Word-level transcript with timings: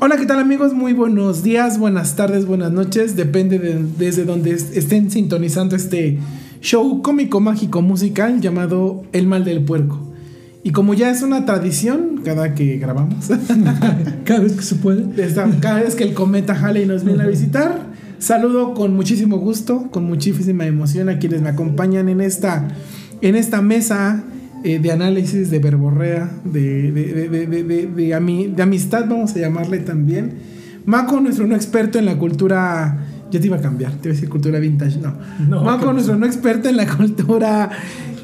Hola, 0.00 0.16
¿qué 0.16 0.26
tal 0.26 0.38
amigos? 0.38 0.72
Muy 0.72 0.92
buenos 0.92 1.42
días, 1.42 1.80
buenas 1.80 2.14
tardes, 2.14 2.46
buenas 2.46 2.70
noches. 2.70 3.16
Depende 3.16 3.58
de 3.58 3.84
desde 3.98 4.24
donde 4.24 4.52
estén 4.52 5.10
sintonizando 5.10 5.74
este 5.74 6.20
show 6.60 7.02
cómico 7.02 7.40
mágico 7.40 7.82
musical 7.82 8.40
llamado 8.40 9.02
El 9.12 9.26
Mal 9.26 9.44
del 9.44 9.64
Puerco. 9.64 10.12
Y 10.62 10.70
como 10.70 10.94
ya 10.94 11.10
es 11.10 11.22
una 11.22 11.44
tradición, 11.44 12.20
cada 12.24 12.54
que 12.54 12.78
grabamos, 12.78 13.28
cada 14.24 14.40
vez 14.40 14.52
que 14.52 14.62
se 14.62 14.76
puede, 14.76 15.06
cada 15.58 15.80
vez 15.80 15.96
que 15.96 16.04
el 16.04 16.14
cometa 16.14 16.52
Halley 16.52 16.86
nos 16.86 17.02
viene 17.02 17.24
a 17.24 17.26
visitar, 17.26 17.86
saludo 18.20 18.74
con 18.74 18.94
muchísimo 18.94 19.38
gusto, 19.38 19.88
con 19.90 20.04
muchísima 20.04 20.66
emoción 20.66 21.08
a 21.08 21.18
quienes 21.18 21.42
me 21.42 21.48
acompañan 21.48 22.08
en 22.08 22.20
esta, 22.20 22.68
en 23.22 23.34
esta 23.34 23.60
mesa 23.60 24.22
eh, 24.64 24.78
de 24.78 24.90
análisis, 24.90 25.50
de 25.50 25.58
verborrea, 25.58 26.30
de, 26.44 26.90
de, 26.90 27.28
de, 27.28 27.86
de, 27.86 28.62
amistad, 28.62 29.04
vamos 29.06 29.36
a 29.36 29.38
llamarle 29.38 29.78
también. 29.80 30.32
Maco, 30.86 31.20
nuestro 31.20 31.46
no 31.46 31.54
experto 31.54 31.98
en 31.98 32.06
la 32.06 32.16
cultura. 32.16 32.98
Yo 33.30 33.40
te 33.40 33.46
iba 33.46 33.58
a 33.58 33.60
cambiar, 33.60 33.92
te 33.92 34.08
iba 34.08 34.12
a 34.12 34.14
decir 34.14 34.30
cultura 34.30 34.58
vintage, 34.58 34.98
no. 35.00 35.14
no 35.48 35.62
Maco, 35.62 35.92
nuestro 35.92 36.16
no 36.16 36.24
experto 36.24 36.70
en 36.70 36.78
la 36.78 36.86
cultura 36.86 37.70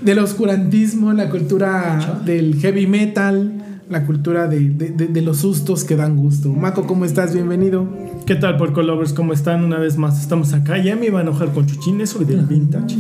del 0.03 0.19
oscurantismo, 0.19 1.11
en 1.11 1.19
la 1.19 1.29
cultura 1.29 2.23
del 2.25 2.55
heavy 2.57 2.87
metal, 2.87 3.70
la 3.91 4.07
cultura 4.07 4.47
de, 4.47 5.21
los 5.21 5.39
sustos 5.39 5.83
que 5.83 5.97
dan 5.97 6.17
gusto. 6.17 6.49
Maco, 6.53 6.87
¿cómo 6.87 7.05
estás? 7.05 7.35
Bienvenido. 7.35 7.89
¿Qué 8.25 8.37
tal, 8.37 8.57
Porco 8.57 8.83
Lovers? 8.83 9.13
¿Cómo 9.13 9.33
están? 9.33 9.65
Una 9.65 9.79
vez 9.79 9.97
más 9.97 10.21
estamos 10.21 10.53
acá. 10.53 10.79
Ya 10.79 10.95
me 10.95 11.07
iba 11.07 11.19
a 11.19 11.23
enojar 11.23 11.53
con 11.53 11.67
Chuchín, 11.67 12.01
eso 12.01 12.21
del 12.21 12.47
vintage. 12.47 12.97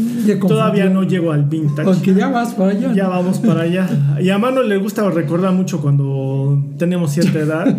Todavía 0.48 0.88
no 0.88 1.04
llego 1.04 1.30
al 1.30 1.44
vintage. 1.44 1.84
Porque 1.84 2.12
ya 2.12 2.28
vas 2.28 2.54
para 2.54 2.72
allá. 2.72 2.92
Ya 2.92 3.06
vamos 3.06 3.38
para 3.38 3.62
allá. 3.62 3.88
Y 4.20 4.30
a 4.30 4.38
Mano 4.38 4.64
le 4.64 4.78
gusta 4.78 5.08
recordar 5.08 5.52
mucho 5.52 5.80
cuando 5.80 6.60
tenemos 6.76 7.12
cierta 7.12 7.38
edad. 7.38 7.76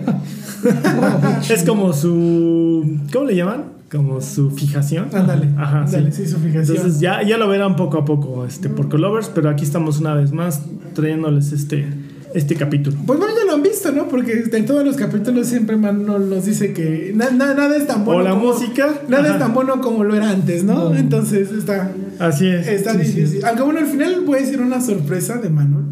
es 1.49 1.63
como 1.65 1.91
su. 1.91 2.97
¿Cómo 3.11 3.25
le 3.25 3.35
llaman? 3.35 3.65
Como 3.91 4.21
su 4.21 4.51
fijación. 4.51 5.09
Ándale. 5.13 5.49
Ajá, 5.57 5.85
sí. 5.85 6.25
su 6.25 6.37
fijación. 6.37 6.77
Entonces 6.77 7.01
ya, 7.01 7.21
ya 7.23 7.37
lo 7.37 7.49
verán 7.49 7.75
poco 7.75 7.97
a 7.97 8.05
poco, 8.05 8.45
este, 8.45 8.69
Porco 8.69 8.97
Lovers, 8.97 9.29
pero 9.35 9.49
aquí 9.49 9.65
estamos 9.65 9.99
una 9.99 10.13
vez 10.13 10.31
más 10.31 10.61
trayéndoles 10.93 11.51
este 11.51 11.89
este 12.33 12.55
capítulo. 12.55 12.97
Pues 13.05 13.19
bueno, 13.19 13.33
ya 13.37 13.45
lo 13.45 13.53
han 13.53 13.63
visto, 13.63 13.91
¿no? 13.91 14.07
Porque 14.07 14.43
en 14.51 14.65
todos 14.65 14.85
los 14.85 14.95
capítulos 14.95 15.47
siempre 15.47 15.77
Mano 15.77 16.19
nos 16.19 16.45
dice 16.45 16.73
que 16.73 17.13
nada 17.15 17.75
es 17.75 17.87
tan 17.87 18.05
bueno. 18.05 18.21
O 18.21 18.23
la 18.23 18.33
música. 18.35 19.01
Nada 19.07 19.33
es 19.33 19.39
tan 19.39 19.53
bueno 19.53 19.81
como 19.81 20.03
lo 20.03 20.15
era 20.15 20.29
antes, 20.29 20.63
¿no? 20.63 20.95
Entonces 20.95 21.51
está. 21.51 21.91
Así 22.19 22.47
es. 22.47 22.67
Está 22.67 22.93
difícil. 22.93 23.43
Aunque 23.45 23.63
bueno, 23.63 23.79
al 23.79 23.87
final 23.87 24.21
voy 24.25 24.39
a 24.39 24.41
decir 24.41 24.61
una 24.61 24.81
sorpresa 24.81 25.37
de 25.37 25.49
Manuel. 25.49 25.85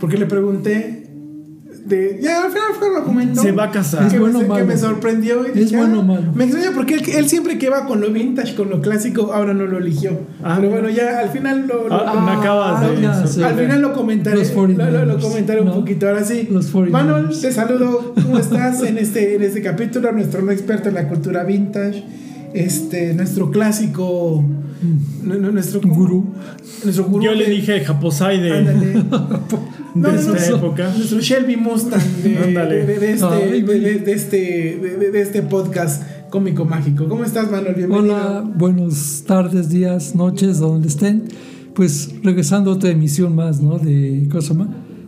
Porque 0.00 0.16
le 0.18 0.26
pregunté 0.26 0.95
ya 2.20 2.44
al 2.44 2.50
final 2.50 2.68
fue 2.78 2.92
lo 2.92 3.04
comentó. 3.04 3.42
Se 3.42 3.52
va 3.52 3.64
a 3.64 3.70
casar. 3.70 4.10
Que, 4.10 4.18
bueno, 4.18 4.40
me, 4.40 4.54
que 4.54 4.64
me 4.64 4.76
sorprendió. 4.76 5.44
Y 5.54 5.62
es 5.62 5.72
bueno 5.72 6.00
ah, 6.00 6.04
malo. 6.04 6.32
Me 6.34 6.44
extraña 6.44 6.72
porque 6.74 6.94
él, 6.94 7.28
siempre 7.28 7.58
que 7.58 7.70
va 7.70 7.86
con 7.86 8.00
lo 8.00 8.10
vintage, 8.10 8.54
con 8.54 8.70
lo 8.70 8.80
clásico, 8.80 9.32
ahora 9.32 9.54
no 9.54 9.66
lo 9.66 9.78
eligió. 9.78 10.18
Ah, 10.42 10.56
pero 10.58 10.72
bueno, 10.72 10.90
ya 10.90 11.20
al 11.20 11.30
final 11.30 11.66
lo. 11.66 11.86
Ah, 11.90 12.22
me 12.24 12.32
acabas 12.32 12.80
de. 12.80 13.44
al 13.44 13.54
final 13.56 13.82
lo 13.82 13.92
comentaré. 13.92 14.42
Lo, 14.54 15.04
lo, 15.04 15.18
comentaré 15.18 15.60
un 15.60 15.72
poquito. 15.72 16.08
Ahora 16.08 16.24
sí. 16.24 16.48
Manuel, 16.90 17.28
te 17.40 17.52
saludo. 17.52 18.14
¿Cómo 18.14 18.38
estás 18.38 18.82
en 18.82 18.98
este, 18.98 19.36
en 19.36 19.42
este 19.42 19.62
capítulo? 19.62 20.10
Nuestro 20.12 20.42
no 20.42 20.52
experto 20.52 20.88
en 20.88 20.94
la 20.94 21.08
cultura 21.08 21.44
vintage. 21.44 22.04
Este, 22.52 23.14
nuestro 23.14 23.50
clásico. 23.50 24.44
Nuestro 25.22 25.80
gurú. 25.80 26.34
Nuestro 26.84 27.04
gurú. 27.04 27.24
Yo 27.24 27.32
le 27.32 27.48
dije 27.48 27.80
Japosai 27.80 28.40
de. 28.40 29.04
de 30.02 30.14
esta 30.16 30.46
época. 30.56 30.92
Nuestro 30.94 31.20
Shelby 31.20 31.56
Mustang 31.56 32.00
de, 32.22 32.32
este, 34.12 34.36
de, 35.12 35.20
este, 35.20 35.42
podcast 35.42 36.02
cómico 36.30 36.64
mágico. 36.64 37.08
¿Cómo 37.08 37.24
estás, 37.24 37.50
Manuel? 37.50 37.74
Bienvenido. 37.74 38.14
Hola, 38.14 38.44
buenas 38.56 39.24
tardes, 39.26 39.68
días, 39.68 40.14
noches, 40.14 40.58
donde 40.58 40.88
estén. 40.88 41.24
Pues 41.74 42.14
regresando 42.22 42.70
a 42.70 42.74
otra 42.74 42.90
emisión 42.90 43.34
más, 43.34 43.60
¿no? 43.60 43.78
De 43.78 44.28
cosa 44.30 44.54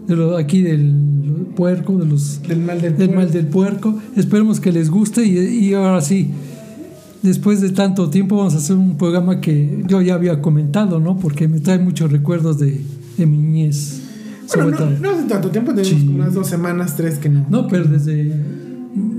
De 0.06 0.16
lo, 0.16 0.36
aquí 0.36 0.62
del 0.62 1.46
puerco, 1.56 1.96
de 1.98 2.06
los, 2.06 2.42
del 2.42 2.60
mal 2.60 2.80
del, 2.80 2.94
puerco. 2.94 3.14
mal 3.14 3.30
del 3.30 3.46
puerco. 3.46 3.98
Esperemos 4.16 4.60
que 4.60 4.72
les 4.72 4.90
guste 4.90 5.24
y, 5.24 5.38
y 5.38 5.74
ahora 5.74 6.00
sí 6.00 6.30
después 7.22 7.60
de 7.60 7.70
tanto 7.70 8.10
tiempo 8.10 8.36
vamos 8.36 8.54
a 8.54 8.58
hacer 8.58 8.76
un 8.76 8.96
programa 8.96 9.40
que 9.40 9.82
yo 9.86 10.00
ya 10.00 10.14
había 10.14 10.40
comentado, 10.40 11.00
¿no? 11.00 11.18
Porque 11.18 11.48
me 11.48 11.58
trae 11.58 11.78
muchos 11.78 12.12
recuerdos 12.12 12.58
de, 12.58 12.80
de 13.16 13.26
mi 13.26 13.38
niñez. 13.38 14.07
Bueno, 14.54 14.70
no, 14.70 14.90
no, 14.90 15.10
hace 15.10 15.28
tanto 15.28 15.50
tiempo, 15.50 15.74
tenemos 15.74 16.02
unas 16.02 16.34
dos 16.34 16.48
semanas, 16.48 16.96
tres 16.96 17.18
que 17.18 17.28
no. 17.28 17.46
No, 17.50 17.68
pero 17.68 17.84
desde 17.84 18.32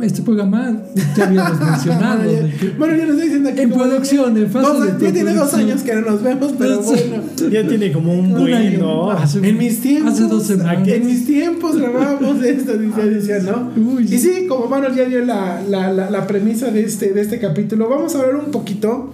este 0.02 0.22
programa 0.24 0.78
ya 1.16 1.28
habíamos 1.28 1.60
mencionado. 1.70 2.32
bueno, 2.78 2.96
ya 2.96 3.06
nos 3.06 3.12
estoy 3.12 3.24
diciendo 3.26 3.50
aquí. 3.50 3.62
En 3.62 3.72
producción, 3.72 4.38
en 4.38 4.50
fase 4.50 4.68
dos, 4.68 5.02
Ya 5.02 5.12
tiene 5.12 5.34
dos 5.34 5.54
años 5.54 5.82
que 5.82 5.96
no 5.96 6.02
nos 6.02 6.24
vemos, 6.24 6.54
pero 6.58 6.82
bueno. 6.82 7.24
Ya 7.52 7.68
tiene 7.68 7.92
como 7.92 8.14
un 8.14 8.32
buen, 8.32 8.80
¿no? 8.80 9.12
en 9.44 9.58
mis 9.58 9.82
tiempos. 9.82 10.14
Hace 10.14 10.24
dos 10.24 10.44
semanas. 10.44 10.88
En 10.88 11.06
mis 11.06 11.26
tiempos 11.26 11.78
grabábamos 11.78 12.44
esto, 12.44 12.78
decía, 12.78 13.40
¿no? 13.40 13.72
y 14.00 14.18
sí, 14.18 14.46
como 14.48 14.68
Manuel 14.68 14.96
ya 14.96 15.06
dio 15.06 15.24
la, 15.26 15.62
la, 15.62 15.92
la, 15.92 16.28
premisa 16.28 16.72
de 16.72 16.82
este, 16.82 17.14
de 17.14 17.22
este 17.22 17.40
capítulo, 17.40 17.90
vamos 17.90 18.16
a 18.16 18.20
hablar 18.20 18.36
un 18.38 18.52
poquito. 18.52 19.14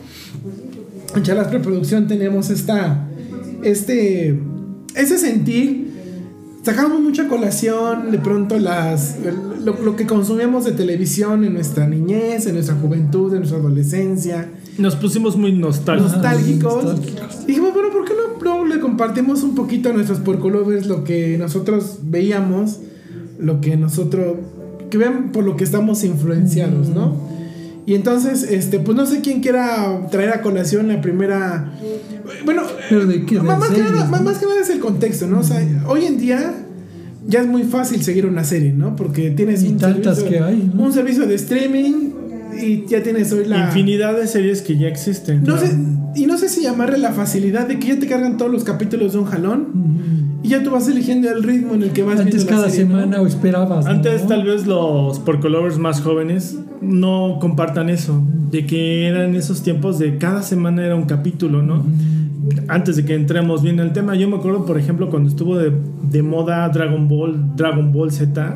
En 1.16 1.24
Charlas 1.24 1.48
Preproducción 1.48 2.08
tenemos 2.08 2.50
esta. 2.50 3.08
Este. 3.64 4.40
Ese 4.96 5.18
sentir 5.18 5.85
sacamos 6.66 7.00
mucha 7.00 7.28
colación 7.28 8.12
de 8.12 8.18
pronto 8.18 8.58
las 8.58 9.18
lo, 9.64 9.96
que 9.96 10.08
consumíamos 10.08 10.66
de 10.66 10.72
televisión 10.72 11.44
en 11.44 11.54
nuestra 11.54 11.88
niñez, 11.88 12.48
en 12.48 12.56
nuestra 12.56 12.76
juventud, 12.76 13.32
en 13.34 13.40
nuestra 13.40 13.60
adolescencia. 13.60 14.50
Nos 14.80 14.96
pusimos 14.96 15.38
muy 15.38 15.52
nostálgicos. 15.52 16.14
Nostálgicos. 16.14 16.86
Y 17.44 17.48
dijimos, 17.48 17.74
bueno, 17.74 17.90
¿por 17.92 18.06
qué 18.06 18.14
no, 18.44 18.66
le 18.66 18.80
compartimos 18.80 19.44
un 19.44 19.54
poquito 19.54 19.90
a 19.90 19.94
nuestros 19.94 20.20
porcolovers 20.20 20.88
lo 20.88 21.04
que 21.04 21.38
nosotros 21.38 22.00
veíamos, 22.02 22.80
lo 23.40 23.62
que 23.62 23.78
nosotros, 23.78 24.38
que 24.90 24.98
vean 24.98 25.32
por 25.32 25.44
lo 25.44 25.56
que 25.56 25.64
estamos 25.64 26.04
influenciados, 26.04 26.90
¿no? 26.90 27.35
Y 27.88 27.94
entonces, 27.94 28.44
este, 28.44 28.80
pues 28.80 28.98
no 28.98 29.06
sé 29.06 29.22
quién 29.22 29.42
quiera 29.42 30.08
traer 30.10 30.32
a 30.32 30.42
colación 30.42 30.88
la 30.88 31.02
primera. 31.02 31.72
Bueno, 32.44 32.64
más, 32.64 33.70
que 33.70 33.82
nada, 33.82 34.06
más, 34.06 34.38
que 34.40 34.46
nada, 34.46 34.62
es 34.62 34.70
el 34.72 34.80
contexto, 34.80 35.28
¿no? 35.28 35.40
O 35.40 35.44
sea, 35.44 35.64
hoy 35.88 36.06
en 36.06 36.18
día 36.18 36.54
ya 37.28 37.42
es 37.42 37.48
muy 37.48 37.64
fácil 37.64 38.02
seguir 38.04 38.26
una 38.26 38.44
serie, 38.44 38.74
¿no? 38.74 38.96
Porque 38.96 39.30
tienes 39.32 39.62
un 39.64 39.78
tantas 39.78 40.18
servicio, 40.18 40.40
que 40.40 40.44
hay, 40.44 40.72
un 40.76 40.94
servicio 40.94 41.28
de 41.28 41.36
streaming 41.36 42.12
y 42.60 42.86
ya 42.88 43.04
tienes 43.04 43.32
hoy 43.34 43.46
la 43.46 43.66
infinidad 43.66 44.16
de 44.16 44.28
series 44.28 44.62
que 44.62 44.78
ya 44.78 44.88
existen. 44.88 45.44
No 45.44 45.58
sé, 45.58 45.76
y 46.16 46.26
no 46.26 46.38
sé 46.38 46.50
si 46.50 46.62
llamarle 46.62 46.98
la 46.98 47.12
facilidad 47.12 47.68
de 47.68 47.80
que 47.80 47.90
ya 47.90 48.00
te 48.00 48.08
cargan 48.08 48.38
todos 48.38 48.52
los 48.52 48.64
capítulos 48.64 49.14
de 49.14 49.20
un 49.20 49.26
jalón. 49.26 50.25
Y 50.46 50.48
ya 50.48 50.62
tú 50.62 50.70
vas 50.70 50.88
eligiendo 50.88 51.28
el 51.28 51.42
ritmo 51.42 51.74
en 51.74 51.82
el 51.82 51.90
que 51.90 52.04
vas 52.04 52.20
Antes 52.20 52.46
cada 52.46 52.70
semana 52.70 53.20
o 53.20 53.26
esperabas. 53.26 53.88
Antes 53.88 54.28
tal 54.28 54.44
vez 54.44 54.68
los 54.68 55.18
porcolovers 55.18 55.80
más 55.80 56.02
jóvenes 56.02 56.60
no 56.82 57.40
compartan 57.42 57.90
eso, 57.90 58.22
de 58.52 58.68
que 58.68 59.08
eran 59.08 59.34
esos 59.34 59.64
tiempos 59.64 59.98
de 59.98 60.20
cada 60.20 60.44
semana 60.44 60.86
era 60.86 60.94
un 60.94 61.06
capítulo, 61.06 61.64
¿no? 61.64 61.84
Antes 62.68 62.96
de 62.96 63.06
que 63.06 63.16
entremos 63.16 63.64
bien 63.64 63.80
en 63.80 63.88
el 63.88 63.94
tema, 63.94 64.14
yo 64.14 64.30
me 64.30 64.36
acuerdo, 64.36 64.68
por 64.68 64.78
ejemplo, 64.78 65.10
cuando 65.10 65.30
estuvo 65.30 65.58
de, 65.58 65.74
de 66.12 66.22
moda 66.22 66.70
Dragon 66.70 67.08
Ball, 67.08 67.56
Dragon 67.56 67.92
Ball 67.92 68.12
Z, 68.12 68.56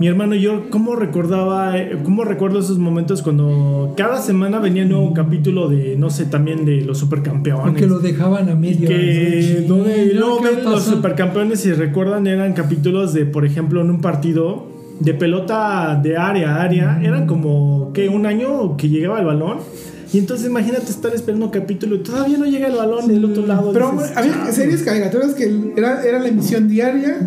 mi 0.00 0.06
hermano 0.06 0.34
y 0.34 0.40
yo, 0.40 0.70
¿cómo 0.70 0.96
recordaba, 0.96 1.74
cómo 2.04 2.24
recuerdo 2.24 2.60
esos 2.60 2.78
momentos 2.78 3.20
cuando 3.20 3.92
cada 3.98 4.22
semana 4.22 4.58
venía 4.58 4.84
un 4.84 4.88
nuevo 4.88 5.12
capítulo 5.12 5.68
de, 5.68 5.94
no 5.94 6.08
sé, 6.08 6.24
también 6.24 6.64
de 6.64 6.80
los 6.80 6.96
supercampeones? 6.96 7.66
Porque 7.66 7.86
lo 7.86 7.98
dejaban 7.98 8.48
a 8.48 8.54
medio. 8.54 8.88
Que 8.88 9.62
donde 9.68 10.14
luego 10.14 10.40
ven 10.40 10.64
los 10.64 10.84
supercampeones, 10.84 11.60
si 11.60 11.74
recuerdan, 11.74 12.26
eran 12.26 12.54
capítulos 12.54 13.12
de, 13.12 13.26
por 13.26 13.44
ejemplo, 13.44 13.82
en 13.82 13.90
un 13.90 14.00
partido 14.00 14.68
de 15.00 15.12
pelota 15.12 16.00
de 16.02 16.16
área 16.16 16.56
a 16.56 16.62
área, 16.62 16.98
eran 17.02 17.26
como, 17.26 17.90
que 17.92 18.08
Un 18.08 18.24
año 18.24 18.78
que 18.78 18.88
llegaba 18.88 19.20
el 19.20 19.26
balón. 19.26 19.58
Y 20.14 20.18
entonces 20.18 20.46
imagínate 20.46 20.90
estar 20.90 21.14
esperando 21.14 21.44
un 21.44 21.52
capítulo 21.52 21.96
y 21.96 21.98
todavía 21.98 22.38
no 22.38 22.46
llega 22.46 22.68
el 22.68 22.76
balón 22.76 23.06
del 23.06 23.22
otro 23.22 23.46
lado. 23.46 23.70
Pero 23.74 23.94
había 24.16 24.50
series 24.50 24.82
caricaturas 24.82 25.34
que 25.34 25.74
era, 25.76 26.02
era 26.02 26.18
la 26.18 26.28
emisión 26.28 26.68
diaria. 26.68 27.18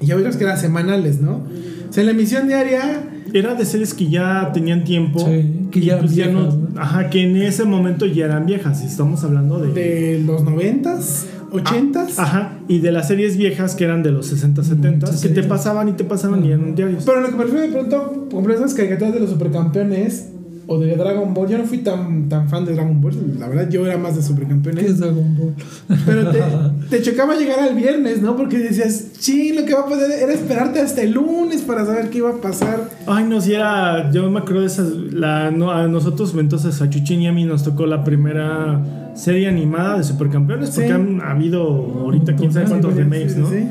Y 0.00 0.06
ya 0.06 0.16
otras 0.16 0.36
que 0.36 0.44
eran 0.44 0.58
semanales, 0.58 1.20
¿no? 1.20 1.44
O 1.88 1.92
sea, 1.92 2.04
la 2.04 2.12
emisión 2.12 2.48
diaria... 2.48 3.02
Era 3.32 3.54
de 3.54 3.64
series 3.64 3.94
que 3.94 4.10
ya 4.10 4.50
tenían 4.52 4.82
tiempo. 4.82 5.24
que 5.70 5.80
ya, 5.80 6.00
pues 6.00 6.16
no, 6.32 6.68
Ajá, 6.76 7.10
que 7.10 7.22
en 7.22 7.36
ese 7.36 7.64
momento 7.64 8.06
ya 8.06 8.24
eran 8.24 8.44
viejas. 8.44 8.82
Estamos 8.82 9.22
hablando 9.22 9.60
de... 9.60 9.72
De 9.72 10.22
los 10.24 10.42
noventas, 10.42 11.26
ochentas. 11.52 12.18
Ah, 12.18 12.22
ajá, 12.22 12.58
y 12.66 12.80
de 12.80 12.90
las 12.90 13.06
series 13.06 13.36
viejas 13.36 13.76
que 13.76 13.84
eran 13.84 14.02
de 14.02 14.10
los 14.10 14.26
60, 14.26 14.64
70, 14.64 15.06
que 15.22 15.28
te 15.28 15.42
pasaban 15.44 15.88
y 15.88 15.92
te 15.92 16.02
pasaban 16.02 16.44
y 16.44 16.48
eran 16.48 16.74
diarios. 16.74 17.04
Pero 17.04 17.20
lo 17.20 17.28
que 17.28 17.36
me 17.36 17.44
refiero 17.44 17.66
de 17.66 17.72
pronto, 17.72 18.28
por 18.28 18.40
ejemplo, 18.40 18.54
esas 18.54 18.74
caricaturas 18.74 19.14
de 19.14 19.20
los 19.20 19.30
supercampeones 19.30 20.30
o 20.72 20.78
de 20.78 20.94
Dragon 20.94 21.34
Ball. 21.34 21.48
Yo 21.48 21.58
no 21.58 21.64
fui 21.64 21.78
tan, 21.78 22.28
tan 22.28 22.48
fan 22.48 22.64
de 22.64 22.74
Dragon 22.74 23.00
Ball, 23.00 23.12
la 23.40 23.48
verdad 23.48 23.68
yo 23.68 23.84
era 23.84 23.98
más 23.98 24.14
de 24.14 24.20
¿Qué 24.20 24.26
Supercampeones. 24.28 24.84
es 24.84 24.98
Dragon 25.00 25.36
Ball? 25.36 25.54
Pero 26.06 26.30
te, 26.30 26.38
te 26.90 27.02
chocaba 27.02 27.34
llegar 27.34 27.58
al 27.58 27.74
viernes, 27.74 28.22
¿no? 28.22 28.36
Porque 28.36 28.58
decías, 28.58 29.06
sí, 29.18 29.52
lo 29.52 29.64
que 29.64 29.74
va 29.74 29.80
a 29.80 29.86
pasar 29.86 30.10
era 30.12 30.32
esperarte 30.32 30.78
hasta 30.80 31.02
el 31.02 31.10
lunes 31.12 31.62
para 31.62 31.84
saber 31.84 32.08
qué 32.10 32.18
iba 32.18 32.30
a 32.30 32.40
pasar. 32.40 32.88
Ay, 33.08 33.24
no, 33.24 33.40
si 33.40 33.52
era. 33.54 34.12
Yo 34.12 34.30
me 34.30 34.38
acuerdo 34.38 34.60
de 34.60 34.66
esas. 34.68 34.86
La, 35.12 35.50
no, 35.50 35.72
a 35.72 35.88
nosotros, 35.88 36.34
entonces, 36.38 36.80
a 36.80 36.88
Chuchín 36.88 37.20
y 37.22 37.26
a 37.26 37.32
mí 37.32 37.44
nos 37.44 37.64
tocó 37.64 37.86
la 37.86 38.04
primera 38.04 39.10
serie 39.14 39.48
animada 39.48 39.98
de 39.98 40.04
Supercampeones. 40.04 40.70
Porque 40.70 40.86
Sí. 40.86 40.92
han 40.94 41.20
habido 41.20 41.62
ahorita 42.00 42.36
quién 42.36 42.52
sabe 42.52 42.66
cuántos 42.66 42.94
remakes, 42.94 43.36
¿no? 43.36 43.48
sí. 43.50 43.66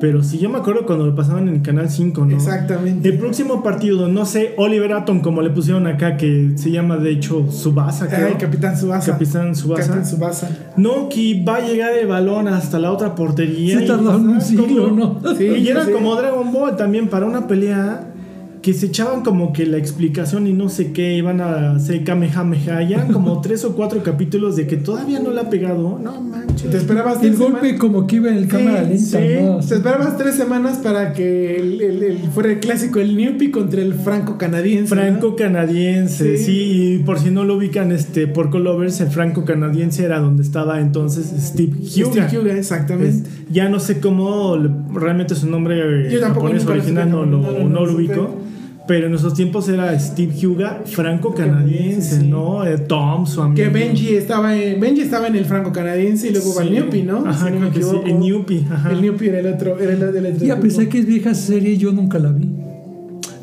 Pero 0.00 0.22
sí, 0.22 0.38
yo 0.38 0.48
me 0.48 0.58
acuerdo 0.58 0.86
cuando 0.86 1.06
lo 1.06 1.14
pasaban 1.14 1.48
en 1.48 1.54
el 1.56 1.62
canal 1.62 1.90
5, 1.90 2.24
¿no? 2.24 2.36
Exactamente. 2.36 3.08
El 3.08 3.18
próximo 3.18 3.62
partido, 3.62 4.08
no 4.08 4.24
sé, 4.26 4.54
Oliver 4.56 4.92
Atom, 4.92 5.20
como 5.20 5.42
le 5.42 5.50
pusieron 5.50 5.86
acá, 5.86 6.16
que 6.16 6.52
se 6.56 6.70
llama 6.70 6.96
de 6.98 7.10
hecho 7.10 7.50
Subasa, 7.50 8.06
creo. 8.08 8.28
Ay, 8.28 8.34
Capitán 8.38 8.76
Subasa. 8.78 9.12
Capitán 9.12 9.52
Tsubasa. 9.52 9.82
Capitán 9.82 10.06
Subasa. 10.06 10.50
No, 10.76 11.08
que 11.08 11.42
va 11.46 11.56
a 11.56 11.60
llegar 11.60 11.92
el 11.94 12.06
balón 12.06 12.46
hasta 12.48 12.78
la 12.78 12.92
otra 12.92 13.14
portería. 13.14 13.78
Se 13.78 13.84
y- 13.84 13.88
tardaron 13.88 14.28
un 14.28 14.40
siglo, 14.40 14.90
¿no? 14.90 15.20
Sí, 15.36 15.44
y 15.44 15.68
era 15.70 15.84
sí. 15.84 15.90
como 15.92 16.14
Dragon 16.16 16.52
Ball 16.52 16.76
también 16.76 17.08
para 17.08 17.26
una 17.26 17.46
pelea 17.46 18.07
que 18.68 18.74
se 18.74 18.84
echaban 18.84 19.22
como 19.22 19.54
que 19.54 19.64
la 19.64 19.78
explicación 19.78 20.46
y 20.46 20.52
no 20.52 20.68
sé 20.68 20.92
qué, 20.92 21.14
iban 21.16 21.40
a 21.40 21.72
hacer 21.76 22.04
Kamehameha. 22.04 22.82
Ya 22.82 22.96
eran 22.96 23.14
como 23.14 23.40
tres 23.40 23.64
o 23.64 23.74
cuatro 23.74 24.02
capítulos 24.02 24.56
de 24.56 24.66
que 24.66 24.76
todavía 24.76 25.20
no 25.20 25.30
le 25.30 25.40
ha 25.40 25.48
pegado. 25.48 25.98
No 25.98 26.20
manches. 26.20 26.70
Te 26.70 26.76
esperabas 26.76 27.22
El 27.22 27.34
golpe 27.36 27.60
semanas- 27.60 27.80
como 27.80 28.06
que 28.06 28.16
iba 28.16 28.28
en 28.28 28.42
Sí, 28.42 28.46
cámara 28.48 28.82
lenta, 28.82 28.98
sí. 28.98 29.24
¿no? 29.42 29.58
Te 29.60 29.74
esperabas 29.74 30.18
tres 30.18 30.34
semanas 30.34 30.76
para 30.82 31.14
que 31.14 31.56
el, 31.56 31.80
el- 31.80 32.02
el- 32.02 32.18
fuera 32.34 32.50
el 32.52 32.60
clásico, 32.60 32.98
el 33.00 33.16
Newpie 33.16 33.50
contra 33.50 33.80
el 33.80 33.94
franco 33.94 34.36
canadiense. 34.36 34.94
Franco 34.94 35.34
canadiense, 35.34 36.36
Sí. 36.36 36.44
sí. 36.44 36.52
y 36.58 36.98
por 37.04 37.18
si 37.18 37.30
no 37.30 37.44
lo 37.44 37.56
ubican, 37.56 37.90
este 37.90 38.26
Porco 38.26 38.58
Lovers, 38.58 39.00
el 39.00 39.08
franco 39.08 39.46
canadiense 39.46 40.04
era 40.04 40.18
donde 40.20 40.42
estaba 40.42 40.78
entonces 40.82 41.32
Steve 41.40 41.72
Huga. 41.72 42.28
Steve 42.28 42.38
Huga, 42.42 42.52
exactamente. 42.58 43.26
Es- 43.28 43.50
ya 43.50 43.70
no 43.70 43.80
sé 43.80 43.98
cómo 43.98 44.58
le- 44.58 44.68
realmente 44.92 45.34
su 45.34 45.48
nombre 45.48 46.10
Yo 46.12 46.20
japonés 46.20 46.66
original 46.66 47.10
no, 47.10 47.24
no, 47.24 47.38
lo, 47.40 47.50
no, 47.52 47.58
no 47.60 47.68
no 47.70 47.86
lo 47.86 47.94
ubico. 47.94 48.34
Pero 48.88 49.06
en 49.06 49.14
esos 49.14 49.34
tiempos 49.34 49.68
era 49.68 49.96
Steve 50.00 50.34
Huga, 50.46 50.80
franco 50.86 51.34
canadiense, 51.34 52.20
Sí. 52.20 52.26
¿no? 52.26 52.66
Eh, 52.66 52.78
Tom, 52.78 53.26
su 53.26 53.42
amigo. 53.42 53.56
Que 53.62 53.68
Benji 53.68 54.14
estaba 54.16 54.56
en, 54.56 54.80
Benji 54.80 55.02
estaba 55.02 55.26
en 55.28 55.36
el 55.36 55.44
franco 55.44 55.70
canadiense 55.72 56.28
y 56.28 56.32
luego 56.32 56.54
va 56.56 56.62
el 56.62 56.68
Sí. 56.70 56.74
Newpie, 56.74 57.04
¿no? 57.04 57.18
Ajá, 57.26 57.48
Si 57.48 57.52
no 57.58 57.70
que 57.70 57.82
sí, 57.82 57.90
el 58.06 58.18
Newpie, 58.18 58.64
ajá. 58.70 58.90
El 58.92 59.02
Newpie 59.02 59.28
era 59.28 59.40
el 59.40 59.46
otro, 59.54 59.78
era 59.78 59.92
el 59.92 60.00
del 60.12 60.26
otro 60.34 60.46
Y 60.46 60.50
a 60.50 60.58
pesar 60.58 60.88
que 60.88 60.98
es 61.00 61.06
vieja 61.06 61.34
serie, 61.34 61.76
yo 61.76 61.92
nunca 61.92 62.18
la 62.18 62.32
vi. 62.32 62.48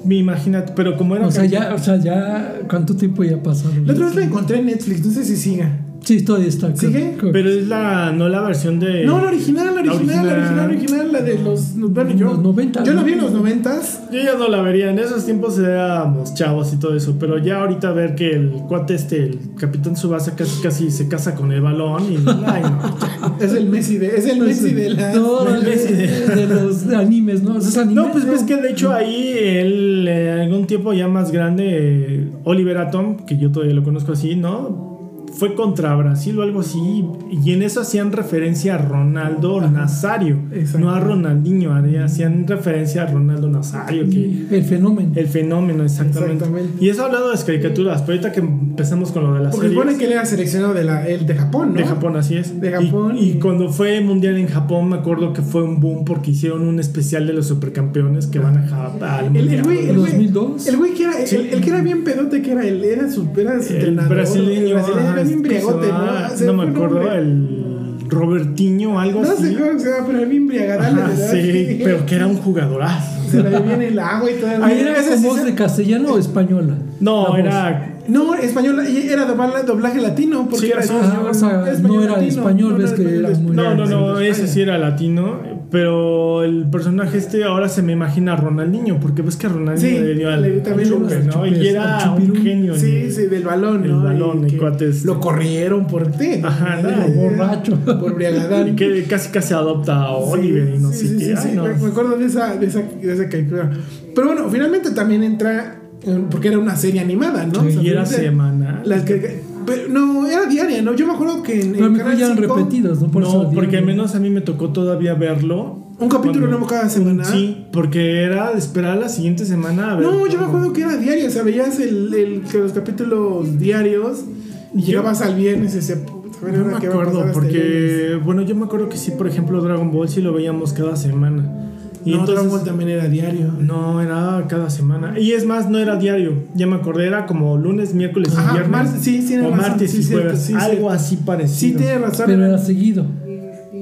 Me 0.03 0.15
imagínate, 0.15 0.73
pero 0.75 0.97
como 0.97 1.15
era. 1.15 1.27
O 1.27 1.31
sea, 1.31 1.45
ya, 1.45 1.73
o 1.75 1.77
sea, 1.79 1.97
ya, 1.97 2.59
¿cuánto 2.67 2.95
tiempo 2.95 3.23
ya 3.23 3.35
ha 3.35 3.43
pasado? 3.43 3.73
La 3.85 3.93
otra 3.93 4.07
vez 4.07 4.15
la 4.15 4.23
encontré 4.25 4.59
en 4.59 4.65
Netflix, 4.65 5.05
no 5.05 5.11
sé 5.11 5.23
si 5.25 5.35
siga. 5.37 5.79
Sí, 6.05 6.23
todavía 6.23 6.47
está. 6.49 6.67
creo- 6.73 6.77
¿Sigue? 6.91 7.15
creo- 7.17 7.31
Pero 7.33 7.49
es 7.49 7.67
la. 7.67 8.11
No 8.11 8.29
la 8.29 8.41
versión 8.41 8.79
de. 8.79 9.05
No, 9.05 9.19
la 9.19 9.27
original, 9.27 9.65
la 9.65 9.71
La 9.81 9.91
original, 9.93 10.27
la 10.27 10.33
original, 10.33 10.35
original. 10.35 10.69
original, 10.69 11.11
la 11.11 11.21
de 11.21 11.39
los. 11.43 11.75
Bueno, 11.75 12.11
yo, 12.11 12.27
Los 12.27 12.39
90, 12.43 12.83
Yo 12.83 12.93
la 12.93 12.99
¿no? 13.01 13.05
vi 13.07 13.13
en 13.13 13.21
los 13.21 13.31
noventas. 13.33 14.01
Yo 14.11 14.19
ya 14.21 14.35
no 14.37 14.47
la 14.47 14.61
vería. 14.61 14.91
En 14.91 14.99
esos 14.99 15.25
tiempos 15.25 15.57
éramos 15.57 16.33
chavos 16.35 16.71
y 16.73 16.77
todo 16.77 16.95
eso. 16.95 17.15
Pero 17.19 17.39
ya 17.39 17.59
ahorita 17.61 17.91
ver 17.91 18.13
que 18.15 18.31
el 18.35 18.51
cuate 18.67 18.93
este, 18.93 19.23
el 19.23 19.39
Capitán 19.59 19.97
Subasa, 19.97 20.35
casi 20.35 20.61
casi 20.61 20.91
se 20.91 21.07
casa 21.07 21.33
con 21.33 21.51
el 21.51 21.61
balón. 21.61 22.03
Y. 22.03 22.17
Ay, 22.45 22.61
no. 22.61 23.35
Es 23.43 23.53
el 23.53 23.67
Messi 23.67 23.97
de, 23.97 24.15
es 24.15 24.27
el 24.27 24.39
Messi 24.41 24.73
de 24.73 24.89
la. 24.91 25.13
No, 25.15 25.43
de, 25.43 25.59
Messi 25.59 25.91
de- 25.93 26.35
de 26.35 26.47
los 26.47 26.87
animes, 26.93 27.41
¿no? 27.41 27.57
Esos 27.57 27.75
animes. 27.77 27.95
No, 27.95 28.11
pues 28.11 28.25
ves 28.27 28.43
que 28.43 28.57
de 28.57 28.69
hecho 28.71 28.93
ahí 28.93 29.33
él, 29.37 30.05
eh, 30.07 30.41
algún 30.43 30.67
tiempo 30.67 30.93
ya 30.93 31.07
más 31.07 31.31
grande, 31.31 31.63
eh, 31.67 32.31
Oliver 32.43 32.77
Atom, 32.77 33.25
que 33.25 33.37
yo 33.39 33.51
todavía 33.51 33.73
lo 33.73 33.83
conozco 33.83 34.11
así, 34.11 34.35
¿no? 34.35 34.94
Fue 35.37 35.53
contra 35.53 35.93
Brasil 35.95 36.37
o 36.39 36.43
algo 36.43 36.61
así, 36.61 37.03
y 37.29 37.51
en 37.51 37.61
eso 37.61 37.81
hacían 37.81 38.11
referencia 38.13 38.75
a 38.75 38.77
Ronaldo 38.77 39.59
Nazario, 39.61 40.39
Exacto. 40.53 40.79
no 40.79 40.91
a 40.91 40.99
Ronaldinho, 40.99 41.73
hacían 42.03 42.47
referencia 42.47 43.03
a 43.03 43.07
Ronaldo 43.07 43.49
Nazario, 43.49 44.09
que 44.09 44.45
El 44.49 44.63
fenómeno. 44.63 45.11
el 45.15 45.27
fenómeno 45.27 45.83
exactamente. 45.83 46.35
Exactamente. 46.45 46.83
Y 46.85 46.89
eso 46.89 47.05
hablando 47.05 47.27
de 47.27 47.33
las 47.33 47.43
caricaturas, 47.43 48.01
pero 48.03 48.13
ahorita 48.13 48.31
que 48.31 48.39
empezamos 48.39 49.11
con 49.11 49.23
lo 49.25 49.33
de 49.33 49.41
las 49.43 49.51
Porque 49.55 49.67
series 49.67 49.81
supone 49.83 49.97
que 49.97 50.05
él 50.05 50.11
era 50.13 50.25
seleccionado 50.25 50.73
de, 50.73 50.83
la, 50.85 51.07
el 51.07 51.25
de 51.25 51.35
Japón, 51.35 51.73
¿no? 51.73 51.79
de 51.81 51.85
Japón, 51.85 52.15
así 52.15 52.35
es. 52.37 52.59
De 52.61 52.71
Japón 52.71 53.17
Y, 53.17 53.31
y- 53.31 53.39
cuando 53.39 53.69
fue 53.69 53.99
mundial 54.01 54.37
en 54.37 54.47
Japón, 54.47 54.89
me 54.89 54.95
acuerdo 54.95 55.33
que 55.33 55.41
fue 55.41 55.63
un 55.63 55.79
boom 55.81 56.05
porque 56.05 56.31
hicieron 56.31 56.61
un 56.67 56.79
especial 56.79 57.27
de 57.27 57.33
los 57.33 57.47
supercampeones 57.47 58.27
que 58.27 58.39
van 58.39 58.57
a 58.57 58.67
Japón. 58.67 59.35
El, 59.35 59.49
el 59.49 59.63
güey, 59.63 59.89
el 59.89 59.97
güey, 59.99 60.11
2002. 60.11 60.67
el 60.67 60.77
güey 60.77 60.93
que 60.93 61.03
era, 61.03 61.19
el, 61.19 61.27
Sí. 61.27 61.49
el 61.51 61.61
que 61.61 61.69
era 61.69 61.81
bien 61.81 62.03
pedote, 62.03 62.41
que 62.41 62.51
era 62.51 62.65
el, 62.65 62.83
era 62.83 63.09
su, 63.11 63.27
era 63.37 63.61
su 63.61 63.69
el 63.69 63.75
entrenador. 63.75 64.15
brasileño, 64.15 64.67
el 64.67 64.73
brasileño 64.73 65.01
ajá, 65.09 65.15
bien 65.27 65.41
briagote, 65.41 65.87
ah, 65.91 66.27
¿no? 66.31 66.37
Se 66.37 66.45
no 66.45 66.53
fue 66.53 66.65
me 66.65 66.71
el 66.71 66.75
acuerdo, 66.75 66.95
nombre. 66.99 67.17
el 67.19 68.09
Robertiño, 68.09 68.99
algo 68.99 69.21
No 69.21 69.31
así. 69.31 69.43
sé 69.53 69.55
cómo 69.59 69.79
se 69.79 69.89
llama, 69.89 70.03
pero 70.07 70.19
era 70.19 70.27
bien 70.27 70.47
briagadal. 70.47 71.11
Sí, 71.31 71.81
pero 71.83 72.05
que 72.05 72.15
era 72.15 72.27
un 72.27 72.37
jugadorazo. 72.37 73.29
Se 73.29 73.41
vivía 73.41 73.73
en 73.73 73.81
el 73.81 73.99
agua 73.99 74.29
y 74.31 74.35
todo. 74.35 74.63
Ahí 74.63 74.79
era 74.79 75.01
sí 75.01 75.25
voz 75.25 75.43
de 75.43 75.55
castellano 75.55 76.13
o 76.13 76.17
española. 76.19 76.75
No, 76.99 77.35
era. 77.35 77.91
No, 78.07 78.35
español, 78.35 78.85
era 78.85 79.25
doblaje, 79.25 79.99
latino, 79.99 80.47
porque 80.47 80.67
Sí, 80.67 80.71
era 80.71 80.83
sí, 80.83 80.93
español, 80.93 81.27
o 81.27 81.33
sea, 81.33 81.67
español 81.71 81.97
no 81.97 82.03
era 82.03 82.11
latino, 82.13 82.29
español, 82.29 82.71
no 82.73 82.77
ves 82.77 82.91
que 82.91 83.01
español, 83.01 83.25
era 83.25 83.39
muy- 83.39 83.55
No, 83.55 83.75
no, 83.75 83.85
no, 83.87 84.19
ese 84.19 84.47
sí 84.47 84.61
era 84.61 84.77
latino, 84.77 85.39
pero 85.75 86.41
el 86.45 86.65
personaje 86.69 87.17
este 87.17 87.43
ahora 87.43 87.67
se 87.67 87.81
me 87.81 87.91
imagina 87.91 88.31
a 88.31 88.35
Ronaldinho, 88.37 88.97
porque 88.97 89.21
ves 89.21 89.35
que 89.35 89.49
Ronaldinho 89.49 89.97
Sí, 89.97 89.99
le 90.05 90.13
dio 90.15 90.29
al, 90.29 90.41
le- 90.41 90.61
también 90.61 90.87
al 90.87 90.95
chupe, 91.01 91.19
¿no? 91.25 91.45
Y 91.45 91.67
era 91.67 92.13
un 92.17 92.33
genio. 92.33 92.73
en 92.75 92.79
Sí, 92.79 92.95
el- 92.95 93.11
sí, 93.11 93.23
del 93.23 93.43
balón, 93.43 93.83
El 93.83 93.91
¿no? 93.91 94.03
balón, 94.03 94.47
Y. 94.47 94.57
Lo 95.03 95.19
corrieron 95.19 95.85
por 95.85 96.09
ti. 96.13 96.39
Ajá, 96.41 96.79
no, 96.81 96.89
Eh, 96.89 97.13
borracho. 97.13 97.75
Por 97.99 98.15
briagadal. 98.15 98.69
Y 98.71 98.75
que 98.77 99.03
casi 99.03 99.29
casi 99.31 99.53
adopta 99.53 99.97
a 100.03 100.11
Oliver 100.11 100.73
y 100.75 100.79
no 100.79 100.91
sí, 100.93 101.07
sé 101.07 101.07
sí, 101.09 101.17
qué. 101.17 101.25
sí, 101.25 101.33
Ay, 101.35 101.49
sí, 101.49 101.55
no. 101.57 101.63
Me 101.63 101.73
me 101.73 101.87
acuerdo 101.87 102.17
de 102.17 102.25
esa, 102.25 102.55
de 102.55 102.65
esa, 102.67 102.81
de 102.81 103.13
esa 103.13 103.27
caricatura. 103.27 103.69
Pero 104.15 104.27
bueno, 104.27 104.47
finalmente 104.49 104.91
también 104.91 105.23
entra, 105.23 105.75
eh, 106.03 106.19
porque 106.31 106.47
era 106.47 106.57
una 106.57 106.77
serie 106.77 107.01
animada, 107.01 107.45
¿no? 107.45 107.59
Sí, 107.63 107.67
O 107.67 107.71
sea, 107.71 107.81
y 107.83 107.89
era 107.89 108.05
semanal. 108.05 108.81
las 108.85 109.03
que- 109.03 109.41
pero 109.65 109.87
no, 109.89 110.27
era 110.27 110.45
diaria, 110.45 110.81
¿no? 110.81 110.93
Yo 110.95 111.07
me 111.07 111.13
acuerdo 111.13 111.41
que 111.43 111.61
en, 111.61 111.71
Pero 111.73 111.89
mejor 111.89 111.97
Canal 112.05 112.17
ya 112.19 112.25
eran 112.27 112.37
5, 112.37 112.55
repetidos, 112.55 113.01
¿no? 113.01 113.07
Por 113.11 113.21
no, 113.23 113.51
porque 113.51 113.77
al 113.77 113.85
menos 113.85 114.15
a 114.15 114.19
mí 114.19 114.29
me 114.29 114.41
tocó 114.41 114.69
todavía 114.69 115.13
verlo. 115.13 115.79
Un 115.99 116.09
capítulo 116.09 116.47
nuevo 116.47 116.67
cada 116.67 116.89
semana. 116.89 117.23
Sí, 117.23 117.65
porque 117.71 118.23
era 118.23 118.51
de 118.51 118.57
esperar 118.59 118.97
la 118.97 119.07
siguiente 119.09 119.45
semana 119.45 119.91
a 119.91 119.95
ver. 119.95 120.05
No, 120.05 120.27
yo 120.27 120.37
me 120.39 120.45
acuerdo 120.45 120.73
que 120.73 120.81
era 120.81 120.97
diario, 120.97 121.27
o 121.27 121.29
sea, 121.29 121.43
veías 121.43 121.79
el, 121.79 122.13
el- 122.13 122.41
que 122.41 122.57
los 122.57 122.73
capítulos 122.73 123.57
diarios 123.59 124.25
y 124.73 124.81
Yo- 124.81 124.87
llegabas 124.87 125.21
al 125.21 125.35
viernes 125.35 125.71
y 125.73 125.77
decías, 125.77 125.99
"Puta, 125.99 126.37
a 126.41 126.45
ver, 126.45 126.57
No 126.59 126.65
me 126.65 126.73
acuerdo, 126.75 127.01
este 127.03 127.13
lunes". 127.19 127.33
porque, 127.33 128.19
bueno, 128.25 128.41
yo 128.41 128.55
me 128.55 128.65
acuerdo 128.65 128.89
que 128.89 128.97
sí, 128.97 129.11
por 129.11 129.25
ejemplo, 129.27 129.61
Dragon 129.61 129.89
Ball 129.91 130.09
sí 130.09 130.21
lo 130.21 130.33
veíamos 130.33 130.73
cada 130.73 130.97
semana. 130.97 131.64
Y 132.05 132.11
no, 132.11 132.19
entonces, 132.19 132.35
Dragon 132.35 132.51
Ball 132.51 132.63
también 132.63 132.89
era 132.91 133.07
diario. 133.07 133.51
No, 133.59 133.99
era 133.99 134.45
cada 134.47 134.69
semana. 134.69 135.19
Y 135.19 135.31
es 135.31 135.45
más, 135.45 135.69
no 135.69 135.79
era 135.79 135.95
diario. 135.95 136.43
Ya 136.53 136.67
me 136.67 136.75
acordé, 136.75 137.07
era 137.07 137.25
como 137.25 137.57
lunes, 137.57 137.95
miércoles 137.95 138.31
y 138.31 138.53
viernes. 138.53 138.69
martes, 138.69 139.01
sí, 139.01 139.21
sí, 139.23 139.35
o 139.37 139.41
razón, 139.41 139.57
martes 139.57 139.91
sí, 139.91 139.97
y 139.97 140.03
cierto, 140.03 140.23
jueves. 140.25 140.41
sí, 140.43 140.53
algo 140.53 140.65
cierto. 140.65 140.89
así 140.89 141.17
parecido. 141.17 141.57
Sí, 141.57 141.73
tienes 141.83 142.01
razón. 142.01 142.25
Pero 142.27 142.45
era 142.45 142.57
seguido. 142.59 143.05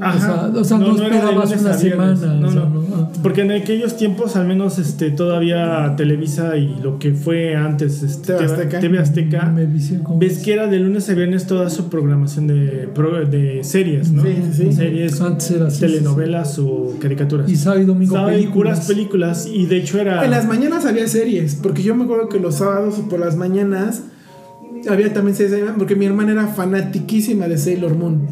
Ajá. 0.01 0.49
O 0.51 0.53
sea, 0.53 0.61
o 0.61 0.63
sea, 0.63 0.77
no, 0.77 0.95
era 0.95 1.09
de 1.09 1.15
esperabas 1.15 1.61
una 1.61 1.73
semana. 1.73 2.35
No, 2.35 2.47
o 2.47 2.51
sea, 2.51 2.61
no. 2.61 2.82
Porque 3.21 3.41
en 3.41 3.51
aquellos 3.51 3.95
tiempos, 3.95 4.35
al 4.35 4.47
menos 4.47 4.79
este, 4.79 5.11
todavía 5.11 5.93
Televisa 5.95 6.57
y 6.57 6.75
lo 6.81 6.99
que 6.99 7.13
fue 7.13 7.55
antes 7.55 8.01
este, 8.03 8.33
TV 8.33 8.45
Azteca. 8.45 8.79
TV 8.79 8.99
Azteca, 8.99 9.45
Megavisión, 9.49 10.03
¿cómo 10.03 10.19
ves 10.19 10.37
es? 10.39 10.43
que 10.43 10.53
era 10.53 10.67
de 10.67 10.79
lunes 10.79 11.09
a 11.09 11.13
viernes 11.13 11.45
toda 11.47 11.69
su 11.69 11.89
programación 11.89 12.47
de, 12.47 12.89
pro- 12.93 13.25
de 13.25 13.63
series, 13.63 14.11
¿no? 14.11 14.23
Sí, 14.23 14.29
sí, 14.51 14.63
sí. 14.65 14.73
Series, 14.73 15.21
Antes 15.21 15.51
era 15.51 15.67
así, 15.67 15.79
telenovelas 15.81 16.57
o 16.59 16.95
caricaturas. 16.99 17.49
Y 17.49 17.55
sábado 17.55 17.81
y 17.81 17.85
domingo 17.85 18.15
Sábado 18.15 18.31
y 18.31 18.41
películas. 18.41 18.75
puras 18.79 18.87
películas. 18.87 19.47
Y 19.53 19.65
de 19.67 19.77
hecho 19.77 19.99
era. 19.99 20.25
En 20.25 20.31
las 20.31 20.47
mañanas 20.47 20.85
había 20.85 21.07
series, 21.07 21.55
porque 21.55 21.83
yo 21.83 21.95
me 21.95 22.05
acuerdo 22.05 22.29
que 22.29 22.39
los 22.39 22.55
sábados 22.55 22.95
por 23.09 23.19
las 23.19 23.35
mañanas 23.37 24.01
había 24.89 25.13
también 25.13 25.35
series, 25.37 25.63
porque 25.77 25.95
mi 25.95 26.05
hermana 26.05 26.31
era 26.33 26.47
fanatiquísima 26.47 27.47
de 27.47 27.57
Sailor 27.57 27.95
Moon. 27.95 28.27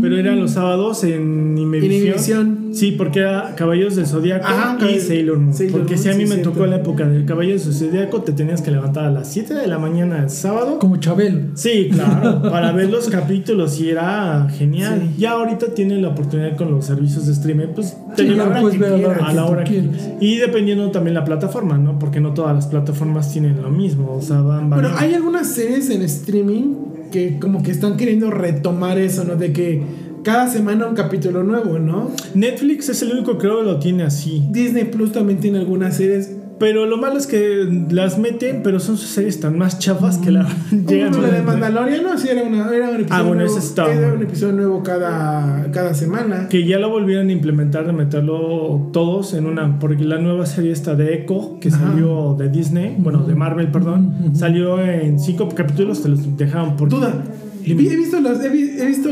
Pero 0.00 0.16
eran 0.18 0.40
los 0.40 0.52
sábados 0.52 1.04
en 1.04 1.56
Imevisión. 1.58 2.70
Sí, 2.72 2.92
porque 2.92 3.20
era 3.20 3.54
Caballos 3.56 3.96
de 3.96 4.06
Zodíaco 4.06 4.46
Ajá, 4.46 4.78
y 4.88 5.00
Sailor 5.00 5.38
Moon. 5.38 5.52
Sailor 5.54 5.72
porque 5.80 5.94
Moon, 5.94 6.02
si 6.04 6.08
a 6.08 6.12
mí 6.14 6.22
sí, 6.22 6.28
me 6.28 6.34
cierto. 6.36 6.50
tocó 6.52 6.66
la 6.66 6.76
época 6.76 7.06
del 7.08 7.24
Caballos 7.24 7.66
de 7.66 7.72
Zodíaco, 7.72 8.22
te 8.22 8.32
tenías 8.32 8.62
que 8.62 8.70
levantar 8.70 9.04
a 9.06 9.10
las 9.10 9.28
7 9.32 9.54
de 9.54 9.66
la 9.66 9.78
mañana 9.78 10.18
el 10.22 10.30
sábado. 10.30 10.78
Como 10.78 10.96
Chabelo. 10.98 11.40
Sí, 11.54 11.88
claro, 11.92 12.42
para 12.42 12.72
ver 12.72 12.90
los 12.90 13.08
capítulos 13.08 13.80
y 13.80 13.90
era 13.90 14.48
genial. 14.56 15.02
Sí. 15.16 15.20
Ya 15.22 15.32
ahorita 15.32 15.74
tienen 15.74 16.02
la 16.02 16.08
oportunidad 16.08 16.56
con 16.56 16.70
los 16.70 16.84
servicios 16.84 17.26
de 17.26 17.32
streaming, 17.32 17.68
pues 17.74 17.96
te 18.16 18.22
Sí, 18.26 18.34
puedes 18.60 18.78
que 18.78 18.78
ver 18.78 18.92
a 18.92 18.96
la 18.96 18.98
quieras, 18.98 19.18
hora 19.20 19.28
a 19.28 19.32
la 19.34 19.44
hora 19.46 19.64
que-. 19.64 19.82
Y 20.20 20.36
dependiendo 20.36 20.90
también 20.90 21.14
la 21.14 21.24
plataforma, 21.24 21.76
¿no? 21.78 21.98
Porque 21.98 22.20
no 22.20 22.34
todas 22.34 22.54
las 22.54 22.66
plataformas 22.68 23.32
tienen 23.32 23.60
lo 23.62 23.70
mismo, 23.70 24.14
o 24.16 24.22
sea, 24.22 24.40
van 24.42 24.68
Bueno, 24.70 24.88
variando. 24.90 24.98
hay 24.98 25.14
algunas 25.14 25.48
series 25.52 25.90
en 25.90 26.02
streaming 26.02 26.74
que 27.10 27.38
como 27.38 27.62
que 27.62 27.70
están 27.70 27.96
queriendo 27.96 28.30
retomar 28.30 28.98
eso, 28.98 29.24
¿no? 29.24 29.36
De 29.36 29.52
que 29.52 29.82
cada 30.22 30.48
semana 30.48 30.86
un 30.86 30.94
capítulo 30.94 31.42
nuevo, 31.42 31.78
¿no? 31.78 32.10
Netflix 32.34 32.88
es 32.88 33.02
el 33.02 33.12
único 33.12 33.38
creo 33.38 33.60
que 33.60 33.64
lo 33.64 33.78
tiene 33.78 34.02
así. 34.02 34.42
Disney 34.50 34.84
Plus 34.84 35.12
también 35.12 35.40
tiene 35.40 35.58
algunas 35.58 35.96
series. 35.96 36.36
Pero 36.60 36.84
lo 36.86 36.98
malo 36.98 37.16
es 37.16 37.26
que 37.26 37.66
las 37.90 38.18
meten, 38.18 38.62
pero 38.62 38.78
son 38.80 38.96
sus 38.98 39.08
series 39.08 39.40
tan 39.40 39.56
más 39.58 39.78
chafas 39.78 40.18
que 40.18 40.30
la 40.30 40.46
llegan 40.70 41.12
Como 41.14 41.24
a 41.24 41.28
la 41.28 41.34
de 41.36 41.42
Mandalorian, 41.42 42.02
¿no? 42.04 42.18
Sí, 42.18 42.28
era, 42.28 42.42
una, 42.42 42.70
era 42.72 42.90
un 42.90 42.96
episodio 42.96 43.06
Ah, 43.14 43.22
bueno, 43.22 43.42
nuevo. 43.44 43.58
Era 43.58 43.84
bueno. 44.00 44.14
un 44.16 44.22
episodio 44.22 44.52
nuevo 44.52 44.82
cada, 44.82 45.72
cada 45.72 45.94
semana. 45.94 46.48
Que 46.50 46.66
ya 46.66 46.78
lo 46.78 46.90
volvieron 46.90 47.28
a 47.30 47.32
implementar 47.32 47.86
de 47.86 47.92
meterlo 47.94 48.90
todos 48.92 49.32
en 49.32 49.46
una. 49.46 49.78
Porque 49.78 50.04
la 50.04 50.18
nueva 50.18 50.44
serie 50.44 50.70
esta 50.70 50.94
de 50.94 51.14
Echo, 51.14 51.58
que 51.60 51.68
Ajá. 51.70 51.78
salió 51.88 52.36
de 52.38 52.50
Disney, 52.50 52.94
bueno, 52.98 53.24
de 53.24 53.34
Marvel, 53.34 53.68
perdón, 53.72 54.32
salió 54.34 54.78
en 54.84 55.18
cinco 55.18 55.48
capítulos, 55.48 56.02
te 56.02 56.10
los 56.10 56.36
dejaron 56.36 56.76
por. 56.76 56.90
Duda. 56.90 57.24
He 57.64 57.72
visto 57.74 58.20
los. 58.20 58.38
He, 58.44 58.48
vi- 58.50 58.78
he 58.78 58.84
visto. 58.86 59.08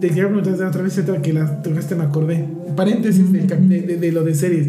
Preguntar 0.00 0.68
otra 0.68 0.82
vez 0.82 1.00
que 1.22 1.32
la 1.32 1.60
tocaste, 1.62 1.94
me 1.96 2.04
acordé. 2.04 2.44
Paréntesis 2.76 3.30
de, 3.32 3.40
de- 3.42 3.96
de 3.96 4.12
lo 4.12 4.22
de 4.24 4.34
series. 4.34 4.68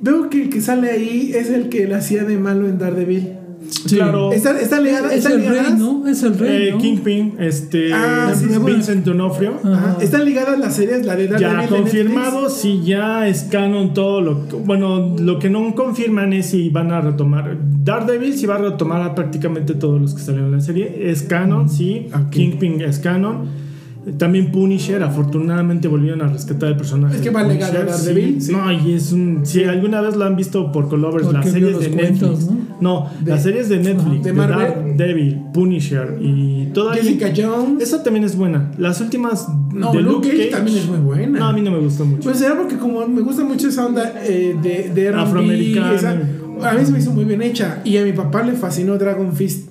Veo 0.00 0.30
que 0.30 0.42
el 0.44 0.50
que 0.50 0.60
sale 0.60 0.90
ahí 0.90 1.32
es 1.34 1.50
el 1.50 1.68
que 1.68 1.86
le 1.86 1.94
hacía 1.96 2.24
de 2.24 2.38
malo 2.38 2.68
en 2.68 2.78
Daredevil. 2.78 3.32
Sí. 3.68 3.96
Claro. 3.96 4.32
¿Está, 4.32 4.58
está 4.58 4.80
ligada? 4.80 5.12
Es 5.12 5.18
¿Están 5.24 5.32
el 5.32 5.40
rey, 5.40 5.48
ligadas? 5.50 5.78
¿no? 5.78 6.06
Es 6.06 6.22
el 6.22 6.38
rey. 6.38 6.68
Eh, 6.68 6.72
¿no? 6.72 6.78
Kingpin, 6.78 7.34
este. 7.38 7.92
Ah, 7.92 8.32
sí, 8.34 8.46
Vincent 8.64 9.04
D'Onofrio. 9.04 9.54
Ajá. 9.62 9.96
¿Están 10.00 10.24
ligadas 10.24 10.58
las 10.58 10.76
series? 10.76 11.04
La 11.04 11.16
de 11.16 11.26
Daredevil. 11.28 11.62
Ya 11.62 11.68
confirmado, 11.68 12.48
si 12.48 12.82
ya 12.82 13.26
es 13.28 13.42
canon 13.44 13.92
todo 13.94 14.20
lo 14.20 14.48
que, 14.48 14.56
bueno, 14.56 15.16
lo 15.18 15.38
que 15.38 15.50
no 15.50 15.74
confirman 15.74 16.32
es 16.32 16.46
si 16.46 16.70
van 16.70 16.92
a 16.92 17.00
retomar 17.00 17.58
Daredevil, 17.84 18.34
si 18.34 18.46
va 18.46 18.54
a 18.54 18.58
retomar 18.58 19.02
a 19.02 19.14
prácticamente 19.14 19.74
todos 19.74 20.00
los 20.00 20.14
que 20.14 20.22
salieron 20.22 20.48
en 20.48 20.56
la 20.56 20.60
serie, 20.60 21.10
es 21.10 21.22
canon, 21.22 21.68
sí, 21.68 22.06
Ok. 22.14 22.30
Kingpin 22.30 22.80
es 22.80 23.00
canon. 23.00 23.67
También 24.16 24.50
Punisher, 24.52 25.02
afortunadamente 25.02 25.88
volvieron 25.88 26.22
a 26.22 26.28
rescatar 26.28 26.70
el 26.70 26.76
personaje. 26.76 27.16
Es 27.16 27.20
que 27.22 27.28
de 27.28 27.34
va 27.34 27.42
Punisher, 27.42 27.70
ligado 27.72 27.90
a 27.92 27.96
Daredevil, 27.96 28.40
sí. 28.42 28.52
No, 28.52 28.72
y 28.72 28.92
es 28.94 29.12
un. 29.12 29.40
Si 29.44 29.64
alguna 29.64 30.00
vez 30.00 30.16
lo 30.16 30.24
han 30.24 30.36
visto 30.36 30.72
por 30.72 30.88
Colovers, 30.88 31.32
las 31.32 31.50
series 31.50 31.78
de 31.80 31.90
cuentos, 31.90 32.40
Netflix. 32.40 32.50
¿no? 32.50 32.68
No, 32.80 33.10
las 33.26 33.42
series 33.42 33.68
de 33.68 33.78
Netflix, 33.78 34.22
De 34.22 34.30
de, 34.30 34.32
Marvel. 34.32 34.96
Daredevil, 34.96 35.42
Punisher 35.52 36.16
y 36.20 36.66
toda 36.72 36.94
Jessica 36.94 37.32
Jones. 37.36 37.82
Esa 37.82 38.02
también 38.02 38.24
es 38.24 38.36
buena. 38.36 38.70
Las 38.78 39.00
últimas. 39.00 39.46
No, 39.74 39.92
de 39.92 40.00
Luke 40.02 40.28
Cage 40.28 40.46
también 40.46 40.78
es 40.78 40.86
muy 40.88 40.98
buena. 40.98 41.38
No, 41.38 41.46
a 41.48 41.52
mí 41.52 41.60
no 41.60 41.70
me 41.70 41.78
gustó 41.78 42.04
mucho. 42.04 42.22
Pues 42.22 42.40
era 42.40 42.56
porque 42.56 42.76
como 42.78 43.06
me 43.06 43.20
gusta 43.20 43.44
mucho 43.44 43.68
esa 43.68 43.84
onda 43.86 44.14
eh, 44.24 44.56
de, 44.62 44.90
de 44.94 45.08
Afroamericana. 45.08 45.92
esa- 45.94 46.18
a 46.60 46.72
mí 46.74 46.84
se 46.84 46.90
me 46.92 46.98
hizo 46.98 47.12
muy 47.12 47.24
bien 47.24 47.42
hecha. 47.42 47.80
Y 47.84 47.96
a 47.98 48.04
mi 48.04 48.12
papá 48.12 48.42
le 48.42 48.52
fascinó 48.54 48.96
Dragon 48.98 49.32
Fist. 49.34 49.68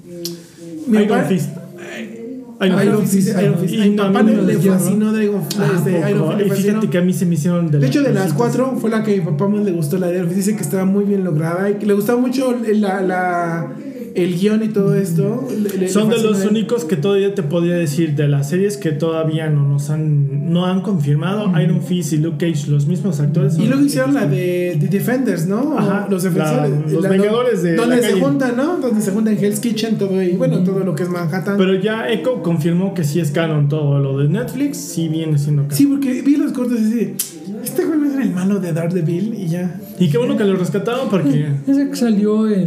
Mi 0.87 0.99
papá- 1.05 1.23
Fist. 1.23 1.49
Iron, 2.61 2.83
Iron 2.83 3.07
Fist, 3.07 3.29
Iron. 3.39 3.59
Fist. 3.59 3.73
Y 3.73 3.93
A 3.99 4.03
papá 4.07 4.23
le, 4.23 4.57
fascinó 4.57 5.11
Dragon 5.13 5.43
Fist. 5.43 5.59
Ah. 5.59 6.09
Iron 6.09 6.37
Fist 6.39 6.53
fíjate 6.61 6.89
que 6.89 6.97
a 6.97 7.01
mí 7.01 7.13
se 7.13 7.25
me 7.25 7.35
hicieron 7.35 7.69
de 7.69 7.79
De 7.79 7.87
hecho, 7.87 8.01
de 8.01 8.13
las 8.13 8.33
cuatro 8.33 8.75
fue 8.79 8.89
la 8.89 9.03
que 9.03 9.13
a 9.13 9.15
mi 9.17 9.21
papá 9.21 9.47
más 9.47 9.63
le 9.63 9.71
gustó, 9.71 9.97
la 9.97 10.07
de 10.07 10.15
Iron 10.15 10.27
Fist. 10.27 10.37
Dice 10.37 10.55
que 10.55 10.63
estaba 10.63 10.85
muy 10.85 11.05
bien 11.05 11.23
lograda 11.23 11.69
y 11.69 11.75
que 11.75 11.85
le 11.85 11.93
gustaba 11.93 12.19
mucho 12.19 12.55
la, 12.73 13.01
la- 13.01 13.67
el 14.17 14.37
guion 14.39 14.63
y 14.63 14.69
todo 14.69 14.95
esto. 14.95 15.47
Le- 15.49 15.77
le- 15.77 15.87
Son 15.89 16.09
le 16.09 16.17
de 16.17 16.23
los 16.23 16.43
únicos 16.45 16.85
que 16.85 16.95
todavía 16.97 17.33
te 17.35 17.43
podría 17.43 17.75
decir 17.75 18.15
de 18.15 18.27
las 18.27 18.49
series 18.49 18.77
que 18.77 18.91
todavía 18.91 19.49
no 19.49 19.67
nos 19.67 19.89
han 19.89 20.51
no 20.51 20.65
han 20.65 20.81
confirmado. 20.81 21.51
Iron 21.61 21.81
Fist 21.81 22.13
y 22.13 22.17
Luke 22.17 22.37
Cage, 22.51 22.69
los 22.69 22.87
mismos 22.87 23.19
actores. 23.19 23.57
Y 23.59 23.65
luego 23.67 23.83
hicieron 23.83 24.13
la 24.13 24.25
de 24.25 24.77
The 24.79 24.87
Defenders, 24.87 25.45
¿no? 25.47 25.77
Ajá, 25.77 26.07
los 26.09 26.23
defensores. 26.23 26.71
la- 26.71 26.91
los 26.91 27.03
La- 27.03 27.09
Vengadores 27.09 27.63
de 27.63 27.75
Donde 27.75 27.97
la 27.97 28.01
se 28.01 28.09
calle. 28.09 28.21
juntan, 28.21 28.57
¿no? 28.57 28.77
Donde 28.77 29.01
se 29.01 29.11
juntan 29.11 29.37
Hell's 29.37 29.59
Kitchen, 29.59 29.97
todo 29.97 30.21
y 30.21 30.31
bueno, 30.31 30.63
todo 30.63 30.79
lo 30.81 30.95
que 30.95 31.03
es 31.03 31.09
Manhattan. 31.09 31.57
Pero 31.57 31.75
ya 31.75 32.09
Echo 32.09 32.41
confirmó 32.41 32.93
que 32.93 33.03
sí 33.03 33.19
es 33.19 33.31
canon 33.31 33.69
todo. 33.69 33.99
Lo 33.99 34.17
de 34.17 34.29
Netflix 34.29 34.77
sí 34.77 35.07
viene 35.09 35.37
siendo 35.37 35.63
canon. 35.63 35.77
sí, 35.77 35.85
porque 35.85 36.21
vi 36.21 36.37
los 36.37 36.51
cortos 36.53 36.79
y 36.79 36.85
así, 36.85 37.13
este 37.63 37.85
güey 37.85 37.99
era 38.13 38.23
el 38.23 38.31
malo 38.31 38.59
de 38.59 38.73
Daredevil 38.73 39.33
y 39.35 39.47
ya. 39.47 39.79
Y 39.99 40.09
qué 40.09 40.17
bueno 40.17 40.37
que 40.37 40.43
lo 40.43 40.55
rescataron 40.55 41.09
porque 41.09 41.47
Ese 41.67 41.89
que 41.89 41.95
salió 41.95 42.47
eh, 42.49 42.65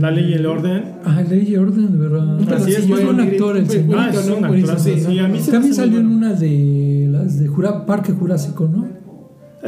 la 0.00 0.10
ley 0.10 0.30
y 0.30 0.34
el 0.34 0.46
orden. 0.46 0.82
Ah, 1.04 1.22
Ley 1.28 1.46
y 1.50 1.56
Orden, 1.56 1.92
de 1.92 1.98
verdad. 1.98 2.38
Así 2.54 2.72
es, 2.72 2.86
mire, 2.88 3.02
actor 3.22 3.56
el 3.56 3.64
pues, 3.64 3.78
señor. 3.78 3.98
Ah, 3.98 4.10
es 4.12 4.28
un 4.28 4.44
actorazo, 4.44 4.84
sí. 4.84 5.00
sí, 5.00 5.18
a 5.18 5.28
mí 5.28 5.40
se 5.40 5.52
También 5.52 5.74
salió 5.74 5.98
en 6.00 6.06
una 6.06 6.32
de 6.34 7.08
las 7.10 7.38
de 7.38 7.46
Jura- 7.48 7.84
Parque 7.86 8.12
Jurásico, 8.12 8.68
¿no? 8.72 8.88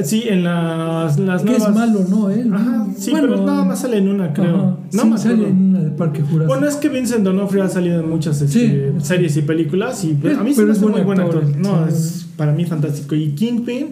Sí, 0.05 0.25
en 0.27 0.43
las, 0.43 1.19
las 1.19 1.43
Que 1.43 1.51
nuevas. 1.51 1.69
es 1.69 1.75
malo, 1.75 2.01
¿no? 2.09 2.31
Él. 2.31 2.51
Ajá, 2.55 2.87
sí, 2.97 3.11
Bueno, 3.11 3.29
pero 3.29 3.45
nada 3.45 3.63
más 3.67 3.81
sale 3.81 3.99
en 3.99 4.09
una, 4.09 4.33
creo. 4.33 4.57
ajá, 4.57 4.77
No 4.95 5.03
sí, 5.03 5.09
me 5.11 5.19
sale 5.19 5.49
en 5.49 5.57
una 5.69 5.81
de 5.81 5.91
Parque 5.91 6.23
Jurásico. 6.23 6.47
Bueno, 6.47 6.67
es 6.67 6.77
que 6.77 6.89
Vincent 6.89 7.23
D'Onofrio 7.25 7.63
ha 7.65 7.69
salido 7.69 8.01
en 8.01 8.09
muchas 8.09 8.41
este, 8.41 8.93
Sí. 8.99 9.05
series 9.05 9.37
y 9.37 9.43
películas 9.43 10.03
y 10.05 10.17
Es- 10.27 10.39
a 10.39 10.43
mí 10.43 10.51
se 10.55 10.57
pero 10.57 10.69
me 10.69 10.73
es 10.73 10.79
hace 10.79 10.87
muy 10.91 11.01
buen 11.03 11.21
actor, 11.21 11.45
actor. 11.45 11.59
No, 11.61 11.87
sí. 11.89 11.95
es 11.95 12.27
para 12.39 12.53
mí 12.53 12.65
fantástico. 12.65 13.15
Y 13.15 13.33
Kingpin 13.33 13.89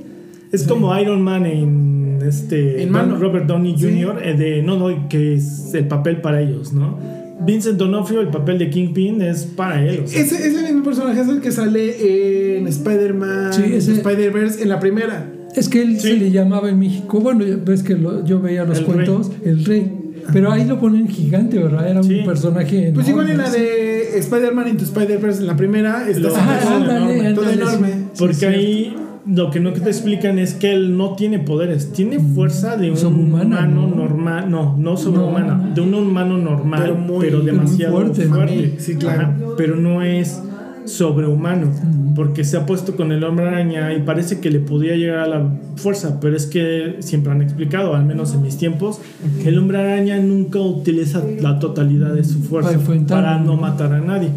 es 0.50 0.66
como 0.66 0.98
Iron 0.98 1.20
Man 1.20 1.44
en 1.44 1.99
este 2.28 2.82
En 2.82 2.90
mano. 2.90 3.16
Robert 3.16 3.46
Downey 3.46 3.76
Sí. 3.78 3.84
Jr. 4.02 4.20
eh, 4.24 4.34
de 4.34 4.62
no 4.62 4.76
no 4.78 5.08
que 5.08 5.34
es 5.34 5.72
el 5.74 5.86
papel 5.88 6.20
para 6.20 6.40
ellos, 6.40 6.72
¿no? 6.72 6.98
Vincent 7.42 7.78
D'Onofrio 7.78 8.20
el 8.20 8.28
papel 8.28 8.58
de 8.58 8.68
Kingpin 8.68 9.22
es 9.22 9.44
para 9.44 9.82
él. 9.82 10.02
o 10.04 10.06
sea. 10.06 10.20
Ese, 10.20 10.36
ese 10.46 10.62
mismo 10.62 10.82
personaje 10.82 11.20
es 11.22 11.28
el 11.28 11.40
que 11.40 11.50
sale 11.50 12.58
en 12.58 12.66
Spider-Man, 12.68 13.52
Sí, 13.54 13.62
Spider-Verse, 13.74 14.62
en 14.62 14.68
la 14.68 14.78
primera. 14.78 15.26
Es 15.56 15.68
que 15.68 15.80
él 15.82 15.98
Sí. 15.98 16.08
se 16.08 16.16
le 16.16 16.30
llamaba 16.30 16.68
en 16.68 16.78
México, 16.78 17.18
bueno, 17.20 17.44
ves 17.64 17.82
que 17.82 17.94
lo- 17.94 18.24
yo 18.26 18.40
veía 18.40 18.64
los 18.64 18.78
El 18.80 18.84
cuentos, 18.84 19.32
el 19.44 19.64
rey. 19.64 19.90
Pero 20.34 20.52
ahí 20.52 20.64
lo 20.66 20.78
ponen 20.78 21.08
gigante, 21.08 21.58
¿verdad? 21.58 21.88
Era 21.90 22.02
Sí. 22.02 22.18
un 22.20 22.24
personaje. 22.26 22.92
Pues 22.94 23.08
igual 23.08 23.30
en 23.30 23.38
la 23.38 23.46
sí. 23.50 23.58
de 23.58 24.18
Spider-Man 24.18 24.68
Into 24.68 24.84
Spider-Verse, 24.84 25.40
en 25.40 25.46
la 25.46 25.56
primera, 25.56 26.08
está 26.08 26.20
todo 26.28 26.36
enorme, 26.84 27.32
todo 27.34 27.44
ándale, 27.46 27.52
enorme. 27.54 27.88
sí. 27.88 28.18
Porque 28.18 28.34
Sí, 28.34 28.44
ahí 28.44 28.96
lo 29.26 29.50
que 29.50 29.60
no 29.60 29.72
te 29.72 29.80
explican 29.88 30.38
es 30.38 30.54
que 30.54 30.72
él 30.72 30.96
no 30.96 31.14
tiene 31.14 31.38
poderes, 31.38 31.92
tiene 31.92 32.18
fuerza 32.18 32.76
de 32.76 32.90
un 32.90 33.04
humano 33.06 33.60
¿no? 33.66 33.86
normal, 33.86 34.50
no, 34.50 34.76
no 34.78 34.96
sobrehumana, 34.96 35.54
No, 35.56 35.74
de 35.74 35.80
un 35.80 35.94
humano 35.94 36.38
normal, 36.38 36.80
Pero 36.82 36.94
pero, 36.94 37.06
muy- 37.06 37.24
pero 37.26 37.36
muy 37.38 37.46
demasiado 37.46 37.92
fuerte. 37.96 38.74
Sí, 38.78 38.96
claro. 38.96 39.20
Ajá, 39.22 39.36
pero 39.56 39.76
no 39.76 40.02
es 40.02 40.42
sobrehumano, 40.90 41.70
porque 42.14 42.44
se 42.44 42.56
ha 42.56 42.66
puesto 42.66 42.96
con 42.96 43.12
el 43.12 43.24
hombre 43.24 43.48
araña 43.48 43.94
y 43.94 44.02
parece 44.02 44.40
que 44.40 44.50
le 44.50 44.60
podía 44.60 44.96
llegar 44.96 45.20
a 45.20 45.26
la 45.26 45.50
fuerza, 45.76 46.20
pero 46.20 46.36
es 46.36 46.46
que 46.46 46.96
siempre 47.00 47.32
han 47.32 47.42
explicado, 47.42 47.94
al 47.94 48.04
menos 48.04 48.34
en 48.34 48.42
mis 48.42 48.56
tiempos, 48.56 49.00
el 49.44 49.58
hombre 49.58 49.78
araña 49.78 50.18
nunca 50.18 50.58
utiliza 50.58 51.22
la 51.40 51.58
totalidad 51.58 52.14
de 52.14 52.24
su 52.24 52.40
fuerza 52.40 52.78
Para 53.08 53.38
no 53.38 53.56
matar 53.56 53.92
a 53.92 54.00
nadie. 54.00 54.30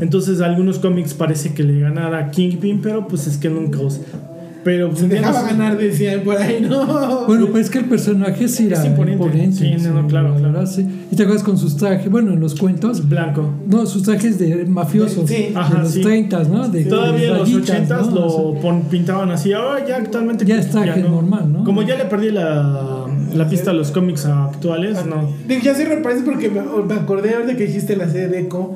Entonces, 0.00 0.40
algunos 0.40 0.78
cómics 0.78 1.14
parece 1.14 1.54
que 1.54 1.62
le 1.62 1.80
ganara 1.80 2.18
a 2.18 2.30
Kingpin, 2.30 2.80
pero 2.82 3.08
pues 3.08 3.26
es 3.26 3.38
que 3.38 3.48
nunca 3.48 3.80
usa. 3.80 4.02
Pero 4.64 4.88
pues, 4.88 5.00
Se 5.00 5.08
ya 5.08 5.14
dejaba 5.16 5.42
no 5.42 5.46
ganar, 5.48 5.76
decían 5.78 6.20
por 6.22 6.36
ahí, 6.38 6.66
¿no? 6.68 7.26
Bueno, 7.26 7.48
pues 7.48 7.66
es 7.66 7.70
que 7.70 7.78
el 7.80 7.84
personaje 7.84 8.48
sí 8.48 8.66
era 8.66 8.78
Es 8.80 8.86
imponente. 8.86 9.24
imponente. 9.24 9.56
Sí, 9.56 9.74
no, 9.86 10.02
no, 10.02 10.08
claro, 10.08 10.30
la 10.38 10.50
claro. 10.50 10.66
sí. 10.66 10.86
Y 11.12 11.16
te 11.16 11.22
acuerdas 11.22 11.44
con 11.44 11.58
sus 11.58 11.76
trajes, 11.76 12.10
bueno, 12.10 12.32
en 12.32 12.40
los 12.40 12.54
cuentos, 12.58 13.06
blanco. 13.08 13.50
no, 13.68 13.84
sus 13.86 14.02
trajes 14.04 14.38
de 14.38 14.64
mafiosos, 14.64 15.28
Sí. 15.28 15.34
de 15.34 15.52
Ajá, 15.54 15.80
los 15.82 15.90
sí. 15.92 16.00
30, 16.00 16.44
¿no? 16.44 16.68
De, 16.68 16.84
Todavía 16.86 17.28
en 17.28 17.32
de 17.34 17.38
los 17.38 17.40
rayitas, 17.52 17.70
80 17.70 17.96
¿no? 18.00 18.10
lo 18.10 18.26
O 18.26 18.52
sea, 18.54 18.62
pon- 18.62 18.82
pintaban 18.90 19.30
así. 19.30 19.52
Ahora 19.52 19.86
ya 19.86 19.96
actualmente. 19.96 20.44
Ya 20.46 20.56
es 20.56 20.70
traje 20.70 21.02
normal, 21.02 21.52
¿no? 21.52 21.64
Como 21.64 21.82
ya 21.82 21.96
le 21.96 22.06
perdí 22.06 22.30
la, 22.30 23.06
la 23.34 23.48
pista 23.48 23.70
a 23.70 23.74
los 23.74 23.90
cómics 23.90 24.24
actuales, 24.24 25.04
no. 25.06 25.28
Digo, 25.46 25.60
ya 25.62 25.74
se 25.74 25.84
reparece 25.84 26.22
porque 26.24 26.48
me, 26.48 26.60
me 26.86 26.94
acordé 26.94 27.34
ahora 27.34 27.54
que 27.54 27.66
dijiste 27.66 27.96
la 27.96 28.08
serie 28.08 28.28
de 28.28 28.40
Echo. 28.40 28.72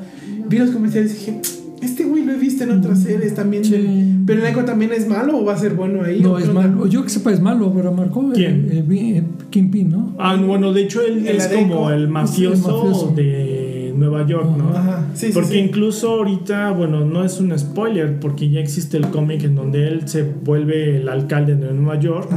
Vi 0.47 0.57
los 0.59 0.69
comerciales 0.71 1.11
y 1.11 1.15
dije, 1.15 1.41
este 1.81 2.03
güey 2.03 2.25
lo 2.25 2.33
he 2.33 2.37
visto 2.37 2.63
en 2.63 2.71
otras 2.71 3.03
series 3.03 3.35
también. 3.35 3.63
Sí. 3.63 4.15
Pero 4.25 4.41
el 4.41 4.47
Echo 4.47 4.65
también 4.65 4.91
es 4.91 5.07
malo 5.07 5.37
o 5.39 5.45
va 5.45 5.53
a 5.53 5.57
ser 5.57 5.73
bueno 5.73 6.03
ahí. 6.03 6.21
No, 6.21 6.33
¿O 6.33 6.37
qué 6.37 6.43
es 6.43 6.53
malo. 6.53 6.87
Yo 6.87 7.03
que 7.03 7.09
sepa, 7.09 7.31
es 7.31 7.41
malo, 7.41 7.71
pero 7.75 7.91
marcó. 7.91 8.29
¿Quién? 8.33 8.69
Eh, 8.71 8.85
eh, 8.89 9.17
eh, 9.17 9.23
Kingpin, 9.49 9.89
¿no? 9.89 10.15
Ah, 10.17 10.35
bueno, 10.35 10.73
de 10.73 10.83
hecho 10.83 11.01
él 11.01 11.27
El 11.27 11.37
es 11.37 11.47
Adeco. 11.47 11.61
como 11.61 11.89
el 11.91 12.07
mafioso, 12.07 12.83
mafioso. 12.83 13.13
de 13.15 13.93
Nueva 13.95 14.25
York, 14.25 14.49
¿no? 14.57 14.69
Ajá, 14.69 15.07
sí, 15.13 15.27
sí, 15.27 15.31
porque 15.33 15.53
sí. 15.53 15.57
incluso 15.57 16.09
ahorita, 16.09 16.71
bueno, 16.71 17.05
no 17.05 17.23
es 17.23 17.39
un 17.39 17.57
spoiler, 17.57 18.19
porque 18.19 18.49
ya 18.49 18.59
existe 18.59 18.97
el 18.97 19.07
cómic 19.07 19.43
en 19.43 19.55
donde 19.55 19.87
él 19.87 20.07
se 20.07 20.23
vuelve 20.23 20.97
el 20.97 21.09
alcalde 21.09 21.55
de 21.55 21.73
Nueva 21.73 21.99
York 21.99 22.29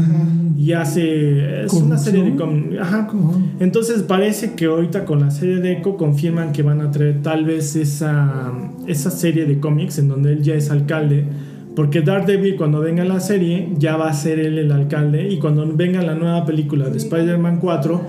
y 0.62 0.74
hace. 0.74 1.64
Es 1.64 1.72
una 1.72 1.98
serie 1.98 2.22
de. 2.22 2.78
Ajá. 2.78 3.08
Entonces 3.58 4.02
parece 4.02 4.52
que 4.54 4.66
ahorita 4.66 5.04
con 5.04 5.18
la 5.18 5.32
serie 5.32 5.56
de 5.56 5.72
Echo 5.72 5.96
confirman 5.96 6.52
que 6.52 6.62
van 6.62 6.80
a 6.80 6.92
traer 6.92 7.20
tal 7.20 7.44
vez 7.44 7.74
esa, 7.74 8.52
esa 8.86 9.10
serie 9.10 9.44
de 9.44 9.58
cómics 9.58 9.98
en 9.98 10.06
donde 10.06 10.34
él 10.34 10.42
ya 10.42 10.54
es 10.54 10.70
alcalde. 10.70 11.24
Porque 11.74 12.02
Daredevil 12.02 12.54
cuando 12.54 12.78
venga 12.78 13.02
la 13.04 13.18
serie 13.18 13.70
ya 13.76 13.96
va 13.96 14.08
a 14.08 14.12
ser 14.12 14.38
él 14.38 14.56
el 14.56 14.70
alcalde 14.70 15.28
y 15.28 15.38
cuando 15.40 15.66
venga 15.66 16.00
la 16.00 16.14
nueva 16.14 16.44
película 16.44 16.88
de 16.88 16.98
Spider-Man 16.98 17.58
4, 17.60 18.00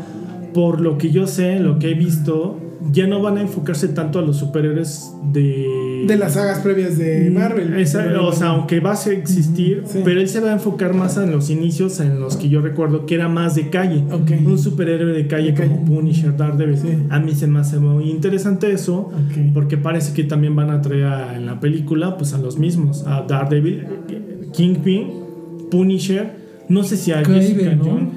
por 0.53 0.79
lo 0.79 1.00
que 1.00 1.10
yo 1.10 1.25
sé, 1.25 1.60
lo 1.60 1.79
que 1.79 1.89
he 1.89 1.93
visto, 1.95 2.60
ya 2.91 3.07
no 3.07 3.21
van 3.21 3.37
a 3.37 3.41
enfocarse 3.41 3.87
tanto 3.89 4.19
a 4.19 4.21
los 4.21 4.37
superhéroes 4.37 5.11
de... 5.31 6.03
De 6.07 6.17
las 6.17 6.33
sagas 6.33 6.59
previas 6.59 6.97
de 6.97 7.29
Marvel. 7.31 7.69
Mm, 7.71 7.79
Esa- 7.79 8.21
o 8.21 8.31
sea, 8.33 8.47
aunque 8.49 8.79
va 8.81 8.91
a 8.93 9.09
existir, 9.11 9.83
Sí. 9.85 9.99
pero 10.03 10.19
él 10.19 10.27
se 10.27 10.39
va 10.41 10.49
a 10.49 10.53
enfocar 10.53 10.93
más 10.93 11.17
en 11.17 11.31
los 11.31 11.49
inicios 11.49 11.99
en 12.01 12.19
los 12.19 12.35
que 12.35 12.49
yo 12.49 12.61
recuerdo 12.61 13.05
que 13.05 13.15
era 13.15 13.29
más 13.29 13.55
de 13.55 13.69
calle. 13.69 14.03
Un 14.45 14.57
superhéroe 14.59 15.13
de 15.13 15.27
calle 15.27 15.53
como. 15.55 15.85
Punisher, 15.85 16.35
Daredevil. 16.35 16.77
Sí. 16.77 16.87
A 17.09 17.19
mí 17.19 17.33
se 17.35 17.47
me 17.47 17.59
hace 17.59 17.79
muy 17.79 18.09
interesante 18.09 18.71
eso, 18.71 19.11
porque 19.53 19.77
parece 19.77 20.13
que 20.13 20.23
también 20.25 20.55
van 20.55 20.69
a 20.69 20.81
traer 20.81 21.05
a- 21.05 21.35
en 21.37 21.45
la 21.45 21.59
película 21.59 22.17
pues 22.17 22.33
a 22.33 22.37
los 22.37 22.57
mismos, 22.57 23.05
a 23.07 23.21
Daredevil, 23.27 23.85
Kingpin, 24.53 25.07
Punisher, 25.71 26.31
no 26.69 26.83
sé 26.83 26.97
si 26.97 27.11
a 27.11 27.23
Jessica 27.23 27.75
¿no? 27.75 27.83
Jones. 27.85 28.07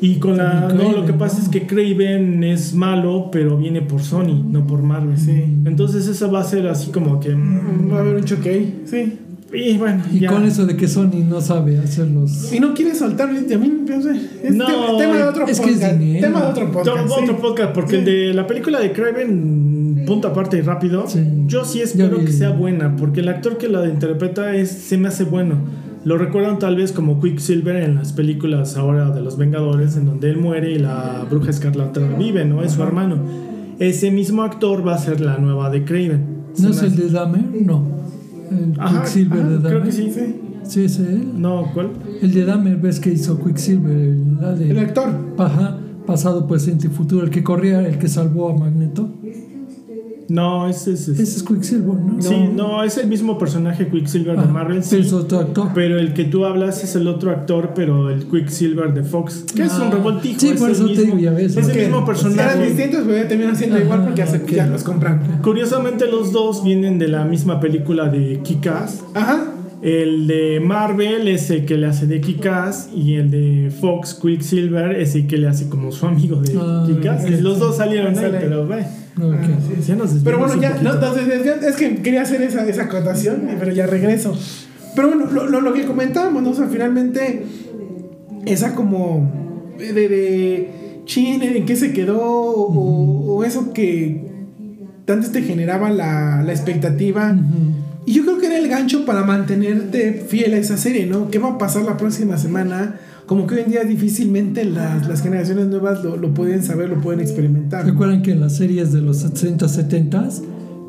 Y 0.00 0.16
con 0.16 0.36
la. 0.36 0.68
No, 0.72 0.92
lo 0.92 1.04
que 1.04 1.12
pasa 1.12 1.38
¿no? 1.38 1.42
es 1.44 1.48
que 1.50 1.66
Craven 1.66 2.42
es 2.44 2.74
malo, 2.74 3.28
pero 3.30 3.56
viene 3.58 3.82
por 3.82 4.00
Sony, 4.02 4.42
no 4.48 4.66
por 4.66 4.82
Marvel. 4.82 5.18
Sí. 5.18 5.44
Entonces, 5.66 6.06
eso 6.06 6.30
va 6.32 6.40
a 6.40 6.44
ser 6.44 6.66
así 6.68 6.90
como 6.90 7.20
que. 7.20 7.34
mm, 7.34 7.92
Va 7.92 7.98
a 7.98 8.00
haber 8.00 8.16
un 8.16 8.24
choque 8.24 8.50
ahí, 8.50 8.82
sí. 8.86 9.18
Y 9.52 9.76
bueno, 9.78 10.00
Y 10.12 10.20
ya. 10.20 10.30
con 10.30 10.44
eso 10.44 10.64
de 10.64 10.76
que 10.76 10.86
Sony 10.86 11.24
no 11.28 11.40
sabe 11.40 11.76
hacerlos. 11.78 12.52
Y 12.52 12.60
no 12.60 12.72
quiere 12.72 12.94
soltar, 12.94 13.28
a 13.28 13.32
mí, 13.32 13.40
no 13.84 14.00
sé, 14.00 14.10
es 14.44 14.54
No, 14.54 14.64
tema, 14.66 14.96
tema 14.98 15.16
de 15.16 15.22
otro 15.24 15.44
es 15.48 15.58
que 15.60 15.70
es 15.70 15.76
podcast. 15.78 15.98
dinero. 15.98 16.26
tema 16.28 16.40
de 16.42 16.46
otro 16.52 16.70
podcast. 16.72 16.98
sí. 17.08 17.14
otro 17.24 17.36
podcast, 17.38 17.72
porque 17.72 17.98
el 17.98 18.04
de 18.04 18.32
la 18.32 18.46
película 18.46 18.78
de 18.78 18.92
Craven, 18.92 20.04
punto 20.06 20.28
aparte 20.28 20.56
y 20.58 20.60
rápido, 20.60 21.04
Sí. 21.08 21.18
yo 21.48 21.64
sí 21.64 21.80
espero 21.82 22.24
que 22.24 22.30
sea 22.30 22.50
buena, 22.50 22.94
porque 22.94 23.20
el 23.20 23.28
actor 23.28 23.58
que 23.58 23.68
la 23.68 23.86
interpreta 23.88 24.54
es, 24.54 24.70
se 24.70 24.96
me 24.96 25.08
hace 25.08 25.24
bueno. 25.24 25.56
Lo 26.04 26.16
recuerdan 26.16 26.58
tal 26.58 26.76
vez 26.76 26.92
como 26.92 27.20
Quicksilver 27.20 27.76
en 27.76 27.96
las 27.96 28.12
películas 28.12 28.76
ahora 28.76 29.10
de 29.10 29.20
los 29.20 29.36
Vengadores, 29.36 29.96
en 29.96 30.06
donde 30.06 30.30
él 30.30 30.38
muere 30.38 30.72
y 30.72 30.78
la 30.78 31.26
bruja 31.28 31.50
escarlata 31.50 32.00
vive, 32.18 32.44
¿no? 32.46 32.62
Es 32.62 32.72
su 32.72 32.82
hermano. 32.82 33.16
Ese 33.78 34.10
mismo 34.10 34.42
actor 34.42 34.86
va 34.86 34.94
a 34.94 34.98
ser 34.98 35.20
la 35.20 35.36
nueva 35.38 35.68
de 35.70 35.84
Craven. 35.84 36.24
¿No 36.58 36.70
es 36.70 36.82
el 36.82 36.96
de 36.96 37.08
Dahmer? 37.10 37.44
No. 37.64 37.84
El 38.50 38.74
Ajá, 38.80 39.02
Quicksilver 39.02 39.40
ajá, 39.40 39.48
de 39.48 39.54
Dahmer. 39.58 39.70
creo 39.70 39.82
que 39.84 39.92
sí. 39.92 40.12
Sí, 40.64 40.84
es 40.84 40.98
él. 40.98 41.32
No, 41.36 41.70
¿cuál? 41.74 41.90
El 42.22 42.32
de 42.32 42.44
Dahmer, 42.44 42.76
ves 42.76 42.98
que 43.00 43.10
hizo 43.12 43.38
Quicksilver, 43.42 43.92
el, 43.96 44.36
la 44.40 44.52
de 44.54 44.70
El 44.70 44.78
actor. 44.78 45.10
Paja, 45.36 45.78
pasado, 46.06 46.46
presente 46.46 46.86
y 46.86 46.90
futuro, 46.90 47.24
el 47.24 47.30
que 47.30 47.42
corría, 47.44 47.86
el 47.86 47.98
que 47.98 48.08
salvó 48.08 48.50
a 48.50 48.56
Magneto. 48.56 49.08
No, 50.30 50.68
ese 50.68 50.92
es... 50.92 51.08
Ese 51.08 51.22
es 51.22 51.42
Quicksilver, 51.42 51.96
¿no? 51.96 52.22
Sí, 52.22 52.36
no, 52.54 52.82
es 52.84 52.96
el 52.98 53.08
mismo 53.08 53.36
personaje 53.36 53.88
Quicksilver 53.88 54.36
de 54.36 54.44
Ah, 54.44 54.46
Marvel. 54.46 54.82
pero 54.88 55.02
sí. 55.02 55.08
es 55.08 55.12
otro 55.12 55.40
actor. 55.40 55.68
Pero 55.74 55.98
el 55.98 56.14
que 56.14 56.24
tú 56.24 56.44
hablas 56.46 56.82
es 56.84 56.94
el 56.94 57.08
otro 57.08 57.32
actor, 57.32 57.72
pero 57.74 58.10
el 58.10 58.24
Quicksilver 58.28 58.94
de 58.94 59.02
Fox. 59.02 59.44
Que 59.54 59.64
es 59.64 59.72
un 59.74 59.82
Ah, 59.88 59.90
revoltijo. 59.90 60.38
sí, 60.40 60.48
es 60.50 60.60
por 60.60 60.68
el 60.70 60.76
eso 60.76 60.84
te 60.86 60.90
mismo- 60.92 61.04
digo, 61.04 61.18
ya 61.18 61.32
ves, 61.32 61.56
Es 61.56 61.66
¿no? 61.66 61.72
el 61.72 61.78
mismo 61.80 61.94
Eran 61.96 62.04
personaje. 62.06 62.66
distintos, 62.66 63.00
pero 63.04 63.16
ya 63.22 63.28
terminan 63.28 63.56
siendo 63.56 63.76
Ajá, 63.76 63.84
igual 63.84 64.04
porque 64.04 64.18
ya, 64.18 64.26
se- 64.26 64.36
ok. 64.38 64.48
ya 64.50 64.66
los 64.66 64.82
compran. 64.84 65.40
Curiosamente, 65.42 66.06
los 66.10 66.30
dos 66.32 66.62
vienen 66.62 66.98
de 67.00 67.08
la 67.08 67.24
misma 67.24 67.58
película 67.58 68.08
de 68.08 68.40
Kick-Ass. 68.42 69.02
Ajá. 69.14 69.49
El 69.82 70.26
de 70.26 70.60
Marvel 70.60 71.26
es 71.28 71.48
el 71.50 71.64
que 71.64 71.76
le 71.78 71.86
hace 71.86 72.06
de 72.06 72.20
Kick-Ass. 72.20 72.90
Y 72.94 73.14
el 73.14 73.30
de 73.30 73.70
Fox, 73.80 74.14
Quicksilver, 74.20 74.96
es 75.00 75.14
el 75.14 75.26
que 75.26 75.38
le 75.38 75.48
hace 75.48 75.68
como 75.68 75.90
su 75.90 76.06
amigo 76.06 76.40
de 76.42 76.52
Ah. 76.58 76.86
Los 77.40 77.58
dos 77.58 77.76
salieron 77.76 78.18
ahí, 78.18 78.30
pero 78.40 78.66
ve. 78.66 78.84
Nos 79.96 80.12
Pero 80.22 80.38
bueno, 80.38 80.60
ya, 80.60 80.78
no, 80.82 80.94
entonces, 80.94 81.26
es- 81.62 81.76
que 81.76 81.96
quería 81.96 82.22
hacer 82.22 82.42
esa, 82.42 82.66
esa 82.68 82.82
acotación, 82.84 83.42
pero 83.58 83.72
ya 83.72 83.86
regreso. 83.86 84.36
Pero 84.94 85.08
bueno, 85.08 85.26
lo, 85.30 85.46
lo, 85.46 85.60
lo 85.60 85.72
que 85.72 85.84
comentábamos, 85.84 86.42
¿no? 86.42 86.50
O 86.50 86.54
sea, 86.54 86.66
finalmente, 86.68 87.44
esa 88.46 88.74
como 88.74 89.30
de, 89.78 89.92
de 90.08 90.70
chin, 91.06 91.42
¿en 91.42 91.64
qué 91.66 91.76
se 91.76 91.92
quedó? 91.92 92.20
O, 92.20 93.34
o 93.36 93.44
eso 93.44 93.72
que 93.72 94.24
tanto 95.04 95.30
te 95.30 95.42
generaba 95.42 95.90
la, 95.90 96.42
la 96.42 96.52
expectativa. 96.52 97.32
Ujú. 97.32 97.89
Y 98.06 98.12
yo 98.12 98.22
creo 98.24 98.38
que 98.38 98.46
era 98.46 98.58
el 98.58 98.68
gancho 98.68 99.04
para 99.04 99.24
mantenerte 99.24 100.24
fiel 100.26 100.54
a 100.54 100.56
esa 100.56 100.76
serie, 100.76 101.06
¿no? 101.06 101.30
¿Qué 101.30 101.38
va 101.38 101.50
a 101.50 101.58
pasar 101.58 101.82
la 101.84 101.96
próxima 101.96 102.38
semana? 102.38 102.96
Como 103.26 103.46
que 103.46 103.54
hoy 103.56 103.60
en 103.62 103.70
día 103.70 103.84
difícilmente 103.84 104.64
las, 104.64 105.06
las 105.06 105.22
generaciones 105.22 105.66
nuevas 105.68 106.02
lo, 106.02 106.16
lo 106.16 106.34
pueden 106.34 106.62
saber, 106.64 106.88
lo 106.88 107.00
pueden 107.00 107.20
experimentar. 107.20 107.84
Recuerdan 107.84 108.22
que 108.22 108.32
en 108.32 108.40
las 108.40 108.56
series 108.56 108.92
de 108.92 109.02
los 109.02 109.18
60, 109.18 109.68
70 109.68 110.28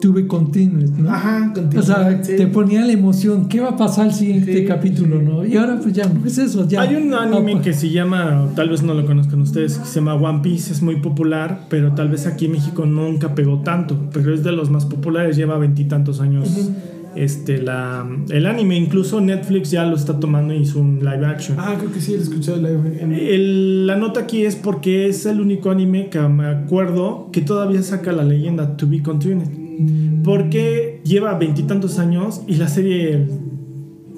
tuve 0.01 0.25
continuos, 0.25 0.89
¿no? 0.89 1.11
Ajá, 1.11 1.53
O 1.77 1.81
sea, 1.83 2.23
sí. 2.23 2.35
te 2.35 2.47
ponía 2.47 2.83
la 2.83 2.91
emoción, 2.91 3.47
¿qué 3.47 3.59
va 3.59 3.69
a 3.69 3.77
pasar 3.77 4.07
el 4.07 4.13
siguiente 4.13 4.51
Sí, 4.53 4.65
capítulo, 4.65 5.21
no? 5.21 5.45
Y 5.45 5.55
ahora 5.55 5.79
pues 5.79 5.93
ya 5.93 6.07
no 6.07 6.25
es 6.25 6.39
eso, 6.39 6.67
ya. 6.67 6.81
Hay 6.81 6.95
un 6.95 7.13
anime 7.13 7.51
pues, 7.53 7.65
que 7.65 7.73
se 7.73 7.91
llama, 7.91 8.49
tal 8.55 8.69
vez 8.69 8.81
no 8.81 8.95
lo 8.95 9.05
conozcan 9.05 9.39
ustedes, 9.41 9.77
que 9.77 9.85
se 9.85 9.95
llama 9.99 10.15
One 10.15 10.39
Piece, 10.41 10.73
es 10.73 10.81
muy 10.81 10.95
popular, 10.99 11.67
pero 11.69 11.93
tal 11.93 12.09
vez 12.09 12.25
aquí 12.25 12.45
en 12.45 12.53
México 12.53 12.87
nunca 12.87 13.35
pegó 13.35 13.59
tanto, 13.59 13.95
pero 14.11 14.33
es 14.33 14.43
de 14.43 14.51
los 14.51 14.71
más 14.71 14.85
populares, 14.85 15.37
lleva 15.37 15.59
veintitantos 15.59 16.19
años 16.19 16.49
este, 17.15 17.61
la, 17.61 18.07
el 18.29 18.45
anime, 18.45 18.77
incluso 18.77 19.19
Netflix 19.21 19.71
ya 19.71 19.85
lo 19.85 19.95
está 19.95 20.19
tomando 20.19 20.53
y 20.53 20.57
hizo 20.57 20.79
un 20.79 20.99
live 20.99 21.25
action. 21.25 21.57
Ah, 21.59 21.75
creo 21.77 21.91
que 21.91 21.99
sí, 22.01 22.15
lo 22.15 22.21
escuché 22.23 22.55
live. 22.57 22.97
en- 23.01 23.13
El- 23.13 23.87
la 23.87 23.95
nota 23.97 24.21
aquí 24.21 24.45
es 24.45 24.55
porque 24.55 25.07
es 25.07 25.25
el 25.25 25.41
único 25.41 25.69
anime 25.71 26.09
que 26.09 26.19
me 26.21 26.45
acuerdo 26.47 27.29
que 27.31 27.41
todavía 27.41 27.81
saca 27.83 28.11
la 28.11 28.24
leyenda 28.24 28.77
To 28.77 28.87
Be 28.87 29.01
Continued. 29.03 29.47
mm, 29.47 30.24
Porque 30.24 31.01
lleva 31.03 31.37
veintitantos 31.37 31.97
años 32.00 32.41
y 32.47 32.55
la 32.55 32.67
serie 32.67 33.25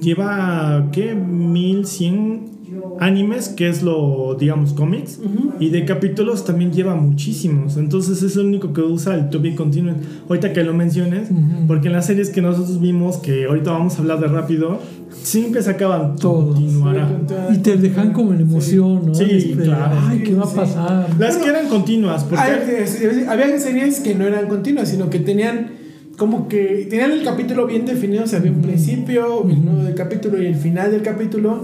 lleva, 0.01 0.89
¿qué? 0.91 1.15
1100 1.15 2.52
animes, 2.99 3.49
que 3.49 3.67
es 3.69 3.81
lo, 3.83 4.35
digamos, 4.39 4.73
cómics. 4.73 5.19
Y 5.59 5.69
de 5.69 5.85
capítulos 5.85 6.45
también 6.45 6.71
lleva 6.71 6.95
muchísimos. 6.95 7.77
Entonces 7.77 8.21
es 8.23 8.35
el 8.37 8.45
único 8.47 8.73
que 8.73 8.81
usa 8.81 9.15
el 9.15 9.29
To 9.29 9.39
Be 9.39 9.55
Continued. 9.55 9.95
Ahorita 10.29 10.53
que 10.53 10.63
lo 10.63 10.73
menciones, 10.73 11.29
Ujú. 11.31 11.67
porque 11.67 11.87
en 11.87 11.93
las 11.93 12.05
series 12.05 12.29
que 12.29 12.41
nosotros 12.41 12.79
vimos, 12.79 13.17
que 13.17 13.45
ahorita 13.45 13.71
vamos 13.71 13.95
a 13.97 14.01
hablar 14.01 14.19
de 14.19 14.27
rápido, 14.27 14.79
siempre 15.11 15.61
sacaban 15.61 16.15
Todos. 16.15 16.55
Continuará. 16.55 17.09
Y 17.53 17.57
te 17.59 17.77
dejan 17.77 18.13
como 18.13 18.33
en 18.33 18.41
emoción, 18.41 19.05
¿no? 19.07 19.15
Sí, 19.15 19.55
claro. 19.61 19.95
Ay, 20.07 20.19
¿qué 20.23 20.33
va 20.33 20.43
a 20.43 20.47
Sí. 20.47 20.55
pasar? 20.55 21.07
Las 21.19 21.37
que 21.37 21.49
eran 21.49 21.67
continuas, 21.67 22.23
porque... 22.23 23.25
Había 23.27 23.59
series 23.59 23.99
que 23.99 24.15
no 24.15 24.25
eran 24.25 24.47
continuas, 24.47 24.89
sino 24.89 25.09
que 25.09 25.19
tenían 25.19 25.83
como 26.17 26.47
que 26.47 26.85
tenían 26.91 27.11
el 27.11 27.23
capítulo 27.23 27.65
bien 27.65 27.87
definido, 27.87 28.23
o 28.23 28.27
sea, 28.27 28.37
había 28.37 28.51
un 28.51 28.61
principio, 28.61 29.43
el 29.49 29.65
nudo 29.65 29.83
del 29.83 29.95
capítulo 29.95 30.39
y 30.41 30.45
el 30.45 30.55
final 30.55 30.91
del 30.91 31.01
capítulo, 31.01 31.63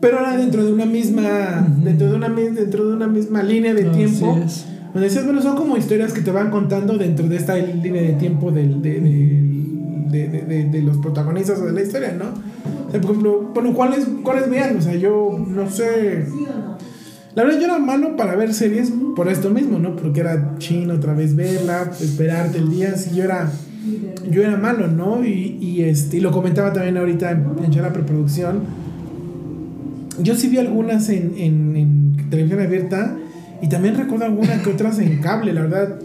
pero 0.00 0.18
era 0.18 0.36
dentro 0.36 0.64
de 0.64 0.72
una 0.72 0.86
misma 0.86 1.66
Ujú. 1.72 1.84
dentro 1.84 2.08
de 2.10 2.16
una 2.16 2.28
dentro 2.28 2.88
de 2.88 2.94
una 2.96 3.06
misma 3.06 3.42
línea 3.42 3.74
de 3.74 3.82
Así 3.88 3.96
tiempo. 3.96 4.38
es. 4.44 4.66
Donde 4.92 5.08
decías, 5.08 5.24
bueno, 5.24 5.40
son 5.40 5.56
como 5.56 5.76
historias 5.76 6.12
que 6.12 6.20
te 6.20 6.32
van 6.32 6.50
contando 6.50 6.98
dentro 6.98 7.28
de 7.28 7.36
esta 7.36 7.56
línea 7.56 8.02
de 8.02 8.14
tiempo 8.14 8.50
del, 8.50 8.82
de, 8.82 8.98
de, 10.10 10.64
de, 10.64 10.82
los 10.82 10.96
protagonistas 10.98 11.60
o 11.60 11.66
de 11.66 11.72
la 11.72 11.82
historia, 11.82 12.12
¿no? 12.18 12.24
O 12.88 12.90
sea, 12.90 13.00
por 13.00 13.10
ejemplo, 13.12 13.50
bueno, 13.54 13.72
¿cuáles, 13.72 14.04
¿cuáles 14.24 14.50
vean? 14.50 14.78
O 14.78 14.82
sea, 14.82 14.96
yo 14.96 15.38
no 15.46 15.70
sé. 15.70 16.26
La 17.36 17.44
verdad, 17.44 17.60
yo 17.60 17.66
era 17.66 17.78
malo 17.78 18.16
para 18.16 18.34
ver 18.34 18.52
series 18.52 18.92
por 19.14 19.28
esto 19.28 19.50
mismo, 19.50 19.78
¿no? 19.78 19.94
Porque 19.94 20.18
era 20.20 20.56
chino 20.58 20.94
otra 20.94 21.14
vez 21.14 21.36
verla, 21.36 21.92
esperarte 22.00 22.58
el 22.58 22.70
día. 22.70 22.96
Si 22.96 23.14
yo 23.14 23.22
era. 23.24 23.50
Yo 24.28 24.42
era 24.42 24.56
malo, 24.56 24.88
¿no? 24.88 25.24
Y, 25.24 25.56
y, 25.60 25.82
este, 25.82 26.16
y 26.18 26.20
lo 26.20 26.32
comentaba 26.32 26.72
también 26.72 26.96
ahorita 26.96 27.30
en, 27.30 27.44
en 27.64 27.82
la 27.82 27.92
preproducción. 27.92 28.60
Yo 30.18 30.34
sí 30.34 30.48
vi 30.48 30.58
algunas 30.58 31.08
en, 31.08 31.34
en, 31.36 31.76
en 31.76 32.30
televisión 32.30 32.60
abierta 32.60 33.16
y 33.62 33.68
también 33.68 33.96
recuerdo 33.96 34.24
algunas 34.24 34.62
que 34.62 34.70
otras 34.70 34.98
en 34.98 35.20
cable, 35.20 35.52
la 35.52 35.62
verdad. 35.62 35.98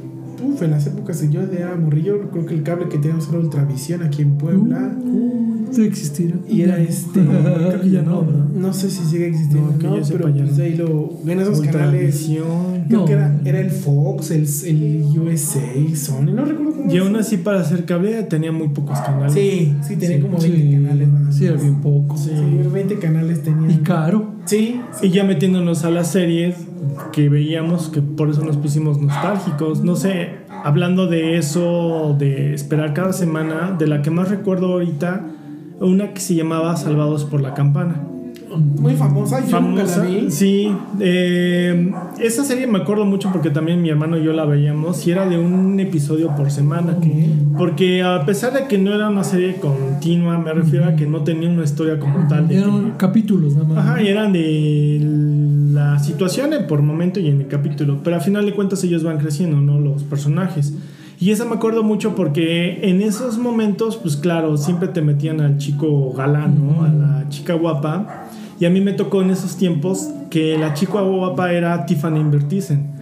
Uf, 0.54 0.62
en 0.64 0.72
las 0.72 0.86
épocas 0.88 1.22
de 1.22 1.30
yo 1.30 1.46
de 1.46 1.58
era 1.60 1.76
morrillo, 1.76 2.30
creo 2.32 2.46
que 2.46 2.54
el 2.54 2.64
cable 2.64 2.88
que 2.90 2.98
teníamos 2.98 3.28
era 3.30 3.40
Ultravisión 3.40 4.04
aquí 4.04 4.22
en 4.22 4.38
Puebla. 4.38 4.96
Uh, 5.04 5.82
existirá. 5.82 6.36
Y 6.48 6.62
era 6.62 6.80
este. 6.80 7.20
Creo 7.26 7.82
que 7.82 7.90
ya 7.90 8.02
no, 8.02 8.72
sé 8.74 8.90
si 8.90 9.04
sigue 9.06 9.28
existiendo, 9.28 9.72
No, 9.72 9.78
que 9.78 9.88
¿no? 9.88 9.98
yo 9.98 10.04
sepa, 10.06 10.20
Pero 10.24 10.32
pues 10.46 10.58
no. 10.58 10.64
ahí 10.64 10.76
lo. 10.76 11.10
En 11.28 11.40
esos 11.42 11.62
canales. 11.62 12.24
Creo 12.26 12.46
No. 12.88 13.06
que 13.06 13.14
era, 13.14 13.42
era 13.44 13.60
el 13.60 13.72
Fox, 13.72 14.32
el, 14.32 14.46
el 14.66 15.04
USA, 15.20 15.60
Sony, 15.96 16.32
no 16.34 16.46
recuerdo 16.46 16.74
cómo 16.78 16.94
Y 16.94 16.98
aún 17.00 17.16
así 17.18 17.38
para 17.38 17.60
hacer 17.62 17.84
cable 17.86 18.24
tenía 18.24 18.52
muy 18.54 18.70
pocos 18.70 18.98
canales. 19.00 19.34
Sí, 19.34 19.76
sí, 19.86 19.96
tenía 19.98 20.18
Sí, 20.18 20.22
como 20.24 20.38
20 20.38 20.58
sí, 20.58 20.72
canales. 20.74 21.10
Sí, 21.32 21.46
era 21.46 21.62
bien 21.62 21.76
poco. 21.82 22.16
Sí, 22.18 22.32
20 22.74 22.96
canales 23.00 23.44
tenía. 23.44 23.70
Y 23.72 23.78
caro. 23.80 24.36
Sí, 24.46 24.80
Y 25.02 25.10
ya 25.10 25.24
metiéndonos 25.24 25.86
a 25.86 25.90
las 25.90 26.12
series 26.12 26.68
que 27.12 27.30
veíamos, 27.30 27.90
que 27.90 28.02
por 28.02 28.30
eso 28.30 28.44
nos 28.44 28.58
pusimos 28.58 29.00
nostálgicos. 29.00 29.84
No 29.84 29.96
sé, 29.96 30.36
hablando 30.64 31.08
de 31.08 31.38
eso, 31.38 32.16
de 32.18 32.54
esperar 32.54 32.94
cada 32.94 33.12
semana, 33.12 33.76
de 33.78 33.88
la 33.88 34.02
que 34.02 34.12
más 34.12 34.30
recuerdo 34.30 34.74
ahorita, 34.74 35.26
una 35.80 36.14
que 36.14 36.22
se 36.22 36.36
llamaba 36.36 36.78
Salvados 36.78 37.26
por 37.26 37.42
la 37.42 37.54
Campana. 37.54 38.15
Muy 38.58 38.96
famosa. 38.96 39.40
Yo 39.46 39.60
nunca 39.60 39.84
la 39.84 39.90
Famosa. 39.90 40.02
vi. 40.10 40.32
Sí, 40.32 40.72
eh, 41.00 41.92
esa 42.20 42.44
serie 42.44 42.68
me 42.68 42.80
acuerdo 42.80 43.06
mucho 43.06 43.30
porque 43.32 43.50
también 43.50 43.82
mi 43.82 43.90
hermano 43.90 44.18
y 44.18 44.24
yo 44.24 44.34
la 44.34 44.46
veíamos 44.46 45.06
y 45.08 45.12
era 45.12 45.28
de 45.28 45.38
un 45.38 45.80
episodio 45.80 46.36
por 46.36 46.52
semana. 46.52 46.98
Porque 47.58 48.04
a 48.04 48.26
pesar 48.26 48.54
de 48.54 48.68
que 48.68 48.78
no 48.78 48.94
era 48.94 49.10
una 49.10 49.24
serie 49.24 49.56
continua, 49.56 50.38
me 50.38 50.54
refiero 50.54 50.86
a 50.86 50.96
que 50.96 51.06
no 51.06 51.22
tenía 51.24 51.50
una 51.50 51.64
historia 51.64 52.00
como 52.00 52.28
tal. 52.28 52.48
De 52.48 52.58
Eran 52.58 52.92
que- 52.92 52.98
capítulos 52.98 53.56
nada 53.56 53.68
más. 53.68 53.78
Ajá, 53.78 54.02
y 54.02 54.08
eran 54.08 54.34
de 54.34 55.00
la 55.74 56.00
situación 56.00 56.52
por 56.68 56.82
momento 56.82 57.20
y 57.20 57.28
en 57.30 57.42
el 57.42 57.48
capítulo. 57.48 58.00
Pero 58.04 58.16
al 58.16 58.22
final 58.22 58.46
de 58.46 58.54
cuentas 58.54 58.84
ellos 58.84 59.04
van 59.04 59.18
creciendo, 59.18 59.58
¿no? 59.62 59.80
Los 59.80 60.04
personajes. 60.04 60.74
Y 61.18 61.32
esa 61.32 61.46
me 61.46 61.56
acuerdo 61.56 61.82
mucho 61.82 62.14
porque 62.14 62.80
en 62.90 63.02
esos 63.02 63.38
momentos, 63.38 63.96
pues 63.96 64.18
claro, 64.18 64.58
siempre 64.58 64.90
te 64.90 65.02
metían 65.02 65.40
al 65.40 65.58
chico 65.58 66.12
galán, 66.14 66.56
¿no? 66.68 66.84
A 66.84 66.90
la 66.90 67.30
chica 67.30 67.54
guapa. 67.54 68.25
Y 68.60 68.66
a 68.66 68.70
mí 68.70 68.82
me 68.82 68.94
tocó 68.94 69.22
en 69.22 69.32
esos 69.32 69.58
tiempos 69.58 70.10
que 70.30 70.58
la 70.58 70.74
chica 70.74 71.02
guapa 71.02 71.52
era 71.52 71.86
Tiffany 71.86 72.20
Invertisen. 72.20 72.96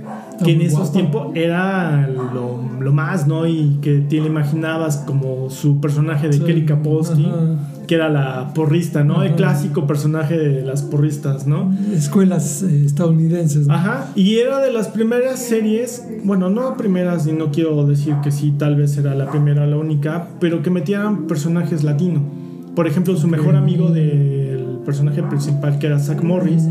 Que 0.43 0.51
en 0.53 0.61
esos 0.61 0.91
tiempos 0.91 1.27
era 1.35 2.07
lo, 2.07 2.59
lo 2.79 2.91
más, 2.91 3.27
¿no? 3.27 3.45
Y 3.47 3.77
que 3.81 3.99
te 3.99 4.19
la 4.19 4.25
imaginabas 4.27 4.97
como 4.97 5.49
su 5.49 5.79
personaje 5.79 6.27
de 6.27 6.33
Sí, 6.33 6.39
Kelly 6.41 6.65
Kapowski. 6.65 7.25
ajá. 7.25 7.69
que 7.87 7.95
era 7.95 8.09
la 8.09 8.53
porrista, 8.53 9.03
¿no? 9.03 9.21
El 9.21 9.29
Ajá. 9.29 9.35
clásico 9.37 9.85
personaje 9.85 10.37
de 10.37 10.61
las 10.65 10.81
porristas, 10.81 11.45
¿no? 11.47 11.73
Escuelas 11.93 12.63
eh, 12.63 12.83
estadounidenses. 12.85 13.67
¿no? 13.67 13.73
Ajá, 13.73 14.07
y 14.15 14.37
era 14.37 14.59
de 14.59 14.71
las 14.73 14.87
primeras 14.87 15.39
series, 15.39 16.03
bueno, 16.23 16.49
no 16.49 16.75
primeras, 16.77 17.27
y 17.27 17.31
no 17.33 17.51
quiero 17.51 17.85
decir 17.85 18.15
que 18.23 18.31
sí, 18.31 18.53
tal 18.57 18.75
vez 18.75 18.97
era 18.97 19.13
la 19.15 19.29
primera 19.29 19.63
o 19.63 19.67
la 19.67 19.77
única, 19.77 20.27
pero 20.39 20.61
que 20.63 20.69
metieran 20.71 21.27
personajes 21.27 21.83
latinos. 21.83 22.23
Por 22.75 22.87
ejemplo, 22.87 23.15
su 23.17 23.27
mejor 23.27 23.55
amigo 23.55 23.89
del 23.91 24.42
personaje 24.85 25.23
principal, 25.23 25.79
que 25.79 25.87
era 25.87 25.99
Zach 25.99 26.21
Morris, 26.21 26.63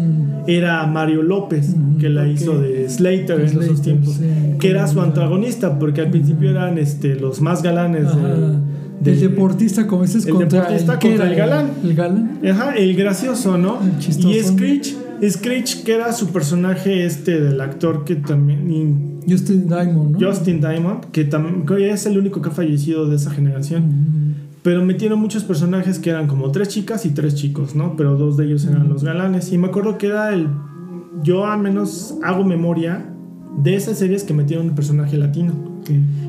era 0.46 0.84
Mario 0.86 1.22
López, 1.22 1.74
que 2.00 2.08
la 2.08 2.26
hizo 2.28 2.58
de 2.60 2.88
Slater 2.88 3.40
en 3.40 3.48
Slater, 3.48 3.62
esos 3.70 3.82
tiempos, 3.82 4.14
sí. 4.14 4.24
que 4.58 4.70
era 4.70 4.86
su 4.88 5.00
antagonista, 5.00 5.78
porque 5.78 6.00
al 6.02 6.10
principio 6.10 6.50
eran 6.50 6.78
este, 6.78 7.14
los 7.16 7.40
más 7.40 7.62
galanes 7.62 8.06
Ajá. 8.06 8.16
de- 8.18 9.12
el 9.12 9.20
de- 9.20 9.28
deportista, 9.28 9.86
como 9.86 10.02
dices, 10.02 10.26
el 10.26 10.32
contra, 10.34 10.60
deportista 10.60 10.98
¿qué 10.98 11.08
contra 11.10 11.28
el 11.30 11.34
galán. 11.36 11.70
El 11.82 11.94
galán. 11.94 12.38
Ajá, 12.48 12.74
el 12.76 12.94
gracioso, 12.96 13.58
¿no? 13.58 13.78
El. 13.82 14.26
Y 14.30 14.40
Screech, 14.42 14.96
Screech, 15.28 15.82
que 15.84 15.94
era 15.94 16.12
su 16.12 16.28
personaje 16.28 17.04
este 17.04 17.40
del 17.40 17.60
actor 17.60 18.04
que 18.04 18.14
también... 18.16 19.10
Justin 19.28 19.68
Diamond, 19.68 20.18
¿no? 20.18 20.28
Justin 20.28 20.60
Diamond, 20.60 21.04
que 21.12 21.24
también 21.24 21.64
que 21.64 21.90
es 21.90 22.06
el 22.06 22.18
único 22.18 22.42
que 22.42 22.48
ha 22.48 22.52
fallecido 22.52 23.08
de 23.08 23.14
esa 23.16 23.30
generación. 23.30 23.84
Mm, 23.86 24.34
Pero 24.62 24.84
metieron 24.84 25.18
muchos 25.20 25.42
personajes 25.44 25.98
que 25.98 26.10
eran 26.10 26.28
como 26.28 26.52
tres 26.52 26.68
chicas 26.68 27.04
y 27.04 27.10
tres 27.10 27.34
chicos, 27.34 27.74
¿no? 27.74 27.96
Pero 27.96 28.16
dos 28.16 28.36
de 28.36 28.46
ellos 28.46 28.64
eran 28.64 28.88
los 28.88 29.02
galanes. 29.02 29.52
Y 29.52 29.58
me 29.58 29.66
acuerdo 29.68 29.98
que 29.98 30.06
era 30.06 30.32
el... 30.32 30.48
Yo 31.22 31.46
al 31.46 31.60
menos 31.60 32.14
hago 32.22 32.44
memoria 32.44 33.04
de 33.58 33.74
esas 33.74 33.98
series 33.98 34.24
que 34.24 34.34
metieron 34.34 34.68
un 34.70 34.74
personaje 34.74 35.16
latino. 35.16 35.52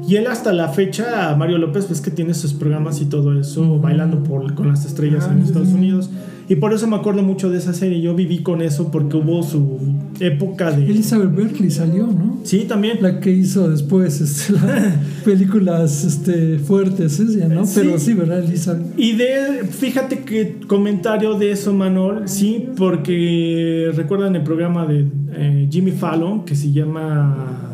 Y 0.07 0.15
él 0.15 0.25
hasta 0.27 0.51
la 0.51 0.69
fecha, 0.69 1.35
Mario 1.37 1.59
López, 1.59 1.87
ves 1.87 2.01
que 2.01 2.09
tiene 2.09 2.33
sus 2.33 2.53
programas 2.53 3.01
y 3.01 3.05
todo 3.05 3.39
eso, 3.39 3.79
bailando 3.79 4.23
por, 4.23 4.55
con 4.55 4.67
las 4.67 4.83
estrellas 4.83 5.27
Ah, 5.29 5.33
en 5.33 5.43
Estados. 5.43 5.69
Unidos. 5.69 6.09
Y 6.49 6.56
por 6.56 6.73
eso 6.73 6.88
me 6.88 6.95
acuerdo 6.95 7.23
mucho 7.23 7.49
de 7.49 7.58
esa 7.58 7.73
serie. 7.73 8.01
Yo 8.01 8.15
viví 8.15 8.39
con 8.39 8.62
eso 8.62 8.91
porque 8.91 9.17
hubo 9.17 9.43
su 9.43 9.79
época 10.19 10.71
de... 10.71 10.86
Elizabeth 10.86 11.34
Berkley 11.34 11.71
salió, 11.71 12.08
¿no? 12.08 12.39
Sí, 12.43 12.65
también. 12.67 12.97
La 13.01 13.19
que 13.19 13.32
hizo 13.32 13.69
después 13.69 14.19
este, 14.19 14.53
las 14.53 14.95
películas 15.25 16.03
este, 16.03 16.60
fuertes, 16.60 17.19
ella, 17.19 17.47
¿no? 17.47 17.65
Sí. 17.65 17.79
Pero 17.82 17.97
sí, 17.97 18.13
¿verdad, 18.13 18.43
Elizabeth? 18.43 18.97
Y 18.97 19.13
de, 19.13 19.65
fíjate 19.69 20.19
que 20.19 20.58
comentario 20.67 21.36
de 21.36 21.51
eso, 21.51 21.73
Manol, 21.73 22.27
sí, 22.27 22.67
porque 22.75 23.91
recuerdan 23.95 24.36
el 24.36 24.43
programa 24.43 24.86
de 24.86 25.08
eh, 25.32 25.67
Jimmy 25.71 25.91
Fallon 25.91 26.45
que 26.45 26.56
se 26.56 26.71
llama 26.71 27.72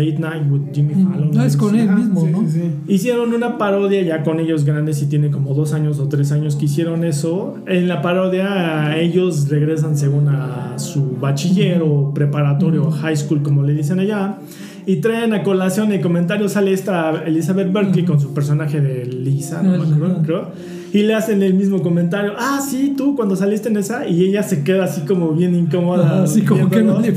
Late 0.00 0.18
Night 0.18 0.50
with 0.50 0.72
Jimmy 0.72 0.94
Fallon. 0.94 1.30
No, 1.32 1.44
es 1.44 1.56
con 1.56 1.76
él 1.76 1.90
mismo, 1.90 2.22
sí, 2.22 2.32
¿no? 2.32 2.40
sí, 2.42 2.60
sí. 2.60 2.70
Hicieron 2.88 3.34
una 3.34 3.58
parodia 3.58 4.02
ya 4.02 4.22
con 4.22 4.40
ellos 4.40 4.64
grandes 4.64 5.02
y 5.02 5.06
tiene 5.06 5.30
como 5.30 5.54
dos 5.54 5.72
años 5.72 5.98
o 5.98 6.08
tres 6.08 6.32
años 6.32 6.56
que 6.56 6.64
hicieron 6.64 7.04
eso. 7.04 7.56
En 7.66 7.88
la 7.88 8.02
parodia 8.02 8.96
ellos 8.98 9.48
regresan 9.48 9.96
según 9.96 10.28
a 10.28 10.78
su 10.78 11.16
bachiller 11.20 11.82
o 11.82 12.12
preparatorio 12.14 12.86
o 12.86 12.90
high 12.90 13.16
school 13.16 13.42
como 13.42 13.62
le 13.62 13.74
dicen 13.74 14.00
allá. 14.00 14.38
Y 14.86 14.96
traen 14.96 15.34
a 15.34 15.42
colación 15.42 15.92
el 15.92 16.00
comentario 16.00 16.48
sale 16.48 16.72
esta 16.72 17.22
Elizabeth 17.24 17.70
Berkley 17.72 18.04
con 18.04 18.18
su 18.18 18.32
personaje 18.32 18.80
de 18.80 19.04
Lisa, 19.04 19.62
no 19.62 19.70
me 19.70 19.94
acuerdo, 19.94 20.22
creo. 20.22 20.79
Y 20.92 21.02
le 21.02 21.14
hacen 21.14 21.42
el 21.42 21.54
mismo 21.54 21.82
comentario. 21.82 22.32
Ah, 22.36 22.60
sí, 22.66 22.94
tú 22.96 23.14
cuando 23.14 23.36
saliste 23.36 23.68
en 23.68 23.76
esa. 23.76 24.06
Y 24.08 24.24
ella 24.24 24.42
se 24.42 24.62
queda 24.62 24.84
así 24.84 25.02
como 25.02 25.32
bien 25.32 25.54
incómoda. 25.54 26.22
Así 26.22 26.42
como 26.42 26.68
que 26.68 26.82
no 26.82 27.00
le 27.00 27.14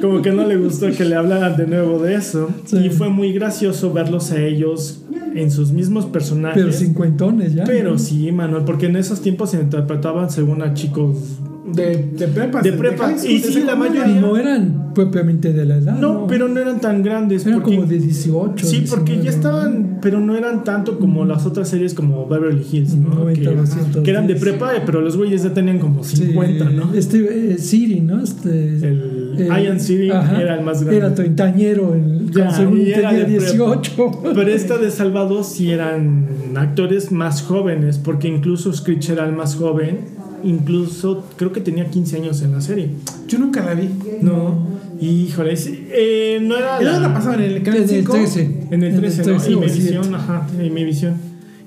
como 0.00 0.22
que 0.22 0.32
no 0.32 0.46
le 0.46 0.56
gustó 0.56 0.90
que 0.90 1.04
le 1.04 1.14
hablaran 1.14 1.56
de 1.56 1.66
nuevo 1.66 1.98
de 1.98 2.14
eso. 2.14 2.48
Sí. 2.64 2.78
Y 2.78 2.90
fue 2.90 3.08
muy 3.08 3.32
gracioso 3.32 3.92
verlos 3.92 4.32
a 4.32 4.40
ellos 4.40 5.02
en 5.34 5.50
sus 5.50 5.72
mismos 5.72 6.06
personajes. 6.06 6.62
Pero 6.62 6.72
cincuentones 6.72 7.54
ya. 7.54 7.64
Pero 7.64 7.92
¿no? 7.92 7.98
sí, 7.98 8.30
Manuel, 8.32 8.64
porque 8.64 8.86
en 8.86 8.96
esos 8.96 9.20
tiempos 9.20 9.50
se 9.50 9.60
interpretaban 9.60 10.30
según 10.30 10.62
a 10.62 10.74
chicos. 10.74 11.16
De, 11.64 12.08
de 12.18 12.26
prepa. 12.28 12.60
De 12.60 12.72
prepa. 12.72 13.12
Y 13.12 13.38
sí, 13.38 13.62
la 13.64 13.76
mayoría- 13.76 14.06
no 14.20 14.36
eran 14.36 14.92
propiamente 14.94 15.52
de 15.52 15.64
la 15.64 15.76
edad. 15.76 15.96
No, 15.96 16.26
pero 16.26 16.48
no 16.48 16.58
eran 16.60 16.80
tan 16.80 17.02
grandes. 17.04 17.46
Eran 17.46 17.60
porque- 17.60 17.76
como 17.76 17.86
de 17.86 17.98
18. 17.98 18.66
Sí, 18.66 18.84
porque 18.90 19.12
19, 19.12 19.24
ya 19.24 19.30
¿no? 19.30 19.36
estaban, 19.36 19.98
pero 20.02 20.18
no 20.20 20.36
eran 20.36 20.64
tanto 20.64 20.98
como 20.98 21.24
las 21.24 21.46
otras 21.46 21.68
series 21.68 21.94
como 21.94 22.26
Beverly 22.26 22.66
Hills, 22.70 22.94
¿no? 22.96 23.14
90, 23.14 23.40
que, 23.50 23.56
210. 23.56 24.04
que 24.04 24.10
eran 24.10 24.26
de 24.26 24.34
prepa, 24.34 24.72
pero 24.84 25.00
los 25.00 25.16
güeyes 25.16 25.44
ya 25.44 25.54
tenían 25.54 25.78
como 25.78 26.02
Sí, 26.02 26.16
50, 26.16 26.64
¿no? 26.70 26.92
Este 26.94 27.52
eh, 27.52 27.58
Siri, 27.58 28.00
¿no? 28.00 28.20
Este, 28.22 28.50
El 28.50 29.36
eh, 29.38 29.48
Ian 29.64 29.78
Siri 29.78 30.10
ajá, 30.10 30.42
era 30.42 30.58
el 30.58 30.64
más 30.64 30.80
grande. 30.82 30.96
Era 30.98 31.14
treintañero, 31.14 31.94
el, 31.94 32.28
Ya, 32.32 32.50
según 32.50 32.80
era 32.80 33.10
tenía 33.10 33.24
de 33.24 33.36
prepa. 33.36 33.40
18. 33.52 34.20
Pero 34.34 34.42
esta 34.50 34.78
de 34.78 34.90
Salvador 34.90 35.44
sí 35.44 35.70
eran 35.70 36.26
actores 36.56 37.12
más 37.12 37.42
jóvenes, 37.42 37.98
porque 37.98 38.26
incluso 38.28 38.72
Screech 38.72 39.10
era 39.10 39.24
el 39.26 39.32
más 39.32 39.54
joven. 39.54 40.20
Incluso 40.44 41.24
creo 41.36 41.52
que 41.52 41.60
tenía 41.60 41.88
15 41.90 42.16
años 42.16 42.42
en 42.42 42.52
la 42.52 42.60
serie. 42.60 42.90
Yo 43.28 43.38
nunca 43.38 43.64
la 43.64 43.74
vi. 43.74 43.88
No, 44.22 44.66
híjole, 45.00 45.56
sí, 45.56 45.86
eh, 45.90 46.38
no 46.42 46.56
era 46.56 46.80
¿Y 46.80 46.84
la, 46.84 46.92
dónde 46.92 47.08
la 47.08 47.14
pasaban? 47.14 47.40
¿En 47.42 47.50
el 47.52 47.62
canal 47.62 47.82
En 47.82 47.88
el 47.90 47.90
5? 47.90 48.12
13. 48.12 48.60
en 48.70 48.82
el 48.82 48.96
13, 49.00 49.22
¿no? 49.24 49.32
Y 49.32 49.56
mi 49.56 49.68
7. 49.68 49.74
visión, 49.74 50.14
ajá, 50.14 50.46
y 50.64 50.70
mi 50.70 50.84
visión. 50.84 51.14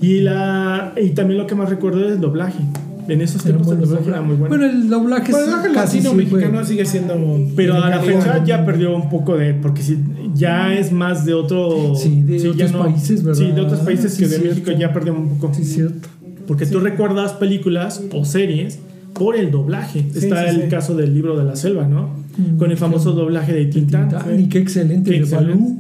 Y 0.02 0.20
la 0.22 0.94
y 1.02 1.10
también 1.12 1.40
lo 1.40 1.48
que 1.48 1.56
más 1.56 1.70
recuerdo 1.70 2.06
es 2.06 2.14
el 2.14 2.20
doblaje. 2.22 2.60
En 3.08 3.22
esos 3.22 3.46
Era 3.46 3.58
tiempos 3.58 3.68
el 3.74 3.78
bueno, 3.78 3.92
doblaje 3.92 4.10
era 4.10 4.22
muy 4.24 4.36
bueno. 4.36 4.50
Bueno, 4.58 4.66
el 4.66 4.90
doblaje 4.90 5.32
Pues 5.32 5.48
es 5.48 5.54
el 5.66 5.74
casi 5.74 5.98
latino 5.98 6.10
sí 6.22 6.26
fue- 6.28 6.40
mexicano 6.40 6.66
sigue 6.66 6.86
siendo. 6.86 7.16
pero 7.56 7.76
a 7.76 7.90
la 7.90 8.00
fecha 8.00 8.44
ya 8.44 8.66
perdió 8.66 8.96
un 8.96 9.10
poco 9.10 9.38
de 9.38 9.54
porque 9.54 9.84
si 9.84 10.00
ya 10.34 10.74
es 10.74 10.92
más 10.92 11.24
de 11.24 11.36
otro 11.36 11.94
Sí, 11.96 12.24
de 12.24 12.40
ya 12.40 12.66
otros 12.66 12.72
países, 12.88 13.24
¿verdad? 13.24 13.40
Sí, 13.46 13.52
de 13.52 13.62
otros 13.62 13.80
países 13.82 14.12
Sí, 14.14 14.24
que 14.24 14.28
de 14.30 14.36
cierto. 14.38 14.50
México 14.50 14.72
ya 14.80 14.92
perdió 14.92 15.14
un 15.14 15.38
poco. 15.38 15.54
Sí, 15.54 15.64
cierto. 15.64 16.08
Porque 16.48 16.66
tú 16.66 16.80
recuerdas 16.80 17.34
películas 17.34 18.04
o 18.14 18.26
series 18.26 18.80
por 19.14 19.36
el 19.36 19.52
doblaje. 19.52 20.06
Sí, 20.12 20.20
Está 20.26 20.50
sí, 20.50 20.56
el 20.56 20.62
sí. 20.64 20.68
caso 20.70 20.96
del 20.96 21.14
libro 21.14 21.38
de 21.38 21.46
la 21.46 21.56
selva, 21.56 21.88
¿no? 21.88 22.10
Mm, 22.38 22.58
Con 22.58 22.72
el 22.72 22.78
famoso 22.78 23.14
doblaje 23.14 23.54
de 23.54 23.66
Tintán. 23.66 24.10
Y 24.38 24.50
qué 24.50 24.60
excelente, 24.60 25.10
Qué 25.10 25.18
de 25.18 25.24
excelente. 25.24 25.54
Balú. 25.54 25.80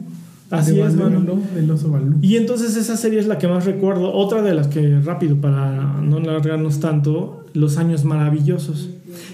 Así 0.51 0.71
de 0.73 0.81
es, 0.83 0.95
Balú. 0.95 1.41
El 1.57 1.69
oso 1.71 1.89
Balú. 1.89 2.15
Y 2.21 2.37
entonces 2.37 2.77
esa 2.77 2.95
serie 2.95 3.19
es 3.19 3.27
la 3.27 3.37
que 3.37 3.47
más 3.47 3.65
recuerdo. 3.65 4.13
Otra 4.13 4.41
de 4.41 4.53
las 4.53 4.67
que, 4.67 4.99
rápido, 5.01 5.35
para 5.37 5.99
no 6.01 6.17
alargarnos 6.17 6.79
tanto, 6.79 7.45
Los 7.53 7.77
Años 7.77 8.05
Maravillosos. 8.05 8.89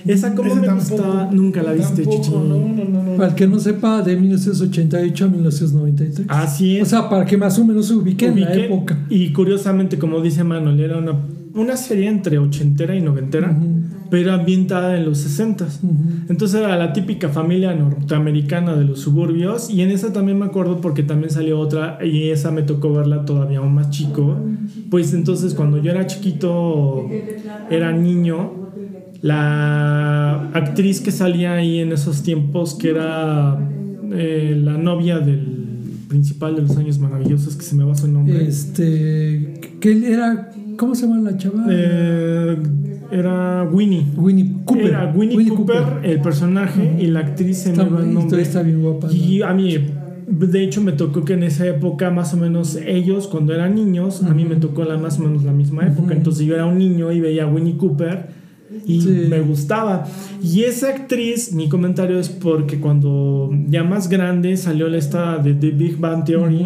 Esa 0.05 0.33
como 0.35 0.55
me 0.55 0.67
tampoco. 0.67 0.89
gustaba, 0.95 1.29
nunca 1.31 1.63
la 1.63 1.73
viste, 1.73 2.05
Chichi. 2.05 2.31
No, 2.31 2.43
no, 2.43 2.59
no, 2.85 3.03
no. 3.03 3.15
Para 3.17 3.29
el 3.29 3.35
que 3.35 3.47
no 3.47 3.59
sepa, 3.59 4.01
de 4.01 4.15
1988 4.17 5.25
a 5.25 5.27
1993. 5.27 6.25
Así 6.29 6.77
es. 6.77 6.83
O 6.83 6.89
sea, 6.89 7.09
para 7.09 7.25
que 7.25 7.37
más 7.37 7.57
o 7.59 7.65
menos 7.65 7.87
se 7.87 7.93
ubique 7.95 8.27
en 8.27 8.41
la 8.41 8.53
época. 8.53 8.97
Y 9.09 9.31
curiosamente, 9.31 9.97
como 9.97 10.21
dice 10.21 10.43
Manuel, 10.43 10.79
era 10.79 10.97
una, 10.97 11.13
una 11.53 11.75
serie 11.77 12.07
entre 12.07 12.37
ochentera 12.37 12.95
y 12.95 13.01
noventera, 13.01 13.51
Ujú. 13.51 14.07
pero 14.09 14.33
ambientada 14.33 14.97
en 14.97 15.05
los 15.05 15.17
sesentas. 15.19 15.79
Ujú. 15.83 15.93
Entonces 16.29 16.59
era 16.61 16.77
la 16.77 16.93
típica 16.93 17.29
familia 17.29 17.73
norteamericana 17.75 18.75
de 18.75 18.85
los 18.85 18.99
suburbios 19.01 19.69
y 19.69 19.81
en 19.81 19.91
esa 19.91 20.13
también 20.13 20.39
me 20.39 20.45
acuerdo 20.45 20.79
porque 20.81 21.03
también 21.03 21.29
salió 21.31 21.59
otra 21.59 21.97
y 22.03 22.29
esa 22.29 22.51
me 22.51 22.61
tocó 22.63 22.93
verla 22.93 23.25
todavía 23.25 23.59
aún 23.59 23.73
más 23.73 23.89
chico. 23.89 24.37
Pues 24.89 25.13
entonces 25.13 25.53
cuando 25.53 25.77
yo 25.81 25.91
era 25.91 26.07
chiquito, 26.07 27.05
era 27.69 27.91
niño, 27.91 28.60
la 29.21 30.49
actriz 30.53 31.01
que 31.01 31.11
salía 31.11 31.53
ahí 31.53 31.79
en 31.79 31.91
esos 31.91 32.23
tiempos 32.23 32.73
que 32.75 32.89
era 32.89 33.57
eh, 34.13 34.59
la 34.61 34.77
novia 34.77 35.19
del 35.19 35.61
principal 36.07 36.55
de 36.55 36.63
los 36.63 36.75
años 36.75 36.99
maravillosos 36.99 37.55
que 37.55 37.63
se 37.63 37.75
me 37.75 37.83
va 37.83 37.95
su 37.95 38.07
nombre. 38.07 38.45
Este. 38.45 39.61
Que 39.79 39.91
él 39.91 40.03
era. 40.03 40.51
¿Cómo 40.77 40.95
se 40.95 41.07
llama 41.07 41.31
la 41.31 41.37
chava? 41.37 41.67
Eh, 41.69 42.57
era 43.11 43.63
Winnie. 43.71 44.05
Winnie 44.17 44.55
Cooper. 44.65 44.85
Era 44.87 45.13
Winnie, 45.15 45.47
Cooper, 45.49 45.99
el 46.03 46.21
personaje, 46.21 46.97
y 46.99 47.07
la 47.07 47.19
actriz 47.19 47.59
se 47.59 47.69
Está, 47.69 47.83
me 47.85 47.91
va 47.91 47.99
el 48.01 48.13
nombre. 48.13 48.41
está 48.41 48.63
bien 48.63 48.81
guapa. 48.81 49.07
¿no? 49.07 49.13
Y 49.13 49.41
a 49.41 49.53
mí, 49.53 49.77
de 50.27 50.63
hecho, 50.63 50.81
me 50.81 50.93
tocó 50.93 51.23
que 51.23 51.33
en 51.33 51.43
esa 51.43 51.67
época, 51.67 52.09
más 52.09 52.33
o 52.33 52.37
menos, 52.37 52.77
ellos, 52.85 53.27
cuando 53.27 53.53
eran 53.53 53.75
niños, 53.75 54.23
a 54.23 54.33
mí 54.33 54.45
me 54.45 54.55
tocó 54.55 54.83
la, 54.85 54.97
más 54.97 55.19
o 55.19 55.23
menos 55.23 55.43
la 55.43 55.51
misma 55.51 55.85
época. 55.85 56.13
Entonces 56.13 56.45
yo 56.45 56.55
era 56.55 56.65
un 56.65 56.77
niño 56.77 57.11
y 57.11 57.19
veía 57.19 57.43
a 57.43 57.47
Winnie 57.47 57.77
Cooper 57.77 58.40
y 58.85 59.01
Sí. 59.01 59.09
me 59.29 59.39
gustaba. 59.41 60.05
Y 60.41 60.63
esa 60.63 60.89
actriz, 60.89 61.53
mi 61.53 61.69
comentario 61.69 62.19
es 62.19 62.29
porque 62.29 62.79
cuando 62.79 63.49
ya 63.67 63.83
más 63.83 64.09
grande 64.09 64.57
salió 64.57 64.87
la 64.87 64.97
esta 64.97 65.37
de 65.37 65.53
The 65.53 65.71
Big 65.71 65.97
Bang 65.97 66.23
Theory, 66.25 66.65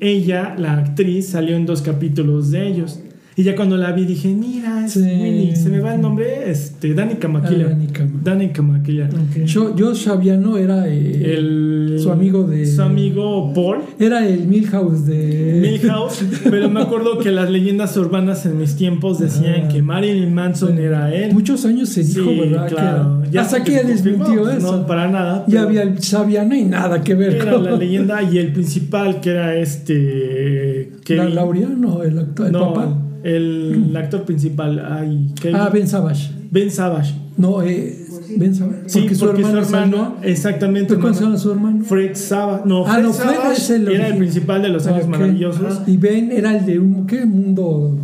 ella, 0.00 0.54
la 0.58 0.74
actriz, 0.78 1.28
salió 1.28 1.56
en 1.56 1.66
dos 1.66 1.82
capítulos 1.82 2.50
de 2.50 2.68
ellos. 2.68 3.00
Y 3.38 3.42
ya 3.42 3.54
cuando 3.54 3.76
la 3.76 3.92
vi 3.92 4.06
dije, 4.06 4.28
mira, 4.28 4.86
es 4.86 4.92
Sí. 4.92 5.00
Winnie, 5.00 5.54
se 5.54 5.68
me 5.68 5.80
va 5.80 5.94
el 5.94 6.00
nombre, 6.00 6.50
este, 6.50 6.94
Danica 6.94 7.28
Ah, 7.28 7.32
Maquilla. 7.32 7.68
Danica. 7.68 8.06
Danica 8.24 8.62
Maquilla. 8.62 9.10
Ok. 9.12 9.44
Yo, 9.44 9.74
Josh 9.78 10.06
Fabiano 10.06 10.56
era 10.56 10.88
eh, 10.88 11.34
El, 11.36 11.96
su 11.98 12.10
amigo 12.10 12.44
de. 12.44 12.64
Su 12.64 12.80
amigo 12.80 13.52
Paul. 13.52 13.80
Era 13.98 14.26
el 14.26 14.46
Milhouse 14.48 15.04
de. 15.04 15.58
Milhouse, 15.60 16.24
pero 16.50 16.70
me 16.70 16.80
acuerdo 16.80 17.18
que 17.18 17.30
las 17.30 17.50
leyendas 17.50 17.94
urbanas 17.98 18.46
en 18.46 18.56
mis 18.58 18.74
tiempos 18.74 19.18
decían 19.18 19.64
Ah. 19.64 19.68
que 19.68 19.82
Marilyn 19.82 20.32
Manson 20.32 20.78
era 20.78 21.14
él. 21.14 21.34
Muchos 21.34 21.66
años 21.66 21.90
se 21.90 22.04
dijo, 22.04 22.30
Sí, 22.30 22.40
¿verdad? 22.40 22.68
Que 22.68 22.74
claro. 22.74 23.22
era- 23.30 23.42
hasta 23.42 23.62
que 23.62 23.72
ya 23.72 23.82
confirmó, 23.82 24.24
desmintió 24.24 24.48
eso. 24.50 24.76
No, 24.78 24.86
para 24.86 25.10
nada. 25.10 25.44
ya 25.46 25.60
había 25.62 25.82
el 25.82 25.98
Fabiano 25.98 26.54
y 26.54 26.64
nada 26.64 27.02
que 27.02 27.14
ver 27.14 27.34
Era 27.34 27.52
con 27.52 27.64
la 27.64 27.76
leyenda 27.76 28.22
y 28.22 28.38
el 28.38 28.52
principal 28.54 29.20
que 29.20 29.28
era 29.30 29.54
este. 29.56 30.90
La 30.90 31.02
Kevin- 31.04 31.34
Laureano, 31.34 32.02
el, 32.02 32.18
actor, 32.18 32.46
el 32.46 32.52
no, 32.52 32.72
papá. 32.72 33.02
El 33.34 33.96
actor 33.96 34.22
principal, 34.22 34.78
ay, 34.88 35.32
Kevin- 35.40 35.56
Ah, 35.56 35.68
Ben 35.72 35.88
Savage. 35.88 36.30
Ben 36.50 36.70
Savage. 36.70 37.12
No, 37.36 37.60
eh, 37.62 37.96
Ben 38.38 38.54
Savage. 38.54 38.82
Sí, 38.86 39.00
porque, 39.00 39.14
su 39.16 39.28
hermano, 39.30 39.64
salió- 39.64 40.12
exactamente. 40.22 40.88
¿Pero 40.90 41.00
cómo 41.00 41.12
se 41.14 41.18
hermano. 41.20 41.36
llama 41.36 41.42
su 41.42 41.50
hermano? 41.52 41.84
Fred 41.84 42.14
Savage. 42.14 42.62
No, 42.66 42.86
Ah, 42.86 42.92
Fred 42.94 43.02
no, 43.04 43.12
Fred 43.12 43.34
Savage 43.36 43.52
es 43.62 43.70
el 43.70 43.88
era 43.88 44.06
el 44.08 44.16
principal 44.18 44.62
de 44.62 44.68
los 44.68 44.86
años 44.86 45.04
Ok. 45.04 45.10
maravillosos. 45.10 45.80
Y 45.88 45.96
Ben 45.96 46.30
era 46.30 46.56
el 46.56 46.64
de 46.66 46.78
un 46.78 47.06
¿qué 47.06 47.24
mundo? 47.26 47.96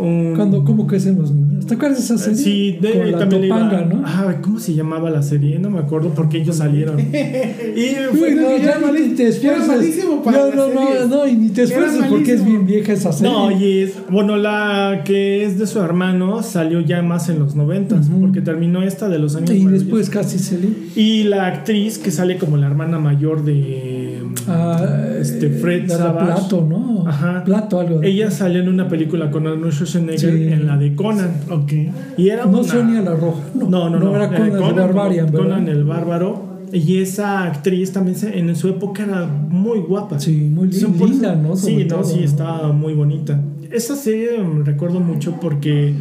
Un- 0.00 0.34
Cuando, 0.36 0.64
¿Cómo 0.64 0.86
crecen 0.86 1.18
los? 1.18 1.32
¿Te 1.66 1.74
acuerdas 1.74 1.98
de 1.98 2.04
esa 2.14 2.18
serie? 2.18 2.38
Sí, 2.42 2.78
de, 2.80 2.92
Con 2.92 3.12
la 3.12 3.18
también 3.18 3.44
iba- 3.44 3.58
Topanga, 3.58 3.84
¿no? 3.84 4.02
Ah, 4.04 4.36
¿cómo 4.42 4.58
se 4.58 4.74
llamaba 4.74 5.10
la 5.10 5.22
serie? 5.22 5.58
No 5.58 5.70
me 5.70 5.78
acuerdo 5.80 6.10
porque 6.14 6.38
ellos 6.38 6.56
salieron. 6.56 6.98
y 7.00 8.16
fue- 8.16 8.34
No, 8.34 8.56
ya 8.56 8.78
ni 8.78 9.46
era 9.46 9.58
malísimo 9.66 10.22
para 10.22 10.50
No, 10.54 10.66
no, 10.68 11.06
no, 11.08 11.26
y 11.26 11.34
ni 11.34 11.48
te 11.50 11.62
Era 11.62 11.70
esfuerces 11.74 12.04
porque 12.08 12.32
es 12.32 12.44
bien 12.44 12.66
vieja 12.66 12.92
esa 12.92 13.12
serie. 13.12 13.32
No, 13.32 13.50
y 13.50 13.78
es, 13.80 13.94
bueno, 14.10 14.36
la 14.36 15.02
que 15.04 15.44
es 15.44 15.58
de 15.58 15.66
su 15.66 15.80
hermano 15.80 16.42
salió 16.42 16.80
ya 16.80 17.02
más 17.02 17.28
en 17.28 17.38
los 17.38 17.54
noventas, 17.54 18.08
Ujú. 18.08 18.20
porque 18.20 18.40
terminó 18.40 18.82
esta 18.82 19.08
de 19.08 19.18
los 19.18 19.36
años 19.36 19.50
y 19.50 19.60
maravillosos. 19.60 19.82
después 19.84 20.10
casi 20.10 20.38
se 20.38 20.58
le. 20.58 20.68
Y 20.96 21.24
la 21.24 21.46
actriz 21.46 21.98
que 21.98 22.10
sale 22.10 22.38
como 22.38 22.56
la 22.56 22.66
hermana 22.66 22.98
mayor 22.98 23.44
de 23.44 24.22
Ah, 24.48 25.08
este 25.20 25.50
Fred 25.50 25.86
la 25.88 25.94
de 25.94 26.00
Savage. 26.02 26.26
Plato, 26.26 26.66
¿no? 26.68 26.91
Ajá. 27.06 27.42
Plato, 27.44 27.80
algo. 27.80 28.00
de- 28.00 28.08
Ella 28.08 28.30
salió 28.30 28.60
en 28.62 28.68
una 28.68 28.88
película 28.88 29.30
con 29.30 29.46
Arnold 29.46 29.72
Schwarzenegger 29.72 30.32
Sí. 30.36 30.48
en 30.52 30.66
la 30.66 30.76
de 30.76 30.94
Conan. 30.94 31.30
Ok. 31.50 31.72
Y 32.16 32.28
era 32.28 32.44
No 32.46 32.60
una- 32.60 32.68
Sonia 32.68 33.00
la 33.02 33.14
Roja. 33.14 33.40
No, 33.54 33.68
No, 33.68 33.90
no, 33.90 33.98
no. 33.98 34.16
era 34.16 34.28
Conan, 34.28 34.52
de 34.52 34.80
Barbarian. 34.80 35.32
Conan 35.32 35.68
el 35.68 35.84
Bárbaro. 35.84 36.52
Y 36.72 36.98
esa 37.02 37.44
actriz 37.44 37.92
también 37.92 38.16
se- 38.16 38.38
en 38.38 38.56
su 38.56 38.66
época 38.68 39.02
era 39.02 39.26
muy 39.26 39.80
guapa. 39.80 40.18
Sí, 40.18 40.50
muy 40.54 40.68
linda, 40.68 41.34
¿no? 41.34 41.54
Sí, 41.54 41.84
no, 41.84 41.96
todo, 41.96 42.04
sí, 42.04 42.20
estaba 42.24 42.72
muy 42.72 42.94
bonita. 42.94 43.38
Esa 43.72 43.96
serie 43.96 44.38
me 44.38 44.64
recuerdo 44.64 45.00
mucho 45.00 45.38
porque, 45.40 45.94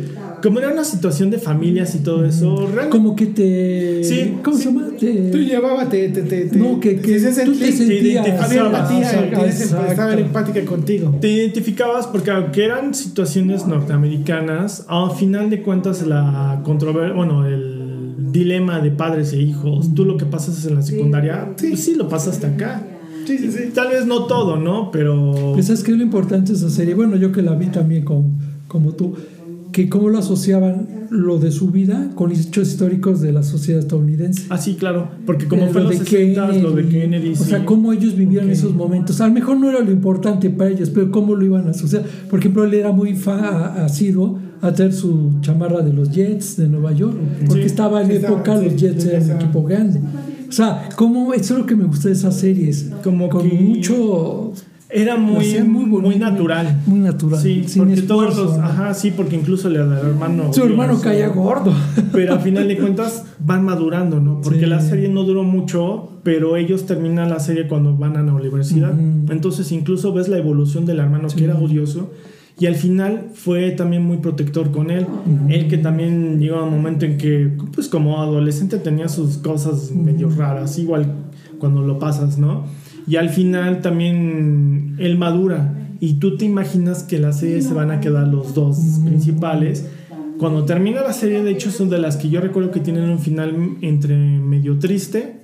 como 0.43 0.59
era 0.59 0.69
una 0.69 0.83
situación 0.83 1.29
de 1.31 1.37
familias 1.37 1.95
y 1.95 1.99
todo 1.99 2.25
eso, 2.25 2.55
realmente. 2.67 2.89
Como 2.89 3.15
que 3.15 3.25
te. 3.27 4.03
Sí, 4.03 4.35
¿Cómo 4.43 4.57
sí. 4.57 4.63
se 4.63 4.69
llama? 4.71 4.87
Te- 4.99 5.31
Tú 5.31 5.37
llevaba, 5.37 5.87
te, 5.89 6.09
te, 6.09 6.21
te, 6.23 6.57
No, 6.57 6.79
que- 6.79 6.97
que 7.01 7.19
tú 7.45 7.53
te 7.55 7.71
sentías- 7.71 8.25
había 8.43 8.65
empatía, 8.65 10.19
empática 10.19 10.65
contigo. 10.65 11.15
Te 11.21 11.29
identificabas 11.29 12.07
porque 12.07 12.31
aunque 12.31 12.65
eran 12.65 12.93
situaciones 12.93 13.65
norteamericanas, 13.67 14.85
al 14.87 15.11
final 15.11 15.49
de 15.49 15.61
cuentas 15.61 16.05
la 16.05 16.61
controversia, 16.63 17.15
bueno, 17.15 17.45
el 17.47 18.31
dilema 18.31 18.79
de 18.79 18.91
padres 18.91 19.33
e 19.33 19.41
hijos, 19.41 19.93
tú 19.93 20.05
lo 20.05 20.17
que 20.17 20.25
pasas 20.25 20.65
en 20.65 20.75
la 20.75 20.81
secundaria, 20.81 21.53
Sí. 21.57 21.67
pues 21.69 21.83
sí 21.83 21.95
lo 21.95 22.07
pasaste 22.07 22.47
acá. 22.47 22.81
Sí, 23.37 23.51
sí, 23.51 23.51
sí. 23.51 23.63
Tal 23.73 23.89
vez 23.89 24.05
no 24.05 24.25
todo, 24.25 24.57
¿no? 24.57 24.91
Pero... 24.91 25.53
Pues 25.53 25.69
es 25.69 25.83
que 25.83 25.91
lo 25.93 26.03
importante 26.03 26.51
de 26.51 26.57
esa 26.57 26.69
serie, 26.69 26.93
bueno, 26.95 27.15
yo 27.15 27.31
que 27.31 27.41
la 27.41 27.55
vi 27.55 27.67
también 27.67 28.03
como, 28.03 28.29
como 28.67 28.91
tú, 28.93 29.13
que 29.71 29.87
cómo 29.87 30.09
lo 30.09 30.17
asociaban 30.19 31.07
lo 31.11 31.37
de 31.39 31.51
su 31.51 31.71
vida 31.71 32.11
con 32.15 32.31
hechos 32.31 32.67
históricos 32.69 33.21
de 33.21 33.31
la 33.31 33.41
sociedad 33.43 33.79
estadounidense. 33.79 34.43
Ah, 34.49 34.57
sí, 34.57 34.75
claro, 34.75 35.09
porque 35.25 35.47
como 35.47 35.67
fue 35.69 35.81
lo 35.81 35.89
los 35.89 35.99
de 35.99 36.05
60 36.05 36.47
lo 36.57 36.71
de 36.71 36.83
Kennedy, 36.87 36.99
Kennedy, 36.99 37.29
O 37.31 37.35
sí. 37.35 37.43
sea, 37.51 37.65
cómo 37.65 37.93
ellos 37.93 38.15
vivieron 38.15 38.47
Ok. 38.49 38.53
esos 38.53 38.75
momentos. 38.75 39.21
A 39.21 39.27
lo 39.27 39.33
mejor 39.33 39.57
no 39.57 39.69
era 39.69 39.79
lo 39.79 39.91
importante 39.91 40.49
para 40.49 40.69
ellos, 40.69 40.89
pero 40.89 41.09
cómo 41.11 41.35
lo 41.35 41.45
iban 41.45 41.67
a 41.67 41.71
asociar. 41.71 42.03
Por 42.29 42.39
ejemplo, 42.39 42.65
él 42.65 42.73
era 42.73 42.91
muy 42.91 43.13
fa 43.15 43.83
asiduo 43.85 44.39
a 44.61 44.73
tener 44.73 44.91
su 44.93 45.35
chamarra 45.41 45.81
de 45.81 45.93
los 45.93 46.11
Jets 46.11 46.57
de 46.57 46.67
Nueva 46.67 46.91
York, 46.91 47.15
porque 47.47 47.61
Sí. 47.61 47.67
estaba 47.67 48.01
en 48.01 48.07
Sí, 48.07 48.13
época 48.17 48.37
estaba- 48.39 48.61
los 48.61 48.73
sí, 48.73 48.77
Jets 48.79 49.03
sí, 49.03 49.09
eran 49.09 49.23
un 49.23 49.31
equipo 49.31 49.63
grande. 49.63 49.99
O 50.51 50.53
sea, 50.53 50.89
cómo, 50.97 51.33
eso 51.33 51.53
es 51.53 51.59
lo 51.61 51.65
que 51.65 51.77
me 51.77 51.85
gusta 51.85 52.09
de 52.09 52.13
esas 52.13 52.37
series. 52.37 52.91
Como 53.03 53.29
con 53.29 53.49
que 53.49 53.55
mucho. 53.57 54.51
Era 54.93 55.15
muy, 55.15 55.57
muy, 55.63 56.17
natural. 56.17 56.81
Muy 56.85 56.99
natural. 56.99 57.39
Sí, 57.39 57.63
sin 57.65 57.85
porque 57.85 58.01
todos 58.01 58.35
los, 58.35 58.57
¿no? 58.57 58.63
ajá, 58.65 58.93
sí, 58.93 59.11
porque 59.15 59.37
incluso 59.37 59.69
el 59.69 59.77
hermano 59.77 60.51
Su 60.51 60.63
hermano 60.65 60.99
caía 60.99 61.29
gordo. 61.29 61.73
Pero 62.11 62.33
al 62.33 62.41
final 62.41 62.67
de 62.67 62.77
cuentas 62.77 63.23
van 63.39 63.63
madurando, 63.63 64.19
¿no? 64.19 64.41
Porque 64.41 64.59
Sí. 64.61 64.65
la 64.65 64.81
serie 64.81 65.07
no 65.07 65.23
duró 65.23 65.43
mucho, 65.43 66.19
pero 66.23 66.57
ellos 66.57 66.85
terminan 66.85 67.29
la 67.29 67.39
serie 67.39 67.69
cuando 67.69 67.95
van 67.95 68.17
a 68.17 68.21
la 68.21 68.33
universidad. 68.33 68.91
Entonces 69.29 69.71
incluso 69.71 70.11
ves 70.11 70.27
la 70.27 70.37
evolución 70.37 70.85
del 70.85 70.99
hermano 70.99 71.29
Sí. 71.29 71.37
que 71.37 71.45
era 71.45 71.55
odioso 71.57 72.11
y 72.61 72.67
al 72.67 72.75
final 72.75 73.31
fue 73.33 73.71
también 73.71 74.03
muy 74.03 74.17
protector 74.17 74.69
con 74.69 74.91
él. 74.91 75.07
Él 75.49 75.67
que 75.67 75.79
también 75.79 76.39
llegó 76.39 76.57
a 76.57 76.63
un 76.63 76.69
momento 76.69 77.07
en 77.07 77.17
que, 77.17 77.49
pues 77.73 77.87
como 77.87 78.21
adolescente 78.21 78.77
tenía 78.77 79.09
sus 79.09 79.37
cosas 79.37 79.89
medio 79.89 80.29
raras, 80.29 80.77
igual 80.77 81.11
cuando 81.57 81.81
lo 81.81 81.97
pasas, 81.97 82.37
¿no? 82.37 82.65
Y 83.07 83.15
al 83.15 83.29
final 83.29 83.81
también 83.81 84.95
él 84.99 85.17
madura 85.17 85.73
y 85.99 86.19
tú 86.19 86.37
te 86.37 86.45
imaginas 86.45 87.01
que 87.01 87.17
la 87.17 87.33
serie 87.33 87.63
se 87.63 87.73
van 87.73 87.89
a 87.89 87.99
quedar 87.99 88.27
los 88.27 88.53
dos 88.53 88.77
principales. 89.03 89.89
Cuando 90.37 90.63
termina 90.63 91.01
la 91.01 91.13
serie, 91.13 91.41
de 91.41 91.49
hecho, 91.49 91.71
son 91.71 91.89
de 91.89 91.97
las 91.97 92.15
que 92.15 92.29
yo 92.29 92.41
recuerdo 92.41 92.69
que 92.69 92.79
tienen 92.79 93.09
un 93.09 93.17
final 93.17 93.55
entre 93.81 94.15
medio 94.15 94.77
triste 94.77 95.37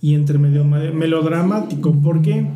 y 0.00 0.14
entre 0.14 0.38
medio 0.38 0.64
melodramático, 0.64 1.92
porque 2.02 2.46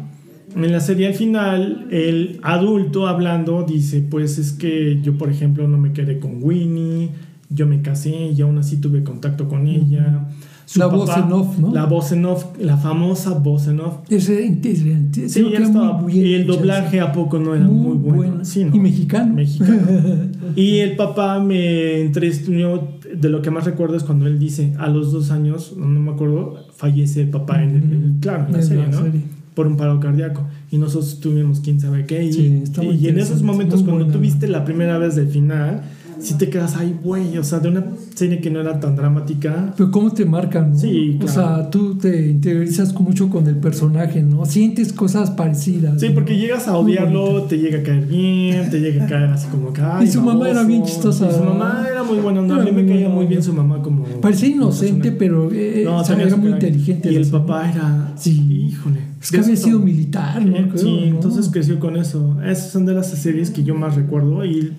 en 0.56 0.72
la 0.72 0.80
serie 0.80 1.06
al 1.08 1.14
final 1.14 1.86
el 1.90 2.38
adulto 2.42 3.06
hablando 3.06 3.64
dice, 3.64 4.00
pues 4.02 4.38
es 4.38 4.52
que 4.52 5.00
yo 5.02 5.16
por 5.18 5.30
ejemplo 5.30 5.66
no 5.68 5.78
me 5.78 5.92
quedé 5.92 6.18
con 6.18 6.42
Winnie, 6.42 7.10
yo 7.50 7.66
me 7.66 7.82
casé 7.82 8.32
y 8.36 8.40
aún 8.40 8.58
así 8.58 8.78
tuve 8.78 9.02
contacto 9.04 9.48
con 9.48 9.66
ella. 9.66 10.28
Su 10.66 10.78
La 10.78 10.86
voz 10.86 11.10
en 11.14 11.30
off, 11.30 11.58
¿no? 11.58 11.74
La 11.74 11.84
voz 11.84 12.12
en 12.12 12.24
off, 12.24 12.46
la 12.58 12.78
famosa 12.78 13.34
voz 13.34 13.68
en 13.68 13.80
off. 13.80 13.98
Ese 14.08 14.46
interesante. 14.46 15.28
Sí, 15.28 15.44
ya 15.52 15.58
estaba. 15.58 16.10
Y 16.10 16.32
el 16.32 16.46
doblaje 16.46 17.00
a 17.00 17.12
poco 17.12 17.38
no 17.38 17.54
era 17.54 17.66
muy, 17.66 17.96
bueno. 17.98 18.44
Sí, 18.46 18.64
¿no? 18.64 18.74
Y 18.74 18.78
mexicano. 18.80 19.34
Mexicano. 19.34 19.82
y 20.56 20.78
el 20.78 20.96
papá 20.96 21.38
me 21.38 22.00
entrevistó, 22.00 22.50
de 22.50 23.28
lo 23.28 23.42
que 23.42 23.50
más 23.50 23.64
recuerdo 23.66 23.96
es 23.96 24.04
cuando 24.04 24.26
él 24.26 24.38
dice, 24.38 24.72
a 24.78 24.88
los 24.88 25.12
dos 25.12 25.30
años, 25.30 25.74
no 25.76 25.86
me 26.00 26.12
acuerdo, 26.12 26.56
fallece 26.74 27.20
el 27.20 27.28
papá 27.28 27.62
en 27.62 27.70
el, 27.70 27.82
Ujú. 28.10 28.20
claro, 28.20 28.46
en 28.46 28.52
la 28.52 28.58
En 28.60 28.64
serie, 28.64 28.84
la 28.84 28.90
¿no? 28.90 29.02
serie. 29.02 29.20
Por 29.54 29.66
un 29.66 29.76
paro 29.76 30.00
cardíaco. 30.00 30.46
Y 30.70 30.78
nosotros 30.78 31.20
tuvimos 31.20 31.60
quién 31.60 31.80
sabe 31.80 32.06
qué. 32.06 32.24
Y, 32.24 32.32
Sí, 32.32 32.62
y 33.00 33.08
en 33.08 33.18
esos 33.18 33.42
momentos, 33.42 33.82
cuando 33.82 34.06
tú 34.06 34.18
viste 34.18 34.48
la 34.48 34.64
primera 34.64 34.98
vez 34.98 35.14
del 35.14 35.28
final, 35.28 35.82
si 36.24 36.34
te 36.34 36.48
quedas, 36.48 36.74
ay, 36.76 36.96
güey, 37.02 37.36
o 37.38 37.44
sea, 37.44 37.58
de 37.60 37.68
una 37.68 37.84
serie 38.14 38.40
que 38.40 38.50
no 38.50 38.60
era 38.60 38.80
tan 38.80 38.96
dramática. 38.96 39.74
Pero 39.76 39.90
cómo 39.90 40.10
te 40.12 40.24
marcan, 40.24 40.72
¿no? 40.72 40.78
Sí, 40.78 41.16
O 41.16 41.24
claro. 41.26 41.32
sea, 41.32 41.70
tú 41.70 41.96
te 41.96 42.30
interiorizas 42.30 42.98
mucho 43.00 43.28
con 43.30 43.46
el 43.46 43.56
personaje, 43.56 44.22
¿no? 44.22 44.44
Sientes 44.46 44.92
cosas 44.92 45.30
parecidas. 45.30 46.00
Sí, 46.00 46.08
¿no? 46.08 46.14
porque 46.14 46.36
llegas 46.36 46.66
a 46.68 46.76
odiarlo, 46.76 47.42
te 47.42 47.58
llega 47.58 47.80
a 47.80 47.82
caer 47.82 48.06
bien, 48.06 48.70
te 48.70 48.80
llega 48.80 49.04
a 49.04 49.06
caer 49.06 49.30
así 49.30 49.48
como 49.48 49.72
que. 49.72 49.80
ay, 49.84 50.06
Y 50.06 50.10
su 50.10 50.22
mamá 50.22 50.48
era 50.48 50.62
bien 50.64 50.82
chistosa. 50.84 51.28
Y 51.30 51.34
su 51.34 51.44
mamá 51.44 51.86
era 51.90 52.02
muy 52.02 52.18
buena, 52.18 52.40
onda. 52.40 52.56
a 52.56 52.64
mí 52.64 52.72
me 52.72 52.86
caía 52.86 53.08
muy 53.08 53.26
bien 53.26 53.42
su 53.42 53.52
mamá 53.52 53.82
como. 53.82 54.04
Parecía 54.20 54.48
inocente, 54.48 55.12
persona. 55.12 55.18
pero 55.18 55.50
eh, 55.52 55.82
No, 55.84 55.98
o 55.98 56.04
sea, 56.04 56.16
era 56.20 56.36
muy 56.36 56.50
inteligente. 56.50 57.12
Y 57.12 57.16
el 57.16 57.26
papá 57.26 57.70
era. 57.70 58.12
Sí. 58.16 58.68
Híjole. 58.70 58.98
Es 59.20 59.30
que 59.30 59.38
había 59.38 59.56
sido 59.56 59.78
militar, 59.78 60.44
¿no? 60.44 60.56
Eh, 60.56 60.66
Creo, 60.70 60.78
sí, 60.82 61.00
¿no? 61.00 61.16
entonces 61.16 61.48
creció 61.50 61.78
con 61.80 61.96
eso. 61.96 62.36
Esas 62.42 62.70
son 62.72 62.86
de 62.86 62.94
las 62.94 63.08
series 63.10 63.50
que 63.50 63.62
yo 63.64 63.74
más 63.74 63.94
recuerdo. 63.94 64.44
Y 64.44 64.72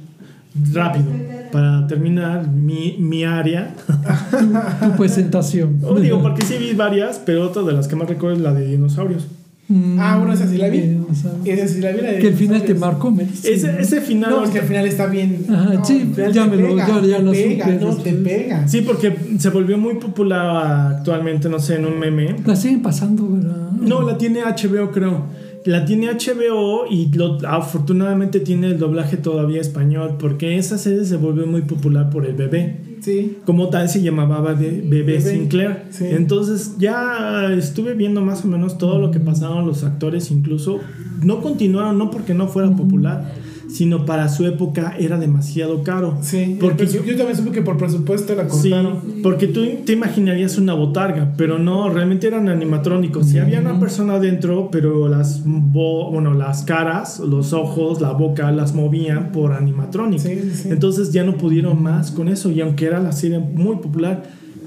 rápido, 0.73 1.05
para 1.51 1.87
terminar 1.87 2.47
mi, 2.47 2.95
mi 2.99 3.23
área. 3.23 3.73
Tu 4.81 4.91
presentación. 4.97 5.79
Oh, 5.83 5.99
digo, 5.99 6.21
porque 6.21 6.43
sí 6.43 6.55
vi 6.59 6.73
varias, 6.73 7.19
pero 7.25 7.43
otra 7.45 7.63
de 7.63 7.73
las 7.73 7.87
que 7.87 7.95
más 7.95 8.07
recuerdo 8.07 8.35
es 8.37 8.41
la 8.41 8.53
de 8.53 8.67
dinosaurios. 8.67 9.27
Mm, 9.67 9.97
Ah, 9.99 10.17
bueno, 10.17 10.33
esa 10.33 10.47
sí 10.47 10.57
la 10.57 10.69
vi. 10.69 10.77
o 10.79 11.07
Esa 11.43 11.67
sí 11.67 11.81
la 11.81 11.91
vi, 11.91 12.01
la 12.01 12.11
de 12.11 12.19
que 12.19 12.27
el 12.27 12.35
final 12.35 12.61
te 12.63 12.75
marcó, 12.75 13.09
me 13.09 13.23
dices, 13.25 13.45
Ese, 13.45 13.73
¿no? 13.73 13.79
ese 13.79 14.01
final. 14.01 14.29
No, 14.29 14.43
es 14.43 14.51
que 14.51 14.59
al 14.59 14.65
final 14.67 14.85
está 14.85 15.07
bien. 15.07 15.43
Ajá, 15.49 15.73
No, 15.73 15.85
sí, 15.85 16.13
ya 16.33 16.45
me 16.45 16.55
lo- 16.57 16.77
ya- 16.77 17.01
ya 17.01 17.17
te 17.17 17.23
lo 17.23 17.31
pega, 17.31 17.65
supe 17.65 17.79
no, 17.85 17.95
te 17.95 18.11
pega. 18.13 18.67
Sí, 18.67 18.81
porque 18.81 19.15
se 19.39 19.49
volvió 19.49 19.77
muy 19.79 19.95
popular 19.95 20.95
actualmente, 20.97 21.49
no 21.49 21.57
sé, 21.59 21.77
en 21.77 21.85
un 21.85 21.97
meme. 21.99 22.35
La 22.45 22.55
siguen 22.55 22.83
pasando, 22.83 23.27
¿verdad? 23.27 23.71
No, 23.81 24.03
la 24.03 24.17
tiene 24.19 24.41
HBO, 24.43 24.91
creo. 24.91 25.23
La 25.65 25.83
tiene 25.85 26.07
HBO 26.09 26.85
y 26.89 27.11
lo- 27.13 27.39
afortunadamente 27.47 28.39
tiene 28.39 28.67
el 28.67 28.77
doblaje 28.79 29.17
todavía 29.17 29.59
español, 29.61 30.15
porque 30.19 30.57
esa 30.57 30.77
serie 30.77 31.03
se 31.05 31.17
volvió 31.17 31.47
muy 31.47 31.63
popular 31.63 32.09
por 32.09 32.25
el 32.25 32.35
bebé. 32.35 32.77
Sí. 33.01 33.37
Como 33.45 33.69
tal 33.69 33.87
se 33.89 34.01
llamaba 34.01 34.41
Bebé, 34.53 34.81
Bebé 34.87 35.21
Sinclair. 35.21 35.83
sí. 35.91 36.05
Entonces 36.09 36.75
ya 36.79 37.51
estuve 37.55 37.93
viendo 37.93 38.21
más 38.21 38.45
o 38.45 38.47
menos 38.47 38.77
todo 38.77 38.99
lo 38.99 39.11
que 39.11 39.19
pasaron 39.19 39.65
los 39.67 39.83
actores, 39.83 40.31
incluso 40.31 40.79
no 41.23 41.41
continuaron, 41.41 41.97
no 41.97 42.09
porque 42.11 42.33
no 42.33 42.47
fuera 42.47 42.69
popular, 42.71 43.33
sino 43.75 44.05
para 44.05 44.29
su 44.29 44.45
época 44.45 44.95
era 44.97 45.17
demasiado 45.19 45.83
caro. 45.83 46.17
Sí. 46.21 46.57
Porque 46.61 46.87
yo, 46.87 47.03
yo 47.03 47.15
también 47.17 47.35
supe 47.35 47.51
que 47.51 47.61
por 47.61 47.75
presupuesto 47.77 48.33
la 48.35 48.49
Sí, 48.49 48.69
cortaron. 48.69 49.01
porque 49.21 49.47
tú 49.47 49.65
te 49.85 49.93
imaginarías 49.93 50.57
una 50.57 50.73
botarga, 50.73 51.33
pero 51.35 51.59
no, 51.59 51.89
realmente 51.89 52.27
eran 52.27 52.47
animatrónicos. 52.47 53.27
Sí, 53.27 53.37
había 53.37 53.59
una 53.59 53.77
persona 53.79 54.13
adentro, 54.13 54.69
pero 54.71 55.09
las, 55.09 55.41
bo- 55.45 56.09
bueno, 56.11 56.33
las 56.33 56.63
caras, 56.63 57.19
los 57.19 57.51
ojos, 57.51 57.99
la 57.99 58.11
boca 58.13 58.49
las 58.51 58.73
movían 58.73 59.31
por 59.33 59.51
animatrónico. 59.51 60.23
Sí, 60.23 60.35
sí, 60.41 60.51
sí. 60.63 60.69
Entonces 60.69 61.11
ya 61.11 61.23
no 61.25 61.35
pudieron 61.35 61.83
más 61.83 62.11
con 62.11 62.29
eso, 62.29 62.51
y 62.51 62.61
aunque 62.61 62.85
era 62.85 62.99
la 63.01 63.11
serie 63.11 63.39
muy 63.39 63.75
popular, 63.77 64.23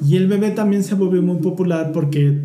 y 0.07 0.17
el 0.17 0.27
bebé 0.29 0.51
también 0.51 0.85
se 0.85 0.95
volvió 0.95 1.23
muy 1.23 1.39
popular 1.39 1.93
porque 1.95 2.39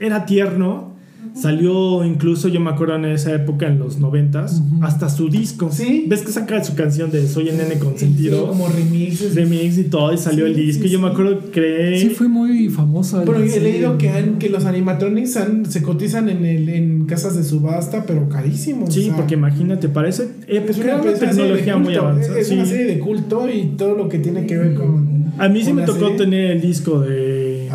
era 0.00 0.26
tierno, 0.26 0.93
Salió 1.34 2.04
incluso, 2.04 2.46
yo 2.48 2.60
me 2.60 2.70
acuerdo 2.70 2.94
en 2.94 3.06
esa 3.06 3.34
época, 3.34 3.66
en 3.66 3.80
los 3.80 3.98
noventas, 3.98 4.62
hasta 4.82 5.08
su 5.08 5.28
disco. 5.28 5.68
Sí. 5.72 6.04
¿Ves 6.08 6.22
que 6.22 6.30
saca 6.30 6.62
su 6.62 6.74
canción 6.76 7.10
de 7.10 7.26
Soy 7.26 7.48
el 7.48 7.56
nene 7.56 7.74
Sí, 7.74 7.80
consentido? 7.80 8.46
como 8.46 8.68
remixes. 8.68 9.34
remix 9.34 9.76
y 9.78 9.84
todo, 9.84 10.12
y 10.12 10.18
salió 10.18 10.46
Sí, 10.46 10.52
el 10.52 10.56
disco. 10.56 10.84
sí, 10.84 10.90
yo 10.90 11.00
me 11.00 11.08
sí. 11.08 11.12
acuerdo 11.12 11.40
que 11.40 11.50
creé. 11.50 11.98
Sí, 12.00 12.10
fue 12.10 12.28
muy 12.28 12.68
famosa. 12.68 13.24
Bueno, 13.24 13.44
la 13.44 13.52
he 13.52 13.60
leído 13.60 13.98
que, 13.98 14.10
han, 14.10 14.38
que 14.38 14.48
los 14.48 14.64
animatronics 14.64 15.36
han- 15.36 15.66
se 15.66 15.82
cotizan 15.82 16.28
en, 16.28 16.44
el, 16.44 16.68
en 16.68 17.04
casas 17.06 17.36
de 17.36 17.42
subasta, 17.42 18.04
pero 18.06 18.28
carísimos. 18.28 18.94
Sí, 18.94 19.00
o 19.00 19.04
sea, 19.06 19.16
porque 19.16 19.34
imagínate, 19.34 19.88
parece 19.88 20.28
época 20.46 20.70
es 20.70 20.78
una, 20.78 21.14
tecnología 21.18 21.76
muy 21.76 21.96
avanzada. 21.96 22.38
Es 22.38 22.46
sí. 22.48 22.54
una 22.54 22.64
serie 22.64 22.86
de 22.86 22.98
culto 23.00 23.48
y 23.50 23.74
todo 23.76 23.96
lo 23.96 24.08
que 24.08 24.20
tiene 24.20 24.46
que 24.46 24.56
ver 24.56 24.74
con. 24.74 25.14
A 25.36 25.48
mí 25.48 25.64
sí 25.64 25.72
me 25.72 25.82
tocó 25.82 25.98
serie. 25.98 26.16
tener 26.16 26.50
el 26.52 26.60
disco 26.60 27.00
de, 27.00 27.23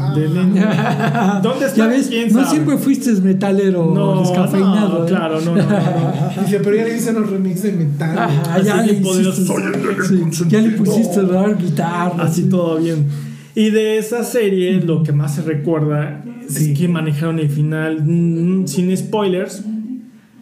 Ah. 0.01 0.13
de 0.15 0.27
Lenny. 0.29 0.59
¿Dónde 1.43 1.65
está? 1.65 1.77
Ya 1.77 1.87
ves, 1.87 2.07
¿Quién 2.07 2.27
no 2.33 2.39
sabe? 2.39 2.49
siempre 2.49 2.77
fuiste 2.77 3.11
metalero 3.21 3.91
No, 3.93 4.21
descafeinado. 4.21 4.99
no, 4.99 5.05
¿eh? 5.05 5.07
claro, 5.07 5.41
no, 5.41 5.55
no, 5.55 5.61
no, 5.63 5.69
no. 5.69 6.41
Dice, 6.45 6.59
pero 6.63 6.75
ya 6.75 6.83
le 6.85 6.93
dicen 6.93 7.15
los 7.15 7.29
remixes 7.29 7.63
de 7.63 7.71
metal. 7.73 8.15
Ah, 8.17 8.59
ya, 8.63 8.81
le 8.81 8.93
hiciste, 8.93 9.33
sí, 10.07 10.45
ya 10.47 10.61
le 10.61 10.69
pusiste 10.71 11.23
la 11.23 11.53
guitarra. 11.53 12.23
Así 12.23 12.43
sí. 12.43 12.49
todo 12.49 12.77
bien. 12.77 13.05
Y 13.55 13.71
de 13.71 13.97
esa 13.97 14.23
serie, 14.23 14.73
lo 14.81 15.03
que 15.03 15.11
más 15.11 15.35
se 15.35 15.41
recuerda 15.41 16.23
Sí. 16.47 16.71
es 16.71 16.79
que 16.79 16.87
manejaron 16.87 17.37
el 17.39 17.49
final 17.49 18.01
mm, 18.03 18.67
sin 18.67 18.95
spoilers. 18.97 19.63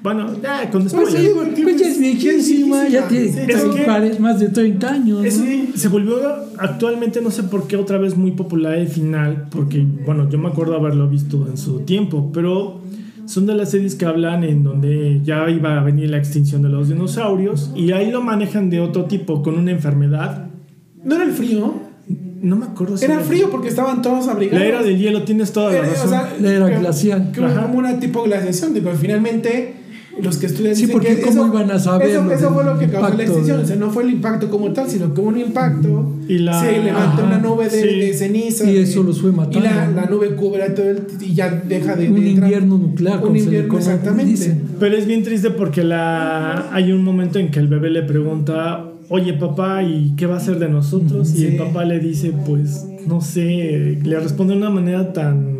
Bueno, 0.03 0.27
ya 0.41 0.69
con 0.69 0.81
Pues 0.83 0.91
spoilers. 0.91 1.15
sí, 1.23 1.29
bueno, 1.33 1.51
Pues 1.63 1.77
ya 1.81 1.87
es 1.87 1.99
viejísima, 1.99 2.87
ya 2.87 3.07
tiene 3.07 3.27
Sí, 3.31 3.39
es 3.39 3.45
tres 3.47 3.63
que- 3.63 3.81
pares, 3.83 4.19
más 4.19 4.39
de 4.39 4.49
30 4.49 4.93
años. 4.93 5.25
Es- 5.25 5.39
¿no? 5.39 5.45
se 5.75 5.87
volvió 5.89 6.15
actualmente, 6.57 7.19
no 7.21 7.31
sé 7.31 7.43
por 7.43 7.67
qué, 7.67 7.75
otra 7.77 7.97
vez 7.97 8.15
muy 8.15 8.31
popular 8.31 8.75
el 8.75 8.87
final, 8.87 9.47
porque, 9.49 9.85
bueno, 10.05 10.29
yo 10.29 10.37
me 10.37 10.47
acuerdo 10.49 10.75
haberlo 10.75 11.09
visto 11.09 11.47
en 11.49 11.57
su 11.57 11.79
tiempo, 11.81 12.29
pero 12.33 12.79
son 13.25 13.45
de 13.47 13.55
las 13.55 13.71
series 13.71 13.95
que 13.95 14.05
hablan 14.05 14.43
en 14.43 14.63
donde 14.63 15.19
ya 15.23 15.49
iba 15.49 15.79
a 15.79 15.83
venir 15.83 16.09
la 16.11 16.17
extinción 16.17 16.61
de 16.61 16.69
los 16.69 16.87
dinosaurios 16.89 17.71
y 17.75 17.91
ahí 17.91 18.11
lo 18.11 18.21
manejan 18.21 18.69
de 18.69 18.79
otro 18.79 19.05
tipo, 19.05 19.41
con 19.43 19.57
una 19.57 19.71
enfermedad. 19.71 20.47
No 21.03 21.15
era 21.15 21.23
el 21.25 21.31
frío. 21.31 21.73
No 22.41 22.55
me 22.55 22.65
acuerdo 22.67 22.95
si 22.97 23.03
Era 23.03 23.19
frío 23.19 23.49
porque 23.49 23.67
estaban 23.67 24.01
todos 24.03 24.27
abrigados. 24.27 24.61
La 24.61 24.65
era 24.67 24.83
del 24.83 24.97
hielo, 24.97 25.23
tienes 25.23 25.51
toda 25.51 25.71
la 25.71 25.79
Era- 25.79 25.87
razón. 25.89 26.07
o 26.07 26.09
sea, 26.11 26.33
La 26.39 26.53
era 26.53 26.69
glacial. 26.79 27.31
Ajá. 27.43 27.63
como 27.63 27.79
una 27.79 27.99
tipo 27.99 28.21
glaciación. 28.23 28.73
Digo, 28.75 28.91
finalmente 28.91 29.73
los 30.21 30.37
que 30.37 30.45
estudian 30.47 30.75
Sí, 30.75 30.81
dicen 30.83 30.93
porque 30.93 31.15
que 31.15 31.21
¿cómo 31.21 31.47
iban 31.47 31.69
a 31.71 31.79
saber 31.79 32.09
Eso, 32.09 32.31
eso 32.31 32.51
fue 32.53 32.63
lo 32.63 32.77
que 32.79 32.87
causó 32.87 33.15
la 33.15 33.23
extinción. 33.23 33.57
de- 33.57 33.63
O 33.63 33.67
sea, 33.67 33.75
no 33.75 33.89
fue 33.91 34.03
el 34.03 34.09
impacto 34.11 34.49
como 34.49 34.71
tal, 34.73 34.89
sino 34.89 35.13
que 35.13 35.21
hubo 35.21 35.29
un 35.29 35.39
impacto. 35.39 36.13
Y 36.27 36.39
la- 36.39 36.59
se 36.59 36.71
levanta 36.81 37.13
Ajá. 37.13 37.23
una 37.23 37.37
nube 37.39 37.69
de, 37.69 37.81
Sí. 37.81 37.99
de 37.99 38.13
ceniza. 38.13 38.69
Y 38.69 38.77
eso 38.77 39.03
los 39.03 39.21
fue 39.21 39.31
matando, 39.31 39.59
Y 39.59 39.61
la, 39.63 40.05
nube 40.09 40.35
cubre 40.35 40.69
todo 40.71 40.89
el. 40.89 41.03
Y 41.21 41.33
ya 41.33 41.49
deja 41.51 41.95
de. 41.95 42.09
Un 42.09 42.15
de 42.15 42.29
entrar. 42.31 42.47
invierno 42.49 42.77
nuclear, 42.77 43.23
Un 43.25 43.35
invierno, 43.37 43.77
exactamente. 43.77 44.31
dicen. 44.31 44.61
Pero 44.79 44.95
es 44.97 45.05
bien 45.05 45.23
triste 45.23 45.49
porque 45.51 45.83
la 45.83 46.71
hay 46.73 46.91
un 46.91 47.03
momento 47.03 47.39
en 47.39 47.49
que 47.51 47.59
el 47.59 47.67
bebé 47.67 47.89
le 47.89 48.03
pregunta, 48.03 48.85
oye 49.09 49.33
papá, 49.33 49.83
¿y 49.83 50.13
qué 50.17 50.25
va 50.25 50.35
a 50.35 50.37
hacer 50.37 50.59
de 50.59 50.69
nosotros? 50.69 51.33
Y 51.35 51.45
el 51.45 51.57
papá 51.57 51.85
le 51.85 51.99
dice, 51.99 52.33
pues, 52.45 52.85
no 53.07 53.21
sé, 53.21 53.97
le 54.03 54.19
responde 54.19 54.53
de 54.53 54.59
una 54.59 54.69
manera 54.69 55.13
tan, 55.13 55.56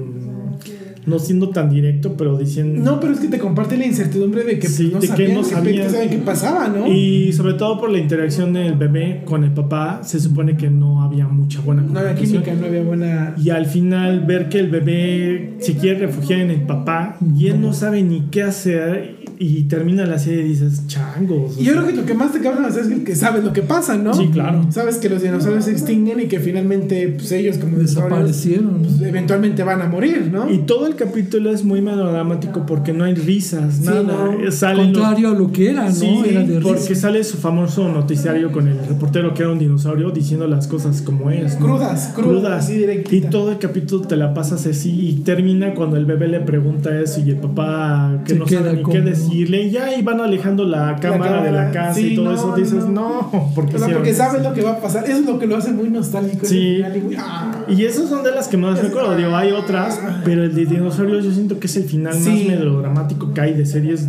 no 1.07 1.17
siendo 1.19 1.49
tan 1.49 1.69
directo, 1.69 2.15
pero 2.17 2.37
diciendo... 2.37 2.79
No, 2.83 2.99
pero 2.99 3.13
es 3.13 3.19
que 3.19 3.27
te 3.29 3.39
comparte 3.39 3.75
la 3.77 3.85
incertidumbre 3.85 4.43
de 4.43 4.55
que 4.59 4.67
pues, 4.67 4.75
Sí, 4.75 4.91
no 4.93 4.99
de 4.99 5.07
que 5.07 5.13
sabían 5.13 5.33
no 5.33 5.41
qué- 5.41 5.49
sabían. 5.49 5.83
qué 5.87 5.89
saben 5.89 6.09
qué 6.09 6.17
pasaba, 6.17 6.67
¿no? 6.67 6.85
Y 6.87 7.33
sobre 7.33 7.53
todo 7.53 7.79
por 7.79 7.89
la 7.89 7.97
interacción 7.97 8.53
del 8.53 8.75
bebé 8.75 9.21
con 9.25 9.43
el 9.43 9.51
papá, 9.51 10.01
se 10.03 10.19
supone 10.19 10.55
que 10.57 10.69
no 10.69 11.01
había 11.01 11.27
mucha 11.27 11.61
buena 11.61 11.81
no 11.81 11.97
había 11.99 12.13
química, 12.15 12.53
no 12.53 12.65
había 12.67 12.83
buena. 12.83 13.33
Y 13.41 13.49
al 13.49 13.65
final 13.65 14.25
ver 14.25 14.49
que 14.49 14.59
el 14.59 14.69
bebé 14.69 15.53
se 15.59 15.75
quiere 15.77 15.99
refugiar 16.07 16.41
en 16.41 16.51
el 16.51 16.61
papá 16.61 17.17
y 17.35 17.47
él 17.47 17.61
no 17.61 17.73
sabe 17.73 18.03
ni 18.03 18.21
qué 18.29 18.43
hacer 18.43 19.15
y 19.39 19.63
termina 19.63 20.05
la 20.05 20.19
serie 20.19 20.45
y 20.45 20.49
dices, 20.49 20.87
changos. 20.87 21.55
Y 21.59 21.63
yo 21.65 21.73
sea, 21.73 21.81
creo 21.83 21.93
que 21.93 22.01
lo 22.01 22.05
que 22.05 22.13
más 22.13 22.31
te 22.33 22.39
causa 22.39 22.67
es 22.79 22.87
que- 23.03 23.15
sabes 23.15 23.43
lo 23.43 23.53
que 23.53 23.61
pasa, 23.61 23.97
¿no? 23.97 24.13
Sí, 24.13 24.27
claro. 24.29 24.65
Sabes 24.71 24.97
que 24.97 25.09
los 25.09 25.21
dinosaurios 25.21 25.65
se 25.65 25.71
extinguen 25.71 26.19
y 26.19 26.25
que 26.25 26.39
finalmente 26.39 27.07
pues, 27.09 27.31
ellos 27.31 27.57
como 27.57 27.77
Desaparecieron. 27.77 28.81
pues, 28.83 29.01
eventualmente 29.01 29.63
van 29.63 29.81
a 29.81 29.87
morir, 29.87 30.29
¿no? 30.31 30.49
Y 30.51 30.59
todo 30.59 30.87
el 30.87 30.95
capítulo 30.95 31.51
es 31.51 31.63
muy 31.63 31.81
melodramático 31.81 32.65
porque 32.65 32.93
no 32.93 33.03
hay 33.03 33.15
risas, 33.15 33.75
Sí, 33.75 33.85
nada. 33.85 34.03
no. 34.03 34.33
Eh, 34.33 34.45
los- 34.45 34.59
Contrario 34.63 35.29
a 35.29 35.33
lo 35.33 35.51
que 35.51 35.69
era, 35.71 35.85
¿no? 35.85 35.91
Sí, 35.95 36.21
era 36.27 36.43
de 36.43 36.59
porque 36.61 36.79
risa. 36.89 36.95
sale 37.01 37.23
su 37.23 37.37
famoso 37.37 37.87
noticiario 37.89 38.51
con 38.51 38.67
el 38.67 38.77
reportero 38.87 39.33
que 39.33 39.43
era 39.43 39.51
un 39.51 39.59
dinosaurio 39.59 40.11
diciendo 40.11 40.47
las 40.47 40.67
cosas 40.67 41.01
como 41.01 41.29
es. 41.31 41.59
¿no? 41.59 41.65
Crudas, 41.65 42.11
crudas, 42.15 42.69
Y 42.69 43.21
todo 43.21 43.51
el 43.51 43.59
capítulo 43.59 44.07
te 44.07 44.15
la 44.15 44.33
pasas 44.33 44.65
así 44.65 44.91
y 45.09 45.13
termina 45.23 45.73
cuando 45.73 45.97
el 45.97 46.05
bebé 46.05 46.27
le 46.27 46.39
pregunta 46.39 46.99
eso 46.99 47.21
y 47.25 47.29
el 47.31 47.37
papá 47.37 48.21
que 48.25 48.33
Se 48.33 48.39
no 48.39 48.45
queda 48.45 48.59
sabe 48.65 48.77
ni 48.77 48.83
qué 48.91 49.01
decirle 49.27 49.63
y 49.63 49.71
ya 49.71 49.95
y 49.95 50.01
van 50.01 50.19
alejando 50.21 50.63
la 50.65 50.95
cámara, 50.97 51.43
de 51.43 51.51
la 51.51 51.71
casa 51.71 51.95
sí, 51.95 52.13
y 52.13 52.15
todo 52.15 52.25
no, 52.25 52.33
eso 52.33 52.55
dices 52.55 52.85
no. 52.85 53.29
no, 53.31 53.51
porque, 53.55 53.75
O 53.75 53.79
sea, 53.79 53.87
hicieron 53.87 53.93
porque 53.97 54.09
eso". 54.11 54.23
sabes 54.23 54.43
lo 54.43 54.53
que 54.53 54.61
va 54.61 54.71
a 54.71 54.79
pasar. 54.79 55.05
Eso 55.05 55.19
es 55.19 55.25
lo 55.25 55.39
que 55.39 55.47
lo 55.47 55.57
hace 55.57 55.71
muy 55.71 55.89
nostálgico. 55.89 56.45
Sí. 56.45 56.81
y 56.81 57.15
ah. 57.17 57.65
Y 57.67 57.85
esas 57.85 58.09
son 58.09 58.23
de 58.23 58.31
las 58.31 58.47
que 58.47 58.57
más 58.57 58.81
recuerdo. 58.81 59.15
Digo, 59.15 59.35
hay 59.35 59.51
otras, 59.51 59.99
pero 60.23 60.43
el 60.43 60.55
de 60.55 60.65
dinosaurios 60.65 61.23
yo 61.23 61.31
siento 61.31 61.59
que 61.59 61.67
es 61.67 61.75
el 61.77 61.83
final 61.83 62.15
más 62.15 62.25
melodramático 62.25 63.33
que 63.33 63.41
hay 63.41 63.53
de 63.53 63.65
series 63.65 64.07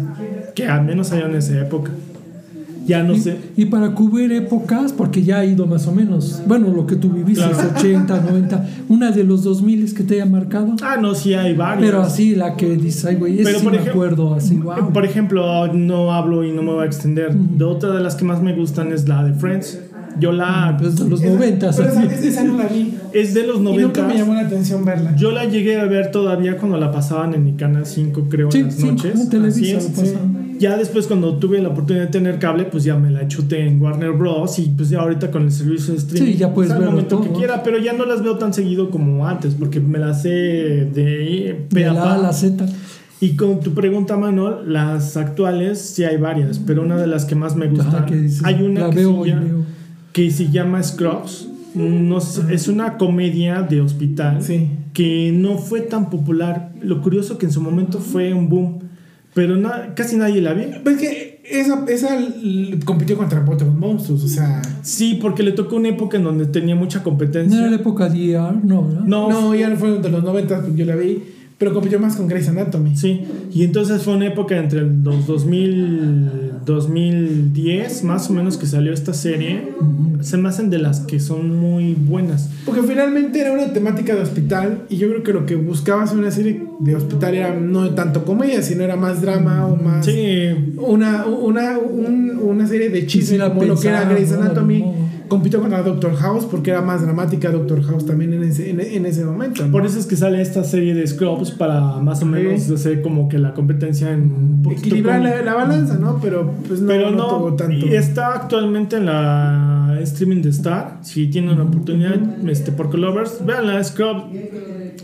que 0.55 0.67
al 0.67 0.85
menos 0.85 1.13
hay 1.13 1.23
en 1.23 1.35
esa 1.35 1.59
época. 1.61 1.93
Ya 2.89 3.03
no 3.05 3.15
sé. 3.17 3.37
Y 3.57 3.67
para 3.67 3.95
cubrir 3.95 4.33
épocas, 4.33 4.93
porque 4.93 5.23
ya 5.23 5.39
ha 5.41 5.45
ido 5.45 5.67
más 5.67 5.87
o 5.87 5.93
menos, 5.93 6.43
bueno, 6.47 6.69
lo 6.73 6.87
que 6.87 6.97
tú 6.97 7.11
viviste, 7.11 7.45
Claro. 7.49 7.71
80, 7.79 8.21
90, 8.23 8.67
una 8.89 9.11
de 9.13 9.23
los 9.25 9.45
2000 9.45 9.95
que 9.95 10.03
te 10.03 10.15
haya 10.15 10.27
marcado, 10.27 10.75
Ah, 10.83 10.97
no, 11.01 11.15
sí 11.15 11.35
hay 11.35 11.55
varias. 11.55 11.85
pero 11.87 12.01
así 12.03 12.35
la 12.35 12.57
que 12.57 12.77
dices, 12.77 13.05
ay, 13.05 13.17
güey, 13.17 13.37
sí 13.39 13.45
por 13.63 13.73
me 13.73 13.79
ejemplo- 13.79 13.91
acuerdo, 13.93 14.35
así, 14.35 14.57
wow. 14.57 14.93
Por 14.93 15.05
ejemplo, 15.05 15.73
no 15.73 16.13
hablo 16.13 16.43
y 16.45 16.51
no 16.53 16.63
me 16.63 16.73
voy 16.73 16.83
a 16.85 16.87
extender. 16.87 17.35
De 17.35 17.65
otra 17.65 17.91
de 17.93 18.01
las 18.03 18.15
que 18.17 18.25
más 18.25 18.43
me 18.43 18.55
gustan 18.55 18.91
es 18.93 19.07
la 19.07 19.23
de 19.23 19.35
Friends. 19.35 19.79
Yo 20.19 20.33
la. 20.33 20.77
Pues 20.81 20.97
de 20.97 21.09
los 21.09 21.21
Esa- 21.23 21.33
90, 21.35 21.71
Pero 21.77 21.89
esa, 21.91 22.05
esa 22.05 22.43
no 22.45 22.57
la 22.57 22.65
vi. 22.67 22.95
Es 23.13 23.35
de 23.35 23.47
los 23.47 23.59
Y 23.59 23.61
nunca 23.61 24.01
90. 24.03 24.07
me 24.09 24.17
llamó 24.17 24.35
la 24.35 24.41
atención 24.41 24.85
verla. 24.85 25.15
Yo 25.15 25.31
la 25.31 25.45
llegué 25.45 25.79
a 25.79 25.85
ver 25.85 26.11
todavía 26.11 26.57
cuando 26.57 26.77
la 26.79 26.91
pasaban 26.91 27.35
en 27.35 27.45
mi 27.45 27.53
canal 27.53 27.87
5, 27.87 28.25
creo, 28.29 28.51
Sí, 28.51 28.59
en 28.61 28.65
las 28.67 28.75
cinco, 28.75 28.93
noches. 28.95 29.21
en 29.21 29.29
Televisa 29.31 29.77
Así 29.79 29.87
es, 29.91 29.97
lo 29.99 30.05
sí. 30.05 30.13
Ya 30.59 30.77
después, 30.77 31.07
cuando 31.07 31.37
tuve 31.39 31.61
la 31.61 31.69
oportunidad 31.69 32.07
de 32.07 32.11
tener 32.11 32.39
cable, 32.39 32.65
pues 32.65 32.85
ya 32.85 32.97
me 32.97 33.11
la 33.11 33.29
chuté 33.29 33.67
en 33.67 33.81
Warner 33.81 34.13
Bros. 34.13 34.59
Y 34.59 34.69
pues 34.77 34.91
ya 34.91 35.01
ahorita 35.01 35.31
con 35.31 35.43
el 35.45 35.53
servicio 35.53 35.93
de 35.93 35.99
streaming. 36.01 36.33
Sí, 36.33 36.39
ya 36.39 36.53
puedes 36.53 36.71
pues, 36.71 36.81
verlo 36.81 36.93
momento 36.93 37.21
que 37.21 37.29
todo. 37.29 37.39
quiera, 37.39 37.63
pero 37.63 37.79
ya 37.79 37.93
no 37.93 38.05
las 38.05 38.23
veo 38.23 38.37
tan 38.39 38.53
seguido 38.53 38.91
como 38.91 39.27
antes, 39.27 39.55
porque 39.55 39.81
me 39.81 39.99
las 39.99 40.23
sé 40.23 40.29
de 40.31 41.67
De 41.71 41.81
la 41.81 42.15
A 42.15 42.19
la 42.19 42.33
Z. 42.33 42.67
Y 43.21 43.35
con 43.37 43.61
tu 43.61 43.75
pregunta, 43.75 44.17
Manuel, 44.17 44.73
las 44.73 45.17
actuales 45.17 45.81
sí 45.81 46.05
hay 46.05 46.17
varias, 46.19 46.59
pero 46.61 46.83
una 46.83 46.97
de 46.97 47.07
las 47.09 47.25
que 47.25 47.35
más 47.35 47.57
me. 47.57 47.67
Ajá, 47.67 48.07
que 48.07 48.15
dices, 48.17 48.45
hay 48.45 48.63
una 48.63 48.91
que, 48.91 48.97
veo 48.97 49.25
se 49.25 49.31
llama, 49.31 49.65
que 50.13 50.31
se 50.31 50.51
llama 50.51 50.83
Scrubs. 50.83 51.49
No 51.75 52.21
sé, 52.21 52.43
es 52.55 52.67
una 52.69 52.97
comedia 52.97 53.63
de 53.63 53.81
hospital 53.81 54.43
Sí. 54.43 54.71
que 54.93 55.33
no 55.35 55.59
fue 55.59 55.81
tan 55.81 56.11
popular. 56.11 56.73
Lo 56.81 57.03
curioso 57.03 57.39
que 57.39 57.47
en 57.47 57.53
su 57.53 57.61
momento 57.61 57.99
fue 57.99 58.33
un 58.33 58.49
boom, 58.49 58.79
pero 59.39 59.57
na- 59.57 59.95
casi 59.95 60.17
nadie 60.17 60.41
la 60.43 60.53
vio. 60.53 60.67
Pues 60.83 60.97
que 60.97 61.41
esa, 61.45 61.85
esa 61.89 62.19
compitió 62.85 63.17
contra 63.17 63.45
otros 63.49 63.73
monstruos, 63.73 64.25
o 64.25 64.29
sea. 64.29 64.61
Sí, 64.83 65.17
porque 65.23 65.45
le 65.45 65.53
tocó 65.53 65.77
una 65.77 65.91
época 65.91 66.17
en 66.17 66.25
donde 66.25 66.47
tenía 66.47 66.75
mucha 66.75 67.05
competencia. 67.05 67.57
¿No 67.57 67.63
era 67.67 67.71
la 67.77 67.81
época 67.81 68.09
de 68.09 68.33
ER? 68.33 68.65
No, 68.65 68.83
¿verdad? 68.89 69.03
No, 69.05 69.31
No, 69.31 69.55
ya 69.55 69.69
no 69.69 69.77
fue 69.77 69.93
de 70.01 70.09
los 70.11 70.25
90, 70.25 70.61
pues 70.63 70.75
yo 70.75 70.85
la 70.87 70.97
vi. 70.97 71.23
Pero 71.59 71.75
compitió 71.75 71.99
más 71.99 72.15
con 72.15 72.29
Grey's 72.29 72.49
Anatomy. 72.49 72.97
Sí, 72.97 73.25
y 73.53 73.65
entonces 73.65 74.03
fue 74.03 74.15
una 74.15 74.27
época 74.29 74.57
entre 74.57 74.83
los 74.83 75.27
2000, 75.27 76.53
2010, 76.65 78.05
más 78.05 78.31
o 78.31 78.33
menos, 78.33 78.57
que 78.57 78.67
salió 78.67 78.93
esta 78.93 79.13
serie. 79.13 79.69
Se 80.21 80.37
me 80.37 80.49
hacen 80.49 80.71
de 80.71 80.79
las 80.79 81.01
que 81.01 81.19
son 81.21 81.57
muy 81.57 81.95
buenas. 81.95 82.49
Porque 82.65 82.83
finalmente 82.83 83.41
era 83.41 83.53
una 83.53 83.73
temática 83.73 84.15
de 84.15 84.23
hospital 84.23 84.83
y 84.89 84.97
yo 84.97 85.09
creo 85.09 85.23
que 85.23 85.33
lo 85.33 85.47
que 85.47 85.55
buscabas 85.57 86.13
en 86.13 86.19
una 86.21 86.31
serie 86.31 86.63
de 86.81 86.95
hospital 86.97 87.35
era 87.35 87.55
no 87.55 87.91
tanto 87.91 88.25
comedia, 88.25 88.63
sino 88.63 88.85
era 88.85 88.97
más 88.97 89.21
drama 89.23 89.67
o 89.67 89.77
más... 89.77 90.05
Sí, 90.07 90.49
Una, 90.77 91.27
una, 91.27 91.79
un- 91.79 92.39
una 92.43 92.67
serie 92.67 92.89
de 92.89 93.07
chisme 93.07 93.39
como 93.39 93.65
lo 93.65 93.79
que 93.79 93.89
era 93.89 94.01
pensar, 94.01 94.15
Grey's 94.15 94.31
¿no? 94.33 94.43
Anatomy. 94.43 94.79
No. 94.81 95.09
Compitió 95.29 95.61
contra 95.61 95.83
Doctor 95.83 96.15
House 96.17 96.45
porque 96.51 96.71
era 96.71 96.81
más 96.83 97.03
dramática 97.03 97.51
Doctor 97.51 97.83
House 97.85 98.07
también 98.07 98.33
en 98.33 98.43
ese, 98.45 98.71
en, 98.71 98.81
en 98.81 99.07
ese 99.07 99.25
momento. 99.25 99.65
¿no? 99.67 99.71
por 99.73 99.85
eso 99.87 99.99
es 99.99 100.07
que 100.07 100.17
sale 100.17 100.41
esta 100.41 100.65
serie 100.65 100.95
de 100.95 101.07
Scrubs 101.07 101.51
para 101.53 101.81
más 101.99 102.23
o 102.23 102.27
menos 102.27 102.63
Sí. 102.63 102.75
hacer 102.75 103.03
como 103.03 103.29
que 103.29 103.39
la 103.39 103.55
competencia 103.55 104.11
en 104.13 104.63
Equilibrar 104.71 105.21
la, 105.21 105.43
la 105.43 105.55
balanza, 105.55 105.99
¿no? 105.99 106.19
Pero 106.21 106.53
pues 106.67 106.81
no, 106.81 106.89
Pero 106.89 107.11
no 107.11 107.17
no, 107.17 107.29
tuvo 107.29 107.55
tanto. 107.55 107.87
y 107.87 107.95
está 107.95 108.35
actualmente 108.35 108.97
en 108.97 109.07
la 109.07 109.99
streaming 110.03 110.43
de 110.43 110.51
Star. 110.51 110.99
Si 111.03 111.27
tienen 111.29 111.51
una 111.51 111.65
oportunidad, 111.65 112.15
este, 112.49 112.73
por 112.73 112.95
Lovers, 112.97 113.45
vean 113.45 113.67
la 113.67 113.83
Scrub. 113.83 114.25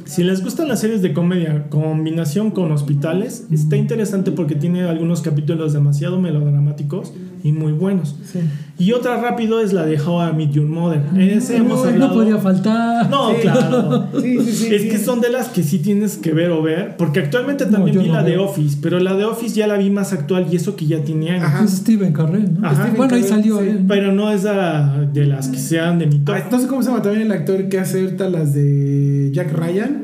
Si 0.05 0.22
les 0.22 0.42
gustan 0.42 0.68
las 0.68 0.80
series 0.80 1.03
de 1.03 1.12
comedia, 1.12 1.68
combinación 1.68 2.51
con 2.51 2.70
hospitales, 2.72 3.46
está 3.51 3.76
interesante 3.76 4.32
porque 4.32 4.55
tiene 4.55 4.82
algunos 4.84 5.22
capítulos 5.22 5.72
demasiado 5.72 6.20
melodramáticos 6.20 7.12
y 7.45 7.53
muy 7.53 7.72
buenos. 7.72 8.16
Sí. 8.24 8.40
Y 8.78 8.92
otra 8.92 9.20
rápido 9.20 9.61
es 9.61 9.72
la 9.72 9.84
de 9.84 10.01
How 10.01 10.30
I 10.30 10.32
Met 10.34 10.51
Your 10.53 10.66
Mother. 10.66 11.03
Ese 11.16 11.59
hemos 11.59 11.82
Uy, 11.82 11.90
hablado. 11.90 12.09
no 12.14 12.18
podía 12.20 12.38
faltar. 12.38 13.09
No, 13.11 13.34
claro. 13.40 14.09
Sí, 14.20 14.38
sí, 14.40 14.53
sí, 14.53 14.74
es 14.74 14.82
sí. 14.82 14.88
que 14.88 14.99
son 14.99 15.20
de 15.20 15.28
las 15.28 15.49
que 15.51 15.62
sí 15.62 15.78
tienes 15.78 16.16
que 16.16 16.32
ver 16.32 16.51
o 16.51 16.62
ver. 16.62 16.97
Porque 16.97 17.20
actualmente 17.20 17.66
también 17.66 17.99
vi 18.01 18.09
no 18.09 18.14
la 18.14 18.22
de. 18.24 18.38
Office, 18.38 18.78
pero 18.82 18.99
la 18.99 19.14
de 19.14 19.24
Office 19.24 19.55
ya 19.55 19.66
la 19.66 19.76
vi 19.76 19.90
más 19.90 20.12
actual 20.14 20.47
y 20.51 20.57
eso 20.57 20.74
que 20.74 20.86
ya 20.86 21.05
tiene 21.05 21.30
años. 21.32 21.45
Ajá. 21.45 21.64
Es 21.64 21.72
Steven 21.72 22.12
Carrell, 22.14 22.55
¿no? 22.61 22.66
Ajá. 22.66 22.82
Steven- 22.86 22.97
bueno, 22.97 23.14
ahí 23.14 23.20
Carell, 23.22 23.28
salió 23.36 23.61
sí. 23.61 23.68
él. 23.68 23.84
Pero 23.86 24.12
no 24.12 24.32
es 24.32 24.42
la- 24.45 25.07
de 25.12 25.26
las 25.26 25.49
que 25.49 25.59
sean 25.59 25.99
de 25.99 26.07
mi 26.07 26.18
top. 26.20 26.34
Ay, 26.36 26.42
no 26.51 26.59
sé 26.59 26.66
cómo 26.66 26.82
se 26.82 26.88
llama 26.88 27.03
también 27.03 27.26
el 27.26 27.32
actor 27.32 27.68
que 27.68 27.78
hace 27.78 28.01
ahorita 28.01 28.28
las 28.30 28.55
de 28.55 29.30
Jack 29.34 29.53
Ryan 29.53 30.03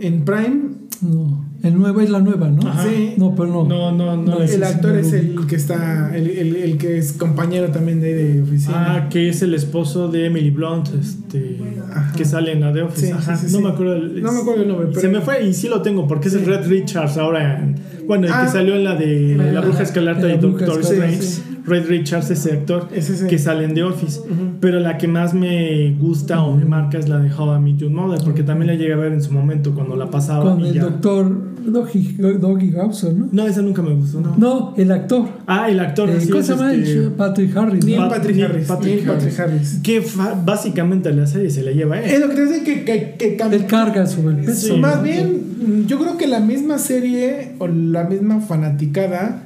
en 0.00 0.24
Prime. 0.24 0.60
No, 1.02 1.41
el 1.62 1.78
nuevo 1.78 2.00
es 2.00 2.10
la 2.10 2.20
nueva, 2.20 2.48
¿no? 2.50 2.68
Ajá. 2.68 2.88
Sí. 2.88 3.14
No, 3.16 3.34
pero 3.34 3.48
no. 3.48 3.64
No, 3.64 3.92
no, 3.92 4.16
no. 4.16 4.42
El 4.42 4.62
actor 4.64 4.96
es 4.96 5.12
el 5.12 5.36
que 5.46 5.56
está, 5.56 6.10
el, 6.16 6.28
el- 6.30 6.56
el 6.56 6.76
que 6.78 6.98
es 6.98 7.12
compañero 7.12 7.68
también 7.68 8.00
de, 8.00 8.14
de 8.14 8.42
oficina. 8.42 8.94
Ah, 8.96 9.08
que 9.08 9.28
es 9.28 9.42
el 9.42 9.54
esposo 9.54 10.08
de 10.08 10.26
Emily 10.26 10.50
Blunt, 10.50 10.88
este, 11.00 11.58
Ajá. 11.90 12.12
que 12.16 12.24
sale 12.24 12.52
en 12.52 12.60
la 12.60 12.72
de 12.72 12.82
Office. 12.82 13.06
Sí, 13.06 13.12
Ajá, 13.12 13.36
sí, 13.36 13.46
sí, 13.46 13.52
no 13.52 13.58
sí. 13.58 13.64
me 13.64 13.70
acuerdo. 13.70 13.94
el- 13.96 14.22
No 14.22 14.32
me 14.32 14.38
acuerdo 14.40 14.62
el 14.62 14.68
nombre, 14.68 14.86
pero- 14.88 15.00
Se 15.00 15.08
me 15.08 15.20
fue 15.20 15.44
y 15.46 15.54
sí 15.54 15.68
lo 15.68 15.82
tengo 15.82 16.06
porque 16.08 16.28
es 16.28 16.34
Sí. 16.34 16.40
Red 16.44 16.66
Richards 16.68 17.16
ahora. 17.16 17.58
en- 17.62 17.76
bueno, 18.06 18.26
el 18.26 18.32
Ah, 18.32 18.42
que 18.44 18.50
salió 18.50 18.74
en 18.74 18.82
la 18.84 18.96
de 18.96 19.36
La 19.36 19.52
la- 19.52 19.60
Bruja 19.60 19.82
Escarlata 19.84 20.32
y 20.34 20.38
Doctor 20.38 20.80
Strange. 20.80 21.51
Red 21.64 21.86
Richards, 21.86 22.30
ese 22.30 22.52
actor 22.52 22.88
Es 22.92 23.08
ese. 23.10 23.26
que 23.28 23.38
sale 23.38 23.64
en 23.64 23.74
The 23.74 23.84
Office. 23.84 24.20
Ujú. 24.20 24.32
Pero 24.60 24.80
la 24.80 24.98
que 24.98 25.06
más 25.08 25.32
me 25.34 25.94
gusta 26.00 26.42
o 26.42 26.56
me 26.56 26.64
marca 26.64 26.98
es 26.98 27.08
la 27.08 27.18
de 27.18 27.32
How 27.32 27.56
I 27.56 27.60
Met 27.60 27.76
Your 27.76 27.90
Mother, 27.90 28.20
porque 28.24 28.42
también 28.42 28.68
la 28.68 28.74
llegué 28.74 28.92
a 28.94 28.96
ver 28.96 29.12
en 29.12 29.22
su 29.22 29.32
momento 29.32 29.74
cuando 29.74 29.94
la 29.96 30.10
pasaba. 30.10 30.52
Con 30.54 30.60
y 30.64 30.68
el 30.68 30.74
ya. 30.74 30.82
doctor 30.82 31.52
Doggy, 31.64 32.16
Doggy 32.18 32.70
¿no? 32.70 33.28
No, 33.30 33.46
esa 33.46 33.62
nunca 33.62 33.82
me 33.82 33.94
gustó. 33.94 34.20
No. 34.20 34.34
No, 34.36 34.74
el 34.76 34.90
actor. 34.90 35.28
Ah, 35.46 35.70
el 35.70 35.78
actor. 35.78 36.10
Eh, 36.10 36.20
sí, 36.20 36.28
¿Cómo 36.28 36.42
se 36.42 36.52
llama? 36.56 36.74
este- 36.74 37.10
Patrick 37.10 37.56
Harris. 37.56 37.84
Pat- 37.84 38.08
Patrick 38.10 38.40
Harris. 38.42 38.66
Patrick 38.66 39.06
Patrick 39.06 39.38
Harris. 39.40 39.78
Que 39.82 40.04
básicamente 40.44 41.12
la 41.12 41.26
serie 41.26 41.50
se 41.50 41.62
la 41.62 41.70
lleva 41.72 42.00
él. 42.00 42.10
Es 42.10 42.20
lo 42.20 42.28
que 42.28 42.34
te 42.34 42.46
dice 42.46 42.64
que, 42.64 42.84
que, 42.84 43.14
que 43.18 43.36
Él 43.54 43.66
carga 43.66 44.02
peso. 44.02 44.20
Sí. 44.54 44.72
Más 44.78 44.96
¿no? 44.96 45.02
bien, 45.02 45.86
yo 45.86 45.98
creo 45.98 46.16
que 46.18 46.26
la 46.26 46.40
misma 46.40 46.78
serie 46.78 47.52
o 47.58 47.68
la 47.68 48.04
misma 48.04 48.40
fanaticada, 48.40 49.44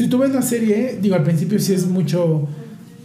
si 0.00 0.08
tú 0.08 0.16
ves 0.18 0.32
la 0.32 0.40
serie, 0.40 0.98
digo, 1.00 1.14
al 1.14 1.22
principio 1.24 1.58
sí 1.58 1.74
es 1.74 1.86
mucho, 1.86 2.48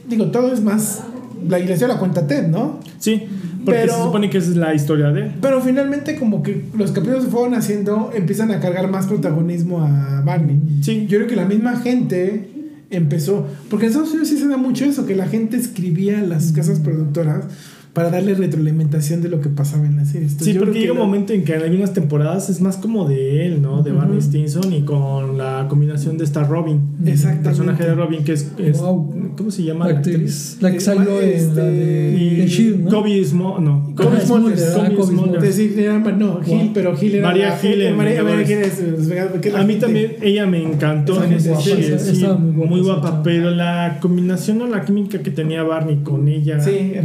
digo, 0.07 0.27
todo 0.31 0.53
es 0.53 0.61
más, 0.61 1.03
la 1.47 1.59
iglesia 1.59 1.87
la 1.89 1.97
cuenta 1.99 2.25
Ted, 2.25 2.47
¿no? 2.47 2.79
Sí, 2.99 3.23
porque 3.65 3.81
Pero- 3.81 3.93
se 3.93 4.01
supone 4.03 4.29
que 4.29 4.37
esa 4.37 4.51
es 4.51 4.55
la 4.55 4.73
historia 4.73 5.11
de. 5.11 5.29
Pero 5.41 5.61
finalmente 5.61 6.15
como 6.15 6.41
que 6.41 6.65
los 6.77 6.91
capítulos 6.91 7.25
se 7.25 7.29
fueron 7.29 7.53
haciendo, 7.53 8.11
empiezan 8.15 8.51
a 8.51 8.61
cargar 8.61 8.89
más 8.89 9.07
protagonismo 9.07 9.81
a 9.83 10.21
Barney. 10.25 10.57
Sí. 10.81 11.05
Yo 11.09 11.17
creo 11.17 11.27
que 11.27 11.35
la 11.35 11.43
misma 11.45 11.75
gente 11.81 12.49
empezó, 12.91 13.45
porque 13.69 13.87
en 13.87 13.91
Estados 13.91 14.11
Unidos 14.11 14.29
sí 14.29 14.37
se 14.37 14.47
da 14.47 14.55
mucho 14.55 14.85
eso, 14.85 15.05
que 15.05 15.15
la 15.15 15.27
gente 15.27 15.57
escribía 15.57 16.19
a 16.19 16.23
las 16.23 16.53
casas 16.53 16.79
productoras 16.79 17.43
para 17.95 18.11
darle 18.11 18.35
retroalimentación 18.35 19.21
de 19.23 19.29
lo 19.29 19.41
que 19.41 19.49
pasaba 19.49 19.85
en 19.87 19.95
la 19.95 20.05
serie. 20.05 20.27
Entonces, 20.27 20.45
Sí, 20.47 20.53
yo 20.53 20.59
porque 20.59 20.79
llega 20.79 20.91
un 20.91 20.99
la- 20.99 21.05
momento 21.05 21.33
en 21.33 21.43
que 21.43 21.55
en 21.55 21.61
algunas 21.63 21.93
temporadas 21.93 22.49
es 22.49 22.61
más 22.61 22.77
como 22.77 23.07
de 23.09 23.47
él, 23.47 23.61
¿no? 23.63 23.81
De. 23.81 23.91
Barney 23.95 24.21
Stinson 24.21 24.71
y 24.73 24.81
con 24.81 25.37
la 25.37 25.65
combinación 25.69 26.17
de 26.17 26.25
esta 26.25 26.43
Robin. 26.43 26.81
Exactamente. 27.05 27.37
El 27.37 27.43
personaje 27.55 27.83
de 27.85 27.95
Robin 27.95 28.23
que 28.23 28.33
es... 28.33 28.51
es- 28.59 28.79
Wow. 28.81 29.13
¿Cómo 29.37 29.49
se 29.51 29.63
llama 29.63 29.87
La 29.87 29.97
actriz. 29.97 30.57
La 30.61 30.71
que 30.71 30.79
salió 30.79 31.21
en 31.21 31.55
la 31.55 31.63
de, 31.65 32.17
Y 32.19 32.35
de 32.35 32.47
Shield, 32.47 32.83
¿no? 32.85 32.89
Kobe 32.91 33.21
Smo- 33.23 33.59
no. 33.59 33.93
Kobe 33.95 34.19
Smulders. 34.21 34.73
Smulders. 35.05 35.57
No, 36.17 36.41
Gil, 36.41 36.71
pero 36.73 36.95
Gil 36.97 37.15
era. 37.15 37.27
María 37.27 37.57
Gil 37.57 37.95
María. 37.95 38.45
Gil 38.45 38.57
es- 38.59 39.55
A 39.55 39.63
mí 39.63 39.75
también, 39.75 40.13
ella 40.21 40.45
me 40.45 40.61
encantó 40.63 41.23
en 41.23 41.33
esa 41.33 41.59
serie, 41.59 41.97
muy 42.37 42.81
guapa 42.81 43.23
pero 43.23 43.51
la 43.51 43.97
combinación 44.01 44.61
o 44.61 44.67
la 44.67 44.83
química 44.83 45.19
que 45.19 45.31
tenía 45.31 45.63
Barney 45.63 45.97
con 46.03 46.27
ella 46.27 46.59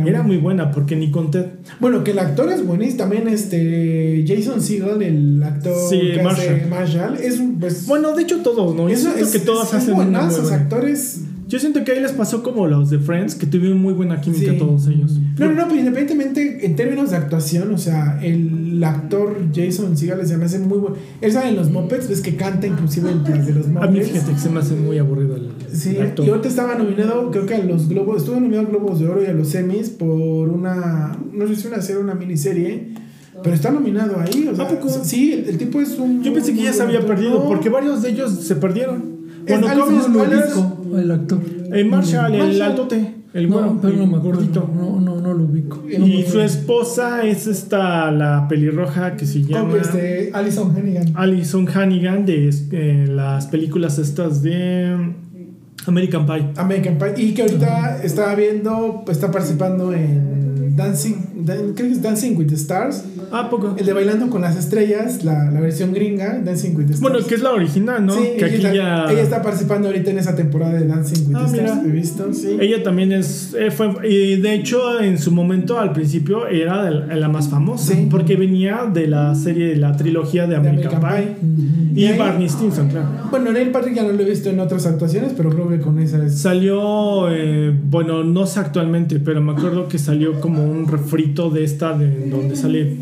era 0.07 0.23
muy- 0.23 0.39
muy 0.39 0.55
buena, 0.81 0.87
porque 0.87 0.97
ni 0.97 1.11
con 1.11 1.31
Ted. 1.31 1.47
Bueno, 1.81 2.03
que 2.05 2.11
el 2.13 2.19
actor 2.19 2.51
es 2.51 2.65
buenísimo. 2.67 2.99
También 2.99 3.29
este 3.29 4.25
Jason 4.27 4.61
Segel, 4.63 5.03
el 5.03 5.43
actor 5.43 5.75
Sí, 5.89 5.99
que 6.01 6.21
hace 6.21 6.23
Marshall. 6.23 6.69
Marshall, 6.69 7.17
es. 7.23 7.41
Pues, 7.59 7.87
Bueno, 7.87 8.15
de 8.15 8.23
hecho 8.23 8.39
todos, 8.43 8.75
¿no? 8.75 8.89
Eso 8.89 9.15
es, 9.15 9.29
que 9.31 9.39
todos 9.41 9.73
hacen 9.75 9.95
buenazos 9.95 10.43
buena- 10.43 10.57
actores. 10.57 11.21
Yo 11.51 11.59
siento 11.59 11.85
que 11.85 11.93
ahí 11.93 12.01
les 12.01 12.13
pasó 12.13 12.43
como 12.43 12.67
los 12.67 12.91
de 12.91 12.99
Friends, 12.99 13.35
que 13.35 13.45
tuvieron 13.47 13.79
muy 13.83 13.93
buena 13.93 14.21
química 14.21 14.53
Sí. 14.53 14.59
todos 14.59 14.87
ellos. 14.87 15.19
No, 15.39 15.47
no, 15.49 15.53
no, 15.55 15.65
pero 15.69 15.81
independientemente 15.81 16.65
en 16.65 16.77
términos 16.77 17.11
de 17.11 17.17
actuación, 17.17 17.75
o 17.75 17.79
sea, 17.79 18.19
el 18.23 18.83
actor 18.85 19.37
Jason 19.55 19.97
Segel 19.97 20.27
se 20.27 20.37
me 20.39 20.45
hace 20.47 20.59
muy 20.61 20.79
bueno. 20.79 20.97
Él 21.21 21.33
sale 21.33 21.49
en 21.51 21.57
los 21.57 21.71
Muppets, 21.71 22.09
ves 22.09 22.21
que 22.21 22.37
canta 22.37 22.67
inclusive 22.67 23.11
las 23.29 23.47
de 23.47 23.53
los 23.53 23.67
A 23.67 23.69
mí 23.69 23.75
Muppets. 23.99 24.09
fíjate 24.11 24.33
que 24.33 24.39
se 24.39 24.49
me 24.49 24.61
hace 24.61 24.75
muy 24.77 24.97
aburrido 24.99 25.37
el, 25.37 25.49
Sí, 25.73 25.97
el 25.97 26.03
actor. 26.03 26.25
y 26.25 26.31
ahorita 26.31 26.49
estaba 26.49 26.75
nominado, 26.77 27.31
creo 27.31 27.47
que 27.47 27.55
a 27.57 27.65
los 27.65 27.89
Globos, 27.89 28.19
estuvo 28.19 28.37
nominado 28.37 28.67
a 28.69 28.71
Globos 28.71 29.01
de 29.01 29.09
Oro 29.09 29.23
y 29.23 29.27
a 29.27 29.33
los 29.33 29.55
Emmys 29.55 29.91
por 29.91 30.09
una, 30.49 31.19
no 31.33 31.47
sé 31.49 31.57
si 31.57 31.67
una 31.67 31.83
serie 31.83 32.01
una 32.01 32.15
miniserie, 32.15 32.95
pero 33.43 33.55
está 33.55 33.71
nominado 33.71 34.21
ahí, 34.21 34.49
o 34.53 34.55
sea, 34.55 34.67
¿A 34.67 34.69
poco? 34.69 34.89
sí, 35.03 35.33
el, 35.33 35.49
el 35.49 35.59
tipo 35.59 35.81
es 35.81 35.99
un... 35.99 36.23
Yo 36.23 36.33
pensé 36.33 36.53
que 36.55 36.63
ya 36.63 36.73
se 36.73 36.83
había 36.83 37.05
perdido, 37.07 37.45
porque 37.49 37.69
varios 37.71 38.03
de 38.03 38.11
ellos 38.11 38.31
se 38.33 38.55
perdieron. 38.57 39.19
Bueno, 39.49 39.67
Alison 39.69 40.13
Kobe 40.13 40.37
No 40.91 40.99
el 40.99 41.11
actor. 41.11 41.39
el 41.73 41.85
Marshall, 41.87 42.35
el 42.35 42.39
Marshall. 42.41 42.63
altote, 42.63 43.15
el 43.33 43.49
No, 43.49 43.55
güero, 43.57 43.79
pero 43.81 43.97
no 43.97 44.03
el 44.05 44.11
me 44.11 44.17
acuerdo. 44.17 44.39
gordito. 44.41 44.71
No, 44.75 45.01
no, 45.01 45.21
no 45.21 45.35
lo 45.35 45.45
ubico. 45.45 45.83
No 45.99 46.07
Y 46.07 46.19
me 46.19 46.27
su 46.29 46.41
esposa 46.41 47.25
es 47.27 47.47
esta, 47.47 48.11
la 48.11 48.47
pelirroja 48.49 49.17
que 49.17 49.27
se 49.27 49.43
llama 49.43 49.61
Como 49.71 49.77
este, 49.77 50.31
Alison 50.35 50.77
Hannigan. 50.77 51.13
Alison 51.15 51.69
Hannigan 51.69 52.27
de 52.27 52.51
eh, 52.73 53.07
las 53.09 53.47
películas 53.47 53.99
estas 53.99 54.43
de 54.43 55.13
American 55.87 56.27
Pie. 56.27 56.47
American 56.57 56.99
Pie. 56.99 57.15
Y 57.25 57.35
que 57.35 57.43
ahorita 57.43 58.03
está 58.03 58.35
viendo, 58.35 59.05
está 59.09 59.31
participando 59.31 59.93
en 59.95 60.77
Dancing, 60.77 61.15
Dan- 61.45 61.73
creo 61.75 61.89
que 61.89 61.93
es 61.93 62.03
Dancing 62.03 62.37
with 62.37 62.47
the 62.49 62.55
Stars. 62.55 63.05
Ah, 63.33 63.49
poco. 63.51 63.75
El 63.79 63.87
de 63.87 63.93
Bailando 63.93 64.29
con 64.31 64.41
las 64.43 64.57
Estrellas, 64.57 65.25
la, 65.25 65.51
la 65.51 65.61
versión 65.61 65.93
gringa, 65.93 66.39
Dancing 66.45 66.71
with 66.77 66.87
the 66.87 66.93
Stars. 66.95 67.01
Bueno, 67.01 67.27
que 67.27 67.35
es 67.35 67.43
la 67.43 67.53
original, 67.53 68.05
¿no? 68.05 68.15
Sí, 68.15 68.23
que 68.39 68.45
ella, 68.45 68.47
aquí 68.47 68.55
está, 68.57 68.73
ya. 68.75 69.13
ella 69.13 69.23
está 69.23 69.43
participando 69.43 69.89
ahorita 69.89 70.11
en 70.11 70.19
esa 70.19 70.35
temporada 70.35 70.75
de 70.75 70.87
Dancing 70.87 71.29
with 71.29 71.37
Ah, 71.37 71.47
the 71.51 71.57
Stars. 71.59 71.77
mira. 71.83 71.89
He 71.89 71.93
visto, 72.01 72.33
sí. 72.33 72.57
Ella 72.61 72.83
también 72.83 73.13
es. 73.13 73.55
eh, 73.59 73.71
fue, 73.71 73.91
y 74.09 74.37
de 74.41 74.55
hecho, 74.55 75.01
en 75.01 75.19
su 75.19 75.31
momento, 75.33 75.79
al 75.79 75.93
principio, 75.93 76.47
era 76.47 76.85
de 76.85 77.17
la 77.17 77.29
más 77.29 77.49
famosa. 77.49 77.95
Sí. 77.95 78.09
Porque 78.11 78.37
venía 78.37 78.91
de 78.93 79.07
la 79.07 79.35
serie, 79.35 79.69
de 79.69 79.77
la 79.77 79.97
trilogía 79.97 80.43
de 80.43 80.51
de 80.51 80.57
American, 80.57 80.97
American 80.97 81.25
Pie. 81.25 81.35
Pie. 81.41 81.71
Y, 81.95 82.05
Y 82.05 82.07
ahí- 82.07 82.19
Barney 82.19 82.49
Stinson, 82.49 82.89
claro. 82.89 83.09
Bueno, 83.31 83.53
Neil 83.53 83.71
Patrick 83.71 83.95
ya 83.95 84.03
no 84.03 84.13
lo 84.13 84.21
he 84.21 84.25
visto 84.25 84.49
en 84.51 84.59
otras 84.61 84.87
actuaciones, 84.87 85.33
pero 85.37 85.51
creo 85.51 85.69
que 85.69 85.81
con 85.81 85.99
esa 85.99 86.25
es. 86.25 86.39
Salió, 86.39 87.29
eh, 87.31 87.73
bueno, 87.91 88.23
no 88.25 88.47
sé 88.47 88.61
actualmente, 88.61 89.19
pero 89.21 89.41
me 89.41 89.53
acuerdo 89.53 89.89
que 89.89 89.99
salió 89.99 90.41
como 90.41 90.65
un 90.65 90.87
refrito 90.89 91.30
de 91.35 91.65
esta, 91.65 91.97
de 91.97 92.29
donde 92.29 92.57
sale 92.57 92.97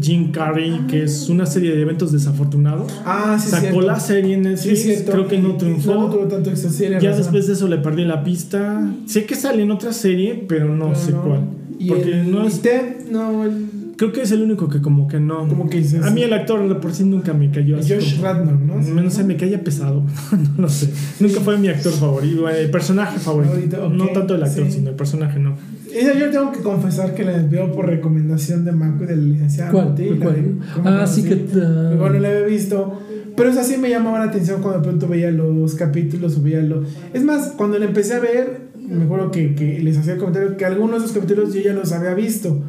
Jim 0.00 0.30
Carrey, 0.32 0.82
que 0.88 1.02
es 1.02 1.28
una 1.28 1.44
serie 1.44 1.74
de 1.74 1.82
eventos 1.82 2.12
desafortunados. 2.12 2.92
Ah, 3.04 3.36
sí, 3.42 3.50
Sacó 3.50 3.60
cierto. 3.62 3.80
la 3.82 4.00
serie 4.00 4.34
en 4.34 4.44
Sí, 4.44 4.68
Netflix, 4.68 4.82
cierto. 4.82 5.12
creo 5.12 5.28
que 5.28 5.38
no 5.38 5.56
triunfó. 5.56 5.94
No, 5.94 6.06
tuvo 6.10 6.24
tanto 6.28 6.50
éxito, 6.50 6.70
sí, 6.70 6.84
ya 6.88 6.98
razón. 6.98 7.16
después 7.18 7.46
de 7.48 7.52
eso 7.54 7.68
le 7.68 7.78
perdí 7.78 8.04
la 8.04 8.22
pista. 8.24 8.88
Sé 9.06 9.24
que 9.26 9.34
sale 9.34 9.62
en 9.62 9.70
otra 9.70 9.92
serie, 9.92 10.44
pero 10.48 10.74
no 10.74 10.86
Pero 10.92 10.96
sé 10.98 11.12
no. 11.12 11.22
cuál. 11.22 11.40
Y 11.78 11.88
Porque 11.88 12.12
el, 12.20 12.30
no 12.30 12.46
es. 12.46 12.60
Ted, 12.62 13.10
no, 13.10 13.44
el 13.44 13.66
Creo 13.96 14.10
que 14.12 14.22
es 14.22 14.32
el 14.32 14.42
único 14.42 14.68
que 14.68 14.80
como 14.80 15.06
que 15.06 15.20
no. 15.20 15.46
Como 15.46 15.68
que 15.68 15.78
dices- 15.78 16.02
A 16.02 16.10
mí 16.10 16.22
el 16.22 16.32
actor 16.32 16.66
de 16.68 16.74
por 16.76 16.92
sí 16.94 17.04
nunca 17.04 17.34
me 17.34 17.50
cayó 17.50 17.78
así. 17.78 17.92
Josh 17.94 18.12
como- 18.16 18.24
Radnor, 18.24 18.54
¿no? 18.58 19.02
No 19.02 19.10
sé, 19.10 19.22
me 19.22 19.36
caía 19.36 19.62
pesado. 19.62 20.02
no 20.56 20.62
lo 20.62 20.68
sé. 20.68 20.90
Nunca 21.20 21.40
fue 21.40 21.58
mi 21.58 21.68
actor 21.68 21.92
favorito. 21.92 22.48
El 22.48 22.70
personaje 22.70 23.18
favorito. 23.20 23.52
Favorito, 23.52 23.86
ok, 23.86 23.92
No 23.92 24.06
tanto 24.08 24.34
el 24.34 24.42
actor, 24.42 24.64
sí. 24.66 24.72
sino 24.72 24.90
el 24.90 24.96
personaje, 24.96 25.38
no. 25.38 25.56
Esa 25.94 26.14
yo 26.18 26.30
tengo 26.30 26.52
que 26.52 26.60
confesar 26.60 27.14
que 27.14 27.24
la 27.24 27.38
veo 27.42 27.72
por 27.72 27.86
recomendación 27.86 28.64
de 28.64 28.72
Marco 28.72 29.04
y 29.04 29.06
de 29.08 29.16
la 29.16 29.22
licenciada 29.22 29.70
¿Cuál? 29.70 29.94
¿Cuál? 30.20 30.34
de 30.34 30.56
¿Cómo 30.74 30.88
Ah, 30.88 31.06
sí 31.06 31.22
que. 31.24 31.34
ah, 31.60 31.94
Bueno, 31.98 32.18
la 32.18 32.28
había 32.28 32.46
visto. 32.46 33.00
Pero 33.36 33.48
esa 33.48 33.64
sí 33.64 33.76
me 33.78 33.88
llamaba 33.88 34.18
la 34.18 34.26
atención 34.26 34.60
cuando 34.60 34.80
de 34.80 34.84
pronto 34.84 35.08
veía 35.08 35.30
los 35.30 35.74
capítulos 35.74 36.36
o 36.36 36.42
veía 36.42 36.60
lo... 36.62 36.82
Es 37.14 37.24
más, 37.24 37.54
cuando 37.56 37.78
la 37.78 37.86
empecé 37.86 38.14
a 38.14 38.20
ver, 38.20 38.68
me 38.78 39.04
acuerdo 39.04 39.30
que, 39.30 39.54
que 39.54 39.80
les 39.80 39.96
hacía 39.96 40.14
el 40.14 40.18
comentario 40.18 40.56
que 40.58 40.64
algunos 40.66 41.00
de 41.00 41.06
esos 41.06 41.16
capítulos 41.16 41.54
yo 41.54 41.62
ya 41.62 41.72
los 41.72 41.92
había 41.92 42.12
visto. 42.14 42.62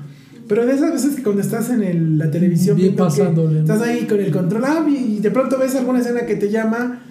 Pero 0.48 0.66
de 0.66 0.74
esas 0.74 0.92
veces 0.94 1.16
que 1.16 1.24
cuando 1.24 1.42
estás 1.42 1.70
en 1.70 1.84
el- 1.84 2.18
la 2.18 2.32
televisión 2.32 2.78
Bien 2.78 2.96
¿no? 2.96 3.08
estás 3.08 3.82
ahí 3.82 4.06
con 4.06 4.20
el 4.22 4.32
control 4.32 4.64
ah, 4.66 4.86
y 4.90 5.20
de 5.20 5.32
pronto 5.32 5.58
ves 5.60 5.76
alguna 5.76 6.00
escena 6.00 6.22
que 6.26 6.36
te 6.36 6.50
llama, 6.50 7.02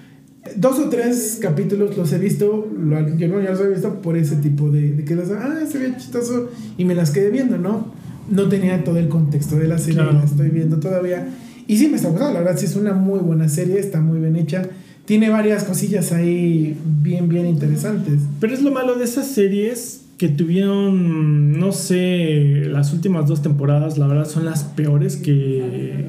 dos 0.56 0.78
o 0.78 0.88
tres 0.88 1.38
capítulos 1.40 1.96
los 1.96 2.12
he 2.12 2.18
visto, 2.18 2.68
lo- 2.76 3.16
yo 3.16 3.28
no 3.28 3.40
ya 3.40 3.50
los 3.50 3.60
he 3.60 3.68
visto 3.68 4.00
por 4.02 4.16
ese 4.16 4.36
tipo 4.36 4.70
de, 4.70 4.92
de 4.92 5.04
que 5.04 5.14
las, 5.14 5.30
ah, 5.30 5.60
se 5.70 5.78
ve 5.78 5.92
chistoso 5.96 6.50
y 6.76 6.84
me 6.84 6.94
las 6.94 7.10
quedé 7.10 7.30
viendo, 7.30 7.58
¿no? 7.58 7.92
No 8.30 8.48
tenía 8.48 8.82
todo 8.84 8.98
el 8.98 9.08
contexto 9.08 9.56
de 9.56 9.68
la 9.68 9.78
serie, 9.78 9.94
Claro. 10.00 10.12
la 10.14 10.24
estoy 10.24 10.48
viendo 10.50 10.78
todavía. 10.78 11.28
Y 11.66 11.76
sí 11.78 11.88
me 11.88 11.96
está 11.96 12.08
gustando, 12.08 12.34
la 12.34 12.40
verdad 12.40 12.58
sí 12.58 12.66
es 12.66 12.76
una 12.76 12.92
muy 12.92 13.20
buena 13.20 13.48
serie, 13.48 13.78
está 13.78 14.00
muy 14.00 14.18
bien 14.20 14.36
hecha. 14.36 14.62
Tiene 15.04 15.30
varias 15.30 15.64
cosillas 15.64 16.12
ahí 16.12 16.76
bien, 17.02 17.28
bien 17.28 17.46
interesantes. 17.46 18.20
Pero 18.40 18.54
es 18.54 18.62
lo 18.62 18.70
malo 18.72 18.94
de 18.96 19.04
esas 19.04 19.26
series 19.28 20.02
que 20.18 20.28
tuvieron, 20.28 21.58
no 21.58 21.72
sé, 21.72 22.64
las 22.66 22.92
últimas 22.92 23.26
dos 23.26 23.42
temporadas, 23.42 23.98
la 23.98 24.06
verdad, 24.06 24.28
son 24.28 24.44
las 24.44 24.62
peores 24.64 25.16
que, 25.16 26.04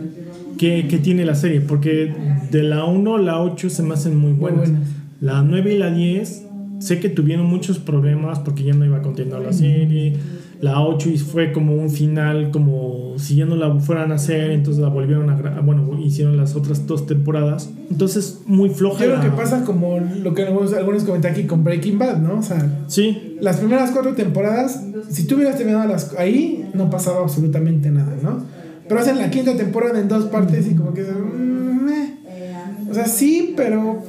que, 0.63 0.87
que 0.87 0.97
tiene 0.97 1.25
la 1.25 1.35
serie. 1.35 1.59
Porque 1.61 2.13
de 2.51 2.63
la 2.63 2.85
1 2.85 3.15
a 3.15 3.19
la 3.19 3.41
8 3.41 3.69
se 3.69 3.83
me 3.83 3.93
hacen 3.95 4.15
muy 4.17 4.31
buenas. 4.31 4.69
buenas. 4.69 4.87
La 5.19 5.41
9 5.41 5.73
y 5.73 5.77
la 5.77 5.91
10, 5.91 6.45
sé 6.79 6.99
que 6.99 7.09
tuvieron 7.09 7.45
muchos 7.47 7.79
problemas 7.79 8.39
porque 8.39 8.63
ya 8.63 8.73
no 8.73 8.85
iba 8.85 8.97
a 8.97 9.01
continuar 9.01 9.41
la 9.41 9.51
serie. 9.53 10.13
La 10.61 10.79
8 10.81 11.09
y 11.09 11.17
fue 11.17 11.51
como 11.51 11.75
un 11.75 11.89
final, 11.89 12.49
como 12.51 13.15
si 13.17 13.35
ya 13.35 13.45
no 13.45 13.57
la 13.57 13.75
fueran 13.81 14.13
a 14.13 14.15
hacer, 14.15 14.51
entonces 14.51 14.81
la 14.81 14.87
volvieron 14.87 15.29
a. 15.29 15.59
Bueno, 15.59 15.99
hicieron 16.01 16.37
las 16.37 16.55
otras 16.55 16.87
dos 16.87 17.05
temporadas. 17.05 17.69
Entonces, 17.91 18.41
muy 18.45 18.69
floja. 18.69 18.99
Yo 19.03 19.11
creo 19.11 19.17
la- 19.17 19.23
que 19.29 19.31
pasa 19.35 19.65
como 19.65 19.99
lo 19.99 20.33
que 20.33 20.43
algunos, 20.43 21.03
comentan 21.03 21.33
aquí 21.33 21.43
con 21.43 21.65
Breaking 21.65 21.99
Bad, 21.99 22.19
¿no? 22.19 22.39
O 22.39 22.43
sea, 22.43 22.83
Sí, 22.87 23.35
las 23.41 23.57
primeras 23.57 23.91
cuatro 23.91 24.13
temporadas, 24.13 24.81
si 25.09 25.27
tú 25.27 25.35
hubieras 25.35 25.57
terminado 25.57 25.85
las, 25.89 26.15
ahí, 26.17 26.65
no 26.73 26.89
pasaba 26.89 27.19
absolutamente 27.21 27.91
nada, 27.91 28.15
¿no? 28.23 28.45
Pero 28.87 28.99
hacen 29.01 29.17
la 29.17 29.29
quinta 29.29 29.55
temporada 29.55 29.99
en 29.99 30.07
dos 30.07 30.25
partes 30.25 30.67
y 30.69 30.75
como 30.75 30.93
que... 30.93 31.01
mm, 31.03 31.87
eh. 31.89 32.13
O 32.89 32.93
sea, 32.93 33.05
sí, 33.05 33.53
pero 33.55 34.03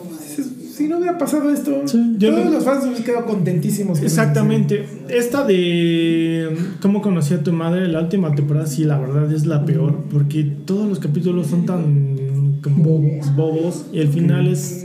si 0.75 0.89
no 0.89 0.99
hubiera 0.99 1.17
pasado 1.17 1.51
esto, 1.51 1.83
Sí, 1.87 2.17
yo 2.19 2.31
todos 2.33 2.45
no- 2.47 2.51
los 2.51 2.65
fans 2.65 2.85
hubiesen 2.85 3.05
quedado 3.05 3.25
contentísimos. 3.27 3.99
con 3.99 4.07
Exactamente. 4.07 4.85
Esta 5.09 5.45
de 5.47 6.57
cómo 6.83 7.01
conocí 7.01 7.35
a 7.35 7.43
tu 7.43 7.53
madre, 7.53 7.87
la 7.89 8.01
última 8.01 8.35
temporada, 8.35 8.67
sí, 8.67 8.85
la 8.85 8.99
verdad 8.99 9.33
es 9.33 9.47
la 9.47 9.65
peor, 9.65 9.97
porque 10.11 10.43
todos 10.65 10.89
los 10.89 10.99
capítulos 10.99 11.47
son 11.47 11.65
tan 11.67 12.59
como 12.63 12.85
Bobos. 12.99 13.37
bobos 13.37 13.87
y 13.93 14.01
el 14.01 14.09
final 14.09 14.49
es 14.49 14.81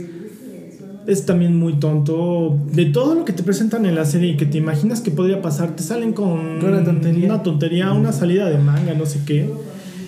es 1.06 1.26
también 1.26 1.56
muy 1.56 1.80
tonto. 1.80 2.56
De 2.72 2.84
todo 2.84 3.14
lo 3.16 3.24
que 3.24 3.32
te 3.32 3.42
presentan 3.42 3.84
en 3.86 3.96
la 3.96 4.04
serie 4.04 4.32
y 4.32 4.36
que 4.36 4.46
te 4.46 4.58
imaginas 4.58 5.00
que 5.00 5.10
podría 5.10 5.42
pasar, 5.42 5.74
te 5.74 5.82
salen 5.82 6.12
con 6.12 6.60
Con 6.60 6.72
una 6.72 6.84
tontería. 6.84 7.24
una 7.24 7.42
tontería, 7.42 7.90
una 7.92 8.12
salida 8.12 8.48
de 8.48 8.58
manga, 8.58 8.94
no 8.94 9.06
sé 9.06 9.18
qué. 9.26 9.50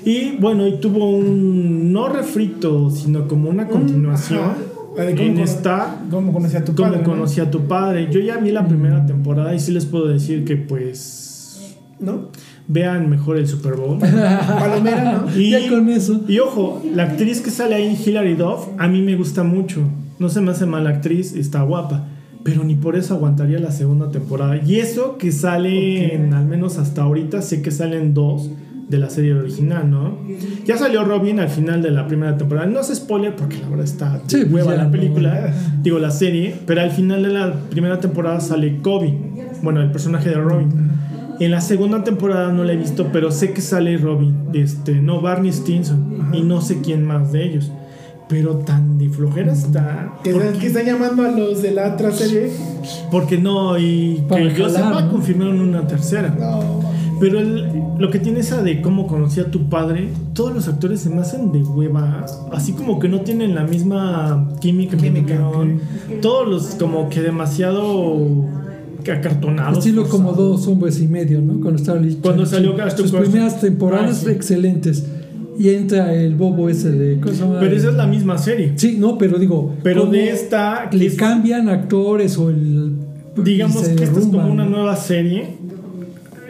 Y 0.04 0.36
bueno, 0.36 0.66
y 0.66 0.78
tuvo 0.78 1.10
un 1.10 1.92
no 1.92 2.08
refrito, 2.08 2.90
sino 2.90 3.28
como 3.28 3.50
una 3.50 3.68
continuación 3.68 4.54
cómo 4.94 5.08
en 5.08 5.38
esta. 5.38 6.00
¿Cómo 6.10 6.32
conocí 6.32 6.56
a 6.56 6.64
tu 6.64 6.74
cómo 6.74 6.88
padre? 6.88 7.02
¿no? 7.02 7.08
conocí 7.08 7.40
a 7.40 7.50
tu 7.50 7.60
padre. 7.66 8.08
Yo 8.10 8.20
ya 8.20 8.38
vi 8.38 8.50
la 8.50 8.66
primera 8.66 9.06
temporada 9.06 9.54
y 9.54 9.60
sí 9.60 9.72
les 9.72 9.86
puedo 9.86 10.08
decir 10.08 10.44
que 10.44 10.56
pues 10.56 11.76
¿No? 12.00 12.28
vean 12.68 13.08
mejor 13.08 13.36
el 13.36 13.46
Super 13.46 13.74
Bowl. 13.74 13.98
Palomera, 14.58 15.24
¿no? 15.26 15.40
Y, 15.40 15.50
Ya 15.50 15.68
con 15.68 15.88
eso. 15.88 16.22
y 16.26 16.38
ojo, 16.40 16.82
la 16.94 17.04
actriz 17.04 17.40
que 17.40 17.50
sale 17.50 17.74
ahí, 17.74 17.98
Hilary 18.04 18.34
Duff, 18.34 18.68
a 18.78 18.88
mí 18.88 19.02
me 19.02 19.16
gusta 19.16 19.44
mucho. 19.44 19.80
No 20.18 20.28
se 20.28 20.40
me 20.40 20.50
hace 20.50 20.66
mala 20.66 20.90
actriz, 20.90 21.34
está 21.34 21.62
guapa. 21.62 22.08
Pero 22.44 22.64
ni 22.64 22.74
por 22.74 22.96
eso 22.96 23.14
aguantaría 23.14 23.60
la 23.60 23.70
segunda 23.70 24.10
temporada. 24.10 24.60
Y 24.66 24.76
eso 24.76 25.16
que 25.16 25.30
sale, 25.30 26.16
al 26.32 26.44
menos 26.46 26.76
hasta 26.78 27.02
ahorita, 27.02 27.40
sé 27.40 27.62
que 27.62 27.70
salen 27.70 28.14
dos 28.14 28.50
de 28.88 28.98
la 28.98 29.08
serie 29.08 29.32
original, 29.34 29.90
¿no? 29.90 30.18
Ya 30.66 30.76
salió 30.76 31.04
Robin 31.04 31.40
al 31.40 31.48
final 31.48 31.80
de 31.82 31.90
la 31.90 32.06
primera 32.06 32.36
temporada. 32.36 32.66
No 32.66 32.80
es 32.80 32.88
spoiler 32.94 33.34
porque 33.36 33.58
la 33.58 33.68
verdad 33.68 33.84
está 33.84 34.20
Sí, 34.26 34.38
pues 34.40 34.52
hueva 34.52 34.72
ya 34.72 34.76
la 34.78 34.84
no. 34.84 34.90
película, 34.90 35.54
digo 35.82 35.98
la 35.98 36.10
serie, 36.10 36.54
pero 36.66 36.82
al 36.82 36.90
final 36.90 37.22
de 37.22 37.28
la 37.30 37.52
primera 37.70 38.00
temporada 38.00 38.40
sale 38.40 38.78
Kobe, 38.82 39.14
bueno, 39.62 39.80
el 39.80 39.90
personaje 39.90 40.28
de 40.28 40.34
Robin. 40.36 40.68
En 41.40 41.50
la 41.50 41.60
segunda 41.60 42.04
temporada 42.04 42.52
no 42.52 42.62
la 42.64 42.72
he 42.74 42.76
visto, 42.76 43.08
pero 43.12 43.30
sé 43.32 43.52
que 43.52 43.60
sale 43.62 43.96
Robin, 43.96 44.34
este, 44.52 44.96
no 45.00 45.20
Barney 45.22 45.52
Stinson 45.52 46.30
y 46.32 46.42
no 46.42 46.60
sé 46.60 46.80
quién 46.82 47.04
más 47.04 47.32
de 47.32 47.44
ellos. 47.44 47.72
Pero 48.28 48.56
tan 48.58 48.96
de 48.98 49.08
flojera 49.10 49.52
está. 49.52 50.12
Que, 50.22 50.32
Porque, 50.32 50.58
que 50.58 50.66
están 50.68 50.86
llamando 50.86 51.24
a 51.24 51.28
los 51.30 51.60
de 51.60 51.72
la 51.72 51.92
otra 51.94 52.12
serie. 52.12 52.50
porque 53.10 53.36
no, 53.38 53.76
y 53.78 54.22
Para 54.28 54.48
que 54.48 54.54
yo 54.58 54.68
sepa, 54.70 55.02
¿no? 55.02 55.10
confirmaron 55.10 55.60
una 55.60 55.86
tercera. 55.86 56.34
No. 56.38 56.91
Pero 57.22 57.38
el- 57.38 57.64
lo 57.98 58.10
que 58.10 58.18
tiene 58.18 58.40
esa 58.40 58.62
de 58.62 58.82
cómo 58.82 59.06
conocí 59.06 59.38
a 59.38 59.48
tu 59.48 59.68
padre, 59.68 60.08
todos 60.34 60.52
los 60.52 60.66
actores 60.66 60.98
se 61.00 61.08
me 61.08 61.20
hacen 61.20 61.52
de 61.52 61.60
hueva, 61.62 62.26
así 62.50 62.72
como 62.72 62.98
que 62.98 63.08
no 63.08 63.20
tienen 63.20 63.54
la 63.54 63.62
misma 63.62 64.48
química, 64.60 64.96
Química. 64.96 65.38
Todos 66.20 66.48
los 66.48 66.66
como 66.74 67.08
que 67.08 67.20
demasiado 67.22 68.44
acartonados. 69.08 69.78
Estilo 69.78 70.08
como 70.08 70.32
dos 70.32 70.66
hombres 70.66 71.00
y 71.00 71.06
medio, 71.08 71.40
¿no? 71.40 71.60
Cuando 71.60 71.76
estaba 71.80 72.00
Cuando 72.22 72.44
salió 72.46 72.74
Sus 72.96 73.12
primeras 73.12 73.60
temporadas 73.60 74.18
Ah, 74.22 74.24
sí. 74.26 74.30
excelentes. 74.30 75.06
Y 75.58 75.68
entra 75.68 76.14
el 76.14 76.34
bobo 76.34 76.68
ese 76.68 76.90
de. 76.90 77.16
Pero 77.22 77.76
esa 77.76 77.90
es 77.90 77.94
la 77.94 78.06
misma 78.06 78.38
serie. 78.38 78.72
Sí, 78.76 78.96
no, 78.98 79.18
pero 79.18 79.38
digo. 79.38 79.74
Pero 79.84 80.02
¿cómo 80.02 80.12
de 80.12 80.30
esta, 80.30 80.88
Le 80.90 81.06
es- 81.06 81.14
cambian 81.14 81.68
actores 81.68 82.36
o 82.38 82.50
el. 82.50 82.94
digamos 83.36 83.82
que 83.88 84.04
esta 84.04 84.18
es 84.20 84.26
como 84.26 84.50
una 84.50 84.64
nueva 84.64 84.96
serie, 84.96 85.56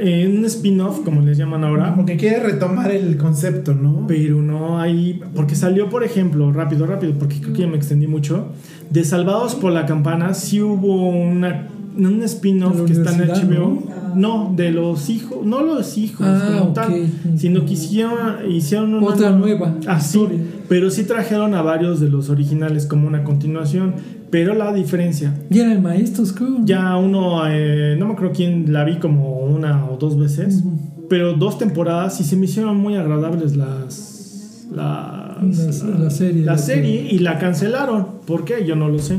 eh, 0.05 0.27
un 0.27 0.45
spin-off, 0.47 1.01
como 1.05 1.21
les 1.21 1.39
llaman 1.39 1.63
ahora. 1.63 1.95
Porque 1.95 2.17
quiere 2.17 2.41
retomar 2.41 2.91
el 2.91 3.17
concepto, 3.17 3.73
¿no? 3.73 4.05
Pero 4.09 4.43
no 4.43 4.81
hay. 4.81 5.21
Porque 5.35 5.55
salió, 5.55 5.89
por 5.89 6.03
ejemplo, 6.03 6.53
rápido, 6.53 6.87
rápido, 6.87 7.15
porque 7.19 7.41
creo 7.41 7.53
que 7.53 7.61
ya 7.61 7.69
me 7.69 7.77
extendí 7.77 8.09
mucho. 8.09 8.49
De 8.91 9.05
Salvados 9.05 9.55
por 9.55 9.73
la 9.73 9.87
Campana, 9.87 10.35
sí 10.35 10.61
hubo 10.61 11.09
una, 11.09 11.69
un 11.97 12.23
spin-off 12.23 12.75
¿De 12.75 12.81
la 12.81 12.87
que 12.87 12.93
está 12.93 13.13
en 13.43 13.51
HBO. 13.51 13.83
No, 14.15 14.53
de 14.55 14.71
los 14.73 15.09
hijos, 15.09 15.39
no 15.45 15.63
los 15.63 15.97
hijos 15.97 16.27
Ah, 16.29 16.43
como 16.59 16.65
ok. 16.71 16.75
tal, 16.75 17.07
sino 17.37 17.65
que 17.65 17.73
hicieron, 17.75 18.51
hicieron 18.51 18.93
una 18.95 19.07
Otra 19.07 19.31
nueva 19.31 19.75
Ah, 19.87 20.01
sí, 20.01 20.19
historia. 20.19 20.39
pero 20.69 20.91
sí 20.91 21.05
trajeron 21.05 21.55
a 21.55 21.63
varios 21.63 21.99
de 22.01 22.09
los 22.11 22.29
originales 22.29 22.85
como 22.87 23.07
una 23.07 23.25
continuación. 23.25 23.95
Pero 24.31 24.55
la 24.55 24.73
diferencia, 24.73 25.35
Y 25.51 25.59
eran 25.59 25.83
maestros, 25.83 26.33
creo. 26.33 26.49
¿no? 26.51 26.65
ya 26.67 26.97
uno, 26.97 27.43
eh, 27.49 27.97
no 27.99 28.07
me 28.07 28.13
acuerdo 28.15 28.33
quién 28.35 28.73
la 28.73 28.83
vi 28.85 28.97
como 28.97 29.41
una 29.41 29.87
o 29.91 29.99
dos 29.99 30.19
veces, 30.19 30.63
pero 31.11 31.35
dos 31.35 31.59
temporadas 31.59 32.19
y 32.21 32.25
se 32.25 32.37
me 32.37 32.47
hicieron 32.47 32.79
muy 32.79 32.97
agradables 32.97 33.57
las. 33.57 34.67
las 34.75 35.83
La- 35.83 35.99
la 35.99 36.11
serie. 36.11 36.43
la 36.45 36.53
La 36.53 36.59
serie 36.59 37.09
y 37.11 37.19
la 37.19 37.39
cancelaron. 37.39 38.07
¿Por 38.27 38.45
qué? 38.45 38.65
Yo 38.67 38.75
no 38.77 38.89
lo 38.89 38.99
sé. 38.99 39.17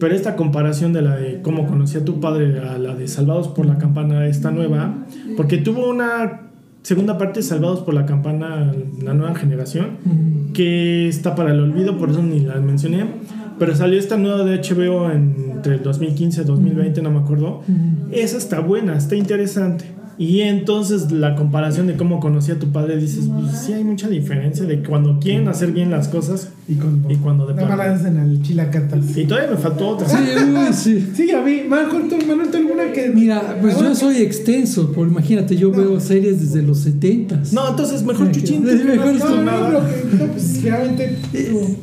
Pero 0.00 0.14
esta 0.14 0.36
comparación 0.36 0.92
de 0.92 1.02
la 1.02 1.16
de 1.16 1.40
cómo 1.42 1.66
conocí 1.66 1.96
a 1.98 2.04
tu 2.04 2.20
padre 2.20 2.60
a 2.60 2.78
la 2.78 2.94
de 2.94 3.08
Salvados 3.08 3.48
por 3.48 3.66
la 3.66 3.78
Campana, 3.78 4.26
esta 4.26 4.50
nueva, 4.50 4.94
porque 5.36 5.58
tuvo 5.58 5.88
una 5.90 6.42
segunda 6.82 7.18
parte 7.18 7.40
de 7.40 7.42
Salvados 7.44 7.80
por 7.80 7.94
la 7.94 8.06
Campana, 8.06 8.72
la 9.02 9.14
nueva 9.14 9.34
generación, 9.34 9.98
Ujú. 10.06 10.52
que 10.52 11.08
está 11.08 11.34
para 11.34 11.52
el 11.52 11.60
olvido, 11.60 11.98
por 11.98 12.10
eso 12.10 12.22
ni 12.22 12.40
la 12.40 12.56
mencioné. 12.60 13.04
Pero 13.58 13.74
salió 13.74 13.98
esta 13.98 14.16
nueva 14.16 14.44
de 14.44 14.54
HBO 14.60 15.10
en- 15.10 15.34
entre 15.56 15.74
el 15.74 15.82
2015 15.82 16.42
y 16.42 16.44
2020, 16.44 17.02
no 17.02 17.10
me 17.10 17.18
acuerdo. 17.18 17.58
Ujú. 17.66 18.12
Esa 18.12 18.38
está 18.38 18.60
buena, 18.60 18.96
está 18.96 19.16
interesante. 19.16 19.84
Y 20.18 20.40
entonces 20.40 21.12
la 21.12 21.36
comparación 21.36 21.86
de 21.86 21.94
cómo 21.96 22.18
conocí 22.18 22.50
a 22.50 22.58
tu 22.58 22.72
padre, 22.72 22.96
dices, 22.96 23.28
pues 23.32 23.56
sí 23.56 23.72
hay 23.72 23.84
mucha 23.84 24.08
diferencia 24.08 24.64
de 24.66 24.82
cuando 24.82 25.20
quieren 25.20 25.46
hacer 25.46 25.70
bien 25.70 25.92
las 25.92 26.08
cosas 26.08 26.48
Y, 26.66 26.74
con, 26.74 27.04
y 27.08 27.14
cuando 27.16 27.46
de 27.46 27.54
plano. 27.54 27.80
hacen 27.80 28.16
al 28.18 28.42
chilacatas. 28.42 29.16
Y 29.16 29.26
todavía 29.26 29.52
me 29.52 29.56
faltó 29.56 29.90
otra. 29.90 30.08
Sí, 30.08 30.16
uy, 30.52 30.72
sí. 30.74 31.08
Sí, 31.14 31.28
ya 31.28 31.40
vi. 31.42 31.62
Manuel, 31.68 32.08
¿tú, 32.08 32.16
Manuel, 32.26 32.50
¿tú 32.50 32.56
alguna 32.56 32.90
que. 32.92 33.10
Mira, 33.14 33.58
pues 33.60 33.78
yo 33.78 33.94
soy 33.94 34.16
extenso, 34.16 34.90
porque 34.92 35.12
imagínate, 35.12 35.56
yo 35.56 35.70
veo 35.70 36.00
series 36.00 36.40
desde 36.40 36.66
los 36.66 36.78
70 36.80 37.42
No, 37.52 37.68
entonces 37.70 38.02
mejor 38.02 38.32
chuchín. 38.32 38.64
mejor 38.64 39.14
no, 39.14 39.42
No, 39.44 39.70
no, 39.70 39.80
pues 40.32 40.62
realmente. 40.64 41.16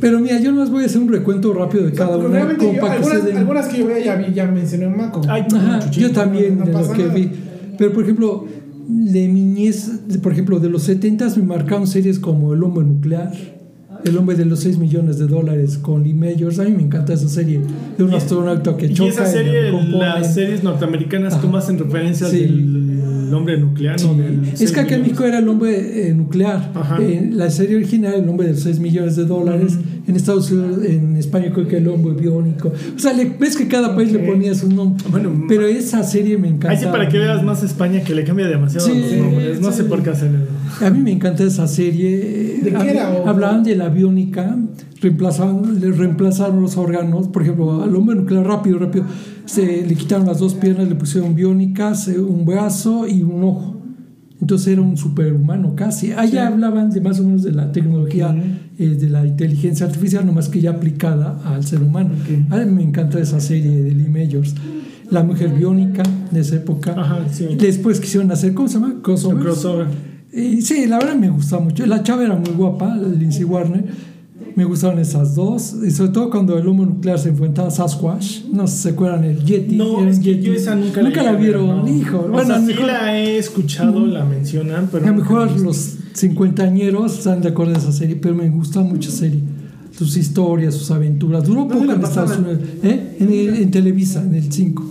Pero 0.01 0.19
mira, 0.19 0.41
yo 0.41 0.51
nomás 0.51 0.69
voy 0.69 0.83
a 0.83 0.87
hacer 0.87 0.99
un 1.01 1.07
recuento 1.07 1.53
rápido 1.53 1.85
de 1.85 1.93
cada 1.93 2.17
una. 2.17 2.27
realmente 2.27 2.65
yo- 2.75 2.85
algunas, 2.85 3.25
den- 3.25 3.37
algunas 3.37 3.67
que 3.67 3.79
yo 3.79 3.87
ya 3.97 4.15
vi, 4.17 4.33
ya 4.33 4.45
mencioné 4.45 4.87
un 4.87 4.97
maco. 4.97 5.21
Ay, 5.29 5.43
Ajá, 5.55 5.79
chuchín. 5.79 6.03
yo 6.03 6.11
también, 6.11 6.59
no 6.59 6.65
de 6.65 6.73
lo 6.73 6.91
que 6.91 7.03
nada. 7.03 7.13
vi. 7.13 7.31
Pero 7.77 7.93
por 7.93 8.03
ejemplo, 8.03 8.45
de 8.87 9.27
mi 9.27 9.41
niñez, 9.41 9.91
por 10.21 10.31
ejemplo, 10.31 10.59
de 10.59 10.69
los 10.69 10.83
70 10.83 11.27
me 11.37 11.43
marcaron 11.43 11.87
series 11.87 12.19
como 12.19 12.53
El 12.53 12.63
hombre 12.63 12.85
nuclear, 12.85 13.31
El 14.03 14.17
hombre 14.17 14.35
de 14.35 14.45
los 14.45 14.59
6 14.59 14.77
millones 14.77 15.17
de 15.17 15.25
dólares 15.25 15.77
con 15.79 16.03
Lee 16.03 16.13
Majors. 16.13 16.59
A 16.59 16.63
mí 16.65 16.71
me 16.71 16.83
encanta 16.83 17.13
esa 17.13 17.27
serie 17.27 17.61
de 17.97 18.03
un 18.03 18.13
astronauta 18.13 18.77
que 18.77 18.85
Y 18.87 18.93
choca. 18.93 19.09
esa 19.09 19.25
serie, 19.25 19.71
las 19.97 20.33
series 20.35 20.63
norteamericanas, 20.63 21.33
Ajá. 21.33 21.41
¿cómo 21.41 21.57
hacen 21.57 21.79
referencias 21.79 22.29
Sí. 22.29 22.39
del 22.41 23.33
hombre 23.33 23.57
nuclear? 23.57 23.99
Sí. 23.99 24.07
Es 24.61 24.71
que 24.71 24.79
acá 24.81 24.95
en. 24.95 25.01
México 25.01 25.23
era 25.23 25.39
el 25.39 25.47
hombre 25.49 26.07
eh, 26.09 26.13
nuclear. 26.13 26.71
En 26.99 27.35
la 27.37 27.49
serie 27.49 27.77
original, 27.77 28.13
el 28.13 28.29
hombre 28.29 28.45
de 28.47 28.53
los 28.53 28.61
6 28.61 28.79
millones 28.79 29.15
de 29.15 29.25
dólares. 29.25 29.73
Ujú. 29.73 29.83
En 30.07 30.15
Estados 30.15 30.51
Unidos, 30.51 30.85
en 30.85 31.15
España, 31.17 31.51
creo 31.53 31.67
que 31.67 31.77
el 31.77 31.87
hombre 31.87 32.13
biónico. 32.13 32.71
O 32.95 32.99
sea, 32.99 33.11
le- 33.13 33.25
ves 33.39 33.55
que 33.57 33.67
cada 33.67 33.95
país 33.95 34.11
le 34.11 34.19
ponía 34.19 34.53
su 34.53 34.69
nombre. 34.71 35.03
Bueno, 35.09 35.31
Pero 35.47 35.65
esa 35.65 36.03
serie 36.03 36.37
me 36.37 36.47
encanta. 36.47 36.69
Ahí 36.69 36.77
sí 36.77 36.85
para 36.85 37.09
que 37.09 37.17
veas 37.17 37.43
más 37.43 37.63
España 37.63 38.01
que 38.03 38.13
le 38.13 38.23
cambia 38.23 38.47
demasiado 38.47 38.85
Sí, 38.85 38.93
los 39.01 39.11
nombres. 39.19 39.59
No 39.61 39.71
sí. 39.71 39.77
sé 39.77 39.83
por 39.85 40.03
qué 40.03 40.11
hacen 40.11 40.35
eso. 40.35 40.85
A 40.85 40.89
mí 40.91 40.99
me 40.99 41.11
encanta 41.11 41.43
esa 41.43 41.67
serie. 41.67 42.59
¿De 42.61 42.71
qué 42.71 42.91
era, 42.91 43.11
Hablaban 43.25 43.63
de 43.63 43.75
la 43.75 43.89
biónica, 43.89 44.55
reemplazaban, 45.01 45.79
le 45.79 45.91
reemplazaron 45.91 46.61
los 46.61 46.77
órganos. 46.77 47.27
Por 47.29 47.41
ejemplo, 47.41 47.81
al 47.83 47.95
hombre 47.95 48.15
nuclear 48.15 48.45
rápido, 48.45 48.77
rápido, 48.79 49.05
se 49.45 49.85
le 49.87 49.95
quitaron 49.95 50.27
las 50.27 50.39
dos 50.39 50.53
piernas, 50.53 50.87
le 50.87 50.95
pusieron 50.95 51.35
biónicas, 51.35 52.07
un 52.09 52.45
brazo 52.45 53.07
y 53.07 53.21
un 53.23 53.43
ojo. 53.43 53.81
Entonces 54.41 54.67
era 54.67 54.81
un 54.81 54.97
superhumano 54.97 55.75
casi. 55.75 56.11
Allá 56.11 56.47
hablaban 56.47 56.91
de 56.91 57.01
más 57.01 57.19
o 57.19 57.23
menos 57.23 57.43
de 57.43 57.51
la 57.51 57.71
tecnología, 57.71 58.35
eh, 58.77 58.89
de 58.89 59.09
la 59.09 59.25
inteligencia 59.25 59.85
artificial, 59.85 60.25
nomás 60.25 60.49
que 60.49 60.59
ya 60.59 60.71
aplicada 60.71 61.39
al 61.45 61.65
ser 61.65 61.81
humano. 61.81 62.11
A 62.49 62.57
mí 62.57 62.71
me 62.71 62.83
encanta 62.83 63.19
esa 63.19 63.39
serie 63.39 63.81
de 63.81 63.91
Lee 63.91 64.09
Majors. 64.09 64.55
La 65.09 65.23
mujer 65.23 65.53
biónica 65.53 66.03
de 66.31 66.39
esa 66.39 66.55
época. 66.55 66.95
Ajá, 66.97 67.19
sí. 67.31 67.47
Después 67.57 67.99
quisieron 67.99 68.31
hacer, 68.31 68.53
¿cómo 68.53 68.67
se 68.67 68.75
llama? 68.75 68.95
Crossovers. 69.01 69.41
crossover. 69.41 69.87
Y 70.33 70.61
sí, 70.63 70.85
la 70.87 70.97
verdad 70.97 71.15
me 71.15 71.29
gustaba 71.29 71.63
mucho. 71.63 71.85
La 71.85 72.03
chava 72.03 72.23
era 72.23 72.35
muy 72.35 72.51
guapa, 72.51 72.97
Lindsay 72.97 73.45
Warner. 73.45 73.85
Me 74.55 74.63
gustaban 74.63 74.99
esas 74.99 75.35
dos. 75.35 75.75
Y 75.85 75.91
sobre 75.91 76.11
todo 76.11 76.29
cuando 76.29 76.57
el 76.57 76.65
humo 76.67 76.85
nuclear 76.85 77.19
se 77.19 77.29
enfrentaba 77.29 77.67
a 77.67 77.71
Sasquatch. 77.71 78.45
No 78.51 78.67
sé 78.67 78.75
si 78.77 78.81
se 78.83 78.89
acuerdan, 78.89 79.23
el 79.25 79.43
Yeti. 79.43 79.75
No, 79.75 80.05
es 80.07 80.19
que 80.19 80.35
Yeti. 80.35 80.45
yo 80.47 80.53
esa 80.53 80.75
nunca, 80.75 81.01
Nunca 81.01 81.23
la 81.23 81.33
vieron, 81.33 81.67
no. 81.85 81.87
hijo. 81.87 82.19
O 82.19 82.27
bueno, 82.29 82.47
sea, 82.47 82.59
sí 82.59 82.65
mejor, 82.67 82.85
la 82.87 83.19
he 83.19 83.37
escuchado, 83.37 84.05
la 84.05 84.23
mencionan, 84.23 84.87
pero. 84.91 85.05
a 85.05 85.09
lo 85.09 85.15
mejor 85.17 85.59
los 85.59 85.95
cincuentañeros 86.15 87.17
están 87.17 87.41
de 87.41 87.49
acuerdo 87.49 87.73
de 87.73 87.79
esa 87.79 87.91
serie, 87.91 88.15
pero 88.15 88.33
me 88.35 88.49
gusta 88.49 88.79
mucho 88.81 89.09
esa 89.09 89.19
serie. 89.19 89.41
Sus 89.91 90.15
historias, 90.17 90.73
sus 90.73 90.91
aventuras. 90.91 91.43
Duró 91.45 91.61
¿Dónde 91.65 91.75
poco 91.75 91.91
en 91.93 92.01
Estados? 92.03 92.37
Unidos. 92.37 92.59
¿eh? 92.83 93.17
En, 93.19 93.31
el- 93.31 93.55
en 93.61 93.71
Televisa, 93.71 94.21
en 94.23 94.35
el 94.35 94.51
5. 94.51 94.83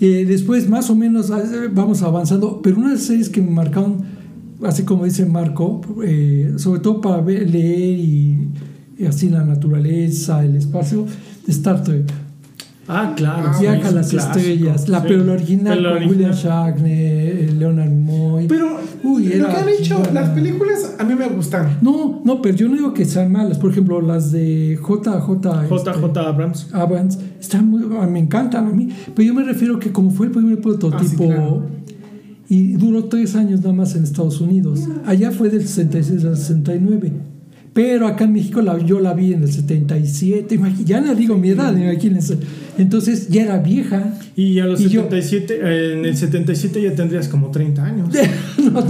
Eh, 0.00 0.24
después, 0.28 0.68
más 0.68 0.88
o 0.90 0.94
menos, 0.94 1.30
eh, 1.30 1.68
vamos 1.72 2.02
avanzando. 2.02 2.60
Pero 2.62 2.76
una 2.78 2.88
de 2.88 2.94
las 2.94 3.04
series 3.04 3.28
que 3.30 3.40
me 3.42 3.50
marcaron, 3.50 3.96
así 4.62 4.82
como 4.84 5.04
dice 5.04 5.24
Marco, 5.26 5.80
eh, 6.04 6.52
sobre 6.56 6.80
todo 6.80 7.00
para 7.00 7.20
ver- 7.22 7.48
leer 7.50 7.98
y, 7.98 8.38
y 8.98 9.06
así 9.06 9.28
la 9.28 9.44
naturaleza, 9.44 10.44
el 10.44 10.56
espacio, 10.56 11.06
de 11.46 11.52
Star 11.52 11.82
Trek. 11.82 12.04
Ah, 12.90 13.12
claro. 13.14 13.50
Ah, 13.54 13.58
Viaja 13.60 13.78
es 13.80 13.84
a 13.84 13.90
las 13.90 14.08
clásico, 14.10 14.38
estrellas. 14.38 14.88
La, 14.88 15.00
sí. 15.00 15.04
Pero 15.08 15.24
la 15.24 15.32
original, 15.34 15.76
Pero 15.78 15.90
la 15.94 16.00
con 16.00 16.08
William 16.08 16.30
original. 16.30 16.64
Shatner, 16.74 16.90
eh, 17.36 17.54
Leonard 17.58 17.90
Nimoy. 17.90 18.46
Pero 18.48 18.78
Uy, 19.04 19.26
lo 19.28 19.34
era 19.34 19.48
que 19.48 19.56
han 19.60 19.68
hecho, 19.68 20.02
las 20.14 20.30
películas 20.30 20.96
a 20.98 21.04
mí 21.04 21.14
me 21.14 21.28
gustan. 21.28 21.76
No, 21.82 22.22
no, 22.24 22.40
pero 22.40 22.56
yo 22.56 22.66
no 22.68 22.74
digo 22.76 22.94
que 22.94 23.04
sean 23.04 23.30
malas. 23.30 23.58
Por 23.58 23.72
ejemplo, 23.72 24.00
las 24.00 24.32
de 24.32 24.78
JJ. 24.80 25.64
este, 25.64 25.90
JJ 25.90 26.18
Abrams. 26.18 26.68
Abrams 26.72 27.18
están 27.38 27.68
muy, 27.68 27.82
me 28.10 28.20
encantan 28.20 28.66
a 28.66 28.70
mí. 28.70 28.88
Pero 29.14 29.26
yo 29.28 29.34
me 29.34 29.44
refiero 29.44 29.78
que 29.78 29.92
como 29.92 30.10
fue 30.10 30.26
el 30.28 30.32
primer 30.32 30.58
prototipo 30.58 30.96
Ah, 30.98 31.04
sí, 31.04 31.16
claro. 31.16 31.66
y 32.48 32.72
duró 32.72 33.04
tres 33.04 33.36
años 33.36 33.60
nada 33.60 33.74
más 33.74 33.94
en 33.96 34.04
Estados 34.04 34.40
Unidos. 34.40 34.88
Allá 35.04 35.30
fue 35.30 35.50
del 35.50 35.60
66 35.68 36.24
al 36.24 36.38
69. 36.38 37.12
Pero 37.78 38.08
acá 38.08 38.24
en 38.24 38.32
México 38.32 38.60
la, 38.60 38.76
yo 38.84 38.98
la 38.98 39.14
vi 39.14 39.34
en 39.34 39.44
el 39.44 39.52
77. 39.52 40.56
Imagi- 40.58 40.84
Ya 40.84 41.00
no 41.00 41.14
digo 41.14 41.36
mi 41.38 41.50
edad, 41.50 41.76
imagínense. 41.76 42.36
Entonces 42.76 43.28
ya 43.28 43.42
era 43.42 43.58
vieja. 43.58 44.14
Y 44.34 44.58
a 44.58 44.66
los 44.66 44.80
Y 44.80 44.88
yo- 44.88 45.02
77, 45.02 45.60
eh, 45.62 45.92
en 45.92 46.04
el 46.04 46.16
77 46.16 46.82
ya 46.82 46.92
tendrías 46.96 47.28
como 47.28 47.52
30 47.52 47.84
años. 47.84 48.08
no, 48.72 48.82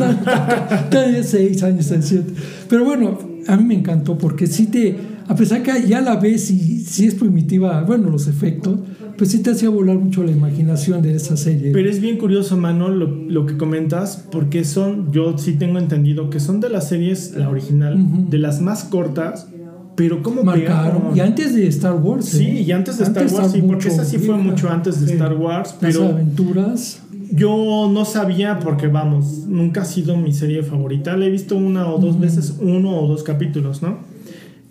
tenía 0.89 1.23
seis 1.23 1.63
años, 1.63 1.93
siete. 2.01 2.33
Pero 2.71 2.87
bueno, 2.87 3.19
a 3.47 3.57
mí 3.59 3.65
me 3.65 3.75
encantó 3.75 4.17
porque 4.17 4.47
sí 4.47 4.69
te, 4.69 4.97
a 5.29 5.35
pesar 5.37 5.63
que 5.63 5.87
ya 5.87 6.01
la 6.01 6.17
ves 6.17 6.51
y 6.51 6.81
sí 6.81 7.07
es 7.07 7.15
primitiva, 7.15 7.83
bueno, 7.83 8.09
los 8.11 8.27
efectos, 8.29 8.79
pues 9.17 9.31
sí 9.31 9.43
te 9.43 9.51
hacía 9.51 9.69
volar 9.69 9.97
mucho 9.99 10.23
la 10.25 10.31
imaginación 10.31 11.03
de 11.03 11.15
esa 11.15 11.37
serie. 11.37 11.73
Pero 11.73 11.91
es 11.91 12.01
bien 12.01 12.17
curioso, 12.19 12.57
mano, 12.57 12.89
lo, 12.89 13.07
lo 13.07 13.45
que 13.47 13.57
comentas, 13.57 14.25
porque 14.31 14.65
son, 14.65 15.13
yo 15.13 15.37
sí 15.37 15.55
tengo 15.55 15.79
entendido 15.79 16.31
que 16.31 16.41
son 16.41 16.61
de 16.61 16.71
las 16.71 16.89
series, 16.89 17.35
la 17.37 17.49
original, 17.49 17.99
de 18.31 18.39
las 18.39 18.61
más 18.61 18.85
cortas, 18.85 19.49
pero 19.97 20.23
¿cómo 20.23 20.45
Marcaron. 20.45 20.93
pegaron? 21.03 21.17
Y 21.17 21.21
antes 21.21 21.55
de 21.57 21.67
Star 21.67 21.97
Wars. 21.97 22.27
Sí, 22.27 22.45
¿eh? 22.47 22.61
y 22.63 22.71
antes 22.73 22.99
de 22.99 23.05
Star 23.05 23.27
Wars, 23.33 23.51
sí, 23.53 23.61
mucho 23.61 23.73
porque 23.73 23.89
esa 23.89 24.05
sí 24.05 24.19
fue 24.19 24.37
mucho 24.37 24.71
antes 24.71 25.05
de. 25.05 25.13
Star 25.13 25.35
Wars, 25.37 25.71
Las 25.73 25.79
pero 25.81 26.05
aventuras. 26.07 27.01
yo 27.33 27.91
no 27.93 28.05
sabía 28.05 28.61
porque, 28.61 28.87
vamos, 28.87 29.47
nunca 29.49 29.83
ha 29.83 29.85
sido 29.85 30.17
mi 30.17 30.33
serie 30.33 30.63
favorita. 30.63 31.17
La 31.17 31.27
he 31.27 31.31
visto 31.31 31.57
una 31.57 31.89
o 31.91 31.99
dos 31.99 32.21
veces, 32.21 32.55
uno 32.61 32.97
o 33.01 33.09
dos 33.09 33.25
capítulos, 33.25 33.83
¿no? 33.83 33.99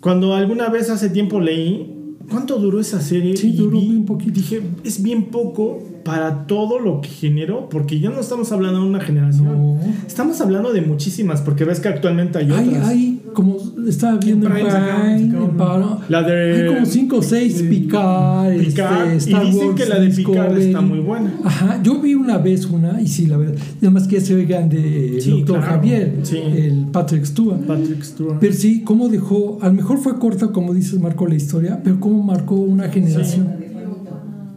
Cuando 0.00 0.34
alguna 0.34 0.68
vez 0.68 0.90
hace 0.90 1.10
tiempo 1.10 1.40
leí, 1.40 2.14
¿cuánto 2.30 2.58
duró 2.58 2.80
esa 2.80 3.00
serie? 3.00 3.36
Sí, 3.36 3.48
Y 3.48 3.56
duró 3.56 3.78
vi- 3.80 3.88
bien 3.88 4.04
poquito. 4.04 4.32
Dije, 4.34 4.62
es 4.84 5.02
bien 5.02 5.24
poco 5.26 5.80
para 6.04 6.46
todo 6.46 6.78
lo 6.78 7.00
que 7.00 7.08
generó, 7.08 7.68
porque 7.68 8.00
ya 8.00 8.08
no 8.10 8.20
estamos 8.20 8.50
hablando 8.52 8.80
de 8.80 8.86
una 8.86 9.00
generación. 9.00 9.46
No. 9.76 9.80
Estamos 10.06 10.40
hablando 10.40 10.72
de 10.72 10.80
muchísimas, 10.80 11.42
porque 11.42 11.64
ves 11.64 11.80
que 11.80 11.88
actualmente 11.88 12.38
hay 12.38 12.50
Hay, 12.50 12.68
otras. 12.68 12.88
hay, 12.88 13.20
como 13.38 13.56
estaba 13.86 14.16
viendo 14.18 14.48
en 14.48 14.52
Prime 14.52 14.68
Prime, 14.68 14.80
sacaron- 14.80 15.10
en 15.12 15.30
sacaron- 15.30 15.98
La 16.08 16.22
de- 16.24 16.62
hay 16.62 16.74
como 16.74 16.84
cinco 16.86 17.18
o 17.18 17.22
seis 17.22 17.62
Picard, 17.62 18.58
Picard, 18.58 19.10
este, 19.12 19.30
y 19.30 19.32
Star 19.34 19.46
dicen 19.46 19.66
Wars, 19.68 19.80
que 19.80 19.86
la 19.88 20.00
de 20.00 20.08
Picard 20.08 20.34
Discovery. 20.34 20.64
está 20.66 20.80
muy 20.80 20.98
buena. 20.98 21.34
Ajá, 21.44 21.80
yo 21.84 22.00
vi 22.00 22.14
una 22.14 22.38
vez 22.38 22.66
una, 22.66 23.00
y 23.00 23.06
sí, 23.06 23.26
la 23.28 23.36
verdad, 23.36 23.54
nada 23.80 23.90
más 23.92 24.08
que 24.08 24.20
se 24.20 24.34
oigan 24.34 24.68
de 24.68 25.20
Sí, 25.20 25.30
doctor 25.30 25.58
claro, 25.60 25.72
Javier, 25.72 26.14
sí. 26.24 26.36
el 26.36 26.86
Patrick 26.90 27.24
Stewart. 27.26 27.60
Patrick 27.64 28.02
Stewart. 28.02 28.38
Pero 28.40 28.52
sí, 28.54 28.82
cómo 28.82 29.08
dejó, 29.08 29.58
a 29.62 29.68
lo 29.68 29.74
mejor 29.74 29.98
fue 29.98 30.18
corta, 30.18 30.48
como 30.48 30.74
dices, 30.74 30.98
marcó 30.98 31.28
la 31.28 31.36
historia, 31.36 31.80
pero 31.84 32.00
cómo 32.00 32.20
marcó 32.24 32.56
una 32.56 32.88
generación. 32.88 33.46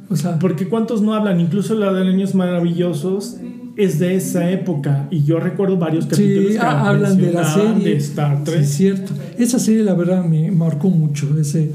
O 0.10 0.16
sea, 0.16 0.40
Porque 0.40 0.68
cuántos 0.68 1.04
no 1.04 1.14
hablan, 1.14 1.40
incluso 1.40 1.76
la 1.76 1.94
de 1.94 2.02
Años 2.10 2.34
Maravillosos 2.34 3.38
es 3.78 4.00
de 4.00 4.16
esa 4.16 4.50
época. 4.52 5.08
Y 5.12 5.24
yo 5.24 5.40
recuerdo 5.40 5.78
varios 5.78 6.06
capítulos 6.06 6.54
sí, 6.54 6.60
que 6.60 6.66
hablan 6.66 7.18
de 7.18 7.32
la 7.32 7.44
serie. 7.54 7.84
de 7.90 7.98
Star 7.98 8.38
Sí, 8.40 8.44
Trek. 8.46 8.62
es 8.62 8.70
cierto. 8.70 9.14
Esa 9.38 9.60
serie, 9.60 9.84
la 9.84 9.94
verdad, 9.94 10.24
me 10.26 10.52
marcó 10.52 10.90
mucho. 10.90 11.28
Ese, 11.40 11.72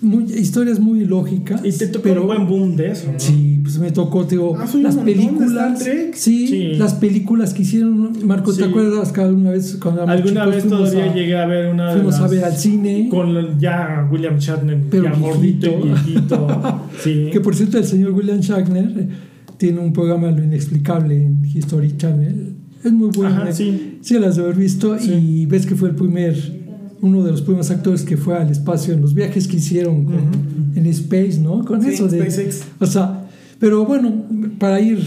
muy, 0.00 0.24
historias 0.24 0.80
muy 0.80 1.04
lógicas. 1.04 1.60
y 1.64 1.70
te 1.70 1.86
tocó 1.86 2.02
pero, 2.02 2.22
un 2.22 2.26
buen 2.26 2.46
boom 2.48 2.76
de 2.76 2.90
eso. 2.90 3.06
¿no? 3.12 3.20
Sí, 3.20 3.60
pues 3.62 3.78
me 3.78 3.92
tocó, 3.92 4.24
te 4.26 4.30
digo, 4.34 4.56
Ah, 4.58 4.64
las 4.64 4.74
montón 4.74 5.04
de 5.04 5.12
películas. 5.12 5.50
Star 5.50 5.78
Trek. 5.78 6.14
Sí, 6.14 6.48
Sí. 6.48 6.62
las 6.74 6.94
películas 6.94 7.54
que 7.54 7.62
hicieron. 7.62 8.12
Marco, 8.26 8.50
¿te 8.52 8.64
Sí. 8.64 8.68
acuerdas 8.68 9.12
que 9.12 9.20
alguna 9.20 9.50
vez 9.52 9.78
cuando 9.80 10.02
Alguna 10.02 10.44
chicos 10.46 10.54
vez 10.56 10.68
todavía 10.68 11.04
a- 11.04 11.14
llegué 11.14 11.36
a 11.38 11.46
ver 11.46 11.72
una 11.72 11.90
de 11.90 11.94
Fuimos 11.96 12.18
a 12.18 12.26
ver 12.26 12.44
al 12.44 12.56
cine. 12.56 13.08
con 13.10 13.58
ya 13.60 14.08
William 14.10 14.38
Shatner 14.38 14.80
Pero 14.90 15.04
ya 15.04 15.12
gordito 15.12 15.66
y 15.68 15.70
viejito. 15.88 16.46
viejito. 16.46 16.80
sí. 17.04 17.28
Que 17.32 17.40
por 17.40 17.54
cierto, 17.54 17.78
el 17.78 17.84
señor 17.84 18.10
William 18.10 18.40
Shatner 18.40 19.08
tiene 19.62 19.78
un 19.78 19.92
programa 19.92 20.28
Lo 20.32 20.42
Inexplicable 20.42 21.14
en 21.24 21.44
History 21.44 21.96
Channel. 21.96 22.56
Es 22.82 22.90
muy 22.92 23.10
bueno. 23.14 23.36
Ajá, 23.36 23.50
eh. 23.50 23.52
sí. 23.54 23.98
Sí, 24.00 24.18
las 24.18 24.34
de 24.34 24.42
haber 24.42 24.56
visto. 24.56 24.98
Sí. 24.98 25.12
Y 25.12 25.46
ves 25.46 25.66
que 25.66 25.76
fue 25.76 25.90
el 25.90 25.94
primer, 25.94 26.34
uno 27.00 27.22
de 27.22 27.30
los 27.30 27.42
primeros 27.42 27.70
actores 27.70 28.02
que 28.02 28.16
fue 28.16 28.36
al 28.36 28.50
espacio 28.50 28.92
en 28.92 29.00
los 29.00 29.14
viajes 29.14 29.46
que 29.46 29.58
hicieron 29.58 30.04
con- 30.06 30.16
en 30.74 30.86
Space, 30.86 31.38
¿no? 31.40 31.64
Con 31.64 31.80
Sí, 31.80 31.90
eso 31.90 32.08
de. 32.08 32.18
SpaceX. 32.22 32.62
O 32.80 32.86
sea, 32.86 33.28
pero 33.60 33.86
bueno, 33.86 34.12
para 34.58 34.80
ir 34.80 34.98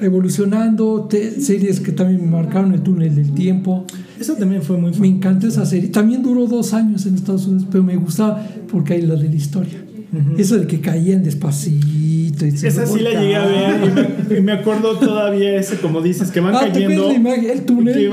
evolucionando, 0.00 1.06
te- 1.08 1.40
series 1.40 1.78
que 1.78 1.92
también 1.92 2.20
me 2.22 2.26
marcaron 2.32 2.74
el 2.74 2.80
túnel 2.82 3.14
del 3.14 3.30
tiempo. 3.32 3.84
Eso 4.18 4.34
también 4.34 4.62
fue 4.62 4.76
muy 4.76 4.90
Me 4.98 5.06
encantó 5.06 5.46
esa 5.46 5.64
serie. 5.66 5.88
También 5.90 6.22
duró 6.24 6.48
dos 6.48 6.74
años 6.74 7.06
en 7.06 7.14
Estados 7.14 7.46
Unidos, 7.46 7.68
pero 7.70 7.84
me 7.84 7.94
gustaba 7.94 8.44
porque 8.70 8.94
hay 8.94 9.02
la 9.02 9.14
de 9.14 9.28
la 9.28 9.36
historia. 9.36 9.84
Eso 10.38 10.58
de 10.58 10.66
que 10.66 10.80
caían 10.80 11.22
despacito. 11.22 12.44
Y 12.46 12.48
Esa 12.48 12.86
sí 12.86 13.00
la 13.00 13.10
llegué 13.20 13.36
a 13.36 13.46
ver 13.46 13.80
y 14.28 14.32
me, 14.34 14.38
y 14.38 14.42
me 14.42 14.52
acuerdo 14.52 14.96
todavía 14.98 15.54
ese, 15.56 15.76
como 15.76 16.00
dices, 16.00 16.30
que 16.30 16.40
van 16.40 16.54
Ah, 16.54 16.60
¿te 16.64 16.72
cayendo. 16.72 17.02
acuerdas 17.04 17.22
la 17.22 17.30
imagen? 17.30 17.50
El 17.50 17.62
túnel. 17.64 17.94
Que 17.94 18.02
y, 18.02 18.06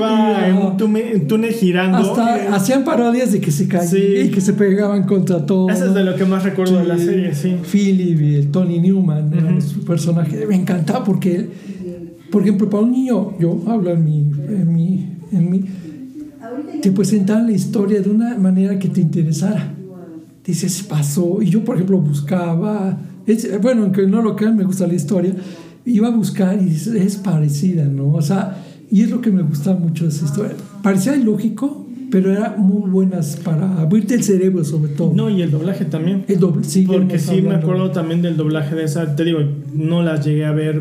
en 0.50 0.56
un 0.56 0.76
túnel, 0.76 1.26
túnel 1.26 1.52
girando. 1.52 1.98
Hasta 1.98 2.54
hacían 2.54 2.84
parodias 2.84 3.32
de 3.32 3.40
que 3.40 3.50
se 3.50 3.66
caían 3.66 3.88
Sí. 3.88 3.96
y 4.24 4.28
que 4.28 4.40
se 4.40 4.52
pegaban 4.52 5.04
contra 5.04 5.44
todo. 5.46 5.68
Eso 5.70 5.86
es 5.86 5.94
de 5.94 6.04
lo 6.04 6.14
que 6.14 6.24
más 6.24 6.44
recuerdo 6.44 6.78
de 6.78 6.84
la 6.86 6.98
serie, 6.98 7.34
sí. 7.34 7.56
Philip 7.70 8.20
y 8.20 8.34
el 8.36 8.48
Tony 8.50 8.78
Newman 8.80 9.32
eran 9.32 9.56
Ujú. 9.58 9.60
su 9.68 9.84
personaje. 9.84 10.46
Me 10.46 10.54
encantaba 10.56 11.02
porque, 11.04 11.34
él, 11.36 11.48
por 12.30 12.42
ejemplo, 12.42 12.68
para 12.70 12.82
un 12.84 12.92
niño, 12.92 13.32
yo 13.40 13.62
hablo 13.66 13.90
en 13.92 14.04
mi, 14.04 14.18
en 14.48 14.72
mi, 14.74 15.08
en 15.32 15.50
mi, 15.50 15.64
te 16.82 16.92
presentaban 16.92 17.46
la 17.46 17.52
historia 17.52 18.00
de 18.00 18.10
una 18.10 18.36
manera 18.36 18.78
que 18.78 18.88
te 18.88 19.00
interesara. 19.00 19.74
Dices, 20.48 20.82
pasó. 20.82 21.40
Y 21.42 21.50
yo, 21.50 21.62
por 21.64 21.76
ejemplo, 21.76 21.98
buscaba, 21.98 22.98
es- 23.26 23.60
bueno, 23.60 23.82
aunque 23.82 24.06
no 24.06 24.22
lo 24.22 24.34
crean, 24.34 24.56
me 24.56 24.64
gusta 24.64 24.86
la 24.86 24.94
historia, 24.94 25.34
iba 25.84 26.08
a 26.08 26.10
buscar 26.10 26.58
y 26.60 26.64
dices, 26.64 26.94
es 26.94 27.16
parecida, 27.16 27.84
¿no? 27.84 28.12
O 28.14 28.22
sea, 28.22 28.64
y 28.90 29.02
es 29.02 29.10
lo 29.10 29.20
que 29.20 29.30
me 29.30 29.42
gusta 29.42 29.74
mucho 29.74 30.04
de 30.04 30.10
esa 30.10 30.24
historia. 30.24 30.52
Parecía 30.82 31.14
ilógico, 31.16 31.86
pero 32.10 32.32
era 32.32 32.54
muy 32.56 32.88
buenas 32.90 33.36
para 33.36 33.78
abrirte 33.80 34.14
el 34.14 34.22
cerebro, 34.24 34.64
sobre 34.64 34.92
todo. 34.92 35.12
No, 35.14 35.28
y 35.28 35.42
el 35.42 35.50
doblaje 35.50 35.84
también. 35.84 36.24
El 36.28 36.40
doble, 36.40 36.64
sí, 36.64 36.86
Porque 36.86 37.18
sí 37.18 37.32
me 37.42 37.48
hablando. 37.48 37.66
acuerdo 37.66 37.90
también 37.90 38.22
del 38.22 38.38
doblaje 38.38 38.74
de 38.74 38.84
esa. 38.84 39.14
Te 39.14 39.24
digo, 39.24 39.40
no 39.74 40.02
las 40.02 40.24
llegué 40.24 40.46
a 40.46 40.52
ver 40.52 40.80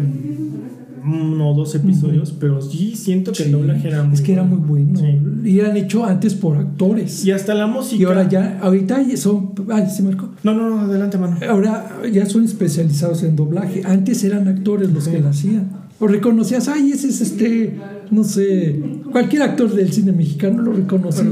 uno 1.07 1.51
o 1.51 1.53
dos 1.53 1.73
episodios, 1.75 2.33
pero 2.39 2.61
sí 2.61 2.95
siento 2.95 3.31
que 3.31 3.43
el 3.43 3.51
doblaje 3.51 3.87
era 3.87 4.03
muy 4.03 4.13
Es 4.13 4.21
que 4.21 4.33
era 4.33 4.43
muy 4.43 4.57
bueno. 4.57 4.99
Sí. 4.99 5.49
Y 5.49 5.59
eran 5.59 5.77
hecho 5.77 6.05
antes 6.05 6.33
por 6.33 6.57
actores. 6.57 7.25
Y 7.25 7.31
hasta 7.31 7.53
la 7.53 7.67
música. 7.67 8.01
Y 8.01 8.05
ahora 8.05 8.27
ya, 8.27 8.59
ahorita 8.61 9.03
son. 9.17 9.53
Ay, 9.69 9.89
se 9.89 10.03
marcó. 10.03 10.29
No, 10.43 10.53
no, 10.53 10.69
no, 10.69 10.81
adelante, 10.81 11.17
mano. 11.17 11.37
Ahora 11.49 11.99
ya 12.11 12.25
son 12.25 12.43
especializados 12.43 13.23
en 13.23 13.35
doblaje. 13.35 13.81
Antes 13.85 14.23
eran 14.23 14.47
actores 14.47 14.91
los 14.91 15.07
que 15.07 15.19
lo 15.19 15.29
hacían. 15.29 15.69
O 15.99 16.07
reconocías, 16.07 16.67
ay, 16.67 16.91
ese 16.91 17.07
es 17.07 17.21
este 17.21 17.75
no 18.11 18.23
sé, 18.23 18.79
cualquier 19.11 19.41
actor 19.43 19.73
del 19.73 19.91
cine 19.93 20.11
mexicano 20.11 20.61
lo. 20.61 20.77
Sí, 21.11 21.23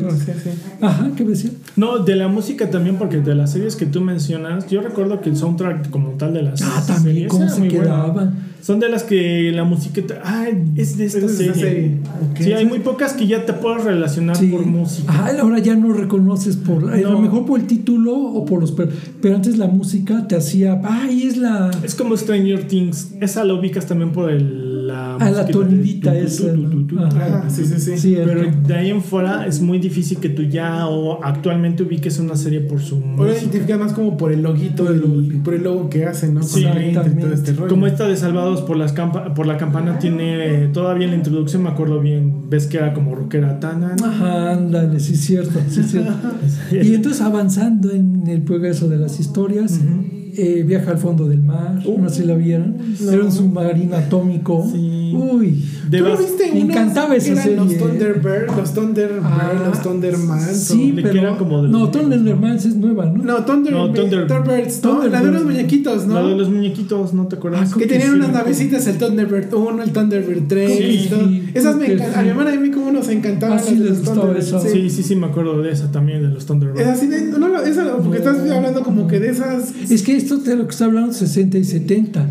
sí. 0.43 0.49
Ajá, 0.81 1.11
¿qué 1.15 1.23
decía? 1.23 1.51
No, 1.75 1.99
de 1.99 2.15
la 2.15 2.27
música 2.27 2.69
también, 2.69 2.97
porque 2.97 3.17
de 3.17 3.35
las 3.35 3.51
series 3.51 3.75
que 3.75 3.85
tú 3.85 4.01
mencionas, 4.01 4.67
yo 4.69 4.81
recuerdo 4.81 5.21
que 5.21 5.29
el 5.29 5.37
soundtrack 5.37 5.89
como 5.89 6.11
tal 6.11 6.33
de 6.33 6.43
las 6.43 6.61
Ah, 6.61 6.83
también, 6.85 7.15
series 7.15 7.31
cómo 7.31 7.49
se 7.49 7.59
muy 7.59 7.69
bueno. 7.69 8.33
Son 8.61 8.79
de 8.79 8.89
las 8.89 9.03
que 9.03 9.51
la 9.53 9.63
musiquita, 9.63 10.21
ah, 10.23 10.47
es 10.75 10.97
de 10.97 11.05
esta 11.05 11.19
Es 11.27 11.37
serie. 11.37 11.97
Sí, 12.39 12.51
hay 12.51 12.65
muy 12.65 12.79
pocas 12.79 13.13
que 13.13 13.27
ya 13.27 13.45
te 13.45 13.53
puedes 13.53 13.83
relacionar 13.83 14.37
Sí. 14.37 14.47
por 14.47 14.65
música. 14.65 15.11
Ajá, 15.11 15.39
ahora 15.39 15.59
ya 15.59 15.75
no 15.75 15.93
reconoces 15.93 16.55
por, 16.57 16.91
a 16.91 16.97
lo 16.97 17.11
No. 17.11 17.21
mejor 17.21 17.45
por 17.45 17.59
el 17.59 17.67
título 17.67 18.15
o 18.17 18.43
por 18.43 18.61
los... 18.61 18.71
per- 18.71 18.89
Pero 19.21 19.35
antes 19.35 19.59
la 19.59 19.67
música 19.67 20.27
te 20.27 20.35
hacía, 20.35 20.81
ay, 20.83 21.27
es 21.27 21.37
la... 21.37 21.69
Es 21.83 21.93
como 21.93 22.17
Stranger 22.17 22.67
Things, 22.67 23.11
esa 23.21 23.43
la 23.43 23.53
ubicas 23.53 23.85
también 23.85 24.11
por 24.11 24.31
el, 24.31 24.64
la 25.07 25.15
Ah, 25.25 25.31
la 25.31 25.45
tonidita 25.47 26.17
esa. 26.17 26.43
Ajá, 27.05 27.49
sí, 27.49 27.65
sí, 27.65 27.79
sí. 27.79 27.97
Cierto. 27.97 28.31
Pero 28.33 28.51
de 28.67 28.73
ahí 28.75 28.89
en 28.89 29.01
fuera 29.01 29.45
es 29.47 29.61
muy 29.61 29.79
difícil 29.79 30.17
que 30.19 30.29
tú 30.29 30.43
ya 30.43 30.87
o 30.87 31.23
actualmente 31.23 31.83
ubiques 31.83 32.19
una 32.19 32.35
serie 32.35 32.61
por 32.61 32.81
su 32.81 32.95
Ahora 33.17 33.33
identifica 33.37 33.77
más 33.77 33.93
como 33.93 34.17
por 34.17 34.31
el 34.31 34.41
loguito, 34.41 34.89
el- 34.89 35.41
por 35.43 35.53
el 35.53 35.63
logo 35.63 35.89
que 35.89 36.05
hacen, 36.05 36.33
¿no? 36.33 36.43
Sí, 36.43 36.63
todo 36.93 37.33
este 37.33 37.53
rollo. 37.53 37.67
Como 37.69 37.87
esta 37.87 38.07
de 38.07 38.15
Salvados 38.15 38.61
por, 38.61 38.77
las 38.77 38.93
campa- 38.95 39.33
por 39.33 39.45
la 39.47 39.57
campana 39.57 39.99
tiene 39.99 40.63
eh, 40.65 40.67
todavía 40.73 41.05
en 41.05 41.11
la 41.11 41.17
introducción, 41.17 41.63
me 41.63 41.69
acuerdo 41.69 41.99
bien, 41.99 42.49
ves 42.49 42.67
que 42.67 42.77
era 42.77 42.93
como 42.93 43.15
rockera 43.15 43.59
tan 43.59 43.83
Ajá, 43.83 44.51
ándale, 44.53 44.99
sí 44.99 45.15
cierto, 45.15 45.59
sí 45.69 45.81
es 45.81 45.91
cierto. 45.91 46.11
Y 46.71 46.93
entonces 46.95 47.21
avanzando 47.21 47.91
en 47.91 48.27
el 48.27 48.41
progreso 48.41 48.87
de 48.89 48.97
las 48.97 49.19
historias, 49.19 49.79
eh, 50.37 50.63
viaja 50.63 50.91
al 50.91 50.97
fondo 50.97 51.27
del 51.27 51.41
mar, 51.43 51.81
Uh. 51.85 51.99
no 52.01 52.09
sé 52.09 52.21
si 52.21 52.27
la 52.27 52.35
vieron, 52.35 52.75
No. 53.01 53.11
era 53.11 53.23
un 53.23 53.31
submarino 53.31 53.95
atómico. 53.95 54.67
Sí. 54.71 55.04
Uy, 55.13 55.63
De 55.89 55.97
¿Tú 55.99 56.03
no 56.05 56.09
bas- 56.15 56.19
viste 56.19 56.51
Me 56.53 56.59
encantaba 56.61 57.09
que 57.11 57.17
esa 57.17 57.31
eran 57.33 57.43
serie, 57.43 57.57
Los 57.57 57.71
eh. 57.73 57.77
Thunderbird, 57.77 58.57
los 58.57 58.73
Thunderbird, 58.73 59.21
Ah, 59.23 59.53
los 59.67 59.81
Thunderman. 59.81 60.55
sí, 60.55 60.91
pero 60.95 61.09
eran 61.19 61.37
como 61.37 61.63
de 61.63 61.69
no, 61.69 61.89
Thundermans 61.91 62.65
es 62.65 62.75
nueva, 62.75 63.05
¿no? 63.05 63.23
No, 63.23 63.45
Thunder, 63.45 63.73
No, 63.73 63.93
Thunder- 63.93 64.27
Thunderbirds, 64.27 64.83
¿no? 64.83 65.07
La 65.07 65.21
de 65.21 65.31
los 65.31 65.43
muñequitos, 65.43 66.07
¿no? 66.07 66.13
La 66.15 66.27
de 66.27 66.35
los 66.35 66.49
muñequitos, 66.49 67.13
¿no 67.13 67.27
te 67.27 67.35
acuerdas? 67.35 67.71
Ah, 67.73 67.77
Que 67.77 67.85
tenían 67.87 68.09
sí, 68.11 68.15
unas 68.15 68.31
navecitas, 68.31 68.87
el 68.87 68.97
Thunderbird 68.97 69.53
1, 69.53 69.83
el 69.83 69.91
Thunderbird 69.91 70.47
3. 70.47 70.71
Sí, 70.77 70.83
y 70.83 71.07
todo. 71.09 71.27
sí, 71.27 71.49
Esas 71.53 71.75
me 71.75 71.91
encantan. 71.93 72.19
A 72.19 72.23
mi 72.23 72.29
hermana 72.29 72.53
y 72.53 72.57
a 72.57 72.59
mí 72.59 72.71
como 72.71 72.91
nos 72.91 73.07
encantaban 73.09 73.57
Ah, 73.57 73.61
sí, 73.61 73.75
les 73.75 73.99
gustaba 73.99 74.21
Thunderbirds. 74.21 74.47
esa. 74.47 74.59
Sí, 74.61 74.89
sí, 74.89 75.03
sí, 75.03 75.15
me 75.15 75.27
acuerdo 75.27 75.61
de 75.61 75.71
esa 75.71 75.91
también, 75.91 76.21
de 76.21 76.29
los 76.29 76.45
Thunderbirds. 76.45 76.81
Es 76.81 76.87
así 76.87 77.07
de. 77.07 77.21
No, 77.25 77.37
no, 77.49 77.61
esa, 77.61 77.97
porque 77.97 78.17
estás 78.17 78.37
hablando 78.49 78.83
como 78.83 79.07
que 79.07 79.19
de 79.19 79.29
esas. 79.29 79.73
Es 79.89 80.01
que 80.03 80.15
esto 80.15 80.37
de 80.37 80.55
lo 80.55 80.65
que 80.65 80.71
está 80.71 80.85
hablando 80.85 81.13
60 81.13 81.57
y 81.57 81.63
70. 81.63 82.27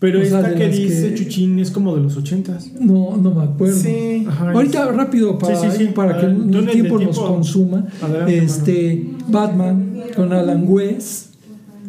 Pero 0.00 0.20
o 0.20 0.22
esta 0.22 0.54
que 0.54 0.68
dice 0.68 1.08
que- 1.10 1.14
Chuchín 1.24 1.58
es 1.58 1.70
como 1.72 1.96
de 1.96 2.02
los 2.02 2.16
ochentas. 2.16 2.70
No, 2.78 3.16
no 3.16 3.34
me 3.34 3.42
acuerdo. 3.42 3.76
Sí. 3.76 4.24
Ajá, 4.28 4.52
Ahorita 4.52 4.92
rápido 4.92 5.38
para, 5.38 5.56
Sí, 5.60 5.66
sí, 5.72 5.76
sí. 5.86 5.90
para 5.92 6.20
que 6.20 6.26
el 6.26 6.36
túnel 6.36 6.64
del 6.66 6.70
tiempo 6.70 6.98
nos 7.00 7.16
tiempo. 7.16 7.34
consuma. 7.34 7.86
Adelante, 8.00 8.38
este 8.38 9.06
Batman 9.28 9.94
con 10.14 10.32
Alan 10.32 10.64
West. 10.68 11.34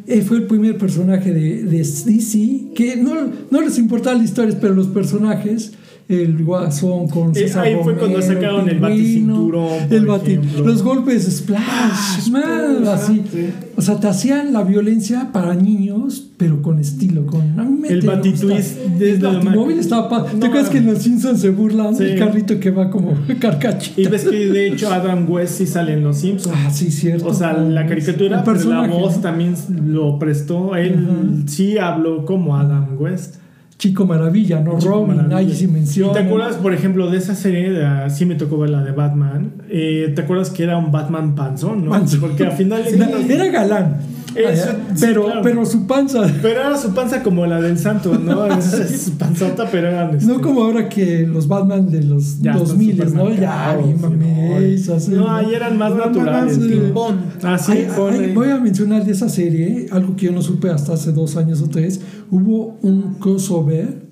Él 0.07 0.23
fue 0.23 0.37
el 0.37 0.47
primer 0.47 0.75
personaje 0.79 1.31
de, 1.31 1.63
de 1.65 1.77
DC 1.77 2.71
que 2.73 2.95
no, 2.95 3.13
no 3.51 3.61
les 3.61 3.77
importaban 3.77 4.17
las 4.21 4.29
historias, 4.29 4.55
pero 4.59 4.73
los 4.73 4.87
personajes, 4.87 5.73
el 6.09 6.43
Guasón 6.43 7.07
con 7.07 7.29
Eh, 7.29 7.35
César 7.35 7.65
ahí 7.65 7.75
fue 7.83 7.95
cuando 7.95 8.19
sacaron 8.19 8.67
el 8.67 8.79
baticinturón, 8.79 9.69
el 9.91 10.07
bati- 10.07 10.41
los 10.65 10.81
golpes 10.81 11.23
splash, 11.37 12.29
man, 12.31 12.79
ajá, 12.81 12.95
así. 12.95 13.21
sí. 13.31 13.49
O 13.77 13.81
sea, 13.81 13.99
te 13.99 14.07
hacían 14.07 14.51
la 14.51 14.63
violencia 14.63 15.29
para 15.31 15.53
niños, 15.53 16.31
pero 16.37 16.61
con 16.63 16.79
estilo, 16.79 17.27
con 17.27 17.59
a 17.59 17.63
mí 17.63 17.77
me 17.79 17.89
El 17.89 18.01
Batitwist 18.01 18.77
desde 18.97 19.27
el 19.29 19.35
Batimóvil 19.35 19.77
estaba 19.77 20.09
pa- 20.09 20.25
¿Te 20.25 20.35
No, 20.37 20.45
acuerdas 20.47 20.69
que 20.71 20.79
en 20.79 20.87
los 20.87 20.97
Simpsons 20.97 21.39
se 21.41 21.49
burlan 21.51 21.95
Sí. 21.95 22.03
del 22.05 22.17
carrito 22.19 22.59
que 22.59 22.71
va 22.71 22.89
como 22.89 23.13
carcachita? 23.39 24.01
Y 24.01 24.07
ves 24.07 24.23
que 24.25 24.47
de 24.47 24.67
hecho 24.67 24.91
Adam 24.91 25.29
West 25.29 25.59
sí 25.59 25.67
sale 25.67 25.93
en 25.93 26.03
Los 26.03 26.17
Simpsons. 26.17 26.55
Ah, 26.59 26.71
sí, 26.71 26.89
cierto. 26.91 27.27
O 27.27 27.33
sea, 27.35 27.53
la 27.53 27.85
caricatura, 27.85 28.39
El 28.39 28.43
pero 28.43 28.69
la 28.69 28.87
voz 28.87 29.21
también 29.21 29.53
lo 29.85 30.17
prestó. 30.17 30.75
Él 30.75 31.43
sí 31.45 31.77
habló 31.77 32.25
como 32.25 32.57
Adam 32.57 32.97
West. 32.99 33.35
Chico 33.79 34.05
Maravilla, 34.05 34.59
¿no? 34.59 34.77
Chico 34.77 34.91
Robin, 34.91 35.15
Maravilla. 35.15 35.37
ahí 35.37 35.53
sí 35.55 35.63
¿Y 35.63 35.67
menciona. 35.69 36.11
te 36.13 36.19
acuerdas, 36.19 36.57
por 36.57 36.73
ejemplo, 36.73 37.09
de 37.09 37.17
esa 37.17 37.33
serie? 37.33 37.71
De, 37.71 38.09
sí 38.09 38.25
me 38.25 38.35
tocó 38.35 38.57
ver 38.59 38.69
la 38.71 38.83
de 38.83 38.91
Batman. 38.91 39.53
Eh, 39.69 40.11
¿Te 40.13 40.21
acuerdas 40.21 40.49
que 40.49 40.63
era 40.63 40.77
un 40.77 40.91
Batman 40.91 41.33
panzón, 41.33 41.85
no? 41.85 41.91
Panzón. 41.91 42.19
Porque 42.19 42.43
al 42.43 42.51
final 42.51 42.83
era 43.29 43.47
galán. 43.47 43.97
Eso, 44.35 44.67
sí, 44.95 44.97
pero, 45.01 45.25
claro. 45.25 45.41
pero 45.43 45.65
su 45.65 45.87
panza. 45.87 46.21
Pero 46.41 46.61
era 46.61 46.77
su 46.77 46.93
panza 46.93 47.23
como 47.23 47.45
la 47.45 47.59
del 47.61 47.77
santo, 47.77 48.17
¿no? 48.17 48.45
Es, 48.45 49.01
su 49.05 49.11
panzota, 49.17 49.67
pero 49.71 49.87
eran... 49.89 50.15
este, 50.15 50.25
No 50.31 50.41
como 50.41 50.63
ahora 50.63 50.87
que 50.89 51.25
los 51.25 51.47
Batman 51.47 51.89
de 51.89 52.03
los 52.03 52.39
Ya 52.39 52.51
están 52.51 52.67
2000, 52.67 52.91
súper 52.91 53.13
¿no? 53.13 53.29
Ya, 53.33 53.77
sí, 54.99 55.11
No, 55.11 55.31
ahí 55.31 55.53
eran 55.53 55.77
más 55.77 55.91
Más- 55.93 56.05
naturales. 56.07 56.57
más, 56.57 56.67
¿no? 56.67 57.09
eh. 57.09 57.13
Ah, 57.43 57.57
sí, 57.57 57.71
eh. 57.73 58.31
voy 58.33 58.49
a 58.49 58.57
mencionar 58.59 59.05
de 59.05 59.11
esa 59.11 59.29
serie, 59.29 59.87
algo 59.91 60.15
que 60.15 60.27
yo 60.27 60.31
no 60.31 60.41
supe 60.41 60.69
hasta 60.69 60.93
hace 60.93 61.11
dos 61.11 61.35
años 61.37 61.61
o 61.61 61.69
tres. 61.69 62.01
Hubo 62.31 62.77
un 62.81 63.15
crossover 63.15 64.08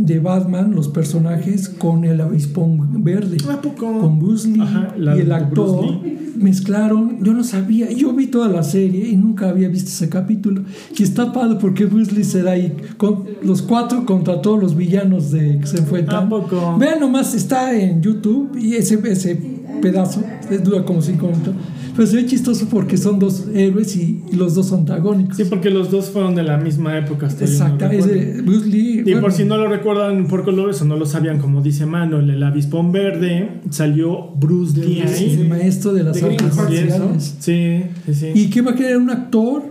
de 0.00 0.18
Batman, 0.18 0.74
los 0.74 0.88
personajes, 0.88 1.68
con 1.68 2.04
el 2.04 2.20
avispón 2.20 3.04
verde. 3.04 3.36
¿A 3.50 3.60
poco? 3.60 4.00
Con 4.00 4.18
Bruce 4.18 4.48
Lee 4.48 4.60
Ajá, 4.60 4.94
y 4.96 5.20
el 5.20 5.32
actor 5.32 6.00
mezclaron. 6.36 7.22
Yo 7.22 7.34
no 7.34 7.44
sabía, 7.44 7.90
yo 7.92 8.12
vi 8.12 8.26
toda 8.26 8.48
la 8.48 8.62
serie 8.62 9.08
y 9.08 9.16
nunca 9.16 9.50
había 9.50 9.68
visto 9.68 9.90
ese 9.90 10.08
capítulo. 10.08 10.62
Y 10.96 11.02
está 11.02 11.32
padre 11.32 11.58
porque 11.60 11.84
Bruce 11.84 12.12
Lee 12.12 12.24
se 12.24 12.42
da 12.42 12.52
ahí 12.52 12.74
con 12.96 13.24
los 13.42 13.62
cuatro 13.62 14.06
contra 14.06 14.40
todos 14.40 14.60
los 14.60 14.76
villanos 14.76 15.30
de 15.30 15.58
que 15.58 15.66
se 15.66 15.78
enfrentan. 15.78 16.26
¿A 16.26 16.28
poco? 16.28 16.76
Vean 16.78 17.00
nomás, 17.00 17.34
está 17.34 17.78
en 17.78 18.00
YouTube 18.02 18.56
y 18.56 18.76
ese, 18.76 18.98
ese 19.04 19.59
pedazo 19.80 20.22
dura 20.64 20.84
como 20.84 21.00
cinco 21.02 21.26
minutos. 21.28 21.54
Pero 21.96 22.06
se 22.06 22.16
ve 22.16 22.26
chistoso 22.26 22.66
porque 22.70 22.96
son 22.96 23.18
dos 23.18 23.46
héroes 23.54 23.96
y, 23.96 24.22
y 24.32 24.36
los 24.36 24.54
dos 24.54 24.72
antagónicos. 24.72 25.36
Sí, 25.36 25.44
porque 25.44 25.70
los 25.70 25.90
dos 25.90 26.06
fueron 26.10 26.34
de 26.34 26.42
la 26.44 26.56
misma 26.56 26.96
época. 26.96 27.26
hasta 27.26 27.44
yo 27.44 27.50
no 27.50 27.52
Exacto, 27.74 27.86
es 27.90 28.06
de 28.06 28.42
Bruce 28.42 28.66
Lee. 28.68 29.00
Y 29.00 29.02
bueno, 29.02 29.20
por 29.22 29.32
si 29.32 29.44
no 29.44 29.56
lo 29.56 29.68
recuerdan 29.68 30.26
por 30.28 30.44
colores 30.44 30.80
o 30.82 30.84
no 30.84 30.96
lo 30.96 31.04
sabían, 31.04 31.38
como 31.38 31.62
dice 31.62 31.86
Manuel, 31.86 32.30
el 32.30 32.42
avispón 32.42 32.92
verde 32.92 33.60
salió 33.70 34.28
Bruce 34.38 34.78
Lee 34.78 35.00
es 35.04 35.18
ahí. 35.18 35.36
el 35.40 35.48
maestro 35.48 35.92
de 35.92 36.04
las 36.04 36.20
De 36.20 36.26
artes 36.26 36.56
marciales. 36.56 37.34
Sí, 37.40 37.82
sí, 38.06 38.14
sí. 38.14 38.26
¿Y 38.34 38.50
qué 38.50 38.62
va 38.62 38.70
a 38.72 38.74
querer 38.74 38.96
un 38.96 39.10
actor? 39.10 39.62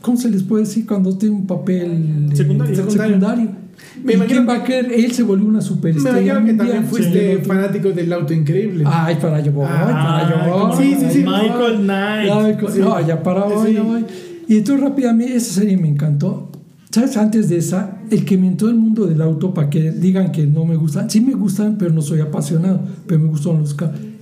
¿Cómo 0.00 0.16
se 0.16 0.30
les 0.30 0.42
puede 0.42 0.64
decir 0.64 0.86
cuando 0.86 1.16
tiene 1.18 1.36
un 1.36 1.46
papel 1.46 2.30
eh, 2.32 2.36
Secundario. 2.36 2.90
secundario? 2.90 3.48
Me 4.04 4.12
¿Y 4.12 4.16
imagino 4.16 4.64
querer? 4.64 4.92
Él 4.92 5.12
se 5.12 5.22
volvió 5.22 5.46
una 5.46 5.58
Me 5.58 5.64
superestrella. 5.64 6.20
imagino 6.20 6.46
que 6.46 6.54
también 6.54 6.84
fuiste 6.84 7.36
Sí, 7.38 7.44
fanático 7.46 7.90
del 7.90 8.12
auto 8.12 8.32
increíble. 8.34 8.84
Ay, 8.86 9.16
para 9.20 9.36
allá 9.36 9.50
voy, 9.50 9.66
Ah, 9.68 9.84
para 9.86 10.18
allá 10.26 10.48
voy. 10.56 10.76
sí, 10.76 10.96
sí, 11.00 11.06
sí. 11.10 11.18
Michael 11.18 11.80
Knight. 11.82 12.60
Sí. 12.72 12.78
No, 12.80 13.06
ya 13.06 13.22
para 13.22 13.44
hoy, 13.44 13.72
Sí. 13.72 13.78
hoy. 13.78 14.04
Y 14.48 14.56
entonces 14.58 14.82
rápidamente, 14.84 15.36
esa 15.36 15.52
serie 15.60 15.76
me 15.76 15.88
encantó. 15.88 16.46
¿Sabes? 16.90 17.16
Antes 17.16 17.48
de 17.48 17.56
esa, 17.58 17.98
el 18.10 18.24
que 18.24 18.36
me 18.36 18.48
entró 18.48 18.68
el 18.68 18.74
mundo 18.74 19.06
del 19.06 19.22
auto 19.22 19.54
para 19.54 19.70
que 19.70 19.92
digan 19.92 20.32
que 20.32 20.44
no 20.46 20.64
me 20.64 20.74
gustan. 20.74 21.08
Sí 21.08 21.20
me 21.20 21.34
gustan, 21.34 21.76
pero 21.78 21.92
no 21.92 22.02
soy 22.02 22.18
apasionado. 22.20 22.80
Pero 23.06 23.20
me 23.20 23.28
gustan 23.28 23.58
los, 23.60 23.76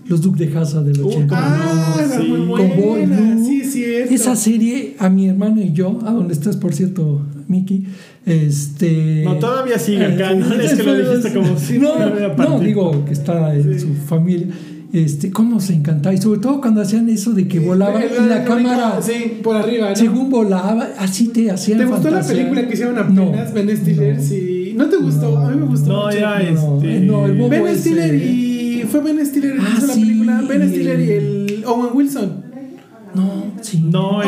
los 0.06 0.20
Duke 0.20 0.44
de 0.44 0.58
Haza 0.58 0.82
del 0.82 1.00
Uh, 1.00 1.08
80. 1.08 1.34
ah, 1.34 1.94
no, 1.96 2.02
esa 2.02 2.20
sí. 2.20 2.28
muy 2.28 2.46
Con 2.46 2.68
Boy 2.68 3.06
buena. 3.06 3.38
Sí, 3.42 3.64
cierto. 3.64 4.12
Esa 4.14 4.36
serie, 4.36 4.96
a 4.98 5.08
mi 5.08 5.28
hermano 5.28 5.62
y 5.62 5.72
yo, 5.72 5.98
a 6.04 6.10
donde 6.12 6.34
estás, 6.34 6.58
por 6.58 6.74
cierto, 6.74 7.22
Miki, 7.48 7.86
este... 8.26 9.22
No, 9.24 9.36
todavía 9.36 9.78
sigue 9.78 10.04
acá, 10.04 10.34
¿no? 10.34 10.52
Es 10.60 10.74
que 10.74 10.82
lo 10.82 10.94
dijiste 10.96 11.32
como 11.32 11.58
si 11.58 11.78
no, 11.78 11.94
no, 12.36 12.60
digo 12.60 13.04
que 13.04 13.12
está 13.12 13.54
en 13.54 13.78
su 13.80 13.94
familia. 13.94 14.46
Este, 14.90 15.30
cómo 15.30 15.60
se 15.60 15.74
encantaba. 15.74 16.14
Y 16.14 16.18
sobre 16.18 16.40
todo 16.40 16.60
cuando 16.62 16.80
hacían 16.80 17.08
eso 17.10 17.32
de 17.32 17.46
que 17.46 17.58
volaba 17.60 18.02
El- 18.02 18.24
y 18.24 18.28
la 18.28 18.44
cámara, 18.44 19.00
Sí, 19.02 19.38
por 19.42 19.56
arriba. 19.56 19.90
¿no? 19.90 19.96
según 19.96 20.30
volaba, 20.30 20.88
así 20.98 21.28
te 21.28 21.50
hacían 21.50 21.78
¿Te 21.78 21.84
gustó 21.84 22.10
la 22.10 22.22
película 22.22 22.66
que 22.66 22.72
hicieron 22.72 22.94
No, 23.14 23.24
apenas? 23.24 23.52
Ben 23.52 23.76
Stiller, 23.76 24.16
no. 24.16 24.22
sí. 24.22 24.72
¿No 24.76 24.86
te 24.88 24.96
gustó? 24.96 25.30
No. 25.32 25.46
a 25.46 25.50
mí 25.50 25.60
me 25.60 25.66
gustó. 25.66 25.88
No, 25.92 26.04
mucho. 26.06 26.18
ya 26.18 26.38
No, 26.38 26.76
este. 26.76 26.96
eh, 26.96 27.00
no, 27.00 27.26
el 27.26 27.32
bobo 27.36 27.48
Ben 27.50 27.66
ese- 27.66 27.80
Stiller 27.80 28.14
y. 28.14 28.84
Fue 28.90 29.02
Ben 29.02 29.26
Stiller 29.26 29.52
el 29.52 29.58
que 29.58 29.64
Ah, 29.66 29.74
hizo 29.76 29.86
la 29.88 29.92
sí, 29.92 30.00
película. 30.00 30.42
Ben 30.48 30.68
Stiller 30.70 31.00
y 31.00 31.10
el- 31.12 31.64
Owen 31.66 31.90
Wilson. 31.94 32.44
No, 33.14 33.44
sí. 33.60 33.84
No, 33.90 34.20
Ah, 34.20 34.24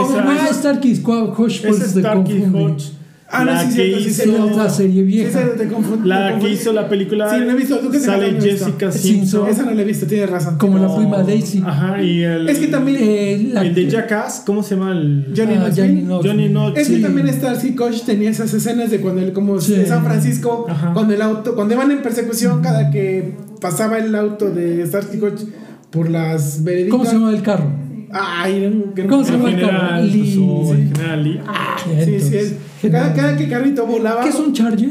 esa- 0.47 0.53
Starkey 0.55 0.95
Squad, 0.97 1.29
Hodge, 1.31 1.37
por 1.39 1.49
Ese 1.49 1.69
eso 1.69 1.85
es 1.85 1.95
te 1.95 2.01
Starkey. 2.01 2.43
Hodge. 2.53 2.93
Ah, 3.33 3.45
no, 3.45 3.53
la 3.53 3.63
sí, 3.63 3.69
que 3.69 3.75
cierto, 3.75 3.99
sí, 4.01 4.09
hizo, 4.09 4.23
cierto. 4.25 4.51
Es 4.51 4.57
la 4.57 4.69
serie 4.71 5.03
vieja. 5.05 5.29
Esa 5.29 5.55
te 5.57 5.69
confund- 5.69 6.05
la 6.05 6.19
te 6.19 6.25
que 6.27 6.31
confundí. 6.33 6.55
hizo 6.55 6.73
la 6.73 6.89
película. 6.89 7.31
Sí, 7.31 7.37
no 7.45 7.51
he 7.53 7.55
visto. 7.55 7.79
¿Tú 7.79 7.91
qué 7.91 8.01
Sale 8.01 8.33
no? 8.33 8.41
Jessica 8.43 8.91
Simpson. 8.93 9.49
Esa 9.49 9.63
no 9.65 9.71
la 9.73 9.83
he 9.83 9.85
visto, 9.85 10.07
tienes 10.07 10.29
razón. 10.31 10.59
Como 10.59 10.79
la 10.79 10.89
No. 10.89 10.97
prima 10.97 11.23
Daisy. 11.23 11.63
Ajá, 11.65 12.03
y 12.03 12.23
el. 12.23 12.49
Es 12.49 12.59
que 12.59 12.67
también. 12.67 12.99
Eh, 13.01 13.51
la- 13.53 13.63
El 13.63 13.75
de 13.75 13.89
Jackass, 13.89 14.43
¿cómo 14.45 14.63
se 14.63 14.75
llama 14.75 14.93
el. 14.93 15.33
Johnny 15.37 15.55
Ah, 15.55 15.61
Knoxville. 15.67 16.07
Johnny 16.09 16.49
Knoxville. 16.49 16.81
Es 16.83 16.89
que 16.89 16.97
Sí. 16.97 17.03
también 17.03 17.29
Starsky 17.33 17.75
Coach 17.77 18.03
tenía 18.05 18.31
esas 18.31 18.53
escenas 18.53 18.91
de 18.91 19.01
cuando 19.01 19.21
él, 19.23 19.33
como 19.33 19.61
Sí. 19.61 19.75
en 19.75 19.87
San 19.87 20.03
Francisco, 20.05 20.67
Ajá. 20.69 20.93
cuando 20.93 21.15
el 21.15 21.23
auto, 21.23 21.55
cuando 21.55 21.75
iban 21.75 21.91
en 21.93 22.03
persecución, 22.03 22.61
cada 22.63 22.91
que 22.91 23.35
pasaba 23.61 23.99
el 23.99 24.15
auto 24.15 24.51
de 24.51 24.85
Starsky 24.87 25.19
Coach 25.19 25.43
por 25.91 26.11
las 26.11 26.65
veredictas. 26.65 26.91
¿Cómo 26.99 27.05
se 27.05 27.13
llama 27.17 27.31
el 27.31 27.43
carro? 27.43 27.71
Ay, 28.13 28.57
era 28.57 28.69
un- 28.69 28.93
era 28.95 29.05
un- 29.05 29.09
¿Cómo 29.11 29.25
se 29.25 29.33
llama 29.33 29.49
el 29.51 29.55
general, 29.57 29.81
carro? 29.81 30.01
pues, 30.01 30.13
Lee, 30.15 30.49
o 30.51 30.65
sí. 30.75 30.91
general 30.95 31.23
Lee. 31.25 31.41
Sí, 32.05 32.21
sí, 32.21 32.37
es. 32.37 32.55
Cada, 32.91 33.13
cada 33.15 33.37
que 33.37 33.49
carrito 33.49 33.87
volaba. 33.87 34.23
¿Qué 34.23 34.29
es 34.31 34.35
un 34.37 34.53
Charger? 34.53 34.91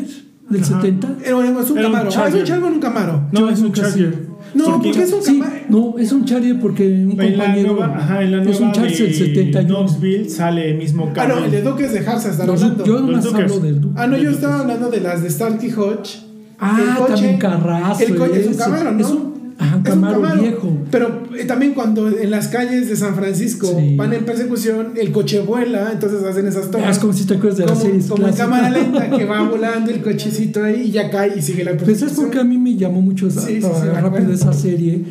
del 0.50 0.64
Ajá. 0.64 0.82
70. 0.82 1.08
Eh, 1.24 1.32
bueno, 1.34 1.62
es 1.62 1.70
un 1.70 1.78
Era 1.78 1.88
un 1.90 1.94
Camaro. 1.94 2.10
Ah, 2.18 2.28
es 2.28 2.34
un 2.34 2.44
Charger 2.44 2.58
en 2.68 2.74
un 2.74 2.80
Camaro. 2.80 3.22
No, 3.32 3.40
Yo 3.42 3.50
es 3.52 3.60
un 3.60 3.72
Charger. 3.72 4.30
No, 4.56 4.66
Porque- 4.66 4.88
porque 4.90 5.04
es 5.04 5.14
un 5.14 5.22
Sí, 5.22 5.44
no, 5.70 5.96
es 6.00 6.12
un 6.12 6.26
Charger 6.26 6.60
porque 6.60 6.88
un 6.88 7.12
En 7.22 7.38
la 7.38 7.44
compañero 7.46 7.74
nueva, 7.74 7.96
ajá, 7.96 8.24
en 8.24 8.32
la 8.32 8.42
es 8.42 8.48
un 8.60 8.68
nueva 8.70 8.72
Charger 8.74 9.08
de 9.10 9.14
71. 9.14 9.68
Knoxville 9.68 10.28
sale 10.30 10.72
el 10.72 10.78
mismo 10.80 11.08
Ah, 11.12 11.14
carro. 11.14 11.40
no, 11.42 11.46
el 11.46 11.52
de 11.52 11.62
Duques 11.62 11.94
de 11.94 12.00
Haas 12.00 12.26
está 12.26 12.44
hablando. 12.46 12.84
yo 12.84 13.00
Duckers. 13.02 13.26
hablo 13.36 13.60
del 13.60 13.80
Duke. 13.82 13.94
Ah, 14.02 14.08
no, 14.08 14.18
yo 14.18 14.32
estaba 14.32 14.60
hablando 14.62 14.90
de 14.90 15.02
las 15.02 15.22
de 15.22 15.30
Starkey 15.30 15.72
Hodge. 15.72 16.18
Ah, 16.58 16.80
El 16.82 16.96
coche- 16.98 17.14
también 17.14 17.38
carrazo. 17.38 18.04
El 18.04 18.16
coche 18.16 18.40
es 18.42 18.48
un. 18.48 18.54
Camaro, 18.56 18.92
¿no? 18.92 19.00
Es 19.02 19.08
un, 19.12 19.29
ajá, 19.60 19.76
un 19.78 19.86
Es 19.86 19.94
un 19.94 20.02
Camaro 20.02 20.42
viejo. 20.42 20.78
Pero 20.90 21.24
eh, 21.38 21.46
también 21.46 21.74
cuando 21.74 22.08
en 22.10 22.32
las 22.32 22.48
calles 22.48 22.90
de 22.90 22.96
San 22.96 23.14
Francisco 23.16 23.68
Sí. 23.78 23.96
van 23.96 24.14
en 24.14 24.26
persecución, 24.26 24.94
el 24.96 25.12
coche 25.12 25.42
vuela, 25.42 25.92
entonces 25.94 26.24
hacen 26.24 26.48
esas 26.48 26.66
Ah, 26.68 26.72
tomas. 26.72 26.92
es 26.96 27.00
como 27.00 27.14
si 27.14 27.26
te 27.26 27.36
acuerdas 27.36 27.58
de 27.60 27.66
la 27.66 27.74
como, 27.74 27.82
serie 27.82 28.02
como 28.08 28.28
en 28.28 28.34
cámara 28.34 28.70
lenta 28.72 29.10
que 29.10 29.26
va 29.26 29.44
volando 29.50 29.92
el 29.92 30.02
cochecito 30.02 30.64
ahí 30.64 30.84
y 30.88 30.92
ya 30.92 31.10
cae 31.12 31.34
y 31.38 31.42
sigue 31.42 31.64
la 31.64 31.72
Pues 31.72 31.84
persecución. 31.84 32.10
es 32.12 32.20
porque 32.20 32.40
a 32.40 32.44
mí 32.44 32.58
me 32.58 32.76
llamó 32.76 33.02
mucho 33.02 33.30
Sí, 33.30 33.62
sí, 33.62 33.68
rápido 34.02 34.34
esa 34.34 34.54
serie. 34.54 35.04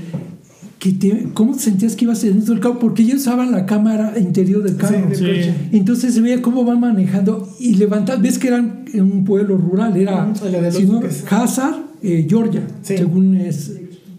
Que 0.78 0.92
te- 0.92 1.26
¿Cómo 1.34 1.58
sentías 1.58 1.96
que 1.96 2.04
ibas 2.04 2.22
dentro 2.22 2.54
del 2.54 2.62
carro? 2.62 2.78
Porque 2.78 3.02
ellos 3.02 3.16
usaban 3.16 3.50
la 3.50 3.66
cámara 3.66 4.14
interior 4.16 4.62
del 4.62 4.76
carro. 4.76 5.08
del. 5.10 5.52
Entonces 5.72 6.14
se 6.14 6.20
veía 6.20 6.40
cómo 6.40 6.64
van 6.64 6.78
manejando 6.78 7.52
y 7.58 7.74
levantar. 7.74 8.22
Ves 8.22 8.38
que 8.38 8.46
eran 8.46 8.84
en 8.94 9.02
un 9.02 9.24
pueblo 9.24 9.56
rural, 9.56 9.96
era 9.96 10.32
de 10.40 10.62
los 10.62 10.74
si 10.76 10.84
no, 10.84 10.92
Duques. 10.94 11.24
Hazard, 11.28 11.74
eh, 12.00 12.26
Georgia, 12.30 12.62
Sí. 12.82 12.96
según 12.96 13.34
es 13.36 13.72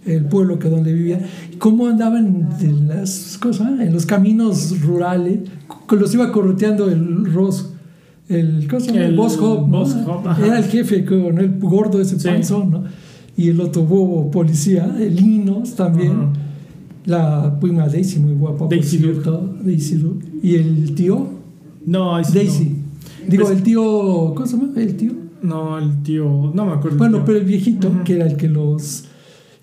el 0.05 0.25
pueblo 0.25 0.59
que 0.59 0.69
donde 0.69 0.93
vivía. 0.93 1.19
Cómo 1.57 1.87
andaban 1.87 2.49
de 2.59 2.71
las 2.71 3.37
cosas 3.41 3.79
en 3.79 3.93
los 3.93 4.05
caminos 4.05 4.79
rurales, 4.81 5.39
los 5.91 6.13
iba 6.13 6.31
correteando 6.31 6.89
el 6.89 7.31
Ross. 7.33 7.73
El, 8.27 8.67
¿cómo 8.69 8.79
se 8.79 8.87
llama? 8.87 8.99
El 8.99 9.09
el 9.11 9.15
Boss 9.17 9.37
Hop, 9.39 9.67
¿no? 9.69 9.83
Era 10.45 10.59
el 10.59 10.65
jefe, 10.65 11.03
con 11.03 11.37
el 11.39 11.59
gordo 11.59 11.99
ese 11.99 12.19
Sí. 12.19 12.27
panzón, 12.27 12.69
¿no? 12.71 12.83
Y 13.35 13.49
el 13.49 13.59
otro 13.61 13.83
bobo 13.83 14.29
policía, 14.29 14.95
el 14.99 15.15
Linos 15.15 15.75
también. 15.75 16.13
La 17.05 17.59
prima 17.59 17.87
Daisy, 17.87 18.19
muy 18.19 18.33
guapa, 18.33 18.57
por 18.59 18.69
Daisy 18.69 18.97
Duke. 18.97 19.13
cierto. 19.13 19.55
Daisy 19.63 19.95
Duke. 19.95 20.25
Y 20.43 20.55
el 20.55 20.93
tío, 20.95 21.27
No, 21.85 22.21
Daisy. 22.21 22.75
Digo, 23.27 23.45
Pues- 23.45 23.57
el 23.57 23.63
tío. 23.63 23.81
¿Cómo 24.35 24.45
se 24.45 24.57
llama? 24.57 24.69
El 24.75 24.95
tío. 24.95 25.11
No, 25.41 25.69
No, 25.71 25.77
el 25.79 26.03
tío. 26.03 26.51
No 26.53 26.65
me 26.65 26.73
acuerdo. 26.73 26.97
Bueno, 26.97 27.23
pero 27.25 27.37
el 27.39 27.45
viejito, 27.45 27.89
que 28.03 28.15
era 28.17 28.27
el 28.27 28.35
que 28.35 28.49
los. 28.49 29.05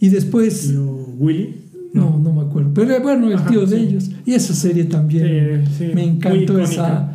Y 0.07 0.09
después. 0.09 0.73
Willy. 1.19 1.63
No, 1.93 2.19
no 2.19 2.33
me 2.33 2.43
acuerdo. 2.43 2.71
Pero 2.75 2.93
eh, 2.93 3.01
bueno, 3.03 3.27
el 3.29 3.35
Ajá, 3.35 3.49
tío 3.51 3.67
de 3.67 3.77
sí. 3.77 3.83
ellos. 3.83 4.11
Y 4.25 4.35
esa 4.35 4.55
serie 4.55 4.85
también. 4.85 5.65
Sí, 5.67 5.87
sí, 5.87 5.93
me 5.95 6.05
encantó 6.05 6.59
esa 6.61 7.13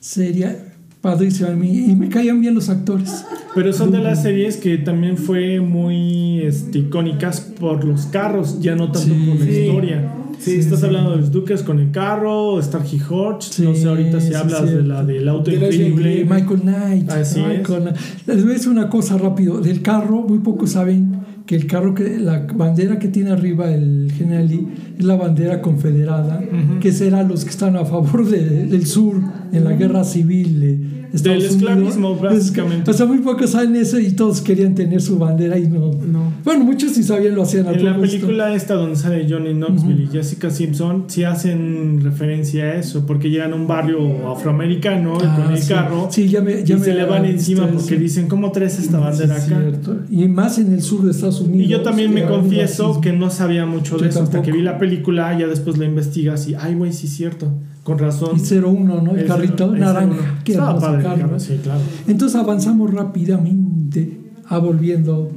serie. 0.00 0.56
Padrísima. 1.00 1.50
a 1.50 1.54
mí, 1.56 1.86
Y 1.90 1.94
me 1.96 2.08
caían 2.08 2.40
bien 2.40 2.54
los 2.54 2.68
actores. 2.68 3.24
Pero 3.54 3.72
son 3.72 3.90
de 3.90 3.98
las 3.98 4.22
series 4.22 4.56
que 4.56 4.78
también 4.78 5.16
fue 5.18 5.60
muy 5.60 6.40
este, 6.40 6.78
icónicas 6.78 7.40
por 7.40 7.84
los 7.84 8.06
carros, 8.06 8.60
ya 8.60 8.74
no 8.74 8.90
tanto 8.90 9.14
por 9.26 9.38
la 9.38 9.50
historia. 9.50 10.14
Sí, 10.38 10.56
Estás 10.56 10.82
hablando 10.82 11.12
de 11.12 11.18
los 11.18 11.30
Duques 11.30 11.62
con 11.62 11.78
el 11.78 11.92
carro, 11.92 12.60
Starkey 12.60 13.00
Hodge, 13.08 13.60
no 13.60 13.74
sé 13.76 13.86
ahorita 13.88 14.20
si 14.20 14.34
hablas 14.34 14.66
de 14.66 14.82
la 14.82 15.04
del 15.04 15.28
auto 15.28 15.50
De 15.50 15.56
increíble. 15.56 16.26
Michael 16.28 16.60
Knight. 16.62 17.10
Así 17.10 17.40
es. 17.40 17.66
Knight. 17.68 17.96
Les 18.26 18.42
voy 18.42 18.50
a 18.50 18.54
decir 18.54 18.70
una 18.70 18.88
cosa 18.88 19.18
rápido. 19.18 19.60
Del 19.60 19.82
carro, 19.82 20.22
muy 20.22 20.38
pocos 20.38 20.70
saben 20.70 21.11
que 21.46 21.56
el 21.56 21.66
carro, 21.66 21.94
que 21.94 22.18
la 22.18 22.46
bandera 22.54 22.98
que 22.98 23.08
tiene 23.08 23.30
arriba 23.30 23.70
el 23.72 24.12
General 24.16 24.46
Lee 24.48 24.68
es 24.98 25.04
la 25.04 25.16
bandera 25.16 25.60
confederada, 25.60 26.40
que 26.80 26.92
será 26.92 27.22
los 27.22 27.44
que 27.44 27.50
están 27.50 27.76
a 27.76 27.84
favor 27.84 28.28
de- 28.28 28.66
del 28.66 28.86
sur 28.86 29.16
en 29.52 29.64
la 29.64 29.72
guerra 29.72 30.02
civil 30.04 30.60
de 30.60 30.72
Estados 31.12 31.22
Del 31.22 31.32
Unidos. 31.36 31.54
esclavismo, 31.56 32.16
básicamente. 32.16 32.90
O 32.90 32.94
sea, 32.94 33.04
muy 33.06 33.18
pocos 33.18 33.50
saben 33.50 33.76
eso 33.76 34.00
y 34.00 34.12
todos 34.12 34.40
querían 34.40 34.74
tener 34.74 35.02
su 35.02 35.18
bandera 35.18 35.58
y 35.58 35.68
no. 35.68 35.90
No. 35.92 36.32
Bueno, 36.44 36.64
muchos 36.64 36.92
sí 36.92 37.02
sabían, 37.02 37.34
lo 37.34 37.42
hacían 37.42 37.66
a 37.66 37.72
En 37.72 37.84
la 37.84 37.92
propósito. 37.92 38.22
película 38.26 38.54
esta 38.54 38.74
donde 38.74 38.96
sale 38.96 39.26
Johnny 39.28 39.52
Knoxville 39.52 40.04
y 40.04 40.06
Jessica 40.06 40.48
Simpson, 40.50 41.04
sí 41.08 41.24
hacen 41.24 42.00
referencia 42.02 42.64
a 42.64 42.74
eso, 42.76 43.04
porque 43.06 43.28
llegan 43.30 43.52
a 43.52 43.56
un 43.56 43.66
barrio 43.66 43.98
afroamericano 44.32 45.18
y 45.20 45.24
Ah, 45.26 45.36
con 45.44 45.52
el 45.54 45.58
sí. 45.62 45.68
carro 45.68 46.08
Sí, 46.10 46.28
ya 46.28 46.40
me, 46.40 46.64
ya 46.64 46.76
y 46.76 46.78
me 46.78 46.84
se 46.84 46.94
le 46.94 47.04
van 47.04 47.24
encima 47.26 47.66
porque 47.68 47.94
eso. 47.94 48.02
dicen, 48.02 48.28
¿cómo 48.28 48.50
traes 48.52 48.78
esta 48.78 48.98
bandera 48.98 49.38
Sí, 49.38 49.52
acá? 49.52 49.60
cierto. 49.62 49.96
Y 50.10 50.26
más 50.28 50.58
en 50.58 50.72
el 50.72 50.82
sur 50.82 51.02
de 51.04 51.10
Estados 51.10 51.40
Unidos. 51.40 51.66
Y 51.66 51.68
yo 51.68 51.82
también 51.82 52.12
me 52.14 52.24
confieso 52.24 53.00
que 53.00 53.12
no 53.12 53.30
sabía 53.30 53.66
mucho 53.66 53.96
de 53.96 54.04
Yo 54.04 54.08
eso 54.08 54.18
hasta 54.22 54.32
tampoco. 54.32 54.50
que 54.50 54.56
vi 54.56 54.62
la 54.64 54.78
película, 54.78 55.38
ya 55.38 55.46
después 55.46 55.76
la 55.78 55.84
investigas 55.84 56.48
y, 56.48 56.54
ay, 56.54 56.74
güey, 56.74 56.92
sí 56.92 57.06
es 57.06 57.12
cierto, 57.12 57.52
con 57.82 57.98
razón. 57.98 58.30
Y 58.36 58.40
01, 58.40 59.00
¿no? 59.02 59.10
El 59.12 59.18
Ese- 59.18 59.26
carrito 59.26 59.70
ese 59.74 59.80
naranja. 59.80 60.40
Qué 60.44 60.54
padre 60.56 60.96
el 60.98 61.02
carro. 61.02 61.40
sí, 61.40 61.58
claro. 61.62 61.80
Entonces 62.06 62.36
avanzamos 62.40 62.92
rápidamente 62.94 64.18
a 64.48 64.58
volviendo 64.58 65.30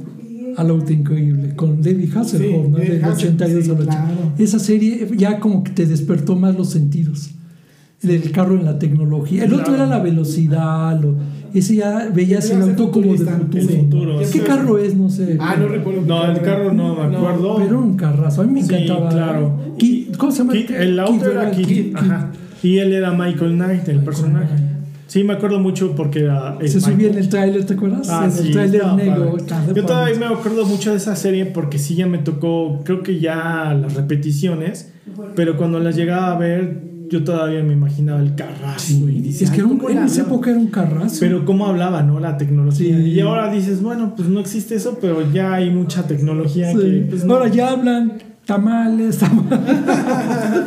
al 0.56 0.70
auto 0.70 0.92
increíble 0.92 1.54
con 1.54 1.82
David 1.82 2.16
Hasselhoff, 2.16 2.64
Sí, 2.64 2.70
¿no? 2.70 2.78
Del 2.78 3.04
Hasselhoff, 3.04 3.34
82 3.34 3.64
sí, 3.64 3.70
al 3.70 3.76
80. 3.76 3.92
claro. 4.04 4.32
Esa 4.38 4.58
serie 4.58 5.08
ya 5.16 5.38
como 5.40 5.62
que 5.64 5.72
te 5.72 5.86
despertó 5.86 6.36
más 6.36 6.56
los 6.56 6.70
sentidos. 6.70 7.30
Del 8.02 8.30
carro 8.30 8.54
en 8.58 8.64
la 8.64 8.78
tecnología. 8.78 9.44
El 9.44 9.52
otro 9.54 9.66
Claro. 9.66 9.84
era 9.84 9.86
la 9.86 9.98
velocidad. 10.02 11.00
Lo, 11.00 11.14
ese 11.58 11.76
ya 11.76 12.08
veías 12.12 12.50
el 12.50 12.62
auto 12.62 12.90
como 12.90 13.12
de 13.12 13.18
futuro. 13.18 13.48
el 13.54 13.68
futuro, 13.68 14.18
¿Qué 14.18 14.24
sí. 14.26 14.40
carro 14.40 14.78
es? 14.78 14.94
No 14.94 15.08
sé. 15.10 15.36
Ah, 15.40 15.56
no 15.58 15.68
recuerdo. 15.68 16.02
No, 16.02 16.24
el 16.30 16.40
carro 16.42 16.72
no 16.72 16.94
me 16.94 17.16
acuerdo. 17.16 17.56
Pero 17.58 17.78
un 17.80 17.96
carrazo. 17.96 18.42
A 18.42 18.44
mí 18.44 18.52
me 18.52 18.62
Sí, 18.62 18.74
encantaba. 18.74 19.08
claro. 19.10 19.58
Kid- 19.78 20.16
¿Cómo 20.16 20.32
se 20.32 20.38
llama? 20.38 20.52
Kit- 20.54 20.70
el 20.70 20.98
auto 20.98 21.12
Kid, 21.24 21.26
era 21.30 21.50
Kid- 21.50 21.92
ajá. 21.96 22.32
Y 22.62 22.78
él 22.78 22.92
era 22.94 23.12
Michael 23.12 23.52
Knight, 23.54 23.70
el 23.88 23.96
Michael 23.96 24.00
personaje. 24.04 24.46
Knight. 24.54 24.66
Sí, 25.08 25.22
me 25.22 25.34
acuerdo 25.34 25.60
mucho 25.60 25.94
porque 25.94 26.20
era. 26.20 26.56
el 26.60 26.68
Se 26.68 26.80
subía 26.80 27.08
en 27.08 27.16
el 27.18 27.28
tráiler, 27.28 27.64
¿te 27.64 27.74
acuerdas? 27.74 28.08
Ah, 28.10 28.24
en 28.24 28.32
sí, 28.32 28.46
el 28.48 28.52
tráiler 28.52 28.80
estaba 28.80 28.96
negro. 28.96 29.36
padre. 29.48 29.72
Yo 29.74 29.84
todavía 29.86 30.18
me 30.18 30.26
acuerdo 30.26 30.66
mucho 30.66 30.90
de 30.90 30.96
esa 30.96 31.14
serie 31.14 31.46
porque 31.46 31.78
sí 31.78 31.94
ya 31.94 32.06
me 32.08 32.18
tocó, 32.18 32.80
creo 32.84 33.02
que 33.04 33.20
ya 33.20 33.72
las 33.80 33.94
repeticiones, 33.94 34.92
pero 35.36 35.56
cuando 35.56 35.78
las 35.78 35.94
llegaba 35.94 36.32
a 36.32 36.38
ver, 36.38 36.82
yo 37.10 37.24
todavía 37.24 37.62
me 37.62 37.72
imaginaba 37.72 38.20
el 38.20 38.34
carrazo. 38.34 38.92
y 39.08 39.20
dices, 39.20 39.42
Es 39.42 39.50
que 39.50 39.58
era 39.60 39.66
un- 39.68 39.78
¿cómo 39.78 39.90
en 39.90 39.98
esa 40.04 40.22
época 40.22 40.50
era 40.50 40.58
un 40.58 40.68
carrazo. 40.68 41.16
Pero 41.20 41.44
cómo 41.44 41.66
hablaba, 41.66 42.02
¿no? 42.02 42.20
La 42.20 42.36
tecnología. 42.36 42.96
Sí. 42.98 43.02
Y 43.10 43.20
ahora 43.20 43.52
dices, 43.52 43.82
bueno, 43.82 44.14
pues 44.16 44.28
no 44.28 44.40
existe 44.40 44.74
eso, 44.74 44.98
pero 45.00 45.30
ya 45.32 45.54
hay 45.54 45.70
mucha 45.70 46.06
tecnología 46.06 46.72
Sí. 46.72 46.78
que 46.78 47.06
pues, 47.10 47.24
no. 47.24 47.34
Ahora 47.34 47.48
ya 47.48 47.70
hablan 47.70 48.12
tamales, 48.44 49.18
tamales. 49.18 49.58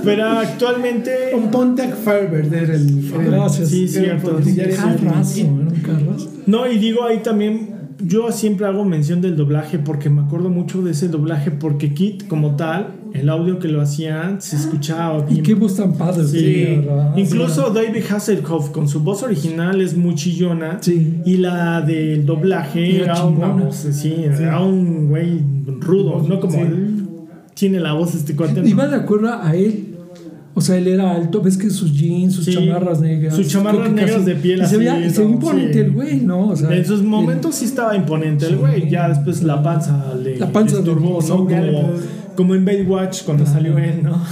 Pero 0.03 0.27
actualmente 0.27 1.11
Un 1.35 1.49
Pontiac 1.51 1.95
Firebird 1.95 2.53
era 2.53 2.75
el. 2.75 3.11
Gracias. 3.25 3.69
Sí, 3.69 3.83
era 3.83 4.19
cierto. 4.19 4.39
era- 4.39 4.75
Carrazo, 4.75 5.39
era 5.39 5.49
un 5.49 5.69
carrazo. 5.83 6.29
No, 6.45 6.69
y 6.71 6.77
digo 6.77 7.03
ahí 7.05 7.19
también, 7.19 7.69
yo 8.01 8.31
siempre 8.31 8.65
hago 8.65 8.85
mención 8.85 9.21
del 9.21 9.35
doblaje 9.35 9.77
porque 9.79 10.09
me 10.09 10.21
acuerdo 10.21 10.49
mucho 10.49 10.81
de 10.81 10.91
ese 10.91 11.07
doblaje 11.09 11.51
porque 11.51 11.93
Kit 11.93 12.27
como 12.27 12.55
tal, 12.55 12.95
el 13.13 13.29
audio 13.29 13.59
que 13.59 13.67
lo 13.67 13.81
hacían 13.81 14.41
se 14.41 14.55
escuchaba 14.55 15.25
Y 15.29 15.33
bien. 15.33 15.43
qué 15.45 15.53
voz 15.55 15.75
tan 15.75 15.93
padre. 15.93 16.25
Sí. 16.27 16.81
¿verdad? 16.85 17.17
Incluso 17.17 17.69
David 17.71 18.03
Hasselhoff 18.09 18.69
con 18.69 18.87
su 18.87 18.99
voz 19.01 19.23
original 19.23 19.81
es 19.81 19.95
muy 19.97 20.15
chillona 20.15 20.77
Sí. 20.81 21.15
y 21.25 21.37
la 21.37 21.81
del 21.81 22.25
doblaje 22.25 22.95
Era 22.97 23.13
era, 23.13 23.25
una 23.25 23.47
voz, 23.47 23.75
sí, 23.75 24.13
era 24.25 24.59
un 24.61 25.09
güey 25.09 25.39
rudo, 25.79 26.23
no 26.27 26.39
como 26.39 26.53
Sí. 26.53 26.59
él 26.61 27.05
tiene 27.55 27.79
la 27.79 27.93
voz 27.93 28.15
este 28.15 28.35
cuate. 28.35 28.61
Iba 28.67 28.87
de 28.87 28.95
acuerdo 28.95 29.33
a 29.33 29.55
él. 29.55 29.85
O 30.55 30.61
sea, 30.61 30.77
él 30.77 30.87
era 30.87 31.11
alto, 31.15 31.41
ves 31.41 31.55
que 31.57 31.69
sus 31.69 31.93
jeans, 31.93 32.33
sus 32.33 32.43
Sí, 32.45 32.53
chamarras 32.53 32.99
negras. 32.99 33.33
sus 33.35 33.47
chamarras 33.47 33.91
negras 33.93 34.25
de 34.25 34.35
piel 34.35 34.61
y 34.61 34.65
se 34.65 34.77
veía, 34.77 34.93
así, 34.95 35.03
y 35.05 35.09
se 35.11 35.19
veía 35.21 35.29
¿no? 35.29 35.35
imponente 35.35 35.73
Sí. 35.73 35.79
el 35.79 35.91
güey, 35.91 36.19
¿no? 36.21 36.49
O 36.49 36.55
sea, 36.55 36.75
En 36.75 36.85
sus 36.85 36.99
el- 37.01 37.05
momentos 37.07 37.55
sí 37.55 37.65
estaba 37.65 37.95
imponente 37.95 38.45
el 38.45 38.53
Sí. 38.53 38.57
güey, 38.57 38.89
ya 38.89 39.07
después 39.07 39.41
la 39.43 39.61
panza 39.63 40.13
le 40.21 40.37
La 40.37 40.51
panza 40.51 40.77
le 40.77 40.83
de- 40.83 40.95
¿no? 40.95 40.99
Como, 41.01 41.21
como 42.39 42.55
en 42.55 42.63
Baywatch 42.63 43.23
cuando 43.25 43.45
salió 43.45 43.77
él, 43.77 44.01
¿no? 44.01 44.23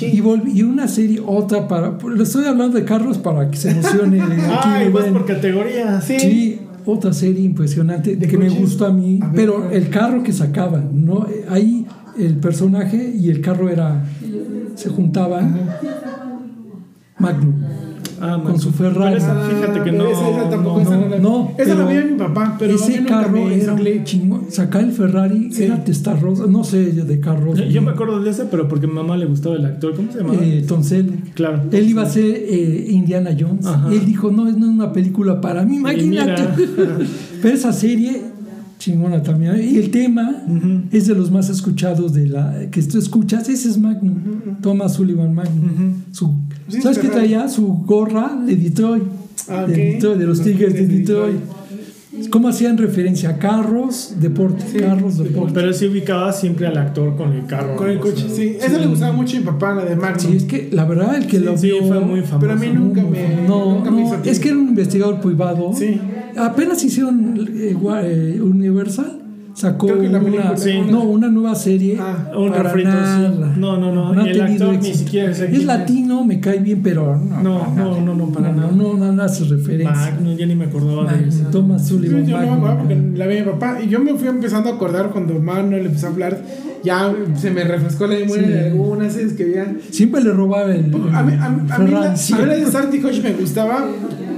Y, 0.00 0.22
volví- 0.22 0.54
y 0.54 0.62
una 0.62 0.88
serie, 0.88 1.20
otra 1.22 1.68
para. 1.68 1.98
Le 2.14 2.22
estoy 2.22 2.46
hablando 2.46 2.78
de 2.78 2.84
Carlos 2.86 3.18
para 3.18 3.50
que 3.50 3.58
se 3.58 3.72
emocione. 3.72 4.22
aquí 4.22 4.38
Ay, 4.64 4.90
ven. 4.90 5.12
por 5.12 5.26
categoría. 5.26 6.00
Sí. 6.00 6.18
Sí, 6.18 6.60
otra 6.86 7.12
serie 7.12 7.42
impresionante 7.44 8.16
¿De 8.16 8.26
que 8.26 8.38
me 8.38 8.48
gustó 8.48 8.86
a 8.86 8.90
mí, 8.90 9.18
A 9.22 9.26
ver, 9.26 9.34
pero 9.36 9.70
el 9.70 9.90
carro 9.90 10.22
que 10.22 10.32
sacaban, 10.32 11.04
¿no? 11.04 11.26
Ahí 11.50 11.84
el 12.18 12.36
personaje 12.36 13.12
y 13.14 13.28
el 13.28 13.42
carro 13.42 13.68
era 13.68 14.02
se 14.76 14.88
juntaban 14.88 15.58
Magnum 17.18 17.52
Ah, 18.20 18.40
con 18.44 18.58
su 18.58 18.70
Ferrari. 18.72 19.16
Esa, 19.16 19.34
fíjate 19.34 19.82
que 19.82 19.90
Ah, 19.90 19.92
no. 19.92 20.06
esa- 20.08 20.28
esa 20.30 20.50
tampoco, 20.50 20.76
no, 20.76 20.82
esa 20.82 20.96
no, 20.96 21.08
la- 21.08 21.18
no, 21.18 21.52
Esa 21.58 21.74
la 21.74 21.84
vi 21.86 21.96
a 21.96 22.04
mi 22.04 22.18
papá, 22.18 22.56
pero 22.58 22.74
ese 22.74 23.04
carro 23.04 23.30
me 23.32 23.54
era 23.60 23.72
un 23.74 24.04
chingón. 24.04 24.42
Sacar 24.50 24.84
el 24.84 24.92
Ferrari 24.92 25.52
Sí. 25.52 25.64
era 25.64 25.82
testarrosa, 25.84 26.46
no 26.46 26.64
sé 26.64 26.92
de 26.92 27.20
carros. 27.20 27.58
Yo, 27.58 27.64
yo 27.66 27.82
me 27.82 27.90
acuerdo 27.90 28.20
de 28.22 28.30
ese, 28.30 28.44
pero 28.46 28.68
porque 28.68 28.86
a 28.86 28.88
mi 28.88 28.94
mamá 28.94 29.16
le 29.16 29.26
gustaba 29.26 29.56
el 29.56 29.64
actor. 29.66 29.94
¿Cómo 29.94 30.10
se 30.12 30.18
llamaba? 30.18 30.38
Eh, 30.42 30.64
Selleck. 30.82 31.34
claro. 31.34 31.62
Él 31.72 31.88
iba 31.88 32.02
a 32.02 32.06
ser 32.06 32.24
eh, 32.24 32.86
Indiana 32.90 33.30
Jones. 33.38 33.66
Ajá. 33.66 33.90
Él 33.92 34.04
dijo, 34.06 34.30
no, 34.30 34.48
es 34.48 34.56
no 34.56 34.66
es 34.66 34.72
una 34.72 34.92
película 34.92 35.40
para 35.40 35.64
mí, 35.64 35.76
imagínate. 35.76 36.42
Pero 37.42 37.54
esa 37.54 37.72
serie, 37.72 38.22
chingona 38.86 39.22
también. 39.22 39.56
Y 39.62 39.78
el 39.78 39.90
tema 39.90 40.44
es 40.92 41.06
de 41.08 41.14
los 41.14 41.30
más 41.30 41.48
escuchados 41.50 42.12
de 42.14 42.26
la 42.26 42.70
que 42.70 42.82
tú 42.82 42.98
escuchas. 42.98 43.48
Ese 43.48 43.68
es 43.68 43.78
Magnum. 43.78 44.60
Thomas 44.62 44.94
Sullivan 44.94 45.34
Magnum. 45.34 45.64
Ujú. 45.64 45.94
Su, 46.12 46.34
Sí, 46.68 46.80
¿Sabes 46.80 46.98
qué 46.98 47.08
traía? 47.08 47.48
Su 47.48 47.66
gorra 47.66 48.40
de 48.46 48.56
Detroit. 48.56 49.04
Ah, 49.48 49.64
De. 49.66 49.74
Detroit, 49.76 50.18
de 50.18 50.26
los 50.26 50.40
Tigres 50.42 50.74
de 50.74 50.86
Detroit. 50.86 51.36
Cómo 52.30 52.48
hacían 52.48 52.78
referencia 52.78 53.30
a 53.30 53.38
carros, 53.38 54.14
deporte, 54.20 54.64
Sí, 54.70 54.78
carros, 54.78 55.18
deporte. 55.18 55.52
Pero 55.54 55.72
sí 55.72 55.86
ubicaba 55.86 56.32
siempre 56.32 56.66
al 56.66 56.76
actor 56.76 57.16
con 57.16 57.32
el 57.32 57.46
carro. 57.46 57.76
Con 57.76 57.90
el 57.90 57.98
coche, 57.98 58.26
sí. 58.32 58.56
Eso 58.60 58.78
le 58.78 58.86
gustaba 58.86 59.12
mucho 59.12 59.36
a 59.36 59.40
mi 59.40 59.46
papá, 59.46 59.74
la 59.74 59.84
de 59.84 59.96
Magnum. 59.96 60.30
Sí, 60.32 60.36
es 60.36 60.44
que 60.44 60.68
la 60.72 60.84
verdad 60.84 61.16
el 61.16 61.26
que 61.26 61.38
lo 61.40 61.56
Sí, 61.56 61.68
vio 61.68 61.84
fue 61.84 62.00
muy 62.00 62.20
famoso. 62.20 62.38
Pero 62.40 62.52
a 62.52 62.56
mí 62.56 62.68
nunca 62.68 63.02
me. 63.02 63.46
no, 63.46 63.74
nunca 63.76 63.90
me 63.90 64.02
no, 64.02 64.06
hizo 64.06 64.22
es 64.24 64.40
que 64.40 64.48
era 64.48 64.58
un 64.58 64.68
investigador 64.68 65.20
privado. 65.20 65.72
Sí. 65.74 66.00
Apenas 66.36 66.82
hicieron 66.84 67.48
eh, 67.54 67.74
eh, 68.04 68.40
Universal 68.42 69.22
sacó 69.56 69.86
una, 69.86 70.20
película, 70.20 70.56
sí. 70.56 70.80
no, 70.90 71.04
una 71.04 71.28
nueva 71.28 71.54
serie 71.54 71.96
Ah, 71.98 72.30
un 72.36 72.50
para 72.50 72.64
refrito, 72.64 72.90
sí. 72.90 72.96
nada. 72.96 73.54
No, 73.56 73.78
no, 73.78 73.92
no, 73.92 74.20
ha 74.20 74.26
y 74.26 74.30
el 74.30 74.40
actor 74.42 74.68
ni 74.72 74.76
éxito. 74.76 74.98
siquiera 74.98 75.32
sé 75.34 75.44
quién 75.46 75.54
es 75.54 75.60
es. 75.60 75.66
latino, 75.66 76.24
me 76.24 76.40
cae 76.40 76.58
bien, 76.58 76.82
pero 76.82 77.16
no, 77.16 77.42
No, 77.42 77.58
para 77.60 77.74
no, 77.74 78.00
no, 78.02 78.14
no, 78.14 78.26
para 78.32 78.48
no, 78.52 78.56
nada. 78.60 78.70
No, 78.72 78.94
no, 78.94 79.12
no 79.12 79.22
hace 79.22 79.44
referencia. 79.44 79.94
Magnum, 80.12 80.36
ya 80.36 80.46
ni 80.46 80.54
me 80.56 80.66
acordaba 80.66 81.04
de 81.04 81.10
Magnum, 81.16 81.28
eso. 81.28 81.44
Thomas 81.50 81.82
Sí, 81.82 81.88
Sullivan. 81.94 82.26
yo 82.26 82.36
no 82.36 82.42
me 82.42 82.46
Magnum. 82.48 82.64
acuerdo 82.64 82.78
porque 82.80 83.18
la 83.18 83.26
vi 83.26 83.36
mi 83.36 83.42
papá. 83.42 83.78
Y 83.82 83.88
yo 83.88 84.00
me 84.00 84.14
fui 84.14 84.28
empezando 84.28 84.68
a 84.70 84.74
acordar 84.74 85.10
cuando 85.10 85.38
Manuel 85.40 85.86
empezó 85.86 86.06
a 86.08 86.10
hablar. 86.10 86.42
Ya 86.84 87.12
se 87.34 87.50
me 87.50 87.64
refrescó 87.64 88.06
la 88.06 88.16
memoria 88.16 88.42
Sí. 88.46 88.48
de 88.52 88.66
algunas 88.70 89.12
series 89.14 89.32
que 89.32 89.42
había. 89.44 89.74
Siempre 89.90 90.22
le 90.22 90.32
robaba 90.32 90.72
el. 90.72 90.94
A 91.14 91.22
mí, 91.22 91.32
a, 91.40 91.48
mí- 91.48 91.68
a 91.70 91.78
mí 91.78 91.90
la, 91.90 92.12
a 92.12 92.16
sí. 92.16 92.34
mí 92.34 92.40
la 92.46 92.54
de 92.56 93.00
Coach 93.00 93.22
me 93.22 93.32
gustaba. 93.32 93.84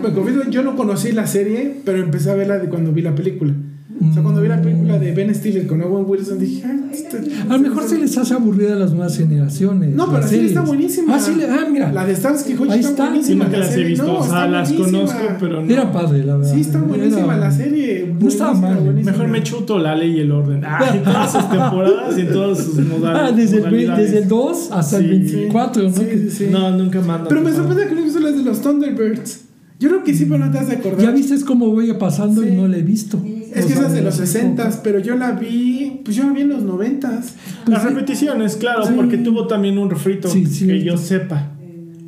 Me 0.03 0.13
confieso, 0.13 0.49
yo 0.49 0.63
no 0.63 0.77
conocí 0.77 1.11
la 1.13 1.27
serie, 1.27 1.81
pero 1.85 1.99
empecé 1.99 2.31
a 2.31 2.35
verla 2.35 2.59
de 2.59 2.69
cuando 2.69 2.93
vi 2.93 3.03
la 3.03 3.15
película. 3.15 3.53
O 4.01 4.13
sea, 4.15 4.23
cuando 4.23 4.41
vi 4.41 4.49
la 4.49 4.63
película 4.63 4.99
de 4.99 5.13
Ben 5.13 5.35
Stiller 5.35 5.67
con 5.67 5.83
Owen 5.83 6.05
Wilson, 6.07 6.39
dije, 6.39 6.63
"Ay, 6.67 6.81
esto- 6.93 7.17
A 7.49 7.57
lo 7.57 7.59
mejor 7.59 7.83
se 7.89 7.99
les 7.99 8.17
hace 8.17 8.35
aburrida 8.35 8.75
a 8.75 8.77
las 8.77 8.93
nuevas 8.93 9.17
generaciones. 9.17 9.95
No, 9.95 10.07
pero 10.07 10.19
las 10.19 10.25
la 10.25 10.29
serie 10.29 10.45
series. 10.49 10.57
está 10.57 10.61
buenísima. 10.69 11.15
Ah, 11.17 11.21
sí, 11.21 11.35
le- 11.35 11.47
ah, 11.47 11.67
mira. 11.71 11.93
La 11.93 12.07
de 12.07 12.15
Starsky 12.15 12.55
Hutch 12.55 12.71
está, 12.75 12.77
está. 12.91 13.05
Sí, 13.07 13.11
buenísima. 13.35 13.49
las 13.49 13.77
he 13.77 13.85
visto, 13.85 14.07
No, 14.07 14.13
o 14.19 14.23
sea, 14.23 14.25
está 14.27 14.47
las 14.49 14.69
buenísima. 14.73 14.99
conozco, 15.01 15.19
pero 15.41 15.63
no. 15.63 15.73
Era 15.73 15.93
padre, 15.93 16.25
la 16.25 16.37
verdad. 16.37 16.55
Sí, 16.55 16.61
está 16.61 16.79
buenísima 16.81 17.25
Era- 17.25 17.37
la 17.39 17.51
serie. 17.51 18.15
No 18.21 18.29
estaba 18.29 18.51
Buenísima, 18.53 18.75
mal. 18.75 18.85
buenísima. 18.85 19.13
Mejor 19.13 19.29
me 19.29 19.43
chuto 19.43 19.79
la 19.79 19.95
ley 19.97 20.11
y 20.17 20.21
el 20.21 20.31
orden. 20.33 20.65
Ah, 20.65 20.91
en 20.95 21.03
todas 21.03 21.33
sus 21.33 21.51
temporadas 21.51 22.19
y 22.19 22.21
en 22.21 22.33
todas 22.33 22.59
sus 22.65 22.75
modalidades. 22.77 23.33
Ah, 23.33 23.33
desde 23.37 23.59
el, 23.59 23.87
desde 23.97 24.19
el 24.19 24.29
2 24.29 24.69
hasta 24.73 24.97
el 24.99 25.03
Sí. 25.05 25.09
24, 25.11 25.83
¿no? 25.83 25.91
Sí, 25.93 26.05
sí, 26.13 26.31
sí. 26.31 26.47
No, 26.51 26.71
nunca 26.71 27.01
manda. 27.01 27.29
Pero 27.29 27.41
me 27.43 27.53
sorprende 27.53 27.87
que 27.89 27.95
no 27.95 28.01
he 28.01 28.05
visto 28.05 28.21
las 28.21 28.37
de 28.37 28.43
los 28.43 28.61
Thunderbirds. 28.63 29.41
Yo 29.79 29.89
creo 29.91 30.03
que 30.05 30.13
sí, 30.15 30.25
pero 30.25 30.45
no 30.45 30.51
te 30.51 30.59
has 30.59 30.69
de 30.69 30.77
acordar. 30.77 31.01
Ya 31.01 31.11
viste 31.13 31.37
cómo 31.45 31.69
voy 31.69 31.93
pasando 31.95 32.43
Sí. 32.43 32.49
y 32.49 32.57
no 32.57 32.67
la 32.67 32.79
he 32.79 32.83
visto. 32.83 33.17
Es 33.55 33.65
O 33.65 33.69
que 33.69 33.75
sea, 33.75 33.83
esas 33.83 33.93
de 33.93 34.03
los 34.03 34.15
hace 34.15 34.27
60 34.27 34.71
pero 34.83 34.99
yo 34.99 35.17
la 35.17 35.33
vi, 35.33 36.01
pues 36.05 36.17
yo 36.17 36.25
la 36.25 36.33
vi 36.33 36.43
en 36.43 36.49
los 36.51 36.63
90 36.63 37.21
Las 37.67 37.85
repeticiones, 37.85 38.57
claro, 38.57 38.85
Sí. 38.87 38.93
porque 38.97 39.19
tuvo 39.19 39.47
también 39.47 39.79
un 39.79 39.89
refrito 39.89 40.29
Sí, 40.29 40.45
que 40.67 40.83
yo 40.83 40.97
sepa. 40.99 41.53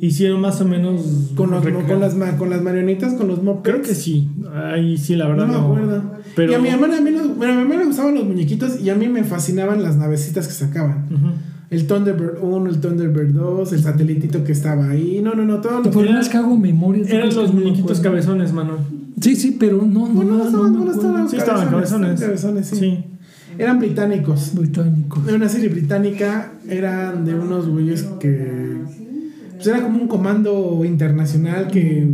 Hicieron 0.01 0.41
más 0.41 0.59
o 0.61 0.65
menos. 0.65 1.31
con, 1.35 1.51
los, 1.51 1.63
con, 1.87 1.99
las, 1.99 2.15
ma- 2.15 2.35
con 2.37 2.49
las 2.49 2.61
marionetas, 2.63 3.13
con 3.13 3.27
los 3.27 3.41
mopeds. 3.43 3.63
Creo 3.75 3.81
que 3.83 3.93
sí. 3.95 4.29
Ahí 4.73 4.97
sí, 4.97 5.15
la 5.15 5.27
verdad 5.27 5.45
No 5.47 5.53
no. 5.53 5.59
me 5.59 5.65
acuerdo. 5.65 6.03
Pero. 6.35 6.51
Y 6.51 6.55
a 6.55 6.59
mi 6.59 6.69
hermana, 6.69 6.97
a 6.97 7.01
mí, 7.01 7.11
no- 7.11 7.35
bueno, 7.35 7.53
a 7.53 7.55
mi 7.57 7.61
hermana 7.61 7.81
le 7.81 7.85
gustaban 7.87 8.15
los 8.15 8.25
muñequitos 8.25 8.81
y 8.81 8.89
a 8.89 8.95
mí 8.95 9.07
me 9.07 9.23
fascinaban 9.23 9.81
las 9.83 9.97
navecitas 9.97 10.47
que 10.47 10.53
sacaban. 10.53 11.05
Ujú. 11.11 11.27
El 11.71 11.87
Thunderbird 11.87 12.37
1, 12.41 12.69
el 12.69 12.79
Thunderbird 12.81 13.31
2, 13.33 13.73
el 13.73 13.81
satelitito 13.81 14.43
que 14.43 14.51
estaba 14.51 14.89
ahí. 14.89 15.21
No, 15.23 15.33
no, 15.33 15.45
no, 15.45 15.61
todo 15.61 15.79
lo 15.81 15.89
problema 15.89 16.11
Era- 16.17 16.21
es 16.21 16.29
que 16.29 16.37
hago 16.37 16.57
memoria. 16.57 17.03
¿tú 17.07 17.15
Eran 17.15 17.29
que 17.29 17.35
los 17.35 17.53
muñequitos 17.53 17.99
cabezones, 18.01 18.51
Manuel. 18.51 18.79
Sí, 19.21 19.35
sí, 19.37 19.55
pero 19.59 19.77
no, 19.77 20.07
no, 20.09 20.23
No, 20.23 20.23
no, 20.23 20.49
no, 20.51 20.69
no, 20.69 20.85
no, 20.85 20.91
estaban, 20.91 21.29
Sí, 21.29 21.37
estaban 21.37 21.69
cabezones. 21.69 22.19
cabezones, 22.19 22.67
sí. 22.67 22.75
Sí. 22.75 23.03
Eran 23.57 23.79
británicos. 23.79 24.51
Británicos. 24.53 25.25
Era 25.27 25.37
una 25.37 25.47
serie 25.49 25.69
británica, 25.69 26.51
eran 26.67 27.23
de 27.25 27.35
unos 27.35 27.67
güeyes 27.69 28.03
que. 28.19 28.81
Pues 29.55 29.67
era 29.67 29.81
como 29.81 30.01
un 30.01 30.07
comando 30.07 30.81
internacional 30.83 31.67
que 31.67 32.05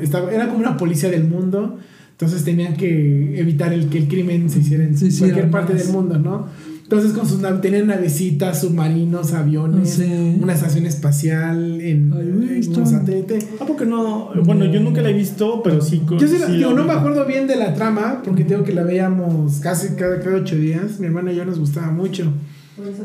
estaba, 0.00 0.30
era 0.32 0.46
como 0.46 0.58
una 0.60 0.76
policía 0.76 1.10
del 1.10 1.24
mundo. 1.24 1.78
Entonces 2.12 2.44
tenían 2.44 2.76
que 2.76 3.40
evitar 3.40 3.72
el 3.72 3.86
que 3.88 3.98
el 3.98 4.06
crimen 4.06 4.48
se 4.48 4.60
hiciera 4.60 4.84
en 4.84 4.94
cualquier 4.94 5.50
parte 5.50 5.72
más. 5.72 5.84
del 5.84 5.92
mundo, 5.92 6.18
¿no? 6.18 6.46
Entonces 6.92 7.16
con 7.16 7.26
sus 7.26 7.40
nav- 7.40 7.62
tenían 7.62 7.86
navecitas, 7.86 8.60
submarinos, 8.60 9.32
aviones, 9.32 9.88
Sí. 9.94 10.36
una 10.42 10.52
estación 10.52 10.84
espacial 10.84 11.80
en, 11.80 12.12
Ay, 12.12 12.60
en 12.66 12.76
un 12.78 12.86
satélite. 12.86 13.38
¿A 13.58 13.64
poco 13.64 13.86
no? 13.86 14.28
Bueno, 14.44 14.66
yo 14.66 14.78
nunca 14.78 15.00
la 15.00 15.08
he 15.08 15.14
visto, 15.14 15.62
pero 15.62 15.80
sí. 15.80 16.00
con- 16.00 16.18
Yo 16.18 16.28
sí 16.28 16.36
la- 16.38 16.48
sí 16.48 16.58
digo, 16.58 16.74
no 16.74 16.84
me 16.84 16.92
acuerdo 16.92 17.24
bien 17.24 17.46
de 17.46 17.56
la 17.56 17.72
trama, 17.72 18.20
porque 18.22 18.44
tengo 18.44 18.62
que 18.62 18.74
la 18.74 18.82
veíamos 18.82 19.60
casi 19.60 19.94
cada, 19.94 20.20
cada 20.20 20.36
ocho 20.36 20.54
días. 20.56 21.00
Mi 21.00 21.06
hermano 21.06 21.32
y 21.32 21.36
yo 21.36 21.46
nos 21.46 21.58
gustaba 21.58 21.90
mucho. 21.90 22.30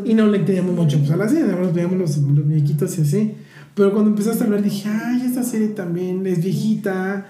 Y 0.04 0.14
no 0.16 0.28
le 0.28 0.40
entendíamos 0.40 0.76
mucho 0.76 0.98
pues, 1.00 1.12
a 1.12 1.16
la 1.16 1.30
serie, 1.30 1.46
nada 1.46 1.62
más 1.62 1.74
veíamos 1.74 1.98
los, 1.98 2.18
los 2.18 2.46
muñequitos 2.46 2.98
y 2.98 3.02
así. 3.04 3.34
Pero 3.78 3.92
cuando 3.92 4.10
empezaste 4.10 4.44
a 4.44 4.48
hablar 4.48 4.64
dije, 4.64 4.90
ay, 4.90 5.22
esta 5.24 5.44
serie 5.44 5.68
también 5.68 6.26
es 6.26 6.44
viejita, 6.44 7.28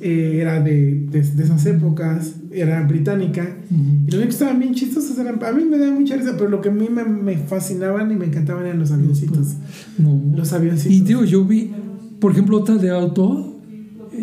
eh, 0.00 0.38
era 0.40 0.58
de, 0.60 1.06
de, 1.10 1.20
de 1.20 1.44
esas 1.44 1.66
épocas, 1.66 2.36
era 2.50 2.82
británica. 2.84 3.58
Ujú. 3.70 4.06
Y 4.06 4.10
los 4.10 4.22
que 4.22 4.28
estaban 4.30 4.58
bien 4.58 4.72
chistosos 4.72 5.18
eran, 5.18 5.38
a 5.44 5.52
mí 5.52 5.62
me 5.64 5.76
daba 5.76 5.92
mucha 5.92 6.16
risa, 6.16 6.32
pero 6.38 6.48
lo 6.48 6.62
que 6.62 6.70
a 6.70 6.72
mí 6.72 6.88
me, 6.88 7.04
me 7.04 7.36
fascinaban 7.36 8.10
y 8.10 8.16
me 8.16 8.24
encantaban 8.24 8.64
eran 8.64 8.78
los 8.78 8.90
avioncitos. 8.92 9.56
No. 9.98 10.22
Los 10.34 10.54
avioncitos. 10.54 10.96
Y 10.96 11.02
digo, 11.02 11.24
yo 11.24 11.44
vi, 11.44 11.70
por 12.18 12.32
ejemplo, 12.32 12.56
otra 12.56 12.76
de 12.76 12.88
auto, 12.88 13.49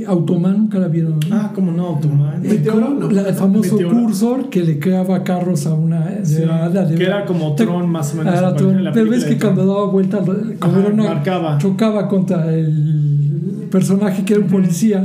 Automan, 0.05 0.57
nunca 0.57 0.79
la 0.79 0.87
vieron. 0.87 1.19
Ah, 1.31 1.51
como 1.53 1.71
no, 1.71 1.87
Automan. 1.87 2.41
No. 2.99 3.09
la- 3.11 3.27
el 3.29 3.33
famoso 3.35 3.77
cursor 3.77 4.49
que 4.49 4.63
le 4.63 4.79
creaba 4.79 5.23
carros 5.23 5.65
a 5.67 5.73
una. 5.73 6.23
Sí, 6.23 6.43
la- 6.45 6.69
la 6.69 6.83
de- 6.85 6.95
que 6.95 7.03
era 7.03 7.25
como 7.25 7.53
Tron, 7.55 7.89
más 7.89 8.13
o 8.13 8.17
menos, 8.17 8.33
aparecía 8.35 8.57
Tron. 8.57 8.89
Pero 8.93 9.09
ves 9.09 9.25
que 9.25 9.37
cuando 9.37 9.65
daba 9.65 9.85
vuelta, 9.87 10.19
como 10.19 10.33
Ajá, 10.59 10.79
era 10.79 10.93
una- 10.93 11.03
marcaba. 11.03 11.57
chocaba 11.57 12.07
contra 12.07 12.53
el 12.53 13.67
personaje 13.71 14.23
que 14.23 14.33
era 14.33 14.41
un 14.43 14.49
policía. 14.49 15.03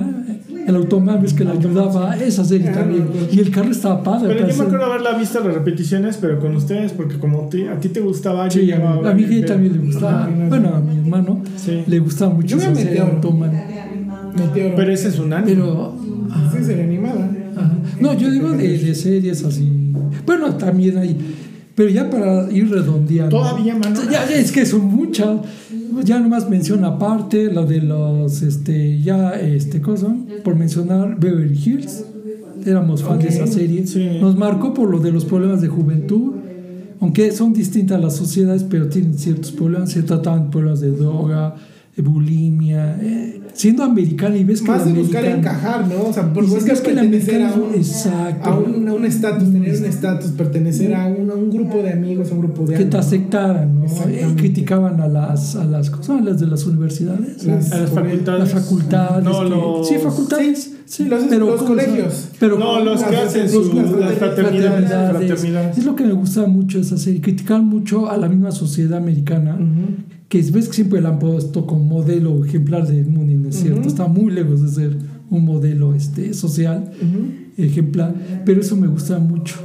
El 0.64 0.76
Automan, 0.76 1.20
ves 1.20 1.32
que 1.34 1.44
le 1.44 1.50
ayudaba. 1.50 2.16
Esa 2.16 2.44
serie 2.44 2.68
Ah, 2.68 2.72
también. 2.72 3.08
Y 3.32 3.40
el 3.40 3.50
carro 3.50 3.70
estaba 3.72 4.00
padre. 4.04 4.28
Pero 4.32 4.48
yo 4.48 4.56
me 4.58 4.62
acuerdo 4.64 4.84
haberla 4.86 5.18
visto 5.18 5.40
las 5.40 5.54
repeticiones, 5.54 6.18
pero 6.18 6.38
con 6.38 6.54
ustedes, 6.54 6.92
porque 6.92 7.18
como 7.18 7.48
a 7.72 7.80
ti 7.80 7.88
te 7.88 7.98
gustaba, 8.00 8.46
yo 8.48 8.60
Sí, 8.60 8.66
ya 8.68 8.76
a 8.76 9.12
mí, 9.12 9.24
a 9.24 9.28
mí 9.28 9.42
también 9.42 9.72
le 9.72 9.78
gustaba. 9.80 10.22
Ajá. 10.24 10.30
Bueno, 10.48 10.68
a 10.76 10.80
mi 10.80 10.98
hermano 11.00 11.40
Sí. 11.56 11.82
le 11.84 11.98
gustaba 11.98 12.32
mucho 12.34 12.46
Yo 12.50 12.56
me 12.58 12.62
esa 12.62 12.74
serie. 12.76 13.00
Automan. 13.00 13.50
Meteoro. 14.36 14.74
Pero 14.76 14.92
ese 14.92 15.08
es 15.08 15.18
un 15.18 15.32
anime. 15.32 15.54
Pero. 15.54 15.96
Sí, 16.52 16.64
serie 16.64 16.84
animada. 16.84 17.30
Ajá. 17.56 17.78
No, 18.00 18.14
yo 18.14 18.30
digo 18.30 18.50
de, 18.50 18.78
de 18.78 18.94
series 18.94 19.44
así. 19.44 19.70
Bueno, 20.26 20.54
también 20.56 20.98
hay. 20.98 21.16
Pero 21.74 21.88
ya 21.88 22.10
para 22.10 22.50
ir 22.50 22.70
redondeando. 22.70 23.38
Todavía, 23.38 23.74
mano. 23.76 24.00
Ya, 24.10 24.28
ya 24.28 24.36
es 24.36 24.52
que 24.52 24.66
son 24.66 24.86
muchas. 24.86 25.40
Ya 26.04 26.18
nomás 26.20 26.48
menciona 26.48 26.88
aparte 26.88 27.52
lo 27.52 27.66
de 27.66 27.80
los. 27.82 28.42
Este, 28.42 29.00
ya, 29.00 29.32
este, 29.32 29.80
¿cómo 29.80 29.96
son? 29.96 30.26
Por 30.44 30.56
mencionar 30.56 31.18
Beverly 31.18 31.58
Hills. 31.64 32.04
Éramos 32.64 33.02
fan 33.02 33.18
de 33.18 33.28
esa 33.28 33.46
serie. 33.46 33.86
sí. 33.86 34.18
Nos 34.20 34.36
marcó 34.36 34.72
por 34.72 34.88
lo 34.88 35.00
de 35.00 35.10
los 35.12 35.24
problemas 35.24 35.60
de 35.60 35.68
juventud. 35.68 36.34
Aunque 37.00 37.32
son 37.32 37.52
distintas 37.52 38.00
las 38.00 38.14
sociedades, 38.14 38.62
pero 38.62 38.88
tienen 38.88 39.18
ciertos 39.18 39.50
problemas. 39.50 39.90
Se 39.90 40.04
trataban 40.04 40.50
problemas 40.50 40.80
de 40.80 40.92
droga, 40.92 41.56
bulimia. 42.00 42.96
eh, 43.00 43.40
siendo 43.52 43.82
americana 43.82 44.34
y 44.38 44.44
ves 44.44 44.62
que 44.62 44.68
Más 44.70 44.86
de 44.86 44.94
buscar 44.94 45.26
encajar, 45.26 45.86
¿no? 45.86 46.04
O 46.08 46.12
sea, 46.12 46.32
por 46.32 46.46
buscar 46.46 46.72
es 46.74 46.80
que 46.80 46.90
el 46.90 46.96
pertenecer 46.96 47.42
a 47.42 47.52
un 47.52 47.74
exacto. 47.74 48.48
a 48.48 48.58
un 48.58 48.88
a 48.88 48.94
un 48.94 49.04
estatus, 49.04 49.52
tener 49.52 49.76
un 49.78 49.84
estatus, 49.84 50.30
pertenecer 50.30 50.94
a 50.94 51.06
un, 51.06 51.30
a 51.30 51.34
un 51.34 51.50
grupo 51.50 51.82
de 51.82 51.92
amigos, 51.92 52.30
a 52.30 52.34
un 52.34 52.40
grupo 52.40 52.64
de 52.64 52.76
que 52.76 52.84
te 52.86 52.96
aceptaran, 52.96 53.78
¿no? 53.80 53.84
Eh, 54.08 54.26
criticaban 54.36 55.00
a 55.02 55.06
las, 55.08 55.54
a 55.56 55.64
las 55.66 55.90
cosas, 55.90 56.24
las 56.24 56.40
de 56.40 56.46
las 56.46 56.64
universidades, 56.66 57.44
Las- 57.44 57.70
a 57.72 57.80
las 57.80 57.90
facultades. 57.90 58.40
las 58.40 58.62
facultades, 58.64 59.24
No, 59.24 59.42
que- 59.42 59.48
los- 59.50 59.88
sí, 59.88 59.94
facultades, 60.02 60.72
sí, 60.86 61.04
los- 61.04 61.24
pero 61.24 61.46
los 61.46 61.62
colegios. 61.62 62.28
pero 62.40 62.58
No, 62.58 62.82
los 62.82 63.02
que 63.02 63.16
hacen 63.16 63.42
los- 63.42 63.52
su, 63.66 63.74
las 63.74 63.90
las 63.90 64.12
fraternidades. 64.14 64.88
fraternidades. 64.88 65.26
fraternidades. 65.28 65.78
Es 65.78 65.84
lo 65.84 65.94
que 65.94 66.04
me 66.04 66.12
gusta 66.14 66.46
mucho 66.46 66.78
de 66.78 66.84
esa 66.84 66.96
serie, 66.96 67.20
criticaban 67.20 67.66
mucho 67.66 68.08
a 68.10 68.16
la 68.16 68.28
misma 68.30 68.50
sociedad 68.50 68.96
americana, 68.96 69.58
que 70.32 70.40
ves 70.50 70.66
que 70.66 70.72
siempre 70.72 71.02
la 71.02 71.10
han 71.10 71.18
puesto 71.18 71.66
como 71.66 71.84
modelo 71.84 72.42
ejemplar 72.42 72.86
del 72.86 73.04
mundo, 73.04 73.34
no 73.36 73.50
es 73.50 73.56
cierto, 73.56 73.80
Ujú. 73.80 73.88
está 73.88 74.06
muy 74.06 74.32
lejos 74.32 74.62
de 74.62 74.68
ser 74.68 74.96
un 75.28 75.44
modelo 75.44 75.94
este, 75.94 76.32
social 76.32 76.90
ejemplar, 77.58 78.14
pero 78.46 78.62
eso 78.62 78.74
me 78.74 78.86
gusta 78.86 79.18
mucho. 79.18 79.56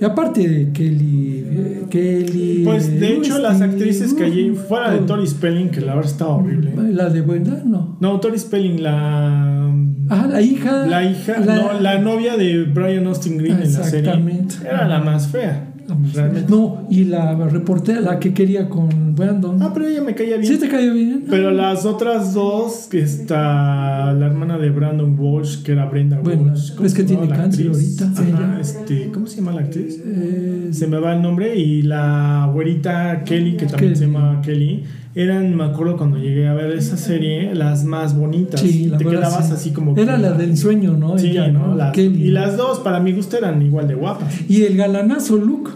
Y 0.00 0.04
aparte 0.06 0.48
de 0.48 0.72
Kelly, 0.72 1.44
eh, 1.46 1.86
Kelly. 1.90 2.62
Pues 2.64 2.88
de 2.98 3.06
eh, 3.06 3.16
hecho, 3.18 3.38
las 3.38 3.60
actrices 3.60 4.14
que 4.14 4.24
allí, 4.24 4.50
uh, 4.50 4.54
fuera 4.54 4.92
de. 4.92 5.00
Tori 5.00 5.26
Spelling, 5.26 5.68
que 5.68 5.82
la 5.82 5.94
verdad 5.96 6.10
estaba 6.10 6.36
horrible. 6.36 6.72
La 6.92 7.10
de 7.10 7.20
Brenda, 7.20 7.62
no. 7.66 7.98
No, 8.00 8.18
Tori 8.18 8.38
Spelling, 8.38 8.82
la. 8.82 9.70
Ah, 10.08 10.26
la 10.30 10.40
hija. 10.40 10.86
La 10.86 11.04
hija, 11.04 11.40
no, 11.40 11.80
la 11.80 11.98
novia 11.98 12.38
de 12.38 12.64
Brian 12.64 13.06
Austin 13.08 13.36
Green 13.36 13.60
en 13.60 13.72
la 13.74 13.82
serie. 13.82 13.98
Exactamente. 13.98 14.54
Era 14.64 14.88
la 14.88 15.00
más 15.00 15.28
fea. 15.28 15.67
Realmente. 16.14 16.50
No, 16.50 16.86
y 16.90 17.04
la 17.04 17.34
reportera, 17.48 18.00
la 18.00 18.18
que 18.18 18.34
quería 18.34 18.68
con 18.68 19.14
Brandon. 19.14 19.62
Ah, 19.62 19.70
pero 19.72 19.86
ella 19.88 20.02
me 20.02 20.14
caía 20.14 20.36
bien. 20.36 20.52
¿Sí 20.52 20.58
te 20.60 20.68
cayó 20.68 20.92
bien? 20.92 21.24
Pero 21.28 21.50
las 21.50 21.84
otras 21.86 22.34
dos, 22.34 22.88
que 22.90 23.00
está 23.00 24.12
la 24.12 24.26
hermana 24.26 24.58
de 24.58 24.70
Brandon 24.70 25.16
Walsh, 25.18 25.62
que 25.62 25.72
era 25.72 25.86
Brenda 25.86 26.20
Bueno, 26.20 26.42
Walsh. 26.42 26.74
¿cómo 26.74 26.86
es 26.86 26.94
que 26.94 27.04
tiene 27.04 27.28
cáncer 27.28 27.68
actriz? 27.68 28.00
ahorita, 28.02 28.22
Ajá, 28.44 28.60
este, 28.60 29.10
¿Cómo 29.12 29.26
se 29.26 29.36
llama 29.36 29.52
la 29.52 29.60
actriz? 29.62 30.00
Eh, 30.04 30.68
Se 30.72 30.86
me 30.86 30.98
va 30.98 31.14
el 31.14 31.22
nombre. 31.22 31.56
Y 31.58 31.82
la 31.82 32.50
güerita 32.52 33.22
Kelly, 33.24 33.56
que 33.56 33.66
también 33.66 33.94
Kelly. 33.94 33.96
se 33.96 34.06
llama 34.06 34.40
Kelly. 34.42 34.84
Eran, 35.22 35.54
me 35.56 35.64
acuerdo 35.64 35.96
cuando 35.96 36.16
llegué 36.18 36.46
a 36.48 36.54
ver 36.54 36.72
esa 36.72 36.96
serie, 36.96 37.54
las 37.54 37.84
más 37.84 38.16
bonitas. 38.16 38.60
Sí, 38.60 38.86
la 38.86 38.98
Te 38.98 39.04
verdad, 39.04 39.20
quedabas 39.22 39.48
sí. 39.48 39.52
así 39.54 39.70
como. 39.72 39.96
Era 39.96 40.16
que- 40.16 40.22
la 40.22 40.32
del 40.32 40.56
sueño, 40.56 40.96
¿no? 40.96 41.18
Sí, 41.18 41.28
Ella, 41.30 41.48
¿no? 41.48 41.74
Las- 41.74 41.96
y 41.98 42.30
las 42.30 42.56
dos, 42.56 42.78
para 42.80 43.00
mi 43.00 43.12
gusto, 43.12 43.36
eran 43.36 43.60
igual 43.62 43.88
de 43.88 43.94
guapas. 43.94 44.32
Y 44.48 44.62
el 44.64 44.76
galanazo 44.76 45.36
Luke, 45.36 45.70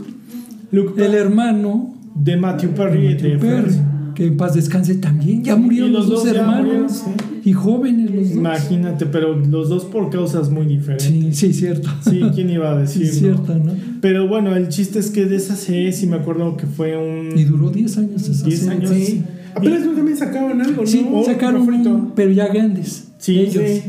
Luke 0.70 1.04
el 1.04 1.14
hermano 1.14 1.94
de 2.14 2.36
Matthew 2.36 2.70
Perry 2.70 3.06
y 3.08 3.14
de 3.14 3.38
Perry. 3.38 3.72
Que 4.14 4.26
en 4.26 4.36
paz 4.36 4.54
descanse 4.54 4.94
también. 4.96 5.42
Ya 5.44 5.56
murieron 5.56 5.90
Y 5.90 5.92
los, 5.92 6.08
los 6.08 6.24
dos, 6.24 6.34
hermanos. 6.34 6.64
murieron, 6.64 6.90
sí. 6.90 7.04
Y 7.44 7.52
jóvenes 7.52 8.10
los 8.10 8.28
dos. 8.28 8.36
Imagínate, 8.36 9.06
pero 9.06 9.36
los 9.38 9.68
dos 9.68 9.84
por 9.86 10.10
causas 10.10 10.50
muy 10.50 10.66
diferentes. 10.66 11.06
Sí, 11.06 11.32
sí, 11.32 11.52
cierto. 11.52 11.88
Sí, 12.08 12.20
¿quién 12.34 12.50
iba 12.50 12.78
a 12.78 12.86
Sí, 12.86 13.00
decir? 13.00 13.20
cierto, 13.20 13.54
¿no? 13.56 13.72
Pero 14.00 14.28
bueno, 14.28 14.54
el 14.54 14.68
chiste 14.68 14.98
es 14.98 15.10
que 15.10 15.24
de 15.26 15.36
esa 15.36 15.56
serie 15.56 15.92
sí 15.92 16.06
me 16.06 16.16
acuerdo 16.16 16.56
que 16.56 16.66
fue 16.66 16.96
un. 16.96 17.36
Y 17.38 17.44
duró 17.44 17.70
10 17.70 17.98
años 17.98 18.28
esa 18.28 18.46
10 18.46 18.58
serie. 18.60 18.76
años. 18.76 18.90
Sí. 18.90 19.22
Apenas 19.54 19.82
que 19.86 20.02
me 20.02 20.16
sacaban 20.16 20.60
algo, 20.62 20.82
¿no? 20.82 20.86
Sí, 20.86 21.06
Oh, 21.12 21.24
sacaron 21.24 21.62
un, 21.62 22.12
pero 22.14 22.30
ya 22.32 22.46
grandes. 22.48 23.08
Sí, 23.18 23.38
ellos. 23.40 23.62
sí. 23.66 23.82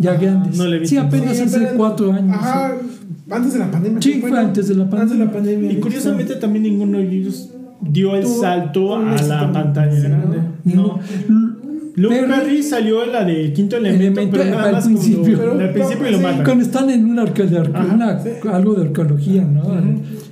Ya 0.00 0.14
grandes. 0.14 0.56
no 0.56 0.66
le 0.68 0.78
visto. 0.78 0.90
sí, 0.94 0.96
apenas 0.96 1.36
Sí, 1.36 1.42
hace 1.42 1.56
apenas- 1.56 1.74
cuatro 1.76 2.12
años. 2.12 2.36
Ajá, 2.38 2.72
antes 3.30 3.52
de 3.54 3.58
la 3.58 3.70
pandemia. 3.70 4.00
Sí, 4.00 4.14
fue 4.20 4.38
antes 4.38 4.68
de 4.68 4.74
la 4.76 4.84
Antes 4.84 5.10
de 5.10 5.24
la 5.24 5.32
pandemia. 5.32 5.72
Y 5.72 5.76
curiosamente 5.76 6.36
también 6.36 6.62
ninguno 6.62 6.98
de 6.98 7.10
ellos 7.16 7.50
dio 7.80 8.16
el 8.16 8.26
salto 8.26 8.96
a 8.96 9.02
la 9.22 9.52
pantalla 9.52 10.00
grande. 10.00 10.38
No. 10.64 10.98
Luke 11.96 12.14
Perry- 12.14 12.28
Perry 12.30 12.62
salió 12.62 13.02
en 13.02 13.12
la 13.12 13.24
de 13.24 13.52
Quinto 13.52 13.76
Elemento, 13.76 14.20
Elemento, 14.20 14.36
pero 14.38 14.50
nada 14.50 14.66
al 14.68 14.72
más 14.74 14.84
principio. 14.86 15.36
Cuando, 15.36 15.64
al 15.64 15.72
principio 15.72 16.06
y 16.08 16.10
lo 16.12 16.18
Sí, 16.18 16.22
matan. 16.22 16.44
Cuando 16.44 16.64
están 16.64 16.90
en 16.90 17.04
una, 17.06 17.22
Ajá, 17.22 17.94
una- 17.94 18.20
sí. 18.22 18.28
algo 18.52 18.74
de 18.74 18.86
arqueología, 18.86 19.42
¿no? 19.42 19.62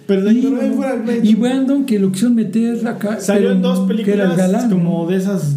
Pero 0.07 0.31
Y, 0.31 0.41
Pero 0.43 0.73
fuera 0.75 0.95
el 0.95 1.27
y 1.27 1.35
Brandon, 1.35 1.85
que 1.85 1.99
lo 1.99 2.13
quisieron 2.13 2.37
meter 2.37 2.87
acá. 2.87 3.19
salió 3.19 3.43
pero 3.49 3.55
en 3.57 3.63
dos 3.63 3.81
películas 3.89 4.53
¿no? 4.69 4.71
como 4.71 5.07
de 5.09 5.17
esas, 5.17 5.57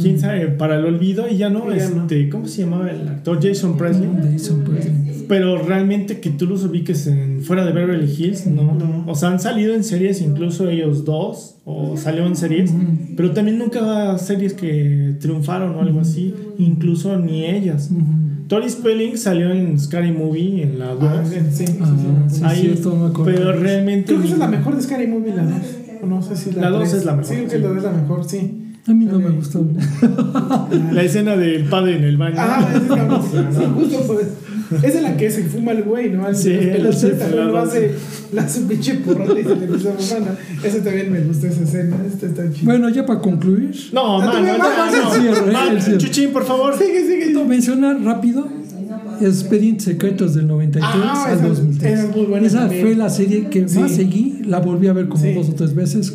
quién 0.00 0.18
sabe, 0.20 0.46
para 0.48 0.76
el 0.78 0.84
olvido 0.84 1.26
y 1.30 1.36
ya 1.36 1.50
no, 1.50 1.72
Y 1.74 1.78
ya 1.78 1.88
no. 1.90 2.02
este, 2.02 2.28
¿cómo 2.28 2.46
se 2.48 2.62
llamaba 2.62 2.90
el 2.90 3.06
actor? 3.08 3.38
Jason 3.42 3.76
Presley. 3.76 4.08
Jason 4.32 4.64
Presley. 4.64 5.24
Pero 5.28 5.56
realmente 5.62 6.20
que 6.20 6.30
tú 6.30 6.46
los 6.46 6.64
ubiques 6.64 7.06
en, 7.06 7.42
fuera 7.42 7.64
de 7.64 7.72
Beverly 7.72 8.12
Hills, 8.12 8.46
no. 8.46 8.74
No. 8.74 9.04
O 9.06 9.14
sea, 9.14 9.30
han 9.30 9.40
salido 9.40 9.74
en 9.74 9.84
series, 9.84 10.20
incluso 10.20 10.68
ellos 10.68 11.04
dos, 11.04 11.56
o 11.64 11.96
salió 11.96 12.26
en 12.26 12.36
series, 12.36 12.72
pero 13.16 13.30
también 13.30 13.58
nunca 13.58 14.18
series 14.18 14.52
que 14.54 15.14
triunfaron 15.20 15.74
o 15.76 15.80
algo 15.80 16.00
así, 16.00 16.34
incluso 16.58 17.18
ni 17.18 17.46
ellas. 17.46 17.90
Ujú. 17.90 18.02
Tori 18.48 18.68
Spelling 18.68 19.16
salió 19.16 19.50
en 19.50 19.78
Scary 19.80 20.12
Movie, 20.12 20.62
en 20.64 20.78
la 20.78 20.88
2. 20.94 21.02
Ah, 21.04 21.24
sí, 21.24 21.36
sí, 21.52 21.66
sí, 21.66 21.74
Ah, 21.80 21.96
sí. 22.28 22.36
sí, 22.36 22.42
Ahí, 22.44 22.60
cierto, 22.62 22.94
me 22.96 23.06
acuerdo. 23.06 23.24
pero 23.24 23.52
realmente. 23.52 24.06
Creo 24.08 24.18
que 24.20 24.24
esa 24.26 24.34
es 24.34 24.40
la 24.40 24.48
mejor 24.48 24.76
de 24.76 24.82
Scary 24.82 25.06
Movie, 25.06 25.34
la 25.34 25.44
2. 25.44 25.54
O 26.02 26.06
no 26.06 26.20
sé 26.20 26.36
si 26.36 26.50
la 26.52 26.62
La 26.62 26.70
dos 26.70 26.80
tres. 26.90 26.94
es 26.94 27.04
la 27.06 27.12
mejor, 27.12 27.26
Sí, 27.26 27.34
creo 27.36 27.48
que 27.48 27.58
la 27.60 27.68
2 27.68 27.76
es 27.78 27.82
la 27.84 27.92
mejor, 27.92 28.24
sí. 28.28 28.58
A 28.86 28.92
mí 28.92 29.04
no 29.04 29.18
me 29.20 29.30
gustó. 29.30 29.64
La 30.92 31.02
escena 31.02 31.36
del 31.36 31.64
padre 31.66 31.96
en 31.96 32.04
el 32.04 32.16
baño. 32.16 32.34
Ah, 32.38 32.66
esa 32.68 32.78
es 32.78 32.88
la 32.88 33.22
Sí, 33.52 33.64
justo 33.74 33.98
pues. 34.08 34.26
Esa 34.82 34.96
es 34.98 35.02
la 35.02 35.16
que 35.16 35.30
se 35.30 35.44
fuma 35.44 35.72
el 35.72 35.82
güey, 35.84 36.10
¿no? 36.10 36.24
Al- 36.26 36.34
Sí, 36.34 36.50
el 36.50 36.86
el- 36.86 37.18
también 37.18 37.48
lo 37.48 37.58
hace, 37.58 37.92
la 38.32 38.42
hace 38.42 38.60
un 38.60 38.68
pinche 38.68 38.94
porrota 38.94 39.38
y 39.38 39.42
se 39.44 39.54
le 39.56 39.64
empieza 39.66 39.90
a 39.90 39.92
fumar. 39.92 40.20
¿no? 40.32 40.66
Esa 40.68 40.82
también 40.82 41.12
me 41.12 41.20
gusta 41.20 41.46
esa 41.48 41.62
escena. 41.62 41.96
Esta 42.06 42.26
está 42.26 42.50
chida. 42.50 42.64
Bueno, 42.64 42.88
ya 42.88 43.04
para 43.06 43.20
concluir, 43.20 43.70
No, 43.92 44.20
Ah, 44.20 44.26
mano, 44.26 44.46
ya, 44.46 44.58
más, 44.58 44.92
no. 44.92 45.14
el 45.14 45.20
cierre. 45.20 45.52
Man, 45.52 45.76
El 45.76 45.82
cierre. 45.82 45.98
Chuchín, 45.98 46.30
por 46.32 46.44
favor. 46.44 46.76
Sigue, 46.76 47.02
sigue. 47.06 47.24
quiero 47.26 47.44
mencionar 47.44 48.00
rápido 48.02 48.48
Expedientes 49.20 49.84
Secretos 49.84 50.34
del 50.34 50.46
93 50.48 50.90
Ah, 51.04 51.24
al 51.28 51.34
esa- 51.38 51.46
2003. 51.48 51.92
esa 51.92 52.08
es 52.08 52.16
muy 52.16 52.26
buena 52.26 52.46
Esa 52.46 52.66
fue 52.68 52.94
la 52.96 53.08
serie 53.10 53.48
que 53.48 53.68
Sí. 53.68 53.78
más 53.78 53.92
seguí, 53.92 54.42
la 54.46 54.58
volví 54.58 54.88
a 54.88 54.92
ver 54.92 55.06
como 55.08 55.22
Sí. 55.22 55.34
dos 55.34 55.48
o 55.50 55.54
tres 55.54 55.74
veces 55.74 56.14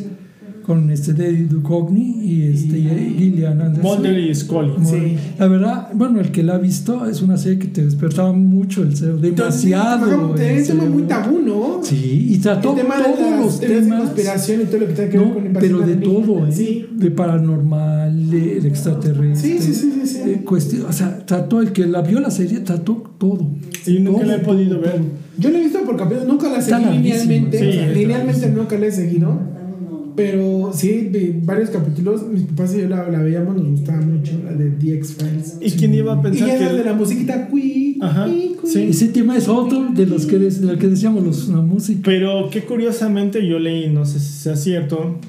con 0.68 0.89
este 0.89 1.13
David 1.13 1.45
Duchovny 1.49 2.20
y 2.24 2.43
este 2.43 2.76
Gillian 3.18 3.61
Anderson. 3.61 3.82
Mulder 3.99 4.20
y 4.20 4.36
Scully. 4.36 4.74
Sí. 4.84 5.15
La 5.39 5.47
verdad, 5.47 5.88
bueno, 5.93 6.20
el 6.20 6.30
que 6.32 6.43
la 6.43 6.55
ha 6.55 6.57
visto 6.57 7.05
es 7.05 7.22
una 7.22 7.38
serie 7.38 7.57
que 7.57 7.68
te 7.68 7.86
despertaba 7.86 8.34
mucho 8.34 8.84
el 8.84 8.95
cerebro, 8.97 9.22
demasiado. 9.22 10.11
Entonces, 10.11 10.45
el 10.45 10.57
Es 10.57 10.70
un 10.70 10.78
tema 10.80 10.89
muy 10.89 11.03
tabú, 11.03 11.39
¿no? 11.39 11.80
Sí, 11.84 12.28
y 12.32 12.38
trató 12.39 12.72
El 12.72 12.82
tema 12.82 12.97
de 12.97 13.03
todos 13.05 13.20
las 13.32 13.39
los 13.39 13.59
de 13.61 13.68
temas. 13.68 13.99
conspiración 14.01 14.61
y 14.61 14.65
todo 14.65 14.78
lo 14.80 14.88
que 14.88 14.93
tenga 14.93 15.09
que 15.09 15.18
ver 15.18 15.28
No, 15.28 15.34
con 15.36 15.45
invasión 15.45 15.74
pero 15.80 15.88
de 15.88 15.95
todo, 15.95 16.47
¿eh? 16.47 16.51
Sí. 16.51 16.86
De 16.91 17.11
paranormal, 17.11 18.30
de, 18.30 18.59
de 18.59 18.68
extraterrestre. 18.68 19.49
Sí, 19.59 19.59
sí, 19.59 19.74
sí, 19.74 19.91
sí, 20.01 20.07
sí. 20.07 20.30
de 20.30 20.43
cuestión- 20.43 20.86
o 20.88 20.91
sea, 20.91 21.26
trató, 21.26 21.61
el 21.61 21.72
que 21.72 21.86
la 21.88 22.01
vio 22.01 22.20
la 22.20 22.30
serie, 22.30 22.59
trató 22.59 23.03
todo. 23.18 23.47
Sí, 23.84 23.99
nunca 23.99 24.20
Todo, 24.20 24.28
la 24.32 24.36
he 24.36 24.39
podido 24.39 24.72
todo, 24.80 24.82
ver. 24.82 25.01
Yo 25.38 25.49
la 25.49 25.59
he 25.59 25.61
visto 25.61 25.80
por 25.86 25.95
capítulos, 25.95 26.28
nunca 26.28 26.49
la 26.49 26.61
seguí 26.61 26.84
linealmente. 26.84 27.57
Sí, 27.59 27.68
o 27.70 27.72
sea, 27.72 27.89
linealmente 27.89 28.49
nunca 28.49 28.78
la 28.78 28.86
he 28.88 28.91
seguido. 28.91 29.57
Pero 30.18 30.72
sí, 30.74 31.07
vi 31.11 31.39
varios 31.43 31.70
capítulos. 31.70 32.28
Mis 32.28 32.41
papás 32.41 32.74
y 32.76 32.82
yo 32.82 32.89
la, 32.89 33.07
la 33.09 33.22
veíamos, 33.22 33.55
nos 33.55 33.68
gustaba 33.70 34.01
mucho, 34.01 34.32
la 34.43 34.51
de 34.53 34.72
The 34.72 34.95
X-Files. 34.95 35.57
¿Y 35.61 35.72
quién 35.72 35.93
iba 35.93 36.13
a 36.15 36.20
Y 36.20 36.22
pensar 36.24 36.49
esa 36.49 36.70
que 36.72 36.74
de 36.74 36.84
la 36.84 36.93
musiquita, 36.93 37.47
cui, 37.47 37.99
Ajá, 38.01 38.26
cui, 38.26 38.55
cui. 38.59 38.70
sí. 38.70 38.82
Ese 38.89 39.09
tema 39.09 39.38
es 39.38 39.47
otro 39.47 39.88
de 39.93 40.05
los 40.07 40.26
que, 40.26 40.39
de 40.39 40.74
lo 40.74 40.78
que 40.80 40.88
decíamos, 40.88 41.24
los, 41.24 41.47
la 41.49 41.61
música. 41.61 42.01
Pero 42.03 42.49
que 42.49 42.63
curiosamente 42.63 43.47
yo 43.47 43.59
leí, 43.59 43.89
no 43.89 44.05
sé 44.05 44.20
si 44.20 44.34
sea 44.41 44.55
cierto, 44.55 45.20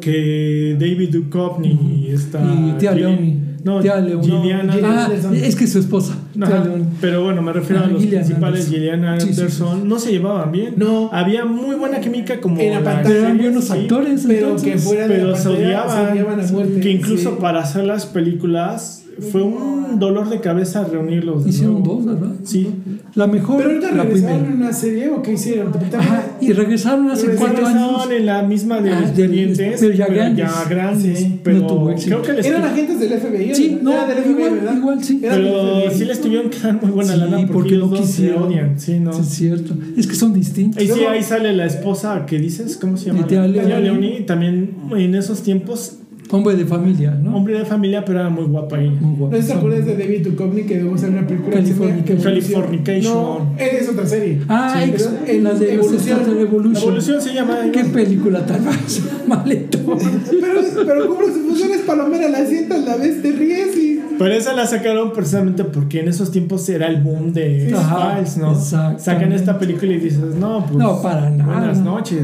que 0.00 0.76
David 0.78 1.10
Duchovny 1.10 2.04
y 2.06 2.10
esta 2.12 2.40
Y 2.44 2.78
Tía 2.78 2.92
Gillian- 2.92 2.96
Leoni. 3.16 3.38
No, 3.64 3.80
Leoni. 3.80 4.24
Gillian 4.26 4.70
Gillian 4.70 4.84
Ah, 4.92 5.04
Anderson. 5.06 5.34
es 5.34 5.56
que 5.56 5.64
es 5.64 5.72
su 5.72 5.78
esposa. 5.78 6.16
Ajá, 6.40 6.64
pero 7.00 7.24
bueno, 7.24 7.40
me 7.42 7.52
refiero 7.52 7.82
a 7.82 7.86
Ah, 7.86 7.88
los 7.88 8.02
Gillian 8.02 8.22
principales, 8.24 8.66
Anderson. 8.66 8.74
Gillian 8.74 9.20
Sí, 9.20 9.26
sí, 9.28 9.34
sí, 9.34 9.40
Anderson, 9.40 9.80
sí. 9.82 9.88
no 9.88 9.98
se 9.98 10.12
llevaban 10.12 10.52
bien. 10.52 10.74
No. 10.76 11.08
Había 11.12 11.44
muy 11.46 11.74
buena 11.76 11.98
química 12.00 12.40
como 12.40 12.60
En 12.60 12.72
la 12.72 12.82
pantalla. 12.84 13.18
Eran 13.18 13.38
buenos 13.38 13.70
actores. 13.70 14.24
Pero 14.26 14.46
entonces. 14.48 14.72
que 14.72 14.78
fuera 14.78 15.08
de 15.08 15.14
Pero 15.14 15.30
la 15.30 15.36
se 15.38 15.48
odiaban, 15.48 15.90
se 16.06 16.12
odiaban 16.12 16.40
a 16.40 16.52
muerte. 16.52 16.80
que 16.80 16.90
incluso 16.90 17.38
para 17.38 17.60
hacer 17.60 17.84
las 17.84 18.04
películas 18.06 19.03
fue 19.20 19.42
un 19.42 19.98
dolor 19.98 20.28
de 20.28 20.40
cabeza 20.40 20.84
reunirlos. 20.84 21.44
de 21.44 21.50
Hicieron 21.50 21.82
nuevo. 21.82 21.94
dos, 21.96 22.06
¿verdad? 22.06 22.34
Sí. 22.44 22.68
La 23.14 23.26
mejor, 23.26 23.56
Pero 23.58 23.70
ahorita 23.70 23.92
la 23.92 24.02
regresaron 24.02 24.36
primera. 24.38 24.54
en 24.56 24.62
una 24.62 24.72
serie 24.72 25.08
o 25.10 25.22
qué 25.22 25.32
hicieron. 25.34 25.72
Ajá, 25.96 26.26
y 26.40 26.52
regresaron 26.52 27.10
hace 27.10 27.26
Regresaron 27.26 27.52
cuatro 27.54 27.66
Regresaron 27.68 28.00
años. 28.00 28.10
en 28.20 28.26
la 28.26 28.42
misma 28.42 28.80
de 28.80 28.90
Ah, 28.90 29.00
los 29.02 29.16
del- 29.16 29.30
dientes, 29.30 29.76
pero 29.80 29.94
ya 29.94 30.06
grandes. 30.06 30.48
grandes, 30.68 31.18
Sí. 31.20 31.40
pero 31.44 31.58
No 31.60 31.66
tuvo 31.66 31.90
éxito. 31.90 32.16
creo 32.16 32.22
que 32.22 32.32
les 32.42 32.46
Eran 32.46 32.64
agentes 32.64 32.98
del 33.00 33.12
FBI. 33.12 33.54
Sí, 33.54 33.78
no, 33.80 33.92
Eran 33.92 34.08
del 34.08 34.18
FBI, 34.18 34.32
igual, 34.32 34.50
¿verdad? 34.54 34.76
igual, 34.76 35.04
sí. 35.04 35.18
Pero 35.22 35.90
sí 35.92 36.04
les 36.04 36.20
tuvieron 36.20 36.50
que 36.50 36.58
dar 36.58 36.82
muy 36.82 36.90
buena 36.90 37.12
Sí, 37.12 37.18
lana 37.20 37.36
porque, 37.38 37.52
porque 37.52 37.74
ellos 37.76 37.90
no 37.90 37.96
dos 37.96 38.06
se 38.06 38.12
quisieron. 38.12 38.42
odian, 38.44 38.80
sí, 38.80 38.98
no. 39.00 39.12
Sí, 39.12 39.20
es 39.20 39.28
cierto. 39.28 39.74
Es 39.96 40.06
que 40.06 40.14
son 40.14 40.32
distintos. 40.34 40.82
Y 40.82 40.88
sí, 40.88 41.00
ahí 41.04 41.22
sale 41.22 41.52
la 41.52 41.66
esposa 41.66 42.26
que 42.26 42.38
dices, 42.38 42.76
¿cómo 42.76 42.96
se 42.96 43.06
llama? 43.06 43.26
Tía. 43.26 43.46
Leoni. 43.46 44.24
También 44.26 44.74
en 44.96 45.14
esos 45.14 45.42
tiempos, 45.42 45.98
Hombre 46.34 46.54
de 46.56 46.64
familia, 46.66 47.18
¿no? 47.22 47.36
hombre 47.36 47.58
de 47.58 47.64
familia, 47.64 48.04
pero 48.04 48.20
era 48.20 48.28
muy 48.30 48.44
guapa 48.44 48.80
ella. 48.80 48.92
Muy 49.00 49.16
guapo. 49.16 49.36
¿No 49.36 49.44
te 49.44 49.52
acuerdas 49.52 49.86
de 49.86 49.96
David 49.96 50.26
Duchovny 50.28 50.62
que 50.64 50.74
debemos 50.78 51.00
hacer 51.02 51.10
una 51.16 51.26
película 51.26 51.54
Californication. 51.56 52.22
Californication. 52.22 53.14
No, 53.14 53.54
es 53.58 53.88
otra 53.88 54.06
serie. 54.06 54.40
Ah, 54.48 54.80
Sí, 54.84 54.90
ex- 54.90 55.10
en 55.26 55.44
la 55.44 55.54
de 55.54 55.74
Evolución. 55.74 56.18
Evolution. 56.20 56.34
La 56.36 56.40
Evolution. 56.42 56.82
evolución 56.82 57.20
se 57.22 57.34
llama. 57.34 57.58
Qué 57.72 57.84
película 57.84 58.44
tan 58.46 58.64
maletón. 59.26 59.98
Pero, 60.40 60.60
pero 60.86 61.08
como 61.08 61.26
si 61.26 61.40
funciones 61.40 61.80
palomera, 61.82 62.28
la 62.28 62.44
sientas, 62.46 62.84
la 62.84 62.96
ves, 62.96 63.22
te 63.22 63.32
ríes 63.32 63.76
y. 63.76 64.00
Pero 64.18 64.32
esa 64.32 64.52
la 64.54 64.64
sacaron 64.66 65.12
precisamente 65.12 65.64
porque 65.64 66.00
en 66.00 66.08
esos 66.08 66.30
tiempos 66.30 66.68
era 66.68 66.86
el 66.86 67.02
boom 67.02 67.32
de 67.32 67.72
Ajá, 67.74 68.20
X-Files, 68.20 68.36
¿no? 68.38 68.54
Sacan 68.98 69.32
esta 69.32 69.58
película 69.58 69.92
y 69.92 69.98
dices, 69.98 70.20
no, 70.38 70.64
pues. 70.66 70.76
No, 70.78 71.02
para 71.02 71.30
nada. 71.30 71.58
Buenas 71.58 71.78
noches. 71.80 72.22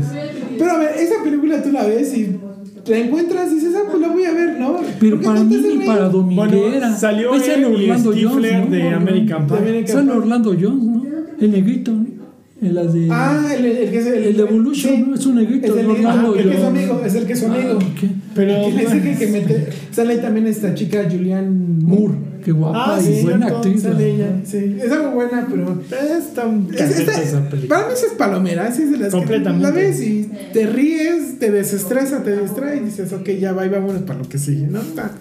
Pero 0.58 0.70
a 0.70 0.78
ver, 0.78 0.90
esa 0.98 1.16
película 1.24 1.62
tú 1.62 1.72
la 1.72 1.84
ves 1.84 2.16
y 2.16 2.38
la 2.86 2.98
encuentras 2.98 3.52
y 3.52 3.54
dices, 3.56 3.74
ah, 3.76 3.82
pues 3.90 4.00
la 4.00 4.08
voy 4.08 4.24
a 4.24 4.32
ver, 4.32 4.58
¿no? 4.58 4.76
Pero 4.98 5.16
¿Por 5.16 5.20
qué 5.20 5.26
para 5.26 5.44
mí 5.44 5.56
reír? 5.56 5.86
para 5.86 6.08
Dominguera. 6.08 6.48
Bueno, 6.80 6.96
salió 6.98 7.34
y 7.36 7.64
Orlando 7.64 8.10
Jones, 8.12 8.64
¿no? 8.64 8.70
de 8.70 8.88
American 8.94 9.46
Pie. 9.46 9.56
También 9.56 9.76
hay 9.76 9.84
que- 9.84 9.92
Sale 9.92 10.10
Orlando 10.12 10.50
Jones, 10.60 10.84
¿no? 10.84 11.02
El 11.40 11.50
negrito, 11.52 11.92
¿no? 11.92 12.19
En 12.62 12.74
las 12.74 12.92
de. 12.92 13.08
Ah, 13.10 13.54
el, 13.56 13.64
el 13.64 13.90
que 13.90 13.98
es 13.98 14.06
el, 14.06 14.24
El 14.24 14.36
de 14.36 14.42
Evolution, 14.42 14.94
sí. 14.94 15.04
¿no? 15.08 15.14
Es 15.14 15.24
un 15.24 15.36
negrito, 15.36 15.66
Es 15.72 15.80
el, 15.80 15.86
Orlando 15.90 16.34
ah, 16.36 16.40
el 16.40 16.50
que 16.50 16.56
es 16.58 16.64
amigo, 16.64 17.02
es 17.06 17.14
el 17.14 17.26
que 17.26 17.32
es 17.32 17.38
su 17.40 17.46
amigo. 17.46 17.68
Ah, 17.72 17.76
ok. 17.76 18.10
Pero. 18.34 18.68
Dice 18.76 19.00
que, 19.02 19.16
que 19.18 19.26
mete. 19.28 19.68
Sale 19.90 20.12
ahí 20.14 20.20
también 20.20 20.46
esta 20.46 20.74
chica 20.74 21.04
Julianne 21.10 21.48
Moore, 21.82 22.14
qué 22.44 22.52
guapa 22.52 22.96
Ah, 22.96 23.00
y 23.00 23.04
sí, 23.04 23.22
buena 23.22 23.46
actriz. 23.46 23.80
Sale 23.82 24.14
ella, 24.14 24.40
sí. 24.44 24.76
Es 24.78 24.92
algo 24.92 25.12
buena, 25.12 25.46
pero. 25.50 25.80
Es 25.90 26.34
tan 26.34 26.68
Es- 26.74 26.98
esta- 27.00 27.22
esa 27.22 27.48
para 27.66 27.86
mí 27.86 27.92
eso 27.94 28.06
es 28.06 28.12
palomera, 28.18 28.66
así 28.66 28.82
es 28.82 28.90
de 28.92 28.98
las 28.98 29.10
Completamente. 29.10 29.66
que 29.66 29.72
la 29.72 29.74
ves 29.88 30.00
y 30.02 30.30
te 30.52 30.66
ríes, 30.66 31.38
te 31.38 31.50
desestresa, 31.50 32.22
te 32.22 32.40
distrae 32.42 32.76
y 32.76 32.80
dices, 32.80 33.10
ok, 33.14 33.26
ya 33.40 33.52
va 33.54 33.64
y 33.64 33.70
vámonos 33.70 34.02
para 34.02 34.18
lo 34.18 34.28
que 34.28 34.36
sigue, 34.38 34.66
¿no? 34.66 34.80
Está- 34.80 35.12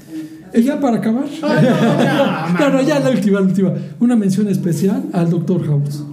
Y 0.54 0.64
ya 0.64 0.80
para 0.82 0.98
acabar. 0.98 1.24
Ay, 1.42 1.64
no, 1.64 2.04
ya, 2.04 2.70
No, 2.74 2.82
ya 2.82 3.00
la 3.00 3.12
última, 3.12 3.40
la 3.40 3.46
última. 3.46 3.74
Una 4.02 4.16
mención 4.18 4.48
especial 4.50 5.04
al 5.14 5.30
Doctor 5.30 5.66
House. 5.68 6.04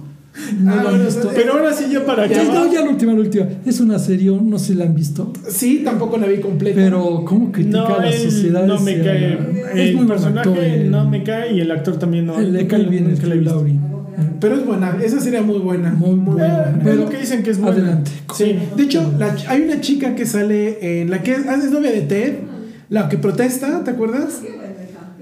No 0.59 0.71
Ah, 0.71 0.75
la 0.75 0.81
han 0.81 0.87
bueno, 0.89 1.05
visto. 1.05 1.31
Pero 1.33 1.53
ahora 1.53 1.73
sí, 1.73 1.85
ya 1.91 2.05
para 2.05 2.27
Ya, 2.27 2.43
no, 2.43 2.71
ya 2.71 2.81
la 2.81 2.89
última, 2.89 3.13
la 3.13 3.19
última. 3.19 3.45
Es 3.65 3.79
una 3.79 3.99
serie, 3.99 4.31
no 4.31 4.59
sé 4.59 4.65
si 4.67 4.73
la 4.75 4.85
han 4.85 4.95
visto. 4.95 5.33
Sí, 5.49 5.81
tampoco 5.83 6.17
la 6.17 6.27
vi 6.27 6.39
completa. 6.39 6.75
Pero, 6.75 7.23
¿cómo 7.25 7.51
critica 7.51 7.77
No, 7.79 7.95
a 7.95 8.05
la 8.05 8.11
sociedad? 8.11 8.65
no 8.65 8.79
me 8.79 9.01
cae. 9.01 9.33
Es 9.33 9.75
El 9.75 9.85
muy 9.95 10.05
buen 10.05 10.07
personaje 10.07 10.49
actor, 10.49 10.85
no 10.89 11.09
me 11.09 11.23
cae 11.23 11.53
y 11.55 11.59
el 11.61 11.71
actor 11.71 11.97
también 11.97 12.25
no. 12.27 12.39
Le 12.39 12.67
cae 12.67 12.83
bien 12.85 13.07
el. 13.09 13.17
Pero 14.39 14.55
es 14.55 14.65
buena, 14.65 14.97
esa 15.03 15.19
sería 15.19 15.41
muy 15.41 15.59
buena. 15.59 15.91
Muy 15.91 16.15
buena. 16.15 16.61
Es 16.77 16.83
Pero- 16.83 16.95
lo 16.95 17.09
que 17.09 17.17
dicen 17.17 17.43
que 17.43 17.51
es 17.51 17.59
buena. 17.59 17.77
Adelante. 17.77 18.11
Sí. 18.35 18.55
De 18.75 18.83
hecho, 18.83 19.11
la 19.17 19.35
hay 19.47 19.61
una 19.61 19.81
chica 19.81 20.15
que 20.15 20.25
sale 20.25 21.01
en 21.01 21.09
la 21.09 21.21
que 21.23 21.33
es, 21.33 21.39
ah, 21.47 21.55
es 21.55 21.71
novia 21.71 21.91
de 21.91 22.01
Ted, 22.01 22.33
la 22.89 23.09
que 23.09 23.17
protesta, 23.17 23.83
¿te 23.83 23.91
acuerdas? 23.91 24.41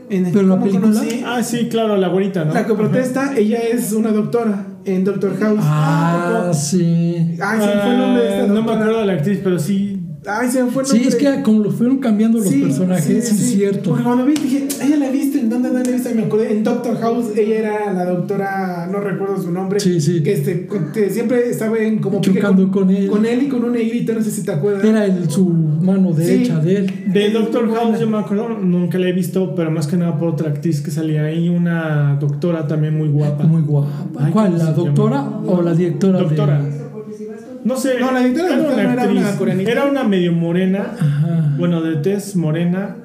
En 0.10 0.26
¿Pero 0.26 0.44
la 0.44 0.56
¿Cómo 0.56 0.66
película? 0.66 0.94
conocí? 1.00 1.24
Ah, 1.26 1.42
sí, 1.44 1.68
claro, 1.70 1.98
la 1.98 2.10
güerita, 2.10 2.46
¿no? 2.46 2.54
La 2.54 2.66
que 2.68 2.74
protesta, 2.76 3.34
ella 3.38 3.58
es 3.60 3.92
una 3.94 4.12
doctora 4.12 4.66
en 4.86 5.04
Doctor 5.04 5.38
House. 5.40 5.60
Ah, 5.62 6.52
sí. 6.54 7.38
Ay, 7.42 7.60
me 7.60 7.66
fue 7.66 7.92
el 7.92 7.98
nombre 7.98 8.24
de 8.24 8.30
esta 8.30 8.44
Ah, 8.44 8.48
No 8.48 8.54
me 8.54 8.56
doctora. 8.60 8.80
acuerdo 8.82 9.00
de 9.00 9.06
la 9.06 9.14
actriz, 9.14 9.40
pero 9.44 9.60
sí. 9.60 9.95
Ay, 10.28 10.50
se 10.50 10.64
me 10.64 10.72
fue 10.72 10.84
el 10.84 10.88
Sí, 10.88 10.94
nombre. 10.98 11.10
es 11.10 11.16
que 11.16 11.44
como 11.44 11.60
lo 11.64 11.72
fueron 11.72 11.98
cambiando 12.00 12.40
los 12.40 12.48
Sí, 12.48 12.62
personajes, 12.62 13.06
sí, 13.28 13.36
es 13.36 13.50
cierto. 13.52 13.90
Porque 13.92 14.04
cuando 14.04 14.26
vi 14.26 14.34
dije, 14.34 14.68
ella 14.84 14.98
la 14.98 15.10
he 15.10 15.12
visto, 15.12 15.38
¿en 15.38 15.50
dónde 15.50 15.72
la 15.72 15.82
he 15.82 15.92
visto? 15.92 16.10
Y 16.10 16.14
me 16.16 16.24
acordé, 16.24 16.52
en 16.52 16.64
Doctor 16.64 16.98
House, 17.00 17.26
ella 17.38 17.60
era 17.60 17.94
la 17.94 18.06
doctora, 18.06 18.88
no 18.92 19.00
recuerdo 19.00 19.42
su 19.42 19.52
nombre. 19.52 19.80
Sí, 19.80 20.02
sí. 20.02 20.24
Que, 20.24 20.34
este, 20.34 20.68
que 20.94 21.10
siempre 21.10 21.50
estaba 21.50 21.78
en 21.78 22.00
como 22.00 22.22
Chocando 22.22 22.72
con 22.72 22.90
él. 22.90 23.10
Con 23.10 23.26
él 23.26 23.44
y 23.44 23.48
con 23.48 23.64
un 23.64 23.74
negrito, 23.74 24.14
no 24.14 24.22
sé 24.24 24.32
si 24.32 24.44
te 24.44 24.52
acuerdas. 24.52 24.84
Era 24.84 25.06
el, 25.06 25.30
su 25.30 25.46
mano 25.48 26.12
derecha 26.14 26.60
Sí. 26.62 26.68
de 26.68 26.76
él. 26.78 26.94
De 27.14 27.30
Doctor 27.30 27.72
House 27.74 28.00
yo 28.00 28.08
me 28.08 28.18
acuerdo, 28.18 28.50
nunca 28.50 28.98
la 28.98 29.10
he 29.10 29.14
visto, 29.14 29.54
pero 29.56 29.70
más 29.70 29.86
que 29.88 29.98
nada 29.98 30.18
por 30.18 30.30
otra 30.30 30.50
actriz 30.50 30.82
que 30.82 30.90
salía 30.92 31.24
ahí, 31.26 31.50
una 31.50 32.18
doctora 32.20 32.68
también 32.68 32.98
muy 32.98 33.10
guapa. 33.10 33.44
Muy 33.44 33.62
guapa. 33.62 34.10
Ay, 34.20 34.32
¿Cuál? 34.32 34.52
¿cómo 34.54 34.58
¿La 34.64 34.72
doctora 34.72 35.18
llama? 35.24 35.42
o 35.48 35.62
la 35.62 35.74
directora? 35.76 36.18
de- 36.18 36.24
Doctora. 36.24 36.62
No 37.66 37.76
sé. 37.76 38.00
No, 38.00 38.12
la 38.12 38.20
directora 38.22 38.54
era 38.54 38.64
no 38.64 38.74
una 38.74 38.82
era 38.94 39.04
actriz. 39.04 39.22
una 39.22 39.36
coreanita. 39.38 39.72
Era 39.72 39.86
una 39.86 40.04
medio 40.06 40.32
morena, 40.32 40.94
Ajá. 41.00 41.56
bueno, 41.58 41.82
de 41.82 41.98
tez 41.98 42.36
morena, 42.36 42.96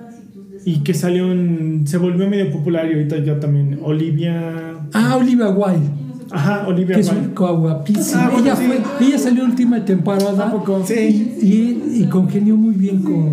y 0.65 0.81
que 0.85 0.95
salió 0.95 1.33
en. 1.33 1.87
Se 1.89 1.97
volvió 1.99 2.29
medio 2.29 2.51
popular 2.53 2.87
y 2.89 2.93
ahorita 2.93 3.19
ya 3.25 3.41
también. 3.41 3.81
Olivia. 3.83 4.53
Ah, 4.93 5.17
Olivia 5.19 5.49
Wilde. 5.49 5.89
Ajá, 6.33 6.65
Olivia 6.69 6.95
Que 6.95 7.01
es 7.01 7.11
guapísima. 7.35 8.27
Ah, 8.27 8.33
ella, 8.39 8.55
sí. 8.55 8.65
fue, 8.67 9.07
ella 9.09 9.19
salió 9.19 9.43
en 9.45 9.51
última 9.51 9.85
temporada. 9.85 10.47
¿A 10.47 10.51
poco? 10.53 10.85
Sí. 10.87 11.37
Y, 11.43 11.47
y, 11.47 12.03
y 12.03 12.05
congenió 12.09 12.57
muy 12.57 12.75
bien 12.75 13.03
con. 13.03 13.31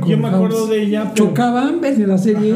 con 0.00 0.08
Yo 0.08 0.16
me 0.16 0.28
acuerdo 0.28 0.56
House. 0.58 0.70
de 0.70 0.82
ella, 0.82 1.12
pero- 1.14 1.26
Chocaban 1.28 1.84
en 1.84 2.08
la 2.08 2.16
serie, 2.16 2.54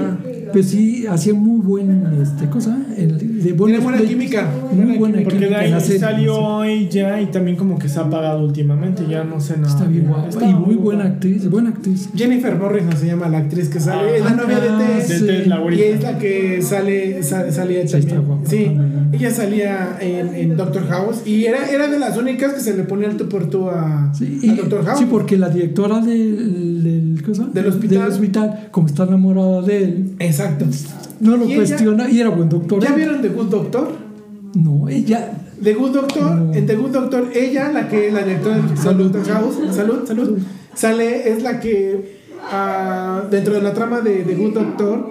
pues 0.53 0.67
sí, 0.71 1.07
hacía 1.07 1.35
muy 1.35 1.61
buen. 1.61 2.07
Este, 2.23 2.47
cosa. 2.49 2.79
El, 2.97 3.43
de 3.43 3.53
buena 3.53 3.79
play- 3.81 4.07
química. 4.09 4.49
Muy 4.73 4.97
buena 4.99 5.19
Porque 5.23 5.39
química 5.39 5.59
de 5.61 5.65
en 5.67 5.71
la 5.73 5.77
ahí 5.79 5.99
salió 5.99 6.65
ella 6.65 7.21
y 7.21 7.27
también 7.27 7.57
como 7.57 7.79
que 7.79 7.89
se 7.89 7.99
ha 7.99 8.03
apagado 8.03 8.45
últimamente, 8.45 9.05
ya 9.09 9.25
no 9.25 9.41
sé 9.41 9.57
nada. 9.57 9.69
Está 9.69 9.85
bien 9.87 10.07
guapa. 10.07 10.29
Está 10.29 10.49
y 10.49 10.55
muy 10.55 10.75
buena 10.77 11.05
actriz. 11.05 11.49
Buena 11.51 11.71
actriz. 11.71 12.09
Jennifer 12.15 12.57
Morrison 12.57 12.97
se 12.97 13.07
llama 13.07 13.29
la 13.29 13.39
actriz 13.39 13.69
que 13.69 13.81
sale. 13.81 14.11
Ah, 14.13 14.17
es 14.17 14.25
la 14.25 14.31
novia 14.35 14.61
de 14.61 14.69
ah, 14.69 14.79
Ted. 14.79 15.09
De 15.09 15.45
Sí. 15.45 15.51
Y 15.79 15.83
es 15.83 16.03
la 16.03 16.19
que 16.19 16.63
sale, 16.63 17.23
sa- 17.23 17.51
salía 17.51 17.81
Sí, 17.89 17.97
está 17.97 17.99
también. 18.17 18.27
guapa 18.27 18.49
Sí, 18.51 18.65
también. 18.65 18.92
Ella 19.13 19.31
salía 19.31 19.97
en, 20.01 20.35
en 20.35 20.57
Doctor 20.57 20.87
House 20.89 21.23
y 21.27 21.45
era, 21.45 21.69
era 21.71 21.89
de 21.89 21.99
las 21.99 22.17
únicas 22.17 22.53
que 22.55 22.61
se 22.61 22.77
le 22.77 22.85
ponía 22.85 23.09
el 23.09 23.17
tú 23.17 23.29
por 23.29 23.49
tú 23.51 23.69
a, 23.69 24.13
Sí, 24.15 24.41
a 24.51 24.55
Doctor 24.55 24.85
House. 24.85 24.99
sí, 24.99 25.07
porque 25.11 25.37
la 25.37 25.49
directora 25.49 26.01
del, 26.01 26.83
del, 26.83 27.23
¿cosa? 27.25 27.45
Del 27.53 27.67
hospital. 27.67 28.09
hospital, 28.09 28.69
como 28.71 28.87
está 28.87 29.05
enamorada 29.05 29.63
de 29.63 29.85
él, 29.85 30.11
Exacto. 30.19 30.67
no 31.21 31.37
lo 31.37 31.45
Y 31.47 31.53
ella- 31.53 31.57
cuestiona 31.57 32.11
y 32.11 32.21
era 32.21 32.31
buen 32.31 32.49
doctor. 32.49 32.83
¿Ya 32.83 32.95
vieron 32.95 33.21
The 33.23 33.29
Good 33.29 33.47
Doctor? 33.51 33.93
No, 34.55 34.89
ella. 34.89 35.39
The 35.63 35.75
Good 35.75 35.93
Doctor, 35.93 36.35
No. 36.37 36.53
en 36.55 36.67
The 36.67 36.75
Good 36.77 36.91
Doctor, 36.91 37.29
ella, 37.35 37.71
la 37.73 37.89
que 37.89 38.11
la 38.11 38.23
directora 38.23 38.57
del 38.57 38.77
Salud. 38.77 39.11
Doctor 39.13 39.33
House, 39.35 39.55
salud, 39.77 40.01
salud, 40.07 40.39
sale, 40.75 41.29
es 41.31 41.43
la 41.43 41.61
que 41.61 42.22
ah, 42.51 43.23
dentro 43.31 43.55
de 43.55 43.63
la 43.63 43.73
trama 43.73 44.01
de 44.01 44.23
The 44.23 44.35
Good 44.35 44.55
Doctor, 44.55 45.09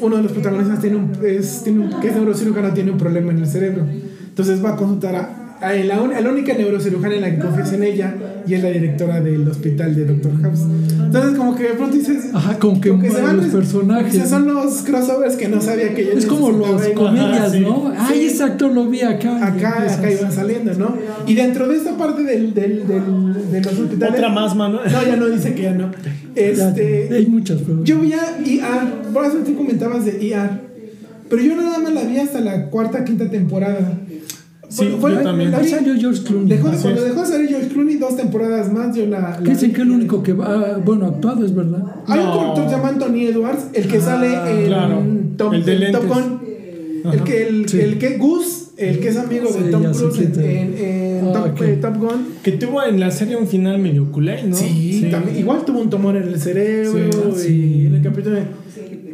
uno 0.00 0.16
de 0.16 0.22
los 0.22 0.32
protagonistas 0.32 0.80
tiene 0.80 0.96
un, 0.96 1.12
es, 1.24 1.62
tiene 1.64 1.80
un, 1.86 2.00
que 2.00 2.08
es 2.08 2.14
neurocirujano, 2.14 2.72
tiene 2.72 2.90
un 2.90 2.98
problema 2.98 3.30
en 3.32 3.38
el 3.38 3.46
cerebro. 3.46 3.84
Entonces 4.28 4.64
va 4.64 4.70
a 4.70 4.76
consultar 4.76 5.14
a, 5.14 5.58
a 5.60 5.72
la, 5.74 6.00
un- 6.00 6.12
a 6.12 6.20
la 6.20 6.30
única 6.30 6.54
neurocirujana 6.54 7.14
en 7.16 7.20
la 7.20 7.30
que 7.32 7.38
confía 7.38 7.64
es 7.64 7.72
en 7.72 7.82
ella 7.84 8.14
y 8.46 8.54
es 8.54 8.62
la 8.62 8.70
directora 8.70 9.20
del 9.20 9.46
hospital 9.46 9.94
de 9.94 10.06
Doctor 10.06 10.32
House. 10.42 10.60
Entonces 11.04 11.36
como 11.38 11.54
que 11.54 11.64
de 11.64 11.68
pronto 11.74 11.94
dices... 11.96 12.30
Ajá, 12.32 12.58
como 12.58 12.80
que 12.80 12.88
como 12.88 13.02
se 13.02 13.08
mueven 13.10 13.26
van 13.26 13.36
los 13.36 13.46
personajes. 13.46 14.12
dices, 14.12 14.30
son 14.30 14.46
los 14.52 14.82
crossovers 14.82 15.36
que 15.36 15.48
no 15.48 15.60
sabía 15.60 15.94
que 15.94 16.06
yo 16.06 16.12
Es 16.12 16.24
como 16.26 16.50
los 16.50 16.82
comedias, 16.94 17.52
sí. 17.52 17.60
¿no? 17.60 17.92
Ay, 17.96 18.20
Sí. 18.20 18.26
ese 18.28 18.44
actor 18.44 18.72
lo 18.72 18.86
vi 18.88 19.02
acá. 19.02 19.46
Acá, 19.46 19.82
acá 19.92 20.10
iban 20.10 20.32
saliendo, 20.32 20.72
¿no? 20.74 20.96
Y 21.26 21.34
dentro 21.34 21.68
de 21.68 21.76
esta 21.76 21.96
parte 21.98 22.22
del, 22.24 22.54
del, 22.54 22.86
del, 22.88 23.50
de 23.52 23.60
los 23.60 23.78
hospitales. 23.78 24.14
Otra 24.14 24.28
más, 24.30 24.56
mano. 24.56 24.80
No, 24.90 25.06
ya 25.06 25.16
no 25.16 25.26
dice 25.28 25.54
que 25.54 25.62
ya 25.62 25.74
no. 25.74 25.90
Ya, 26.34 26.42
Este. 26.68 27.08
hay 27.14 27.26
muchas, 27.26 27.60
pero. 27.66 27.84
Yo 27.84 27.98
vi 28.00 28.12
a 28.12 28.38
ER, 28.44 29.12
por 29.12 29.24
eso 29.24 29.38
tú 29.38 29.54
comentabas 29.56 30.04
de 30.04 30.28
ER. 30.28 30.50
Pero 31.28 31.42
yo 31.42 31.56
nada 31.56 31.78
más 31.78 31.92
la 31.94 32.04
vi 32.04 32.18
hasta 32.18 32.40
la 32.40 32.66
cuarta, 32.70 33.04
quinta 33.04 33.28
temporada. 33.30 33.98
Sí, 34.68 34.88
Fue- 35.00 35.12
yo 35.12 35.20
también. 35.20 35.50
la 35.50 35.62
salió 35.62 35.94
George 35.96 36.22
Clooney. 36.24 36.48
dejó 36.48 36.68
Así 36.68 36.82
cuando 36.82 37.02
es. 37.02 37.08
dejó 37.08 37.20
de 37.22 37.26
salir 37.26 37.48
George 37.48 37.68
Clooney 37.68 37.96
dos 37.96 38.16
temporadas 38.16 38.72
más, 38.72 38.96
yo 38.96 39.04
la. 39.06 39.20
la 39.20 39.36
Que 39.42 39.50
dicen 39.50 39.72
que 39.74 39.82
el 39.82 39.90
único 39.90 40.22
que 40.22 40.32
va. 40.32 40.78
Bueno, 40.84 41.06
actuado 41.06 41.44
es 41.44 41.54
verdad. 41.54 41.82
Hay 42.06 42.20
un 42.20 42.26
actor 42.26 42.64
que 42.64 42.70
se 42.70 42.76
llama 42.76 42.88
Anthony 42.88 43.20
Edwards, 43.28 43.64
el 43.74 43.86
que 43.88 43.98
Ah, 43.98 44.00
sale 44.00 44.60
en 44.62 44.66
claro. 44.66 45.02
Top, 45.36 45.52
El 45.54 45.64
de 45.64 45.92
Top. 45.92 46.06
Gun. 46.08 46.40
El 47.12 47.20
que, 47.24 47.48
el, 47.48 47.68
Sí. 47.68 47.80
el 47.80 47.98
que 47.98 48.16
Gus, 48.16 48.61
el 48.76 49.00
que 49.00 49.08
es 49.08 49.16
amigo 49.16 49.48
Sí, 49.52 49.64
de 49.64 49.70
Tom 49.70 49.82
Cruise 49.92 50.18
en, 50.18 50.40
en- 50.44 50.74
en 50.78 51.28
Ah, 51.28 51.32
Top, 51.34 51.52
ok. 51.52 51.60
eh, 51.62 51.78
Top 51.80 51.96
Gun. 51.98 52.26
Que 52.42 52.52
tuvo 52.52 52.82
en 52.84 52.98
la 53.00 53.10
serie 53.10 53.36
un 53.36 53.46
final 53.46 53.78
medio 53.78 54.10
culé, 54.10 54.42
¿no? 54.44 54.56
Sí, 54.56 55.08
también, 55.10 55.38
igual 55.38 55.64
tuvo 55.64 55.80
un 55.80 55.88
tumor 55.90 56.16
en 56.16 56.24
el 56.24 56.40
cerebro 56.40 57.34
Sí, 57.36 57.48
y 57.48 57.80
sí. 57.80 57.86
en 57.86 57.94
el 57.96 58.02
capítulo 58.02 58.36
de- 58.36 58.46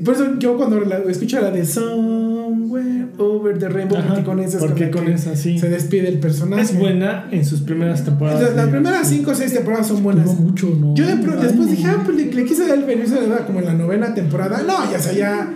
Por 0.05 0.15
eso 0.15 0.39
yo 0.39 0.57
cuando 0.57 0.81
la, 0.81 0.99
escucho 1.11 1.41
la 1.41 1.51
de 1.51 1.65
Somewhere 1.65 3.07
Over 3.19 3.59
the 3.59 3.69
Rainbow, 3.69 3.99
Ajá, 3.99 4.09
porque 4.09 4.25
con 4.25 4.61
porque 4.61 4.91
con 4.91 5.09
esa, 5.09 5.35
sí. 5.37 5.59
se 5.59 5.69
despide 5.69 6.09
el 6.09 6.19
personaje. 6.21 6.63
Es 6.63 6.79
buena 6.79 7.29
en 7.33 7.45
sus 7.45 7.61
primeras 7.63 8.05
temporadas. 8.05 8.41
Entonces, 8.41 8.57
las 8.65 8.71
primeras 8.73 9.09
5 9.09 9.31
o 9.31 9.35
6 9.35 9.53
temporadas 9.55 9.89
son 9.89 10.03
buenas. 10.03 10.25
Duró 10.27 10.41
mucho, 10.41 10.77
¿no? 10.81 10.95
Yo 10.95 11.05
de 11.07 11.17
después 11.17 11.71
dije, 11.71 11.87
ah, 11.89 12.03
pues 12.05 12.17
le, 12.17 12.33
le 12.33 12.45
quise 12.45 12.67
dar 12.69 12.79
el 12.79 12.85
beneficio 12.85 13.21
de 13.21 13.27
la 13.29 13.39
como 13.47 13.59
en 13.59 13.65
la 13.67 13.75
novena 13.75 14.15
temporada. 14.15 14.63
No, 14.67 14.91
ya 14.91 14.99
sea, 15.01 15.13
ya. 15.13 15.55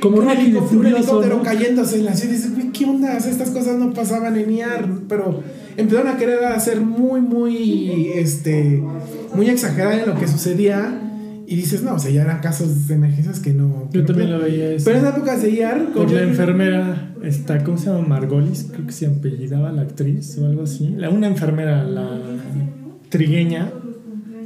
Como 0.00 0.18
un 0.18 0.30
helicóptero, 0.30 0.80
un 0.80 0.86
helicóptero 0.86 1.36
¿no? 1.38 1.42
cayéndose 1.42 1.98
en 1.98 2.04
la 2.04 2.14
ciudad. 2.14 2.34
Y 2.34 2.36
dices, 2.36 2.52
¿qué 2.72 2.84
onda? 2.84 3.16
Estas 3.16 3.50
cosas 3.50 3.76
no 3.78 3.92
pasaban 3.92 4.36
en 4.36 4.50
IAR. 4.50 4.88
Pero 5.08 5.42
empezaron 5.76 6.08
a 6.08 6.16
querer 6.16 6.44
hacer 6.44 6.80
muy, 6.80 7.20
muy, 7.20 8.10
este, 8.14 8.82
muy 9.34 9.48
exagerada 9.48 10.02
en 10.02 10.08
lo 10.08 10.18
que 10.18 10.28
sucedía. 10.28 11.02
Y 11.48 11.54
dices, 11.54 11.82
no, 11.82 11.94
o 11.94 11.98
sea, 11.98 12.10
ya 12.10 12.22
eran 12.22 12.40
casos 12.40 12.88
de 12.88 12.94
emergencias 12.94 13.38
que 13.38 13.52
no. 13.52 13.88
Yo 13.92 14.04
también 14.04 14.32
lo 14.32 14.40
veía 14.40 14.72
eso. 14.72 14.84
Pero 14.84 14.98
en 14.98 15.06
épocas 15.06 15.42
de 15.42 15.52
IAR. 15.52 15.92
Por 15.92 16.10
la 16.10 16.22
enfermera, 16.22 17.14
está, 17.22 17.62
¿cómo 17.62 17.78
se 17.78 17.86
llama? 17.86 18.06
Margolis, 18.06 18.68
creo 18.72 18.86
que 18.86 18.92
se 18.92 19.06
apellidaba 19.06 19.70
la 19.70 19.82
actriz 19.82 20.36
o 20.38 20.46
algo 20.46 20.64
así. 20.64 20.94
La, 20.96 21.08
una 21.08 21.28
enfermera, 21.28 21.84
la 21.84 22.18
trigueña, 23.08 23.70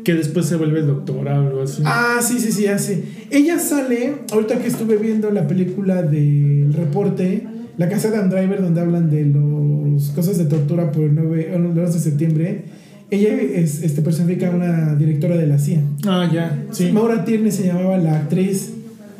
que 0.05 0.14
después 0.14 0.47
se 0.47 0.56
vuelve 0.56 0.82
doctora 0.82 1.40
o 1.40 1.47
algo 1.47 1.62
así. 1.62 1.82
Ah, 1.85 2.18
sí, 2.22 2.39
sí, 2.39 2.52
sí, 2.52 2.66
sé. 2.78 3.02
Ella 3.31 3.59
sale, 3.59 4.14
ahorita 4.32 4.59
que 4.59 4.68
estuve 4.68 4.97
viendo 4.97 5.31
la 5.31 5.47
película 5.47 6.02
del 6.02 6.72
reporte, 6.74 7.47
La 7.77 7.89
casa 7.89 8.10
de 8.10 8.16
Adam 8.18 8.28
Driver, 8.31 8.60
donde 8.60 8.81
hablan 8.81 9.09
de 9.10 9.24
los 9.24 10.10
cosas 10.10 10.36
de 10.39 10.44
tortura 10.44 10.93
por 10.93 11.05
el 11.05 11.14
9, 11.14 11.52
el 11.55 11.64
11 11.78 11.81
de 11.94 11.98
septiembre. 11.98 12.62
Ella 13.10 13.35
es, 13.40 13.82
este, 13.82 14.02
personifica 14.02 14.48
a 14.48 14.51
una 14.55 14.94
directora 14.97 15.36
de 15.36 15.47
la 15.47 15.59
CIA. 15.59 15.82
Ah, 16.06 16.28
ya, 16.32 16.64
sí. 16.72 16.90
Maura 16.93 17.24
Tierney 17.24 17.51
se 17.51 17.66
llamaba 17.66 17.97
la 17.98 18.16
actriz. 18.16 18.72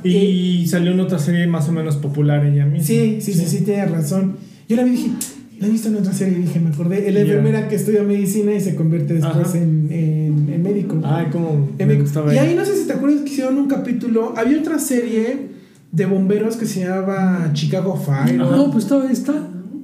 Y 0.05 0.67
salió 0.67 0.93
en 0.93 1.01
otra 1.01 1.19
serie 1.19 1.47
más 1.47 1.69
o 1.69 1.73
menos 1.73 1.97
popular 1.97 2.45
ella 2.47 2.65
misma. 2.67 2.87
Sí, 2.87 3.19
sí, 3.21 3.33
sí, 3.35 3.45
sí, 3.47 3.61
tiene 3.65 3.87
razón. 3.87 4.37
Yo 4.69 4.77
la 4.77 4.85
vi 4.85 4.91
y 4.91 4.93
dije, 4.95 5.11
la 5.59 5.67
he 5.67 5.71
visto 5.71 5.89
en 5.89 5.97
otra 5.97 6.13
serie 6.13 6.39
y 6.39 6.43
dije, 6.43 6.61
me 6.61 6.71
acordé. 6.71 7.01
La 7.11 7.21
Ya. 7.21 7.27
enfermera 7.27 7.69
que 7.69 7.75
estudia 7.77 8.03
medicina 8.03 8.53
y 8.55 8.61
se 8.61 8.75
convierte 8.75 9.15
después 9.15 9.49
Ajá. 9.49 9.59
en, 9.59 9.89
en, 9.91 10.20
cómo 11.33 11.69
En 11.79 11.89
me 11.89 11.95
gustaba 12.01 12.35
y 12.35 12.39
ahí 12.39 12.55
no 12.55 12.65
sé 12.65 12.77
si 12.77 12.87
te 12.87 12.93
acuerdas 12.93 13.23
que 13.23 13.31
hicieron 13.31 13.57
un 13.59 13.69
capítulo. 13.69 14.35
Había 14.37 14.59
otra 14.59 14.79
serie 14.79 15.49
de 15.93 16.07
bomberos 16.07 16.57
que 16.57 16.67
se 16.67 16.85
llamaba 16.85 17.51
Chicago 17.53 17.97
Fire. 17.97 18.37
No, 18.37 18.71
pues 18.71 18.87
todavía 18.87 19.13
está. 19.13 19.35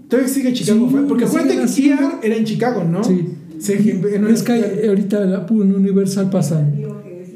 Todavía 0.08 0.28
sigue 0.32 0.52
Chicago 0.52 0.86
Sí, 0.86 0.94
Fire. 0.94 1.06
Porque 1.08 1.24
acuérdate 1.24 1.56
que. 1.56 1.88
ER 1.88 1.98
era 2.22 2.36
en 2.36 2.44
Chicago, 2.44 2.84
¿no? 2.84 3.02
Sí. 3.02 3.28
Se- 3.58 3.76
en 3.90 4.26
Es 4.28 4.42
que 4.42 4.84
ahorita 4.88 5.20
la- 5.20 5.46
en 5.48 5.74
Universal 5.74 6.30
pasan. 6.30 6.74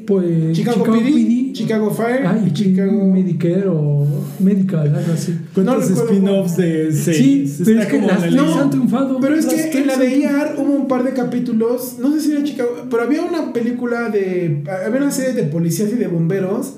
Pues, 0.07 0.55
Chicago, 0.57 0.83
PD, 0.83 1.53
Chicago 1.53 1.89
Fire 1.91 2.25
ah, 2.25 2.39
y 2.43 2.47
y 2.49 2.53
Chicago. 2.53 3.05
Medicare 3.05 3.67
o 3.67 4.05
Medical, 4.41 4.95
algo 4.95 5.13
así. 5.13 5.37
¿Cuántos 5.53 5.89
no 5.91 5.95
spin-offs 6.03 6.57
de 6.57 6.91
Sí, 6.91 7.47
series? 7.47 7.61
pero 7.63 7.79
Está 7.81 7.95
es 7.95 8.01
que 8.01 8.07
las 8.07 8.19
tres 8.21 8.33
lista. 8.33 8.61
han 8.61 8.69
triunfado. 8.69 9.19
Pero 9.19 9.35
es 9.35 9.45
que 9.45 9.77
en 9.79 9.87
la 9.87 9.97
de 9.97 10.07
triunfado. 10.07 10.45
ER 10.45 10.55
hubo 10.59 10.73
un 10.73 10.87
par 10.87 11.03
de 11.03 11.11
capítulos, 11.11 11.95
no 11.99 12.11
sé 12.13 12.21
si 12.21 12.31
era 12.31 12.43
Chicago, 12.43 12.69
pero 12.89 13.03
había 13.03 13.21
una 13.23 13.53
película 13.53 14.09
de. 14.09 14.63
Había 14.85 15.01
una 15.01 15.11
serie 15.11 15.33
de 15.33 15.43
policías 15.43 15.89
y 15.91 15.95
de 15.95 16.07
bomberos. 16.07 16.75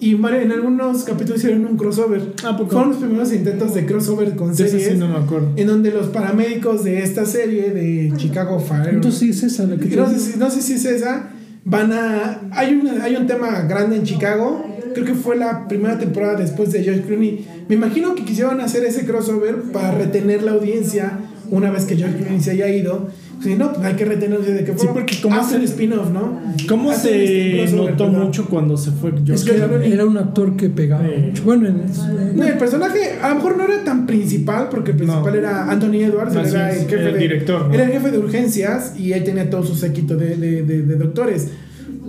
Y 0.00 0.14
en 0.14 0.52
algunos 0.52 1.02
capítulos 1.02 1.38
hicieron 1.38 1.66
un 1.66 1.76
crossover. 1.76 2.20
¿A 2.44 2.56
poco? 2.56 2.70
Fueron 2.70 2.90
los 2.90 2.98
primeros 2.98 3.32
intentos 3.32 3.74
de 3.74 3.84
crossover 3.84 4.36
con 4.36 4.54
series. 4.54 4.86
sí 4.86 4.94
no 4.96 5.08
me 5.08 5.16
acuerdo. 5.16 5.50
En 5.56 5.66
donde 5.66 5.90
los 5.90 6.06
paramédicos 6.08 6.84
de 6.84 7.02
esta 7.02 7.26
serie 7.26 7.70
de 7.72 8.12
Chicago 8.16 8.60
Fire. 8.60 8.94
Entonces 8.94 9.18
sí 9.18 9.30
es 9.30 9.42
esa 9.42 9.64
la 9.64 9.76
que 9.76 9.96
no, 9.96 10.08
sé 10.08 10.18
si, 10.20 10.38
no 10.38 10.50
sé 10.50 10.62
si 10.62 10.74
es 10.74 10.84
esa. 10.84 11.30
Van 11.64 11.92
a. 11.92 12.42
Hay 12.52 12.74
un, 12.74 12.88
hay 13.00 13.16
un 13.16 13.26
tema 13.26 13.62
grande 13.62 13.96
en 13.96 14.04
Chicago. 14.04 14.64
Creo 15.04 15.14
que 15.14 15.20
fue 15.20 15.36
la 15.36 15.68
primera 15.68 15.98
temporada 15.98 16.34
después 16.36 16.72
de 16.72 16.82
George 16.82 17.02
Clooney. 17.02 17.46
Me 17.68 17.74
imagino 17.74 18.14
que 18.14 18.24
quisieron 18.24 18.60
hacer 18.60 18.84
ese 18.84 19.04
crossover 19.06 19.56
para 19.72 19.92
retener 19.92 20.42
la 20.42 20.52
audiencia 20.52 21.18
una 21.50 21.70
vez 21.70 21.84
que 21.84 21.96
George 21.96 22.16
Clooney 22.18 22.40
se 22.40 22.50
haya 22.52 22.68
ido. 22.68 23.08
Sí, 23.42 23.54
no, 23.56 23.72
pues 23.72 23.86
hay 23.86 23.94
que 23.94 24.04
retenerse 24.04 24.52
de 24.52 24.64
que 24.64 24.76
Sí, 24.76 24.88
porque 24.92 25.14
como 25.22 25.36
hacen 25.36 25.60
se- 25.60 25.66
spin-off, 25.66 26.10
¿no? 26.10 26.40
¿Cómo 26.68 26.92
se 26.92 27.62
este 27.62 27.76
notó 27.76 28.06
¿verdad? 28.10 28.24
mucho 28.24 28.46
cuando 28.48 28.76
se 28.76 28.90
fue 28.90 29.12
George 29.12 29.32
Es 29.34 29.44
que 29.44 29.54
era, 29.56 29.68
Clooney. 29.68 29.92
era 29.92 30.06
un 30.06 30.16
actor 30.18 30.56
que 30.56 30.68
pegaba 30.68 31.06
Eh. 31.06 31.26
mucho. 31.28 31.44
Bueno, 31.44 31.68
en- 31.68 32.36
No, 32.36 32.44
el 32.44 32.58
personaje 32.58 32.98
a 33.22 33.28
lo 33.28 33.34
mejor 33.36 33.56
no 33.56 33.64
era 33.64 33.84
tan 33.84 34.06
principal 34.06 34.68
porque 34.68 34.90
el 34.90 34.96
principal 34.96 35.32
No. 35.32 35.38
era 35.38 35.70
Anthony 35.70 36.02
Edwards, 36.02 36.32
él 36.34 36.40
Así 36.40 36.50
era 36.56 36.72
el 36.72 36.78
jefe 36.88 37.06
el 37.06 37.12
de, 37.14 37.18
director, 37.20 37.68
¿no? 37.68 37.74
Era 37.74 37.84
el 37.84 37.92
jefe 37.92 38.10
de 38.10 38.18
urgencias 38.18 38.94
y 38.98 39.12
ahí 39.12 39.22
tenía 39.22 39.48
todo 39.48 39.62
su 39.62 39.76
séquito 39.76 40.16
de, 40.16 40.34
de, 40.36 40.62
de- 40.64 40.82
de 40.82 40.94
doctores. 40.96 41.46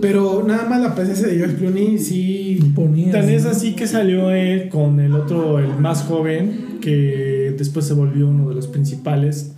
Pero 0.00 0.44
nada 0.46 0.66
más 0.68 0.80
la 0.80 0.94
presencia 0.94 1.26
de 1.28 1.36
George 1.36 1.56
Clooney 1.56 1.98
sí. 1.98 2.58
imponía. 2.60 3.12
Tan 3.12 3.28
es 3.28 3.44
así 3.44 3.74
que 3.74 3.86
salió 3.86 4.30
él 4.30 4.68
con 4.68 4.98
el 5.00 5.14
otro, 5.14 5.58
el 5.58 5.76
más 5.78 6.02
joven, 6.02 6.78
que 6.80 7.54
después 7.56 7.86
se 7.86 7.94
volvió 7.94 8.28
uno 8.28 8.48
de 8.48 8.54
los 8.54 8.66
principales, 8.66 9.52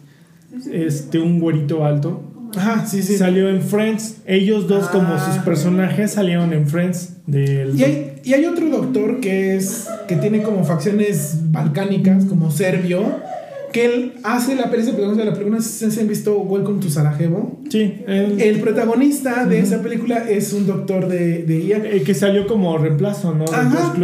este, 0.73 1.19
un 1.19 1.39
güerito 1.41 1.85
alto. 1.85 2.23
Ajá, 2.57 2.85
sí, 2.87 3.03
sí. 3.03 3.17
Salió 3.17 3.49
en 3.49 3.63
Friends. 3.63 4.19
Ellos 4.27 4.69
dos, 4.69 4.89
como 4.89 5.09
Ah. 5.15 5.33
sus 5.33 5.43
personajes, 5.43 6.11
salieron 6.13 6.53
en 6.53 6.67
Friends. 6.67 7.15
Del, 7.27 7.79
Y 7.79 7.85
hay, 7.85 8.13
y 8.25 8.35
hay 8.35 8.45
otro 8.45 8.69
doctor 8.69 9.21
que 9.21 9.57
es 9.57 9.87
que 10.09 10.17
tiene 10.17 10.43
como 10.43 10.65
facciones 10.65 11.39
balcánicas, 11.51 12.25
como 12.27 12.51
serbio, 12.51 13.05
que 13.73 13.85
él 13.87 14.13
hace 14.23 14.55
la 14.55 14.71
película, 14.71 15.09
de 15.15 15.25
la 15.25 15.33
película, 15.33 15.61
si 15.61 15.91
se 15.91 16.01
han 16.01 16.09
visto 16.09 16.37
Welcome 16.39 16.81
to 16.81 16.91
Sarajevo. 16.91 17.59
Sí, 17.71 17.95
él- 18.07 18.41
El 18.41 18.61
protagonista 18.61 19.47
de 19.47 19.61
esa 19.61 19.83
película 19.83 20.19
es 20.29 20.53
un 20.53 20.67
doctor 20.67 21.09
de, 21.09 21.43
de 21.45 21.59
IA. 21.61 21.77
el 21.79 22.05
que 22.05 22.15
salió 22.15 22.47
como 22.47 22.77
reemplazo, 22.79 23.35
¿no? 23.35 23.45
De 23.47 23.55
Ajá. 23.57 23.95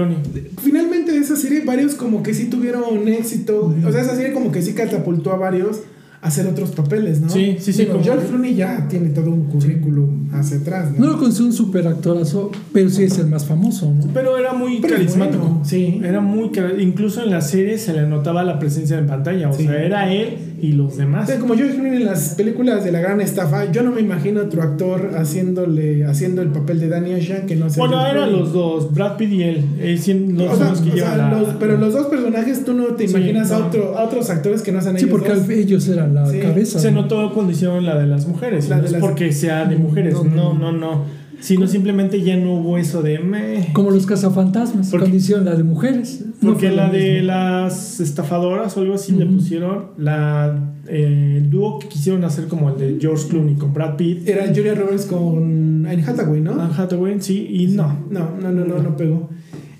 Finalmente 0.63 1.13
de 1.13 1.19
esa 1.19 1.37
serie 1.37 1.61
varios 1.65 1.95
como 1.95 2.23
que 2.23 2.35
sí 2.35 2.47
tuvieron 2.47 3.07
éxito. 3.09 3.75
O 3.87 3.93
sea, 3.93 4.01
esa 4.01 4.17
serie 4.17 4.33
como 4.33 4.51
que 4.51 4.63
sí 4.63 4.73
catapultó 4.73 5.33
a 5.33 5.37
varios 5.37 5.81
hacer 6.21 6.47
otros 6.49 6.71
papeles, 6.73 7.21
¿no? 7.21 7.29
Sí, 7.29 7.57
sí, 7.61 7.73
sí, 7.73 7.85
Digo, 7.85 8.01
George 8.03 8.27
Clooney 8.27 8.55
ya 8.57 8.89
tiene 8.89 9.11
todo 9.11 9.31
un 9.31 9.45
currículum 9.45 10.29
hacia 10.33 10.57
atrás, 10.59 10.91
No 10.99 11.07
¿no? 11.07 11.13
lo 11.13 11.19
considero 11.19 11.47
un 11.47 11.53
super 11.53 11.87
actorazo, 11.87 12.51
pero 12.73 12.91
sí 12.91 13.05
es 13.05 13.19
el 13.19 13.27
más 13.29 13.45
famoso, 13.45 13.93
¿no? 13.95 14.11
Pero 14.13 14.37
era 14.37 14.53
muy 14.53 14.81
Pero 14.81 14.95
carismático. 14.97 15.43
bueno, 15.45 15.65
sí. 15.65 16.01
Era 16.03 16.21
muy 16.21 16.51
car- 16.51 16.81
Incluso 16.81 17.23
en 17.23 17.31
la 17.31 17.41
serie 17.41 17.79
se 17.79 17.93
le 17.93 18.07
notaba 18.09 18.43
la 18.43 18.59
presencia 18.59 18.99
en 18.99 19.07
pantalla. 19.07 19.49
O 19.49 19.53
Sí. 19.53 19.65
sea, 19.65 19.81
era 19.83 20.13
él 20.13 20.58
y 20.61 20.73
los 20.73 20.97
demás. 20.97 21.25
O 21.25 21.33
sea, 21.33 21.39
como 21.41 21.55
George 21.55 21.75
Clooney 21.75 21.97
en 21.97 22.05
las 22.07 22.35
películas 22.35 22.85
de 22.85 22.93
la 22.93 23.01
gran 23.01 23.21
estafa, 23.21 23.71
yo 23.71 23.83
no 23.83 23.93
me 23.93 24.01
imagino 24.01 24.41
otro 24.43 24.63
actor 24.63 25.13
haciéndole, 25.17 26.05
haciendo 26.05 26.43
el 26.43 26.49
papel 26.49 26.81
de 26.81 26.89
Danny 26.89 27.15
Ocean 27.15 27.47
que 27.47 27.57
no 27.57 27.71
sea 27.71 27.85
Bueno, 27.87 28.05
eran 28.07 28.33
los 28.33 28.53
dos, 28.53 28.93
Brad 28.93 29.17
Pitt 29.17 29.33
y 29.33 29.43
él. 29.43 29.65
Eh, 29.81 29.97
sí, 29.99 30.15
los 30.15 30.53
O 30.53 30.57
sea, 30.57 30.67
son 30.67 30.69
los 30.69 30.81
que 30.81 30.91
o 30.91 30.97
sea, 30.97 31.13
llevan 31.15 31.33
la- 31.33 31.39
los- 31.41 31.55
pero 31.61 31.77
los 31.77 31.93
dos 31.95 32.07
personajes 32.07 32.65
tú 32.65 32.75
no 32.75 32.87
te 32.89 33.07
Sí, 33.09 33.15
imaginas 33.17 33.51
a, 33.53 33.67
otro, 33.67 33.97
a 33.99 34.05
otros 34.05 34.29
actores 34.31 34.63
que 34.63 34.73
no 34.73 34.81
sean 34.81 34.99
Sí, 34.99 35.05
ellos 35.07 35.11
porque 35.21 35.35
dos. 35.35 35.49
ellos 35.49 35.89
eran 35.89 36.15
la 36.15 36.27
Sí, 36.31 36.39
cabeza. 36.41 36.79
Se 36.79 36.91
¿no? 36.93 37.03
notó 37.03 37.33
cuando 37.33 37.53
hicieron 37.53 37.85
la 37.85 37.99
de 37.99 38.07
las 38.07 38.27
mujeres. 38.27 38.69
La 38.69 38.77
no 38.77 38.83
de 38.83 38.87
es 38.89 38.93
las- 38.93 39.01
porque 39.01 39.33
sea 39.33 39.65
de 39.67 39.77
mujeres. 39.77 40.15
No, 40.15 40.25
No, 40.25 40.55
no, 40.55 40.73
no, 40.73 41.05
no. 41.39 41.45
Sino 41.45 41.67
simplemente 41.67 42.21
ya 42.23 42.37
no 42.37 42.55
hubo 42.55 42.79
eso 42.79 43.03
de 43.03 43.19
meh. 43.21 43.69
Como 43.73 43.91
los 43.91 44.07
cazafantasmas, 44.07 44.89
Porque- 44.91 45.05
cuando 45.05 45.17
hicieron 45.17 45.45
la 45.45 45.55
de 45.55 45.63
mujeres. 45.63 46.25
No 46.41 46.51
Porque 46.51 46.69
fue 46.69 46.77
la 46.77 46.91
de 46.91 47.23
las 47.23 48.01
estafadoras 48.01 48.77
o 48.77 48.81
algo 48.81 48.95
así 48.95 49.13
le 49.13 49.25
Ujú. 49.25 49.37
pusieron 49.37 49.85
la 49.99 50.75
eh, 50.91 51.35
el 51.39 51.51
dúo 51.51 51.79
que 51.79 51.87
quisieron 51.89 52.25
hacer 52.25 52.47
como 52.49 52.71
el 52.71 52.79
de 52.79 52.97
George 53.01 53.29
Clooney 53.29 53.57
con 53.57 53.75
Brad 53.75 53.97
Pitt. 53.97 54.27
Era 54.29 54.47
Julia 54.55 54.75
Roberts 54.75 55.05
con 55.07 55.85
Anne 55.87 56.03
Hathaway, 56.07 56.41
¿no? 56.41 56.53
Anne 56.61 56.73
Hathaway, 56.77 57.17
sí, 57.21 57.47
y 57.51 57.67
no. 57.69 57.95
No, 58.11 58.31
no, 58.41 58.51
no, 58.51 58.65
no, 58.65 58.83
no 58.83 58.97
pegó. 58.97 59.29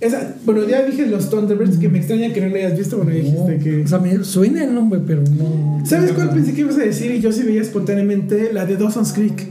Esa, 0.01 0.37
bueno, 0.45 0.69
ya 0.69 0.85
dije 0.85 1.07
los 1.07 1.29
Thunderbirds 1.31 1.79
que 1.79 1.89
me 1.89 1.99
extraña 1.99 2.33
que 2.33 2.41
no 2.41 2.49
lo 2.49 2.55
hayas 2.57 2.77
visto. 2.79 2.99
Bueno, 2.99 3.11
dijiste 3.13 3.57
No, 3.59 3.65
que. 3.65 3.83
O 3.85 3.89
sea, 3.89 3.99
me 3.99 4.23
suena 4.23 4.63
el 4.65 4.75
nombre, 4.75 5.01
pero 5.05 5.23
no. 5.23 5.81
¿Sabes 5.85 6.13
cuál 6.13 6.31
pensé 6.31 6.53
que 6.55 6.61
ibas 6.61 6.77
a 6.77 6.83
decir? 6.83 7.11
Y 7.11 7.21
yo 7.21 7.33
sí 7.33 7.43
veía 7.43 7.63
espontáneamente 7.63 8.53
la 8.53 8.65
de 8.67 8.77
Dawson's 8.77 9.13
Creek. 9.13 9.49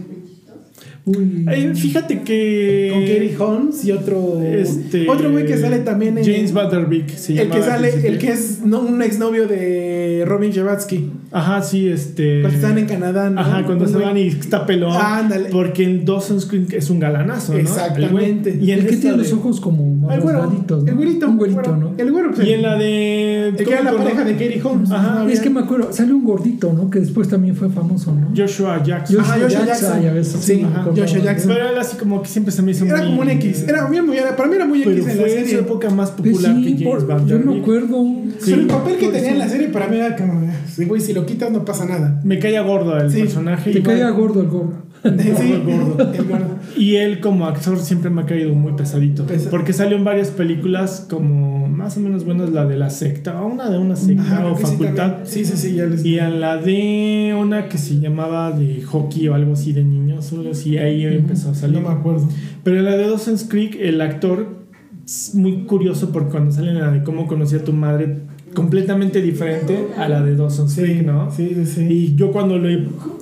Uy. 1.08 1.46
Eh, 1.50 1.74
fíjate 1.74 2.22
que. 2.22 2.90
Con 2.92 3.02
Katie 3.02 3.38
Holmes 3.38 3.86
y 3.86 3.92
otro. 3.94 4.42
Este, 4.44 5.10
otro 5.10 5.32
güey 5.32 5.46
que 5.46 5.58
sale 5.58 5.80
también 5.80 6.18
en. 6.18 6.26
James 6.26 6.54
Butterbeak 6.54 7.10
se 7.12 7.42
el 7.42 7.50
que 7.50 7.62
sale, 7.62 8.08
el 8.08 8.18
que 8.18 8.32
es 8.34 8.60
no, 8.66 8.82
un 8.82 9.02
exnovio 9.02 9.48
de 9.48 10.26
Robin 10.28 10.52
Shavatsky. 10.52 11.10
Ajá, 11.32 11.62
sí, 11.62 11.90
este. 11.90 12.42
Cuando 12.42 12.56
estaban 12.58 12.78
en 12.78 12.86
Canadá, 12.86 13.30
¿no? 13.30 13.42
Ajá, 13.42 13.64
cuando 13.66 13.86
güey- 13.86 14.02
van 14.04 14.18
y 14.18 14.28
está 14.28 14.66
pelón. 14.66 14.94
Ándale. 14.96 15.50
Porque 15.50 15.84
en 15.84 16.06
Dawson's 16.06 16.46
Creek 16.46 16.74
es 16.74 16.90
un 16.90 17.00
galanazo, 17.00 17.54
¿no? 17.54 17.60
Exactamente. 17.60 18.52
El 18.52 18.58
güey. 18.58 18.70
Y 18.70 18.72
en 18.72 18.80
el 18.80 18.88
que 18.88 18.96
tiene 18.98 19.18
de- 19.18 19.24
los 19.24 19.34
ojos 19.34 19.60
como 19.60 20.10
El 20.12 20.22
güero. 20.22 20.38
¿no? 20.44 20.44
El 20.88 20.96
güerito. 20.96 21.28
Un 21.28 21.38
güerito. 21.38 21.76
¿no? 21.76 21.94
El 21.98 22.12
güero. 22.12 22.32
pues, 22.34 22.48
Y 22.48 22.54
en 22.54 22.62
la 22.62 22.78
de. 22.78 23.48
el 23.50 23.56
que 23.56 23.64
era 23.72 23.84
la 23.84 23.92
¿cómo 23.92 24.04
pareja 24.04 24.24
de 24.24 24.32
Katie 24.34 24.62
Holmes. 24.64 24.92
Ajá. 24.92 25.24
¿no? 25.24 25.30
Es 25.30 25.40
que 25.42 25.50
me 25.50 25.60
acuerdo, 25.60 25.92
sale 25.92 26.14
un 26.14 26.24
gordito, 26.24 26.72
¿no? 26.74 26.90
Que 26.90 27.00
después 27.00 27.28
también 27.28 27.56
fue 27.56 27.70
famoso, 27.70 28.14
¿no? 28.14 28.30
Joshua 28.36 28.82
Jackson. 28.84 29.18
Joshua 29.18 29.34
Ajá, 29.36 29.44
Joshua 29.44 29.66
Jackson, 29.66 29.88
Jackson. 29.90 30.02
ya 30.04 30.14
ves, 30.14 30.28
Sí, 30.40 30.62
ajá. 30.66 30.84
Joshua 30.96 31.20
Jackson. 31.20 31.52
Pero 31.54 31.70
él 31.70 31.78
así 31.78 31.98
como 31.98 32.22
que 32.22 32.30
siempre 32.30 32.52
se 32.54 32.62
me 32.62 32.72
hizo 32.72 32.86
Era 32.86 32.98
muy- 33.00 33.06
como 33.08 33.22
un 33.22 33.30
X. 33.32 33.66
Era 33.68 33.90
bien, 33.90 34.06
muy, 34.06 34.18
para 34.38 34.48
mí 34.50 34.56
era 34.56 34.66
muy 34.66 34.80
Pero 34.80 34.92
X 34.92 35.08
en 35.08 35.18
la 35.18 35.24
fue 35.24 35.32
en 35.34 35.40
su 35.40 35.46
serie. 35.50 35.60
época 35.60 35.90
más 35.90 36.12
Pues 36.12 36.32
popular 36.32 36.56
que 36.56 36.62
James 36.64 37.28
yo 37.28 37.40
me 37.40 37.60
acuerdo. 37.60 38.06
Pero 38.46 38.62
el 38.62 38.68
papel 38.68 38.98
que 38.98 39.08
tenía 39.10 39.32
en 39.32 39.40
la 39.40 39.50
serie 39.50 39.68
para 39.70 39.88
mí 39.88 39.98
era 39.98 40.16
como, 40.16 40.50
sí, 40.74 40.86
güey, 40.86 41.02
si 41.02 41.14
lo 41.20 41.26
quitas 41.26 41.52
no 41.52 41.66
pasa 41.66 41.86
nada. 41.86 42.22
Me 42.24 42.40
caía 42.40 42.62
gordo 42.62 42.98
el 42.98 43.12
Sí, 43.12 43.22
personaje. 43.22 43.72
Te 43.72 43.82
caía 43.82 44.10
gordo 44.12 44.42
el 44.42 44.48
gordo. 44.48 44.88
Sí, 45.04 45.52
El 45.54 45.64
gordo. 45.64 46.12
el 46.12 46.26
gordo. 46.28 46.56
Y 46.76 46.96
él 46.96 47.20
como 47.22 47.46
actor 47.46 47.80
siempre 47.80 48.10
me 48.10 48.24
ha 48.24 48.26
caído 48.26 48.54
muy 48.56 48.74
pesadito. 48.74 49.26
Pesa- 49.26 49.50
Porque 49.50 49.72
salió 49.72 49.96
en 49.96 50.04
varias 50.04 50.30
películas 50.32 51.06
como 51.10 51.68
más 51.70 51.96
o 51.98 52.00
menos 52.02 52.26
buenas, 52.26 52.50
la 52.50 52.66
de 52.66 52.76
la 52.78 52.90
secta, 52.90 53.42
o 53.42 53.48
una 53.48 53.70
de 53.70 53.78
una 53.78 53.96
secta 53.96 54.24
Ajá, 54.24 54.48
o 54.48 54.56
facultad. 54.56 55.18
Sí, 55.24 55.46
sí, 55.46 55.56
sí, 55.56 55.76
ya 55.76 55.86
les 55.86 56.04
y 56.04 56.18
en 56.20 56.42
la 56.42 56.58
de 56.58 57.36
una 57.40 57.70
que 57.70 57.78
se 57.78 58.00
llamaba 58.00 58.52
de 58.52 58.82
hockey 58.82 59.28
o 59.30 59.36
algo 59.36 59.54
así 59.54 59.72
de 59.72 59.84
niños, 59.84 60.26
solo 60.26 60.52
así 60.52 60.78
ahí 60.78 61.06
empezó 61.06 61.52
a 61.52 61.56
salir. 61.56 61.80
No 61.80 61.88
me 61.90 61.94
acuerdo. 61.94 62.28
Pero 62.64 62.80
en 62.80 62.86
la 62.86 62.98
de 62.98 63.08
Dawson's 63.08 63.46
Creek, 63.46 63.78
el 63.80 64.02
actor 64.02 64.58
es 65.06 65.34
muy 65.36 65.64
curioso 65.66 66.12
porque 66.12 66.32
cuando 66.32 66.52
sale 66.52 66.72
en 66.72 66.80
la 66.80 66.92
de 66.92 67.04
cómo 67.04 67.28
conocí 67.28 67.56
a 67.56 67.64
tu 67.64 67.72
madre, 67.72 68.18
completamente 68.54 69.22
diferente 69.22 69.88
a 69.98 70.08
la 70.10 70.22
de 70.22 70.36
Dawson's 70.36 70.72
Sí, 70.74 70.82
Creek, 70.82 71.06
¿no? 71.06 71.32
Sí, 71.32 71.52
sí, 71.56 71.66
sí. 71.66 71.82
Y 71.90 72.16
yo 72.16 72.32
cuando 72.32 72.58
lo 72.58 72.70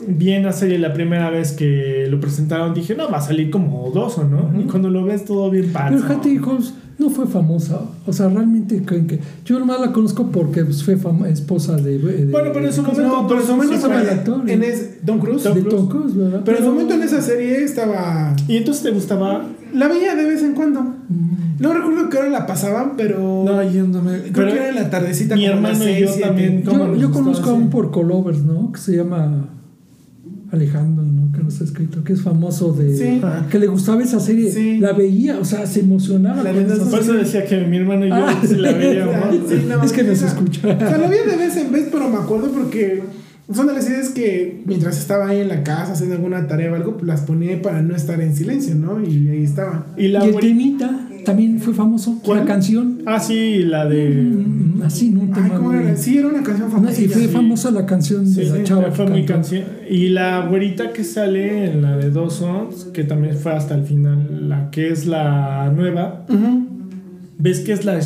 vi 0.08 0.32
en 0.32 0.44
la 0.44 0.54
serie 0.54 0.78
la 0.80 0.94
primera 0.94 1.30
vez 1.30 1.52
que 1.52 2.08
lo 2.10 2.20
presentaron 2.20 2.74
dije, 2.74 2.96
no, 2.96 3.10
va 3.12 3.18
a 3.18 3.22
salir 3.22 3.50
como 3.50 3.92
Dawson, 3.94 4.32
¿no? 4.32 4.60
Y 4.60 4.66
cuando 4.66 4.90
lo 4.90 5.04
ves 5.04 5.26
todo 5.26 5.50
bien 5.50 5.66
Pero 5.74 5.74
panzo. 5.74 6.06
Hattie 6.08 6.40
Holmes 6.40 6.74
no 6.98 7.10
fue 7.10 7.28
famosa. 7.28 7.82
O 8.06 8.14
sea, 8.14 8.30
realmente 8.30 8.82
creen 8.86 9.06
que. 9.08 9.20
Yo 9.44 9.60
nomás 9.60 9.82
la 9.82 9.92
conozco 9.92 10.28
porque 10.32 10.64
fue 10.64 10.96
fama- 10.96 11.28
esposa 11.28 11.76
de. 11.76 11.98
de- 11.98 12.26
Bueno, 12.32 12.52
pero 12.54 12.68
en 12.68 12.72
su 12.74 12.84
No, 12.84 12.88
momento... 12.94 13.26
pero 13.28 13.40
en 13.42 13.46
su 13.46 13.52
momento 13.52 13.74
sí 13.74 13.76
estaba 13.78 13.94
fue- 13.96 14.04
el 14.04 14.10
actor. 14.20 14.50
en 14.50 14.64
es, 14.64 15.06
Don 15.06 15.20
de 15.20 15.62
Tom 15.64 15.90
Cruise, 15.90 16.16
¿verdad? 16.16 16.42
Pero 16.46 16.58
en 16.58 16.64
su 16.64 16.70
momento 16.72 16.94
en 16.94 17.02
esa 17.02 17.22
serie 17.22 17.64
estaba. 17.66 18.34
¿Y 18.48 18.56
entonces 18.56 18.82
te 18.84 18.92
gustaba? 18.92 19.46
La 19.76 19.88
veía 19.88 20.16
de 20.16 20.26
vez 20.26 20.42
en 20.42 20.54
cuando. 20.54 20.82
Mm. 20.82 21.36
No 21.60 21.74
recuerdo 21.74 22.10
qué 22.10 22.18
hora 22.18 22.30
la 22.30 22.46
pasaban, 22.46 22.94
pero. 22.98 23.44
No, 23.46 23.64
yo 23.70 23.86
no 23.86 24.02
me... 24.02 24.20
creo 24.20 24.34
pero 24.34 24.48
que 24.48 24.58
era 24.58 24.70
en 24.70 24.76
la 24.76 24.90
tardecita. 24.90 25.36
mi 25.36 25.46
hermano 25.46 25.88
y 25.88 26.02
yo 26.02 26.14
también, 26.16 26.64
¿cómo 26.64 26.94
Yo, 26.94 26.96
yo 26.96 27.12
conozco 27.12 27.50
a 27.50 27.54
un 27.54 27.70
por 27.70 27.92
Colovers, 27.92 28.44
¿no? 28.44 28.72
Que 28.72 28.80
se 28.80 28.96
llama 28.96 29.50
Alejandro, 30.52 31.04
¿no? 31.04 31.32
Que 31.32 31.44
nos 31.44 31.60
ha 31.62 31.64
escrito, 31.64 32.04
que 32.04 32.14
es 32.14 32.22
famoso 32.22 32.74
de. 32.74 32.96
Sí. 32.96 33.22
Que 33.50 33.60
le 33.60 33.68
gustaba 33.68 34.04
esa 34.04 34.20
serie. 34.20 34.52
Sí. 34.52 34.80
La 34.80 34.94
veía, 34.94 35.40
o 35.40 35.46
sea, 35.46 35.66
se 35.66 35.82
emocionaba. 35.82 36.44
La 36.44 36.52
con 36.52 36.72
esa 36.72 36.90
Por 36.90 37.00
eso 37.00 37.14
decía 37.14 37.46
que 37.46 37.62
mi 37.62 37.78
hermano 37.78 38.06
y 38.06 38.10
yo 38.10 38.16
Ah, 38.16 38.42
sí 38.48 38.56
la 38.56 38.72
veíamos. 38.72 39.16
Sí, 39.50 39.66
no, 39.68 39.84
es 39.84 39.92
que 39.92 40.04
nos 40.04 40.22
escucha. 40.22 40.68
O 40.68 40.80
sea, 40.80 40.98
lo 40.98 41.10
veía 41.10 41.24
de 41.24 41.38
vez 41.38 41.56
en 41.58 41.72
vez, 41.72 41.88
pero 41.92 42.10
me 42.10 42.18
acuerdo 42.18 42.50
porque 42.52 43.04
son 43.54 43.68
de 43.68 43.74
las 43.74 43.88
ideas 43.88 44.10
que 44.10 44.64
mientras 44.66 44.98
estaba 44.98 45.28
ahí 45.28 45.40
en 45.40 45.50
la 45.50 45.64
casa 45.64 45.94
haciendo 45.94 46.16
alguna 46.16 46.48
tarea 46.48 46.72
o 46.72 46.76
algo, 46.76 46.94
pues 46.94 47.06
las 47.06 47.22
ponía 47.22 47.62
para 47.62 47.82
no 47.82 47.96
estar 47.96 48.20
en 48.20 48.36
silencio, 48.36 48.74
¿no? 48.76 49.02
Y 49.02 49.28
ahí 49.30 49.44
estaba. 49.44 49.86
Y 49.98 50.08
la 50.08 50.26
y 50.26 50.30
el 50.30 50.36
temita 50.38 51.08
también 51.26 51.60
fue 51.60 51.74
famoso. 51.74 52.20
¿Cuál? 52.24 52.40
La 52.40 52.46
canción. 52.46 53.02
Ah, 53.06 53.20
sí, 53.20 53.64
la 53.64 53.86
de... 53.86 54.10
Mm, 54.10 54.82
Así, 54.84 55.10
¿no? 55.10 55.22
Ay, 55.34 55.52
¿cómo 55.56 55.74
era? 55.74 55.96
Sí, 55.98 56.18
era 56.18 56.28
una 56.28 56.44
canción 56.44 56.72
famosa. 56.72 57.02
y 57.02 57.08
fue 57.08 57.22
sí. 57.24 57.28
famosa 57.28 57.72
la 57.72 57.86
canción 57.86 58.34
de 58.34 58.46
la 58.46 58.56
sí, 58.58 58.64
chava. 58.64 58.92
fue 58.92 59.08
muy 59.08 59.26
canción. 59.26 59.64
Y 59.90 60.10
la 60.10 60.48
güerita 60.48 60.94
que 60.94 61.04
sale 61.04 61.72
en 61.72 61.82
la 61.82 61.98
de 61.98 62.12
Dawson, 62.12 62.70
que 62.94 63.04
también 63.04 63.36
fue 63.36 63.54
hasta 63.54 63.76
el 63.76 63.84
final, 63.84 64.50
la 64.50 64.70
que 64.72 64.90
es 64.90 65.06
la 65.06 65.72
nueva, 65.76 66.26
ves 67.38 67.60
que 67.62 67.74
es 67.74 67.86
la 67.86 68.00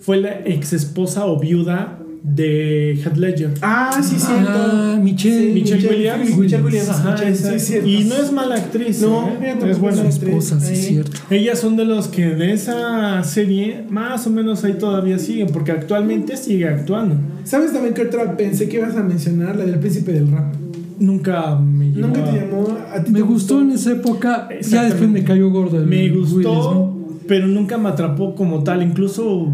fue 0.00 0.18
la 0.18 0.40
ex 0.44 0.72
esposa 0.72 1.26
o 1.26 1.38
viuda 1.38 1.98
de 2.22 3.00
Heath 3.02 3.16
Ledger. 3.16 3.54
Ah, 3.62 4.00
sí, 4.02 4.16
cierto. 4.18 4.50
Ah, 4.52 4.98
Michelle, 5.02 5.48
Sí, 5.48 5.52
Michelle 5.54 5.88
Williams. 5.88 6.36
Michelle 6.36 6.62
Williams. 6.62 6.88
Ajá, 6.88 7.12
Michelle, 7.12 7.36
sí, 7.36 7.66
cierto. 7.66 7.88
y 7.88 8.04
no 8.04 8.14
es 8.16 8.32
mala 8.32 8.56
actriz. 8.56 9.00
No, 9.00 9.28
¿eh? 9.28 9.56
es 9.66 9.78
buena. 9.78 10.08
esposa, 10.08 10.60
sí, 10.60 10.76
cierto. 10.76 11.12
Ellas 11.30 11.58
son 11.58 11.76
de 11.76 11.84
los 11.84 12.08
que 12.08 12.26
de 12.26 12.52
esa 12.52 13.22
serie 13.24 13.84
más 13.88 14.26
o 14.26 14.30
menos 14.30 14.64
ahí 14.64 14.74
todavía 14.74 15.18
siguen, 15.18 15.48
porque 15.52 15.72
actualmente 15.72 16.36
sigue 16.36 16.68
actuando. 16.68 17.16
¿Sabes 17.44 17.72
también 17.72 17.94
qué 17.94 18.02
otra 18.02 18.36
pensé 18.36 18.68
que 18.68 18.78
ibas 18.78 18.96
a 18.96 19.02
mencionar? 19.02 19.56
La 19.56 19.64
del 19.64 19.78
príncipe 19.78 20.12
del 20.12 20.30
rap. 20.30 20.54
Nunca 20.98 21.54
me 21.56 21.90
llegó 21.90 22.08
¿Nunca 22.08 22.24
te 22.24 22.32
llamó? 22.40 22.76
¿A 22.92 23.02
ti 23.04 23.12
Me 23.12 23.20
te 23.20 23.24
gustó 23.24 23.60
en 23.60 23.70
esa 23.70 23.92
época. 23.92 24.48
Ya 24.68 24.84
después 24.84 25.08
me 25.08 25.22
cayó 25.22 25.48
gordo 25.50 25.78
el 25.78 25.86
Me 25.86 26.08
gustó 26.08 26.94
pero 27.28 27.46
nunca 27.46 27.78
me 27.78 27.90
atrapó 27.90 28.34
como 28.34 28.64
tal. 28.64 28.82
Incluso 28.82 29.52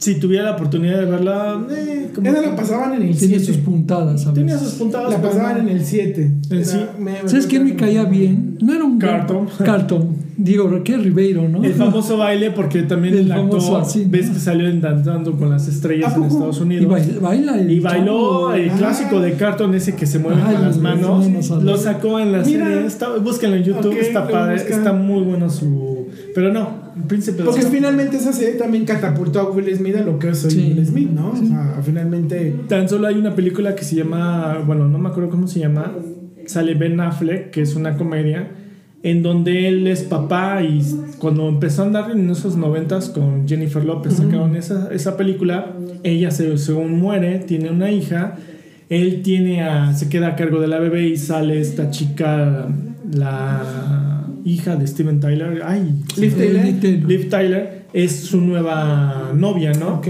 si 0.00 0.14
tuviera 0.18 0.44
la 0.44 0.52
oportunidad 0.52 0.98
de 0.98 1.04
verla, 1.04 1.60
eh, 1.70 2.10
como 2.14 2.26
Esa 2.28 2.40
que- 2.40 2.46
la 2.46 2.56
pasaban 2.56 2.94
en 2.94 3.02
el 3.02 3.16
Tiene 3.16 3.36
sus 3.38 3.46
7. 3.48 3.62
puntadas. 3.64 4.26
a 4.26 4.32
tenía 4.32 4.58
sus 4.58 4.72
puntadas. 4.72 5.10
La 5.12 5.20
pasaban 5.22 5.58
en 5.60 5.68
el 5.68 5.84
7. 5.84 6.32
El 6.50 6.64
sí. 6.64 6.78
¿Sabes 7.26 7.46
quién 7.46 7.64
me 7.64 7.76
caía 7.76 8.04
bien? 8.04 8.56
No 8.62 8.72
era 8.74 8.82
un 8.84 8.98
Carlton. 8.98 9.46
Carlton. 9.64 10.30
Digo, 10.38 10.82
¿qué 10.82 10.96
Ribeiro, 10.96 11.46
no? 11.50 11.62
El 11.62 11.74
famoso 11.74 12.16
baile, 12.16 12.50
porque 12.50 12.82
también 12.84 13.12
El 13.12 13.20
el, 13.26 13.32
actor, 13.32 13.60
famoso 13.60 13.76
así, 13.76 14.04
¿no? 14.06 14.10
ves 14.10 14.30
que 14.30 14.38
salió 14.38 14.68
en 14.68 14.80
Danzando 14.80 15.36
con 15.36 15.50
las 15.50 15.68
estrellas 15.68 16.14
¿A 16.14 16.16
en? 16.16 16.24
Estados 16.24 16.58
Y 16.60 16.62
Unidos. 16.62 16.90
baila, 16.90 17.20
baila 17.20 17.60
el 17.60 17.70
Y 17.70 17.80
bailó 17.80 18.06
chavo. 18.48 18.52
el 18.54 18.70
Ah. 18.70 18.74
clásico 18.78 19.20
de 19.20 19.34
Carton, 19.34 19.74
ese 19.74 19.94
que 19.96 20.06
se 20.06 20.18
mueve 20.18 20.40
Ay, 20.42 20.54
con 20.56 20.64
las 20.64 20.78
manos. 20.78 21.28
manos, 21.28 21.50
Lo 21.62 21.76
sacó 21.76 22.18
en 22.18 22.32
la 22.32 22.38
Mira. 22.38 22.64
serie. 22.68 22.86
Está, 22.86 23.14
búsquenlo 23.18 23.56
en 23.56 23.64
YouTube, 23.64 23.94
está 24.00 24.26
padre. 24.26 24.54
Está 24.56 24.94
muy 24.94 25.22
bueno 25.24 25.50
su. 25.50 26.06
Pero 26.34 26.50
no, 26.50 26.79
príncipe 27.06 27.42
Porque 27.42 27.62
finalmente 27.62 28.16
esa 28.16 28.32
serie 28.32 28.54
también 28.54 28.84
catapultó 28.84 29.40
a 29.40 29.50
Will 29.50 29.74
Smith 29.76 29.96
a 29.96 30.02
lo 30.02 30.18
que 30.18 30.30
es 30.30 30.44
hoy 30.44 30.50
Sí. 30.50 30.74
Will 30.76 30.86
Smith, 30.86 31.10
¿no? 31.10 31.30
O 31.30 31.36
sea, 31.36 31.80
finalmente. 31.82 32.54
Tan 32.68 32.88
solo 32.88 33.06
hay 33.06 33.16
una 33.16 33.34
película 33.34 33.74
que 33.74 33.84
se 33.84 33.96
llama. 33.96 34.62
Bueno, 34.66 34.88
no 34.88 34.98
me 34.98 35.08
acuerdo 35.08 35.30
cómo 35.30 35.46
se 35.46 35.60
llama. 35.60 35.92
Sale 36.46 36.74
Ben 36.74 37.00
Affleck, 37.00 37.50
que 37.50 37.62
es 37.62 37.74
una 37.76 37.96
comedia. 37.96 38.50
En 39.02 39.22
donde 39.22 39.66
él 39.68 39.86
es 39.86 40.02
papá 40.02 40.62
y 40.62 40.82
cuando 41.18 41.48
empezó 41.48 41.82
a 41.82 41.86
andar 41.86 42.10
en 42.10 42.28
esos 42.28 42.56
noventas 42.56 43.08
con 43.08 43.48
Jennifer 43.48 43.82
López 43.82 44.14
sacaron 44.14 44.56
esa, 44.56 44.92
esa 44.92 45.16
película. 45.16 45.74
Ella 46.02 46.30
se, 46.30 46.58
según 46.58 46.98
muere, 46.98 47.38
tiene 47.38 47.70
una 47.70 47.90
hija. 47.90 48.36
Él 48.90 49.22
tiene 49.22 49.62
a, 49.62 49.94
se 49.94 50.08
queda 50.08 50.28
a 50.28 50.36
cargo 50.36 50.60
de 50.60 50.66
la 50.66 50.78
bebé 50.78 51.08
y 51.08 51.16
sale 51.16 51.60
esta 51.60 51.90
chica, 51.90 52.68
la 53.14 54.09
hija 54.44 54.76
de 54.76 54.86
Steven 54.86 55.20
Tyler. 55.20 55.62
Ay, 55.64 55.94
Liv 56.16 56.36
Taylor. 56.36 56.64
Liv 57.08 57.28
Tyler 57.28 57.86
es 57.92 58.12
su 58.20 58.40
nueva 58.40 59.32
novia, 59.34 59.72
¿no? 59.72 59.96
Ok. 59.96 60.08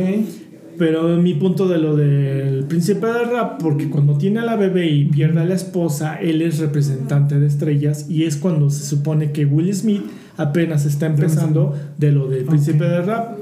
Pero 0.78 1.18
mi 1.18 1.34
punto 1.34 1.68
de 1.68 1.76
lo 1.76 1.94
del 1.94 2.64
príncipe 2.64 3.06
del 3.06 3.30
rap, 3.30 3.60
porque 3.60 3.90
cuando 3.90 4.16
tiene 4.16 4.40
a 4.40 4.44
la 4.44 4.56
bebé 4.56 4.88
y 4.88 5.04
pierde 5.04 5.40
a 5.40 5.44
la 5.44 5.54
esposa, 5.54 6.16
él 6.16 6.40
es 6.40 6.58
representante 6.58 7.38
de 7.38 7.46
estrellas 7.46 8.06
y 8.08 8.24
es 8.24 8.36
cuando 8.36 8.70
se 8.70 8.86
supone 8.86 9.30
que 9.30 9.44
Will 9.44 9.74
Smith 9.74 10.04
apenas 10.40 10.86
está 10.86 11.06
empezando 11.06 11.74
de 11.98 12.12
lo 12.12 12.28
del 12.28 12.44
príncipe 12.44 12.84
del 12.84 13.04
rap. 13.06 13.38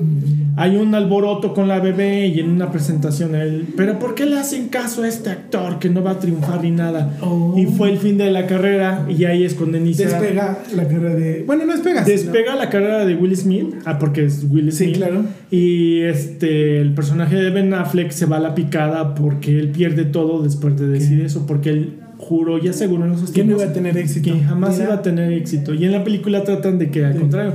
Hay 0.56 0.76
un 0.76 0.92
alboroto 0.94 1.54
con 1.54 1.68
la 1.68 1.78
bebé 1.78 2.26
y 2.26 2.40
en 2.40 2.50
una 2.50 2.72
presentación 2.72 3.34
él, 3.36 3.68
pero 3.76 3.98
¿por 4.00 4.14
qué 4.16 4.26
le 4.26 4.38
hacen 4.38 4.68
caso 4.68 5.04
a 5.04 5.08
este 5.08 5.30
actor 5.30 5.78
que 5.78 5.88
no 5.88 6.02
va 6.02 6.12
a 6.12 6.18
triunfar 6.18 6.62
ni 6.64 6.72
nada? 6.72 7.16
Oh. 7.20 7.54
Y 7.56 7.66
fue 7.66 7.90
el 7.90 7.98
fin 7.98 8.18
de 8.18 8.30
la 8.32 8.46
carrera 8.46 9.06
y 9.08 9.24
ahí 9.24 9.44
es 9.44 9.54
cuando 9.54 9.78
inicia... 9.78 10.06
Despega 10.08 10.58
la 10.74 10.88
carrera 10.88 11.14
de. 11.14 11.44
Bueno, 11.46 11.64
no 11.64 11.72
despega. 11.72 12.04
sino- 12.04 12.16
Despega 12.16 12.56
la 12.56 12.68
carrera 12.70 13.04
de 13.06 13.14
Will 13.14 13.36
Smith, 13.36 13.74
ah, 13.84 13.98
porque 14.00 14.24
es 14.24 14.44
Will 14.50 14.72
Sí, 14.72 14.84
Smith. 14.86 14.96
claro. 14.96 15.22
Y 15.50 16.00
este, 16.00 16.80
el 16.80 16.92
personaje 16.94 17.36
de 17.36 17.50
Ben 17.50 17.72
Affleck 17.72 18.10
se 18.10 18.26
va 18.26 18.38
a 18.38 18.40
la 18.40 18.54
picada 18.56 19.14
porque 19.14 19.58
él 19.58 19.68
pierde 19.70 20.04
todo 20.04 20.42
después 20.42 20.76
de 20.76 20.88
decir 20.88 21.20
eso, 21.20 21.46
porque 21.46 21.70
él 21.70 21.92
juró 22.18 22.58
y 22.62 22.68
aseguró 22.68 23.06
en 23.06 23.12
esos 23.12 23.30
Que 23.30 23.40
no 23.42 23.56
tiempos 23.56 23.62
iba 23.62 23.70
a 23.70 23.74
tener 23.74 23.96
éxito. 23.96 24.32
que 24.32 24.40
jamás 24.40 24.72
Mira. 24.74 24.84
iba 24.84 24.94
a 24.94 25.02
tener 25.02 25.32
éxito. 25.32 25.72
Y 25.74 25.84
en 25.84 25.92
la 25.92 26.04
película 26.04 26.44
tratan 26.44 26.78
de 26.78 26.90
que 26.90 27.04
al 27.04 27.16
contrario, 27.16 27.54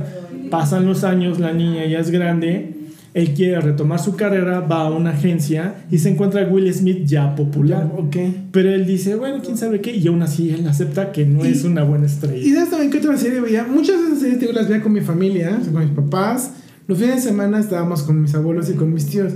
pasan 0.50 0.86
los 0.86 1.04
años, 1.04 1.38
la 1.40 1.52
niña 1.52 1.84
ya 1.86 1.98
es 2.00 2.10
grande, 2.10 2.70
él 3.14 3.32
quiere 3.34 3.60
retomar 3.60 4.00
su 4.00 4.16
carrera, 4.16 4.60
va 4.60 4.86
a 4.86 4.90
una 4.90 5.10
agencia 5.10 5.84
y 5.90 5.98
se 5.98 6.08
encuentra 6.10 6.42
a 6.42 6.48
Will 6.48 6.72
Smith 6.74 7.04
ya 7.04 7.36
popular. 7.36 7.88
Ok. 7.96 8.16
Pero 8.50 8.70
él 8.70 8.86
dice, 8.86 9.14
bueno, 9.14 9.38
quién 9.44 9.56
sabe 9.56 9.80
qué, 9.80 9.94
y 9.94 10.06
aún 10.08 10.20
así 10.22 10.50
él 10.50 10.66
acepta 10.66 11.12
que 11.12 11.24
no 11.24 11.44
Y- 11.44 11.48
es 11.50 11.62
una 11.64 11.84
buena 11.84 12.04
¿Y 12.04 12.08
estrella. 12.08 12.54
sabes 12.54 12.70
también 12.70 12.90
qué 12.90 12.98
otra 12.98 13.16
serie 13.16 13.40
veía? 13.40 13.64
Muchas 13.64 14.00
de 14.00 14.06
esas 14.08 14.18
series 14.20 14.40
digo, 14.40 14.52
las 14.52 14.68
veía 14.68 14.82
con 14.82 14.92
mi 14.92 15.00
familia, 15.00 15.60
con 15.72 15.84
mis 15.84 15.94
papás. 15.94 16.54
Los 16.88 16.98
fines 16.98 17.16
de 17.16 17.20
semana 17.22 17.60
estábamos 17.60 18.02
con 18.02 18.20
mis 18.20 18.34
abuelos 18.34 18.68
y 18.70 18.72
con 18.74 18.92
mis 18.92 19.06
tíos. 19.06 19.32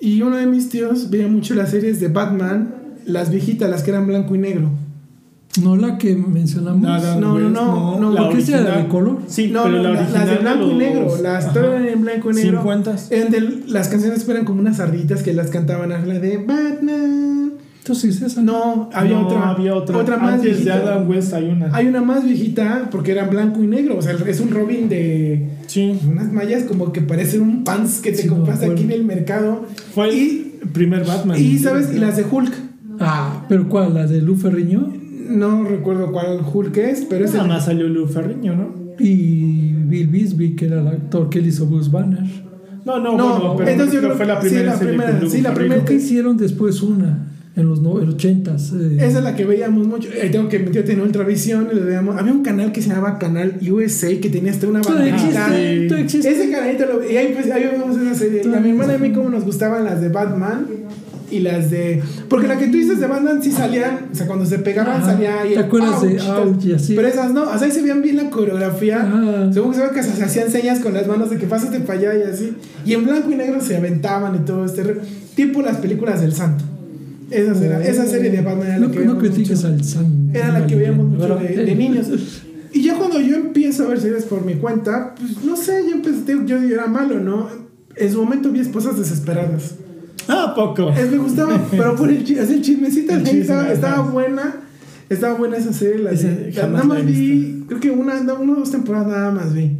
Y 0.00 0.20
uno 0.22 0.36
de 0.36 0.46
mis 0.46 0.68
tíos 0.68 1.08
veía 1.08 1.28
mucho 1.28 1.54
las 1.54 1.70
series 1.70 2.00
de 2.00 2.08
Batman, 2.08 2.74
las 3.06 3.30
viejitas, 3.30 3.70
las 3.70 3.82
que 3.82 3.90
eran 3.90 4.06
blanco 4.06 4.34
y 4.34 4.38
negro. 4.38 4.70
No 5.62 5.76
la 5.76 5.98
que 5.98 6.16
mencionamos. 6.16 6.82
Nada, 6.82 7.14
No, 7.20 7.38
no, 7.38 7.48
no, 7.48 8.00
no, 8.00 8.12
la 8.12 8.22
porque 8.28 8.42
esa 8.42 8.60
era 8.60 8.78
de 8.78 8.88
color. 8.88 9.20
Sí, 9.28 9.48
no, 9.52 9.62
pero 9.64 9.76
no, 9.76 9.82
la 9.84 9.90
original 9.90 10.12
las 10.26 10.30
de 10.30 10.36
blanco 10.38 10.70
y 10.70 10.74
negro, 10.74 11.16
las 11.22 11.56
eran 11.56 11.86
en 11.86 12.00
blanco 12.02 12.30
y 12.32 12.34
negro. 12.34 12.58
50. 12.58 12.96
Eran 13.10 13.30
de- 13.30 13.62
las 13.68 13.88
canciones 13.88 14.28
eran 14.28 14.44
como 14.44 14.60
unas 14.60 14.78
sarditas 14.78 15.22
que 15.22 15.32
las 15.32 15.50
cantaban, 15.50 15.90
la 15.90 15.98
de 16.18 16.38
Batman. 16.38 17.52
Entonces 17.78 18.20
esa. 18.22 18.42
No, 18.42 18.88
había 18.92 19.12
No, 19.20 19.26
otra. 19.28 19.50
había 19.50 19.74
otra. 19.76 20.16
más 20.16 20.34
Antes 20.34 20.42
de 20.42 20.50
viejita. 20.50 20.74
Adam 20.76 21.08
West 21.08 21.32
hay 21.34 21.44
una. 21.50 21.68
Hay 21.76 21.86
una 21.86 22.00
más 22.00 22.24
viejita 22.24 22.88
porque 22.90 23.12
era 23.12 23.26
blanco 23.26 23.62
y 23.62 23.66
negro. 23.68 23.98
O 23.98 24.02
sea, 24.02 24.16
es 24.26 24.40
un 24.40 24.50
Robin 24.50 24.88
de 24.88 25.50
Sí. 25.68 25.96
unas 26.10 26.32
mallas 26.32 26.64
como 26.64 26.92
que 26.92 27.00
parecen 27.02 27.42
un 27.42 27.62
pants 27.62 28.00
que 28.00 28.10
te 28.10 28.22
Sí, 28.22 28.26
no 28.28 28.36
compraste 28.36 28.66
aquí 28.66 28.82
en 28.84 28.90
el 28.90 29.04
mercado. 29.04 29.66
Fue 29.94 30.08
el 30.08 30.14
Y, 30.16 30.52
primer 30.72 31.04
Batman. 31.06 31.38
y 31.38 31.58
sabes, 31.58 31.90
y 31.94 31.98
las 31.98 32.16
de 32.16 32.24
Hulk. 32.28 32.54
Ah, 33.00 33.44
pero 33.48 33.68
¿cuál? 33.68 33.94
¿La 33.94 34.06
de 34.06 34.20
Lu 34.22 34.36
Ferriño? 34.36 34.92
No 35.28 35.64
recuerdo 35.64 36.12
cuál 36.12 36.40
Hulk 36.52 36.76
es, 36.78 37.06
pero 37.08 37.24
es 37.24 37.32
Nada 37.32 37.44
el- 37.44 37.48
más 37.50 37.64
salió 37.64 37.88
Lou 37.88 38.06
Ferriño, 38.06 38.54
¿no? 38.54 38.74
Y 38.98 39.72
Bill 39.86 40.06
Bisbee, 40.08 40.54
que 40.54 40.66
era 40.66 40.80
el 40.80 40.86
actor 40.88 41.28
que 41.30 41.38
él 41.38 41.46
hizo 41.46 41.66
Bruce 41.66 41.90
Banner. 41.90 42.22
No, 42.84 43.00
no, 43.00 43.16
No, 43.16 43.38
bueno, 43.38 43.54
pero 43.56 43.70
entonces 43.70 43.94
yo 43.94 44.00
creo 44.02 44.16
fue 44.16 44.26
la 44.26 44.40
sí, 44.40 44.48
primera 44.48 44.66
la 44.72 44.76
serie 44.78 44.92
primera, 44.94 45.18
Lou 45.18 45.30
sí, 45.30 45.40
la. 45.40 45.54
Creo 45.54 45.84
que 45.86 45.94
hicieron 45.94 46.36
después 46.36 46.82
una 46.82 47.30
en 47.56 47.66
los 47.68 47.80
no- 47.80 47.98
en 48.00 48.06
los 48.06 48.14
ochentas. 48.16 48.72
eh. 48.74 48.96
Esa 48.98 49.18
es 49.18 49.24
la 49.24 49.34
que 49.34 49.44
veíamos 49.46 49.86
mucho. 49.86 50.08
Eh, 50.10 50.28
tengo 50.30 50.48
que 50.50 50.58
meter 50.58 50.90
en 50.90 51.00
Ultravisión. 51.00 51.68
y 51.72 51.76
lo 51.76 51.86
veíamos. 51.86 52.16
Había 52.16 52.32
un 52.32 52.42
canal 52.42 52.70
que 52.72 52.82
se 52.82 52.90
llamaba 52.90 53.18
Canal 53.18 53.54
USA 53.72 54.08
que 54.20 54.28
tenía 54.28 54.52
hasta 54.52 54.68
una 54.68 54.82
sí. 54.82 54.90
existe. 55.94 56.30
Ese 56.30 56.50
canalito 56.50 56.84
lo 56.84 57.10
y 57.10 57.16
ahí, 57.16 57.32
pues, 57.34 57.50
ahí 57.50 57.64
vemos 57.72 57.96
esa 57.96 58.14
serie. 58.14 58.42
Y 58.44 58.54
a 58.54 58.60
mi 58.60 58.70
hermana 58.70 58.92
y 58.92 58.96
a 58.96 58.98
mí 58.98 59.10
como 59.12 59.30
nos 59.30 59.44
gustaban 59.44 59.84
las 59.84 60.00
de 60.02 60.10
Batman 60.10 60.66
y 61.30 61.40
las 61.40 61.70
de... 61.70 62.02
Porque 62.28 62.46
la 62.46 62.58
que 62.58 62.66
tú 62.68 62.76
dices 62.76 63.00
de 63.00 63.06
Batman 63.06 63.42
sí 63.42 63.50
salían, 63.50 64.08
o 64.12 64.14
sea, 64.14 64.26
cuando 64.26 64.44
se 64.46 64.58
pegaban 64.58 65.02
Ajá. 65.02 65.12
salía 65.12 65.40
ahí 65.40 65.54
¿Te 65.54 65.60
acuerdas 65.60 66.02
de 66.02 66.20
ouch 66.20 66.64
y 66.64 66.72
así? 66.72 66.94
Pero 66.94 67.08
esas 67.08 67.32
no, 67.32 67.42
o 67.42 67.58
sea, 67.58 67.66
ahí 67.66 67.70
se 67.70 67.82
veían 67.82 68.02
bien 68.02 68.16
la 68.16 68.30
coreografía. 68.30 69.02
Ajá. 69.02 69.52
Según 69.52 69.72
que 69.72 69.78
se 69.78 69.82
ve 69.82 69.90
que 69.94 70.02
se 70.02 70.22
hacían 70.22 70.50
señas 70.50 70.80
con 70.80 70.94
las 70.94 71.06
manos 71.06 71.30
de 71.30 71.38
que 71.38 71.46
pásate 71.46 71.80
para 71.80 71.98
allá 71.98 72.14
y 72.18 72.22
así. 72.22 72.56
Y 72.84 72.94
en 72.94 73.04
blanco 73.04 73.30
y 73.30 73.36
negro 73.36 73.60
se 73.60 73.76
aventaban 73.76 74.34
y 74.36 74.38
todo 74.40 74.64
este... 74.64 74.82
Tipo 75.34 75.62
las 75.62 75.78
películas 75.78 76.20
del 76.20 76.32
santo. 76.32 76.64
Esa, 77.30 77.64
era, 77.64 77.84
esa 77.84 78.06
serie 78.06 78.30
de 78.30 78.42
Batman 78.42 78.66
era 78.66 78.78
la 78.78 78.86
No, 78.86 78.92
que 78.92 79.04
no 79.04 79.18
critiques 79.18 79.64
al 79.64 79.82
San. 79.82 80.30
Era 80.32 80.52
la 80.52 80.66
que 80.66 80.76
veíamos 80.76 81.06
mucho 81.06 81.36
de, 81.36 81.64
de 81.64 81.74
niños. 81.74 82.08
Y 82.72 82.82
ya 82.82 82.96
cuando 82.96 83.20
yo 83.20 83.36
empiezo 83.36 83.84
a 83.84 83.88
ver 83.88 84.00
series 84.00 84.24
por 84.24 84.44
mi 84.44 84.54
cuenta, 84.54 85.14
pues 85.14 85.44
no 85.44 85.56
sé, 85.56 85.84
yo 85.88 85.94
empecé, 85.94 86.36
yo 86.44 86.58
era 86.58 86.86
malo, 86.86 87.20
¿no? 87.20 87.48
En 87.96 88.12
su 88.12 88.20
momento 88.20 88.50
vi 88.50 88.58
esposas 88.60 88.98
desesperadas. 88.98 89.76
Ah, 90.28 90.46
¿a 90.50 90.54
poco. 90.54 90.90
Es, 90.90 91.10
me 91.10 91.18
gustaba, 91.18 91.60
pero 91.70 91.94
por 91.96 92.08
el, 92.08 92.18
así 92.22 92.54
el 92.54 92.62
chismecito, 92.62 93.12
El 93.14 93.22
chisme, 93.24 93.40
estaba, 93.40 93.72
estaba 93.72 94.00
buena. 94.10 94.54
Estaba 95.10 95.34
buena 95.34 95.56
esa 95.58 95.72
serie. 95.72 95.98
La 96.02 96.12
de- 96.12 96.52
la- 96.54 96.66
nada 96.68 96.84
más 96.84 97.04
vi, 97.04 97.64
creo 97.68 97.78
que 97.80 97.90
una, 97.90 98.14
una 98.20 98.52
o 98.52 98.56
dos 98.56 98.70
temporadas 98.70 99.08
nada 99.08 99.30
más 99.30 99.52
vi. 99.52 99.76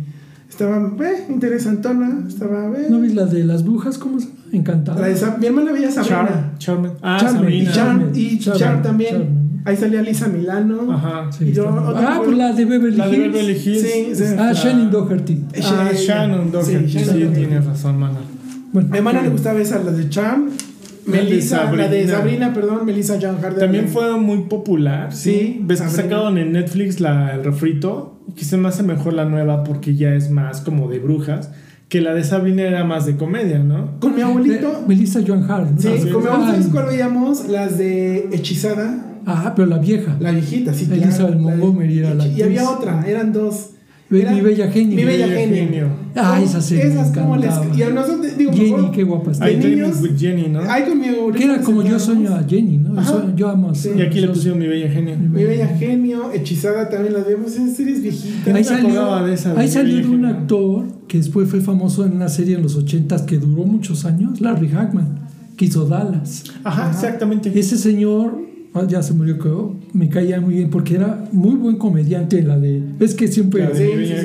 Estaba, 0.50 0.78
ve, 0.96 1.24
interesantona. 1.30 2.24
Estaba, 2.28 2.68
ve. 2.68 2.86
¿No 2.90 3.00
vis 3.00 3.14
la 3.14 3.24
de 3.24 3.42
las 3.44 3.64
brujas? 3.64 3.98
¿Cómo 3.98 4.20
se 4.20 4.26
llama? 4.26 4.38
Encantada. 4.52 5.00
La 5.00 5.08
de 5.08 5.16
Sa- 5.16 5.36
mi 5.38 5.46
hermana 5.46 5.72
veía 5.72 5.90
Sabrina. 5.90 6.52
Charm. 6.58 6.84
Charm. 6.84 6.96
Ah, 7.02 7.16
Charm, 7.20 7.34
Sabrina. 7.36 7.70
y 7.70 7.74
Charm, 7.74 7.98
Charm, 8.00 8.10
y 8.14 8.38
Charm 8.38 8.82
también. 8.82 9.10
Charm. 9.14 9.44
Ahí 9.66 9.76
salía 9.78 10.02
Lisa 10.02 10.28
Milano. 10.28 10.92
Ajá. 10.92 11.32
Sí, 11.32 11.46
y 11.46 11.52
yo- 11.52 11.66
ah, 11.96 12.20
pues 12.22 12.36
la 12.36 12.52
de 12.52 12.64
Beverly 12.66 12.96
La 12.98 13.08
de 13.08 13.16
Hills. 13.16 13.32
Beverly 13.32 13.52
Hills. 13.52 13.80
Sí, 13.80 14.14
sí. 14.14 14.24
Ah, 14.38 14.52
Shannon 14.52 14.90
Doherty. 14.90 15.44
Ah, 15.62 15.88
Sh- 15.92 16.06
Shannon 16.06 16.52
Doherty. 16.52 16.86
sí, 16.92 16.98
Sí, 16.98 17.04
Doherty. 17.06 17.34
tienes 17.34 17.64
razón, 17.64 17.98
mana. 17.98 18.18
Bueno, 18.74 18.88
Mi 18.90 18.98
hermana 18.98 19.22
le 19.22 19.28
gustaba 19.28 19.60
esa, 19.60 19.78
la 19.78 19.92
de 19.92 20.02
de 20.02 20.10
Melissa, 21.06 21.72
la 21.72 21.86
de 21.86 22.08
Sabrina. 22.08 22.52
Perdón, 22.52 22.84
Melissa 22.84 23.18
John 23.22 23.36
Harder. 23.36 23.60
También 23.60 23.88
fue 23.88 24.18
muy 24.18 24.38
popular. 24.42 25.14
Sí, 25.14 25.60
Ves 25.62 25.80
que 25.80 25.90
sacaron 25.90 26.38
en 26.38 26.52
Netflix 26.52 26.98
la, 26.98 27.34
el 27.34 27.44
refrito. 27.44 28.18
Que 28.34 28.44
se 28.44 28.56
me 28.56 28.66
hace 28.66 28.82
mejor 28.82 29.12
la 29.12 29.26
nueva 29.26 29.62
porque 29.62 29.94
ya 29.94 30.16
es 30.16 30.28
más 30.28 30.60
como 30.60 30.88
de 30.88 30.98
brujas. 30.98 31.52
Que 31.88 32.00
la 32.00 32.14
de 32.14 32.24
Sabrina 32.24 32.62
era 32.62 32.82
más 32.82 33.06
de 33.06 33.16
comedia, 33.16 33.60
¿no? 33.60 34.00
Con 34.00 34.16
mi 34.16 34.22
abuelito. 34.22 34.80
de 34.80 34.88
Melissa 34.88 35.20
Joan 35.24 35.48
Hart. 35.48 35.70
¿no? 35.70 35.80
Sí, 35.80 35.90
sí, 36.02 36.08
con 36.10 36.22
mi 36.24 36.28
abuelito, 36.28 36.52
¿sabes 36.52 36.66
cuál 36.72 36.86
veíamos? 36.86 37.48
Las 37.48 37.78
de 37.78 38.28
Hechizada. 38.32 39.20
Ah, 39.24 39.52
pero 39.54 39.68
la 39.68 39.78
vieja. 39.78 40.16
La 40.18 40.32
viejita, 40.32 40.74
sí, 40.74 40.88
Elizabeth 40.90 41.38
claro. 41.38 41.38
Montgomery 41.38 42.00
era 42.00 42.14
la 42.14 42.26
Y 42.26 42.42
había 42.42 42.68
otra, 42.68 43.04
eran 43.06 43.32
dos. 43.32 43.70
Era- 44.22 44.32
Mi 44.32 44.40
Bella 44.40 44.70
Genio. 44.70 44.96
Mi 44.96 45.04
Bella 45.04 45.26
Bella 45.26 45.38
Genio. 45.40 45.64
Genio. 45.64 45.86
Ah, 46.16 46.40
esa 46.42 46.60
serie 46.60 46.86
Esas 46.86 47.10
como 47.16 47.36
les. 47.36 47.50
Y 47.76 47.82
a 47.82 47.90
nosotros, 47.90 48.36
digo, 48.38 48.52
Jenny, 48.52 48.70
mejor- 48.72 48.90
qué 48.92 49.02
guapa 49.04 49.30
está. 49.32 49.50
I 49.50 49.56
niños- 49.56 50.00
with 50.00 50.16
Jenny, 50.16 50.48
¿no? 50.48 50.60
Ay, 50.68 50.84
con 50.84 50.98
mi 51.00 51.08
abuelito. 51.08 51.32
Que 51.38 51.44
era 51.44 51.60
como 51.62 51.82
yo 51.82 51.98
sueño 51.98 52.34
a 52.34 52.44
Jenny, 52.44 52.78
¿no? 52.78 52.98
Ajá. 53.00 53.12
Yo- 53.12 53.36
Yo 53.36 53.48
amo 53.48 53.70
a 53.70 53.74
Sí. 53.74 53.90
Y 53.96 54.02
aquí 54.02 54.20
le 54.20 54.28
pusieron 54.28 54.58
mi 54.58 54.66
bella 54.68 54.88
genio. 54.90 55.16
Mi 55.18 55.44
Bella 55.44 55.66
Genio, 55.76 56.30
Hechizada 56.32 56.88
también 56.88 57.14
las 57.14 57.26
vemos 57.26 57.56
en 57.56 57.74
series 57.74 58.00
viejitas. 58.02 58.46
no 58.46 58.54
Ahí 58.54 58.62
me 58.62 58.64
salió, 58.64 58.88
acordaba 59.00 59.26
de 59.26 59.34
esa, 59.34 59.54
de 59.54 59.60
ahí 59.60 59.68
salió 59.68 59.94
Bella 59.96 60.06
de 60.08 60.14
un 60.14 60.20
Genio. 60.22 60.36
actor 60.36 60.84
que 61.08 61.18
después 61.18 61.48
fue 61.48 61.60
famoso 61.60 62.04
en 62.06 62.12
una 62.12 62.28
serie 62.28 62.54
en 62.56 62.62
los 62.62 62.76
ochentas 62.76 63.22
que 63.22 63.38
duró 63.38 63.64
muchos 63.64 64.04
años, 64.04 64.40
Larry 64.40 64.70
Hagman, 64.72 65.18
que 65.56 65.64
hizo 65.66 65.84
Dallas. 65.86 66.44
Ajá, 66.62 66.90
exactamente. 66.90 67.50
Ese 67.58 67.76
señor 67.76 68.36
ya 68.88 69.02
se 69.04 69.14
murió, 69.14 69.38
creo, 69.38 69.76
me 69.92 70.08
caía 70.08 70.40
muy 70.40 70.54
bien 70.54 70.68
porque 70.70 70.96
era 70.96 71.28
muy 71.30 71.54
buen 71.54 71.76
comediante 71.76 72.38
en 72.40 72.48
la 72.48 72.58
de. 72.58 72.82
Es 72.98 73.14
que 73.14 73.28
siempre. 73.28 73.68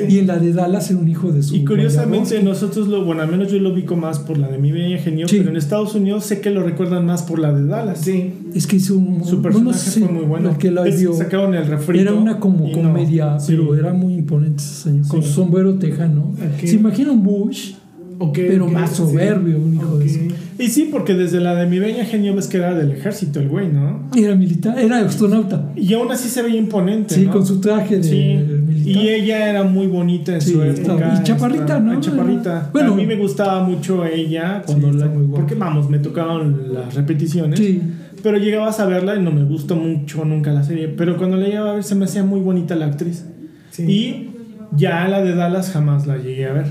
Y 0.08 0.18
en 0.18 0.26
la 0.26 0.38
de 0.38 0.52
Dallas 0.52 0.90
era 0.90 0.98
un 0.98 1.08
hijo 1.08 1.30
de 1.30 1.42
su. 1.42 1.54
Y 1.54 1.64
curiosamente 1.64 2.42
nosotros 2.42 2.88
lo, 2.88 3.04
bueno, 3.04 3.22
al 3.22 3.30
menos 3.30 3.52
yo 3.52 3.58
lo 3.60 3.72
ubico 3.72 3.94
más 3.96 4.18
por 4.18 4.38
la 4.38 4.48
de 4.48 4.58
Mi 4.58 4.72
Bella 4.72 4.98
Genio, 4.98 5.28
Sí. 5.28 5.36
pero 5.38 5.50
en 5.50 5.56
Estados 5.56 5.94
Unidos 5.94 6.24
sé 6.24 6.40
que 6.40 6.50
lo 6.50 6.62
recuerdan 6.64 7.06
más 7.06 7.22
por 7.22 7.38
la 7.38 7.52
de 7.52 7.64
Dallas. 7.66 8.00
Sí. 8.00 8.32
Es 8.54 8.66
que 8.66 8.76
hizo 8.76 8.96
un. 8.96 9.24
Su 9.24 9.40
personaje 9.40 9.70
no 9.70 9.72
sé, 9.72 10.00
fue 10.00 10.08
muy 10.12 10.24
bueno. 10.24 10.50
el 10.50 10.56
que 10.56 10.70
la 10.72 10.86
Es- 10.86 10.98
vio. 11.00 11.12
sacaron 11.14 11.54
el 11.54 11.66
refrito. 11.66 12.02
Era 12.02 12.14
una 12.14 12.40
como 12.40 12.66
no, 12.66 12.72
comedia, 12.72 13.38
sí. 13.38 13.52
pero 13.52 13.76
era 13.76 13.92
muy 13.92 14.14
imponente 14.14 14.62
ese 14.62 14.82
señor, 14.82 15.06
con 15.06 15.22
sombrero 15.22 15.74
tejano. 15.74 16.34
Se 16.64 16.74
imagina 16.74 17.12
un 17.12 17.22
Bush, 17.22 17.74
Ok, 18.18 18.34
pero 18.34 18.66
más 18.68 18.90
sí. 18.90 18.96
soberbio, 18.96 19.58
un 19.58 19.74
hijo 19.74 19.96
de 19.98 20.08
su. 20.08 20.18
Y 20.60 20.68
sí, 20.68 20.88
porque 20.90 21.14
desde 21.14 21.40
la 21.40 21.54
de 21.54 21.66
Mi 21.66 21.78
Bella 21.78 22.04
Genio 22.04 22.34
ves 22.34 22.46
que 22.46 22.58
era 22.58 22.74
del 22.74 22.90
ejército 22.92 23.40
el 23.40 23.48
güey, 23.48 23.68
¿no? 23.68 24.08
Era 24.16 24.34
militar, 24.34 24.78
era 24.78 24.98
astronauta. 24.98 25.72
Y 25.74 25.92
aún 25.94 26.12
así 26.12 26.28
se 26.28 26.42
veía 26.42 26.58
imponente. 26.58 27.14
Sí, 27.14 27.24
¿no? 27.26 27.32
con 27.32 27.46
su 27.46 27.60
traje 27.60 27.96
de 27.98 28.02
Sí, 28.04 28.36
militar. 28.66 29.02
y 29.04 29.08
ella 29.08 29.48
era 29.50 29.62
muy 29.64 29.86
bonita 29.86 30.34
en 30.34 30.40
Sí, 30.40 30.52
su 30.52 30.62
época. 30.62 31.14
y 31.18 31.22
chaparrita, 31.24 31.62
esta- 31.62 31.80
¿no? 31.80 32.00
Chaparrita. 32.00 32.70
Bueno. 32.72 32.92
a 32.92 32.96
mí 32.96 33.06
me 33.06 33.16
gustaba 33.16 33.62
mucho 33.64 34.04
ella 34.04 34.62
cuando 34.66 34.92
Sí, 34.92 34.98
la- 34.98 35.06
muy 35.06 35.26
porque 35.28 35.54
vamos, 35.54 35.88
me 35.88 35.98
tocaban 35.98 36.74
las 36.74 36.94
repeticiones. 36.94 37.58
Sí, 37.58 37.80
Pero 38.22 38.36
llegabas 38.36 38.78
a 38.80 38.84
verla 38.86 39.16
y 39.16 39.22
no 39.22 39.30
me 39.30 39.44
gustó 39.44 39.76
mucho 39.76 40.26
nunca 40.26 40.52
la 40.52 40.62
serie. 40.62 40.88
Pero 40.88 41.16
cuando 41.16 41.38
la 41.38 41.46
llegaba 41.46 41.70
a 41.70 41.74
ver 41.76 41.84
se 41.84 41.94
me 41.94 42.04
hacía 42.04 42.22
muy 42.22 42.40
bonita 42.40 42.76
la 42.76 42.84
actriz. 42.86 43.24
Sí. 43.70 43.82
Y 43.84 44.30
ya 44.76 45.08
la 45.08 45.22
de 45.22 45.34
Dallas 45.34 45.70
jamás 45.70 46.06
la 46.06 46.18
llegué 46.18 46.44
a 46.46 46.52
ver. 46.52 46.66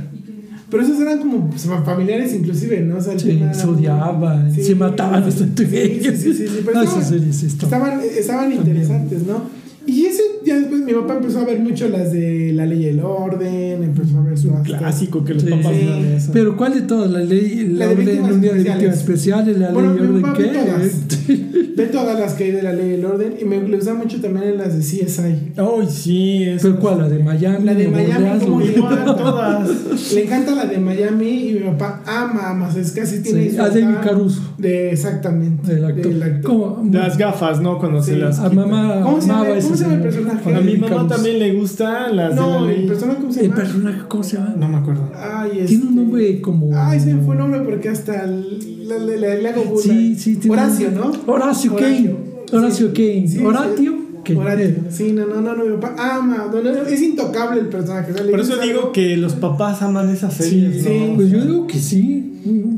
Pero 0.69 0.83
esos 0.83 0.99
eran 1.01 1.19
como 1.19 1.49
pues, 1.49 1.63
familiares 1.85 2.33
inclusive, 2.33 2.81
¿no? 2.81 2.97
O 2.97 3.01
sea, 3.01 3.13
el 3.13 3.19
sí, 3.19 3.27
tema 3.27 3.53
se 3.53 3.67
odiaban, 3.67 4.53
Sí, 4.53 4.63
se 4.63 4.75
mataban 4.75 5.23
hasta 5.23 5.43
sí, 5.57 5.65
sí, 5.65 6.11
sí, 6.15 6.33
sí, 6.33 6.47
sí, 6.47 6.61
pero 6.65 6.73
No, 6.77 6.83
estaban- 6.83 6.87
esas 7.01 7.09
series 7.09 7.35
sí 7.35 7.45
están- 7.47 7.65
Estaban, 7.65 7.99
estaban 8.01 8.51
interesantes, 8.53 9.23
¿no? 9.23 9.41
Y 9.87 10.05
ese, 10.05 10.21
ya 10.49 10.59
después 10.59 10.81
mi 10.81 10.93
papá 10.93 11.15
empezó 11.17 11.39
a 11.39 11.45
ver 11.45 11.59
mucho 11.59 11.87
las 11.89 12.11
de 12.11 12.51
La 12.53 12.65
Ley 12.65 12.83
y 12.83 12.85
el 12.87 12.99
Orden, 12.99 13.83
empezó 13.83 14.17
a 14.19 14.21
ver 14.21 14.37
su 14.37 14.49
Clásico 14.63 15.23
que 15.23 15.33
los 15.35 15.43
Sí. 15.43 15.49
papás 15.49 15.73
Sí. 15.75 15.85
vean 15.85 16.05
eso. 16.05 16.31
Pero 16.33 16.57
¿cuál 16.57 16.73
de 16.73 16.81
todas? 16.81 17.09
La 17.11 17.19
ley, 17.21 17.67
la, 17.73 17.85
La 17.85 17.87
de 17.87 17.95
orden- 17.95 18.05
víctimas 18.05 18.31
unidad 18.31 18.41
de 18.53 18.57
especiales. 18.59 18.65
víctimas 18.75 18.97
especiales, 18.97 19.57
la 19.59 19.71
Bueno, 19.71 19.93
ley 19.93 20.01
mi 20.01 20.17
orden 20.19 20.33
qué? 20.33 20.43
ve 20.49 20.49
todas. 20.49 21.75
De 21.79 21.85
todas 21.85 22.19
las 22.19 22.33
que 22.33 22.43
hay 22.45 22.51
de 22.51 22.61
La 22.61 22.73
Ley 22.73 22.89
y 22.89 22.93
el 22.95 23.05
Orden, 23.05 23.35
y 23.41 23.45
me 23.45 23.61
gusta 23.61 23.93
mucho 23.93 24.19
también 24.19 24.49
en 24.49 24.57
las 24.57 24.73
de 24.75 24.81
CSI. 24.81 25.53
Ay, 25.55 25.87
sí, 25.89 26.43
es. 26.43 26.61
Pero 26.61 26.77
cuál, 26.79 26.97
la 26.97 27.07
de 27.09 27.19
Miami, 27.23 27.63
La 27.65 27.73
de 27.73 27.87
Miami, 27.87 28.13
Orleans, 28.15 28.43
¿cómo 28.43 28.55
o- 28.57 28.59
le 28.59 28.73
Igual 28.75 28.93
encanta? 28.93 29.15
todas. 29.15 29.69
Le 30.13 30.23
encanta 30.25 30.55
la 30.55 30.65
de 30.65 30.77
Miami 30.77 31.29
y 31.49 31.53
mi 31.53 31.59
papá 31.71 32.01
ama, 32.05 32.49
ama, 32.49 32.69
es 32.77 32.91
casi 32.91 33.21
tiene 33.21 33.49
Sí, 33.49 33.55
su 33.55 33.61
a 33.61 33.69
David 33.69 33.95
Caruso, 34.03 34.41
De 34.57 34.91
exactamente. 34.91 35.71
el 35.73 35.85
actor. 35.85 36.07
del 36.11 36.23
actor. 36.23 36.41
¿Cómo? 36.51 36.89
Las 36.91 37.17
gafas, 37.17 37.61
¿no? 37.61 37.77
Cuando 37.79 38.01
se 38.03 38.17
las. 38.17 38.39
A 38.39 38.49
mamá 38.49 38.99
¿Cómo 39.03 39.21
se 39.21 39.27
llama- 39.27 39.47
el 39.49 39.61
señor. 39.61 40.13
Personaje? 40.43 40.57
A 40.57 40.73
mi 40.73 40.77
mamá 40.77 41.07
también 41.07 41.39
le 41.39 41.53
gustan 41.53 42.15
las 42.15 42.35
No, 42.35 42.65
de 42.65 42.73
la 42.73 42.79
el 42.79 42.87
personaje, 42.87 43.19
¿cómo 43.19 43.33
se 43.33 43.39
El 43.39 43.45
llama? 43.49 43.55
personaje, 43.61 44.01
¿cómo 44.07 44.23
se 44.23 44.37
llama? 44.37 44.55
No 44.57 44.67
me 44.69 44.77
acuerdo. 44.77 45.11
Ay, 45.15 45.49
Tiene 45.51 45.63
un 45.65 45.71
este- 45.89 45.95
nombre 45.95 46.41
como. 46.41 46.69
Ay, 46.75 46.99
se 46.99 47.13
me 47.13 47.21
fue 47.23 47.35
el 47.35 47.39
nombre 47.39 47.59
porque 47.61 47.89
hasta 47.89 48.23
el- 48.23 48.87
le, 48.87 49.47
hago 49.49 49.63
burla. 49.65 49.81
Sí, 49.93 50.15
sí, 50.15 50.35
tiene 50.37 50.55
un 50.55 50.59
Horacio, 50.63 50.91
¿no? 50.91 51.11
Horacio 51.31 51.75
Kane. 51.75 52.15
Horacio 52.51 52.87
Kane. 52.93 53.27
Sí, 53.27 53.37
Horatio 53.45 53.93
sí. 54.25 54.75
Sí, 54.89 55.11
no, 55.13 55.25
no, 55.25 55.41
no, 55.41 55.55
no, 55.55 55.65
mi 55.65 55.77
papá 55.77 56.17
ama. 56.17 56.49
no, 56.51 56.61
no, 56.61 56.71
no, 56.71 56.81
es 56.83 57.01
intocable 57.01 57.61
el 57.61 57.67
personaje. 57.67 58.11
o 58.11 58.15
sea, 58.15 58.23
le 58.23 58.31
Por 58.31 58.39
eso 58.41 58.49
gusta 58.51 58.65
digo 58.65 58.91
que 58.91 59.17
los 59.17 59.33
papás 59.33 59.81
aman 59.81 60.09
esas 60.09 60.33
Sí, 60.35 60.43
series. 60.43 60.83
sí. 60.83 61.05
¿no? 61.09 61.15
Pues 61.15 61.29
yo 61.31 61.45
digo 61.45 61.67
que 61.67 61.79
sí. 61.79 62.25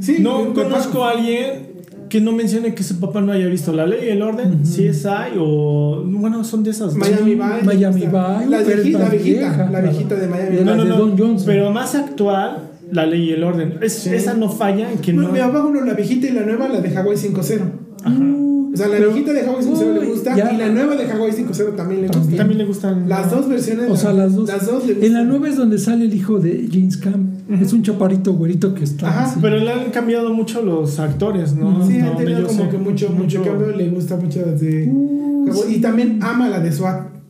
Sí, 0.01 0.17
No 0.19 0.53
conozco 0.53 1.03
a 1.03 1.11
alguien 1.11 1.70
que 2.11 2.19
no 2.19 2.33
mencione 2.33 2.75
que 2.75 2.83
su 2.83 2.99
papá 2.99 3.21
no 3.21 3.31
haya 3.31 3.47
visto 3.47 3.71
La 3.71 3.85
Ley 3.87 4.07
y 4.07 4.09
el 4.09 4.21
Orden, 4.21 4.63
CSI 4.63 5.37
o. 5.39 6.03
Bueno, 6.05 6.43
son 6.43 6.61
de 6.61 6.71
esas. 6.71 6.93
Miami 6.93 7.35
Vice. 7.35 7.63
Miami 7.63 8.01
me. 8.01 8.07
Vice, 8.07 8.49
La, 8.49 8.57
pero 8.65 8.81
es 8.81 8.83
viejita, 8.83 8.99
la 8.99 9.05
más 9.05 9.11
viejita, 9.13 9.69
la 9.71 9.79
viejita 9.81 10.15
de 10.15 10.27
Miami 10.27 10.55
De 10.57 10.65
No, 10.65 10.75
no, 10.75 10.83
no. 10.83 10.97
Don 10.97 11.17
Johnson. 11.17 11.45
Pero 11.45 11.71
más 11.71 11.95
actual, 11.95 12.69
La 12.91 13.05
Ley 13.05 13.29
y 13.29 13.31
el 13.31 13.43
Orden. 13.45 13.77
Es- 13.81 13.93
Sí. 13.93 14.09
Esa 14.13 14.33
no 14.33 14.49
falla 14.49 14.91
en 14.91 14.97
que 14.99 15.13
Mi- 15.13 15.25
no. 15.25 15.31
Mi 15.31 15.39
papá, 15.39 15.63
uno, 15.65 15.79
la 15.85 15.93
viejita 15.93 16.27
y 16.27 16.31
la 16.31 16.41
nueva, 16.41 16.67
la 16.67 16.81
de 16.81 16.89
Hawaii 16.97 17.15
5.0. 17.17 17.63
O 18.73 18.77
sea, 18.77 18.87
la 18.87 18.97
Pero- 18.97 19.09
viejita 19.11 19.33
de 19.33 19.41
Hawaii 19.41 19.63
5.0 19.65 19.99
le 19.99 20.05
gusta 20.07 20.35
ya. 20.35 20.51
y 20.53 20.57
la 20.57 20.69
nueva 20.69 20.95
de 20.95 21.11
Hawaii 21.11 21.31
5.0 21.33 21.75
también 21.75 22.01
le 22.03 22.07
gusta. 22.07 22.35
También 22.37 22.57
le 22.57 22.65
gustan. 22.65 23.09
Las 23.09 23.29
dos 23.29 23.49
versiones. 23.49 23.91
O 23.91 23.97
sea, 23.97 24.13
las 24.13 24.33
dos. 24.35 24.47
Las 24.47 24.65
dos 24.65 24.85
le 24.87 25.05
En 25.05 25.13
la 25.13 25.23
nueva 25.23 25.49
es 25.49 25.57
donde 25.57 25.77
sale 25.77 26.05
el 26.05 26.13
hijo 26.13 26.39
de 26.39 26.67
James 26.71 26.95
Cam. 26.97 27.31
Es 27.61 27.73
un 27.73 27.83
chaparrito 27.83 28.33
güerito 28.33 28.73
que 28.73 28.85
está. 28.85 29.09
Ajá, 29.09 29.23
así. 29.25 29.39
Pero 29.41 29.57
le 29.57 29.69
han 29.71 29.91
cambiado 29.91 30.33
mucho 30.33 30.61
los 30.61 30.99
actores, 30.99 31.53
¿no? 31.53 31.85
Sí, 31.85 31.97
donde 31.99 32.23
tenido 32.23 32.47
como 32.47 32.63
sé. 32.63 32.69
que 32.69 32.77
mucho, 32.77 33.09
mucho 33.09 33.43
cambio. 33.43 33.67
Le 33.75 33.89
gusta 33.89 34.15
mucho 34.15 34.39
de. 34.39 34.89
Y 35.69 35.79
también 35.81 36.19
ama 36.21 36.47
la 36.49 36.59
de 36.59 36.71
SWAT. 36.71 37.20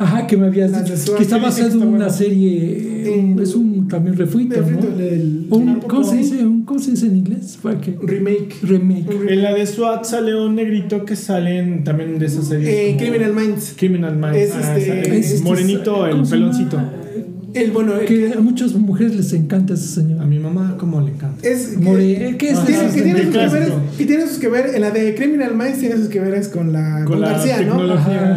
Ajá, 0.00 0.26
que 0.26 0.36
me 0.36 0.46
habías 0.46 0.72
dicho. 0.72 1.14
Que 1.14 1.24
dicen 1.24 1.42
basado 1.42 1.68
en 1.72 1.76
una 1.82 1.86
bueno. 2.06 2.10
serie. 2.10 3.14
En- 3.18 3.38
Es 3.38 3.54
un 3.54 3.86
también 3.86 4.16
refrito, 4.16 4.56
¿no? 4.60 5.56
Un-. 5.56 5.80
¿Cómo 5.80 6.02
se 6.04 6.16
dice? 6.16 6.44
Un- 6.44 6.64
¿Cómo 6.64 6.80
se 6.80 6.92
dice 6.92 7.06
en 7.06 7.16
inglés? 7.16 7.58
¿Para 7.62 7.80
qué? 7.80 7.96
remake. 8.02 8.54
Remake. 8.62 9.04
En 9.28 9.42
la 9.42 9.52
de 9.54 9.66
SWAT 9.66 10.04
sale 10.04 10.34
un 10.34 10.54
negrito 10.54 11.04
que 11.04 11.16
salen 11.16 11.84
también 11.84 12.18
de 12.18 12.26
esas 12.26 12.46
series. 12.48 12.68
Eh, 12.68 12.96
Criminal 12.98 13.34
Minds. 13.34 13.74
Criminal 13.76 14.16
Minds. 14.16 14.36
Es 14.36 14.52
Ah, 14.54 14.78
este- 14.78 15.00
esa- 15.02 15.14
es 15.14 15.30
este- 15.32 15.44
morenito, 15.48 16.06
el 16.06 16.22
peloncito. 16.22 16.78
El 17.54 17.70
bueno, 17.72 17.96
el 17.96 18.06
Que 18.06 18.32
a 18.36 18.40
muchas 18.40 18.74
mujeres 18.74 19.16
les 19.16 19.32
encanta 19.32 19.74
ese 19.74 19.84
A 20.00 20.02
señor. 20.04 20.26
mi 20.26 20.38
mamá, 20.38 20.76
como 20.78 21.00
le 21.00 21.10
encanta. 21.12 21.46
Es 21.46 21.68
que, 21.68 21.76
More- 21.78 22.36
¿qué 22.38 22.50
es 22.50 22.58
Ah, 22.58 22.64
tiene, 22.66 22.82
que 22.92 23.02
tiene 23.02 23.24
sus 23.24 23.32
que 23.34 23.72
que 23.98 24.06
tiene 24.06 24.26
sus 24.26 24.38
que 24.38 24.48
ver, 24.48 24.74
en 24.74 24.80
la 24.82 24.90
de 24.90 25.14
Criminal 25.14 25.56
Minds 25.56 25.78
tiene 25.80 25.96
sus 25.96 26.08
que 26.08 26.20
veres 26.20 26.48
con 26.48 26.72
la 26.72 26.98
con, 27.04 27.14
Con 27.14 27.20
la 27.22 27.30
García, 27.32 27.60
¿no? 27.62 27.76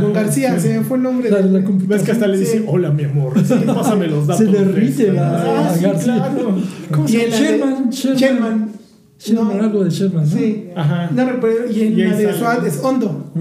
Con 0.02 0.14
García, 0.14 0.60
se 0.60 0.78
me 0.80 0.84
fue 0.84 0.98
el 0.98 1.04
nombre. 1.04 1.30
La 1.30 1.42
de 1.42 1.60
la. 1.62 1.68
Ves 1.88 2.02
que 2.04 2.12
hasta 2.12 2.28
le 2.28 2.38
dice, 2.40 2.60
Sí. 2.60 2.66
hola 2.68 2.92
mi 2.92 3.04
amor, 3.04 3.34
pásame 3.66 4.08
los 4.08 4.26
datos. 4.28 4.46
Se 4.46 4.52
derrite 4.52 5.14
la, 5.14 5.30
Ah, 5.42 5.64
la 5.72 5.76
sí, 5.78 5.84
García. 5.84 6.14
claro. 6.16 6.58
¿Cómo 6.92 7.08
se 7.08 7.16
Y 7.18 7.20
llama? 7.30 7.36
Sherman. 7.38 7.90
Sherman. 7.92 8.18
Sherman. 8.18 8.70
Sherman, 9.20 9.58
No. 9.58 9.64
algo 9.64 9.84
de 9.86 9.90
Sherman, 9.90 10.30
¿no? 10.30 10.38
Sí. 10.38 10.66
Ajá. 10.76 11.10
No. 11.14 11.24
Y 11.72 11.82
en 11.82 11.94
Y 11.94 12.04
la 12.04 12.18
de. 12.18 12.34
SWAT 12.34 12.66
es 12.66 12.80
Hondo. 12.84 13.32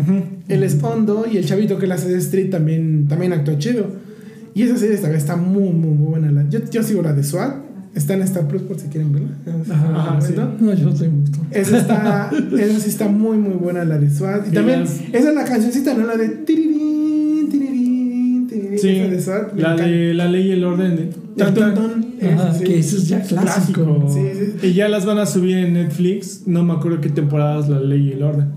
Él 0.49 0.63
es 0.63 0.79
Hondo 0.83 1.25
y 1.33 1.39
el 1.39 1.45
chavito 1.47 1.79
que 1.79 1.87
la 1.87 1.95
hace 1.95 2.09
de 2.09 2.19
Street 2.19 2.51
también, 2.51 3.07
también 3.09 3.33
actuó 3.33 3.55
chido. 3.59 4.12
Y 4.55 4.63
esa 4.63 4.77
serie 4.77 4.97
también 4.97 5.17
está 5.17 5.37
muy, 5.37 5.71
muy, 5.71 5.91
muy 5.95 6.09
buena. 6.21 6.47
Yo, 6.51 6.61
yo 6.71 6.83
sigo 6.83 7.03
la 7.03 7.13
de 7.13 7.23
SWAT. 7.25 7.57
Está 7.95 8.15
en 8.15 8.23
Star 8.23 8.49
Plus 8.49 8.63
por 8.63 8.79
si 8.79 8.89
quieren 8.89 9.13
verla. 9.13 9.29
Ajá, 9.71 10.19
sí. 10.23 10.33
¿no? 10.37 10.73
Yo 10.75 10.87
no 10.87 10.95
tengo 10.95 11.19
gusto. 11.21 11.39
Esa 11.51 11.77
está, 11.79 12.31
esa 12.59 12.81
sí 12.81 12.89
está 12.89 13.07
muy, 13.09 13.37
muy 13.37 13.53
buena 13.55 13.85
la 13.85 13.99
de 13.99 14.09
SWAT. 14.09 14.49
Y 14.49 14.55
también, 14.55 14.83
esa 14.83 15.29
es 15.29 15.35
la 15.35 15.45
cancioncita, 15.45 15.93
¿no? 15.93 16.07
La 16.07 16.17
de 16.17 16.29
tirirín, 16.31 17.49
tirirín, 17.51 18.47
tirirín. 18.49 18.79
Sí, 18.79 18.89
esa 18.89 19.11
de 19.11 19.21
SWAT. 19.21 19.59
la 19.59 19.77
de 19.77 20.15
la 20.15 20.27
ley 20.27 20.49
y 20.49 20.51
el 20.53 20.65
orden. 20.65 20.97
de- 20.97 21.11
El 21.45 21.55
ton, 21.55 21.75
ton, 21.75 22.07
Ajá, 22.23 22.55
sí. 22.55 22.65
que 22.65 22.79
eso 22.79 22.97
es 22.97 23.09
ya 23.09 23.21
clásico. 23.21 23.85
Clásico. 23.85 24.11
Sí, 24.13 24.21
sí. 24.61 24.69
Y 24.69 24.73
ya 24.73 24.89
las 24.89 25.05
van 25.05 25.19
a 25.19 25.27
subir 25.27 25.57
en 25.59 25.75
Netflix. 25.75 26.43
No 26.47 26.65
me 26.65 26.73
acuerdo 26.75 27.01
qué 27.01 27.09
temporadas 27.11 27.69
la 27.69 27.79
ley 27.81 28.09
y 28.09 28.13
el 28.13 28.23
orden. 28.23 28.49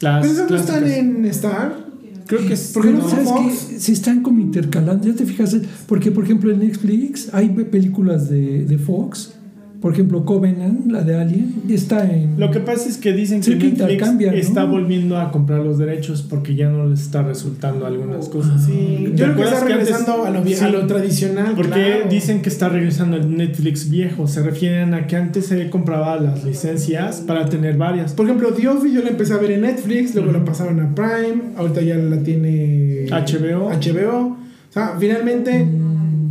Las 0.00 0.22
Pero 0.22 0.32
esas 0.34 0.50
no 0.50 0.56
están 0.56 0.86
en 0.88 1.24
Star. 1.26 1.91
Creo 2.32 2.48
que 2.48 2.54
es. 2.54 2.72
¿Por 2.72 2.82
qué 2.82 2.92
no 2.92 3.08
¿Sabes 3.08 3.30
que 3.68 3.78
Si 3.78 3.92
están 3.92 4.22
como 4.22 4.40
intercalando, 4.40 5.06
ya 5.06 5.14
te 5.14 5.26
fijas, 5.26 5.54
porque 5.86 6.10
por 6.10 6.24
ejemplo 6.24 6.50
en 6.50 6.60
Netflix 6.60 7.28
hay 7.34 7.50
películas 7.50 8.30
de, 8.30 8.64
de 8.64 8.78
Fox, 8.78 9.34
por 9.82 9.92
ejemplo 9.92 10.24
Covenant, 10.24 10.90
la 10.90 11.02
de 11.02 11.16
Alien, 11.16 11.54
y 11.68 11.74
está 11.74 12.10
en... 12.10 12.38
Lo 12.40 12.50
que 12.50 12.60
pasa 12.60 12.88
es 12.88 12.96
que 12.96 13.12
dicen 13.12 13.42
Sí, 13.42 13.58
que 13.58 13.72
Netflix 13.72 14.12
¿no? 14.16 14.30
está 14.32 14.64
volviendo 14.64 15.18
a 15.18 15.30
comprar 15.32 15.58
los 15.60 15.76
derechos 15.76 16.22
porque 16.22 16.54
ya 16.54 16.70
no 16.70 16.86
les 16.86 17.00
está 17.02 17.22
resultando 17.22 17.84
algunas 17.84 18.28
cosas. 18.28 18.64
Sí, 18.64 19.08
¿Te 19.10 19.16
yo 19.16 19.24
creo 19.24 19.36
que 19.36 19.42
está 19.42 19.66
que 19.66 19.72
antes- 19.72 19.88
regresando 19.88 20.24
a, 20.24 20.30
lo, 20.30 20.44
vie- 20.44 20.54
Sí. 20.54 20.64
a 20.64 20.68
lo 20.68 20.86
tradicional. 20.86 21.52
Porque 21.56 21.70
claro. 21.72 22.08
dicen 22.08 22.40
que 22.42 22.48
está 22.48 22.68
regresando 22.68 23.16
el 23.16 23.36
Netflix 23.36 23.90
viejo. 23.90 24.28
Se 24.28 24.40
refieren 24.42 24.94
a 24.94 25.06
que 25.08 25.16
antes 25.16 25.46
se 25.46 25.68
compraba 25.68 26.16
las 26.20 26.44
licencias 26.44 27.16
para 27.26 27.46
tener 27.46 27.76
varias. 27.76 28.12
Por 28.14 28.26
ejemplo, 28.26 28.52
The 28.54 28.68
Office 28.68 28.94
yo 28.94 29.02
la 29.02 29.10
empecé 29.10 29.32
a 29.34 29.38
ver 29.38 29.50
en 29.50 29.62
Netflix, 29.62 30.14
luego 30.14 30.30
la 30.30 30.44
pasaron 30.44 30.78
a 30.78 30.94
Prime, 30.94 31.42
ahorita 31.56 31.82
ya 31.82 31.96
la 31.96 32.22
tiene 32.22 33.06
HBO. 33.10 33.68
HBO. 33.70 34.26
O 34.70 34.72
sea, 34.72 34.94
finalmente, 34.98 35.66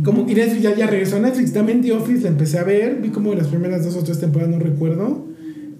como 0.04 0.28
y 0.28 0.34
Netflix 0.34 0.62
ya, 0.62 0.74
ya 0.74 0.86
regresó 0.86 1.16
a 1.16 1.20
Netflix. 1.20 1.52
También 1.52 1.80
The 1.82 1.92
Office 1.92 2.22
la 2.22 2.28
empecé 2.28 2.58
a 2.58 2.64
ver, 2.64 3.00
vi 3.02 3.08
como 3.10 3.34
las 3.34 3.46
primeras 3.48 3.84
dos 3.84 3.96
o 3.96 4.02
tres 4.04 4.18
temporadas, 4.20 4.54
no 4.54 4.60
recuerdo. 4.62 5.26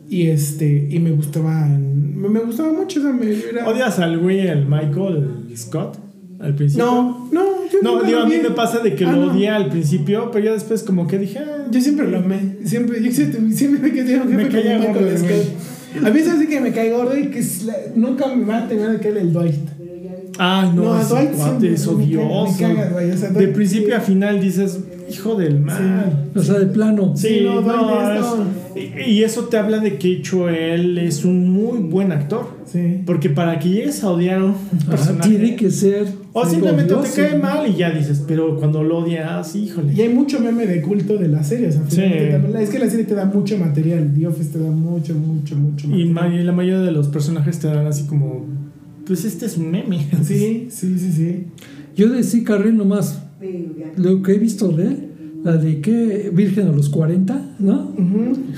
Y 0.09 0.28
este, 0.28 0.89
y 0.90 0.99
me 0.99 1.11
gustaba, 1.12 1.66
me, 1.66 2.28
me 2.28 2.40
gustaba 2.40 2.73
mucho. 2.73 3.01
O 3.01 3.03
sea, 3.03 3.12
me, 3.12 3.31
era- 3.32 3.66
¿Odias 3.69 3.99
al 3.99 4.19
güey, 4.19 4.47
el 4.47 4.66
Michael 4.66 5.28
Scott? 5.57 5.97
Al 6.39 6.55
principio. 6.57 6.85
No, 6.85 7.28
no, 7.32 7.44
yo 7.73 7.78
No, 7.82 8.03
digo, 8.03 8.19
a 8.19 8.27
mí 8.27 8.35
me 8.43 8.51
pasa 8.51 8.81
de 8.81 8.94
que 8.97 9.05
Ah, 9.07 9.12
lo 9.12 9.27
no. 9.27 9.32
odié 9.32 9.49
al 9.49 9.69
principio, 9.69 10.31
pero 10.32 10.44
ya 10.47 10.53
después 10.53 10.82
como 10.82 11.07
que 11.07 11.19
dije... 11.19 11.39
ah, 11.39 11.69
Yo 11.70 11.81
siempre 11.81 12.09
lo 12.11 12.19
amé. 12.19 12.57
Siempre, 12.65 13.03
yo 13.03 13.12
siempre, 13.12 13.40
siempre 13.53 13.81
me 13.81 13.93
quedé 13.93 14.20
un 14.20 14.35
Me 14.35 14.49
caía 14.49 14.77
Michael 14.78 15.19
Scott. 15.19 16.05
A 16.05 16.11
mí 16.11 16.20
se 16.20 16.31
hace 16.31 16.49
que 16.49 16.61
me 16.61 16.73
cae 16.73 16.90
gordo 16.90 17.16
y 17.16 17.27
que 17.28 17.39
es 17.39 17.62
la- 17.65 17.77
nunca 17.94 18.27
me 18.35 18.44
va 18.44 18.65
a 18.65 18.66
de 18.66 18.99
caer 18.99 19.16
el 19.19 19.32
Dwight. 19.32 19.55
Ay, 20.38 20.70
no, 20.74 20.82
No, 20.84 20.94
a 20.94 21.02
ese 21.02 21.14
Dwight 21.14 21.32
cuate 21.32 21.72
es 21.74 21.82
siempre 21.82 22.06
me 22.06 22.12
caga- 22.14 22.26
me 22.28 22.32
odioso. 22.34 22.59
caga 22.59 22.88
Dwight, 22.90 23.14
o 23.14 23.16
sea, 23.18 23.30
de 23.30 23.48
principio 23.48 23.88
sí. 23.88 23.92
a 23.92 24.00
final 24.00 24.40
dices, 24.40 24.80
hijo 25.10 25.34
del 25.34 25.60
mal. 25.60 26.30
O 26.34 26.42
sea, 26.42 26.59
de 26.59 26.66
plano. 26.66 27.12
Sí, 27.16 27.28
Sí, 27.28 27.40
no, 27.44 27.60
no, 27.60 27.62
Dwight 27.62 28.24
es- 28.74 29.09
y- 29.09 29.22
eso 29.22 29.42
te 29.44 29.59
habla 29.59 29.78
de 29.80 29.98
que 29.98 30.10
hecho 30.12 30.48
él 30.48 30.96
es 30.96 31.24
un 31.26 31.50
muy 31.50 31.78
buen 31.80 32.12
actor. 32.12 32.46
Sí. 32.64 33.02
Porque 33.04 33.28
para 33.28 33.59
que 33.59 33.68
llegues 33.68 34.02
a 34.02 34.09
odiar 34.10 34.38
a 34.40 34.44
un 34.46 34.54
personaje. 34.88 35.28
tiene 35.28 35.56
que 35.56 35.70
ser. 35.70 36.06
O 36.32 36.46
simplemente 36.46 36.94
odioso. 36.94 37.14
te 37.16 37.28
cae 37.28 37.38
mal 37.38 37.68
y 37.68 37.74
ya 37.76 37.90
dices, 37.90 38.24
pero 38.26 38.56
cuando 38.56 38.82
lo 38.82 39.00
odias, 39.00 39.54
híjole. 39.54 39.92
Y 39.92 40.00
hay 40.00 40.09
mucho 40.09 40.40
meme 40.40 40.66
de 40.66 40.80
culto 40.80 41.18
de 41.18 41.28
la 41.28 41.44
serie. 41.44 41.68
O 41.68 41.72
sea, 41.72 41.82
Sí. 41.90 42.00
es 42.02 42.70
que 42.70 42.78
la 42.78 42.88
serie 42.88 43.04
te 43.04 43.14
da 43.14 43.26
mucho 43.26 43.59
material. 43.59 44.10
The 44.18 44.26
Office 44.26 44.50
te 44.50 44.59
da 44.59 44.70
mucho, 44.70 45.12
mucho, 45.14 45.54
mucho 45.56 45.86
Y 45.88 46.06
material. 46.06 46.12
ma- 46.14 46.34
y 46.40 46.42
la 46.44 46.52
mayoría 46.52 46.80
de 46.80 46.92
los 46.92 47.09
personajes 47.09 47.59
te 47.59 47.66
dan 47.66 47.86
así 47.86 48.06
como, 48.06 48.46
pues 49.06 49.24
este 49.24 49.46
es 49.46 49.56
un 49.56 49.70
meme. 49.70 50.06
Sí, 50.22 50.68
sí, 50.70 50.98
sí, 50.98 51.12
sí. 51.12 51.44
Yo 51.96 52.08
de 52.08 52.22
sí, 52.22 52.44
Carril, 52.44 52.76
nomás 52.76 53.20
lo 53.96 54.22
que 54.22 54.32
he 54.32 54.38
visto 54.38 54.68
de 54.68 54.86
él, 54.86 55.08
la 55.44 55.56
de 55.56 55.80
que 55.80 56.30
Virgen 56.32 56.68
a 56.68 56.72
los 56.72 56.88
40, 56.88 57.56
¿no? 57.58 57.92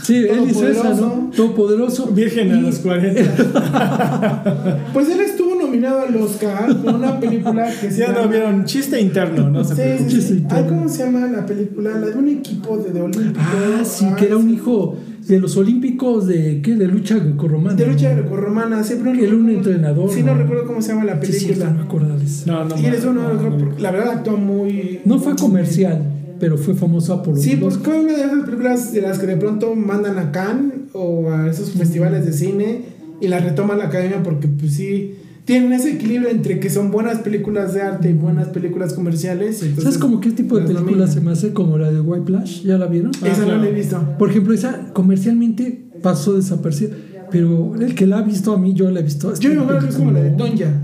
Sí, 0.02 0.16
él 0.16 0.40
hizo 0.50 0.68
esa, 0.68 0.82
Todopoderoso. 0.82 1.06
¿no? 1.06 1.30
Todopoderoso. 1.34 2.06
Virgen 2.08 2.52
a 2.52 2.60
los 2.60 2.78
40. 2.80 4.80
Pues 4.92 5.08
él 5.08 5.20
estuvo 5.20 5.54
nominado 5.54 6.02
al 6.02 6.14
Oscar 6.16 6.76
por 6.82 6.94
una 6.94 7.18
película 7.18 7.68
que 7.80 7.90
se 7.90 8.00
ya 8.00 8.08
llama... 8.08 8.22
no 8.22 8.28
vieron 8.28 8.64
chiste 8.66 9.00
interno, 9.00 9.48
¿no? 9.50 9.64
Se 9.64 9.98
Sí, 10.08 10.44
Ay, 10.50 10.62
todo. 10.62 10.68
¿Cómo 10.68 10.88
se 10.88 11.04
llama 11.04 11.26
la 11.26 11.46
película? 11.46 11.98
La 11.98 12.06
de 12.06 12.14
un 12.16 12.28
equipo 12.28 12.76
de, 12.76 12.92
de 12.92 13.00
olímpicos. 13.00 13.42
Ah, 13.44 13.84
sí, 13.84 14.04
Ah, 14.08 14.16
que 14.16 14.26
era 14.26 14.36
un 14.36 14.50
hijo 14.50 14.96
de 15.28 15.38
los 15.40 15.56
olímpicos 15.56 16.26
de, 16.26 16.60
¿qué? 16.62 16.74
De 16.76 16.86
lucha 16.86 17.18
grecorromana. 17.18 17.74
De 17.76 17.86
lucha 17.86 18.10
¿no? 18.14 18.20
grecorromana. 18.22 18.84
Siempre 18.84 19.12
Que 19.12 19.24
era 19.26 19.34
un 19.36 19.48
entrenador, 19.48 20.10
Sí, 20.10 20.22
no 20.22 20.34
¿no? 20.34 20.42
recuerdo 20.42 20.66
cómo 20.66 20.82
se 20.82 20.88
llama 20.92 21.04
la 21.04 21.20
Sí, 21.22 21.32
sí, 21.32 21.44
película. 21.46 21.70
no 21.70 21.76
me 21.78 21.82
acuerdo 21.82 22.18
de 22.18 22.24
eso. 22.24 22.44
No, 22.46 22.64
no. 22.64 22.78
y 22.78 22.86
eres 22.86 23.04
no, 23.04 23.10
uno, 23.12 23.32
no, 23.34 23.50
no. 23.50 23.78
la 23.78 23.90
verdad 23.90 24.12
actúa 24.18 24.36
muy... 24.36 25.00
No 25.04 25.18
fue 25.18 25.34
comercial, 25.36 26.02
pero 26.40 26.58
fue 26.58 26.74
famosa 26.74 27.22
por 27.22 27.34
los 27.34 27.42
Sí, 27.42 27.56
dos. 27.56 27.78
pues 27.78 27.84
fue 27.86 28.00
una 28.04 28.12
de 28.12 28.24
esas 28.24 28.44
películas 28.44 28.92
de 28.92 29.00
las 29.02 29.18
que 29.18 29.26
de 29.26 29.36
pronto 29.36 29.74
mandan 29.74 30.18
a 30.18 30.30
Cannes 30.32 30.74
o 30.92 31.30
a 31.30 31.48
esos 31.48 31.70
festivales 31.72 32.26
de 32.26 32.32
cine 32.32 32.80
y 33.20 33.28
las 33.28 33.42
retoma 33.44 33.74
la 33.76 33.84
academia 33.86 34.22
porque 34.22 34.48
pues 34.48 34.74
sí 34.74 35.14
tienen 35.44 35.72
ese 35.72 35.92
equilibrio 35.92 36.30
entre 36.30 36.58
que 36.60 36.70
son 36.70 36.90
buenas 36.90 37.18
películas 37.18 37.74
de 37.74 37.82
arte 37.82 38.10
y 38.10 38.12
buenas 38.14 38.48
películas 38.48 38.92
comerciales. 38.94 39.58
¿Sabes 39.78 39.98
como 39.98 40.20
qué 40.20 40.30
tipo 40.30 40.58
de 40.58 40.66
película 40.66 41.06
se 41.06 41.20
me 41.20 41.32
hace 41.32 41.52
como 41.52 41.76
la 41.78 41.90
de 41.90 42.00
White 42.00 42.24
Flash? 42.26 42.62
¿Ya 42.62 42.78
la 42.78 42.86
vieron? 42.86 43.10
Esa 43.22 43.42
Ah, 43.42 43.46
no 43.46 43.56
la 43.58 43.68
he 43.68 43.72
visto. 43.72 44.00
Por 44.18 44.30
ejemplo, 44.30 44.54
esa 44.54 44.92
comercialmente 44.92 45.84
pasó 46.02 46.34
desaparecida. 46.34 46.96
Pero 47.30 47.74
el 47.80 47.94
que 47.94 48.06
la 48.06 48.18
ha 48.18 48.22
visto 48.22 48.52
a 48.52 48.58
mí, 48.58 48.74
yo 48.74 48.90
la 48.90 49.00
he 49.00 49.02
visto. 49.02 49.34
Yo 49.38 49.50
me 49.54 49.60
acuerdo 49.60 49.80
que 49.82 49.88
es 49.88 49.96
como 49.96 50.12
la 50.12 50.20
de 50.22 50.30
Tonya. 50.30 50.80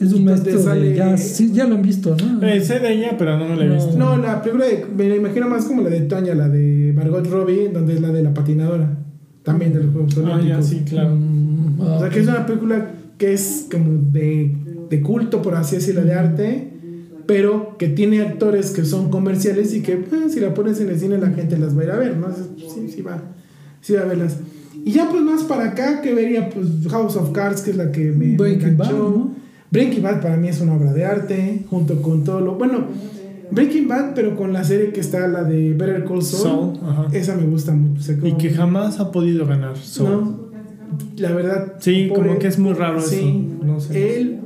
Es 0.00 0.12
un 0.14 0.24
maestro 0.24 0.58
sale- 0.62 0.90
de 0.90 0.96
jazz. 0.96 1.20
Sí, 1.22 1.52
ya 1.52 1.66
lo 1.66 1.74
han 1.76 1.82
visto, 1.82 2.16
¿no? 2.16 2.46
Eh, 2.46 2.60
sé 2.62 2.80
de 2.80 2.92
ella, 2.94 3.16
pero 3.18 3.38
no 3.38 3.46
me 3.48 3.54
la 3.56 3.64
he 3.64 3.68
No. 3.68 3.74
visto. 3.74 3.98
No, 3.98 4.16
la 4.16 4.40
película 4.42 4.66
de, 4.66 4.86
me 4.96 5.08
la 5.08 5.16
imagino 5.16 5.48
más 5.48 5.64
como 5.66 5.82
la 5.82 5.90
de 5.90 6.00
Tonya, 6.02 6.34
la 6.34 6.48
de 6.48 6.92
Margot 6.96 7.26
Robbie, 7.26 7.68
donde 7.68 7.94
es 7.94 8.00
la 8.00 8.08
de 8.08 8.22
la 8.22 8.32
patinadora. 8.32 8.98
También 9.42 9.72
de 9.74 9.82
los 9.84 9.92
Juegos 9.92 10.14
Ah, 10.18 10.22
ya, 10.26 10.34
Olímpicos. 10.36 10.66
sí, 10.66 10.82
claro. 10.88 11.14
Mm, 11.14 11.80
ah, 11.82 11.84
O 11.96 12.00
sea 12.00 12.08
que 12.08 12.20
es 12.20 12.26
una 12.28 12.46
película 12.46 12.90
que 13.20 13.34
es 13.34 13.66
como 13.70 14.10
de, 14.10 14.56
de 14.88 15.02
culto, 15.02 15.42
por 15.42 15.54
así 15.54 15.76
decirlo, 15.76 16.02
de 16.02 16.14
arte, 16.14 16.72
pero 17.26 17.76
que 17.76 17.88
tiene 17.88 18.22
actores 18.22 18.70
que 18.70 18.86
son 18.86 19.10
comerciales 19.10 19.74
y 19.74 19.82
que 19.82 19.92
eh, 19.92 20.30
si 20.30 20.40
la 20.40 20.54
pones 20.54 20.80
en 20.80 20.88
el 20.88 20.98
cine 20.98 21.18
la 21.18 21.28
gente 21.28 21.58
las 21.58 21.76
va 21.76 21.82
a 21.82 21.84
ir 21.84 21.90
a 21.90 21.96
ver, 21.98 22.16
¿no? 22.16 22.28
Entonces, 22.28 22.46
Sí, 22.74 22.88
sí 22.88 23.02
va, 23.02 23.22
sí 23.82 23.92
va 23.92 24.00
a 24.00 24.04
verlas. 24.06 24.38
Y 24.86 24.92
ya 24.92 25.10
pues 25.10 25.22
más 25.22 25.42
para 25.42 25.66
acá 25.66 26.00
que 26.00 26.14
vería 26.14 26.48
pues 26.48 26.66
House 26.88 27.16
of 27.16 27.32
Cards, 27.32 27.60
que 27.60 27.72
es 27.72 27.76
la 27.76 27.92
que 27.92 28.10
me, 28.10 28.28
me 28.28 28.36
Breaking 28.38 28.78
Bad. 28.78 28.90
¿no? 28.90 29.34
Breaking 29.70 30.02
Bad 30.02 30.22
para 30.22 30.38
mí 30.38 30.48
es 30.48 30.62
una 30.62 30.74
obra 30.74 30.94
de 30.94 31.04
arte, 31.04 31.66
junto 31.68 32.00
con 32.00 32.24
todo 32.24 32.40
lo... 32.40 32.54
Bueno, 32.54 32.86
Breaking 33.50 33.86
Bad, 33.86 34.14
pero 34.14 34.34
con 34.34 34.54
la 34.54 34.64
serie 34.64 34.92
que 34.92 35.00
está, 35.00 35.28
la 35.28 35.44
de 35.44 35.74
Better 35.74 36.06
Call 36.06 36.22
Saul, 36.22 36.78
ajá. 36.82 37.08
esa 37.12 37.36
me 37.36 37.44
gusta 37.44 37.72
mucho. 37.72 38.00
o 38.00 38.02
sea, 38.02 38.16
Y 38.22 38.32
que 38.38 38.48
jamás 38.48 38.98
ha 38.98 39.12
podido 39.12 39.46
ganar. 39.46 39.76
Saul. 39.76 40.08
no, 40.10 40.39
la 41.16 41.32
verdad. 41.32 41.74
Sí, 41.80 42.06
pobre- 42.08 42.28
como 42.28 42.38
que 42.38 42.46
es 42.48 42.58
muy 42.58 42.72
raro 42.74 43.00
Sí, 43.00 43.16
eso. 43.16 43.64
No 43.64 43.80
sé. 43.80 44.16
él, 44.20 44.40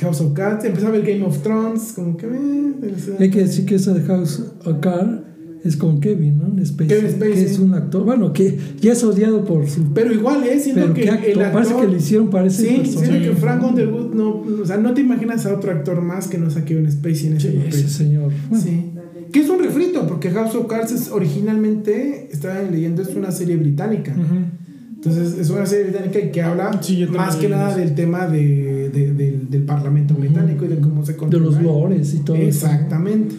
House 0.00 0.20
of 0.20 0.32
Cards, 0.34 0.64
empezó 0.64 0.88
a 0.88 0.90
ver 0.90 1.02
Game 1.02 1.24
of 1.24 1.38
Thrones, 1.42 1.92
como 1.94 2.16
que. 2.16 2.26
eh, 2.26 2.94
Hay 3.20 3.30
que 3.30 3.40
decir 3.40 3.64
que 3.64 3.76
esa 3.76 3.94
de 3.94 4.02
House 4.02 4.42
of 4.64 4.78
Cards 4.80 5.20
es 5.64 5.76
con 5.76 6.00
Kevin, 6.00 6.38
¿no? 6.38 6.46
En 6.58 6.66
Spacey, 6.66 6.88
Kevin 6.88 7.10
Spacey. 7.12 7.32
Que 7.34 7.42
es 7.44 7.58
un 7.58 7.72
actor, 7.74 8.04
bueno, 8.04 8.32
que 8.34 8.58
ya 8.80 8.92
es 8.92 9.02
odiado 9.04 9.44
por 9.44 9.66
su. 9.68 9.94
Pero 9.94 10.12
igual, 10.12 10.42
¿eh? 10.44 10.58
Siento 10.60 10.82
Pero 10.82 10.94
que 10.94 11.08
actor, 11.08 11.30
el 11.30 11.40
actor. 11.40 11.52
parece 11.62 11.80
que 11.80 11.86
le 11.92 11.96
hicieron 11.98 12.28
parece 12.30 12.62
Sí, 12.84 12.90
siento 12.90 13.18
que 13.18 13.32
Frank 13.36 13.62
Underwood 13.62 14.14
no. 14.14 14.42
O 14.62 14.66
sea, 14.66 14.76
no 14.78 14.92
te 14.92 15.00
imaginas 15.00 15.46
a 15.46 15.54
otro 15.54 15.70
actor 15.70 16.02
más 16.02 16.26
que 16.28 16.36
no 16.38 16.50
saque 16.50 16.76
un 16.76 16.90
Spacey 16.90 17.28
en 17.28 17.36
ese 17.36 17.50
Sí, 17.52 17.56
papel. 17.56 17.68
ese 17.74 17.88
señor. 17.88 18.32
Bueno, 18.50 18.64
Sí. 18.64 18.90
Que 19.32 19.40
es 19.40 19.48
un 19.48 19.58
refrito, 19.62 20.06
porque 20.06 20.30
House 20.30 20.54
of 20.54 20.66
Cards 20.66 20.92
es 20.92 21.10
originalmente, 21.10 22.28
estaba 22.30 22.60
leyendo, 22.62 23.02
es 23.02 23.14
una 23.16 23.30
serie 23.32 23.56
británica. 23.56 24.12
Ujú. 24.12 24.24
Entonces 25.04 25.38
es 25.38 25.50
una 25.50 25.66
serie 25.66 25.84
británica 25.90 26.30
que 26.32 26.42
habla 26.42 26.78
Sí, 26.82 27.04
más 27.06 27.36
que 27.36 27.48
nada 27.48 27.70
eso. 27.70 27.78
del 27.78 27.94
tema 27.94 28.26
de, 28.26 28.88
de- 28.90 29.12
del, 29.12 29.50
del 29.50 29.62
Parlamento 29.64 30.14
británico 30.14 30.64
y 30.64 30.68
de 30.68 30.78
cómo 30.80 31.04
se 31.04 31.12
de 31.12 31.18
controla. 31.18 31.44
los 31.46 31.62
lores 31.62 32.14
y 32.14 32.18
todo 32.20 32.36
eso. 32.36 32.66
Exactamente. 32.66 33.34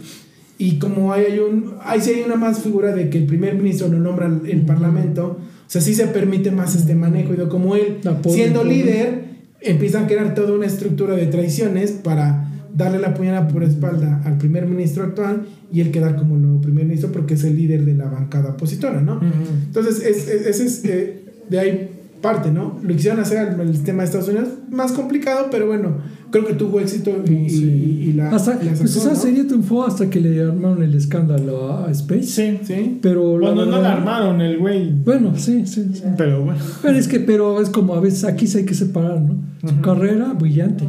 Y 0.57 0.77
como 0.79 1.11
hay, 1.11 1.25
hay 1.25 1.39
un, 1.39 1.73
ahí 1.83 1.99
sí 1.99 2.11
hay 2.11 2.21
una 2.23 2.35
más 2.35 2.59
figura 2.59 2.93
de 2.95 3.09
que 3.09 3.17
el 3.17 3.25
primer 3.25 3.55
ministro 3.55 3.87
lo 3.87 3.99
nombra 3.99 4.27
el, 4.27 4.61
Parlamento, 4.61 5.39
o 5.39 5.69
sea, 5.69 5.81
sí 5.81 5.93
se 5.95 6.07
permite 6.07 6.51
más 6.51 6.75
este 6.75 6.95
manejo 6.95 7.33
y 7.33 7.37
de 7.37 7.47
como 7.47 7.75
él, 7.75 7.97
siendo 8.29 8.63
líder, 8.63 9.25
empieza 9.61 10.01
a 10.01 10.07
crear 10.07 10.33
toda 10.35 10.53
una 10.53 10.65
estructura 10.67 11.15
de 11.15 11.25
traiciones 11.25 11.91
para 11.91 12.51
darle 12.73 12.99
la 12.99 13.13
puñalada 13.13 13.47
por 13.47 13.63
espalda 13.63 14.21
al 14.25 14.37
primer 14.37 14.65
ministro 14.67 15.03
actual 15.03 15.45
y 15.73 15.81
él 15.81 15.91
quedar 15.91 16.15
como 16.17 16.37
nuevo 16.37 16.61
primer 16.61 16.85
ministro 16.85 17.11
porque 17.11 17.33
es 17.33 17.43
el 17.43 17.55
líder 17.55 17.83
de 17.85 17.93
la 17.95 18.05
bancada 18.05 18.51
opositora, 18.51 19.01
¿no? 19.01 19.15
Ujú. 19.15 19.25
Entonces, 19.65 20.03
es- 20.05 20.27
es- 20.29 20.45
ese 20.45 20.65
es, 20.65 20.85
eh, 20.85 21.24
de 21.49 21.59
ahí 21.59 21.89
parte, 22.21 22.49
¿no? 22.51 22.79
Lo 22.81 22.93
quisieron 22.95 23.19
hacer 23.19 23.47
el 23.59 23.83
tema 23.83 23.99
de 24.01 24.05
Estados 24.05 24.29
Unidos, 24.29 24.47
más 24.71 24.91
complicado, 24.93 25.47
pero 25.51 25.67
bueno, 25.67 25.97
creo 26.31 26.43
que 26.45 26.53
tuvo 26.53 26.79
éxito 26.79 27.11
y, 27.27 27.31
y- 27.31 28.03
y 28.09 28.13
la, 28.13 28.31
Hasta, 28.31 28.53
y 28.59 28.65
la 28.65 28.71
pues 28.73 28.89
sacó, 28.91 29.05
esa 29.05 29.09
¿no? 29.09 29.15
serie 29.15 29.43
triunfó 29.43 29.85
hasta 29.85 30.09
que 30.09 30.19
le 30.19 30.41
armaron 30.41 30.81
el 30.81 30.95
escándalo 30.95 31.71
a 31.71 31.91
Space. 31.91 32.23
Sí. 32.23 32.59
Sí. 32.63 32.97
Pero 33.01 33.37
la 33.37 33.47
Cuando 33.53 33.65
no 33.67 33.79
la 33.79 33.93
armaron 33.93 34.41
el 34.41 34.57
güey. 34.57 34.91
Bueno, 34.91 35.33
sí, 35.35 35.67
sí, 35.67 35.87
sí. 35.93 36.03
Pero 36.17 36.43
bueno. 36.43 36.59
Pero 36.81 36.97
es 36.97 37.07
que, 37.07 37.19
pero 37.19 37.61
es 37.61 37.69
como 37.69 37.93
a 37.93 37.99
veces 37.99 38.23
aquí 38.23 38.47
sí 38.47 38.57
hay 38.59 38.65
que 38.65 38.73
separar, 38.73 39.21
¿no? 39.21 39.35
Su 39.69 39.81
carrera 39.81 40.33
brillante, 40.33 40.85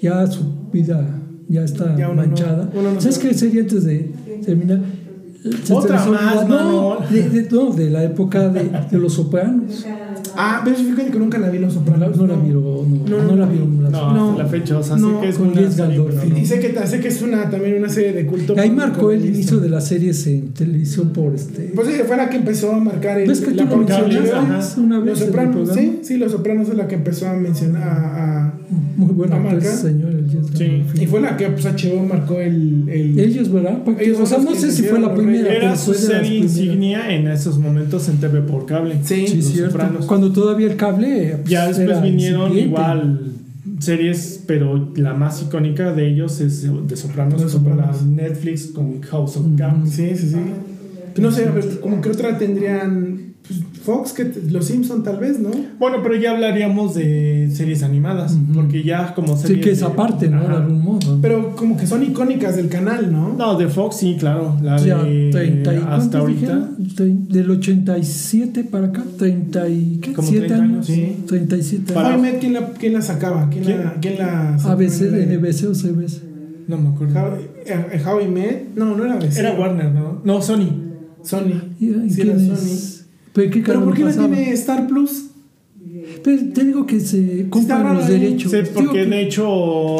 ya 0.00 0.26
su 0.26 0.42
vida 0.72 1.22
ya 1.48 1.62
está 1.62 1.94
Ya 1.96 2.08
manchada. 2.08 2.70
no 2.74 3.00
¿Sabes 3.00 3.16
sabe. 3.16 3.28
qué 3.28 3.34
sería 3.34 3.60
antes 3.62 3.84
de 3.84 4.10
terminar? 4.44 4.80
Otra 5.70 5.96
más, 6.12 6.48
no, 6.48 6.96
de- 7.10 7.48
no, 7.50 7.72
de 7.72 7.90
la 7.90 8.02
época 8.04 8.48
de, 8.48 8.70
de 8.90 8.98
los 8.98 9.14
sopranos. 9.14 9.86
Ah, 10.36 10.60
pero 10.64 10.76
fíjate 10.76 11.10
que 11.10 11.18
nunca 11.18 11.38
la 11.38 11.48
vi 11.50 11.58
Los 11.58 11.74
Sopranos. 11.74 12.16
No, 12.16 12.26
la 12.26 12.36
vieron, 12.36 12.62
no, 12.64 13.04
No, 13.08 13.22
no, 13.22 13.36
no, 13.36 13.36
la 13.36 13.90
las- 13.90 13.92
No, 13.92 14.38
la 14.38 14.46
fecha. 14.46 14.78
O 14.78 14.82
sea, 14.82 14.96
No, 14.96 15.14
sé 15.16 15.20
que 15.22 15.28
es 15.30 15.36
con 15.38 15.54
Liz 15.54 15.76
Gandolfini. 15.76 16.40
Y 16.40 16.46
sé 16.46 16.60
que, 16.60 16.86
sé 16.86 17.00
que 17.00 17.08
es 17.08 17.22
una, 17.22 17.48
también 17.50 17.76
una 17.78 17.88
serie 17.88 18.12
de 18.12 18.26
culto. 18.26 18.54
Ahí 18.58 18.70
marcó 18.70 19.10
el 19.10 19.24
inicio 19.24 19.58
de 19.60 19.68
las 19.68 19.86
series 19.88 20.26
en 20.26 20.52
televisión 20.52 21.10
por 21.10 21.34
este. 21.34 21.72
Pues 21.74 21.88
sí, 21.88 21.94
fue 22.06 22.16
la 22.16 22.28
que 22.30 22.36
empezó 22.36 22.72
a 22.72 22.78
marcar 22.80 23.18
el, 23.20 23.28
¿Ves 23.28 23.40
que 23.40 23.50
la 23.52 23.68
tú 23.68 23.76
una 24.78 24.98
vez 25.00 25.06
Los 25.06 25.18
Sopranos, 25.20 25.70
sí, 25.74 26.00
sí, 26.02 26.16
Los 26.16 26.32
Sopranos 26.32 26.68
es 26.68 26.76
la 26.76 26.86
que 26.88 26.94
empezó 26.96 27.28
a 27.28 27.34
mencionar 27.34 27.82
a, 27.82 28.46
a- 28.46 28.54
Muy 28.96 29.12
buena 29.12 29.36
¿La 29.38 29.42
actor 29.42 29.58
ese 29.58 29.68
marca? 29.68 29.82
señor, 29.82 30.10
el 30.10 30.26
Sí. 30.56 30.82
Y 31.02 31.06
fue 31.06 31.20
la 31.20 31.36
que 31.36 31.46
pues, 31.48 31.64
HBO 31.64 32.02
marcó 32.06 32.40
el, 32.40 32.88
el 32.88 33.18
Ellos, 33.18 33.50
¿verdad? 33.52 33.82
Porque, 33.84 34.04
Ellos 34.04 34.20
o 34.20 34.26
sea, 34.26 34.38
no 34.38 34.54
sé 34.54 34.70
si 34.72 34.82
fue 34.82 35.00
la 35.00 35.14
primera, 35.14 35.48
Era 35.52 35.60
pero 35.72 35.76
su 35.76 35.94
serie 35.94 36.38
insignia 36.38 37.14
en 37.14 37.28
esos 37.28 37.58
momentos 37.58 38.08
en 38.08 38.16
TV 38.18 38.40
por 38.42 38.66
cable. 38.66 38.96
Sí, 39.02 39.26
Sí, 39.26 39.36
Los 39.36 39.44
cierto. 39.46 39.70
Sopranos. 39.72 40.06
Cuando 40.32 40.40
todavía 40.42 40.66
el 40.68 40.76
cable. 40.76 41.36
pues, 41.38 41.48
Ya 41.50 41.66
después 41.66 41.88
era 41.88 42.00
vinieron 42.00 42.42
incipiente. 42.52 42.68
igual 42.68 43.20
series, 43.80 44.42
pero 44.46 44.92
la 44.96 45.12
más 45.14 45.42
icónica 45.42 45.92
de 45.92 46.08
ellos 46.08 46.40
es 46.40 46.62
de 46.62 46.96
Sopranos, 46.96 47.42
como 47.52 47.70
la 47.74 47.92
Sopranos. 47.92 48.02
Netflix 48.06 48.66
con 48.68 49.02
House 49.02 49.36
of 49.36 49.46
Cards. 49.58 49.90
Sí, 49.90 50.16
sí, 50.16 50.30
sí. 50.30 50.36
No 51.20 51.30
sé, 51.30 51.46
a 51.48 51.50
ver, 51.50 51.80
como 51.80 52.00
que 52.00 52.10
otra 52.10 52.36
tendrían 52.38 53.16
pues, 53.16 53.25
Fox, 53.86 54.12
que 54.12 54.30
los 54.50 54.66
Simpson 54.66 55.02
tal 55.04 55.18
vez, 55.18 55.38
¿no? 55.38 55.50
Bueno, 55.78 55.98
pero 56.02 56.16
ya 56.16 56.32
hablaríamos 56.32 56.94
de 56.94 57.48
series 57.52 57.82
animadas, 57.82 58.34
Ujú. 58.34 58.52
porque 58.54 58.82
ya 58.82 59.14
como 59.14 59.36
Sí, 59.36 59.46
series 59.46 59.64
que 59.64 59.70
es 59.72 59.80
de- 59.80 59.86
aparte, 59.86 60.28
¿no? 60.28 60.40
De 60.40 60.46
Ajá. 60.48 60.56
algún 60.58 60.82
modo. 60.82 61.18
Pero 61.22 61.54
como 61.56 61.76
que 61.76 61.86
son 61.86 62.02
icónicas 62.02 62.56
del 62.56 62.68
canal, 62.68 63.12
¿no? 63.12 63.32
No, 63.34 63.56
de 63.56 63.68
Fox 63.68 63.96
sí, 63.96 64.16
claro. 64.18 64.56
La 64.62 64.76
Ya, 64.78 65.02
de 65.02 65.30
30 65.30 65.72
y, 65.72 65.76
hasta 65.76 65.88
¿cuántos 65.88 66.20
ahorita. 66.20 66.68
dijeron? 66.78 67.28
Del 67.28 67.50
87 67.50 68.64
para 68.64 68.86
acá, 68.88 69.04
30 69.18 69.68
y 69.68 69.98
¿qué? 70.02 70.12
Como 70.12 70.28
7 70.28 70.46
30 70.46 70.64
años. 70.64 70.74
años, 70.74 70.86
sí. 70.86 71.16
37 71.26 71.92
Para- 71.94 72.08
How 72.10 72.18
I 72.18 72.22
Met, 72.22 72.40
¿quién 72.40 72.52
la, 72.54 72.66
quién 72.72 72.92
la 72.92 73.02
sacaba? 73.02 73.48
¿Quién, 73.50 73.64
¿Quién? 73.64 73.84
la, 73.84 73.94
quién 74.00 74.18
la 74.18 74.54
ABC? 74.56 75.02
NBC 75.26 75.66
o 75.68 75.74
CBS. 75.74 76.20
No 76.68 76.76
me 76.78 76.88
acuerdo. 76.88 77.14
How, 77.20 77.28
eh, 77.64 78.02
How 78.04 78.20
I 78.20 78.26
Met. 78.28 78.74
No, 78.74 78.96
no 78.96 79.04
era 79.04 79.14
ABC. 79.14 79.38
Era 79.38 79.52
Warner, 79.54 79.92
¿no? 79.92 80.20
No, 80.24 80.42
Sony. 80.42 80.70
Sony. 81.22 81.60
¿Y, 81.78 81.86
y 81.90 82.10
Sí, 82.10 82.22
era 82.22 82.34
es? 82.34 82.42
Sony. 82.46 82.95
¿Pero 83.36 83.50
qué 83.52 83.60
¿Pero 83.60 83.64
canal 83.74 83.84
por 83.84 83.94
qué 83.94 84.00
no 84.02 84.06
pasaba? 84.08 84.26
tiene 84.28 84.50
Star 84.52 84.86
Plus? 84.88 85.26
Pero 86.24 86.42
te 86.54 86.64
digo 86.64 86.86
que 86.86 86.98
se 87.00 87.46
compran 87.50 87.94
los 87.94 88.06
ahí. 88.06 88.12
derechos. 88.18 88.50
Sí, 88.50 88.58
porque 88.74 89.04
que- 89.04 89.06
de 89.06 89.22
hecho 89.22 89.46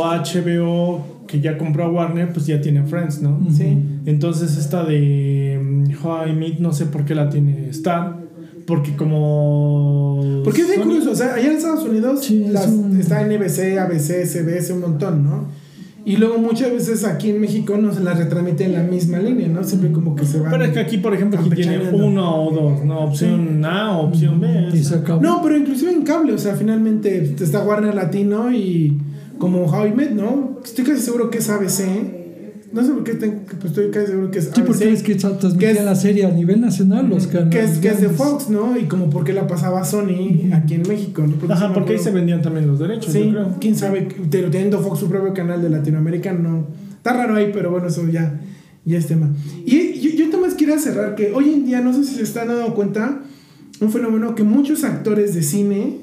HBO, 0.05 1.05
que 1.29 1.41
ya 1.41 1.57
compró 1.59 1.85
a 1.85 1.89
Warner, 1.91 2.33
pues 2.33 2.47
ya 2.47 2.61
tiene 2.61 2.83
Friends, 2.85 3.23
¿no? 3.23 3.39
Sí. 3.51 3.77
Entonces 4.07 4.57
esta 4.57 4.85
de 4.85 5.61
mm, 5.63 6.05
How 6.05 6.29
I 6.29 6.33
Meet, 6.33 6.59
no 6.61 6.73
sé 6.73 6.87
por 6.87 7.05
qué 7.05 7.15
la 7.15 7.29
tiene 7.31 7.69
Star. 7.71 8.25
Porque 8.67 8.97
como... 8.97 10.41
Porque 10.43 10.63
es 10.63 10.69
bien 10.69 10.83
curioso, 10.83 11.13
o 11.13 11.15
sea, 11.15 11.35
allá 11.35 11.51
en 11.51 11.57
Estados 11.57 11.85
Unidos 11.85 12.25
Sí, 12.25 12.43
es 12.45 12.51
las- 12.53 12.67
un- 12.67 12.99
está 13.01 13.21
NBC, 13.25 13.79
ABC, 13.79 14.25
CBS, 14.27 14.73
un 14.73 14.81
montón, 14.81 15.23
¿no? 15.25 15.45
Y 16.07 16.19
luego 16.19 16.39
muchas 16.39 16.71
veces 16.71 17.05
aquí 17.05 17.31
en 17.31 17.41
México 17.41 17.77
no 17.77 17.93
se 17.93 17.99
las 18.01 18.17
retransmite 18.17 18.65
en 18.65 18.75
la 18.75 18.85
misma 18.85 19.19
línea, 19.19 19.49
¿no? 19.49 19.65
Siempre 19.65 19.91
como 19.91 20.15
que 20.15 20.25
se 20.25 20.39
van. 20.39 20.53
Pero 20.53 20.65
es 20.65 20.71
que 20.71 20.79
aquí, 20.79 20.99
por 20.99 21.13
ejemplo, 21.13 21.41
aquí 21.41 21.51
tiene 21.51 21.81
uno 21.91 22.45
o 22.45 22.55
dos, 22.55 22.85
¿no? 22.85 23.01
Opción 23.01 23.65
A 23.65 23.99
o 23.99 24.07
opción 24.07 24.41
B. 24.41 24.69
Y 24.69 24.69
o 24.69 24.71
se 24.77 24.85
sea. 24.85 24.99
acabó. 24.99 25.21
No, 25.21 25.43
pero 25.43 25.57
inclusive 25.57 25.91
en 25.91 26.03
cable, 26.03 26.33
o 26.33 26.39
sea, 26.39 26.55
finalmente 26.55 27.35
está 27.41 27.65
Warner 27.65 27.93
Latino 27.93 28.53
y 28.53 28.97
como 29.39 29.65
How 29.65 29.87
I 29.87 29.93
Met, 29.95 30.13
¿no? 30.13 30.61
Estoy 30.65 30.85
casi 30.85 31.01
seguro 31.01 31.29
que 31.29 31.39
es 31.39 31.51
ABC. 31.51 32.26
No 32.77 32.85
sé 32.85 32.93
por 32.93 33.03
qué 33.05 33.15
tengo, 33.15 33.41
pues 33.47 33.65
estoy 33.65 33.91
casi 33.91 34.07
seguro 34.09 34.31
que 34.31 34.39
es 34.39 34.45
Sí, 34.55 34.61
porque 34.67 34.85
ABC. 34.85 34.93
es 34.95 35.03
que 35.03 35.15
transmitía 35.17 35.83
la 35.83 35.95
serie 35.97 36.27
a 36.27 36.31
nivel 36.31 36.61
nacional, 36.61 37.09
los 37.09 37.27
canales. 37.27 37.51
que 37.51 37.65
es, 37.65 37.79
que 37.79 37.89
es 37.89 38.01
de. 38.03 38.09
Fox, 38.11 38.51
¿no? 38.51 38.77
Y 38.79 38.85
como 38.85 39.09
por 39.11 39.25
qué 39.25 39.33
la 39.33 39.47
pasaba 39.47 39.83
Sony 39.85 40.53
aquí 40.53 40.75
en 40.75 40.83
México, 40.87 41.23
¿no? 41.27 41.35
Porque 41.37 41.55
Ajá, 41.55 41.73
porque 41.73 41.95
ahí 41.95 41.99
se 41.99 42.11
vendían 42.11 42.43
también 42.43 42.67
los 42.67 42.79
derechos, 42.79 43.13
Sí, 43.13 43.25
yo 43.25 43.31
creo. 43.31 43.57
quién 43.61 43.75
sabe, 43.77 44.07
pero 44.31 44.51
teniendo 44.51 44.79
Fox 44.81 45.01
su 45.01 45.09
propio 45.09 45.33
canal 45.33 45.63
de 45.63 45.71
Latinoamérica, 45.71 46.33
no. 46.33 46.67
Está 46.97 47.15
raro 47.15 47.35
ahí, 47.37 47.51
pero 47.53 47.71
bueno, 47.71 47.87
eso 47.87 48.07
ya, 48.09 48.41
ya 48.85 48.99
es 48.99 49.07
tema. 49.07 49.31
Y 49.65 49.99
yo, 50.01 50.11
yo 50.25 50.31
también 50.31 50.55
quería 50.57 50.79
cerrar 50.79 51.15
que 51.15 51.33
hoy 51.33 51.53
en 51.55 51.65
día, 51.67 51.81
no 51.81 51.93
sé 51.95 52.05
si 52.05 52.17
se 52.17 52.23
están 52.25 52.49
dando 52.49 52.75
cuenta, 52.75 53.23
un 53.81 53.91
fenómeno 53.91 54.35
que 54.35 54.43
muchos 54.43 54.85
actores 54.85 55.35
de 55.35 55.43
cine 55.43 55.99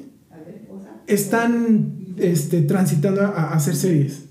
están 1.06 1.92
este, 2.16 2.62
transitando 2.62 3.22
a, 3.22 3.26
a 3.28 3.54
hacer 3.54 3.76
series. 3.76 4.23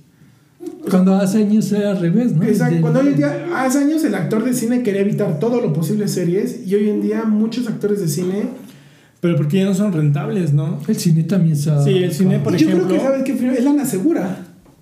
Cuando 0.90 1.16
hace 1.16 1.38
años 1.40 1.72
era 1.72 1.92
al 1.92 2.00
revés, 2.02 2.34
¿no? 2.36 2.44
Exacto. 2.44 2.82
Cuando 2.82 3.00
hoy 3.00 3.08
en 3.08 3.16
día, 3.18 3.46
hace 3.56 3.80
años 3.80 4.04
el 4.04 4.16
actor 4.16 4.44
de 4.44 4.54
cine 4.54 4.84
quería 4.84 5.02
evitar 5.02 5.40
todo 5.40 5.62
lo 5.62 5.72
posible 5.74 6.08
series 6.08 6.68
y 6.68 6.76
hoy 6.76 6.90
en 6.90 7.02
día 7.02 7.24
muchos 7.24 7.68
actores 7.68 8.02
de 8.02 8.08
cine... 8.08 8.44
Pero 9.22 9.38
porque 9.38 9.60
ya 9.60 9.66
no 9.66 9.74
son 9.74 9.94
rentables, 9.94 10.52
¿no? 10.52 10.80
El 10.86 10.98
cine 10.98 11.24
también 11.24 11.56
se 11.56 11.72
ha- 11.72 11.82
Sí, 11.82 11.92
el 12.04 12.12
cine, 12.12 12.40
por 12.40 12.58
yo 12.58 12.68
ejemplo. 12.68 12.88
creo 12.90 13.00
que, 13.00 13.06
¿sabes 13.06 13.24
que 13.24 13.32
Es 13.58 13.64
lana 13.64 13.86
segura. 13.86 14.40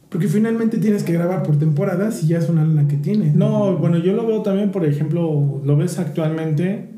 Porque 0.10 0.28
finalmente 0.28 0.78
tienes 0.80 1.04
que 1.04 1.14
grabar 1.14 1.44
por 1.44 1.58
temporadas 1.60 2.24
y 2.24 2.28
ya 2.28 2.40
es 2.40 2.50
una 2.50 2.66
lana 2.66 2.88
que 2.88 2.98
tienes. 2.98 3.36
No, 3.36 3.78
bueno, 3.78 4.00
yo 4.00 4.14
lo 4.14 4.26
veo 4.26 4.42
también, 4.42 4.72
por 4.72 4.84
ejemplo, 4.86 5.62
lo 5.64 5.78
ves 5.78 6.00
actualmente, 6.00 6.90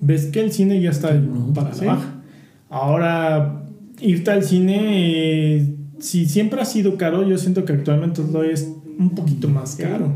ves 0.00 0.26
que 0.26 0.40
el 0.40 0.52
cine 0.52 0.80
ya 0.80 0.90
está 0.90 1.10
para 1.52 1.74
Sí. 1.74 1.84
la 1.84 1.94
baja. 1.94 2.22
Ahora, 2.70 3.64
irte 4.00 4.30
al 4.30 4.44
cine, 4.44 5.56
eh, 5.56 5.74
si 6.04 6.26
siempre 6.26 6.60
ha 6.60 6.64
sido 6.64 6.96
caro, 6.96 7.26
yo 7.28 7.38
siento 7.38 7.64
que 7.64 7.72
actualmente 7.72 8.22
lo 8.32 8.42
es 8.44 8.68
un 8.98 9.10
poquito 9.14 9.48
más 9.48 9.76
caro. 9.76 10.12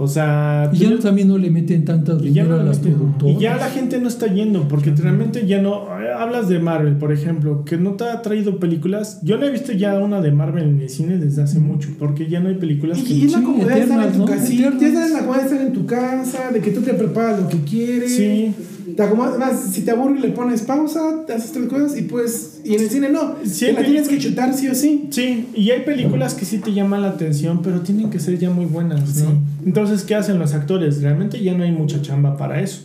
O 0.00 0.06
sea, 0.06 0.70
Y 0.72 0.78
ya 0.78 0.96
también 1.00 1.26
no 1.26 1.38
le 1.38 1.50
meten 1.50 1.84
ya, 1.84 1.96
dinero 1.96 2.50
no 2.54 2.60
a 2.60 2.62
las 2.62 2.78
productoras. 2.78 3.36
y 3.36 3.40
ya 3.40 3.56
la 3.56 3.68
gente 3.68 4.00
no 4.00 4.06
está 4.06 4.26
yendo 4.32 4.68
porque 4.68 4.92
realmente 4.92 5.44
ya 5.44 5.60
no 5.60 5.86
eh, 6.00 6.12
hablas 6.16 6.48
de 6.48 6.60
Marvel 6.60 6.98
por 6.98 7.10
ejemplo 7.12 7.64
que 7.64 7.76
no 7.78 7.94
te 7.94 8.04
ha 8.04 8.22
traído 8.22 8.60
películas 8.60 9.18
yo 9.24 9.38
no 9.38 9.46
he 9.46 9.50
visto 9.50 9.72
ya 9.72 9.98
una 9.98 10.20
de 10.20 10.30
Marvel 10.30 10.68
en 10.68 10.80
el 10.82 10.88
cine 10.88 11.18
desde 11.18 11.42
hace 11.42 11.58
mucho 11.58 11.88
porque 11.98 12.28
ya 12.28 12.38
no 12.38 12.48
hay 12.48 12.54
películas 12.54 12.98
Y, 13.00 13.02
que 13.02 13.12
y 13.14 13.24
es 13.24 13.32
la 13.32 13.38
Sí, 13.38 13.44
comodidad 13.44 13.74
de 13.74 13.80
estar 13.80 13.98
en 13.98 14.04
eternas, 14.04 14.12
tu 14.12 14.18
¿no? 14.20 14.24
casita. 14.26 14.68
Eternas. 14.68 14.80
Ya 14.82 14.92
sabes 14.92 15.10
la 15.14 15.18
comodidad 15.18 15.42
de 15.42 15.48
estar 15.50 15.66
en 15.66 15.72
tu 15.72 15.86
casa, 15.86 16.50
de 16.52 16.60
que 16.60 16.70
tú 16.70 16.80
te 16.82 16.94
preparas 16.94 17.40
lo 17.42 17.48
que 17.48 17.58
quieres. 17.62 18.14
Sí. 18.16 18.54
Te 18.96 19.02
acomodas, 19.02 19.38
más, 19.38 19.60
si 19.72 19.82
te 19.82 19.90
aburres 19.90 20.20
le 20.20 20.28
pones 20.30 20.62
pausa, 20.62 21.24
te 21.26 21.32
haces 21.32 21.52
tres 21.52 21.66
cosas 21.66 21.96
y 21.98 22.02
pues. 22.02 22.60
Y 22.64 22.74
en 22.74 22.82
el 22.82 22.90
cine 22.90 23.08
no. 23.10 23.36
Sí, 23.44 23.66
te 23.66 23.72
la 23.72 23.84
tienes 23.84 24.08
que 24.08 24.18
chutar 24.18 24.54
sí 24.54 24.68
o 24.68 24.74
sí. 24.74 25.08
Sí, 25.10 25.48
y 25.54 25.70
hay 25.70 25.82
películas 25.82 26.34
que 26.34 26.44
sí 26.44 26.58
te 26.58 26.72
llaman 26.72 27.02
la 27.02 27.08
atención, 27.08 27.60
pero 27.62 27.80
tienen 27.80 28.10
que 28.10 28.20
ser 28.20 28.38
ya 28.38 28.50
muy 28.50 28.66
buenas, 28.66 29.00
¿no? 29.00 29.30
Sí. 29.30 29.36
Entonces, 29.66 30.02
¿qué 30.04 30.14
hacen 30.14 30.38
los 30.38 30.54
actores? 30.54 31.02
Realmente 31.02 31.42
ya 31.42 31.54
no 31.56 31.64
hay 31.64 31.72
mucha 31.72 32.02
chamba 32.02 32.36
para 32.36 32.60
eso. 32.60 32.82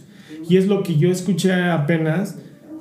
Y 0.49 0.57
es 0.57 0.67
lo 0.67 0.83
que 0.83 0.97
yo 0.97 1.09
escuché 1.09 1.53
apenas, 1.53 2.35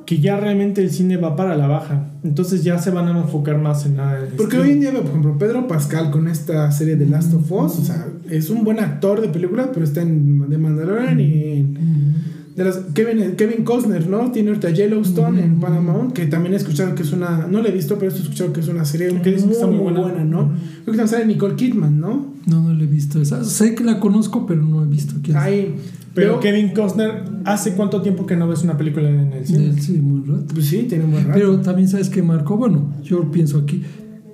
que 0.06 0.18
ya 0.18 0.36
realmente 0.36 0.82
el 0.82 0.90
cine 0.90 1.16
va 1.16 1.36
para 1.36 1.56
la 1.56 1.66
baja. 1.66 2.10
Entonces 2.24 2.64
ya 2.64 2.78
se 2.78 2.90
van 2.90 3.08
a 3.08 3.18
enfocar 3.18 3.58
más 3.58 3.86
en 3.86 3.96
nada. 3.96 4.26
Porque 4.36 4.58
hoy 4.58 4.72
en 4.72 4.80
día, 4.80 4.92
por 4.92 5.06
ejemplo, 5.06 5.38
Pedro 5.38 5.66
Pascal 5.68 6.10
con 6.10 6.28
esta 6.28 6.70
serie 6.72 6.96
de 6.96 7.06
Last 7.06 7.32
of 7.34 7.50
Us, 7.50 7.78
o 7.78 7.84
sea, 7.84 8.08
es 8.30 8.50
un 8.50 8.64
buen 8.64 8.80
actor 8.80 9.20
de 9.20 9.28
películas, 9.28 9.68
pero 9.72 9.84
está 9.84 10.02
en 10.02 10.44
The 10.48 10.58
Mandalorian 10.58 11.20
y 11.20 11.42
en. 11.52 12.12
De 12.56 12.64
las, 12.64 12.76
Kevin, 12.94 13.34
Kevin 13.36 13.64
Costner, 13.64 14.06
¿no? 14.08 14.30
Tiene 14.30 14.50
ahorita 14.50 14.70
Yellowstone 14.70 15.42
en 15.42 15.58
Paramount, 15.58 16.12
que 16.12 16.26
también 16.26 16.52
he 16.52 16.56
escuchado 16.56 16.94
que 16.94 17.02
es 17.02 17.12
una. 17.12 17.46
No 17.46 17.62
la 17.62 17.68
he 17.68 17.72
visto, 17.72 17.98
pero 17.98 18.10
he 18.10 18.14
escuchado 18.14 18.52
que 18.52 18.60
es 18.60 18.68
una 18.68 18.84
serie 18.84 19.08
Que 19.08 19.14
muy, 19.14 19.32
dicen 19.32 19.48
que 19.48 19.54
está 19.54 19.66
muy 19.66 19.78
buena, 19.78 20.00
buena. 20.00 20.24
¿no? 20.24 20.48
Creo 20.48 20.84
que 20.84 20.98
también 20.98 21.08
sale 21.08 21.26
Nicole 21.26 21.54
Kidman, 21.56 21.98
¿no? 21.98 22.34
No, 22.46 22.62
no 22.62 22.74
le 22.74 22.84
he 22.84 22.86
visto 22.86 23.22
esa. 23.22 23.42
Sé 23.44 23.74
que 23.74 23.84
la 23.84 24.00
conozco, 24.00 24.46
pero 24.46 24.62
no 24.62 24.82
he 24.82 24.86
visto 24.86 25.14
quién 25.22 25.36
es. 25.36 25.42
Ahí. 25.42 25.74
Pero 26.14 26.32
Pero, 26.32 26.40
Kevin 26.40 26.74
Costner, 26.74 27.24
¿hace 27.46 27.72
cuánto 27.72 28.02
tiempo 28.02 28.26
que 28.26 28.36
no 28.36 28.46
ves 28.46 28.62
una 28.62 28.76
película 28.76 29.08
en 29.08 29.32
el 29.32 29.46
cine? 29.46 29.80
Sí, 29.80 29.92
muy 29.92 30.20
rato. 30.28 30.52
Pues 30.52 30.66
sí, 30.66 30.84
tiene 30.86 31.04
un 31.04 31.12
buen 31.12 31.24
rato. 31.24 31.38
Pero 31.38 31.60
también 31.60 31.88
sabes 31.88 32.10
que 32.10 32.22
marcó, 32.22 32.58
bueno, 32.58 32.92
yo 33.02 33.30
pienso 33.30 33.58
aquí, 33.58 33.82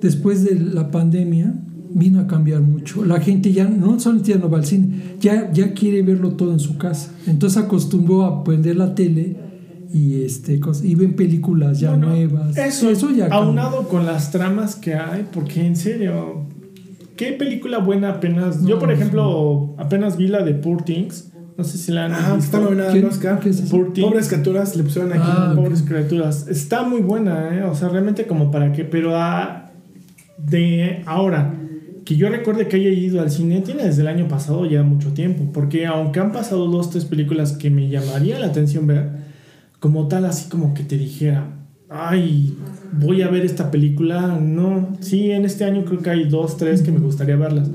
después 0.01 0.43
de 0.43 0.59
la 0.59 0.91
pandemia 0.91 1.55
vino 1.91 2.19
a 2.19 2.27
cambiar 2.27 2.61
mucho. 2.61 3.03
La 3.03 3.19
gente 3.19 3.51
ya 3.51 3.65
no 3.67 3.99
solo 3.99 4.21
ya 4.21 4.37
no 4.37 4.49
va 4.49 4.59
al 4.59 4.65
cine, 4.65 5.15
ya, 5.19 5.51
ya 5.51 5.73
quiere 5.73 6.01
verlo 6.03 6.31
todo 6.33 6.51
en 6.53 6.59
su 6.59 6.77
casa. 6.77 7.11
Entonces 7.27 7.61
acostumbró 7.63 8.23
a 8.25 8.43
prender 8.43 8.75
la 8.75 8.93
tele 8.95 9.35
y 9.91 10.21
este 10.23 10.59
y 10.83 10.95
ven 10.95 11.15
películas 11.15 11.79
ya 11.79 11.89
Bueno, 11.91 12.09
nuevas. 12.09 12.55
Eso, 12.57 12.89
eso 12.89 13.09
ya 13.09 13.27
cambió. 13.29 13.37
aunado 13.49 13.87
con 13.87 14.05
las 14.05 14.31
tramas 14.31 14.75
que 14.75 14.93
hay, 14.93 15.25
porque 15.33 15.65
en 15.65 15.75
serio, 15.75 16.45
¿qué 17.15 17.31
película 17.33 17.79
buena 17.79 18.09
apenas? 18.09 18.63
yo, 18.63 18.77
por 18.77 18.89
no 18.89 18.93
ejemplo, 18.93 19.73
apenas 19.79 20.15
vi 20.17 20.27
la 20.27 20.43
de 20.43 20.53
Poor 20.53 20.83
Things. 20.83 21.25
No 21.57 21.65
sé 21.65 21.77
si 21.77 21.91
la 21.91 22.05
han 22.05 22.13
Ah, 22.13 22.35
visto. 22.35 22.37
está 22.57 22.59
nominada 22.61 22.91
¿Quién- 22.93 23.03
al 23.05 23.09
Oscar. 23.11 23.39
qué 23.41 23.49
es. 23.49 23.61
Pobres 23.63 24.27
criaturas 24.29 24.77
le 24.77 24.83
pusieron 24.83 25.11
aquí. 25.11 25.21
Ah, 25.25 25.51
Pobres 25.55 25.81
criaturas. 25.81 26.47
Está 26.47 26.83
muy 26.87 27.01
buena, 27.01 27.53
¿eh? 27.53 27.63
O 27.63 27.75
sea, 27.75 27.89
realmente 27.89 28.25
como 28.27 28.49
para 28.49 28.71
que... 28.71 28.85
Pero 28.85 29.17
ah, 29.17 29.71
de 30.37 31.01
ahora, 31.05 31.58
que 32.09 32.15
yo 32.15 32.27
recuerde 32.27 32.67
que 32.67 32.77
haya 32.77 32.89
ido 32.89 33.21
al 33.21 33.29
cine, 33.29 33.61
tiene 33.61 33.83
desde 33.83 34.01
el 34.01 34.07
año 34.07 34.27
pasado 34.27 34.65
ya 34.65 34.81
mucho 34.81 35.13
tiempo. 35.13 35.51
Porque 35.53 35.85
aunque 35.85 36.19
han 36.19 36.31
pasado 36.31 36.65
dos, 36.65 36.89
tres 36.89 37.05
películas 37.05 37.51
que 37.51 37.69
me 37.69 37.87
llamaría 37.87 38.39
la 38.39 38.47
atención 38.47 38.87
ver, 38.87 39.11
como 39.79 40.07
tal, 40.07 40.25
así 40.25 40.49
como 40.49 40.73
que 40.73 40.81
te 40.81 40.97
dijera, 40.97 41.51
ay, 41.87 42.57
voy 42.93 43.21
a 43.21 43.29
ver 43.29 43.45
esta 43.45 43.69
película. 43.69 44.39
No, 44.41 44.97
sí, 45.01 45.29
en 45.29 45.45
este 45.45 45.65
año 45.65 45.85
creo 45.85 45.99
que 46.01 46.09
hay 46.09 46.27
dos, 46.27 46.57
tres 46.57 46.81
que 46.81 46.91
me 46.91 46.97
gustaría 46.97 47.35
verlas. 47.35 47.69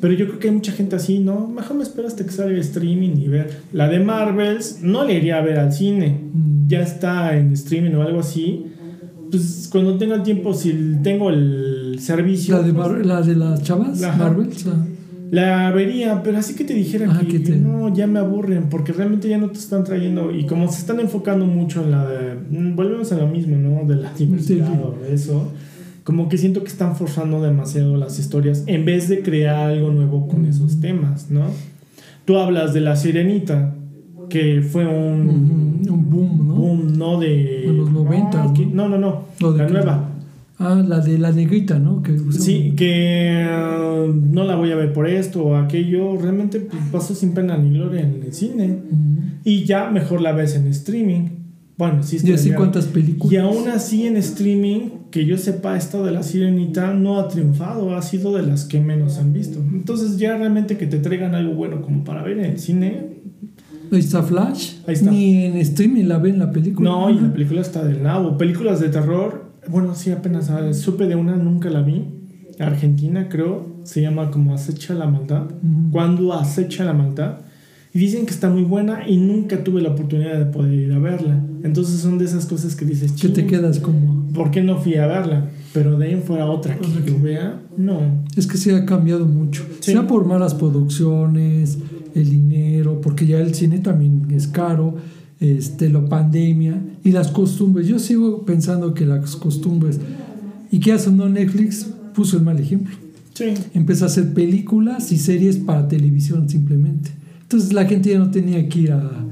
Pero 0.00 0.12
yo 0.12 0.26
creo 0.26 0.40
que 0.40 0.48
hay 0.48 0.54
mucha 0.54 0.72
gente 0.72 0.96
así, 0.96 1.20
¿no? 1.20 1.46
Mejor 1.46 1.76
me 1.76 1.84
espero 1.84 2.08
hasta 2.08 2.24
que 2.24 2.32
salga 2.32 2.54
el 2.54 2.58
streaming 2.58 3.16
y 3.16 3.28
ver. 3.28 3.60
La 3.72 3.86
de 3.86 4.00
Marvels 4.00 4.80
no 4.82 5.04
le 5.04 5.14
iría 5.14 5.38
a 5.38 5.42
ver 5.42 5.56
al 5.56 5.72
cine. 5.72 6.22
Ya 6.66 6.80
está 6.80 7.38
en 7.38 7.52
streaming 7.52 7.94
o 7.94 8.02
algo 8.02 8.18
así. 8.18 8.72
Pues 9.30 9.68
cuando 9.70 9.96
tenga 9.98 10.16
el 10.16 10.24
tiempo, 10.24 10.52
si 10.52 10.96
tengo 11.04 11.30
el 11.30 11.77
servicio, 12.00 12.56
La 12.56 12.62
de, 12.62 12.72
pues, 12.72 12.88
Mar- 12.88 13.06
la 13.06 13.22
de 13.22 13.34
las 13.36 13.62
chavas, 13.62 14.02
Ajá. 14.02 14.16
Marvel. 14.18 14.48
la 15.30 15.70
vería. 15.72 16.22
Pero 16.22 16.38
así 16.38 16.54
que 16.54 16.64
te 16.64 16.74
dijera 16.74 17.06
Ah, 17.10 17.18
que, 17.20 17.26
que 17.28 17.38
te- 17.40 17.56
no, 17.56 17.92
ya 17.94 18.06
me 18.06 18.18
aburren, 18.18 18.64
porque 18.70 18.92
realmente 18.92 19.28
ya 19.28 19.38
no 19.38 19.48
te 19.50 19.58
están 19.58 19.84
trayendo. 19.84 20.30
Y 20.34 20.46
como 20.46 20.70
se 20.70 20.78
están 20.80 21.00
enfocando 21.00 21.44
mucho 21.46 21.82
en 21.84 21.90
la 21.90 22.06
de. 22.08 22.34
mm, 22.50 22.76
Volvemos 22.76 23.12
a 23.12 23.16
lo 23.18 23.28
mismo, 23.28 23.56
¿no? 23.56 23.86
De 23.86 23.96
la 24.00 24.12
diversidad 24.14 24.66
Sí. 24.72 24.78
o 24.82 24.96
de 25.04 25.14
eso. 25.14 25.52
Como 26.04 26.28
que 26.30 26.38
siento 26.38 26.62
que 26.62 26.68
están 26.68 26.96
forzando 26.96 27.42
demasiado 27.42 27.96
las 27.98 28.18
historias 28.18 28.64
en 28.66 28.86
vez 28.86 29.08
de 29.10 29.20
crear 29.22 29.70
algo 29.72 29.90
nuevo 29.90 30.26
con 30.26 30.46
esos 30.46 30.80
temas, 30.80 31.30
¿no? 31.30 31.42
Tú 32.24 32.38
hablas 32.38 32.72
de 32.72 32.80
la 32.80 32.96
sirenita, 32.96 33.74
que 34.30 34.62
fue 34.62 34.86
un, 34.86 35.80
boom, 35.86 36.48
¿no? 36.48 36.54
boom, 36.54 36.98
¿no? 36.98 37.20
De. 37.20 37.66
En 37.68 37.76
los 37.76 37.90
90, 37.90 38.44
no, 38.44 38.52
¿no? 38.54 38.88
no, 38.88 38.88
no, 38.88 38.98
no. 38.98 39.46
¿O 39.46 39.52
de 39.52 39.62
la 39.64 39.68
nueva. 39.68 40.07
Ah, 40.60 40.82
la 40.86 40.98
de 41.00 41.18
la 41.18 41.30
negrita, 41.30 41.78
¿no? 41.78 42.02
Que 42.02 42.18
Sí, 42.32 42.72
que 42.76 43.46
uh, 43.46 44.12
no 44.12 44.42
la 44.44 44.56
voy 44.56 44.72
a 44.72 44.76
ver 44.76 44.92
por 44.92 45.08
esto 45.08 45.44
o 45.44 45.56
aquello. 45.56 46.16
Realmente 46.16 46.58
pues, 46.60 46.82
pasó 46.90 47.14
sin 47.14 47.32
pena 47.32 47.56
ni 47.56 47.74
gloria 47.74 48.00
en 48.00 48.22
el 48.24 48.32
cine. 48.32 48.78
Ujú. 48.90 49.22
Y 49.44 49.64
ya 49.64 49.88
mejor 49.90 50.20
la 50.20 50.32
ves 50.32 50.56
en 50.56 50.66
streaming. 50.66 51.28
Bueno, 51.78 52.02
sí, 52.02 52.18
Y 52.24 52.32
así 52.32 52.50
cuántas 52.50 52.86
películas. 52.86 53.32
Y 53.32 53.36
aún 53.36 53.68
así 53.68 54.04
en 54.04 54.16
streaming, 54.16 54.88
que 55.12 55.24
yo 55.24 55.38
sepa, 55.38 55.76
esta 55.76 56.02
de 56.02 56.10
la 56.10 56.24
sirenita 56.24 56.92
no 56.92 57.20
ha 57.20 57.28
triunfado, 57.28 57.96
ha 57.96 58.02
sido 58.02 58.34
de 58.34 58.42
las 58.42 58.64
que 58.64 58.80
menos 58.80 59.18
han 59.18 59.32
visto. 59.32 59.60
Entonces 59.60 60.18
ya 60.18 60.36
realmente 60.36 60.76
que 60.76 60.88
te 60.88 60.98
traigan 60.98 61.36
algo 61.36 61.54
bueno 61.54 61.80
como 61.82 62.02
para 62.02 62.24
ver 62.24 62.40
en 62.40 62.46
el 62.46 62.58
cine. 62.58 63.18
Ahí 63.92 64.00
está 64.00 64.24
Flash. 64.24 64.72
Ahí 64.88 64.94
está. 64.94 65.08
Ni 65.08 65.44
en 65.44 65.56
streaming 65.58 66.06
la 66.06 66.18
ven 66.18 66.40
la 66.40 66.50
película. 66.50 66.90
No, 66.90 67.10
y 67.10 67.20
la 67.20 67.32
película 67.32 67.60
está 67.60 67.84
del 67.84 68.02
nabo. 68.02 68.36
Películas 68.36 68.80
de 68.80 68.88
terror, 68.88 69.47
bueno, 69.70 69.94
sí, 69.94 70.10
apenas 70.10 70.50
ah, 70.50 70.72
supe 70.72 71.06
de 71.06 71.16
una, 71.16 71.36
nunca 71.36 71.70
la 71.70 71.82
vi. 71.82 72.04
Argentina, 72.58 73.28
creo, 73.28 73.66
se 73.84 74.02
llama 74.02 74.30
como 74.30 74.52
Acecha 74.54 74.94
la 74.94 75.06
Maldad. 75.06 75.44
Ujú. 75.44 75.90
Cuando 75.92 76.32
acecha 76.34 76.84
la 76.84 76.92
maldad, 76.92 77.38
Y 77.94 78.00
dicen 78.00 78.26
que 78.26 78.32
está 78.32 78.50
muy 78.50 78.64
buena 78.64 79.08
y 79.08 79.16
nunca 79.16 79.64
tuve 79.64 79.80
la 79.80 79.88
oportunidad 79.90 80.38
de 80.38 80.44
poder 80.46 80.72
ir 80.74 80.92
a 80.92 80.98
verla. 80.98 81.42
Entonces 81.64 82.00
son 82.00 82.18
de 82.18 82.26
esas 82.26 82.44
cosas 82.46 82.76
que 82.76 82.84
dices, 82.84 83.12
Que 83.12 83.28
te 83.28 83.40
"Chin, 83.40 83.46
quedas 83.46 83.80
como... 83.80 84.26
¿por 84.34 84.50
qué 84.50 84.62
no 84.62 84.76
fui 84.76 84.96
a 84.96 85.06
verla? 85.06 85.48
Pero 85.72 85.98
de 85.98 86.06
ahí 86.08 86.16
fuera 86.24 86.46
otra 86.46 86.76
que 86.78 86.86
que- 87.02 87.10
yo 87.10 87.18
vea, 87.20 87.62
no. 87.78 88.00
Es 88.36 88.46
que 88.46 88.58
sí 88.58 88.70
ha 88.70 88.84
cambiado 88.84 89.24
mucho. 89.24 89.64
Sí. 89.80 89.92
Sea 89.92 90.06
por 90.06 90.26
malas 90.26 90.52
producciones, 90.54 91.78
el 92.14 92.28
dinero, 92.30 93.00
porque 93.00 93.26
ya 93.26 93.38
el 93.38 93.54
cine 93.54 93.78
también 93.78 94.26
es 94.30 94.46
caro, 94.48 94.96
este, 95.40 95.88
la 95.88 96.04
pandemia 96.04 96.80
y 97.04 97.12
las 97.12 97.28
costumbres. 97.28 97.86
Yo 97.86 97.98
sigo 97.98 98.44
pensando 98.44 98.94
que 98.94 99.06
las 99.06 99.36
costumbres. 99.36 100.00
¿Y 100.70 100.80
qué 100.80 100.92
hace 100.92 101.10
no 101.10 101.28
Netflix? 101.28 101.86
Puso 102.14 102.36
el 102.36 102.42
mal 102.44 102.58
ejemplo. 102.58 102.94
Sí. 103.34 103.54
Empezó 103.74 104.04
a 104.04 104.08
hacer 104.08 104.34
películas 104.34 105.12
y 105.12 105.16
series 105.18 105.56
para 105.56 105.86
televisión 105.88 106.48
simplemente. 106.48 107.10
Entonces 107.42 107.72
la 107.72 107.84
gente 107.86 108.10
ya 108.10 108.18
no 108.18 108.30
tenía 108.30 108.68
que 108.68 108.80
ir 108.80 108.92
a- 108.92 109.24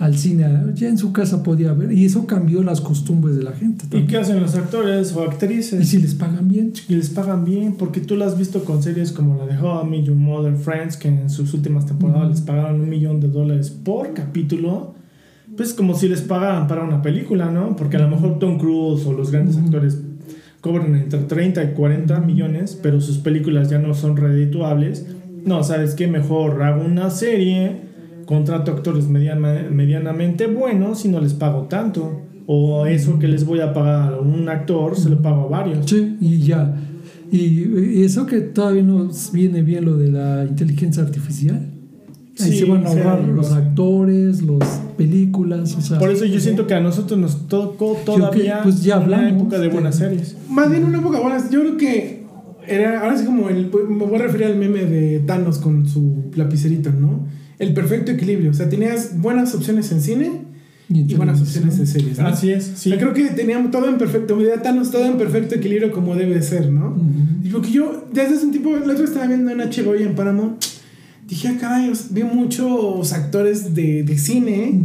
al 0.00 0.18
cine, 0.18 0.44
ya 0.74 0.88
en 0.88 0.98
su 0.98 1.12
casa 1.12 1.44
podía 1.44 1.72
ver. 1.74 1.92
Y 1.92 2.04
eso 2.04 2.26
cambió 2.26 2.64
las 2.64 2.80
costumbres 2.80 3.36
de 3.36 3.44
la 3.44 3.52
gente 3.52 3.84
¿Y 3.86 3.88
también. 3.88 4.06
qué 4.08 4.16
hacen 4.16 4.40
los 4.40 4.56
actores 4.56 5.14
o 5.14 5.22
Y 5.22 5.26
actrices? 5.28 5.88
si 5.88 5.98
les 5.98 6.14
pagan 6.16 6.48
bien. 6.48 6.72
Y 6.88 6.94
les 6.96 7.08
pagan 7.10 7.44
bien, 7.44 7.74
porque 7.78 8.00
tú 8.00 8.16
lo 8.16 8.24
has 8.24 8.36
visto 8.36 8.64
con 8.64 8.82
series 8.82 9.12
como 9.12 9.36
la 9.36 9.46
de 9.46 9.56
How 9.62 9.86
I 9.86 9.88
Met 9.88 10.04
Your 10.06 10.16
Mother, 10.16 10.56
Friends, 10.56 10.96
que 10.96 11.06
en 11.06 11.30
sus 11.30 11.54
últimas 11.54 11.86
temporadas 11.86 12.22
Ujú. 12.24 12.30
les 12.32 12.40
pagaron 12.40 12.80
un 12.80 12.88
millón 12.88 13.20
de 13.20 13.28
dólares 13.28 13.70
por 13.70 14.12
capítulo. 14.12 14.94
Pues 15.56 15.74
como 15.74 15.94
si 15.94 16.08
les 16.08 16.22
pagaran 16.22 16.66
para 16.66 16.82
una 16.82 17.02
película, 17.02 17.50
¿no? 17.50 17.76
Porque 17.76 17.96
a 17.96 18.00
lo 18.00 18.08
mejor 18.08 18.38
Tom 18.38 18.58
Cruise 18.58 19.04
o 19.06 19.12
los 19.12 19.30
grandes 19.30 19.56
actores 19.58 20.00
cobran 20.60 20.94
entre 20.94 21.20
30 21.20 21.62
y 21.64 21.68
40 21.74 22.20
millones, 22.20 22.78
pero 22.82 23.00
sus 23.00 23.18
películas 23.18 23.68
ya 23.68 23.78
no 23.78 23.94
son 23.94 24.16
redituables. 24.16 25.06
No, 25.44 25.62
¿sabes 25.64 25.94
qué? 25.94 26.06
Mejor 26.06 26.62
hago 26.62 26.84
una 26.84 27.10
serie, 27.10 27.82
contrato 28.26 28.70
actores 28.72 29.08
mediana- 29.08 29.68
medianamente 29.70 30.46
buenos 30.46 31.04
y 31.04 31.08
no 31.08 31.20
les 31.20 31.34
pago 31.34 31.62
tanto. 31.62 32.20
O 32.46 32.86
eso 32.86 33.18
que 33.18 33.28
les 33.28 33.44
voy 33.44 33.60
a 33.60 33.72
pagar 33.72 34.14
a 34.14 34.20
un 34.20 34.48
actor, 34.48 34.96
se 34.96 35.10
lo 35.10 35.20
pago 35.20 35.42
a 35.42 35.48
varios. 35.48 35.88
Sí, 35.88 36.16
y 36.20 36.38
ya. 36.38 36.74
Y 37.30 37.38
y 37.98 38.02
eso 38.04 38.26
que 38.26 38.40
todavía 38.40 38.82
nos 38.82 39.32
viene 39.32 39.62
bien 39.62 39.84
lo 39.84 39.96
de 39.96 40.10
la 40.10 40.44
inteligencia 40.48 41.02
artificial. 41.02 41.68
Ahí 42.42 42.52
Sí, 42.52 42.58
se 42.60 42.64
van 42.66 42.84
a 42.86 42.90
sí, 42.90 42.98
ahorrar 42.98 43.18
algo 43.20 43.32
los 43.32 43.52
actores, 43.52 44.42
las 44.42 44.80
películas, 44.96 45.74
o 45.76 45.80
sea. 45.80 45.98
Por 45.98 46.10
eso 46.10 46.24
yo 46.24 46.40
siento 46.40 46.66
que 46.66 46.74
a 46.74 46.80
nosotros 46.80 47.18
nos 47.18 47.48
tocó 47.48 47.96
todavía 48.04 48.60
pues 48.62 48.82
ya 48.82 48.96
una 48.96 49.04
hablamos 49.04 49.32
época 49.42 49.56
de 49.58 49.62
de- 49.62 49.68
buenas 49.72 49.96
series. 49.96 50.36
Más 50.50 50.70
bien 50.70 50.84
una 50.84 50.98
época 50.98 51.20
buena. 51.20 51.38
Yo 51.50 51.60
creo 51.60 51.76
que 51.76 52.22
era, 52.66 53.00
ahora 53.02 53.16
sí 53.18 53.24
como 53.24 53.48
el, 53.48 53.70
me 53.88 54.04
voy 54.06 54.14
a 54.16 54.22
referir 54.22 54.46
al 54.46 54.56
meme 54.56 54.84
de 54.84 55.20
Thanos 55.20 55.58
con 55.58 55.88
su 55.88 56.30
lapicerito, 56.34 56.90
¿no? 56.92 57.26
El 57.58 57.74
perfecto 57.74 58.12
equilibrio. 58.12 58.50
O 58.50 58.54
sea, 58.54 58.68
tenías 58.68 59.20
buenas 59.20 59.54
opciones 59.54 59.90
en 59.92 60.00
cine 60.00 60.30
y 60.88 61.14
buenas 61.14 61.40
opciones 61.40 61.78
en 61.78 61.86
series. 61.86 62.18
¿no? 62.18 62.26
Así 62.26 62.50
es, 62.50 62.64
sí. 62.76 62.90
sea, 62.90 62.98
creo 62.98 63.14
que 63.14 63.24
teníamos 63.30 63.70
todo 63.70 63.88
en 63.88 63.98
perfecto, 63.98 64.36
Thanos 64.62 64.90
todo 64.90 65.06
en 65.06 65.16
perfecto 65.16 65.54
equilibrio 65.54 65.90
como 65.92 66.14
debe 66.16 66.34
de 66.34 66.42
ser, 66.42 66.70
¿no? 66.70 66.88
Ujú. 66.90 67.02
Y 67.44 67.48
porque 67.50 67.70
yo, 67.70 68.04
desde 68.12 68.34
hace 68.36 68.44
un 68.46 68.50
tiempo, 68.52 68.76
el 68.76 68.90
otro 68.90 69.04
estaba 69.04 69.26
viendo 69.26 69.50
en 69.50 69.58
HBO 69.58 69.96
y 69.98 70.02
en 70.02 70.14
Paramount, 70.14 70.62
dije, 71.28 71.48
ah, 71.48 71.56
caray, 71.60 71.92
vi 72.10 72.22
muchos 72.24 73.12
actores 73.12 73.74
de, 73.74 74.02
de 74.02 74.18
cine 74.18 74.80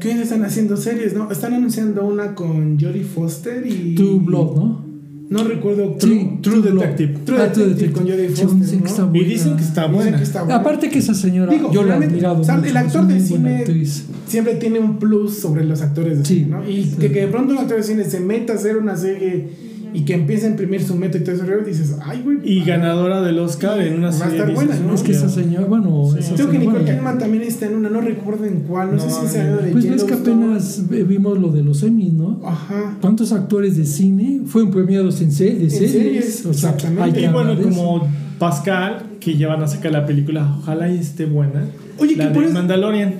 que 0.00 0.08
hoy 0.08 0.14
están 0.20 0.44
haciendo 0.44 0.76
series, 0.76 1.14
¿no? 1.14 1.30
Están 1.30 1.54
anunciando 1.54 2.04
una 2.04 2.34
con 2.34 2.78
Jodie 2.80 3.04
Foster 3.04 3.64
y... 3.66 3.94
True 3.94 4.18
Blood, 4.20 4.56
¿no? 4.56 4.92
No 5.30 5.44
recuerdo. 5.44 5.96
Sí, 5.98 6.38
True. 6.42 6.60
Detective. 6.60 7.18
True 7.24 7.38
Ah, 7.40 7.50
True 7.52 7.66
Detective 7.68 7.92
con 7.92 8.02
Jodie 8.02 8.28
Foster, 8.28 9.08
Y 9.14 9.24
dicen 9.24 9.56
que 9.56 9.62
está 9.62 9.86
buena. 9.86 10.16
que 10.18 10.24
está 10.24 10.42
buena. 10.42 10.56
Aparte 10.60 10.90
que 10.90 10.98
esa 10.98 11.14
señora, 11.14 11.52
Digo, 11.52 11.72
yo 11.72 11.80
la 11.82 11.86
he 11.86 11.86
realmente, 11.90 12.14
admirado 12.16 12.40
o 12.42 12.44
sea, 12.44 12.56
mucho, 12.56 12.68
el 12.68 12.76
actor 12.76 13.06
de 13.06 13.20
cine 13.20 13.56
actriz. 13.58 14.04
siempre 14.26 14.56
tiene 14.56 14.78
un 14.80 14.98
plus 14.98 15.38
sobre 15.38 15.64
los 15.64 15.80
actores 15.80 16.18
de 16.18 16.24
Sí. 16.26 16.34
cine, 16.40 16.46
¿no? 16.48 16.68
Y 16.68 16.84
Sí. 16.84 16.96
que, 17.00 17.12
que 17.12 17.20
de 17.20 17.28
pronto 17.28 17.52
un 17.54 17.60
actor 17.60 17.78
de 17.78 17.82
cine 17.82 18.04
se 18.04 18.20
meta 18.20 18.52
a 18.52 18.56
hacer 18.56 18.76
una 18.76 18.94
serie 18.96 19.48
y 19.94 20.04
que 20.04 20.14
empiece 20.14 20.46
a 20.46 20.50
imprimir 20.50 20.82
su 20.82 20.94
método 20.94 21.20
y 21.20 21.24
todo 21.24 21.34
eso, 21.34 21.44
dices, 21.66 21.96
ay, 22.04 22.22
güey. 22.24 22.38
Y 22.44 22.64
ganadora 22.64 23.20
del 23.22 23.38
Oscar 23.38 23.80
en 23.80 23.94
una 23.94 24.08
Va 24.10 24.14
a 24.16 24.18
serie. 24.18 24.38
estar 24.38 24.54
buena, 24.54 24.76
¿no? 24.78 24.94
Es 24.94 25.02
que 25.02 25.12
esa 25.12 25.28
señora, 25.28 25.66
bueno, 25.66 26.08
Sí. 26.12 26.18
esa 26.20 26.34
Creo 26.34 26.50
que 26.50 26.58
Nicole 26.58 26.84
Kidman 26.84 27.18
también 27.18 27.42
está 27.42 27.66
en 27.66 27.76
una, 27.76 27.90
no 27.90 28.00
recuerdo 28.00 28.44
en 28.44 28.60
cuál, 28.60 28.96
no, 28.96 29.00
sé 29.00 29.10
si 29.10 29.26
se 29.28 29.44
no. 29.44 29.56
de 29.58 29.72
Pues 29.72 29.88
ves 29.88 30.04
que 30.04 30.14
apenas 30.14 30.82
vimos 30.88 31.38
lo 31.38 31.52
de 31.52 31.62
los 31.62 31.82
Emmys, 31.82 32.12
¿no? 32.12 32.40
Ajá. 32.44 32.96
¿Cuántos 33.00 33.32
actores 33.32 33.76
de 33.76 33.84
cine 33.84 34.42
fueron 34.46 34.70
premiados 34.70 35.20
en 35.20 35.32
series? 35.32 35.74
En 35.80 35.88
series, 35.88 36.46
O 36.46 36.52
sea, 36.54 36.70
exactamente. 36.70 37.20
Y 37.20 37.28
bueno, 37.28 37.54
de 37.54 37.62
como 37.62 38.06
Pascal, 38.38 39.04
que 39.20 39.36
ya 39.36 39.48
van 39.48 39.62
a 39.62 39.68
sacar 39.68 39.92
la 39.92 40.04
película, 40.06 40.56
ojalá 40.58 40.90
y 40.90 40.98
esté 40.98 41.26
buena. 41.26 41.66
Oye, 41.98 42.16
la 42.16 42.32
que 42.32 42.40
de 42.40 42.48
Mandalorian. 42.48 43.14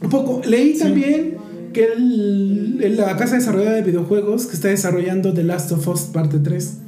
Un 0.00 0.10
poco. 0.10 0.40
Leí 0.48 0.72
Sí. 0.74 0.78
también 0.80 1.34
que 1.72 1.84
el- 1.96 2.96
la 2.96 3.16
casa 3.16 3.36
desarrolladora 3.36 3.76
de 3.76 3.82
videojuegos 3.82 4.46
que 4.46 4.54
está 4.54 4.68
desarrollando 4.68 5.32
The 5.34 5.44
Last 5.44 5.72
of 5.72 5.86
Us 5.88 6.02
parte 6.02 6.38
3. 6.38 6.78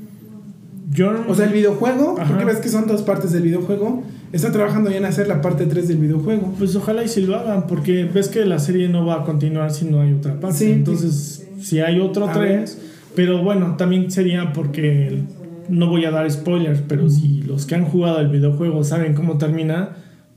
Yo, 0.92 1.12
O 1.28 1.34
sea, 1.34 1.46
el 1.46 1.52
videojuego, 1.52 2.16
Ajá. 2.18 2.28
porque 2.28 2.44
ves 2.44 2.56
que 2.56 2.68
son 2.68 2.86
dos 2.88 3.02
partes 3.02 3.30
del 3.32 3.42
videojuego, 3.42 4.02
está 4.32 4.50
trabajando 4.50 4.90
ya 4.90 4.96
en 4.96 5.04
hacer 5.04 5.28
la 5.28 5.40
parte 5.40 5.66
3 5.66 5.86
del 5.88 5.98
videojuego. 5.98 6.52
pues 6.58 6.74
ojalá 6.74 7.04
y 7.04 7.08
si 7.08 7.22
lo 7.22 7.36
hagan, 7.36 7.66
porque 7.68 8.04
ves 8.04 8.28
que 8.28 8.44
la 8.44 8.58
serie 8.58 8.88
no 8.88 9.06
va 9.06 9.20
a 9.22 9.24
continuar 9.24 9.70
si 9.72 9.84
no 9.84 10.00
hay 10.00 10.12
otra 10.12 10.40
parte. 10.40 10.58
Sí, 10.58 10.72
Entonces, 10.72 11.46
si 11.60 11.78
hay 11.80 12.00
otro 12.00 12.28
A 12.28 12.32
tres, 12.32 12.76
pero 13.14 13.42
bueno, 13.42 13.76
también 13.76 14.10
sería 14.10 14.52
porque 14.52 15.22
no 15.68 15.88
voy 15.88 16.04
a 16.06 16.10
dar 16.10 16.28
spoilers, 16.30 16.80
pero 16.88 17.08
si 17.08 17.42
los 17.42 17.66
que 17.66 17.76
han 17.76 17.84
jugado 17.84 18.18
el 18.18 18.28
videojuego 18.28 18.82
saben 18.82 19.14
cómo 19.14 19.38
termina, 19.38 19.90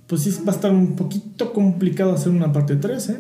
pues 0.05 0.21
sí 0.21 0.31
va 0.47 0.51
a 0.51 0.55
estar 0.55 0.69
un 0.71 0.95
poquito 0.95 1.51
complicado 1.53 2.13
hacer 2.13 2.31
una 2.31 2.51
parte 2.53 2.75
3, 2.75 3.09
¿eh? 3.09 3.17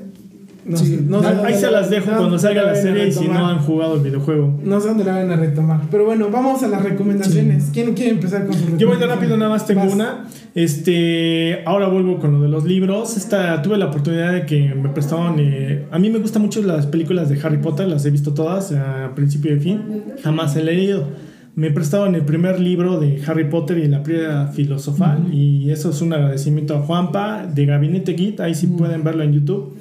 No 0.65 0.77
Sí, 0.77 0.95
sé, 0.95 1.01
no 1.01 1.21
sé 1.21 1.27
Ahí 1.43 1.53
se 1.55 1.65
la- 1.65 1.81
las 1.81 1.89
dejo 1.89 2.11
no, 2.11 2.17
cuando 2.17 2.39
salga 2.39 2.63
la 2.63 2.75
serie 2.75 3.07
y 3.07 3.11
si 3.11 3.27
no 3.27 3.45
han 3.45 3.59
jugado 3.59 3.95
el 3.95 4.01
videojuego. 4.01 4.59
No 4.63 4.79
sé 4.79 4.87
dónde 4.87 5.03
la 5.03 5.15
van 5.15 5.29
a 5.31 5.35
retomar. 5.35 5.81
Pero 5.91 6.05
bueno, 6.05 6.29
vamos 6.31 6.63
a 6.63 6.67
las 6.69 6.81
recomendaciones. 6.83 7.69
¿Quién 7.73 7.93
quiere 7.93 8.11
empezar 8.11 8.45
con 8.45 8.55
su 8.55 8.77
Yo 8.77 8.87
voy 8.87 8.97
de 8.97 9.05
rápido, 9.07 9.35
nada 9.35 9.51
más 9.51 9.65
tengo 9.67 9.81
Vas. 9.81 9.93
una. 9.93 10.25
Este, 10.55 11.63
ahora 11.65 11.87
vuelvo 11.87 12.19
con 12.19 12.33
lo 12.33 12.41
de 12.41 12.47
los 12.49 12.63
libros. 12.63 13.15
Esta, 13.17 13.61
tuve 13.61 13.77
la 13.77 13.87
oportunidad 13.87 14.33
de 14.33 14.45
que 14.45 14.73
me 14.73 14.89
prestaban. 14.89 15.35
eh, 15.39 15.85
a 15.91 15.99
mí 15.99 16.09
me 16.09 16.19
gustan 16.19 16.41
mucho 16.41 16.61
las 16.61 16.87
películas 16.87 17.29
de 17.29 17.39
Harry 17.43 17.57
Potter, 17.57 17.87
las 17.87 18.05
he 18.05 18.09
visto 18.11 18.33
todas 18.33 18.71
a 18.71 19.11
principio 19.15 19.55
y 19.55 19.59
fin. 19.59 19.81
Jamás 20.23 20.55
he 20.55 20.63
leído. 20.63 21.07
Me 21.55 21.69
prestaban 21.69 22.15
el 22.15 22.23
primer 22.23 22.59
libro 22.59 22.99
de 22.99 23.21
Harry 23.27 23.47
Potter 23.49 23.77
y 23.77 23.87
la 23.87 24.01
piedra 24.01 24.47
filosofal. 24.47 25.31
Y 25.33 25.69
eso 25.69 25.91
es 25.91 26.01
un 26.01 26.11
agradecimiento 26.13 26.75
a 26.75 26.79
Juanpa 26.79 27.45
de 27.45 27.65
Gabinete 27.67 28.15
Git. 28.15 28.39
Ahí 28.39 28.55
sí 28.55 28.65
pueden 28.67 29.03
verlo 29.03 29.23
en 29.23 29.33
YouTube. 29.33 29.75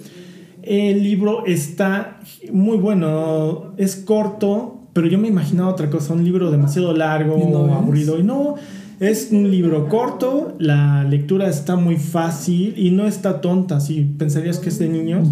El 0.62 1.02
libro 1.02 1.44
está 1.46 2.20
muy 2.52 2.76
bueno. 2.78 3.72
Es 3.76 3.96
corto, 3.96 4.80
pero 4.92 5.06
yo 5.08 5.18
me 5.18 5.28
imaginaba 5.28 5.70
otra 5.70 5.90
cosa. 5.90 6.14
Un 6.14 6.24
libro 6.24 6.50
demasiado 6.50 6.94
largo, 6.96 7.36
¿Y 7.38 7.50
no 7.50 7.66
es? 7.66 7.72
aburrido. 7.72 8.18
Y 8.18 8.22
no, 8.22 8.54
es 9.00 9.30
un 9.32 9.50
libro 9.50 9.88
corto. 9.88 10.54
La 10.58 11.04
lectura 11.04 11.48
está 11.48 11.76
muy 11.76 11.96
fácil 11.96 12.74
y 12.76 12.90
no 12.92 13.06
está 13.06 13.40
tonta. 13.40 13.80
Si 13.80 14.02
pensarías 14.04 14.58
que 14.58 14.68
es 14.68 14.78
de 14.78 14.88
niños. 14.88 15.28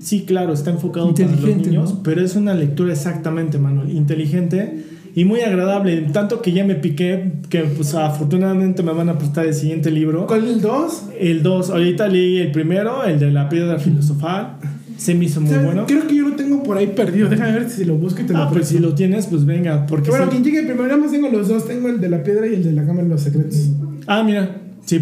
Sí, 0.00 0.24
claro, 0.24 0.52
está 0.52 0.70
enfocado 0.70 1.12
para 1.12 1.28
los 1.28 1.56
niños, 1.56 1.94
¿no? 1.94 2.02
pero 2.04 2.24
es 2.24 2.36
una 2.36 2.54
lectura 2.54 2.92
exactamente, 2.92 3.58
Manuel, 3.58 3.90
inteligente 3.90 4.84
y 5.20 5.24
muy 5.24 5.40
agradable. 5.40 6.02
Tanto 6.12 6.40
que 6.42 6.52
ya 6.52 6.64
me 6.64 6.76
piqué, 6.76 7.32
que 7.48 7.62
pues 7.62 7.94
afortunadamente 7.94 8.82
me 8.84 8.92
van 8.92 9.08
a 9.08 9.18
prestar 9.18 9.46
el 9.46 9.54
siguiente 9.54 9.90
libro. 9.90 10.26
¿Cuál 10.26 10.44
es 10.44 10.50
el 10.54 10.60
2? 10.60 11.02
El 11.18 11.42
2, 11.42 11.70
ahorita 11.70 12.06
leí 12.08 12.38
el 12.38 12.52
primero, 12.52 13.02
el 13.04 13.18
de 13.18 13.30
la 13.32 13.48
piedra 13.48 13.78
filosofal. 13.78 14.58
Se 14.96 15.14
me 15.14 15.24
hizo 15.24 15.40
muy 15.40 15.56
bueno. 15.58 15.86
Creo 15.86 16.06
que 16.06 16.14
yo 16.16 16.28
lo 16.28 16.36
tengo 16.36 16.62
por 16.62 16.76
ahí 16.76 16.88
perdido. 16.88 17.28
Déjame 17.28 17.52
ver 17.52 17.70
si 17.70 17.84
lo 17.84 17.94
busco 17.96 18.20
y 18.20 18.24
te 18.24 18.32
lo 18.32 18.40
Ah, 18.40 18.50
pues 18.52 18.68
si 18.68 18.78
lo 18.78 18.94
tienes, 18.94 19.26
pues 19.26 19.44
venga. 19.44 19.86
Porque 19.86 20.10
Bueno, 20.10 20.26
sí- 20.26 20.30
quien 20.32 20.44
llegue 20.44 20.62
primero, 20.62 20.84
nada 20.88 20.96
más 20.98 21.10
tengo 21.10 21.28
los 21.28 21.48
dos. 21.48 21.66
Tengo 21.66 21.88
el 21.88 22.00
de 22.00 22.08
la 22.10 22.22
piedra 22.22 22.46
y 22.46 22.54
el 22.54 22.62
de 22.64 22.72
la 22.72 22.82
cámara 22.84 23.02
de 23.04 23.08
los 23.10 23.20
secretos. 23.22 23.70
Ah, 24.06 24.22
mira, 24.24 24.56
sí, 24.84 25.00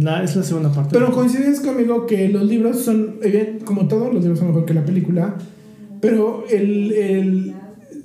la- 0.00 0.22
es 0.22 0.34
la 0.36 0.42
segunda 0.44 0.72
parte. 0.72 0.90
Pero 0.92 1.10
coincides 1.12 1.60
conmigo 1.60 2.06
que 2.06 2.28
los 2.28 2.44
libros 2.44 2.80
son, 2.82 3.16
eh, 3.22 3.58
como 3.64 3.86
todo, 3.88 4.12
los 4.12 4.20
libros 4.22 4.38
son 4.38 4.48
mejor 4.48 4.64
que 4.64 4.74
la 4.74 4.84
película. 4.84 5.34
Pero 6.00 6.44
el, 6.50 6.92
el- 6.92 7.54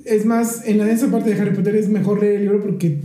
es 0.06 0.24
más, 0.26 0.62
en 0.66 0.78
la 0.78 0.90
esa 0.90 1.10
parte 1.10 1.34
de 1.34 1.40
Harry 1.40 1.54
Potter 1.54 1.74
es 1.76 1.88
mejor 1.88 2.20
leer 2.20 2.36
el 2.36 2.42
libro 2.42 2.62
porque 2.62 2.98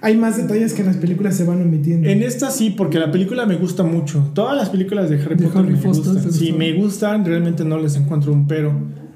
hay 0.00 0.16
más 0.16 0.36
detalles 0.36 0.72
que 0.74 0.82
en 0.82 0.88
las 0.88 0.96
películas 0.96 1.36
se 1.36 1.44
van 1.44 1.62
omitiendo. 1.62 2.08
En 2.08 2.22
esta 2.22 2.50
sí, 2.50 2.70
porque 2.70 2.98
la 2.98 3.10
película 3.10 3.46
me 3.46 3.56
gusta 3.56 3.82
mucho. 3.82 4.30
Todas 4.34 4.56
las 4.56 4.68
películas 4.68 5.08
de 5.10 5.16
Harry 5.22 5.36
De 5.36 5.44
Potter 5.46 5.60
Harry 5.62 5.72
me 5.72 5.78
Foster, 5.78 6.12
gustan. 6.14 6.30
¿te 6.30 6.32
Sí, 6.32 6.38
gustan? 6.50 6.58
me 6.58 6.72
gustan, 6.74 7.24
realmente 7.24 7.64
no 7.64 7.78
les 7.78 7.96
encuentro 7.96 8.32
un 8.32 8.46
pero. 8.46 8.72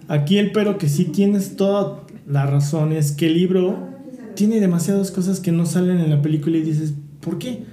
Aquí 0.08 0.38
el 0.38 0.50
pero 0.52 0.78
que 0.78 0.88
sí 0.88 1.04
tienes 1.06 1.56
toda 1.56 2.02
la 2.26 2.46
razón 2.46 2.92
es 2.92 3.12
que 3.12 3.26
el 3.26 3.34
libro 3.34 3.88
tiene 4.34 4.58
demasiadas 4.60 5.10
cosas 5.10 5.40
que 5.40 5.52
no 5.52 5.66
salen 5.66 5.98
en 5.98 6.10
la 6.10 6.22
película 6.22 6.56
y 6.56 6.62
dices, 6.62 6.94
¿por 7.20 7.38
qué? 7.38 7.64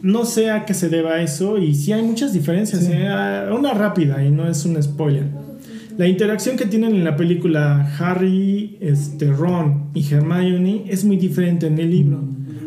No 0.00 0.24
sé 0.24 0.50
a 0.50 0.64
qué 0.64 0.74
se 0.74 0.88
deba 0.88 1.20
eso 1.20 1.58
y 1.58 1.74
sí 1.74 1.92
hay 1.92 2.02
muchas 2.02 2.32
diferencias. 2.32 2.84
Sí. 2.84 2.92
¿eh? 2.92 3.08
Ah, 3.08 3.50
Una 3.56 3.72
rápida 3.74 4.24
y 4.24 4.30
no 4.30 4.48
es 4.48 4.64
un 4.64 4.80
spoiler. 4.82 5.26
La 5.98 6.08
interacción 6.08 6.56
que 6.56 6.66
tienen 6.66 6.94
en 6.94 7.04
la 7.04 7.16
película 7.16 7.90
Harry, 7.98 8.76
este, 8.80 9.30
Ron 9.32 9.90
y 9.94 10.04
Hermione 10.12 10.84
es 10.88 11.04
muy 11.04 11.16
diferente 11.16 11.66
en 11.66 11.78
el 11.78 11.90
libro. 11.90 12.20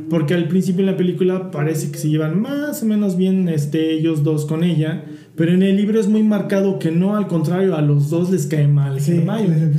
Porque 0.10 0.36
al 0.36 0.48
principio 0.48 0.82
en 0.82 0.86
la 0.92 0.98
película 0.98 1.50
parece 1.50 1.92
que 1.92 1.98
se 1.98 2.10
llevan 2.10 2.40
más 2.40 2.84
o 2.84 2.86
menos 2.86 3.18
bien 3.18 3.50
este, 3.50 3.92
ellos 3.94 4.24
dos 4.24 4.46
con 4.46 4.64
ella, 4.64 5.04
pero 5.36 5.52
en 5.52 5.64
el 5.64 5.76
libro 5.76 6.00
es 6.00 6.08
muy 6.08 6.22
marcado 6.22 6.78
que 6.78 6.92
no, 6.92 7.16
al 7.18 7.28
contrario, 7.28 7.76
a 7.76 7.82
los 7.82 8.10
dos 8.12 8.30
les 8.32 8.46
cae 8.46 8.68
mal 8.68 9.00
Sí, 9.02 9.14
Hermione. 9.14 9.72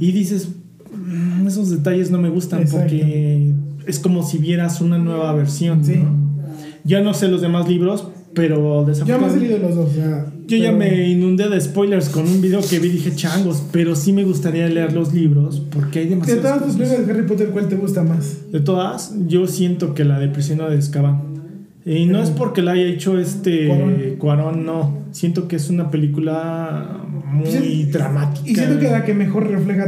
Y 0.00 0.10
dices, 0.10 0.48
"Mm, 0.92 1.46
esos 1.46 1.70
detalles 1.70 2.10
no 2.10 2.18
me 2.18 2.28
gustan 2.30 2.62
Exacto. 2.62 2.80
porque 2.88 3.52
es 3.86 4.00
como 4.00 4.24
si 4.24 4.38
vieras 4.38 4.80
una 4.80 4.98
nueva 4.98 5.32
versión. 5.34 5.84
Sí. 5.84 5.96
¿no? 5.96 6.30
Ya 6.84 7.00
no 7.00 7.14
sé 7.14 7.28
los 7.28 7.40
demás 7.40 7.68
libros, 7.68 8.08
pero 8.34 8.56
Yo 8.56 8.74
más 8.76 8.86
he 8.86 8.90
desafortunadamente... 8.90 9.40
leído 9.48 9.58
los 9.58 9.74
dos. 9.76 9.90
o 9.90 9.94
sea, 9.94 10.26
Yo 10.46 10.56
ya 10.56 10.72
me 10.72 11.08
inundé 11.10 11.48
de 11.48 11.60
spoilers 11.60 12.08
con 12.10 12.26
un 12.28 12.40
video 12.40 12.60
que 12.60 12.78
vi 12.78 12.88
y 12.88 12.92
dije 12.92 13.14
changos, 13.14 13.62
pero 13.72 13.94
sí 13.96 14.12
me 14.12 14.24
gustaría 14.24 14.68
leer 14.68 14.92
los 14.92 15.12
libros 15.12 15.60
porque 15.70 16.00
hay 16.00 16.04
De 16.06 16.10
demasiadas 16.12 16.42
todas 16.42 16.62
tus 16.64 16.74
libros 16.78 17.06
de 17.06 17.12
Harry 17.12 17.26
Potter, 17.26 17.48
¿cuál 17.50 17.68
te 17.68 17.76
gusta 17.76 18.02
más? 18.04 18.50
De 18.52 18.60
todas, 18.60 19.14
yo 19.26 19.46
siento 19.46 19.94
que 19.94 20.04
la 20.04 20.18
de 20.18 20.28
Prisionero 20.28 20.70
de 20.70 20.78
Azkaban. 20.78 21.22
Y 21.86 22.04
no 22.06 22.22
es 22.22 22.30
porque 22.30 22.60
la 22.62 22.72
haya 22.72 22.84
hecho 22.84 23.18
este 23.18 23.66
Cuarón. 23.66 24.16
Cuarón, 24.18 24.66
no. 24.66 24.98
Siento 25.12 25.48
que 25.48 25.56
es 25.56 25.70
una 25.70 25.90
película 25.90 27.00
muy 27.32 27.84
dramática. 27.84 28.48
Y 28.48 28.54
siento 28.54 28.78
que 28.78 28.86
es 28.86 28.92
la 28.92 29.04
que 29.04 29.14
mejor 29.14 29.48
refleja 29.50 29.86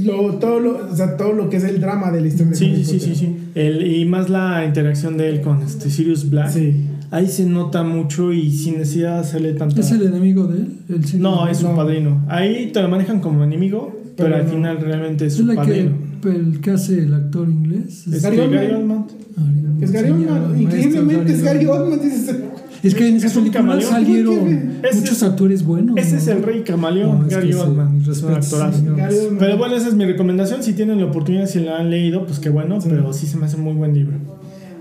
lo, 0.00 0.34
todo, 0.34 0.60
lo, 0.60 0.90
o 0.92 0.94
sea, 0.96 1.16
todo 1.16 1.32
lo 1.32 1.48
que 1.50 1.56
es 1.56 1.64
el 1.64 1.80
drama 1.80 2.10
de 2.10 2.20
la 2.20 2.26
historia 2.28 2.50
de 2.52 2.56
Sí, 2.56 2.66
Harry 2.72 2.84
sí, 2.84 3.00
sí, 3.00 3.06
sí, 3.06 3.14
sí. 3.14 3.36
El- 3.54 3.86
y 3.86 4.04
más 4.04 4.28
la 4.30 4.64
interacción 4.64 5.16
de 5.16 5.28
él 5.30 5.40
con 5.40 5.62
este 5.62 5.90
Sirius 5.90 6.28
Black. 6.30 6.50
Sí. 6.50 6.74
Ahí 7.12 7.26
se 7.26 7.44
nota 7.44 7.82
mucho 7.82 8.32
y 8.32 8.50
sin 8.52 8.78
necesidad 8.78 9.14
de 9.14 9.20
hacerle 9.20 9.52
tanto. 9.54 9.80
¿Es 9.80 9.90
el 9.90 10.02
enemigo 10.02 10.46
de 10.46 10.58
él? 10.60 10.68
El 10.88 11.20
No, 11.22 11.48
es 11.48 11.58
su 11.58 11.68
No. 11.68 11.74
padrino. 11.76 12.24
Ahí 12.28 12.70
te 12.72 12.80
lo 12.80 12.88
manejan 12.88 13.20
como 13.20 13.42
enemigo, 13.42 13.92
pero, 14.16 14.28
Pero 14.28 14.36
al 14.36 14.44
no. 14.46 14.50
final 14.52 14.78
realmente 14.80 15.26
es 15.26 15.32
¿Es 15.32 15.38
su 15.40 15.46
la 15.46 15.54
que, 15.54 15.58
padrino. 15.58 15.90
el 16.24 16.60
que 16.60 16.70
hace 16.70 17.00
el 17.02 17.12
actor 17.14 17.48
inglés? 17.48 18.06
Este, 18.06 18.20
Gary 18.20 18.38
Oldman. 18.38 18.60
Gary 18.62 18.74
Oldman. 18.74 19.04
Ari- 19.38 19.82
Es 19.84 19.90
Gary 19.92 20.10
Oldman. 20.10 20.60
Increíblemente 20.60 21.32
es 21.32 21.42
Gary 21.42 21.66
Oldman. 21.66 22.00
dices, 22.00 22.36
Es 22.82 22.94
que 22.94 23.08
en 23.08 23.16
esa 23.16 23.26
Es 23.26 23.36
un 23.36 23.42
película 23.42 23.60
camaleón. 23.62 23.90
salieron 23.90 24.48
Ese 24.82 25.00
muchos 25.00 25.12
es- 25.16 25.22
actores 25.22 25.64
buenos. 25.66 25.96
Ese 25.98 26.12
¿no? 26.12 26.18
es 26.18 26.28
el 26.28 26.42
rey 26.42 26.62
camaleón, 26.62 27.18
No, 27.20 27.26
es 27.26 27.32
Es. 27.32 27.34
Gary 27.38 27.52
Oldman. 27.54 28.02
Pero 29.38 29.58
bueno, 29.58 29.74
esa 29.76 29.88
es 29.88 29.94
mi 29.94 30.04
recomendación. 30.06 30.62
Si 30.62 30.72
tienen 30.72 30.98
la 30.98 31.06
oportunidad, 31.06 31.46
si 31.46 31.60
la 31.60 31.78
han 31.78 31.90
leído, 31.90 32.24
pues 32.24 32.38
qué 32.38 32.48
bueno. 32.50 32.80
Sí. 32.80 32.88
Pero 32.90 33.12
sí 33.12 33.26
se 33.26 33.36
me 33.36 33.46
hace 33.46 33.56
muy 33.56 33.74
buen 33.74 33.94
libro. 33.94 34.16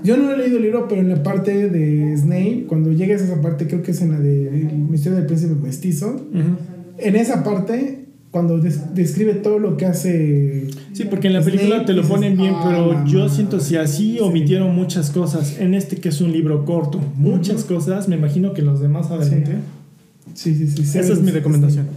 Yo 0.03 0.17
no 0.17 0.31
he 0.31 0.37
leído 0.37 0.57
el 0.57 0.63
libro, 0.63 0.87
pero 0.87 1.01
en 1.01 1.09
la 1.09 1.21
parte 1.23 1.69
de 1.69 2.15
Snape, 2.17 2.65
cuando 2.67 2.91
llegues 2.91 3.21
a 3.21 3.25
esa 3.25 3.41
parte, 3.41 3.67
creo 3.67 3.81
que 3.81 3.91
es 3.91 4.01
en 4.01 4.11
la 4.11 4.19
de 4.19 4.47
El 4.69 4.77
misterio 4.89 5.17
del 5.17 5.27
príncipe 5.27 5.53
mestizo. 5.55 6.07
Ujú. 6.11 6.57
En 6.97 7.15
esa 7.15 7.43
parte, 7.43 8.05
cuando 8.31 8.59
des- 8.59 8.93
describe 8.93 9.33
todo 9.33 9.59
lo 9.59 9.75
que 9.77 9.85
hace. 9.85 10.67
Sí, 10.93 11.05
porque 11.09 11.27
en 11.27 11.33
la 11.33 11.41
Snape, 11.41 11.57
película 11.57 11.85
te 11.85 11.93
lo 11.93 12.01
dices, 12.01 12.15
ponen 12.15 12.37
bien, 12.37 12.53
"Ah, 12.55 12.63
pero 12.67 12.93
mamá". 12.93 13.05
yo 13.07 13.27
siento 13.29 13.59
si 13.59 13.75
así 13.75 14.19
omitieron 14.19 14.75
muchas 14.75 15.09
cosas 15.09 15.57
en 15.59 15.73
este 15.73 15.97
que 15.97 16.09
es 16.09 16.21
un 16.21 16.31
libro 16.31 16.63
corto, 16.65 16.99
muchas 17.17 17.63
cosas, 17.65 18.07
me 18.07 18.15
imagino 18.15 18.53
que 18.53 18.61
los 18.61 18.79
demás 18.81 19.09
adelante. 19.11 19.55
Sí, 20.33 20.53
sí, 20.55 20.67
sí. 20.67 20.81
Esa 20.99 21.13
es 21.13 21.21
mi 21.21 21.31
recomendación. 21.31 21.87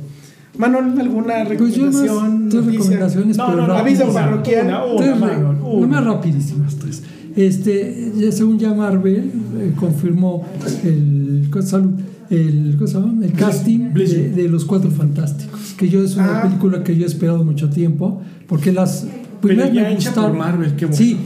Manuel, 0.58 0.98
¿alguna 1.00 1.44
Pues 1.56 1.74
yo 1.74 1.86
más 1.86 1.94
recomendación? 1.94 2.48
tres 2.50 2.66
recomendaciones, 2.66 3.36
No, 3.38 3.46
pero 3.46 3.60
no, 3.62 3.66
no, 3.68 3.74
aviso 3.74 4.04
una, 4.04 4.12
parroquial. 4.14 4.66
una, 4.66 4.84
una, 4.84 5.50
una. 5.62 5.86
más 5.86 6.04
rapidísimas 6.04 6.76
tres. 6.76 7.02
Este, 7.36 8.30
según 8.32 8.58
ya 8.58 8.74
Marvel 8.74 9.30
eh, 9.58 9.72
confirmó 9.78 10.44
el, 10.84 11.48
¿cómo 11.50 11.62
se 11.62 11.76
llama? 11.76 11.92
el, 12.30 12.76
el 13.24 13.32
casting 13.32 13.92
de, 13.94 14.30
de 14.30 14.48
Los 14.48 14.64
Cuatro 14.64 14.90
Fantásticos, 14.90 15.74
que 15.76 15.88
yo 15.88 16.02
es 16.02 16.16
una 16.16 16.40
Ah. 16.40 16.42
película 16.42 16.82
que 16.84 16.96
yo 16.96 17.04
he 17.04 17.06
esperado 17.06 17.44
mucho 17.44 17.70
tiempo, 17.70 18.20
porque 18.46 18.72
las 18.72 19.06
primeras 19.40 19.72
ya 19.72 19.82
me 19.82 19.94
gustaron. 19.94 20.30
por 20.30 20.38
Marvel, 20.38 20.76
qué. 20.76 20.92
Sí, 20.92 21.16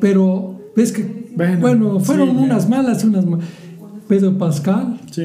pero 0.00 0.60
ves 0.76 0.92
que, 0.92 1.28
Bueno, 1.36 1.60
bueno, 1.60 2.00
fueron 2.00 2.30
sí, 2.30 2.36
unas 2.38 2.68
malas, 2.68 3.04
unas 3.04 3.24
malas. 3.26 3.46
Pedro 4.08 4.38
Pascal, 4.38 4.98
Sí. 5.10 5.22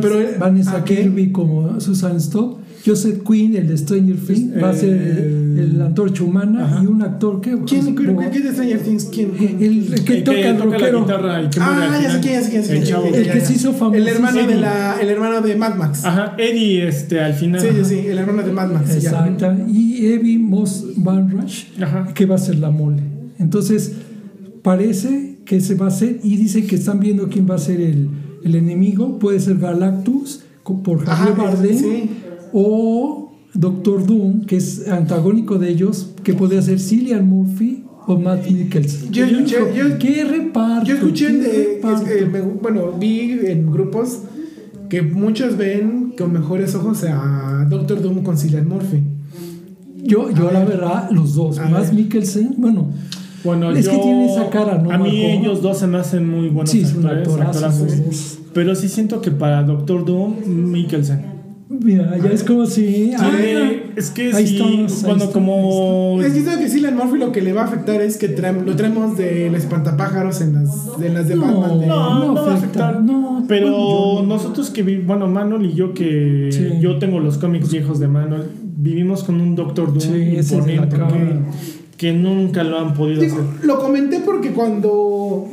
Pero, 0.00 0.20
eh, 0.20 0.36
Vanessa 0.38 0.78
¿a 0.78 0.84
qué? 0.84 0.96
Kirby 1.02 1.32
como 1.32 1.80
Susan 1.80 2.20
Stowe, 2.20 2.58
Joseph 2.86 3.22
Quinn, 3.26 3.56
el 3.56 3.66
de 3.66 3.76
Stranger 3.76 4.16
Things, 4.16 4.62
va 4.62 4.70
a 4.70 4.74
ser 4.74 4.90
el, 4.92 5.58
el 5.58 5.82
antorcha 5.82 6.22
humana 6.22 6.64
Ajá. 6.66 6.84
y 6.84 6.86
un 6.86 7.02
actor 7.02 7.40
que 7.40 7.50
¿Quién, 7.66 7.94
quién, 7.96 8.16
de 8.16 8.52
Stranger 8.52 8.78
Things? 8.80 9.04
¿Quién? 9.06 9.32
el, 9.38 9.92
el 9.92 10.04
que 10.04 10.18
El 10.18 10.24
toca 10.24 10.38
el 10.38 10.58
la 10.58 10.64
rockero, 10.64 11.00
guitarra 11.02 11.42
y 11.42 11.50
que 11.50 11.58
Ah, 11.60 11.98
ya 12.00 12.10
sé 12.12 12.20
quién, 12.20 12.34
ya 12.34 12.42
sé 12.42 12.50
quién. 12.50 13.14
El 13.14 13.26
que 13.32 13.38
ya. 13.40 13.44
se 13.44 13.52
hizo 13.54 13.72
famoso. 13.72 13.96
El 13.96 14.06
hermano, 14.08 14.46
de 14.46 14.54
la, 14.54 15.00
el 15.00 15.08
hermano 15.08 15.40
de 15.40 15.56
Mad 15.56 15.74
Max. 15.74 16.04
Ajá, 16.04 16.34
Eddie 16.38 16.86
este, 16.86 17.18
al 17.20 17.34
final. 17.34 17.60
Sí, 17.60 17.68
sí, 17.76 17.84
sí, 17.84 18.06
el 18.06 18.18
hermano 18.18 18.42
de 18.42 18.52
Mad 18.52 18.70
Max. 18.72 19.02
ya. 19.02 19.10
Exacto. 19.26 19.52
Y 19.68 20.06
Evie 20.06 20.38
Moss 20.38 20.84
Van 20.96 21.28
Rush, 21.30 21.64
Ajá. 21.82 22.12
que 22.14 22.24
va 22.26 22.36
a 22.36 22.38
ser 22.38 22.58
la 22.60 22.70
mole. 22.70 23.02
Entonces, 23.38 23.92
parece 24.62 25.38
que 25.44 25.60
se 25.60 25.74
va 25.74 25.86
a 25.86 25.88
hacer, 25.88 26.20
y 26.22 26.36
dice 26.36 26.66
que 26.66 26.76
están 26.76 27.00
viendo 27.00 27.28
quién 27.28 27.48
va 27.48 27.54
a 27.56 27.58
ser 27.58 27.80
el, 27.80 28.08
el 28.44 28.54
enemigo. 28.54 29.18
Puede 29.18 29.40
ser 29.40 29.58
Galactus, 29.58 30.42
por 30.64 31.04
Javier 31.04 31.32
Ajá, 31.34 31.42
Bardem, 31.42 31.78
sí. 31.78 32.10
O 32.52 33.32
Doctor 33.54 34.06
Doom, 34.06 34.42
que 34.44 34.56
es 34.56 34.86
antagónico 34.88 35.58
de 35.58 35.70
ellos, 35.70 36.10
que 36.22 36.34
podría 36.34 36.60
ser 36.62 36.78
Cillian 36.80 37.26
Murphy 37.28 37.84
o 38.06 38.18
Matt 38.18 38.48
Mikkelsen. 38.50 39.10
Yo 39.12 39.24
escuché- 39.24 39.56
Hijo, 39.56 39.74
yo- 39.88 39.98
¿Qué 39.98 40.24
reparto? 40.24 40.86
Yo 40.86 40.94
escuché 40.96 41.26
qué 41.26 41.32
de, 41.38 41.74
reparto. 41.76 42.06
eh, 42.10 42.26
me- 42.30 42.40
bueno, 42.40 42.92
vi 42.98 43.38
en 43.46 43.70
grupos 43.72 44.20
que 44.88 45.02
muchos 45.02 45.56
ven 45.56 46.14
con 46.16 46.32
mejores 46.32 46.74
ojos 46.74 47.02
a 47.04 47.66
Doctor 47.68 48.00
Doom 48.02 48.22
con 48.22 48.36
Cillian 48.38 48.68
Murphy. 48.68 49.02
Yo, 50.04 50.30
yo 50.30 50.48
A 50.48 50.52
la 50.52 50.60
ver. 50.60 50.68
verdad, 50.68 51.10
los 51.10 51.34
dos, 51.34 51.58
A 51.58 51.68
más 51.68 51.86
ver. 51.94 52.04
Mikkelsen, 52.04 52.54
bueno, 52.58 52.90
Bueno, 53.44 53.70
Es 53.70 53.84
yo- 53.84 53.92
que 53.92 53.98
tiene 53.98 54.26
esa 54.32 54.50
cara, 54.50 54.76
¿no, 54.78 54.90
A 54.90 54.98
mí 54.98 55.04
Marco? 55.22 55.40
ellos 55.40 55.62
dos 55.62 55.78
se 55.78 55.86
me 55.86 55.98
hacen 55.98 56.28
muy 56.28 56.48
buenos 56.48 56.68
Sí, 56.70 56.82
actores, 56.82 57.28
actorazos 57.28 57.62
actorazos. 57.62 58.38
Pero 58.52 58.74
sí 58.74 58.88
siento 58.88 59.20
que 59.20 59.30
para 59.30 59.62
Doctor 59.62 60.04
Doom, 60.04 60.34
Mikkelsen. 60.72 61.35
Mira, 61.68 62.16
ya 62.18 62.30
es 62.30 62.44
como 62.44 62.66
si. 62.66 63.12
ah, 63.18 63.30
Tiene- 63.36 63.82
es 63.96 64.10
que 64.10 64.32
ahí 64.32 64.46
sí, 64.46 64.56
estamos, 64.56 64.92
ahí 64.98 65.02
cuando 65.04 65.24
está, 65.24 65.34
como... 65.34 66.18
Es 66.20 66.32
que 66.32 66.40
siento 66.40 66.58
que 66.58 66.68
Cillian 66.68 66.96
Murphy 66.96 67.18
lo 67.18 67.32
que 67.32 67.40
le 67.42 67.52
va 67.52 67.62
a 67.62 67.64
afectar 67.64 68.00
es 68.02 68.16
que 68.18 68.36
traem- 68.36 68.64
lo 68.64 68.76
traemos 68.76 69.16
del 69.16 69.54
espantapájaros 69.54 70.40
en 70.42 70.54
las, 70.54 70.98
de 70.98 71.08
las 71.08 71.28
de 71.28 71.34
No, 71.36 71.60
Batman. 71.60 71.80
de- 71.80 71.86
No, 71.86 72.18
no, 72.18 72.26
no 72.26 72.34
va 72.34 72.52
a 72.52 72.54
afecta, 72.54 72.88
afectar. 72.88 73.02
no, 73.02 73.44
pero 73.48 73.70
bueno, 73.70 74.20
yo- 74.20 74.26
nosotros 74.26 74.70
que 74.70 74.82
vi, 74.82 74.96
bueno, 74.98 75.26
Manuel 75.28 75.66
y 75.66 75.74
yo 75.74 75.92
que 75.94 76.48
Sí. 76.52 76.68
yo 76.80 76.98
tengo 76.98 77.20
los 77.20 77.38
cómics 77.38 77.70
viejos 77.72 77.98
de 78.00 78.08
Manuel, 78.08 78.44
vivimos 78.78 79.24
con 79.24 79.40
un 79.40 79.54
Doctor 79.56 79.88
Doom 79.88 80.00
Sí, 80.00 80.36
ese 80.36 80.58
es 80.58 80.64
de 80.66 80.76
la 80.76 80.88
que, 80.88 80.98
que 81.96 82.12
nunca 82.12 82.62
lo 82.62 82.78
han 82.78 82.94
podido 82.94 83.22
Digo, 83.22 83.36
hacer. 83.36 83.64
lo 83.66 83.78
comenté 83.80 84.20
porque 84.20 84.50
cuando. 84.50 85.48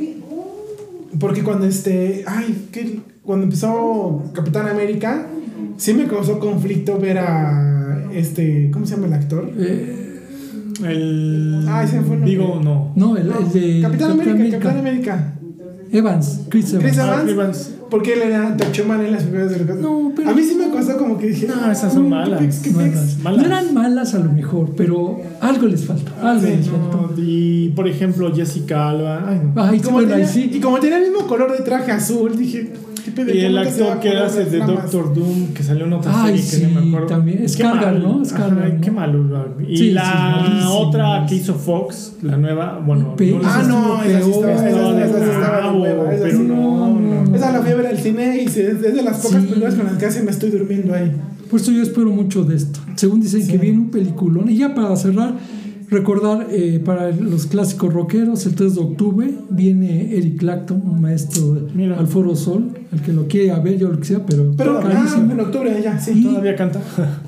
Porque 1.19 1.44
cuando 1.44 1.65
este. 1.65 2.23
Ay, 2.27 2.68
que 2.72 2.99
cuando 3.23 3.45
empezó 3.45 4.23
Capitán 4.34 4.68
América, 4.68 5.27
sí 5.84 5.94
me 5.94 6.06
causó 6.08 6.40
conflicto 6.40 6.98
ver 6.98 7.18
a 7.20 8.10
este. 8.14 8.70
¿Cómo 8.72 8.86
se 8.86 8.96
llama 8.96 9.08
el 9.08 9.14
actor? 9.14 9.52
eh, 9.58 10.00
El 10.84 11.66
Ah, 11.68 11.84
ese 11.84 12.02
fue 12.02 12.16
el 12.16 12.24
digo 12.26 12.60
no. 12.64 12.94
no, 12.96 13.18
el, 13.18 13.28
el 13.32 13.52
de. 13.52 13.82
Capitán 13.82 14.12
América, 14.12 14.38
Capitán 14.60 14.78
América. 14.78 15.34
Evans, 15.92 16.42
Chris 16.50 16.74
Evans. 16.74 16.84
Chris 16.86 16.98
Ah, 17.00 17.06
Evans. 17.14 17.30
Evans. 17.32 17.70
Porque 17.92 18.14
él 18.14 18.24
era 18.24 18.58
Tachoman 18.58 19.06
en 19.06 19.12
las 19.12 19.22
primeras 19.24 19.52
de 19.52 19.64
los 19.64 19.78
No, 19.78 20.12
pero- 20.16 20.32
A 20.32 20.34
mí 20.34 20.42
sí 20.42 20.56
me 20.56 20.70
costó 20.72 20.98
como 20.98 21.20
que 21.20 21.28
dije. 21.28 21.46
No, 21.48 21.72
esas 21.72 21.94
son 21.94 22.08
"Mm, 22.08 22.10
malas. 22.10 22.40
qué 22.40 22.46
pex, 22.48 22.60
qué 22.62 22.70
pex". 22.72 22.78
Malas. 22.96 23.18
Malas. 23.20 23.40
No 23.42 23.46
eran 23.46 23.74
malas 23.76 24.14
a 24.16 24.20
lo 24.20 24.32
mejor, 24.32 24.72
pero 24.76 25.22
algo 25.42 25.68
les 25.68 25.86
falta. 25.86 26.12
Algo 26.28 26.42
Sí, 26.48 26.54
les 26.56 26.68
faltó. 26.68 27.12
No, 27.16 27.22
y 27.24 27.70
por 27.76 27.88
ejemplo 27.88 28.34
Jessica 28.36 28.90
Alba. 28.90 29.24
Ay, 29.30 29.42
no. 29.54 29.62
Ay, 29.64 29.78
Y 29.78 29.80
como, 29.82 29.98
bueno, 29.98 30.10
tenía, 30.14 30.28
sí. 30.28 30.50
y 30.52 30.60
como 30.60 30.80
tenía 30.80 30.98
el 30.98 31.12
mismo 31.12 31.28
color 31.28 31.56
de 31.56 31.64
traje 31.64 31.92
azul, 31.92 32.36
dije. 32.36 32.72
¿Qué 33.04 33.12
pedo? 33.12 33.34
Y 33.34 33.40
el 33.42 33.54
¿Cómo 33.56 33.70
se 33.70 33.82
va 33.84 33.94
actor 33.94 34.00
que 34.12 34.18
hace 34.18 34.46
de? 34.46 34.58
Doctor 34.60 35.14
Doom, 35.14 35.48
que 35.54 35.64
salió 35.64 35.86
en 35.86 35.94
otra 35.94 36.24
Ay, 36.24 36.38
serie 36.40 36.68
que 36.68 36.74
no 36.74 36.82
me 36.82 36.88
acuerdo. 36.90 37.08
también. 37.08 37.44
Es 37.44 37.60
mal. 37.60 38.02
¿no? 38.04 38.22
Es 38.22 38.34
Ajá, 38.34 38.46
Scargan, 38.48 38.82
Qué 38.82 38.92
¿no? 38.92 38.96
malo. 39.00 39.46
Y 39.68 39.78
Sí, 39.78 39.92
la 39.92 40.70
otra 40.70 41.26
que 41.28 41.36
hizo 41.36 41.56
Fox, 41.56 42.14
la 42.22 42.38
nueva, 42.38 42.82
bueno. 42.86 43.16
Pe- 43.16 43.32
no 43.32 43.42
Ah, 43.44 43.64
no, 43.68 44.04
esa 44.04 44.22
sí 44.22 44.30
estaba- 44.32 44.54
esa- 44.54 44.70
esa 45.06 45.20
sí 45.20 45.30
estaba 45.30 45.56
de 45.56 45.62
bravo, 45.62 45.82
hueva, 45.84 46.14
esa 46.14 46.24
pero 46.24 46.38
sí. 46.38 46.44
no, 46.44 46.90
no, 47.00 47.24
no. 47.26 47.36
Esa 47.36 47.52
la 47.52 47.62
fui 47.62 47.72
a 47.72 47.76
ver 47.76 47.88
al 47.88 47.98
cine 47.98 48.42
y 48.44 48.46
es 48.46 48.56
de 48.82 49.02
las 49.04 49.18
pocas 49.18 49.42
Sí. 49.42 49.48
películas 49.48 49.76
con 49.76 49.86
las 49.86 49.94
que 49.98 50.06
casi 50.06 50.22
me 50.24 50.32
estoy 50.32 50.50
durmiendo 50.52 50.94
ahí. 50.94 51.12
Por 51.50 51.60
eso 51.60 51.72
yo 51.72 51.84
espero 51.84 52.10
mucho 52.10 52.44
de 52.44 52.56
esto. 52.56 52.80
Según 52.96 53.22
dicen 53.22 53.44
Sí. 53.44 53.52
que 53.52 53.58
viene 53.58 53.78
un 53.80 53.92
peliculón. 53.92 54.50
Y 54.50 54.58
ya 54.58 54.74
para 54.74 54.96
cerrar, 54.96 55.36
recordar 55.94 56.48
eh, 56.52 56.82
para 56.84 57.11
los 57.11 57.45
clásicos 57.45 57.94
rockeros, 57.94 58.45
el 58.45 58.56
3 58.56 58.76
de 58.76 58.82
octubre 58.82 59.34
viene 59.49 60.15
Eric 60.18 60.38
Clapton, 60.40 60.82
un 60.86 61.02
maestro 61.02 61.68
Mira. 61.74 61.98
al 61.98 62.07
Foro 62.07 62.36
Sol, 62.36 62.72
el 62.91 63.02
que 63.02 63.14
lo 63.14 63.28
quiera 63.28 63.60
ver, 63.60 63.78
yo 63.78 63.90
lo 63.90 63.99
que 63.99 64.06
sea, 64.06 64.26
pero, 64.26 64.53
Pero 64.57 64.80
ah, 64.84 65.15
en 65.32 65.40
octubre 65.40 65.82
ya, 65.84 65.98
sí. 65.99 66.11
Y- 66.20 66.24
Todavía 66.24 66.56
canta. 66.56 66.82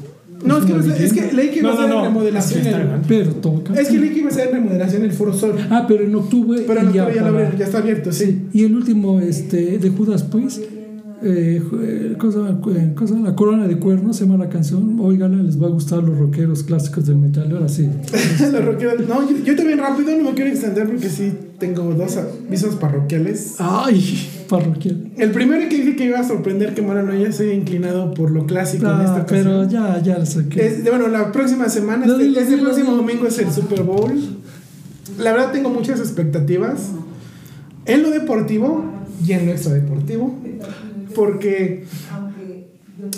No, 0.46 0.60
es 0.60 0.66
que, 0.66 0.74
no 0.74 0.80
es 0.94 1.14
que 1.14 1.32
leí 1.34 1.50
que 1.50 1.60
iba 1.60 1.70
No, 1.72 1.76
a 1.76 1.82
ser 1.82 1.90
no, 1.90 2.04
remodelación. 2.04 2.62
Está, 2.68 2.82
el- 2.82 3.02
pero 3.08 3.32
toca. 3.36 3.74
es 3.74 3.88
que 3.88 3.98
leí 3.98 4.10
que 4.12 4.20
iba 4.20 4.30
a 4.30 4.34
ser 4.34 4.52
remodelación 4.52 5.04
el 5.04 5.12
Foro 5.14 5.34
Sol. 5.34 5.56
Ah, 5.72 5.86
pero 5.88 6.04
en 6.04 6.14
octubre. 6.14 6.62
Pero 6.68 6.82
en 6.82 6.94
ya 6.94 7.04
octubre 7.04 7.16
ya, 7.16 7.22
para- 7.24 7.30
abrieron, 7.34 7.58
ya 7.58 7.66
está 7.66 7.78
abierto, 7.80 8.12
sí. 8.12 8.26
Sí. 8.26 8.42
Y 8.54 8.64
el 8.66 8.76
último, 8.76 9.20
este, 9.22 9.80
de 9.80 9.90
Judas 9.90 10.22
Priest, 10.24 10.62
eh, 11.28 11.60
eh, 11.82 12.16
cosa, 12.20 12.40
eh, 12.52 12.94
cosa, 12.94 13.16
la 13.16 13.36
corona 13.36 13.68
de 13.68 13.80
cuernos 13.80 14.16
se 14.16 14.28
llama 14.28 14.44
la 14.44 14.48
canción. 14.48 15.00
Óigala, 15.00 15.42
les 15.42 15.60
va 15.60 15.66
a 15.66 15.72
gustar 15.72 16.04
los 16.04 16.20
rockeros 16.20 16.62
clásicos 16.62 17.08
del 17.08 17.18
metal. 17.18 17.52
Ahora 17.52 17.68
sí. 17.68 17.90
los 18.52 18.64
rockeros, 18.64 19.08
no, 19.08 19.28
yo, 19.28 19.36
yo, 19.44 19.56
también 19.56 19.80
rápido, 19.80 20.16
no 20.16 20.24
me 20.24 20.34
quiero 20.36 20.52
extender 20.52 20.86
porque 20.86 21.10
sí 21.10 21.34
tengo 21.58 21.82
dos 21.96 22.18
avisos 22.18 22.76
parroquiales. 22.76 23.56
Ay, 23.58 24.30
parroquial. 24.48 25.14
El 25.18 25.32
primero 25.32 25.68
que 25.68 25.78
dije 25.78 25.96
que 25.96 26.06
iba 26.06 26.20
a 26.20 26.24
sorprender 26.24 26.76
que 26.76 26.84
Mara 26.84 27.02
no 27.02 27.16
ya 27.16 27.32
soy 27.32 27.50
inclinado 27.54 28.14
por 28.14 28.30
lo 28.30 28.46
clásico 28.46 28.86
ah, 28.86 28.98
en 29.00 29.06
esta 29.08 29.22
ocasión. 29.24 29.44
Pero 29.44 29.68
ya, 29.68 30.00
ya 30.04 30.20
lo 30.20 30.28
saqué. 30.28 30.64
Es, 30.64 30.84
bueno, 30.84 31.08
la 31.08 31.32
próxima 31.32 31.70
semana, 31.70 32.06
este, 32.06 32.20
dilo, 32.20 32.40
este 32.40 32.52
dilo, 32.52 32.66
próximo 32.66 32.92
domingo 32.92 33.26
es 33.26 33.40
el 33.40 33.52
Super 33.52 33.82
Bowl. 33.82 34.14
La 35.18 35.32
verdad 35.32 35.52
tengo 35.52 35.72
muchas 35.72 36.00
expectativas 36.00 36.92
en 37.88 38.04
lo 38.04 38.12
deportivo 38.12 38.86
y 39.26 39.32
en 39.32 39.48
lo 39.48 39.54
extradeportivo. 39.54 40.36
Porque 41.16 41.84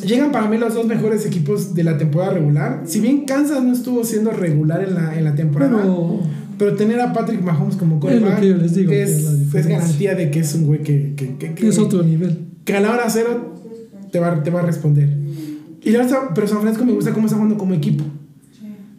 llegan 0.06 0.32
para 0.32 0.48
mí 0.48 0.58
los 0.58 0.74
dos 0.74 0.86
mejores 0.86 1.26
equipos 1.26 1.74
de 1.74 1.84
la 1.84 1.98
temporada 1.98 2.34
regular. 2.34 2.82
Si 2.86 3.00
bien 3.00 3.26
Kansas 3.26 3.64
no 3.64 3.74
estuvo 3.74 4.04
siendo 4.04 4.32
regular 4.32 4.84
en 4.84 4.96
la, 4.96 5.18
en 5.18 5.24
la 5.24 5.36
temporada, 5.36 5.78
pero, 5.82 6.20
pero 6.58 6.76
tener 6.76 7.00
a 7.00 7.14
Patrick 7.14 7.42
Mahomes 7.42 7.76
como 7.76 8.00
quarterback 8.00 8.42
es, 8.44 8.78
es, 8.78 9.54
es, 9.54 9.68
garantía 9.68 10.16
de 10.16 10.32
que 10.32 10.40
es 10.40 10.54
un 10.56 10.66
güey 10.66 10.82
que, 10.82 11.14
que, 11.16 11.36
que, 11.38 11.54
que, 11.54 11.68
es 11.68 11.78
otro 11.78 12.04
nivel. 12.04 12.38
Que 12.66 12.76
a 12.76 12.82
la 12.82 12.92
hora 12.92 13.10
cero 13.10 13.56
te 14.12 14.20
va, 14.20 14.44
te 14.44 14.50
va 14.50 14.60
a 14.62 14.64
responder. 14.64 15.10
Y 15.84 15.92
la 15.92 16.32
pero 16.34 16.48
San 16.48 16.62
Francisco 16.62 16.86
me 16.86 16.94
gusta 16.94 17.14
cómo 17.14 17.28
está 17.28 17.38
jugando 17.38 17.58
como 17.58 17.74
equipo. 17.74 18.04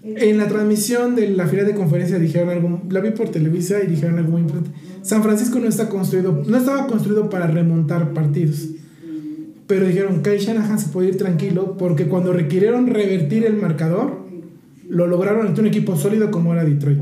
En 0.03 0.39
la 0.39 0.49
transmisión 0.49 1.15
de 1.15 1.29
la 1.29 1.47
final 1.47 1.67
de 1.67 1.75
conferencia 1.75 2.19
dijeron 2.19 2.49
algo, 2.49 2.81
la 2.89 3.01
vi 3.01 3.11
por 3.11 3.29
Televisa 3.29 3.83
y 3.83 3.89
dijeron 3.89 4.19
algo 4.19 4.33
muy 4.33 4.41
importante. 4.41 4.71
San 5.03 5.23
Francisco 5.23 5.59
no 5.59 5.69
está 5.69 5.89
construido, 5.91 6.45
no 6.47 6.57
estaba 6.57 6.87
construido 6.87 7.29
para 7.29 7.47
remontar 7.47 8.15
partidos. 8.15 8.69
Pero 9.69 9.87
dijeron, 9.87 10.23
Kyle 10.23 10.39
Shanahan 10.39 10.79
se 10.79 10.89
puede 10.89 11.11
ir 11.11 11.19
tranquilo 11.19 11.77
porque 11.79 12.07
cuando 12.07 12.33
requirieron 12.33 12.87
revertir 12.87 13.45
el 13.45 13.55
marcador, 13.55 14.27
lo 14.89 15.07
lograron 15.07 15.47
ante 15.47 15.61
un 15.61 15.67
equipo 15.67 15.95
sólido 15.95 16.31
como 16.31 16.55
era 16.55 16.65
Detroit. 16.65 16.99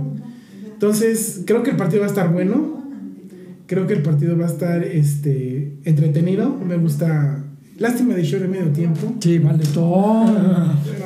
Entonces, 0.65 1.45
creo 1.47 1.63
que 1.63 1.71
el 1.71 1.77
partido 1.77 2.01
va 2.01 2.07
a 2.07 2.11
estar 2.11 2.31
bueno. 2.33 2.83
Creo 3.67 3.87
que 3.87 3.95
el 3.95 4.03
partido 4.03 4.37
va 4.37 4.47
a 4.47 4.49
estar 4.49 4.83
este, 4.83 5.79
entretenido. 5.85 6.55
Me 6.57 6.77
gusta. 6.77 7.45
Lástima 7.79 8.15
de 8.15 8.25
show 8.25 8.41
de 8.41 8.49
medio 8.49 8.69
tiempo. 8.73 9.15
Sí, 9.21 9.39
vale 9.39 9.65
todo. 9.73 10.27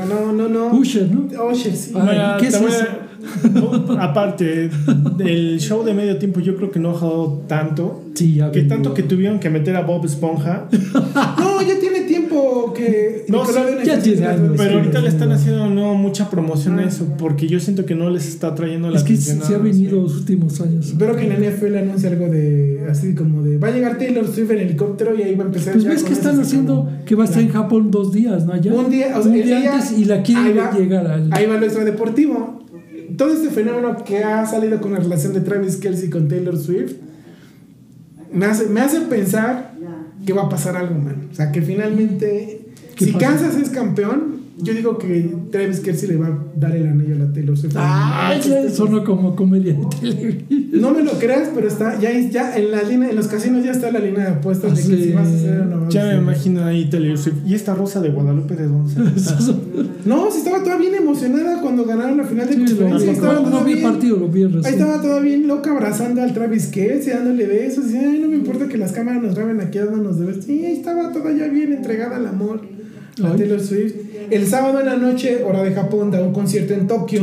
No, 0.08 0.32
no, 0.32 0.48
no. 0.48 0.74
Usher, 0.74 1.10
¿no? 1.12 1.28
Usher, 1.44 1.76
sí. 1.76 1.92
Ay, 1.94 2.40
¿Qué 2.40 2.46
es 2.46 2.54
eso? 2.54 2.86
aparte 3.98 4.70
del 5.16 5.58
show 5.60 5.84
de 5.84 5.94
medio 5.94 6.16
tiempo, 6.18 6.40
yo 6.40 6.56
creo 6.56 6.70
que 6.70 6.78
no 6.78 6.90
ha 6.90 6.94
jugado 6.94 7.42
tanto. 7.46 8.02
Sí, 8.14 8.34
ya 8.34 8.50
que 8.50 8.62
tanto 8.62 8.92
que 8.94 9.02
tuvieron 9.02 9.38
que 9.38 9.50
meter 9.50 9.76
a 9.76 9.82
Bob 9.82 10.04
Esponja. 10.04 10.68
no, 11.38 11.62
ya 11.62 11.78
tiene 11.80 12.00
tiempo 12.02 12.72
que. 12.76 13.24
No, 13.28 13.44
sí, 13.46 13.52
ya 13.84 14.00
tiene 14.00 14.26
años, 14.26 14.52
Pero 14.56 14.70
sí, 14.70 14.76
ahorita 14.76 14.98
sí, 14.98 15.02
le 15.04 15.08
están 15.08 15.28
sí. 15.28 15.34
haciendo 15.34 15.70
no, 15.70 15.94
mucha 15.94 16.28
promoción 16.28 16.78
a 16.80 16.84
eso, 16.84 17.06
porque 17.18 17.46
yo 17.46 17.60
siento 17.60 17.84
que 17.86 17.94
no 17.94 18.10
les 18.10 18.26
está 18.28 18.54
trayendo 18.54 18.90
la 18.90 18.98
Es 18.98 19.04
que 19.04 19.12
atención. 19.14 19.42
se 19.42 19.54
ha 19.54 19.58
venido 19.58 20.02
los 20.02 20.16
últimos 20.16 20.60
años. 20.60 20.88
Espero 20.88 21.16
que 21.16 21.22
en 21.32 21.40
la 21.42 21.50
NFL 21.50 21.76
anuncie 21.76 22.08
algo 22.08 22.26
de. 22.28 22.86
Así 22.90 23.14
como 23.14 23.42
de. 23.42 23.58
Va 23.58 23.68
a 23.68 23.70
llegar 23.70 23.96
Taylor 23.98 24.26
Swift 24.26 24.50
en 24.50 24.58
helicóptero 24.58 25.14
y 25.16 25.22
ahí 25.22 25.34
va 25.34 25.44
a 25.44 25.46
empezar. 25.46 25.72
Pues 25.74 25.84
ya 25.84 25.90
ves 25.90 26.02
que 26.02 26.12
están 26.12 26.38
haciendo 26.40 26.76
como- 26.84 27.04
que 27.04 27.14
va 27.14 27.24
a 27.24 27.26
estar 27.26 27.42
en. 27.42 27.50
Japón 27.50 27.90
dos 27.90 28.12
días, 28.12 28.46
¿no? 28.46 28.52
Allá. 28.52 28.72
Un 28.72 28.90
día, 28.90 29.18
o 29.18 29.22
sea, 29.22 29.30
Un 29.32 29.36
el 29.38 29.44
día 29.46 29.58
día- 29.60 29.72
antes 29.74 29.98
y 29.98 30.04
la 30.04 30.22
quiere 30.22 30.40
ahí 30.50 30.54
va- 30.54 30.72
llegar 30.78 31.06
al. 31.06 31.28
Ahí 31.32 31.46
va 31.46 31.56
lo 31.56 31.64
extradeportivo. 31.66 32.59
Todo 33.20 33.34
este 33.34 33.50
fenómeno 33.50 34.02
que 34.02 34.24
ha 34.24 34.46
salido 34.46 34.80
con 34.80 34.94
la 34.94 34.98
relación 34.98 35.34
de 35.34 35.42
Travis 35.42 35.76
Kelsey 35.76 36.08
con 36.08 36.26
Taylor 36.26 36.56
Swift 36.56 36.94
me 38.32 38.46
hace, 38.46 38.64
me 38.64 38.80
hace 38.80 39.02
pensar 39.02 39.74
que 40.24 40.32
va 40.32 40.44
a 40.44 40.48
pasar 40.48 40.74
algo, 40.74 40.94
man. 40.94 41.28
O 41.30 41.34
sea, 41.34 41.52
que 41.52 41.60
finalmente, 41.60 42.62
¿Qué 42.96 43.04
si 43.04 43.12
pasa? 43.12 43.26
Kansas 43.26 43.56
es 43.56 43.68
campeón, 43.68 44.39
yo 44.62 44.74
digo 44.74 44.98
que 44.98 45.34
Travis 45.50 45.80
Kelsey 45.80 46.08
le 46.10 46.16
va 46.16 46.26
a 46.28 46.38
dar 46.56 46.76
el 46.76 46.86
anillo 46.86 47.14
a 47.16 47.18
la 47.18 47.32
Taylor 47.32 47.56
Swift. 47.56 47.74
Ah, 47.76 48.34
ya 48.42 48.68
sonó 48.70 49.04
como 49.04 49.34
comedia 49.36 49.74
de 49.74 49.86
televisión. 50.00 50.70
No 50.72 50.92
me 50.92 51.02
lo 51.02 51.12
creas, 51.12 51.50
pero 51.54 51.66
está 51.68 51.98
ya, 52.00 52.10
ya 52.30 52.56
en 52.56 52.70
la 52.70 52.82
línea, 52.82 53.10
en 53.10 53.16
los 53.16 53.26
casinos 53.28 53.64
ya 53.64 53.72
está 53.72 53.90
la 53.90 53.98
línea 54.00 54.24
de 54.24 54.30
apuestas 54.30 54.72
Ah, 54.72 54.74
de 54.74 54.80
que 54.82 54.96
sí. 54.96 55.04
si 55.04 55.12
vas 55.12 55.26
a 55.28 55.34
hacer 55.34 55.60
o 55.60 55.64
no 55.66 55.88
Ya 55.90 56.04
me 56.06 56.14
imagino 56.16 56.64
ahí 56.64 56.88
Taylor 56.88 57.18
Swift. 57.18 57.36
¿Y 57.46 57.54
esta 57.54 57.74
rosa 57.74 58.00
de 58.00 58.10
Guadalupe 58.10 58.54
de 58.56 58.66
dónde? 58.66 58.92
No, 60.06 60.30
si 60.30 60.38
estaba 60.38 60.62
toda 60.64 60.78
bien 60.78 60.94
emocionada 60.94 61.60
cuando 61.60 61.84
ganaron 61.84 62.16
la 62.16 62.24
final 62.24 62.46
de 62.48 62.54
Sí, 62.54 62.60
conferencia. 62.60 63.12
estaba 63.12 63.34
no, 63.34 63.40
toda 63.42 63.50
no 63.60 63.64
vi 63.66 63.72
el 63.72 63.78
bien- 63.78 63.90
partido, 63.92 64.16
lo 64.16 64.28
vi 64.28 64.42
en 64.44 64.56
Ahí 64.64 64.72
estaba 64.72 65.02
toda 65.02 65.20
bien 65.20 65.46
loca 65.46 65.70
abrazando 65.72 66.22
al 66.22 66.32
Travis 66.32 66.66
Kelsey, 66.68 67.12
dándole 67.12 67.46
besos. 67.46 67.90
Y, 67.92 67.96
ay, 67.96 68.18
no 68.20 68.28
me 68.28 68.36
importa 68.36 68.66
que 68.66 68.78
las 68.78 68.92
cámaras 68.92 69.22
nos 69.22 69.34
graben 69.34 69.60
aquí 69.60 69.78
dándonos 69.78 70.18
de 70.18 70.26
besos. 70.26 70.44
Sí, 70.46 70.64
ahí 70.64 70.72
estaba 70.76 71.12
toda 71.12 71.32
ya 71.32 71.48
bien 71.48 71.72
entregada 71.74 72.16
al 72.16 72.26
amor. 72.26 72.62
A 73.24 73.32
Ay. 73.32 73.38
Taylor 73.38 73.60
Swift. 73.60 73.94
El 74.30 74.46
sábado 74.46 74.80
en 74.80 74.86
la 74.86 74.96
noche, 74.96 75.42
hora 75.44 75.62
de 75.62 75.72
Japón, 75.72 76.10
da 76.10 76.22
un 76.22 76.32
concierto 76.32 76.74
en 76.74 76.86
Tokio. 76.86 77.22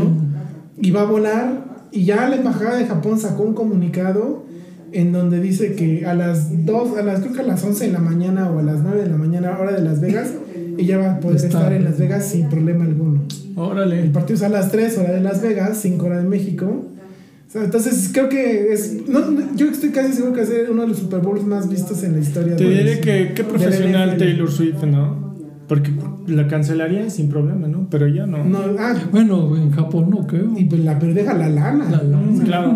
Y 0.81 0.91
va 0.91 1.01
a 1.01 1.05
volar. 1.05 1.65
Y 1.91 2.03
ya 2.05 2.27
la 2.29 2.35
embajada 2.35 2.77
de 2.77 2.85
Japón 2.85 3.17
sacó 3.19 3.43
un 3.43 3.53
comunicado 3.53 4.45
en 4.91 5.11
donde 5.11 5.39
dice 5.41 5.73
que 5.75 6.05
a 6.05 6.13
las 6.13 6.65
2, 6.65 6.97
a 6.97 7.01
las, 7.03 7.19
creo 7.21 7.33
que 7.33 7.39
a 7.41 7.43
las 7.43 7.63
11 7.63 7.87
de 7.87 7.91
la 7.93 7.99
mañana 7.99 8.49
o 8.49 8.59
a 8.59 8.63
las 8.63 8.81
9 8.81 9.03
de 9.03 9.09
la 9.09 9.17
mañana, 9.17 9.57
hora 9.59 9.73
de 9.73 9.81
Las 9.81 9.99
Vegas, 10.01 10.29
ella 10.77 10.97
va 10.97 11.13
a 11.13 11.19
poder 11.19 11.35
Está. 11.37 11.47
estar 11.47 11.73
en 11.73 11.83
Las 11.83 11.97
Vegas 11.97 12.25
sin 12.25 12.47
problema 12.49 12.85
alguno. 12.85 13.21
El 13.29 13.59
Órale. 13.59 14.03
partido 14.13 14.35
es 14.37 14.43
a 14.43 14.49
las 14.49 14.71
3 14.71 14.97
hora 14.99 15.11
de 15.13 15.21
Las 15.21 15.41
Vegas, 15.41 15.77
5 15.81 16.05
hora 16.05 16.17
de 16.19 16.27
México. 16.27 16.65
O 16.65 17.51
sea, 17.51 17.63
entonces 17.63 18.09
creo 18.13 18.27
que 18.29 18.71
es. 18.73 19.07
no, 19.07 19.31
no, 19.31 19.55
yo 19.55 19.67
estoy 19.69 19.89
casi 19.89 20.13
seguro 20.13 20.33
que 20.33 20.41
es 20.41 20.49
uno 20.69 20.81
de 20.83 20.87
los 20.89 20.97
Super 20.99 21.19
Bowls 21.21 21.45
más 21.45 21.69
vistos 21.69 22.03
en 22.03 22.13
la 22.13 22.19
historia 22.19 22.55
Te 22.57 22.65
diré 22.69 22.99
que 22.99 23.31
qué 23.33 23.43
la 23.43 23.49
profesional. 23.49 24.17
Taylor 24.17 24.51
Swift, 24.51 24.83
¿no? 24.83 25.26
Porque 25.67 25.91
la 26.27 26.47
cancelaría 26.47 27.09
sin 27.09 27.29
problema, 27.29 27.67
¿no? 27.67 27.87
Pero 27.89 28.07
ya 28.07 28.25
no. 28.25 28.43
No, 28.43 28.59
ah, 28.79 28.95
Bueno, 29.11 29.55
en 29.57 29.71
Japón 29.71 30.09
no 30.09 30.25
creo. 30.25 30.53
y 30.57 30.63
pues 30.65 30.83
la, 30.83 30.97
pero 30.97 31.13
deja 31.13 31.33
la 31.33 31.49
lana. 31.49 31.85
La 31.89 32.03
lana. 32.03 32.17
Mm, 32.17 32.39
Claro. 32.39 32.71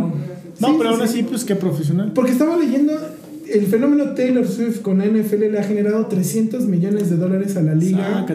No, 0.59 0.67
Sí, 0.67 0.73
pero 0.77 0.89
sí, 0.91 0.95
aún 0.99 1.07
sí. 1.07 1.19
así, 1.19 1.23
pues 1.23 1.45
qué 1.45 1.55
profesional. 1.55 2.11
Porque 2.13 2.31
estaba 2.31 2.57
leyendo. 2.57 2.93
El 3.51 3.65
fenómeno 3.65 4.11
Taylor 4.11 4.47
Swift 4.47 4.79
con 4.81 4.99
la 4.99 5.05
NFL 5.05 5.51
le 5.51 5.59
ha 5.59 5.63
generado 5.63 6.05
300 6.05 6.67
millones 6.67 7.09
de 7.09 7.17
dólares 7.17 7.57
a 7.57 7.61
la 7.61 7.75
liga. 7.75 8.25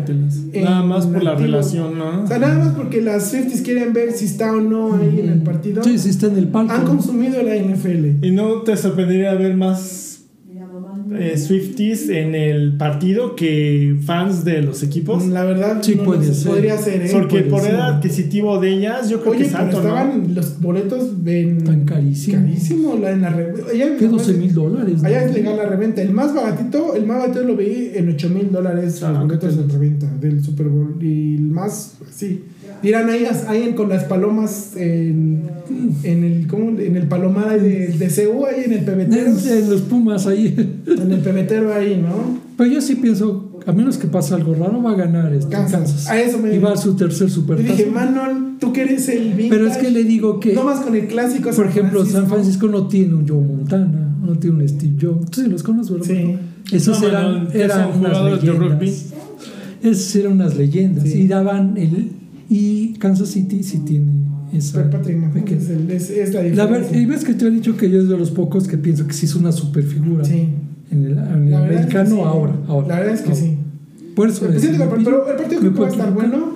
Nada 0.54 0.82
más 0.82 1.06
por 1.06 1.22
la 1.22 1.30
activo. 1.30 1.46
relación, 1.46 1.98
¿no? 1.98 2.24
O 2.24 2.26
sea, 2.26 2.38
nada 2.38 2.58
más 2.58 2.74
porque 2.74 3.00
las 3.00 3.30
Swifties 3.30 3.62
quieren 3.62 3.94
ver 3.94 4.12
si 4.12 4.26
está 4.26 4.52
o 4.52 4.60
no 4.60 4.94
ahí 4.96 5.20
en 5.20 5.30
el 5.30 5.42
partido. 5.42 5.82
Sí, 5.82 5.98
sí 5.98 6.10
está 6.10 6.26
en 6.26 6.36
el 6.36 6.48
palco. 6.48 6.72
Han 6.74 6.84
consumido 6.84 7.42
la 7.42 7.54
NFL. 7.56 8.26
Y 8.26 8.30
no 8.32 8.60
te 8.62 8.76
sorprendería 8.76 9.32
ver 9.34 9.56
más 9.56 10.05
eh, 11.18 11.36
Swifties 11.38 12.08
en 12.08 12.34
el 12.34 12.76
partido 12.76 13.34
que 13.36 13.96
fans 14.04 14.44
de 14.44 14.62
los 14.62 14.82
equipos. 14.82 15.26
La 15.26 15.44
verdad, 15.44 15.82
Sí, 15.82 15.94
no 15.96 16.04
puede 16.04 16.32
ser. 16.34 16.52
podría 16.52 16.78
ser, 16.78 17.02
¿eh? 17.02 17.08
Porque 17.12 17.38
el 17.38 17.44
puede 17.44 17.60
poder 17.62 17.72
ser. 17.72 17.80
adquisitivo 17.80 18.60
de 18.60 18.70
ellas, 18.74 19.08
yo 19.10 19.20
creo 19.20 19.32
Oye, 19.32 19.40
que 19.40 19.46
es 19.46 19.52
pero 19.52 19.64
alto, 19.64 19.82
¿no? 19.82 19.88
estaban 19.88 20.34
los 20.34 20.60
boletos 20.60 21.10
en 21.26 21.64
Tan 21.64 21.84
carísimo. 21.84 22.38
carísimo 22.42 22.96
la, 22.96 23.10
en 23.12 23.20
la 23.22 23.30
¿Qué 23.98 24.08
12 24.08 24.32
mil 24.34 24.54
dólares? 24.54 25.02
Allá 25.04 25.24
es 25.24 25.34
legal 25.34 25.56
la 25.56 25.66
reventa. 25.66 26.02
El 26.02 26.10
más 26.12 26.34
baratito, 26.34 26.94
el 26.94 27.06
más 27.06 27.18
barato 27.18 27.42
lo 27.42 27.56
vi 27.56 27.90
en 27.94 28.08
8 28.10 28.28
mil 28.30 28.50
dólares 28.52 29.02
Ah, 29.02 29.10
los 29.12 29.22
boletos 29.26 29.54
¿qué 29.56 29.62
de 29.62 29.72
reventa 29.72 30.06
del 30.20 30.42
Super 30.44 30.66
Bowl. 30.68 30.96
Y 31.02 31.36
el 31.36 31.42
más, 31.42 31.94
sí. 32.14 32.42
Dirán 32.82 33.08
ahí, 33.10 33.26
ahí 33.48 33.62
en- 33.62 33.74
con 33.74 33.88
las 33.88 34.04
palomas 34.04 34.72
en, 34.76 35.42
en 36.02 36.24
el 36.24 36.46
¿cómo? 36.46 36.78
en 36.78 36.96
el 36.96 37.06
palomar 37.08 37.60
de, 37.60 37.88
de 37.88 38.06
CU, 38.08 38.44
ahí 38.46 38.64
en 38.66 38.72
el 38.74 38.84
pebetero. 38.84 39.26
En, 39.30 39.48
en 39.64 39.70
los 39.70 39.80
Pumas 39.82 40.26
ahí. 40.26 40.54
En 40.86 41.12
el 41.12 41.20
pebetero 41.20 41.72
ahí, 41.74 42.00
¿no? 42.00 42.38
Pero 42.56 42.70
yo 42.70 42.80
sí 42.80 42.94
pienso, 42.96 43.60
a 43.66 43.72
menos 43.72 43.98
que 43.98 44.06
pase 44.06 44.34
algo 44.34 44.54
raro, 44.54 44.82
va 44.82 44.92
a 44.92 44.94
ganar 44.96 45.32
este 45.34 45.50
Kansas. 45.50 45.72
Kansas. 45.80 46.08
A 46.08 46.20
eso 46.20 46.38
me 46.38 46.54
Y 46.54 46.58
va 46.58 46.72
a 46.72 46.76
su 46.76 46.94
tercer 46.96 47.28
Yo 47.28 47.34
super 47.34 47.58
dije, 47.62 47.86
Manuel, 47.86 48.56
tú 48.60 48.72
que 48.72 48.82
eres 48.82 49.08
el 49.08 49.34
vintage, 49.34 49.48
Pero 49.50 49.66
es 49.66 49.76
que 49.78 49.90
le 49.90 50.04
digo 50.04 50.38
que, 50.40 50.54
No 50.54 50.64
más 50.64 50.80
con 50.80 50.94
el 50.94 51.06
clásico. 51.06 51.50
por 51.50 51.66
ejemplo, 51.66 52.04
San 52.06 52.26
Francisco 52.28 52.66
no 52.68 52.86
tiene 52.88 53.14
un 53.14 53.26
Joe 53.28 53.38
Montana, 53.42 54.16
no 54.22 54.38
tiene 54.38 54.62
un 54.62 54.68
Steve 54.68 54.94
Jobs. 55.00 55.30
Tú 55.30 55.42
sí 55.42 55.48
los 55.50 55.62
conoces, 55.62 55.92
¿verdad? 55.92 56.06
Sí. 56.06 56.74
Esos 56.76 57.00
No, 57.00 57.08
eran, 57.08 57.24
Manuel, 57.44 57.60
eran 57.60 57.88
unas 57.98 58.24
de 58.24 58.30
leyendas. 58.48 58.58
rugby. 58.72 58.92
Esos 59.82 60.16
eran 60.16 60.32
unas 60.32 60.56
leyendas. 60.56 61.04
Sí. 61.04 61.18
Y 61.22 61.26
daban 61.28 61.76
el. 61.76 62.10
Y 62.48 62.94
Kansas 62.94 63.28
City 63.30 63.62
sí 63.62 63.78
tiene 63.80 64.06
esa. 64.52 64.88
Patrick 64.90 65.16
Mahomes 65.16 65.42
pequeña- 65.42 65.60
es, 65.60 65.68
el- 65.70 65.90
es- 65.90 66.10
es 66.10 66.34
la 66.34 66.42
La 66.42 66.48
diferencia. 66.48 66.92
ver- 66.92 67.00
y 67.00 67.06
ves 67.06 67.24
que 67.24 67.34
te 67.34 67.46
he 67.46 67.50
dicho 67.50 67.76
que 67.76 67.90
yo 67.90 68.00
es 68.00 68.08
de 68.08 68.16
los 68.16 68.30
pocos 68.30 68.68
que 68.68 68.78
pienso 68.78 69.06
que 69.06 69.12
sí 69.14 69.26
es 69.26 69.34
una 69.34 69.50
super 69.52 69.82
figura 69.84 70.24
Sí. 70.24 70.48
en 70.92 71.04
el, 71.04 71.12
en 71.18 71.44
el 71.44 71.50
La 71.50 71.60
verdad 71.60 71.80
es 71.80 71.86
que 71.86 71.98
americano 71.98 72.10
sí. 72.16 72.22
ahora, 72.22 72.52
ahora. 72.68 72.88
La 72.88 72.96
verdad 73.00 73.14
es 73.14 73.20
que 73.22 73.28
ahora. 73.30 73.40
sí. 73.40 73.56
Por 74.14 74.28
eso 74.28 74.40
Pero, 74.46 74.52
es- 74.58 74.64
pero 74.64 74.84
el 74.84 74.88
partido 75.36 75.60
creo 75.60 75.74
que 75.74 75.80
va 75.80 75.86
a 75.86 75.90
estar 75.90 76.14
bueno. 76.14 76.52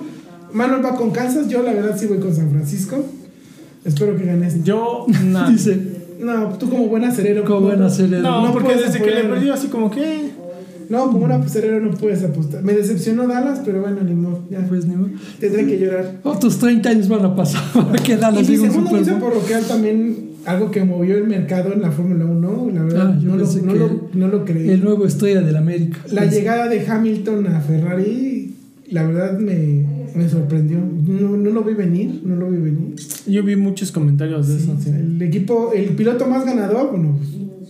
Manuel 0.53 0.83
va 0.83 0.95
con 0.95 1.11
Kansas, 1.11 1.47
yo 1.49 1.61
la 1.63 1.73
verdad 1.73 1.95
sí 1.99 2.07
voy 2.07 2.17
con 2.19 2.33
San 2.33 2.49
Francisco. 2.49 3.03
Espero 3.85 4.15
que 4.17 4.25
ganes. 4.25 4.63
Yo, 4.63 5.05
nada. 5.25 5.49
Dice, 5.49 5.79
No, 6.21 6.49
tú 6.59 6.69
como 6.69 6.87
buen 6.87 7.03
acerero. 7.03 7.43
como 7.45 7.61
buen 7.67 7.81
acelero. 7.81 8.21
No, 8.21 8.45
No 8.47 8.53
porque 8.53 8.75
desde 8.75 8.99
que 9.01 9.09
le 9.11 9.23
perdió 9.23 9.53
así 9.53 9.67
como 9.67 9.89
que... 9.89 10.30
No, 10.91 11.05
como 11.11 11.25
un 11.25 11.31
acerero 11.31 11.79
no 11.79 11.91
puedes 11.91 12.23
apostar. 12.23 12.61
Me 12.63 12.73
decepcionó 12.73 13.27
Dallas, 13.27 13.61
pero 13.65 13.81
bueno, 13.81 14.01
ni 14.03 14.13
modo. 14.13 14.43
Ya. 14.51 14.59
Pues 14.67 14.85
ni 14.85 14.95
modo. 14.95 15.09
Tendré 15.39 15.65
que 15.65 15.79
llorar. 15.79 16.19
Otros 16.23 16.57
30 16.59 16.89
años 16.89 17.07
van 17.07 17.25
a 17.25 17.35
pasar 17.35 17.63
para 17.73 18.03
que 18.03 18.13
Y 18.13 18.15
Dallas 18.17 18.47
mi 18.49 18.55
a 18.55 18.61
un 18.61 18.65
segundo 18.67 18.89
Super 18.89 18.95
aviso 19.03 19.19
Bowl. 19.19 19.31
parroquial 19.31 19.63
también 19.65 20.31
algo 20.45 20.71
que 20.71 20.83
movió 20.83 21.17
el 21.17 21.27
mercado 21.27 21.71
en 21.71 21.81
la 21.81 21.91
Fórmula 21.91 22.25
1, 22.25 22.71
la 22.73 22.83
verdad, 22.83 23.13
Ah, 23.15 23.19
yo 23.21 23.29
no, 23.29 23.35
lo, 23.37 23.45
no, 23.45 23.73
que 23.73 23.79
lo, 23.79 24.09
no 24.15 24.27
lo 24.27 24.43
creí. 24.45 24.69
El 24.69 24.83
nuevo 24.83 25.05
estrella 25.05 25.41
del 25.41 25.55
América. 25.55 25.99
La 26.11 26.23
Pensé- 26.23 26.31
llegada 26.39 26.67
de 26.67 26.85
Hamilton 26.85 27.45
a 27.47 27.61
Ferrari, 27.61 28.53
la 28.89 29.03
verdad 29.03 29.37
me, 29.39 29.85
me 30.15 30.27
sorprendió. 30.27 30.79
No, 30.79 31.37
no 31.37 31.49
lo 31.51 31.63
vi 31.63 31.75
venir, 31.75 32.21
no 32.25 32.35
lo 32.37 32.49
vi 32.49 32.57
venir. 32.57 32.95
Yo 33.27 33.43
vi 33.43 33.55
muchos 33.55 33.91
comentarios 33.91 34.47
de 34.47 34.57
eso. 34.57 34.75
sí. 34.83 34.89
El 34.89 35.21
equipo, 35.21 35.73
el 35.75 35.89
piloto 35.89 36.27
más 36.27 36.43
ganador, 36.43 36.89
bueno, 36.89 37.19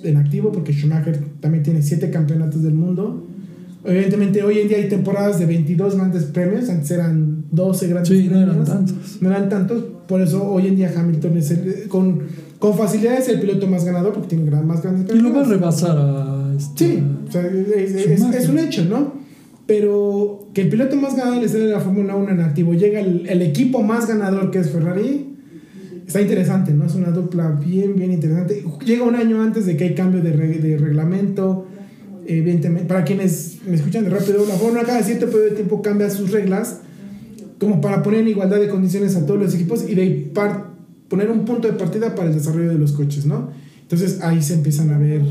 en 0.04 0.18
activo, 0.18 0.52
porque 0.52 0.74
Schumacher 0.74 1.20
también 1.40 1.64
tiene 1.64 1.82
siete 1.82 2.10
campeonatos 2.10 2.64
del 2.64 2.74
mundo. 2.74 3.28
Evidentemente, 3.84 4.44
hoy 4.44 4.60
en 4.60 4.68
día 4.68 4.78
hay 4.78 4.90
temporadas 4.90 5.40
de 5.40 5.46
22 5.48 5.96
grandes 5.96 6.26
premios, 6.26 6.70
antes 6.70 6.92
eran 6.92 7.46
12 7.52 7.88
grandes 7.88 8.10
Sí, 8.10 8.24
no 8.26 8.30
premios. 8.32 8.54
eran 8.56 8.66
tantos. 8.66 9.18
No 9.22 9.30
eran 9.30 9.50
tantos, 9.50 9.84
por 10.08 10.22
eso 10.22 10.44
hoy 10.52 10.68
en 10.68 10.76
día 10.76 10.94
Hamilton 10.96 11.38
es 11.38 11.52
el, 11.52 11.88
con, 11.88 12.20
con 12.60 12.78
facilidad 12.78 13.18
es 13.18 13.28
el 13.30 13.40
piloto 13.40 13.66
más 13.68 13.84
ganador, 13.84 14.14
porque 14.14 14.36
tiene 14.36 14.50
más 14.62 14.84
grandes 14.84 15.14
Y 15.16 15.18
lo 15.20 15.24
va 15.26 15.30
a 15.30 15.44
premios. 15.44 15.50
rebasar 15.50 15.98
a. 15.98 16.54
Este, 16.56 16.86
Sí, 16.86 17.04
o 17.28 17.32
sea, 17.32 17.42
es, 17.48 17.92
es- 17.96 18.22
es 18.36 18.50
un 18.50 18.60
hecho, 18.60 18.86
¿no? 18.86 19.14
Pero 19.66 20.48
que 20.54 20.62
el 20.64 20.70
piloto 20.70 20.96
más 20.98 21.16
ganador 21.16 21.44
historia 21.44 21.68
de 21.68 21.72
la 21.74 21.80
Fórmula 21.80 22.16
1 22.16 22.30
en 22.32 22.42
activo 22.42 22.74
llega 22.74 23.00
el, 23.00 23.26
el 23.28 23.42
equipo 23.42 23.82
más 23.82 24.08
ganador 24.08 24.52
que 24.52 24.60
es 24.60 24.70
Ferrari, 24.70 25.28
está 26.12 26.22
interesante, 26.22 26.74
¿no? 26.74 26.86
Es 26.86 26.96
una 26.96 27.12
dupla 27.12 27.52
bien, 27.52 27.96
bien 27.96 28.12
interesante. 28.12 28.64
Llega 28.86 29.04
un 29.04 29.16
año 29.16 29.42
antes 29.42 29.66
de 29.66 29.78
que 29.78 29.86
hay 29.86 29.96
cambio 29.96 30.22
de, 30.22 30.34
re- 30.34 30.58
de 30.60 30.78
reglamento. 30.78 31.68
Evidentemente, 32.28 32.88
para 32.88 33.04
quienes 33.04 33.60
me 33.68 33.76
escuchan 33.76 34.04
de 34.04 34.10
rápido, 34.10 34.46
la 34.46 34.56
Fórmula 34.56 34.84
cada 34.84 35.02
cierto 35.04 35.26
periodo 35.28 35.46
de 35.46 35.52
tiempo 35.52 35.82
cambia 35.82 36.10
sus 36.10 36.32
reglas 36.32 36.82
como 37.60 37.80
para 37.82 38.04
poner 38.04 38.22
en 38.22 38.28
igualdad 38.28 38.60
de 38.60 38.68
condiciones 38.68 39.16
a 39.16 39.26
todos 39.26 39.40
los 39.40 39.56
equipos 39.56 39.88
y 39.88 39.96
de 39.96 40.32
poner 41.08 41.30
un 41.32 41.46
punto 41.46 41.68
de 41.68 41.74
partida 41.76 42.14
para 42.16 42.30
el 42.30 42.34
desarrollo 42.36 42.70
de 42.70 42.78
los 42.78 42.92
coches, 42.92 43.26
¿no? 43.26 43.50
Entonces 43.82 44.22
ahí 44.22 44.42
se 44.42 44.54
empiezan 44.56 44.92
a 44.92 44.98
ver, 44.98 45.22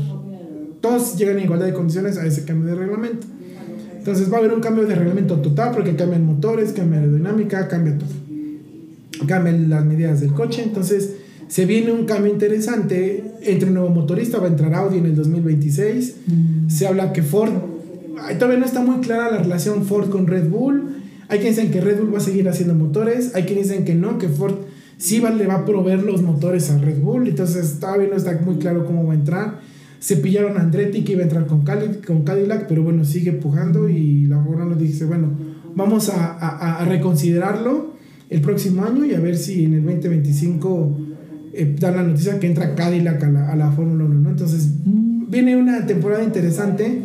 todos 0.81 1.17
llegan 1.17 1.37
a 1.37 1.41
igualdad 1.43 1.67
de 1.67 1.73
condiciones 1.73 2.17
a 2.17 2.25
ese 2.25 2.43
cambio 2.45 2.67
de 2.69 2.75
reglamento. 2.75 3.27
Entonces 3.97 4.31
va 4.31 4.37
a 4.37 4.39
haber 4.39 4.53
un 4.53 4.61
cambio 4.61 4.85
de 4.85 4.95
reglamento 4.95 5.35
total 5.41 5.71
porque 5.73 5.95
cambian 5.95 6.25
motores, 6.25 6.71
cambia 6.73 6.99
aerodinámica, 6.99 7.67
cambia 7.67 7.97
todo. 7.97 8.09
Cambian 9.27 9.69
las 9.69 9.85
medidas 9.85 10.21
del 10.21 10.33
coche, 10.33 10.63
entonces 10.63 11.15
se 11.47 11.65
viene 11.65 11.91
un 11.91 12.05
cambio 12.05 12.31
interesante 12.31 13.23
entre 13.43 13.67
un 13.67 13.75
nuevo 13.75 13.89
motorista, 13.89 14.39
va 14.39 14.45
a 14.45 14.49
entrar 14.49 14.73
Audi 14.73 14.97
en 14.99 15.05
el 15.05 15.15
2026. 15.15 16.15
mm, 16.27 16.69
Se 16.69 16.87
habla 16.87 17.11
que 17.13 17.21
Ford, 17.23 17.51
todavía 18.39 18.59
no 18.59 18.65
está 18.65 18.81
muy 18.81 19.01
clara 19.01 19.31
la 19.31 19.37
relación 19.39 19.83
Ford 19.85 20.09
con 20.09 20.27
Red 20.27 20.49
Bull. 20.49 20.95
Hay 21.27 21.39
quienes 21.39 21.57
dicen 21.57 21.71
que 21.71 21.81
Red 21.81 21.99
Bull 21.99 22.13
va 22.13 22.17
a 22.19 22.21
seguir 22.21 22.47
haciendo 22.49 22.73
motores, 22.73 23.35
hay 23.35 23.43
quienes 23.43 23.69
dicen 23.69 23.85
que 23.85 23.95
no, 23.95 24.17
que 24.17 24.27
Ford 24.27 24.55
sí 24.97 25.19
va, 25.19 25.29
le 25.31 25.45
va 25.47 25.55
a 25.55 25.65
proveer 25.65 26.03
los 26.03 26.21
motores 26.21 26.69
a 26.71 26.77
Red 26.77 26.99
Bull. 26.99 27.27
Entonces 27.27 27.79
todavía 27.79 28.07
no 28.09 28.15
está 28.17 28.37
muy 28.45 28.55
claro 28.55 28.85
cómo 28.85 29.05
va 29.05 29.13
a 29.13 29.15
entrar. 29.15 29.59
Se 29.99 30.15
pillaron 30.17 30.57
a 30.57 30.61
Andretti 30.61 31.03
que 31.03 31.11
iba 31.13 31.21
a 31.21 31.25
entrar 31.25 31.45
con, 31.47 31.63
Cali- 31.63 32.01
con 32.05 32.23
Cadillac, 32.23 32.67
pero 32.67 32.81
bueno, 32.83 33.03
sigue 33.05 33.33
pujando 33.33 33.87
y 33.87 34.25
la 34.25 34.41
Fórmula 34.43 34.65
nos 34.65 34.79
dice, 34.79 35.05
bueno, 35.05 35.29
vamos 35.75 36.09
a, 36.09 36.33
a- 36.33 36.77
a 36.81 36.85
reconsiderarlo 36.85 37.93
el 38.31 38.41
próximo 38.41 38.83
año 38.83 39.05
y 39.05 39.13
a 39.13 39.19
ver 39.19 39.37
si 39.37 39.65
en 39.65 39.73
el 39.75 39.83
2025 39.83 40.97
eh, 41.53 41.75
dan 41.79 41.95
la 41.97 42.03
noticia 42.03 42.39
que 42.39 42.47
entra 42.47 42.73
Cadillac 42.75 43.23
a 43.23 43.29
la, 43.29 43.51
a 43.51 43.55
la 43.55 43.71
Fórmula 43.71 44.05
1, 44.05 44.13
¿no? 44.21 44.29
Entonces 44.31 44.69
mm, 44.85 45.29
viene 45.29 45.55
una 45.57 45.85
temporada 45.85 46.23
interesante, 46.23 47.03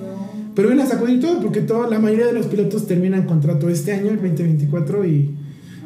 pero 0.55 0.69
viene 0.69 0.85
a 0.85 0.87
sacudir 0.87 1.21
todo 1.21 1.43
porque 1.43 1.61
toda, 1.61 1.91
la 1.91 1.99
mayoría 1.99 2.27
de 2.27 2.33
los 2.33 2.47
pilotos 2.47 2.87
terminan 2.87 3.27
contrato 3.27 3.69
este 3.69 3.93
año, 3.93 4.11
el 4.11 4.17
2024, 4.17 5.05
y 5.05 5.31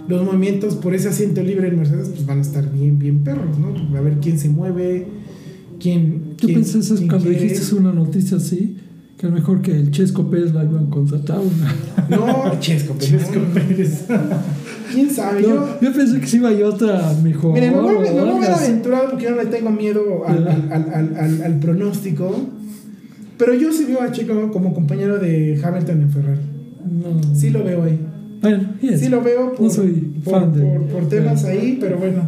los 0.08 0.24
movimientos 0.24 0.76
por 0.76 0.94
ese 0.94 1.08
asiento 1.08 1.42
libre 1.42 1.68
en 1.68 1.76
Mercedes 1.76 2.08
pues 2.10 2.26
van 2.26 2.38
a 2.38 2.42
estar 2.42 2.70
bien, 2.72 2.98
bien 2.98 3.20
perros, 3.24 3.58
¿no? 3.58 3.96
A 3.96 4.00
ver 4.02 4.18
quién 4.20 4.38
se 4.38 4.48
mueve, 4.50 5.06
quién... 5.80 6.32
Yo 6.36 6.46
quién- 6.48 6.54
pensé 6.54 6.80
eso 6.80 6.96
quién 6.96 7.08
cuando 7.08 7.28
quiere. 7.30 7.44
dijiste 7.44 7.74
una 7.76 7.92
noticia 7.92 8.36
así, 8.36 8.76
que 9.20 9.26
a 9.26 9.28
lo 9.28 9.34
mejor 9.36 9.60
que 9.60 9.72
el 9.72 9.90
Chesco 9.90 10.30
Pérez 10.30 10.54
la 10.54 10.64
iban 10.64 10.86
a 10.86 10.90
contratar. 10.90 11.38
Una. 11.40 11.74
No, 12.08 12.58
Chesco, 12.58 12.94
pero 12.98 13.18
Chesco 13.18 13.38
no. 13.38 13.52
Pérez. 13.52 14.06
¿Quién 14.94 15.10
sabe? 15.10 15.42
No, 15.42 15.48
yo, 15.48 15.78
yo 15.82 15.92
pensé 15.92 16.18
que 16.20 16.26
sí 16.26 16.38
iba 16.38 16.48
a 16.48 16.52
ir 16.52 16.64
otra 16.64 17.12
mejor. 17.22 17.52
Mire, 17.52 17.70
me 17.70 17.80
voy, 17.80 17.98
me 17.98 18.10
voy 18.12 18.44
a 18.46 18.56
aventurar 18.56 19.10
porque 19.10 19.24
yo 19.24 19.30
no 19.32 19.36
le 19.36 19.46
tengo 19.46 19.70
miedo 19.70 20.24
al, 20.26 20.48
al, 20.48 20.90
al, 21.16 21.42
al, 21.42 21.58
pronóstico. 21.60 22.34
Pero 23.36 23.52
yo 23.54 23.70
sí 23.72 23.84
veo 23.84 24.00
a 24.00 24.10
Checo 24.10 24.50
como 24.50 24.72
compañero 24.72 25.18
de 25.18 25.60
Hamilton 25.62 26.00
en 26.02 26.10
Ferrari. 26.10 26.40
No. 26.90 27.34
Sí 27.34 27.50
lo 27.50 27.62
veo 27.62 27.82
ahí. 27.84 28.00
Bueno, 28.40 28.70
yes. 28.80 29.00
Sí 29.00 29.08
lo 29.10 29.20
veo 29.22 29.52
por, 29.52 29.60
No 29.66 29.70
soy 29.70 29.92
por, 30.24 30.32
fan 30.40 30.52
de- 30.54 30.62
por- 30.62 30.86
por 30.86 31.08
temas 31.10 31.44
ahí, 31.44 31.76
pero 31.78 31.98
bueno. 31.98 32.22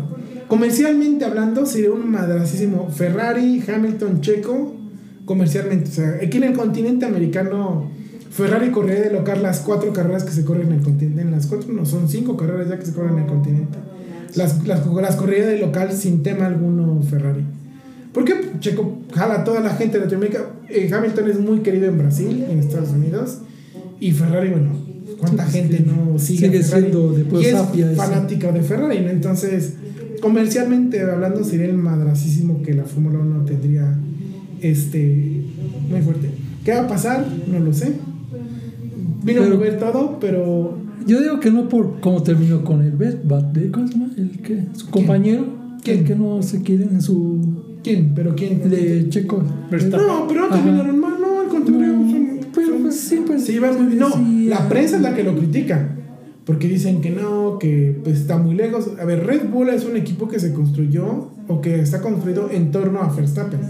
Comercialmente 0.47 1.25
hablando, 1.25 1.65
sería 1.65 1.91
un 1.91 2.11
madrasísimo 2.11 2.89
Ferrari, 2.91 3.63
Hamilton, 3.67 4.21
Checo, 4.21 4.77
comercialmente. 5.25 5.91
O 5.91 5.93
sea, 5.93 6.19
aquí 6.23 6.37
en 6.39 6.45
el 6.45 6.53
continente 6.55 7.07
americano, 7.07 7.91
Ferrari 8.31 8.71
correría 8.71 9.05
de 9.05 9.13
local 9.13 9.43
las 9.43 9.61
cuatro 9.61 9.93
carreras 9.93 10.25
que 10.25 10.33
se 10.33 10.45
corren 10.45 10.69
en 10.69 10.75
el 10.75 10.83
continente. 10.83 11.23
En 11.23 11.31
las 11.31 11.47
cuatro, 11.47 11.73
no, 11.73 11.87
son 11.87 12.09
cinco 12.09 12.37
carreras 12.37 12.69
ya 12.69 12.79
que 12.79 12.87
se 12.87 12.93
corren 12.93 13.15
en 13.15 13.21
el 13.21 13.27
continente. 13.27 13.79
Las, 14.35 14.67
las, 14.67 14.87
las 14.87 15.17
correría 15.17 15.47
de 15.47 15.59
local 15.59 15.93
sin 15.93 16.23
tema 16.23 16.47
alguno 16.47 17.03
Ferrari. 17.03 17.45
Porque 18.13 18.35
Checo 18.61 18.99
jala 19.13 19.41
a 19.41 19.45
toda 19.45 19.61
la 19.61 19.71
gente 19.71 19.99
de 19.99 20.05
Latinoamérica. 20.05 20.51
Eh, 20.69 20.91
Hamilton 20.93 21.31
es 21.31 21.41
muy 21.41 21.61
querido 21.61 21.87
en 21.87 21.99
Brasil, 21.99 22.45
en 22.49 22.59
Estados 22.59 22.91
Unidos. 22.91 23.39
Y 24.01 24.13
Ferrari, 24.13 24.51
bueno, 24.51 24.71
¿cuánta 25.19 25.47
gente 25.47 25.81
no 25.87 26.19
sigue, 26.19 26.47
sigue 26.47 26.63
siendo 26.63 27.17
y 27.19 27.45
es 27.45 27.55
eso. 27.55 27.67
fanática 27.97 28.53
de 28.53 28.63
Ferrari, 28.63 29.01
¿no? 29.01 29.11
Entonces, 29.11 29.75
comercialmente 30.21 31.01
hablando, 31.03 31.45
sería 31.45 31.67
el 31.67 31.77
madrasísimo 31.77 32.63
que 32.63 32.75
la 32.75 32.85
Fórmula 32.85 33.19
1 33.21 33.45
tendría 33.45 33.97
este, 34.63 35.43
muy 35.91 36.01
fuerte. 36.03 36.31
¿Qué 36.65 36.73
va 36.73 36.83
a 36.83 36.89
pasar? 36.89 37.27
No 37.51 37.59
lo 37.61 37.73
sé. 37.73 37.93
Vino 39.25 39.41
a 39.41 39.45
Pero- 39.45 39.57
mover 39.57 39.79
todo, 39.79 40.19
pero 40.21 40.79
Yo 41.07 41.21
digo 41.21 41.41
que 41.41 41.51
no 41.51 41.69
por 41.69 42.01
cómo 42.01 42.23
terminó 42.23 42.63
con 42.65 42.83
el 42.83 42.93
Bet, 42.93 43.27
Bat, 43.27 43.57
¿cómo 43.73 43.87
se 43.89 43.95
llama? 43.95 44.11
El 44.17 44.31
que, 44.41 44.65
su 44.75 44.89
compañero, 44.91 45.45
¿Quién? 45.83 45.99
el 45.99 46.05
que 46.05 46.15
no 46.15 46.43
se 46.43 46.63
quiere 46.63 46.85
en 46.85 47.03
su. 47.03 47.41
¿quién? 47.83 48.13
¿Pero 48.15 48.35
quién? 48.37 48.69
de 48.71 49.09
Checo. 49.09 49.43
Verstappen. 49.71 50.07
No, 50.07 50.27
pero 50.29 50.43
no 50.43 50.55
terminaron 50.55 51.01
mal, 51.01 51.15
no, 51.21 51.41
al 51.41 51.49
contrario. 51.49 51.87
No, 51.93 52.11
son- 52.11 52.29
pero 52.55 52.69
son- 52.69 52.83
pues 52.83 53.01
sí, 53.01 53.21
pues. 53.27 53.51
muy 53.79 53.87
bien. 53.87 53.99
No, 53.99 54.11
sí, 54.11 54.47
la 54.49 54.69
prensa 54.69 54.97
es 54.97 55.03
la 55.03 55.15
que 55.15 55.25
lo 55.25 55.37
critica. 55.37 55.97
Porque 56.45 56.67
dicen 56.69 57.01
que 57.01 57.11
no, 57.11 57.59
que 57.61 58.01
pues, 58.03 58.19
está 58.21 58.37
muy 58.39 58.55
lejos. 58.57 58.91
A 59.01 59.05
ver, 59.05 59.25
Red 59.27 59.49
Bull 59.51 59.69
es 59.71 59.85
un 59.85 59.97
equipo 59.97 60.27
que 60.29 60.39
se 60.41 60.53
construyó 60.53 61.31
o 61.49 61.61
que 61.61 61.81
está 61.81 62.01
construido 62.01 62.49
en 62.51 62.71
torno 62.73 63.01
a 63.01 63.13
Verstappen. 63.15 63.61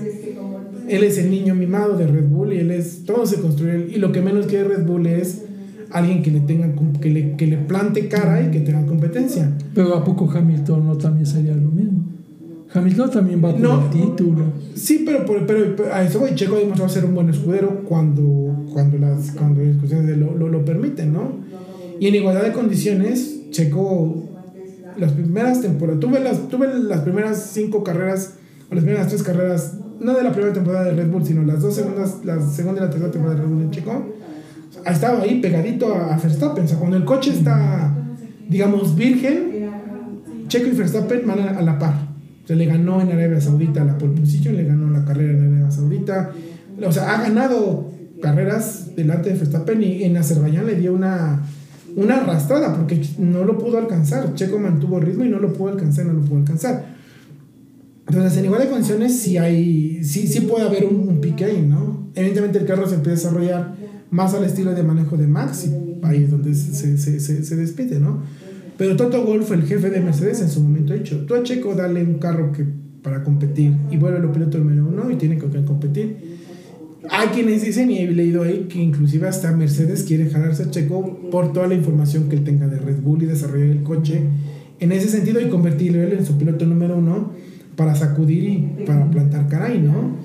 Él 0.88 1.04
es 1.04 1.18
el 1.18 1.30
niño 1.30 1.54
mimado 1.54 1.96
de 1.96 2.06
Red 2.06 2.28
Bull 2.28 2.52
y 2.52 2.58
él 2.58 2.70
es. 2.70 3.04
Todo 3.04 3.26
se 3.26 3.40
construye. 3.40 3.88
Y 3.94 3.96
lo 3.98 4.12
que 4.12 4.20
menos 4.20 4.46
quiere 4.46 4.64
Red 4.68 4.84
Bull 4.86 5.06
es 5.06 5.42
alguien 5.90 6.22
que 6.22 6.30
le 6.30 6.40
tenga 6.40 6.68
que 7.00 7.10
le, 7.10 7.36
que 7.36 7.46
le 7.46 7.56
plante 7.58 8.08
cara 8.08 8.42
y 8.42 8.50
que 8.50 8.60
tenga 8.60 8.84
competencia. 8.86 9.52
Pero 9.74 9.94
¿a 9.94 10.04
poco 10.04 10.30
Hamilton 10.30 10.86
no 10.86 10.96
también 10.96 11.26
sería 11.26 11.54
lo 11.54 11.68
mismo? 11.70 12.00
Hamilton 12.74 13.10
también 13.10 13.44
va 13.44 13.50
por 13.52 13.60
No. 13.60 13.84
el 13.84 13.90
título. 13.90 14.44
Sí, 14.74 15.02
pero, 15.04 15.26
pero, 15.26 15.46
pero- 15.46 15.92
a 15.92 16.02
eso 16.02 16.20
voy. 16.20 16.34
Checo 16.34 16.56
ha 16.56 16.60
demostrado 16.60 16.88
ser 16.90 17.04
un 17.04 17.14
buen 17.14 17.28
escudero 17.28 17.82
cuando, 17.84 18.64
cuando 18.72 18.96
las 18.98 19.32
cuando 19.32 19.62
las 19.62 19.76
condiciones 19.76 20.16
lo, 20.16 20.34
lo, 20.36 20.48
lo 20.48 20.64
permiten, 20.64 21.12
¿no? 21.12 21.32
Y 22.00 22.06
en 22.06 22.14
igualdad 22.14 22.44
de 22.44 22.52
condiciones, 22.52 23.50
Checo, 23.50 24.24
las 24.98 25.12
primeras 25.12 25.60
temporadas, 25.60 26.00
tuve 26.00 26.20
las, 26.20 26.48
tuve 26.48 26.66
las 26.82 27.00
primeras 27.02 27.50
cinco 27.52 27.84
carreras, 27.84 28.34
o 28.70 28.74
las 28.74 28.84
primeras 28.84 29.08
tres 29.08 29.22
carreras, 29.22 29.74
no 30.02 30.14
de 30.14 30.22
la 30.22 30.32
primera 30.32 30.52
temporada 30.52 30.84
de 30.86 30.94
Red 30.94 31.10
Bull, 31.10 31.24
sino 31.24 31.42
las 31.42 31.60
dos 31.60 31.74
segundas, 31.74 32.18
la 32.24 32.40
segunda 32.40 32.80
y 32.80 32.84
la 32.84 32.90
tercera 32.90 33.10
temporada 33.10 33.38
de 33.38 33.46
Red 33.46 33.52
Bull 33.52 33.62
en 33.62 33.70
Checo, 33.70 34.14
ha 34.84 34.90
estado 34.90 35.22
ahí 35.22 35.40
pegadito 35.40 35.94
a, 35.94 36.16
Verstappen. 36.16 36.64
O 36.64 36.68
sea, 36.68 36.78
cuando 36.78 36.96
el 36.96 37.04
coche 37.04 37.30
está, 37.30 37.94
digamos, 38.48 38.96
virgen, 38.96 39.70
Checo 40.48 40.68
y 40.68 40.72
Verstappen 40.72 41.26
van 41.26 41.40
a, 41.40 41.50
a 41.58 41.62
la 41.62 41.78
par. 41.78 41.94
Se 42.46 42.56
le 42.56 42.66
ganó 42.66 43.00
en 43.00 43.12
Arabia 43.12 43.40
Saudita 43.40 43.84
la 43.84 43.96
pole 43.96 44.20
position, 44.20 44.56
le 44.56 44.64
ganó 44.64 44.90
la 44.90 45.04
carrera 45.04 45.32
en 45.32 45.54
Arabia 45.54 45.70
Saudita. 45.70 46.30
O 46.84 46.90
sea, 46.90 47.14
ha 47.14 47.22
ganado 47.22 47.92
carreras 48.20 48.94
delante 48.96 49.30
de 49.30 49.36
Verstappen 49.36 49.82
y 49.82 50.04
en 50.04 50.16
Azerbaiyán 50.16 50.66
le 50.66 50.76
dio 50.76 50.92
una, 50.94 51.42
una 51.96 52.16
arrastrada 52.16 52.74
porque 52.74 53.00
no 53.18 53.44
lo 53.44 53.58
pudo 53.58 53.78
alcanzar. 53.78 54.34
Checo 54.34 54.58
mantuvo 54.58 54.98
ritmo 54.98 55.24
y 55.24 55.28
no 55.28 55.38
lo 55.38 55.52
pudo 55.52 55.72
alcanzar, 55.72 56.06
no 56.06 56.14
lo 56.14 56.22
pudo 56.22 56.38
alcanzar. 56.38 57.01
Entonces, 58.08 58.38
en 58.38 58.44
igual 58.46 58.62
de 58.62 58.68
condiciones, 58.68 59.18
sí, 59.18 59.38
hay, 59.38 60.02
sí, 60.04 60.26
sí 60.26 60.40
puede 60.40 60.66
haber 60.66 60.84
un, 60.84 61.08
un 61.08 61.20
pique 61.20 61.44
ahí, 61.44 61.62
¿no? 61.62 62.10
Evidentemente, 62.14 62.58
el 62.58 62.66
carro 62.66 62.88
se 62.88 62.96
empieza 62.96 63.28
a 63.28 63.30
desarrollar 63.30 63.74
más 64.10 64.34
al 64.34 64.44
estilo 64.44 64.74
de 64.74 64.82
manejo 64.82 65.16
de 65.16 65.26
Max 65.26 65.66
y 65.66 66.04
ahí 66.04 66.24
es 66.24 66.30
donde 66.30 66.54
se, 66.54 66.98
se, 66.98 67.20
se, 67.20 67.44
se 67.44 67.56
despide, 67.56 68.00
¿no? 68.00 68.22
Pero 68.76 68.96
Toto 68.96 69.24
Wolff, 69.24 69.52
el 69.52 69.62
jefe 69.62 69.90
de 69.90 70.00
Mercedes, 70.00 70.40
en 70.40 70.48
su 70.48 70.60
momento 70.60 70.92
ha 70.92 70.96
dicho: 70.96 71.24
Tú 71.26 71.34
a 71.34 71.42
Checo 71.42 71.74
dale 71.74 72.02
un 72.02 72.14
carro 72.14 72.52
que 72.52 72.64
para 73.02 73.22
competir 73.24 73.74
y 73.90 73.96
vuelve 73.96 74.18
el 74.18 74.30
piloto 74.30 74.58
número 74.58 74.86
uno 74.86 75.10
y 75.10 75.16
tiene 75.16 75.38
qué 75.38 75.64
competir. 75.64 76.40
Hay 77.10 77.28
quienes 77.28 77.62
dicen, 77.62 77.90
y 77.90 77.98
he 77.98 78.10
leído 78.10 78.44
ahí, 78.44 78.66
que 78.68 78.80
inclusive 78.80 79.28
hasta 79.28 79.50
Mercedes 79.52 80.04
quiere 80.04 80.30
jalarse 80.30 80.64
a 80.64 80.70
Checo 80.70 81.30
por 81.30 81.52
toda 81.52 81.66
la 81.66 81.74
información 81.74 82.28
que 82.28 82.36
él 82.36 82.44
tenga 82.44 82.68
de 82.68 82.78
Red 82.78 83.00
Bull 83.00 83.22
y 83.22 83.26
desarrollar 83.26 83.68
el 83.68 83.82
coche 83.82 84.20
en 84.78 84.92
ese 84.92 85.08
sentido 85.08 85.40
y 85.40 85.48
convertirlo 85.48 86.02
en 86.02 86.24
su 86.24 86.38
piloto 86.38 86.64
número 86.64 86.96
uno 86.96 87.32
para 87.76 87.94
sacudir 87.94 88.44
y 88.44 88.84
para 88.86 89.04
plantar 89.10 89.48
caray, 89.48 89.80
¿no? 89.80 90.16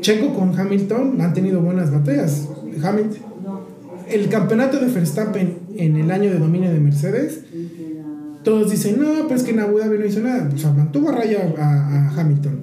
Checo 0.00 0.34
con 0.34 0.58
Hamilton 0.58 1.20
han 1.20 1.32
tenido 1.34 1.60
buenas 1.60 1.90
batallas. 1.90 2.48
Hamilton, 2.82 3.18
el 4.10 4.28
campeonato 4.28 4.78
de 4.78 4.86
Verstappen 4.86 5.54
en 5.76 5.96
el 5.96 6.10
año 6.10 6.30
de 6.30 6.38
dominio 6.38 6.70
de 6.72 6.78
Mercedes, 6.80 7.40
todos 8.42 8.70
dicen, 8.70 9.00
no, 9.00 9.22
pero 9.26 9.36
es 9.36 9.42
que 9.42 9.52
en 9.52 9.60
Abu 9.60 9.78
Dhabi 9.78 9.98
no 9.98 10.04
hizo 10.04 10.20
nada. 10.20 10.50
O 10.54 10.58
sea, 10.58 10.70
mantuvo 10.72 11.08
a 11.08 11.12
raya 11.12 11.54
a, 11.58 12.08
a 12.10 12.20
Hamilton. 12.20 12.60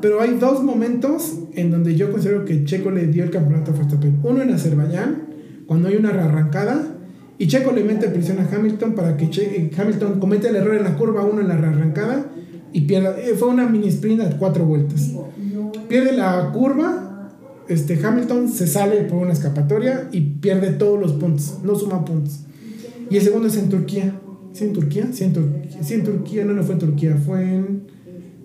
Pero 0.00 0.20
hay 0.20 0.36
dos 0.38 0.62
momentos 0.62 1.40
en 1.54 1.72
donde 1.72 1.96
yo 1.96 2.12
considero 2.12 2.44
que 2.44 2.64
Checo 2.64 2.92
le 2.92 3.08
dio 3.08 3.24
el 3.24 3.30
campeonato 3.30 3.72
a 3.72 3.74
Verstappen. 3.74 4.20
Uno 4.22 4.42
en 4.42 4.50
Azerbaiyán, 4.52 5.22
cuando 5.66 5.88
hay 5.88 5.96
una 5.96 6.10
arrancada, 6.10 6.94
y 7.36 7.48
Checo 7.48 7.72
le 7.72 7.82
mete 7.82 8.08
presión 8.08 8.38
a 8.38 8.48
Hamilton 8.48 8.94
para 8.94 9.16
que 9.16 9.28
Che- 9.28 9.70
Hamilton 9.76 10.20
cometa 10.20 10.48
el 10.48 10.56
error 10.56 10.76
en 10.76 10.84
la 10.84 10.96
curva 10.96 11.24
1 11.24 11.40
en 11.40 11.48
la 11.48 11.54
arrancada 11.54 12.26
y 12.72 12.82
pierda. 12.82 13.16
eh, 13.18 13.34
Fue 13.38 13.48
una 13.48 13.66
mini 13.68 13.88
sprint 13.88 14.20
a 14.22 14.36
cuatro 14.38 14.64
vueltas. 14.64 15.10
Pierde 15.88 16.12
la 16.12 16.50
curva, 16.52 17.30
este, 17.68 17.98
Hamilton 18.04 18.48
se 18.48 18.66
sale 18.66 19.02
por 19.04 19.18
una 19.22 19.32
escapatoria 19.32 20.08
y 20.12 20.20
pierde 20.20 20.72
todos 20.72 21.00
los 21.00 21.12
puntos, 21.14 21.58
no 21.62 21.74
suma 21.74 22.04
puntos. 22.04 22.40
Y 23.10 23.16
el 23.16 23.22
segundo 23.22 23.48
es 23.48 23.56
en 23.56 23.68
Turquía. 23.68 24.14
¿Sí 24.52 24.64
en 24.64 24.72
Turquía? 24.72 25.08
Sí 25.12 25.24
en 25.24 25.32
Turquía. 25.32 25.82
Sí 25.82 25.94
en 25.94 26.04
Turquía, 26.04 26.44
no, 26.44 26.52
no 26.52 26.62
fue 26.62 26.74
en 26.74 26.78
Turquía, 26.80 27.16
fue 27.16 27.42
en, 27.42 27.82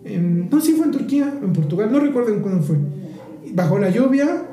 en- 0.06 0.50
No, 0.50 0.62
sí 0.62 0.74
fue 0.74 0.86
en 0.86 0.92
Turquía, 0.92 1.34
en 1.42 1.54
Portugal, 1.54 1.90
no 1.92 2.00
recuerdo 2.00 2.34
en 2.34 2.42
cuándo 2.42 2.62
fue. 2.64 2.78
Bajo 3.54 3.78
la 3.80 3.90
lluvia, 3.90 4.46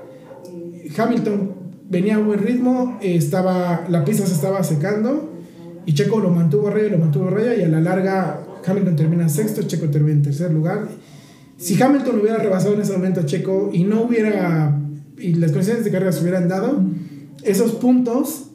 Hamilton 0.96 1.50
venía 1.88 2.16
a 2.16 2.18
buen 2.18 2.38
ritmo, 2.40 2.98
estaba, 3.02 3.84
la 3.88 4.04
pista 4.04 4.26
se 4.26 4.34
estaba 4.34 4.62
secando 4.62 5.30
y 5.86 5.94
Checo 5.94 6.20
lo 6.20 6.30
mantuvo 6.30 6.68
a 6.68 6.70
raya, 6.70 6.88
lo 6.90 6.98
mantuvo 6.98 7.28
a 7.28 7.30
raya 7.30 7.54
y 7.56 7.62
a 7.62 7.68
la 7.68 7.80
larga 7.80 8.40
Hamilton 8.64 8.96
termina 8.96 9.28
sexto, 9.28 9.62
Checo 9.62 9.88
termina 9.88 10.16
en 10.16 10.22
tercer 10.22 10.52
lugar. 10.52 10.88
Si 11.56 11.80
Hamilton 11.80 12.20
hubiera 12.20 12.38
rebasado 12.38 12.74
en 12.74 12.80
ese 12.80 12.92
momento 12.92 13.20
a 13.20 13.26
Checo 13.26 13.70
y 13.72 13.84
no 13.84 14.02
hubiera, 14.02 14.78
y 15.18 15.34
las 15.34 15.52
condiciones 15.52 15.84
de 15.84 15.90
carrera 15.90 16.12
se 16.12 16.22
hubieran 16.22 16.48
dado, 16.48 16.82
esos 17.42 17.72
puntos 17.72 18.50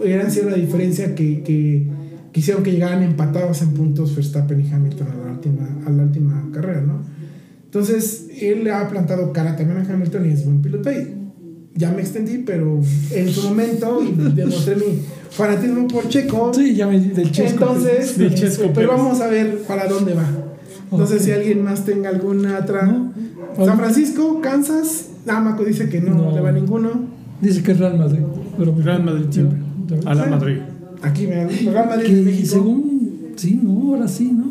hubieran 0.00 0.30
sido 0.30 0.50
la 0.50 0.56
diferencia 0.56 1.14
que, 1.14 1.42
que, 1.42 1.88
que 2.32 2.40
hicieron 2.40 2.62
que 2.62 2.72
llegaran 2.72 3.02
empatados 3.02 3.62
en 3.62 3.74
puntos 3.74 4.16
Verstappen 4.16 4.60
y 4.60 4.70
Hamilton 4.70 5.08
a 5.08 5.26
la 5.26 5.32
última, 5.32 5.78
a 5.86 5.90
la 5.90 6.02
última 6.02 6.50
carrera, 6.52 6.80
¿no? 6.80 7.02
Entonces, 7.64 8.28
él 8.40 8.68
ha 8.70 8.88
plantado 8.88 9.32
cara 9.32 9.56
también 9.56 9.78
a 9.78 9.92
Hamilton 9.92 10.26
y 10.26 10.32
es 10.32 10.44
buen 10.44 10.60
piloto. 10.60 10.90
Ya 11.74 11.90
me 11.90 12.02
extendí, 12.02 12.38
pero 12.38 12.80
en 13.12 13.28
su 13.30 13.42
momento 13.48 14.02
y 14.02 14.12
demostré 14.34 14.76
mi 14.76 15.00
fanatismo 15.30 15.88
por 15.88 16.08
Checo. 16.08 16.52
Sí, 16.54 16.74
ya 16.74 16.86
me 16.86 16.98
di 17.00 17.08
del 17.10 17.30
chesco. 17.30 17.64
Entonces, 17.64 18.18
Del 18.18 18.28
este, 18.34 18.40
Chesco 18.40 18.62
pero 18.74 18.90
Pérez. 18.90 19.02
vamos 19.02 19.20
a 19.20 19.26
ver 19.28 19.58
para 19.66 19.86
dónde 19.88 20.14
va. 20.14 20.26
No 20.90 21.06
sé 21.06 21.18
si 21.18 21.30
alguien 21.30 21.64
más 21.64 21.84
tenga 21.84 22.10
alguna 22.10 22.58
otra. 22.58 22.86
No. 22.86 23.12
San 23.66 23.78
Francisco, 23.78 24.40
Kansas. 24.42 25.06
Namaco 25.24 25.64
dice 25.64 25.88
que 25.88 26.00
no, 26.00 26.14
No. 26.14 26.34
le 26.34 26.40
va 26.40 26.50
a 26.50 26.52
ninguno. 26.52 26.90
Dice 27.40 27.62
que 27.62 27.72
es 27.72 27.78
Real 27.78 27.96
Madrid. 27.98 28.20
Pero 28.58 28.74
Real 28.82 29.02
Madrid 29.04 29.26
siempre. 29.30 29.58
Pero- 29.88 30.08
A 30.08 30.14
la 30.14 30.26
Madrid. 30.26 30.58
Aquí 31.02 31.26
me 31.26 31.46
Real 31.48 31.88
Madrid 31.88 32.08
de 32.08 32.14
Que 32.16 32.22
México. 32.22 32.48
según. 32.54 33.32
Sí, 33.36 33.58
no, 33.62 33.94
ahora 33.94 34.06
sí, 34.06 34.30
¿no? 34.32 34.44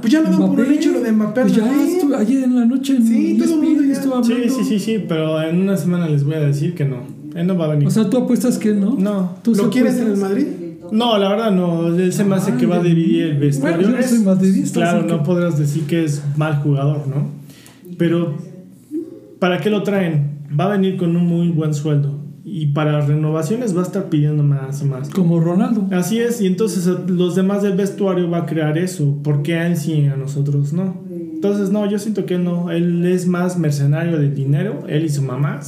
Pues 0.00 0.12
ya 0.12 0.20
lo 0.20 0.30
dan 0.30 0.38
por 0.38 0.48
un 0.50 0.54
Mbappé, 0.56 0.74
hecho 0.74 0.92
lo 0.92 1.00
de 1.00 1.12
Mbappé. 1.12 1.40
Pues 1.42 1.54
ya 1.54 1.82
estuvo 1.86 2.14
ayer 2.16 2.44
en 2.44 2.54
la 2.56 2.64
noche 2.66 2.96
en 2.96 3.06
Sí, 3.06 3.38
todo 3.42 3.54
el 3.54 3.60
mundo 3.60 3.82
ya- 3.84 3.92
estuvo 3.92 4.24
Sí, 4.24 4.32
hablando. 4.32 4.54
sí, 4.54 4.64
sí, 4.64 4.78
sí, 4.78 5.04
pero 5.08 5.42
en 5.42 5.60
una 5.60 5.76
semana 5.76 6.08
les 6.08 6.24
voy 6.24 6.34
a 6.34 6.40
decir 6.40 6.74
que 6.74 6.84
no. 6.84 6.98
Él 7.34 7.46
no 7.46 7.56
va 7.56 7.64
a 7.64 7.68
venir. 7.68 7.88
O 7.88 7.90
sea, 7.90 8.08
tú 8.10 8.18
apuestas 8.18 8.58
que 8.58 8.72
no. 8.74 8.94
No. 8.98 9.36
¿Tú 9.42 9.54
¿Lo 9.54 9.64
sí 9.64 9.70
quieres 9.70 9.96
en 9.98 10.08
el? 10.12 10.16
Madrid? 10.18 10.46
No, 10.90 11.16
la 11.16 11.28
verdad 11.30 11.50
no. 11.50 11.86
Él 11.88 12.12
se 12.12 12.24
me 12.24 12.34
hace 12.36 12.54
que 12.56 12.66
va 12.66 12.76
a 12.76 12.82
dividir 12.82 13.22
el 13.24 13.38
vestuario. 13.38 13.78
Bueno, 13.78 13.92
yo 13.92 14.02
no 14.02 14.06
soy 14.08 14.18
madridista, 14.18 14.80
Claro, 14.80 15.02
no 15.06 15.18
que- 15.18 15.24
podrás 15.24 15.58
decir 15.58 15.84
que 15.84 16.04
es 16.04 16.22
mal 16.36 16.56
jugador, 16.62 17.06
¿no? 17.08 17.28
Pero, 17.96 18.36
¿para 19.38 19.58
qué 19.60 19.70
lo 19.70 19.82
traen? 19.82 20.32
Va 20.58 20.66
a 20.66 20.68
venir 20.76 20.96
con 20.98 21.16
un 21.16 21.26
muy 21.26 21.48
buen 21.48 21.72
sueldo. 21.72 22.18
Y 22.44 22.66
para 22.68 23.00
renovaciones 23.00 23.76
va 23.76 23.80
a 23.80 23.84
estar 23.84 24.08
pidiendo 24.08 24.42
más 24.42 24.82
y 24.82 24.84
más. 24.86 25.10
Como 25.10 25.38
Ronaldo. 25.40 25.86
Así 25.92 26.18
es, 26.18 26.40
y 26.40 26.46
entonces 26.48 26.86
eh, 26.88 26.94
los 27.06 27.36
demás 27.36 27.62
del 27.62 27.74
vestuario 27.76 28.28
va 28.28 28.38
a 28.38 28.46
crear 28.46 28.76
eso. 28.78 29.16
¿Por 29.22 29.42
qué 29.42 29.54
a 29.54 29.68
él 29.68 29.76
sí 29.76 29.92
y 29.92 30.06
a 30.06 30.16
nosotros 30.16 30.72
no? 30.72 31.02
Entonces, 31.08 31.70
no, 31.70 31.88
yo 31.90 31.98
siento 31.98 32.24
que 32.26 32.34
él 32.34 32.44
no. 32.44 32.70
Él 32.70 33.04
es 33.06 33.26
más 33.26 33.58
mercenario 33.58 34.18
del 34.18 34.34
dinero, 34.34 34.84
él 34.88 35.04
y 35.04 35.08
su 35.08 35.22
mamá, 35.22 35.60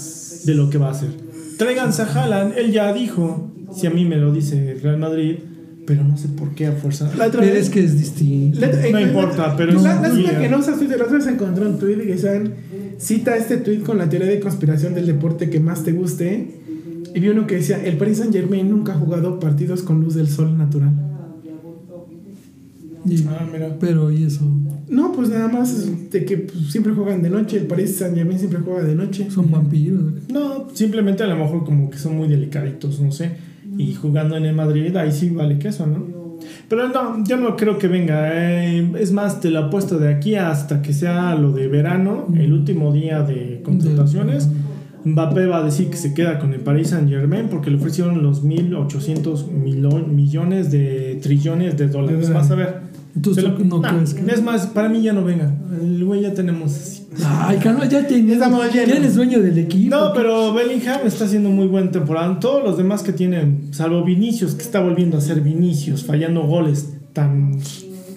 de 0.45 0.55
lo 0.55 0.69
que 0.71 0.79
va 0.79 0.89
a 0.89 0.91
hacer. 0.93 1.11
Tráiganse 1.59 2.03
a 2.03 2.07
Haaland, 2.07 2.55
él 2.59 2.73
ya 2.73 2.93
dijo, 2.93 3.53
si 3.73 3.87
a 3.87 3.91
mí 3.91 4.05
me 4.05 4.17
lo 4.17 4.33
dice 4.33 4.77
Real 4.83 4.99
Madrid, 4.99 5.37
pero 5.87 6.03
no 6.05 6.17
sé 6.17 6.29
por 6.29 6.55
qué 6.55 6.67
a 6.69 6.73
fuerza. 6.73 7.11
La 7.19 7.27
otra 7.27 7.41
vez- 7.41 7.55
es 7.57 7.71
que 7.71 7.81
es 7.85 7.97
distinto. 7.99 8.59
La- 8.61 8.91
No 8.91 9.01
importa, 9.01 9.55
pero 9.57 9.73
la, 9.81 10.07
es- 10.07 10.15
yeah. 10.17 10.41
que 10.41 10.49
no 10.49 10.59
usas 10.59 10.79
Twitter. 10.79 10.99
La 10.99 11.05
otra 11.05 11.19
vez 11.19 11.27
encontré 11.27 11.67
un 11.67 11.79
tweet 11.79 11.97
que 11.99 12.07
decían, 12.15 12.55
cita 12.99 13.37
este 13.37 13.57
tweet 13.59 13.81
con 13.81 13.99
la 13.99 14.09
teoría 14.09 14.29
de 14.29 14.41
conspiración 14.41 14.95
del 14.95 15.07
deporte 15.07 15.51
que 15.51 15.61
más 15.61 15.83
te 15.85 15.93
guste. 15.93 16.63
Y 17.15 17.20
vi 17.20 17.28
uno 17.28 17.47
que 17.47 17.57
decía, 17.57 17.82
el 17.85 17.97
Paris 17.97 18.19
Saint 18.19 18.32
Germain 18.35 18.69
nunca 18.69 18.93
ha 18.93 18.97
jugado 18.99 19.39
partidos 19.39 19.82
con 19.82 20.01
luz 20.01 20.15
del 20.15 20.27
sol 20.28 20.59
natural. 20.59 20.93
Y- 23.07 23.23
Ah, 23.28 23.47
mira. 23.53 23.77
pero 23.78 24.11
y 24.11 24.24
eso. 24.24 24.45
No, 24.89 25.12
pues 25.12 25.28
nada 25.28 25.49
más 25.49 26.11
de 26.11 26.24
que 26.24 26.39
pues, 26.39 26.70
siempre 26.73 26.93
juegan 26.95 27.23
de 27.23 27.31
noche. 27.31 27.59
El 27.59 27.66
Paris 27.66 27.97
Saint 27.97 28.16
Germain 28.16 28.39
siempre 28.39 28.61
juega 28.61 28.82
de 28.82 28.95
noche. 28.95 29.31
Son 29.31 29.51
vampiros. 29.51 30.01
No, 30.32 30.69
simplemente 30.73 31.23
a 31.23 31.27
lo 31.27 31.36
mejor 31.36 31.65
como 31.65 31.91
que 31.91 31.99
son 31.99 32.16
muy 32.16 32.28
delicaditos, 32.28 33.01
no 33.01 33.12
sé. 33.12 33.32
Y 33.77 33.95
jugando 33.95 34.36
en 34.36 34.45
el 34.47 34.55
Madrid, 34.55 34.95
ahí 34.97 35.12
sí 35.12 35.31
vale 35.31 35.59
queso, 35.59 35.86
¿no? 35.86 36.07
Pero 36.69 36.89
no, 36.89 37.24
yo 37.24 37.36
no 37.36 37.57
creo 37.57 37.78
que 37.78 37.89
venga. 37.89 38.31
eh, 38.32 38.93
es 38.99 39.12
más, 39.12 39.41
te 39.41 39.51
lo 39.51 39.61
apuesto 39.61 39.99
de 39.99 40.09
aquí 40.12 40.35
hasta 40.36 40.81
que 40.82 40.93
sea 40.93 41.35
lo 41.35 41.53
de 41.53 41.69
verano, 41.69 42.27
el 42.35 42.53
último 42.53 42.93
día 42.93 43.23
de 43.23 43.61
contrataciones. 43.65 44.49
Mbappé 45.05 45.47
va 45.47 45.59
a 45.59 45.62
decir 45.64 45.89
que 45.90 45.97
se 45.97 46.14
queda 46.14 46.39
con 46.39 46.55
el 46.55 46.60
Paris 46.60 46.89
Saint 46.89 47.09
Germain 47.09 47.48
porque 47.48 47.70
le 47.70 47.76
ofrecieron 47.76 48.22
los 48.22 48.43
1.800 48.44 49.51
milo- 49.51 50.06
millones 50.06 50.70
de 50.70 51.18
trillones 51.22 51.76
de 51.76 51.89
dólares. 51.89 52.32
Vas 52.32 52.51
a 52.51 52.55
ver. 52.55 52.94
Entonces, 53.14 53.44
lo- 53.44 53.56
¿no 53.59 53.78
nah, 53.81 53.90
crees 53.94 54.14
que- 54.14 54.28
Es 54.32 54.43
más, 54.43 54.66
para 54.66 54.89
mí 54.89 55.01
ya 55.02 55.12
no 55.12 55.22
venga. 55.22 55.55
El 55.81 56.05
güey 56.05 56.22
ya 56.22 56.35
tenemos 56.35 56.72
así. 56.74 57.06
Ay, 57.24 57.59
calma, 57.59 57.89
ya 57.89 58.05
tienes. 58.06 58.39
Ya 58.40 58.82
eres 58.82 59.14
dueño 59.14 59.40
del 59.40 59.56
equipo. 59.59 59.94
No, 59.94 60.12
pero 60.14 60.52
Bellingham 60.52 61.01
está 61.06 61.24
haciendo 61.26 61.48
muy 61.51 61.68
buena 61.68 61.93
temporada. 61.93 62.40
Todos 62.40 62.64
los 62.64 62.76
demás 62.76 63.05
que 63.05 63.12
tienen, 63.12 63.68
salvo 63.72 64.02
Vinicius, 64.05 64.55
que 64.56 64.62
está 64.62 64.81
volviendo 64.81 65.16
a 65.16 65.20
ser 65.20 65.40
Vinicius, 65.43 66.02
fallando 66.05 66.43
goles 66.43 66.93
tan. 67.12 67.52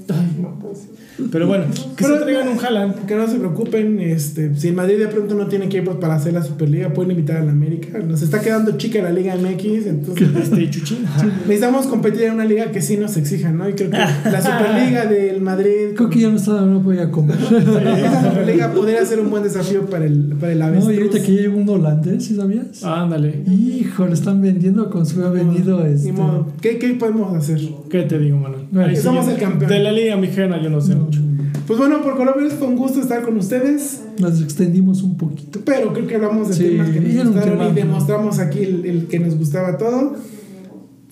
Ay, 0.10 0.38
no 0.42 0.58
puedo 0.58 0.74
decir. 0.74 0.90
Pero 1.32 1.48
bueno, 1.48 1.66
que 1.96 2.04
Pero- 2.04 2.18
se 2.20 2.24
traigan 2.24 2.48
un 2.50 2.60
Haaland. 2.64 3.06
Que 3.06 3.16
no 3.16 3.28
se 3.28 3.38
preocupen, 3.38 4.00
este, 4.00 4.56
si 4.56 4.68
el 4.70 4.76
Madrid 4.76 5.00
de 5.00 5.08
pronto 5.08 5.34
no 5.36 5.48
tiene 5.48 5.66
equipos 5.66 5.96
para 5.98 6.16
hacer 6.16 6.34
la 6.34 6.44
Superliga, 6.44 6.94
pueden 6.94 7.12
invitar 7.12 7.38
a 7.38 7.44
la 7.44 7.52
América. 7.52 8.00
Nos 8.00 8.22
está 8.22 8.40
quedando 8.42 8.78
chica 8.78 9.02
la 9.02 9.12
Liga 9.12 9.36
MX, 9.36 9.86
entonces 9.88 10.28
Este 10.44 10.70
Chuchín. 10.70 11.00
necesitamos 11.48 11.88
competir 11.88 12.24
en 12.24 12.34
una 12.36 12.46
liga 12.46 12.72
que 12.72 12.82
sí 12.82 12.98
nos 12.98 13.18
exija, 13.18 13.52
¿no? 13.52 13.68
Y 13.68 13.74
creo 13.74 13.90
que 13.90 13.98
la 13.98 14.42
Superliga 14.42 15.06
del 15.06 15.42
Madrid, 15.42 15.96
Creo 15.96 16.10
que 16.10 16.20
ya 16.20 16.30
no, 16.30 16.36
estaba, 16.38 16.62
no 16.62 16.82
podía 16.82 17.10
comer. 17.10 17.38
esa 17.98 18.30
Superliga 18.30 18.72
podría 18.72 19.06
ser 19.06 19.20
un 19.20 19.30
buen 19.30 19.44
desafío 19.44 19.86
para 19.88 20.06
el, 20.06 20.36
para 20.40 20.52
el 20.54 20.60
no, 20.60 20.66
Avestruz. 20.66 20.94
y 20.94 20.98
ahorita 20.98 21.22
que 21.24 21.32
llega 21.32 21.56
un 21.56 21.68
holandés, 21.70 22.26
¿sí 22.26 22.36
sabías? 22.36 22.84
Ándale. 22.84 23.44
Hijo, 23.48 24.06
lo 24.06 24.14
están 24.14 24.42
vendiendo 24.42 24.90
con 24.90 25.06
su 25.06 25.24
ha 25.26 25.30
venido 25.30 25.84
Ni 25.84 25.94
este. 25.94 26.12
modo. 26.12 26.48
¿Qué, 26.62 26.78
¿Qué 26.78 26.94
podemos 26.94 27.36
hacer? 27.36 27.60
¿Qué 27.90 28.04
te 28.04 28.20
digo, 28.20 28.38
Manuel? 28.38 28.57
Bueno, 28.72 28.90
Ahí 28.90 28.96
sí 28.96 29.02
somos 29.02 29.28
el 29.28 29.38
campeón. 29.38 29.70
De 29.72 29.80
la 29.80 29.92
Liga 29.92 30.16
Mexicana 30.18 30.62
yo 30.62 30.70
no 30.70 30.82
sé 30.82 30.96
mucho. 30.96 31.22
Pues 31.66 31.80
bueno, 31.80 32.02
por 32.02 32.16
Colombia 32.18 32.50
fue 32.58 32.68
un 32.68 32.76
gusto 32.78 33.02
estar 33.02 33.22
con 33.24 33.36
ustedes, 33.38 34.02
Nos 34.20 34.42
extendimos 34.42 35.04
un 35.04 35.18
poquito. 35.18 35.60
pero 35.66 35.92
creo 35.94 36.08
que 36.08 36.16
hablamos 36.16 36.48
de 36.50 36.54
Sí, 36.54 36.64
temas 36.64 36.90
que 36.90 37.00
nos 37.02 37.26
gustaron 37.28 37.58
tema- 37.58 37.70
y 37.70 37.74
demostramos 37.74 38.40
aquí 38.40 38.60
el, 38.64 38.86
el 38.86 39.08
que 39.08 39.20
nos 39.20 39.36
gustaba 39.38 39.78
todo. 39.78 40.16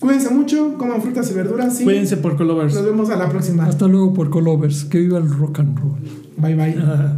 Cuídense 0.00 0.30
mucho, 0.30 0.74
coman 0.78 1.00
frutas 1.02 1.30
y 1.30 1.34
verduras 1.34 1.80
Cuídense 1.82 2.16
por 2.18 2.36
Colovers. 2.36 2.74
nos 2.74 2.84
vemos 2.84 3.10
a 3.10 3.16
la 3.16 3.28
próxima. 3.28 3.64
Hasta 3.66 3.86
luego 3.86 4.12
por 4.14 4.30
Colovers. 4.30 4.84
Que 4.84 4.98
viva 5.00 5.18
el 5.18 5.28
rock 5.30 5.60
and 5.60 5.78
roll. 5.78 5.98
Bye 6.38 6.54
bye. 6.54 6.74
Ajá. 6.82 7.16